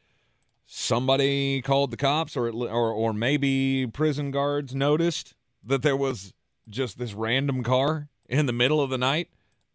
Somebody 0.72 1.62
called 1.62 1.90
the 1.90 1.96
cops, 1.96 2.36
or, 2.36 2.48
or 2.48 2.92
or 2.92 3.12
maybe 3.12 3.88
prison 3.88 4.30
guards 4.30 4.72
noticed 4.72 5.34
that 5.64 5.82
there 5.82 5.96
was 5.96 6.32
just 6.68 6.96
this 6.96 7.12
random 7.12 7.64
car 7.64 8.06
in 8.28 8.46
the 8.46 8.52
middle 8.52 8.80
of 8.80 8.88
the 8.88 8.96
night 8.96 9.30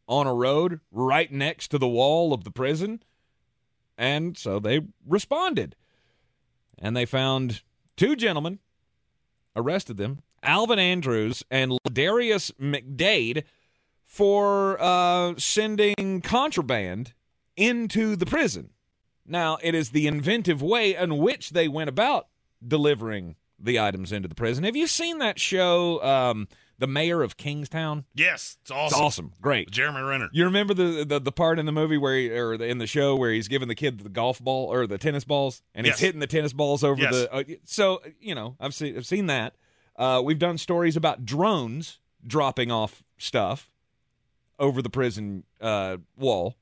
on 0.08 0.26
a 0.26 0.34
road 0.34 0.80
right 0.94 1.30
next 1.30 1.68
to 1.72 1.78
the 1.78 1.88
wall 1.88 2.32
of 2.32 2.46
the 2.46 2.50
prison. 2.50 3.04
And 3.98 4.38
so 4.38 4.58
they 4.58 4.84
responded. 5.06 5.76
And 6.80 6.96
they 6.96 7.06
found 7.06 7.62
two 7.98 8.16
gentlemen, 8.16 8.60
arrested 9.54 9.98
them, 9.98 10.20
Alvin 10.44 10.80
Andrews 10.80 11.44
and 11.52 11.78
Darius 11.92 12.52
McDade, 12.52 13.44
for 14.06 14.82
uh, 14.82 15.34
sending 15.38 16.22
contraband 16.24 17.12
into 17.58 18.16
the 18.16 18.26
prison. 18.26 18.70
Now, 19.26 19.57
it 19.61 19.73
is 19.76 19.89
the 19.89 20.07
inventive 20.07 20.62
way 20.62 20.95
in 20.95 21.18
which 21.18 21.52
they 21.52 21.68
went 21.68 21.89
about 21.89 22.28
delivering 22.65 23.36
the 23.60 23.79
items 23.79 24.12
into 24.12 24.28
the 24.28 24.36
prison. 24.36 24.63
Have 24.63 24.76
you 24.76 24.86
seen 24.87 25.18
that 25.20 25.39
show, 25.39 26.04
um, 26.04 26.47
The 26.78 26.87
Mayor 26.87 27.23
of 27.23 27.37
Kingstown? 27.37 28.05
Yes, 28.13 28.57
it's 28.62 28.70
awesome. 28.71 28.86
It's 28.86 29.02
awesome. 29.02 29.31
Great. 29.41 29.71
Jeremy 29.71 30.02
Renner. 30.02 30.29
You 30.34 30.45
remember 30.45 30.73
the, 30.73 31.05
the 31.07 31.20
the 31.20 31.31
part 31.31 31.57
in 31.57 31.65
the 31.65 31.71
movie 31.71 31.97
where 31.97 32.15
he, 32.18 32.29
or 32.29 32.57
the, 32.57 32.65
in 32.65 32.78
the 32.79 32.87
show 32.87 33.15
where 33.15 33.31
he's 33.31 33.47
giving 33.47 33.68
the 33.70 33.76
kid 33.76 33.99
the 34.02 34.10
golf 34.10 34.39
ball 34.39 34.71
or 34.71 34.86
the 34.87 34.97
tennis 34.97 35.23
balls 35.23 35.62
and 35.73 35.87
Yes. 35.87 35.97
he's 35.99 36.05
hitting 36.07 36.20
the 36.20 36.28
tennis 36.28 36.52
balls 36.54 36.84
over 36.84 37.02
Yes. 37.02 37.13
the 37.13 37.34
uh, 37.34 37.44
so 37.63 38.02
you 38.20 38.36
know 38.36 38.55
I've 38.60 38.73
seen 38.73 38.97
I've 38.97 39.05
seen 39.05 39.28
that. 39.28 39.55
Uh, 39.95 40.21
we've 40.23 40.39
done 40.39 40.57
stories 40.57 40.97
about 40.97 41.23
drones 41.26 41.99
dropping 42.28 42.70
off 42.71 43.04
stuff 43.18 43.71
over 44.60 44.81
the 44.81 44.89
prison 44.89 45.45
uh, 45.62 45.97
wall. 46.18 46.55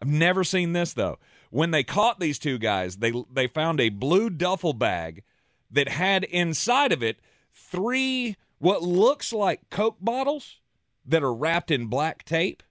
I've 0.00 0.08
never 0.08 0.44
seen 0.44 0.72
this 0.72 0.92
though. 0.92 1.18
When 1.50 1.70
they 1.70 1.82
caught 1.82 2.20
these 2.20 2.38
two 2.38 2.58
guys, 2.58 2.96
they 2.96 3.12
they 3.32 3.46
found 3.46 3.80
a 3.80 3.88
blue 3.88 4.30
duffel 4.30 4.72
bag 4.72 5.22
that 5.70 5.88
had 5.88 6.24
inside 6.24 6.92
of 6.92 7.02
it 7.02 7.18
three 7.50 8.36
what 8.58 8.82
looks 8.82 9.32
like 9.32 9.70
Coke 9.70 9.96
bottles 10.00 10.58
that 11.06 11.22
are 11.22 11.32
wrapped 11.32 11.70
in 11.70 11.86
black 11.86 12.24
tape. 12.24 12.62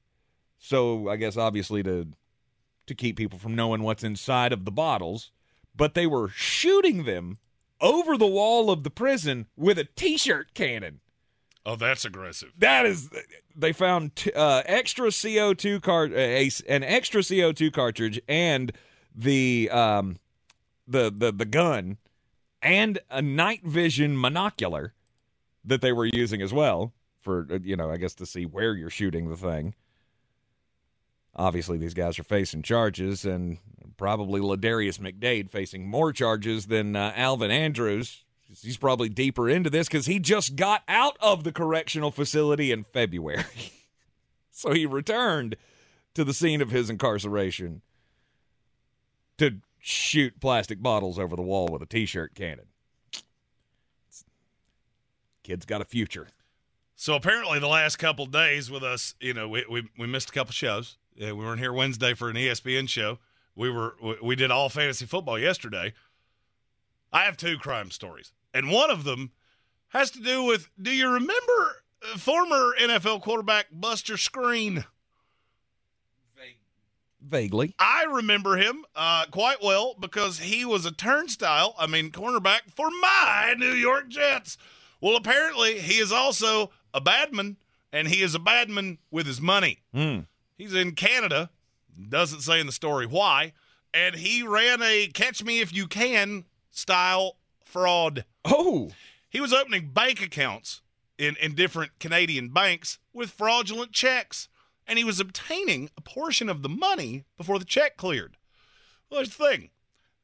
So 0.59 1.09
I 1.09 1.15
guess 1.15 1.37
obviously 1.37 1.83
to 1.83 2.07
to 2.85 2.95
keep 2.95 3.17
people 3.17 3.39
from 3.39 3.55
knowing 3.55 3.83
what's 3.83 4.03
inside 4.03 4.53
of 4.53 4.63
the 4.65 4.71
bottles, 4.71 5.31
but 5.75 5.93
they 5.93 6.07
were 6.07 6.29
shooting 6.29 7.03
them 7.03 7.37
over 7.81 8.17
the 8.17 8.25
wall 8.25 8.71
of 8.71 8.83
the 8.83 8.89
prison 8.89 9.47
with 9.55 9.77
a 9.77 9.83
t-shirt 9.83 10.53
cannon. 10.53 11.01
Oh, 11.67 11.75
that's 11.75 12.05
aggressive. 12.05 12.53
That 12.57 12.85
is, 12.85 13.09
they 13.53 13.73
found 13.73 14.15
t- 14.15 14.31
uh, 14.31 14.63
extra 14.65 15.11
CO 15.11 15.53
two 15.53 15.81
cart, 15.81 16.13
uh, 16.13 16.15
a, 16.15 16.49
an 16.69 16.81
extra 16.81 17.21
CO 17.21 17.51
two 17.51 17.71
cartridge, 17.71 18.21
and 18.25 18.71
the 19.13 19.69
um, 19.69 20.17
the 20.87 21.13
the 21.13 21.33
the 21.33 21.43
gun, 21.43 21.97
and 22.61 22.99
a 23.11 23.21
night 23.21 23.65
vision 23.65 24.15
monocular 24.15 24.91
that 25.65 25.81
they 25.81 25.91
were 25.91 26.05
using 26.05 26.41
as 26.41 26.53
well 26.53 26.93
for 27.19 27.45
you 27.61 27.75
know 27.75 27.91
I 27.91 27.97
guess 27.97 28.15
to 28.15 28.25
see 28.25 28.45
where 28.45 28.73
you're 28.73 28.89
shooting 28.89 29.29
the 29.29 29.35
thing. 29.35 29.75
Obviously, 31.35 31.77
these 31.77 31.93
guys 31.93 32.17
are 32.17 32.23
facing 32.23 32.61
charges, 32.61 33.25
and 33.25 33.57
probably 33.97 34.39
Ladarius 34.39 34.99
McDade 34.99 35.49
facing 35.49 35.85
more 35.85 36.13
charges 36.13 36.67
than 36.67 36.95
uh, 36.95 37.11
Alvin 37.13 37.51
Andrews. 37.51 38.23
He's 38.49 38.77
probably 38.77 39.09
deeper 39.09 39.49
into 39.49 39.69
this 39.69 39.87
because 39.87 40.05
he 40.05 40.19
just 40.19 40.55
got 40.55 40.83
out 40.87 41.17
of 41.19 41.43
the 41.43 41.51
correctional 41.51 42.11
facility 42.11 42.71
in 42.71 42.85
February. 42.85 43.43
so 44.51 44.71
he 44.71 44.85
returned 44.85 45.57
to 46.13 46.23
the 46.23 46.33
scene 46.33 46.61
of 46.61 46.71
his 46.71 46.89
incarceration 46.89 47.81
to 49.37 49.57
shoot 49.79 50.39
plastic 50.39 50.81
bottles 50.81 51.19
over 51.19 51.35
the 51.35 51.41
wall 51.41 51.67
with 51.67 51.81
a 51.81 51.85
t 51.85 52.05
shirt 52.05 52.35
cannon. 52.35 52.67
Kid's 55.43 55.65
got 55.65 55.81
a 55.81 55.85
future. 55.85 56.27
So 56.95 57.15
apparently, 57.15 57.59
the 57.59 57.67
last 57.67 57.97
couple 57.97 58.25
days 58.25 58.71
with 58.71 58.83
us, 58.83 59.13
you 59.19 59.33
know, 59.33 59.47
we 59.47 59.65
we, 59.69 59.87
we 59.97 60.07
missed 60.07 60.29
a 60.29 60.33
couple 60.33 60.51
shows. 60.51 60.97
Yeah, 61.15 61.33
we 61.33 61.45
weren't 61.45 61.59
here 61.59 61.73
Wednesday 61.73 62.13
for 62.13 62.29
an 62.29 62.35
ESPN 62.35 62.89
show. 62.89 63.19
We 63.55 63.69
were 63.69 63.95
we, 64.01 64.15
we 64.21 64.35
did 64.35 64.51
all 64.51 64.69
fantasy 64.69 65.05
football 65.05 65.37
yesterday. 65.37 65.93
I 67.13 67.23
have 67.23 67.37
two 67.37 67.57
crime 67.57 67.91
stories, 67.91 68.33
and 68.57 68.71
one 68.71 68.89
of 68.89 69.03
them 69.03 69.31
has 69.89 70.09
to 70.11 70.19
do 70.19 70.43
with. 70.43 70.69
Do 70.81 70.91
you 70.91 71.09
remember 71.09 71.83
uh, 72.01 72.17
former 72.17 72.73
NFL 72.81 73.21
quarterback 73.21 73.67
Buster 73.71 74.15
Skrine? 74.15 74.85
Vaguely. 77.21 77.75
I 77.77 78.05
remember 78.05 78.55
him 78.55 78.85
uh, 78.95 79.25
quite 79.31 79.61
well 79.61 79.95
because 79.99 80.39
he 80.39 80.63
was 80.63 80.85
a 80.85 80.91
turnstile, 80.91 81.75
I 81.77 81.85
mean, 81.85 82.09
cornerback 82.11 82.61
for 82.73 82.89
my 83.01 83.53
New 83.57 83.73
York 83.73 84.07
Jets. 84.07 84.57
Well, 85.01 85.17
apparently, 85.17 85.79
he 85.79 85.99
is 85.99 86.11
also 86.11 86.71
a 86.93 87.01
badman, 87.01 87.57
and 87.91 88.07
he 88.07 88.21
is 88.21 88.33
a 88.33 88.39
badman 88.39 88.99
with 89.11 89.27
his 89.27 89.41
money. 89.41 89.79
Hmm. 89.93 90.19
He's 90.57 90.73
in 90.73 90.93
Canada, 90.93 91.49
doesn't 92.09 92.41
say 92.41 92.61
in 92.61 92.65
the 92.65 92.71
story 92.71 93.05
why, 93.05 93.53
and 93.93 94.15
he 94.15 94.43
ran 94.43 94.81
a 94.81 95.07
catch 95.07 95.43
me 95.43 95.59
if 95.59 95.73
you 95.73 95.87
can 95.87 96.45
style 96.71 97.35
fraud. 97.67 98.25
Oh. 98.45 98.89
He 99.29 99.39
was 99.41 99.53
opening 99.53 99.89
bank 99.93 100.21
accounts 100.21 100.81
in, 101.17 101.35
in 101.41 101.53
different 101.55 101.99
Canadian 101.99 102.49
banks 102.49 102.99
with 103.13 103.29
fraudulent 103.31 103.91
checks, 103.91 104.47
and 104.87 104.97
he 104.97 105.03
was 105.03 105.19
obtaining 105.19 105.89
a 105.97 106.01
portion 106.01 106.49
of 106.49 106.61
the 106.61 106.69
money 106.69 107.25
before 107.37 107.59
the 107.59 107.65
check 107.65 107.97
cleared. 107.97 108.37
Well, 109.09 109.19
there's 109.19 109.35
the 109.35 109.43
thing 109.47 109.69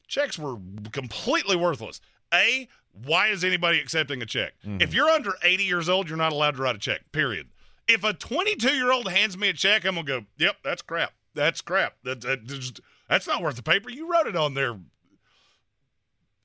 checks 0.08 0.38
were 0.38 0.58
completely 0.92 1.56
worthless. 1.56 2.00
A, 2.34 2.68
why 2.92 3.28
is 3.28 3.44
anybody 3.44 3.80
accepting 3.80 4.22
a 4.22 4.26
check? 4.26 4.54
Mm-hmm. 4.66 4.82
If 4.82 4.94
you're 4.94 5.10
under 5.10 5.34
80 5.44 5.64
years 5.64 5.90
old, 5.90 6.08
you're 6.08 6.18
not 6.18 6.32
allowed 6.32 6.56
to 6.58 6.62
write 6.62 6.76
a 6.76 6.80
check, 6.80 7.12
period. 7.12 7.48
If 7.88 8.04
a 8.04 8.14
22 8.14 8.70
year 8.76 8.92
old 8.92 9.10
hands 9.10 9.38
me 9.38 9.50
a 9.50 9.54
check, 9.54 9.86
I'm 9.86 9.96
going 9.96 10.06
to 10.06 10.12
go, 10.22 10.26
yep, 10.38 10.58
that's 10.64 10.82
crap. 10.82 11.14
That's 11.34 11.62
crap. 11.62 11.96
That, 12.04 12.22
that- 12.22 12.80
that's 13.10 13.28
not 13.28 13.44
worth 13.44 13.58
the 13.58 13.64
paper. 13.64 13.90
You 13.92 14.10
wrote 14.12 14.28
it 14.28 14.36
on 14.36 14.54
there, 14.54 14.80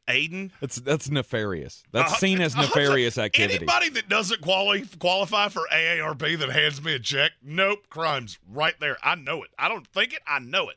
Aiden. 0.09 0.51
That's 0.61 0.77
that's 0.77 1.11
nefarious. 1.11 1.85
That's 1.93 2.15
Uh, 2.15 2.17
seen 2.17 2.41
as 2.41 2.57
nefarious 2.57 3.19
activity. 3.19 3.57
Anybody 3.57 3.91
that 3.91 4.09
doesn't 4.09 4.41
quali- 4.41 4.87
qualify 4.99 5.49
for 5.49 5.69
AARP 5.71 6.39
that 6.39 6.49
hands 6.51 6.83
me 6.83 6.95
a 6.95 6.99
check, 6.99 7.33
nope, 7.43 7.89
crimes 7.91 8.39
right 8.49 8.75
there. 8.81 8.97
I 9.03 9.15
know 9.15 9.43
it. 9.43 9.51
I 9.59 9.69
don't 9.69 9.87
think 9.87 10.13
it. 10.15 10.21
I 10.27 10.39
know 10.39 10.69
it. 10.69 10.77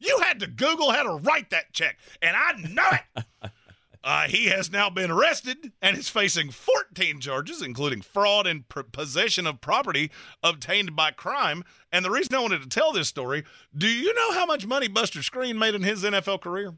You 0.00 0.18
had 0.20 0.40
to 0.40 0.48
Google 0.48 0.90
how 0.90 1.04
to 1.04 1.14
write 1.22 1.50
that 1.50 1.72
check, 1.72 1.96
and 2.20 2.36
I 2.36 2.52
know 2.68 2.88
it. 2.90 3.24
uh, 4.04 4.26
he 4.26 4.46
has 4.46 4.72
now 4.72 4.90
been 4.90 5.12
arrested 5.12 5.70
and 5.80 5.96
is 5.96 6.08
facing 6.08 6.50
14 6.50 7.20
charges, 7.20 7.62
including 7.62 8.02
fraud 8.02 8.48
and 8.48 8.68
pr- 8.68 8.80
possession 8.80 9.46
of 9.46 9.60
property 9.60 10.10
obtained 10.42 10.96
by 10.96 11.12
crime. 11.12 11.62
And 11.92 12.04
the 12.04 12.10
reason 12.10 12.34
I 12.34 12.40
wanted 12.40 12.62
to 12.62 12.68
tell 12.68 12.90
this 12.92 13.06
story: 13.06 13.44
Do 13.76 13.86
you 13.86 14.12
know 14.12 14.32
how 14.32 14.44
much 14.44 14.66
money 14.66 14.88
Buster 14.88 15.20
Skrine 15.20 15.56
made 15.56 15.76
in 15.76 15.84
his 15.84 16.02
NFL 16.02 16.40
career? 16.40 16.74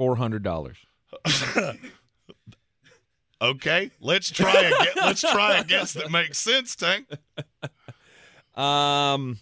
Four 0.00 0.16
hundred 0.16 0.42
dollars. 0.42 0.78
Okay, 3.42 3.90
let's 4.00 4.30
try 4.30 4.54
a 4.54 5.00
let's 5.00 5.20
try 5.20 5.58
a 5.58 5.64
guess 5.64 5.92
that 5.94 6.10
makes 6.10 6.38
sense, 6.38 6.74
Tank. 6.76 7.06
Um, 8.54 9.38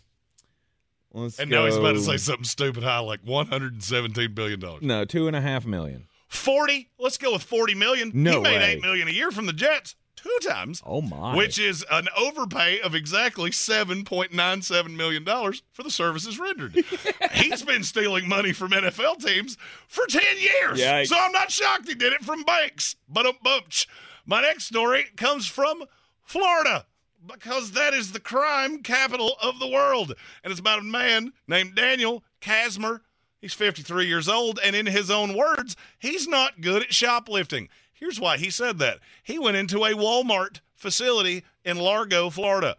let's 1.13 1.39
And 1.39 1.49
now 1.51 1.65
he's 1.67 1.77
about 1.77 1.93
to 1.95 2.01
say 2.01 2.17
something 2.17 2.45
stupid 2.45 2.83
high, 2.83 2.99
like 3.01 3.21
one 3.25 3.47
hundred 3.47 3.73
and 3.75 3.83
seventeen 3.83 4.35
billion 4.35 4.59
dollars. 4.61 4.83
no 4.83 5.05
two 5.05 5.27
and 5.29 5.37
a 5.37 5.41
half 5.41 5.65
million. 5.65 6.07
Forty. 6.29 6.91
Let's 6.99 7.19
go 7.19 7.33
with 7.33 7.43
forty 7.43 7.75
million. 7.75 8.11
No 8.15 8.35
he 8.37 8.41
made 8.41 8.59
way. 8.59 8.73
eight 8.75 8.83
million 8.83 9.07
a 9.09 9.13
year 9.13 9.31
from 9.31 9.47
the 9.47 9.53
Jets 9.53 9.95
two 10.23 10.39
times, 10.49 10.83
Oh 10.85 11.01
my! 11.01 11.35
which 11.37 11.59
is 11.59 11.85
an 11.91 12.09
overpay 12.17 12.81
of 12.81 12.95
exactly 12.95 13.51
seven 13.53 14.05
point 14.05 14.33
nine 14.33 14.63
seven 14.63 14.97
million 14.97 15.25
dollars 15.25 15.63
for 15.73 15.83
the 15.83 15.91
services 15.91 16.39
rendered. 16.39 16.75
he's 17.33 17.63
been 17.63 17.83
stealing 17.85 18.29
money 18.29 18.53
from 18.53 18.71
NFL 18.73 19.25
teams 19.25 19.57
for 19.87 20.07
ten 20.07 20.39
years, 20.39 20.81
Yikes. 20.81 21.07
so 21.09 21.17
I'm 21.19 21.33
not 21.33 21.51
shocked 21.51 21.89
he 21.89 21.95
did 21.95 22.13
it 22.13 22.23
from 22.25 22.43
banks. 22.43 22.97
But 23.09 23.27
a 23.27 23.35
bunch. 23.43 23.89
My 24.27 24.43
next 24.43 24.65
story 24.65 25.07
comes 25.17 25.47
from 25.47 25.85
Florida. 26.23 26.87
Because 27.27 27.73
that 27.73 27.95
is 27.95 28.13
the 28.13 28.21
crime 28.21 28.83
capital 28.83 29.37
of 29.43 29.59
the 29.59 29.67
world. 29.67 30.15
And 30.45 30.51
it's 30.53 30.61
about 30.61 30.79
a 30.79 30.83
man 30.85 31.33
named 31.49 31.75
Daniel 31.75 32.23
Casmer. 32.41 33.01
He's 33.41 33.53
53 33.55 34.07
years 34.07 34.29
old, 34.29 34.61
and 34.65 34.75
in 34.77 34.87
his 34.87 35.11
own 35.11 35.37
words, 35.37 35.77
he's 35.99 36.29
not 36.29 36.61
good 36.61 36.83
at 36.85 36.95
shoplifting. 36.95 37.69
Here's 37.99 38.21
why 38.21 38.37
he 38.39 38.51
said 38.51 38.79
that. 38.79 38.99
He 39.23 39.39
went 39.39 39.57
into 39.57 39.85
a 39.85 39.93
Walmart 39.93 40.61
facility 40.77 41.45
in 41.65 41.79
Largo, 41.79 42.31
Florida. 42.31 42.77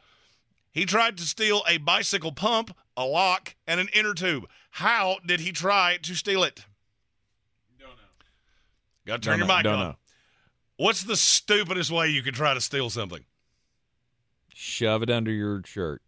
He 0.72 0.86
tried 0.86 1.18
to 1.18 1.24
steal 1.24 1.64
a 1.68 1.78
bicycle 1.78 2.32
pump, 2.32 2.76
a 2.96 3.04
lock, 3.06 3.56
and 3.68 3.80
an 3.80 3.90
inner 3.94 4.14
tube. 4.14 4.48
How 4.72 5.18
did 5.26 5.40
he 5.42 5.52
try 5.52 5.98
to 6.04 6.16
steal 6.16 6.44
it? 6.44 6.64
Don't 7.80 7.90
know. 7.90 7.96
Got 9.06 9.22
to 9.22 9.30
turn 9.30 9.32
Don't 9.32 9.40
your 9.40 9.48
know, 9.48 9.56
mic 9.56 9.64
don't 9.64 9.74
on. 9.80 9.88
know. 9.90 9.96
What's 10.78 11.04
the 11.04 11.18
stupidest 11.18 11.92
way 11.92 12.10
you 12.10 12.22
could 12.22 12.36
try 12.36 12.54
to 12.54 12.62
steal 12.62 12.90
something? 12.90 13.26
Shove 14.54 15.04
it 15.04 15.10
under 15.10 15.32
your 15.32 15.62
shirt. 15.66 16.02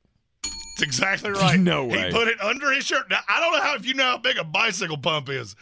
That's 0.43 0.81
exactly 0.83 1.31
right. 1.31 1.59
No 1.59 1.85
way. 1.85 2.05
He 2.05 2.11
put 2.11 2.27
it 2.29 2.39
under 2.41 2.71
his 2.71 2.85
shirt. 2.85 3.09
Now, 3.09 3.19
I 3.27 3.41
don't 3.41 3.51
know 3.53 3.61
how 3.61 3.75
if 3.75 3.85
you 3.85 3.93
know 3.93 4.03
how 4.05 4.17
big 4.17 4.37
a 4.37 4.43
bicycle 4.45 4.97
pump 4.97 5.27
is. 5.29 5.55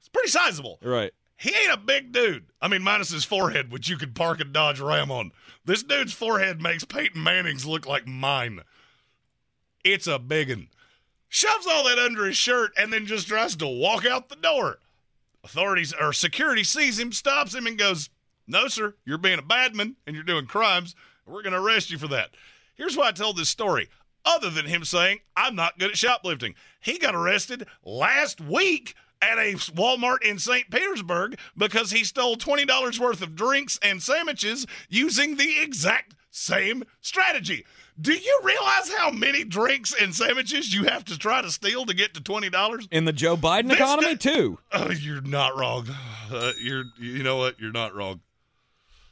It's 0.00 0.08
pretty 0.08 0.28
sizable. 0.28 0.78
Right. 0.82 1.12
He 1.44 1.54
ain't 1.54 1.74
a 1.74 1.76
big 1.76 2.10
dude. 2.10 2.46
I 2.62 2.68
mean, 2.68 2.80
minus 2.80 3.10
his 3.10 3.26
forehead, 3.26 3.70
which 3.70 3.90
you 3.90 3.98
could 3.98 4.14
park 4.14 4.40
a 4.40 4.44
Dodge 4.44 4.80
Ram 4.80 5.10
on. 5.10 5.30
This 5.66 5.82
dude's 5.82 6.14
forehead 6.14 6.62
makes 6.62 6.84
Peyton 6.84 7.22
Manning's 7.22 7.66
look 7.66 7.84
like 7.84 8.06
mine. 8.06 8.60
It's 9.84 10.06
a 10.06 10.18
big 10.18 10.48
one. 10.48 10.68
Shoves 11.28 11.66
all 11.66 11.84
that 11.84 11.98
under 11.98 12.24
his 12.24 12.38
shirt 12.38 12.70
and 12.78 12.90
then 12.90 13.04
just 13.04 13.28
tries 13.28 13.56
to 13.56 13.66
walk 13.66 14.06
out 14.06 14.30
the 14.30 14.36
door. 14.36 14.78
Authorities 15.44 15.92
or 15.92 16.14
security 16.14 16.64
sees 16.64 16.98
him, 16.98 17.12
stops 17.12 17.54
him, 17.54 17.66
and 17.66 17.76
goes, 17.76 18.08
No, 18.46 18.66
sir, 18.66 18.94
you're 19.04 19.18
being 19.18 19.38
a 19.38 19.42
badman 19.42 19.96
and 20.06 20.16
you're 20.16 20.24
doing 20.24 20.46
crimes. 20.46 20.96
We're 21.26 21.42
going 21.42 21.52
to 21.52 21.60
arrest 21.60 21.90
you 21.90 21.98
for 21.98 22.08
that. 22.08 22.30
Here's 22.74 22.96
why 22.96 23.08
I 23.08 23.12
told 23.12 23.36
this 23.36 23.50
story. 23.50 23.90
Other 24.24 24.48
than 24.48 24.64
him 24.64 24.82
saying, 24.86 25.18
I'm 25.36 25.54
not 25.54 25.78
good 25.78 25.90
at 25.90 25.98
shoplifting, 25.98 26.54
he 26.80 26.96
got 26.96 27.14
arrested 27.14 27.66
last 27.84 28.40
week 28.40 28.94
at 29.30 29.38
a 29.38 29.54
Walmart 29.72 30.22
in 30.22 30.38
St. 30.38 30.70
Petersburg 30.70 31.38
because 31.56 31.90
he 31.90 32.04
stole 32.04 32.36
$20 32.36 32.98
worth 32.98 33.22
of 33.22 33.34
drinks 33.34 33.78
and 33.82 34.02
sandwiches 34.02 34.66
using 34.88 35.36
the 35.36 35.60
exact 35.60 36.14
same 36.30 36.84
strategy. 37.00 37.64
Do 38.00 38.12
you 38.12 38.40
realize 38.42 38.92
how 38.92 39.10
many 39.10 39.44
drinks 39.44 39.94
and 39.98 40.12
sandwiches 40.14 40.74
you 40.74 40.84
have 40.84 41.04
to 41.04 41.16
try 41.16 41.40
to 41.42 41.50
steal 41.50 41.86
to 41.86 41.94
get 41.94 42.12
to 42.14 42.20
$20? 42.20 42.88
In 42.90 43.04
the 43.04 43.12
Joe 43.12 43.36
Biden 43.36 43.68
This 43.68 43.76
economy 43.78 44.14
guy- 44.16 44.32
too. 44.32 44.58
Oh, 44.72 44.90
you're 44.90 45.20
not 45.20 45.56
wrong. 45.56 45.86
Uh, 46.32 46.52
you're, 46.60 46.84
you 46.98 47.22
know 47.22 47.36
what? 47.36 47.60
You're 47.60 47.70
not 47.72 47.94
wrong. 47.94 48.20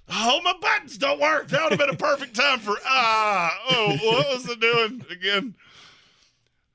Oh, 0.08 0.41
my 0.42 0.52
buttons 0.60 0.99
don't 0.99 1.20
work. 1.20 1.49
That 1.49 1.62
would 1.62 1.70
have 1.73 1.78
been 1.78 1.91
a 1.91 1.97
perfect 1.97 2.34
time 2.34 2.58
for 2.58 2.76
ah. 2.84 3.57
Oh, 3.70 3.97
what 4.02 4.26
was 4.28 4.50
I 4.50 4.55
doing 4.57 5.05
again? 5.10 5.55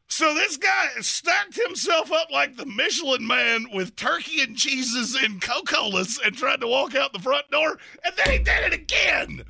So 0.09 0.33
this 0.33 0.55
guy 0.55 0.87
stacked 1.01 1.55
himself 1.55 2.11
up 2.11 2.31
like 2.31 2.55
the 2.55 2.65
Michelin 2.65 3.27
Man 3.27 3.67
with 3.73 3.95
turkey 3.97 4.41
and 4.41 4.55
cheeses 4.55 5.15
and 5.15 5.41
Coca-Colas 5.41 6.19
and 6.23 6.35
tried 6.35 6.61
to 6.61 6.67
walk 6.67 6.95
out 6.95 7.11
the 7.11 7.19
front 7.19 7.51
door, 7.51 7.77
and 8.05 8.15
then 8.15 8.31
he 8.31 8.39
did 8.39 8.63
it 8.63 8.73
again. 8.73 9.43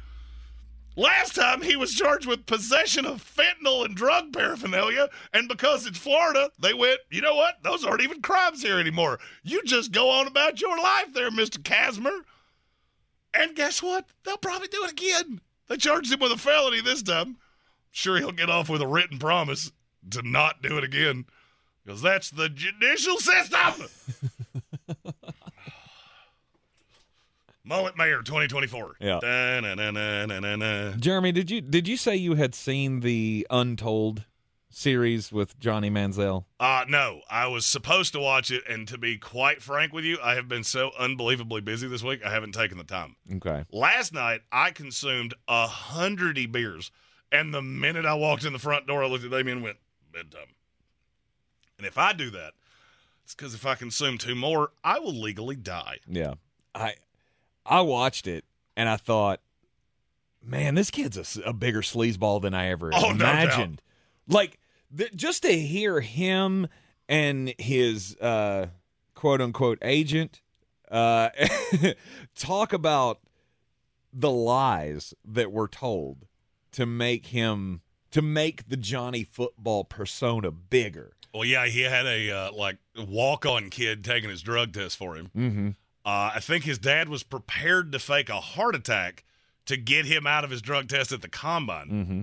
Last 0.95 1.35
time 1.35 1.61
he 1.61 1.75
was 1.75 1.93
charged 1.93 2.25
with 2.25 2.47
possession 2.47 3.05
of 3.05 3.23
fentanyl 3.23 3.85
and 3.85 3.95
drug 3.95 4.33
paraphernalia, 4.33 5.09
and 5.31 5.47
because 5.47 5.85
it's 5.85 5.99
Florida, 5.99 6.49
they 6.59 6.73
went, 6.73 7.01
you 7.11 7.21
know 7.21 7.35
what? 7.35 7.61
Those 7.61 7.85
aren't 7.85 8.01
even 8.01 8.23
crimes 8.23 8.63
here 8.63 8.79
anymore. 8.79 9.19
You 9.43 9.61
just 9.63 9.91
go 9.91 10.09
on 10.09 10.25
about 10.25 10.59
your 10.59 10.75
life 10.75 11.13
there, 11.13 11.29
Mr. 11.29 11.59
Casmer. 11.59 12.21
And 13.31 13.55
guess 13.55 13.83
what? 13.83 14.07
They'll 14.23 14.37
probably 14.37 14.69
do 14.69 14.85
it 14.85 14.91
again. 14.91 15.39
They 15.67 15.77
charged 15.77 16.11
him 16.11 16.19
with 16.19 16.31
a 16.31 16.37
felony 16.37 16.81
this 16.81 17.03
time. 17.03 17.37
Sure, 17.91 18.17
he'll 18.17 18.31
get 18.31 18.49
off 18.49 18.67
with 18.67 18.81
a 18.81 18.87
written 18.87 19.19
promise 19.19 19.71
to 20.11 20.21
not 20.21 20.61
do 20.61 20.77
it 20.77 20.83
again, 20.83 21.25
because 21.83 22.01
that's 22.01 22.29
the 22.29 22.49
judicial 22.49 23.17
system. 23.17 23.87
Mullet 27.63 27.97
Mayor 27.97 28.21
2024. 28.21 28.95
Yeah. 29.01 29.19
Da-na-na-na-na-na. 29.21 30.91
Jeremy, 30.97 31.33
did 31.33 31.51
you 31.51 31.59
did 31.59 31.87
you 31.87 31.97
say 31.97 32.15
you 32.15 32.35
had 32.35 32.55
seen 32.55 33.01
the 33.01 33.45
Untold 33.49 34.23
series 34.69 35.31
with 35.31 35.59
Johnny 35.59 35.89
Manziel? 35.89 36.45
Uh, 36.59 36.85
no, 36.87 37.21
I 37.29 37.47
was 37.47 37.65
supposed 37.65 38.13
to 38.13 38.19
watch 38.19 38.51
it, 38.51 38.63
and 38.69 38.87
to 38.87 38.97
be 38.97 39.17
quite 39.17 39.61
frank 39.61 39.91
with 39.91 40.05
you, 40.05 40.17
I 40.23 40.35
have 40.35 40.47
been 40.47 40.63
so 40.63 40.91
unbelievably 40.97 41.61
busy 41.61 41.87
this 41.87 42.03
week, 42.03 42.23
I 42.23 42.31
haven't 42.31 42.53
taken 42.53 42.77
the 42.77 42.83
time. 42.83 43.15
Okay. 43.35 43.65
Last 43.71 44.13
night, 44.13 44.41
I 44.51 44.71
consumed 44.71 45.33
a 45.47 45.67
hundred 45.67 46.51
beers, 46.51 46.91
and 47.31 47.53
the 47.53 47.61
minute 47.61 48.05
I 48.05 48.13
walked 48.13 48.45
in 48.45 48.53
the 48.53 48.59
front 48.59 48.87
door, 48.87 49.03
I 49.03 49.07
looked 49.07 49.25
at 49.25 49.31
Damien 49.31 49.57
and 49.57 49.63
went, 49.63 49.77
And 51.77 51.85
if 51.85 51.97
I 51.97 52.13
do 52.13 52.29
that, 52.31 52.53
it's 53.23 53.35
because 53.35 53.53
if 53.53 53.65
I 53.65 53.75
consume 53.75 54.17
two 54.17 54.35
more, 54.35 54.71
I 54.83 54.99
will 54.99 55.13
legally 55.13 55.55
die. 55.55 55.97
Yeah. 56.07 56.35
I 56.73 56.95
I 57.65 57.81
watched 57.81 58.27
it 58.27 58.45
and 58.75 58.87
I 58.87 58.97
thought, 58.97 59.41
man, 60.43 60.75
this 60.75 60.89
kid's 60.89 61.37
a 61.45 61.53
bigger 61.53 61.81
sleazeball 61.81 62.41
than 62.41 62.53
I 62.53 62.67
ever 62.69 62.91
Oh, 62.93 63.11
no 63.11 63.11
imagined. 63.11 63.81
Like 64.27 64.59
th- 64.95 65.15
just 65.15 65.43
to 65.43 65.51
hear 65.51 65.99
him 66.01 66.67
and 67.09 67.53
his 67.57 68.15
uh, 68.17 68.67
quote 69.13 69.41
unquote 69.41 69.79
agent 69.81 70.41
uh, 70.89 71.29
talk 72.35 72.71
about 72.73 73.19
the 74.13 74.31
lies 74.31 75.13
that 75.25 75.51
were 75.51 75.67
told 75.67 76.25
to 76.71 76.85
make 76.85 77.27
him 77.27 77.81
to 78.11 78.21
make 78.21 78.69
the 78.69 78.77
Johnny 78.77 79.23
football 79.23 79.83
persona 79.83 80.51
bigger. 80.51 81.13
Well, 81.33 81.45
yeah, 81.45 81.67
he 81.67 81.81
had 81.81 82.05
a 82.05 82.31
uh, 82.31 82.51
like 82.53 82.77
walk-on 82.97 83.69
kid 83.69 84.03
taking 84.03 84.29
his 84.29 84.41
drug 84.41 84.73
test 84.73 84.97
for 84.97 85.15
him. 85.15 85.31
Mm-hmm. 85.35 85.69
Uh, 86.05 86.31
I 86.35 86.39
think 86.39 86.63
his 86.63 86.79
dad 86.79 87.09
was 87.09 87.23
prepared 87.23 87.91
to 87.91 87.99
fake 87.99 88.29
a 88.29 88.39
heart 88.39 88.75
attack 88.75 89.23
to 89.65 89.75
get 89.75 90.05
him 90.05 90.25
out 90.25 90.43
of 90.43 90.49
his 90.49 90.61
drug 90.61 90.87
test 90.87 91.11
at 91.11 91.21
the 91.21 91.27
combine. 91.27 91.87
Mm-hmm. 91.89 92.21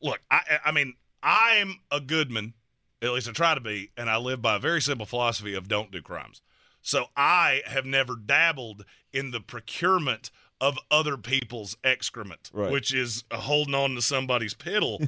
Look, 0.00 0.20
I, 0.30 0.58
I 0.64 0.72
mean, 0.72 0.94
I'm 1.22 1.80
a 1.90 2.00
goodman, 2.00 2.54
at 3.02 3.12
least 3.12 3.28
I 3.28 3.32
try 3.32 3.54
to 3.54 3.60
be, 3.60 3.90
and 3.96 4.08
I 4.08 4.16
live 4.16 4.40
by 4.40 4.56
a 4.56 4.60
very 4.60 4.80
simple 4.80 5.06
philosophy 5.06 5.54
of 5.54 5.68
don't 5.68 5.90
do 5.90 6.00
crimes. 6.00 6.40
So 6.80 7.06
I 7.16 7.62
have 7.66 7.84
never 7.84 8.16
dabbled 8.16 8.84
in 9.12 9.30
the 9.30 9.40
procurement 9.40 10.30
of 10.62 10.78
other 10.90 11.16
people's 11.18 11.76
excrement, 11.84 12.50
Right. 12.54 12.70
which 12.72 12.94
is 12.94 13.24
holding 13.32 13.74
on 13.74 13.96
to 13.96 14.00
somebody's 14.02 14.54
piddle 14.54 15.00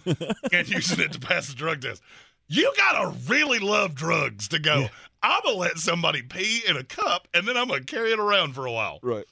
and 0.53 0.69
using 0.69 1.01
it 1.01 1.13
to 1.13 1.21
pass 1.21 1.47
the 1.49 1.55
drug 1.55 1.81
test. 1.81 2.03
You 2.49 2.71
gotta 2.77 3.17
really 3.29 3.61
love 3.61 3.95
drugs 3.95 4.49
to 4.49 4.59
go. 4.59 4.89
I'm 5.23 5.41
gonna 5.45 5.57
let 5.57 5.79
somebody 5.79 6.21
pee 6.23 6.63
in 6.69 6.77
a 6.77 6.85
cup 6.85 7.29
and 7.33 7.49
then 7.49 7.57
I'm 7.57 7.69
gonna 7.69 7.85
carry 7.85 8.13
it 8.13 8.19
around 8.19 8.55
for 8.55 8.67
a 8.67 8.73
while. 8.73 8.99
Right. 9.03 9.25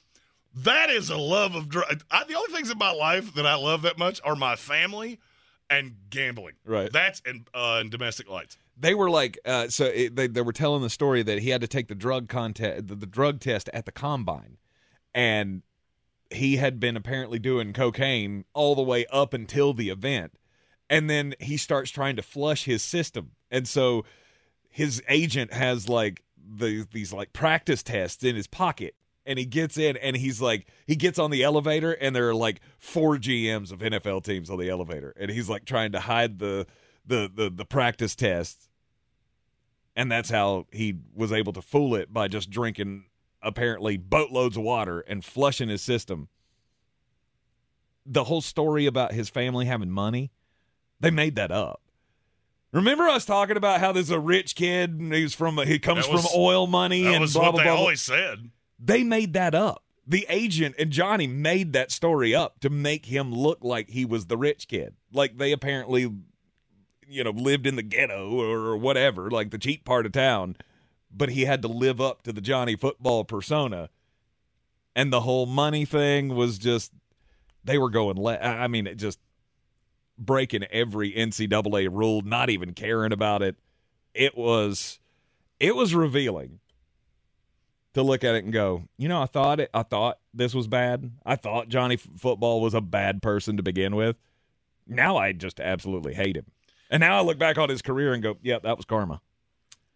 That 0.55 0.89
is 0.89 1.09
a 1.09 1.17
love 1.17 1.55
of 1.55 1.67
drugs. 1.69 2.03
The 2.09 2.35
only 2.35 2.53
things 2.53 2.71
in 2.71 2.77
my 2.77 2.91
life 2.91 3.33
that 3.35 3.45
I 3.45 3.55
love 3.55 3.81
that 3.83 3.97
much 3.97 4.19
are 4.23 4.35
my 4.35 4.55
family 4.55 5.19
and 5.69 5.95
gambling. 6.09 6.53
Right. 6.65 6.91
That's 6.91 7.21
and 7.25 7.47
uh, 7.53 7.79
and 7.81 7.91
domestic 7.91 8.29
lights. 8.29 8.57
They 8.77 8.95
were 8.95 9.09
like, 9.09 9.37
uh, 9.45 9.67
so 9.67 9.85
it, 9.85 10.15
they 10.15 10.27
they 10.27 10.41
were 10.41 10.53
telling 10.53 10.81
the 10.81 10.89
story 10.89 11.21
that 11.23 11.39
he 11.39 11.49
had 11.49 11.61
to 11.61 11.67
take 11.67 11.89
the 11.89 11.95
drug 11.95 12.29
contest, 12.29 12.87
the, 12.87 12.95
the 12.95 13.05
drug 13.05 13.39
test 13.39 13.69
at 13.73 13.85
the 13.85 13.91
combine, 13.91 14.57
and 15.13 15.61
he 16.33 16.57
had 16.57 16.79
been 16.79 16.97
apparently 16.97 17.39
doing 17.39 17.73
cocaine 17.73 18.45
all 18.53 18.75
the 18.75 18.83
way 18.83 19.05
up 19.07 19.33
until 19.33 19.73
the 19.73 19.89
event, 19.89 20.33
and 20.89 21.09
then 21.09 21.35
he 21.39 21.57
starts 21.57 21.91
trying 21.91 22.15
to 22.15 22.21
flush 22.21 22.65
his 22.65 22.83
system, 22.83 23.31
and 23.51 23.67
so 23.67 24.05
his 24.69 25.01
agent 25.07 25.53
has 25.53 25.87
like 25.87 26.23
the 26.37 26.87
these 26.91 27.13
like 27.13 27.33
practice 27.33 27.83
tests 27.83 28.23
in 28.23 28.35
his 28.35 28.47
pocket. 28.47 28.95
And 29.25 29.39
he 29.39 29.45
gets 29.45 29.77
in 29.77 29.95
and 29.95 30.17
he's 30.17 30.41
like, 30.41 30.67
he 30.85 30.97
gets 30.97 31.17
on 31.17 31.31
the 31.31 31.43
elevator 31.43 31.93
and 31.93 32.13
there 32.13 32.27
are 32.27 32.35
like 32.35 32.59
four 32.77 33.15
GMs 33.15 33.71
of 33.71 33.79
NFL 33.79 34.25
teams 34.25 34.49
on 34.49 34.59
the 34.59 34.69
elevator. 34.69 35.13
And 35.17 35.31
he's 35.31 35.47
like 35.47 35.63
trying 35.63 35.93
to 35.93 36.01
hide 36.01 36.39
the, 36.39 36.67
the 37.05 37.31
the 37.33 37.49
the 37.49 37.63
practice 37.63 38.17
tests 38.17 38.67
and 39.95 40.11
that's 40.11 40.29
how 40.29 40.67
he 40.71 40.95
was 41.15 41.31
able 41.31 41.53
to 41.53 41.61
fool 41.61 41.95
it 41.95 42.11
by 42.11 42.27
just 42.27 42.49
drinking 42.49 43.05
apparently 43.43 43.97
boatloads 43.97 44.57
of 44.57 44.63
water 44.63 45.01
and 45.01 45.23
flushing 45.25 45.69
his 45.69 45.81
system 45.81 46.27
the 48.05 48.25
whole 48.25 48.41
story 48.41 48.85
about 48.85 49.13
his 49.13 49.29
family 49.29 49.65
having 49.65 49.89
money 49.89 50.31
they 50.99 51.11
made 51.11 51.35
that 51.35 51.51
up 51.51 51.81
remember 52.71 53.05
us 53.07 53.25
talking 53.25 53.57
about 53.57 53.79
how 53.79 53.91
there's 53.91 54.09
a 54.09 54.19
rich 54.19 54.55
kid 54.55 54.91
and 54.99 55.13
he's 55.13 55.33
from 55.33 55.57
he 55.59 55.79
comes 55.79 56.07
was- 56.07 56.21
from 56.25 56.31
oil 56.39 56.67
money 56.67 57.03
That 57.03 57.13
and 57.13 57.21
was 57.21 57.33
blah 57.33 57.43
what 57.43 57.51
blah 57.51 57.59
they 57.59 57.63
blah, 57.65 57.73
blah. 57.75 57.81
always 57.81 58.01
said. 58.01 58.49
they 58.79 59.03
made 59.03 59.33
that 59.33 59.55
up 59.55 59.83
the 60.05 60.25
agent 60.27 60.75
and 60.77 60.91
Johnny 60.91 61.27
made 61.27 61.71
that 61.73 61.89
story 61.91 62.35
up 62.35 62.59
to 62.59 62.69
make 62.69 63.05
him 63.05 63.33
look 63.33 63.59
like 63.63 63.89
he 63.89 64.03
was 64.03 64.25
the 64.25 64.35
rich 64.35 64.67
kid. 64.67 64.95
Like 65.13 65.37
they 65.37 65.53
apparently, 65.53 66.11
you 67.07 67.23
know, 67.23 67.29
lived 67.29 67.65
in 67.65 67.77
the 67.77 67.83
ghetto 67.83 68.29
or 68.37 68.75
whatever, 68.75 69.31
like 69.31 69.51
the 69.51 69.57
cheap 69.57 69.85
part 69.85 70.05
of 70.05 70.11
town, 70.11 70.57
but 71.15 71.29
he 71.29 71.45
had 71.45 71.61
to 71.61 71.67
live 71.67 72.01
up 72.01 72.23
to 72.23 72.33
the 72.33 72.41
Johnny 72.41 72.75
football 72.75 73.23
persona. 73.23 73.89
And 74.95 75.11
the 75.11 75.21
whole 75.21 75.45
money 75.45 75.85
thing 75.85 76.35
was 76.35 76.57
just, 76.57 76.91
they 77.63 77.77
were 77.77 77.89
going, 77.89 78.21
le- 78.21 78.39
I 78.39 78.67
mean, 78.67 78.87
it 78.87 78.95
just 78.95 79.19
breaking 80.17 80.65
every 80.65 81.11
NCAA 81.11 81.89
rule, 81.91 82.21
not 82.21 82.49
even 82.49 82.73
caring 82.73 83.11
about 83.11 83.41
it. 83.41 83.55
It 84.13 84.37
was, 84.37 84.99
it 85.59 85.75
was 85.75 85.95
revealing 85.95 86.59
to 87.93 88.03
look 88.03 88.23
at 88.23 88.35
it 88.35 88.43
and 88.43 88.53
go, 88.53 88.83
you 88.97 89.07
know, 89.07 89.21
I 89.21 89.25
thought 89.25 89.59
it, 89.59 89.69
I 89.73 89.83
thought 89.83 90.19
this 90.33 90.53
was 90.53 90.67
bad. 90.67 91.11
I 91.25 91.35
thought 91.35 91.69
Johnny 91.69 91.95
F- 91.95 92.07
Football 92.17 92.61
was 92.61 92.73
a 92.73 92.81
bad 92.81 93.21
person 93.21 93.57
to 93.57 93.63
begin 93.63 93.95
with. 93.95 94.15
Now 94.87 95.17
I 95.17 95.31
just 95.31 95.59
absolutely 95.59 96.13
hate 96.13 96.35
him. 96.35 96.45
And 96.89 97.01
now 97.01 97.17
I 97.17 97.21
look 97.21 97.39
back 97.39 97.57
on 97.57 97.69
his 97.69 97.81
career 97.81 98.13
and 98.13 98.21
go, 98.21 98.37
yeah, 98.43 98.59
that 98.63 98.77
was 98.77 98.85
karma. 98.85 99.21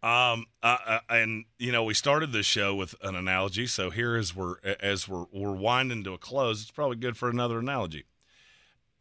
Um, 0.04 0.46
uh, 0.62 0.78
uh, 0.86 1.00
and 1.10 1.46
you 1.58 1.72
know, 1.72 1.84
we 1.84 1.94
started 1.94 2.32
this 2.32 2.46
show 2.46 2.76
with 2.76 2.94
an 3.02 3.16
analogy, 3.16 3.66
so 3.68 3.90
here 3.90 4.16
as 4.16 4.36
we're 4.36 4.56
as 4.80 5.08
we're 5.08 5.26
we're 5.32 5.52
winding 5.52 6.04
to 6.04 6.14
a 6.14 6.18
close, 6.18 6.62
it's 6.62 6.72
probably 6.72 6.98
good 6.98 7.18
for 7.18 7.30
another 7.30 7.58
analogy. 7.60 8.06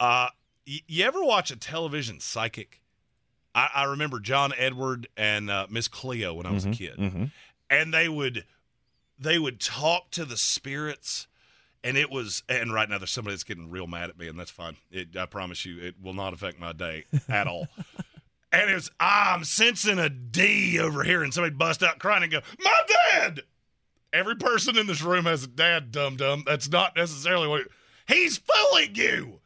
Uh, 0.00 0.28
y- 0.66 0.81
you 0.86 1.05
ever 1.05 1.23
watch 1.23 1.50
a 1.50 1.57
television 1.57 2.18
psychic? 2.20 2.81
I, 3.55 3.68
I 3.75 3.84
remember 3.84 4.20
John 4.20 4.52
Edward 4.57 5.07
and 5.16 5.50
uh, 5.50 5.66
Miss 5.70 5.86
Cleo 5.89 6.34
when 6.34 6.47
I 6.47 6.52
was 6.52 6.65
a 6.65 6.70
kid, 6.70 6.97
Mhm. 6.97 7.31
and 7.70 7.92
they 7.92 8.08
would 8.08 8.44
they 9.18 9.39
would 9.39 9.60
talk 9.60 10.10
to 10.12 10.25
the 10.25 10.36
spirits 10.36 11.26
and 11.84 11.97
it 11.97 12.10
was 12.10 12.42
and 12.49 12.73
right 12.73 12.89
now 12.89 12.99
there's 12.99 13.10
somebody 13.10 13.34
that's 13.34 13.44
getting 13.44 13.70
real 13.70 13.86
mad 13.86 14.10
at 14.10 14.18
me 14.18 14.28
and 14.28 14.39
that's 14.39 14.50
fine 14.50 14.76
it, 14.91 15.16
i 15.16 15.25
promise 15.25 15.65
you 15.65 15.78
it 15.81 15.94
will 16.02 16.12
not 16.12 16.34
affect 16.34 16.60
my 16.60 16.73
day 16.75 17.05
at 17.28 17.47
all 17.47 17.66
and 18.62 18.70
it's 18.70 18.88
was 18.88 18.96
i'm 19.00 19.44
sensing 19.44 19.98
a 19.98 20.08
d 20.08 20.78
over 20.80 21.02
here 21.02 21.22
and 21.22 21.32
somebody 21.32 21.54
bust 21.54 21.82
out 21.82 21.98
crying 21.98 22.22
and 22.22 22.32
go 22.32 22.40
my 22.58 22.80
dad 23.12 23.42
every 24.12 24.36
person 24.36 24.76
in 24.78 24.86
this 24.86 25.02
room 25.02 25.24
has 25.24 25.44
a 25.44 25.48
dad 25.48 25.90
dum 25.90 26.16
dum 26.16 26.42
that's 26.46 26.68
not 26.68 26.96
necessarily 26.96 27.48
what 27.48 27.62
he's 28.08 28.38
fooling 28.38 28.94
you 28.94 29.40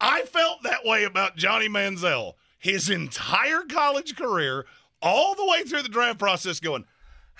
i 0.00 0.22
felt 0.22 0.62
that 0.62 0.84
way 0.84 1.04
about 1.04 1.36
johnny 1.36 1.68
manziel 1.68 2.34
his 2.58 2.90
entire 2.90 3.62
college 3.68 4.16
career 4.16 4.66
all 5.02 5.34
the 5.34 5.46
way 5.46 5.62
through 5.62 5.82
the 5.82 5.88
draft 5.88 6.18
process 6.18 6.60
going 6.60 6.84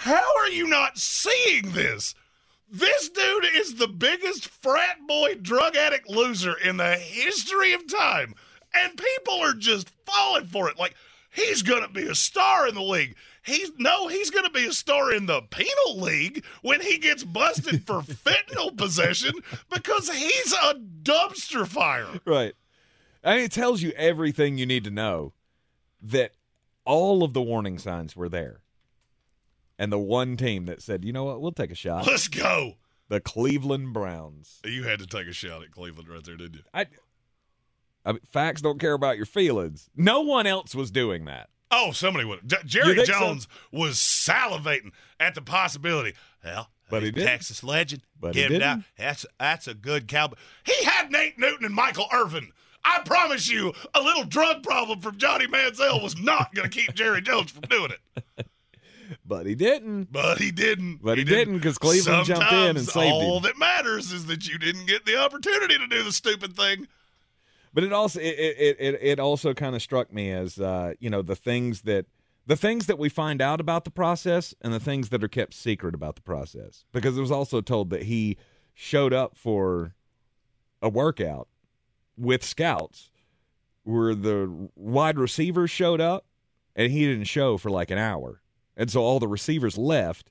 how 0.01 0.25
are 0.39 0.49
you 0.49 0.67
not 0.67 0.97
seeing 0.97 1.73
this? 1.73 2.15
This 2.71 3.11
dude 3.11 3.45
is 3.55 3.75
the 3.75 3.87
biggest 3.87 4.49
frat 4.49 4.97
boy 5.07 5.35
drug 5.35 5.77
addict 5.77 6.09
loser 6.09 6.55
in 6.55 6.79
the 6.79 6.97
history 6.97 7.75
of 7.75 7.87
time. 7.87 8.35
And 8.75 8.97
people 8.97 9.41
are 9.41 9.55
just 9.55 9.91
falling 10.07 10.47
for 10.47 10.69
it. 10.69 10.79
Like, 10.79 10.95
he's 11.31 11.63
going 11.63 11.83
to 11.83 11.89
be 11.89 12.07
a 12.07 12.15
star 12.15 12.69
in 12.69 12.75
the 12.75 12.83
league. 12.83 13.17
He's 13.43 13.71
no, 13.79 14.09
he's 14.09 14.31
going 14.31 14.45
to 14.45 14.51
be 14.51 14.67
a 14.67 14.73
star 14.73 15.13
in 15.13 15.27
the 15.27 15.41
penal 15.43 15.99
league 15.99 16.45
when 16.63 16.81
he 16.81 16.99
gets 16.99 17.25
busted 17.25 17.87
for 17.87 18.01
fentanyl 18.03 18.77
possession 18.77 19.33
because 19.73 20.11
he's 20.11 20.53
a 20.53 20.75
dumpster 20.75 21.67
fire. 21.67 22.21
Right. 22.25 22.55
I 23.25 23.37
mean, 23.37 23.45
it 23.45 23.53
tells 23.53 23.83
you 23.83 23.93
everything 23.97 24.59
you 24.59 24.67
need 24.67 24.85
to 24.85 24.91
know 24.91 25.33
that 26.03 26.33
all 26.85 27.23
of 27.23 27.33
the 27.33 27.43
warning 27.43 27.79
signs 27.79 28.17
were 28.17 28.29
there. 28.29 28.61
And 29.79 29.91
the 29.91 29.99
one 29.99 30.37
team 30.37 30.67
that 30.67 30.83
said, 30.83 31.05
you 31.05 31.13
know 31.13 31.25
what, 31.25 31.41
we'll 31.41 31.53
take 31.53 31.71
a 31.71 31.75
shot. 31.75 32.07
Let's 32.07 32.29
go. 32.29 32.75
The 33.09 33.21
Cleveland 33.21 33.93
Browns. 33.93 34.61
You 34.65 34.85
had 34.85 34.99
to 35.01 35.07
take 35.07 35.27
a 35.27 35.33
shot 35.33 35.63
at 35.63 35.71
Cleveland 35.71 36.09
right 36.09 36.23
there, 36.23 36.37
didn't 36.37 36.57
you? 36.57 36.63
I, 36.73 36.87
I 38.05 38.13
mean, 38.13 38.21
facts 38.33 38.63
don't 38.63 38.79
care 38.81 38.95
about 38.95 39.17
your 39.17 39.27
feelings. 39.27 39.91
No 39.97 40.21
one 40.23 40.47
else 40.47 40.75
was 40.75 40.91
doing 40.91 41.27
that. 41.27 41.49
Oh, 41.71 41.93
somebody 41.93 42.25
would. 42.25 42.41
J- 42.49 42.57
Jerry 42.65 42.95
think 42.97 43.07
so? 43.07 43.13
Jones 43.13 43.47
was 43.71 43.97
salivating 43.97 44.91
at 45.21 45.35
the 45.35 45.43
possibility. 45.43 46.15
Well, 46.45 46.69
But 46.89 47.03
he 47.03 47.07
he's 47.07 47.11
a 47.11 47.13
didn't. 47.17 47.29
Texas 47.29 47.63
legend. 47.63 48.03
But 48.19 48.35
he 48.35 48.41
Get 48.49 48.59
down. 48.59 48.79
didn't. 48.79 48.85
That's 48.99 49.27
that's 49.39 49.69
a 49.69 49.75
good 49.75 50.09
cowboy. 50.09 50.37
He 50.65 50.83
had 50.85 51.13
Nate 51.13 51.39
Newton 51.39 51.65
and 51.67 51.75
Michael 51.75 52.07
Irvin. 52.13 52.51
I 52.85 53.01
promise 53.05 53.49
you, 53.51 53.75
a 53.95 54.01
little 54.01 54.25
drug 54.25 54.63
problem 54.63 55.01
from 55.01 55.19
Johnny 55.19 55.47
Manziel 55.47 56.03
was 56.03 56.19
not 56.19 56.55
going 56.55 56.69
to 56.69 56.77
keep 56.77 56.95
Jerry 56.95 57.21
Jones 57.21 57.51
from 57.51 57.63
doing 57.63 57.91
it. 57.93 58.47
But 59.27 59.45
he 59.47 59.57
didn't. 59.57 60.13
But 60.13 60.39
he 60.39 60.53
didn't. 60.53 61.01
But 61.03 61.19
he 61.19 61.25
didn't 61.25 61.55
because 61.57 61.79
Cleveland 61.79 62.27
jumped 62.27 62.53
in 62.53 62.77
and 62.77 62.81
saved 62.87 63.13
all 63.13 63.21
him. 63.21 63.27
All 63.31 63.41
that 63.41 63.59
matters 63.59 64.13
is 64.13 64.27
that 64.27 64.47
you 64.47 64.57
didn't 64.57 64.87
get 64.87 65.05
the 65.05 65.17
opportunity 65.17 65.77
to 65.79 65.87
do 65.89 66.03
the 66.05 66.13
stupid 66.13 66.55
thing. 66.57 66.87
But 67.73 67.85
it 67.85 67.93
also 67.93 68.21
it 68.21 68.77
it 68.81 68.99
it, 69.01 69.21
also 69.21 69.55
kind 69.55 69.77
of 69.77 69.83
struck 69.83 70.13
me 70.13 70.33
as 70.33 70.59
uh, 70.59 70.95
you 70.99 71.09
know 71.09 71.23
the 71.23 71.37
things 71.37 71.83
that 71.83 72.07
the 72.47 72.57
things 72.57 72.87
that 72.87 72.99
we 72.99 73.09
find 73.09 73.41
out 73.41 73.61
about 73.61 73.85
the 73.85 73.91
process 73.91 74.55
and 74.61 74.73
the 74.73 74.81
things 74.81 75.11
that 75.11 75.23
are 75.23 75.29
kept 75.29 75.55
secret 75.55 75.95
about 75.95 76.17
the 76.17 76.23
process. 76.23 76.85
Because 76.93 77.17
it 77.17 77.21
was 77.21 77.31
also 77.31 77.61
told 77.61 77.91
that 77.91 78.05
he 78.05 78.37
showed 78.75 79.13
up 79.13 79.37
for 79.37 79.95
a 80.83 80.89
workout 80.89 81.49
with 82.17 82.45
scouts 82.45 83.11
where 83.85 84.15
the 84.15 84.69
wide 84.75 85.19
receivers 85.19 85.71
showed 85.71 86.01
up 86.01 86.27
and 86.75 86.91
he 86.91 87.07
didn't 87.07 87.25
show 87.25 87.57
for 87.57 87.71
like 87.71 87.91
an 87.91 87.99
hour. 87.99 88.41
And 88.77 88.91
so 88.91 89.03
all 89.03 89.21
the 89.21 89.29
receivers 89.29 89.79
left. 89.79 90.31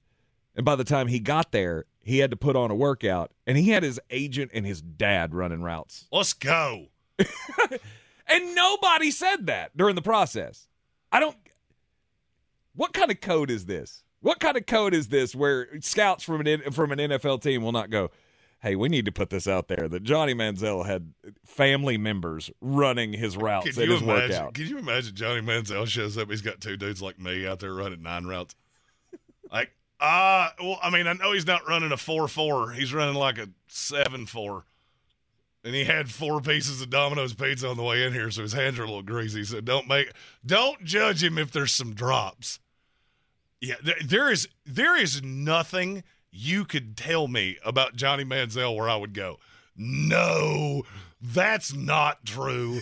And 0.55 0.65
by 0.65 0.75
the 0.75 0.83
time 0.83 1.07
he 1.07 1.19
got 1.19 1.51
there 1.51 1.85
he 2.01 2.19
had 2.19 2.31
to 2.31 2.37
put 2.37 2.55
on 2.55 2.71
a 2.71 2.75
workout 2.75 3.31
and 3.45 3.57
he 3.57 3.69
had 3.69 3.83
his 3.83 3.99
agent 4.09 4.51
and 4.53 4.65
his 4.65 4.81
dad 4.81 5.33
running 5.33 5.61
routes. 5.61 6.07
Let's 6.11 6.33
go. 6.33 6.87
and 8.27 8.55
nobody 8.55 9.11
said 9.11 9.47
that 9.47 9.75
during 9.75 9.95
the 9.95 10.01
process. 10.01 10.67
I 11.11 11.19
don't. 11.19 11.35
What 12.75 12.93
kind 12.93 13.11
of 13.11 13.19
code 13.21 13.49
is 13.49 13.65
this? 13.65 14.03
What 14.21 14.39
kind 14.39 14.57
of 14.57 14.65
code 14.65 14.93
is 14.93 15.07
this 15.07 15.33
where 15.35 15.67
scouts 15.81 16.23
from 16.23 16.41
an 16.45 16.71
from 16.71 16.91
an 16.91 16.99
NFL 16.99 17.41
team 17.41 17.63
will 17.63 17.71
not 17.71 17.89
go, 17.89 18.11
"Hey, 18.61 18.75
we 18.75 18.89
need 18.89 19.05
to 19.05 19.11
put 19.11 19.29
this 19.29 19.47
out 19.47 19.67
there 19.67 19.87
that 19.89 20.03
Johnny 20.03 20.33
Manziel 20.33 20.85
had 20.85 21.13
family 21.45 21.97
members 21.97 22.51
running 22.61 23.13
his 23.13 23.37
routes 23.37 23.65
Could 23.67 23.77
at 23.79 23.85
you 23.87 23.93
his 23.93 24.01
imagine? 24.01 24.29
workout." 24.29 24.53
Can 24.53 24.67
you 24.67 24.77
imagine 24.77 25.15
Johnny 25.15 25.41
Manziel 25.41 25.87
shows 25.87 26.17
up? 26.17 26.29
He's 26.29 26.41
got 26.41 26.61
two 26.61 26.77
dudes 26.77 27.01
like 27.01 27.19
me 27.19 27.47
out 27.47 27.59
there 27.59 27.73
running 27.73 28.01
nine 28.03 28.25
routes. 28.25 28.55
Like, 29.51 29.71
uh, 29.99 30.49
well, 30.61 30.79
I 30.83 30.89
mean, 30.91 31.07
I 31.07 31.13
know 31.13 31.33
he's 31.33 31.47
not 31.47 31.67
running 31.67 31.91
a 31.91 31.97
four 31.97 32.27
four. 32.27 32.71
He's 32.71 32.93
running 32.93 33.15
like 33.15 33.37
a 33.37 33.49
seven 33.67 34.25
four. 34.25 34.65
And 35.63 35.75
he 35.75 35.83
had 35.83 36.09
four 36.09 36.39
pieces 36.39 36.81
of 36.81 36.89
Domino's 36.89 37.33
pizza 37.33 37.67
on 37.67 37.75
the 37.75 37.83
way 37.83 38.05
in 38.05 38.13
here, 38.13 38.31
so 38.31 38.43
his 38.43 38.53
hands 38.53 38.79
are 38.79 38.83
a 38.83 38.87
little 38.87 39.03
greasy. 39.03 39.43
So 39.43 39.59
don't 39.59 39.87
make, 39.87 40.11
don't 40.45 40.83
judge 40.85 41.21
him 41.23 41.37
if 41.37 41.51
there's 41.51 41.73
some 41.73 41.93
drops. 41.93 42.59
Yeah, 43.59 43.75
there, 44.05 44.31
is 44.31 44.47
there 44.65 44.95
is 44.95 45.21
nothing 45.21 46.03
you 46.31 46.63
could 46.63 46.95
tell 46.95 47.27
me 47.27 47.57
about 47.65 47.97
Johnny 47.97 48.23
Manziel 48.23 48.75
where 48.75 48.89
I 48.89 48.95
would 48.95 49.13
go, 49.13 49.37
no, 49.75 50.83
that's 51.21 51.73
not 51.73 52.25
true. 52.25 52.79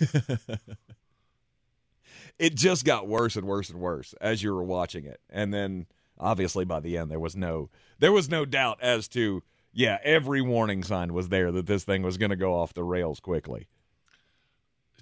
it 2.39 2.53
just 2.53 2.85
got 2.85 3.07
worse 3.07 3.35
and 3.35 3.47
worse 3.47 3.69
and 3.69 3.79
worse 3.79 4.13
as 4.21 4.43
you 4.43 4.53
were 4.53 4.63
watching 4.63 5.05
it. 5.05 5.19
And 5.29 5.51
then 5.51 5.87
obviously 6.19 6.65
by 6.65 6.79
the 6.79 6.97
end 6.97 7.11
there 7.11 7.19
was 7.19 7.35
no 7.35 7.69
there 7.99 8.11
was 8.11 8.29
no 8.29 8.45
doubt 8.45 8.79
as 8.81 9.07
to 9.07 9.43
yeah, 9.73 9.97
every 10.03 10.41
warning 10.41 10.83
sign 10.83 11.13
was 11.13 11.29
there 11.29 11.51
that 11.51 11.67
this 11.67 11.83
thing 11.83 12.01
was 12.03 12.17
going 12.17 12.31
to 12.31 12.35
go 12.35 12.53
off 12.53 12.73
the 12.73 12.83
rails 12.83 13.19
quickly. 13.19 13.67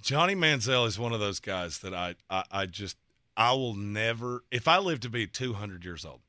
Johnny 0.01 0.35
Manziel 0.35 0.85
is 0.85 0.99
one 0.99 1.13
of 1.13 1.19
those 1.19 1.39
guys 1.39 1.79
that 1.79 1.93
I, 1.93 2.15
I, 2.29 2.43
I 2.51 2.65
just 2.67 2.97
I 3.35 3.53
will 3.53 3.73
never 3.73 4.43
if 4.51 4.67
I 4.67 4.77
live 4.77 4.99
to 5.01 5.09
be 5.09 5.27
200 5.27 5.83
years 5.83 6.05
old, 6.05 6.21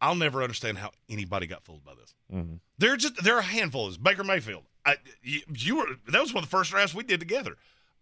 I'll 0.00 0.14
never 0.14 0.42
understand 0.42 0.78
how 0.78 0.90
anybody 1.08 1.46
got 1.46 1.64
fooled 1.64 1.84
by 1.84 1.94
this. 1.94 2.14
Mm-hmm. 2.32 2.56
There 2.78 2.96
just 2.96 3.22
there 3.22 3.36
are 3.36 3.40
a 3.40 3.44
handful 3.44 3.86
of 3.86 4.02
Baker 4.02 4.24
Mayfield. 4.24 4.64
I, 4.84 4.96
you, 5.22 5.40
you 5.56 5.76
were 5.76 5.86
that 6.08 6.20
was 6.20 6.34
one 6.34 6.42
of 6.42 6.50
the 6.50 6.56
first 6.56 6.70
drafts 6.70 6.94
we 6.94 7.04
did 7.04 7.20
together. 7.20 7.56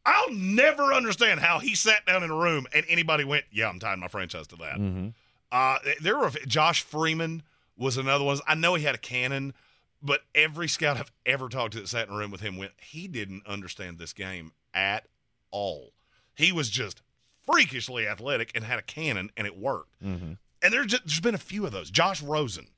I'll 0.07 0.33
never 0.33 0.95
understand 0.95 1.41
how 1.41 1.59
he 1.59 1.75
sat 1.75 2.07
down 2.07 2.23
in 2.23 2.31
a 2.31 2.37
room 2.37 2.67
and 2.75 2.85
anybody 2.89 3.25
went, 3.25 3.45
"Yeah, 3.53 3.69
I'm 3.69 3.79
tying 3.79 4.01
my 4.01 4.09
franchise 4.09 4.47
to 4.49 4.57
that." 4.57 4.79
Mm-hmm. 4.79 5.09
Uh, 5.53 5.79
there 6.01 6.17
were 6.17 6.31
Josh 6.47 6.83
Freeman 6.83 7.43
was 7.81 7.97
another 7.97 8.25
one. 8.25 8.39
I 8.47 8.55
know 8.55 8.75
he 8.75 8.85
had 8.85 8.95
a 8.95 8.99
cannon, 8.99 9.55
but 10.03 10.21
every 10.35 10.69
scout 10.69 10.99
I've 10.99 11.11
ever 11.27 11.49
talked 11.49 11.73
to 11.73 11.81
that 11.81 11.89
sat 11.89 12.09
in 12.09 12.15
a 12.15 12.17
room 12.17 12.31
with 12.31 12.43
him 12.43 12.57
went, 12.57 12.73
he 12.79 13.09
didn't 13.09 13.47
understand 13.47 13.99
this 13.99 14.13
game 14.13 14.53
at 14.75 15.07
all. 15.51 15.93
He 16.35 16.53
was 16.53 16.71
just 16.71 17.03
freakishly 17.51 18.07
athletic 18.07 18.53
and 18.55 18.65
had 18.65 18.79
a 18.79 18.83
cannon, 18.83 19.31
and 19.37 19.47
it 19.47 19.59
worked. 19.59 20.01
Mm-hmm. 20.05 20.33
And 20.63 20.73
there's 20.73 20.87
just, 20.87 21.07
there's 21.07 21.21
been 21.21 21.35
a 21.35 21.39
few 21.39 21.67
of 21.67 21.73
those. 21.73 21.91
Josh 21.91 22.23
Rosen, 22.23 22.69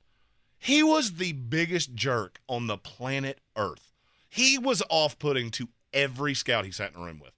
he 0.59 0.83
was 0.83 1.15
the 1.15 1.33
biggest 1.33 1.95
jerk 1.95 2.41
on 2.49 2.69
the 2.69 2.79
planet 2.79 3.41
Earth. 3.57 3.93
He 4.31 4.57
was 4.57 4.83
off-putting 4.89 5.51
to 5.53 5.69
every 5.93 6.33
scout 6.35 6.65
he 6.65 6.71
sat 6.71 6.95
in 6.95 7.03
a 7.03 7.05
room 7.05 7.21
with, 7.21 7.33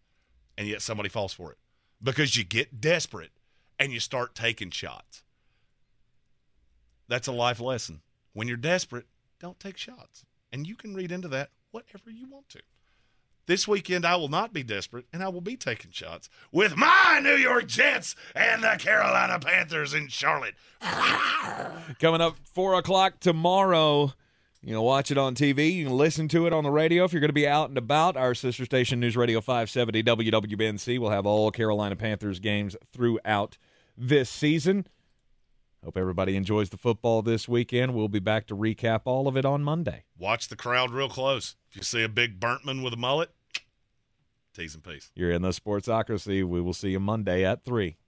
and 0.57 0.69
yet 0.69 0.83
somebody 0.83 1.09
falls 1.09 1.33
for 1.33 1.51
it 1.51 1.59
because 2.03 2.37
you 2.37 2.45
get 2.45 2.81
desperate 2.81 3.33
and 3.79 3.91
you 3.91 3.99
start 3.99 4.35
taking 4.35 4.71
shots. 4.71 5.24
That's 7.09 7.29
a 7.29 7.33
life 7.33 7.61
lesson. 7.61 8.01
When 8.33 8.49
you're 8.49 8.57
desperate, 8.57 9.07
don't 9.41 9.61
take 9.61 9.77
shots. 9.77 10.25
And 10.53 10.67
you 10.67 10.75
can 10.75 10.95
read 10.95 11.13
into 11.13 11.29
that 11.29 11.51
whatever 11.71 12.11
you 12.11 12.29
want 12.29 12.49
to. 12.51 12.61
This 13.47 13.69
weekend, 13.69 14.07
I 14.07 14.17
will 14.17 14.29
not 14.29 14.55
be 14.55 14.63
desperate, 14.63 15.05
and 15.13 15.23
I 15.23 15.29
will 15.29 15.43
be 15.43 15.57
taking 15.57 15.91
shots 15.91 16.31
with 16.51 16.77
my 16.77 17.21
New 17.23 17.37
York 17.37 17.67
Jets 17.67 18.17
and 18.35 18.63
the 18.63 18.77
Carolina 18.79 19.39
Panthers 19.39 19.93
in 19.93 20.09
Charlotte. 20.09 20.55
Coming 22.01 22.23
up 22.23 22.37
four 22.43 22.75
o'clock 22.75 23.21
tomorrow. 23.21 24.15
You 24.63 24.73
can 24.73 24.81
watch 24.81 25.11
it 25.11 25.19
on 25.19 25.35
TV. 25.35 25.75
You 25.75 25.87
can 25.89 25.97
listen 25.97 26.27
to 26.29 26.47
it 26.47 26.55
on 26.55 26.65
the 26.65 26.71
radio 26.71 27.05
if 27.05 27.13
you're 27.13 27.21
going 27.21 27.29
to 27.29 27.35
be 27.35 27.47
out 27.47 27.69
and 27.69 27.77
about. 27.77 28.17
Our 28.17 28.35
sister 28.35 28.65
station, 28.65 28.99
News 28.99 29.15
Radio 29.15 29.43
570 29.43 30.03
WWNC, 30.03 30.99
will 30.99 31.11
have 31.11 31.27
all 31.27 31.51
Carolina 31.51 31.97
Panthers 31.97 32.41
games 32.41 32.75
throughout 32.95 33.59
this 33.95 34.31
season. 34.31 34.87
Hope 35.85 35.99
everybody 35.99 36.35
enjoys 36.35 36.71
the 36.71 36.79
football 36.79 37.21
this 37.21 37.47
weekend. 37.47 37.95
We'll 37.95 38.09
be 38.09 38.19
back 38.19 38.47
to 38.47 38.57
recap 38.57 39.03
all 39.05 39.29
of 39.29 39.37
it 39.37 39.45
on 39.45 39.63
Monday. 39.63 40.05
Watch 40.19 40.49
the 40.49 40.57
crowd 40.57 40.91
real 40.91 41.11
close. 41.11 41.57
If 41.69 41.77
you 41.77 41.83
see 41.83 42.03
a 42.03 42.09
big 42.09 42.41
Burntman 42.41 42.83
with 42.83 42.95
a 42.95 42.97
mullet, 42.97 43.31
tease 44.55 44.75
and 44.75 44.83
peace. 44.83 45.11
You're 45.15 45.31
in 45.31 45.43
the 45.43 45.51
Sportsocracy. 45.51 46.43
We 46.43 46.63
will 46.63 46.73
see 46.73 46.89
you 46.91 47.01
Monday 47.01 47.45
at 47.45 47.65
3. 47.65 47.99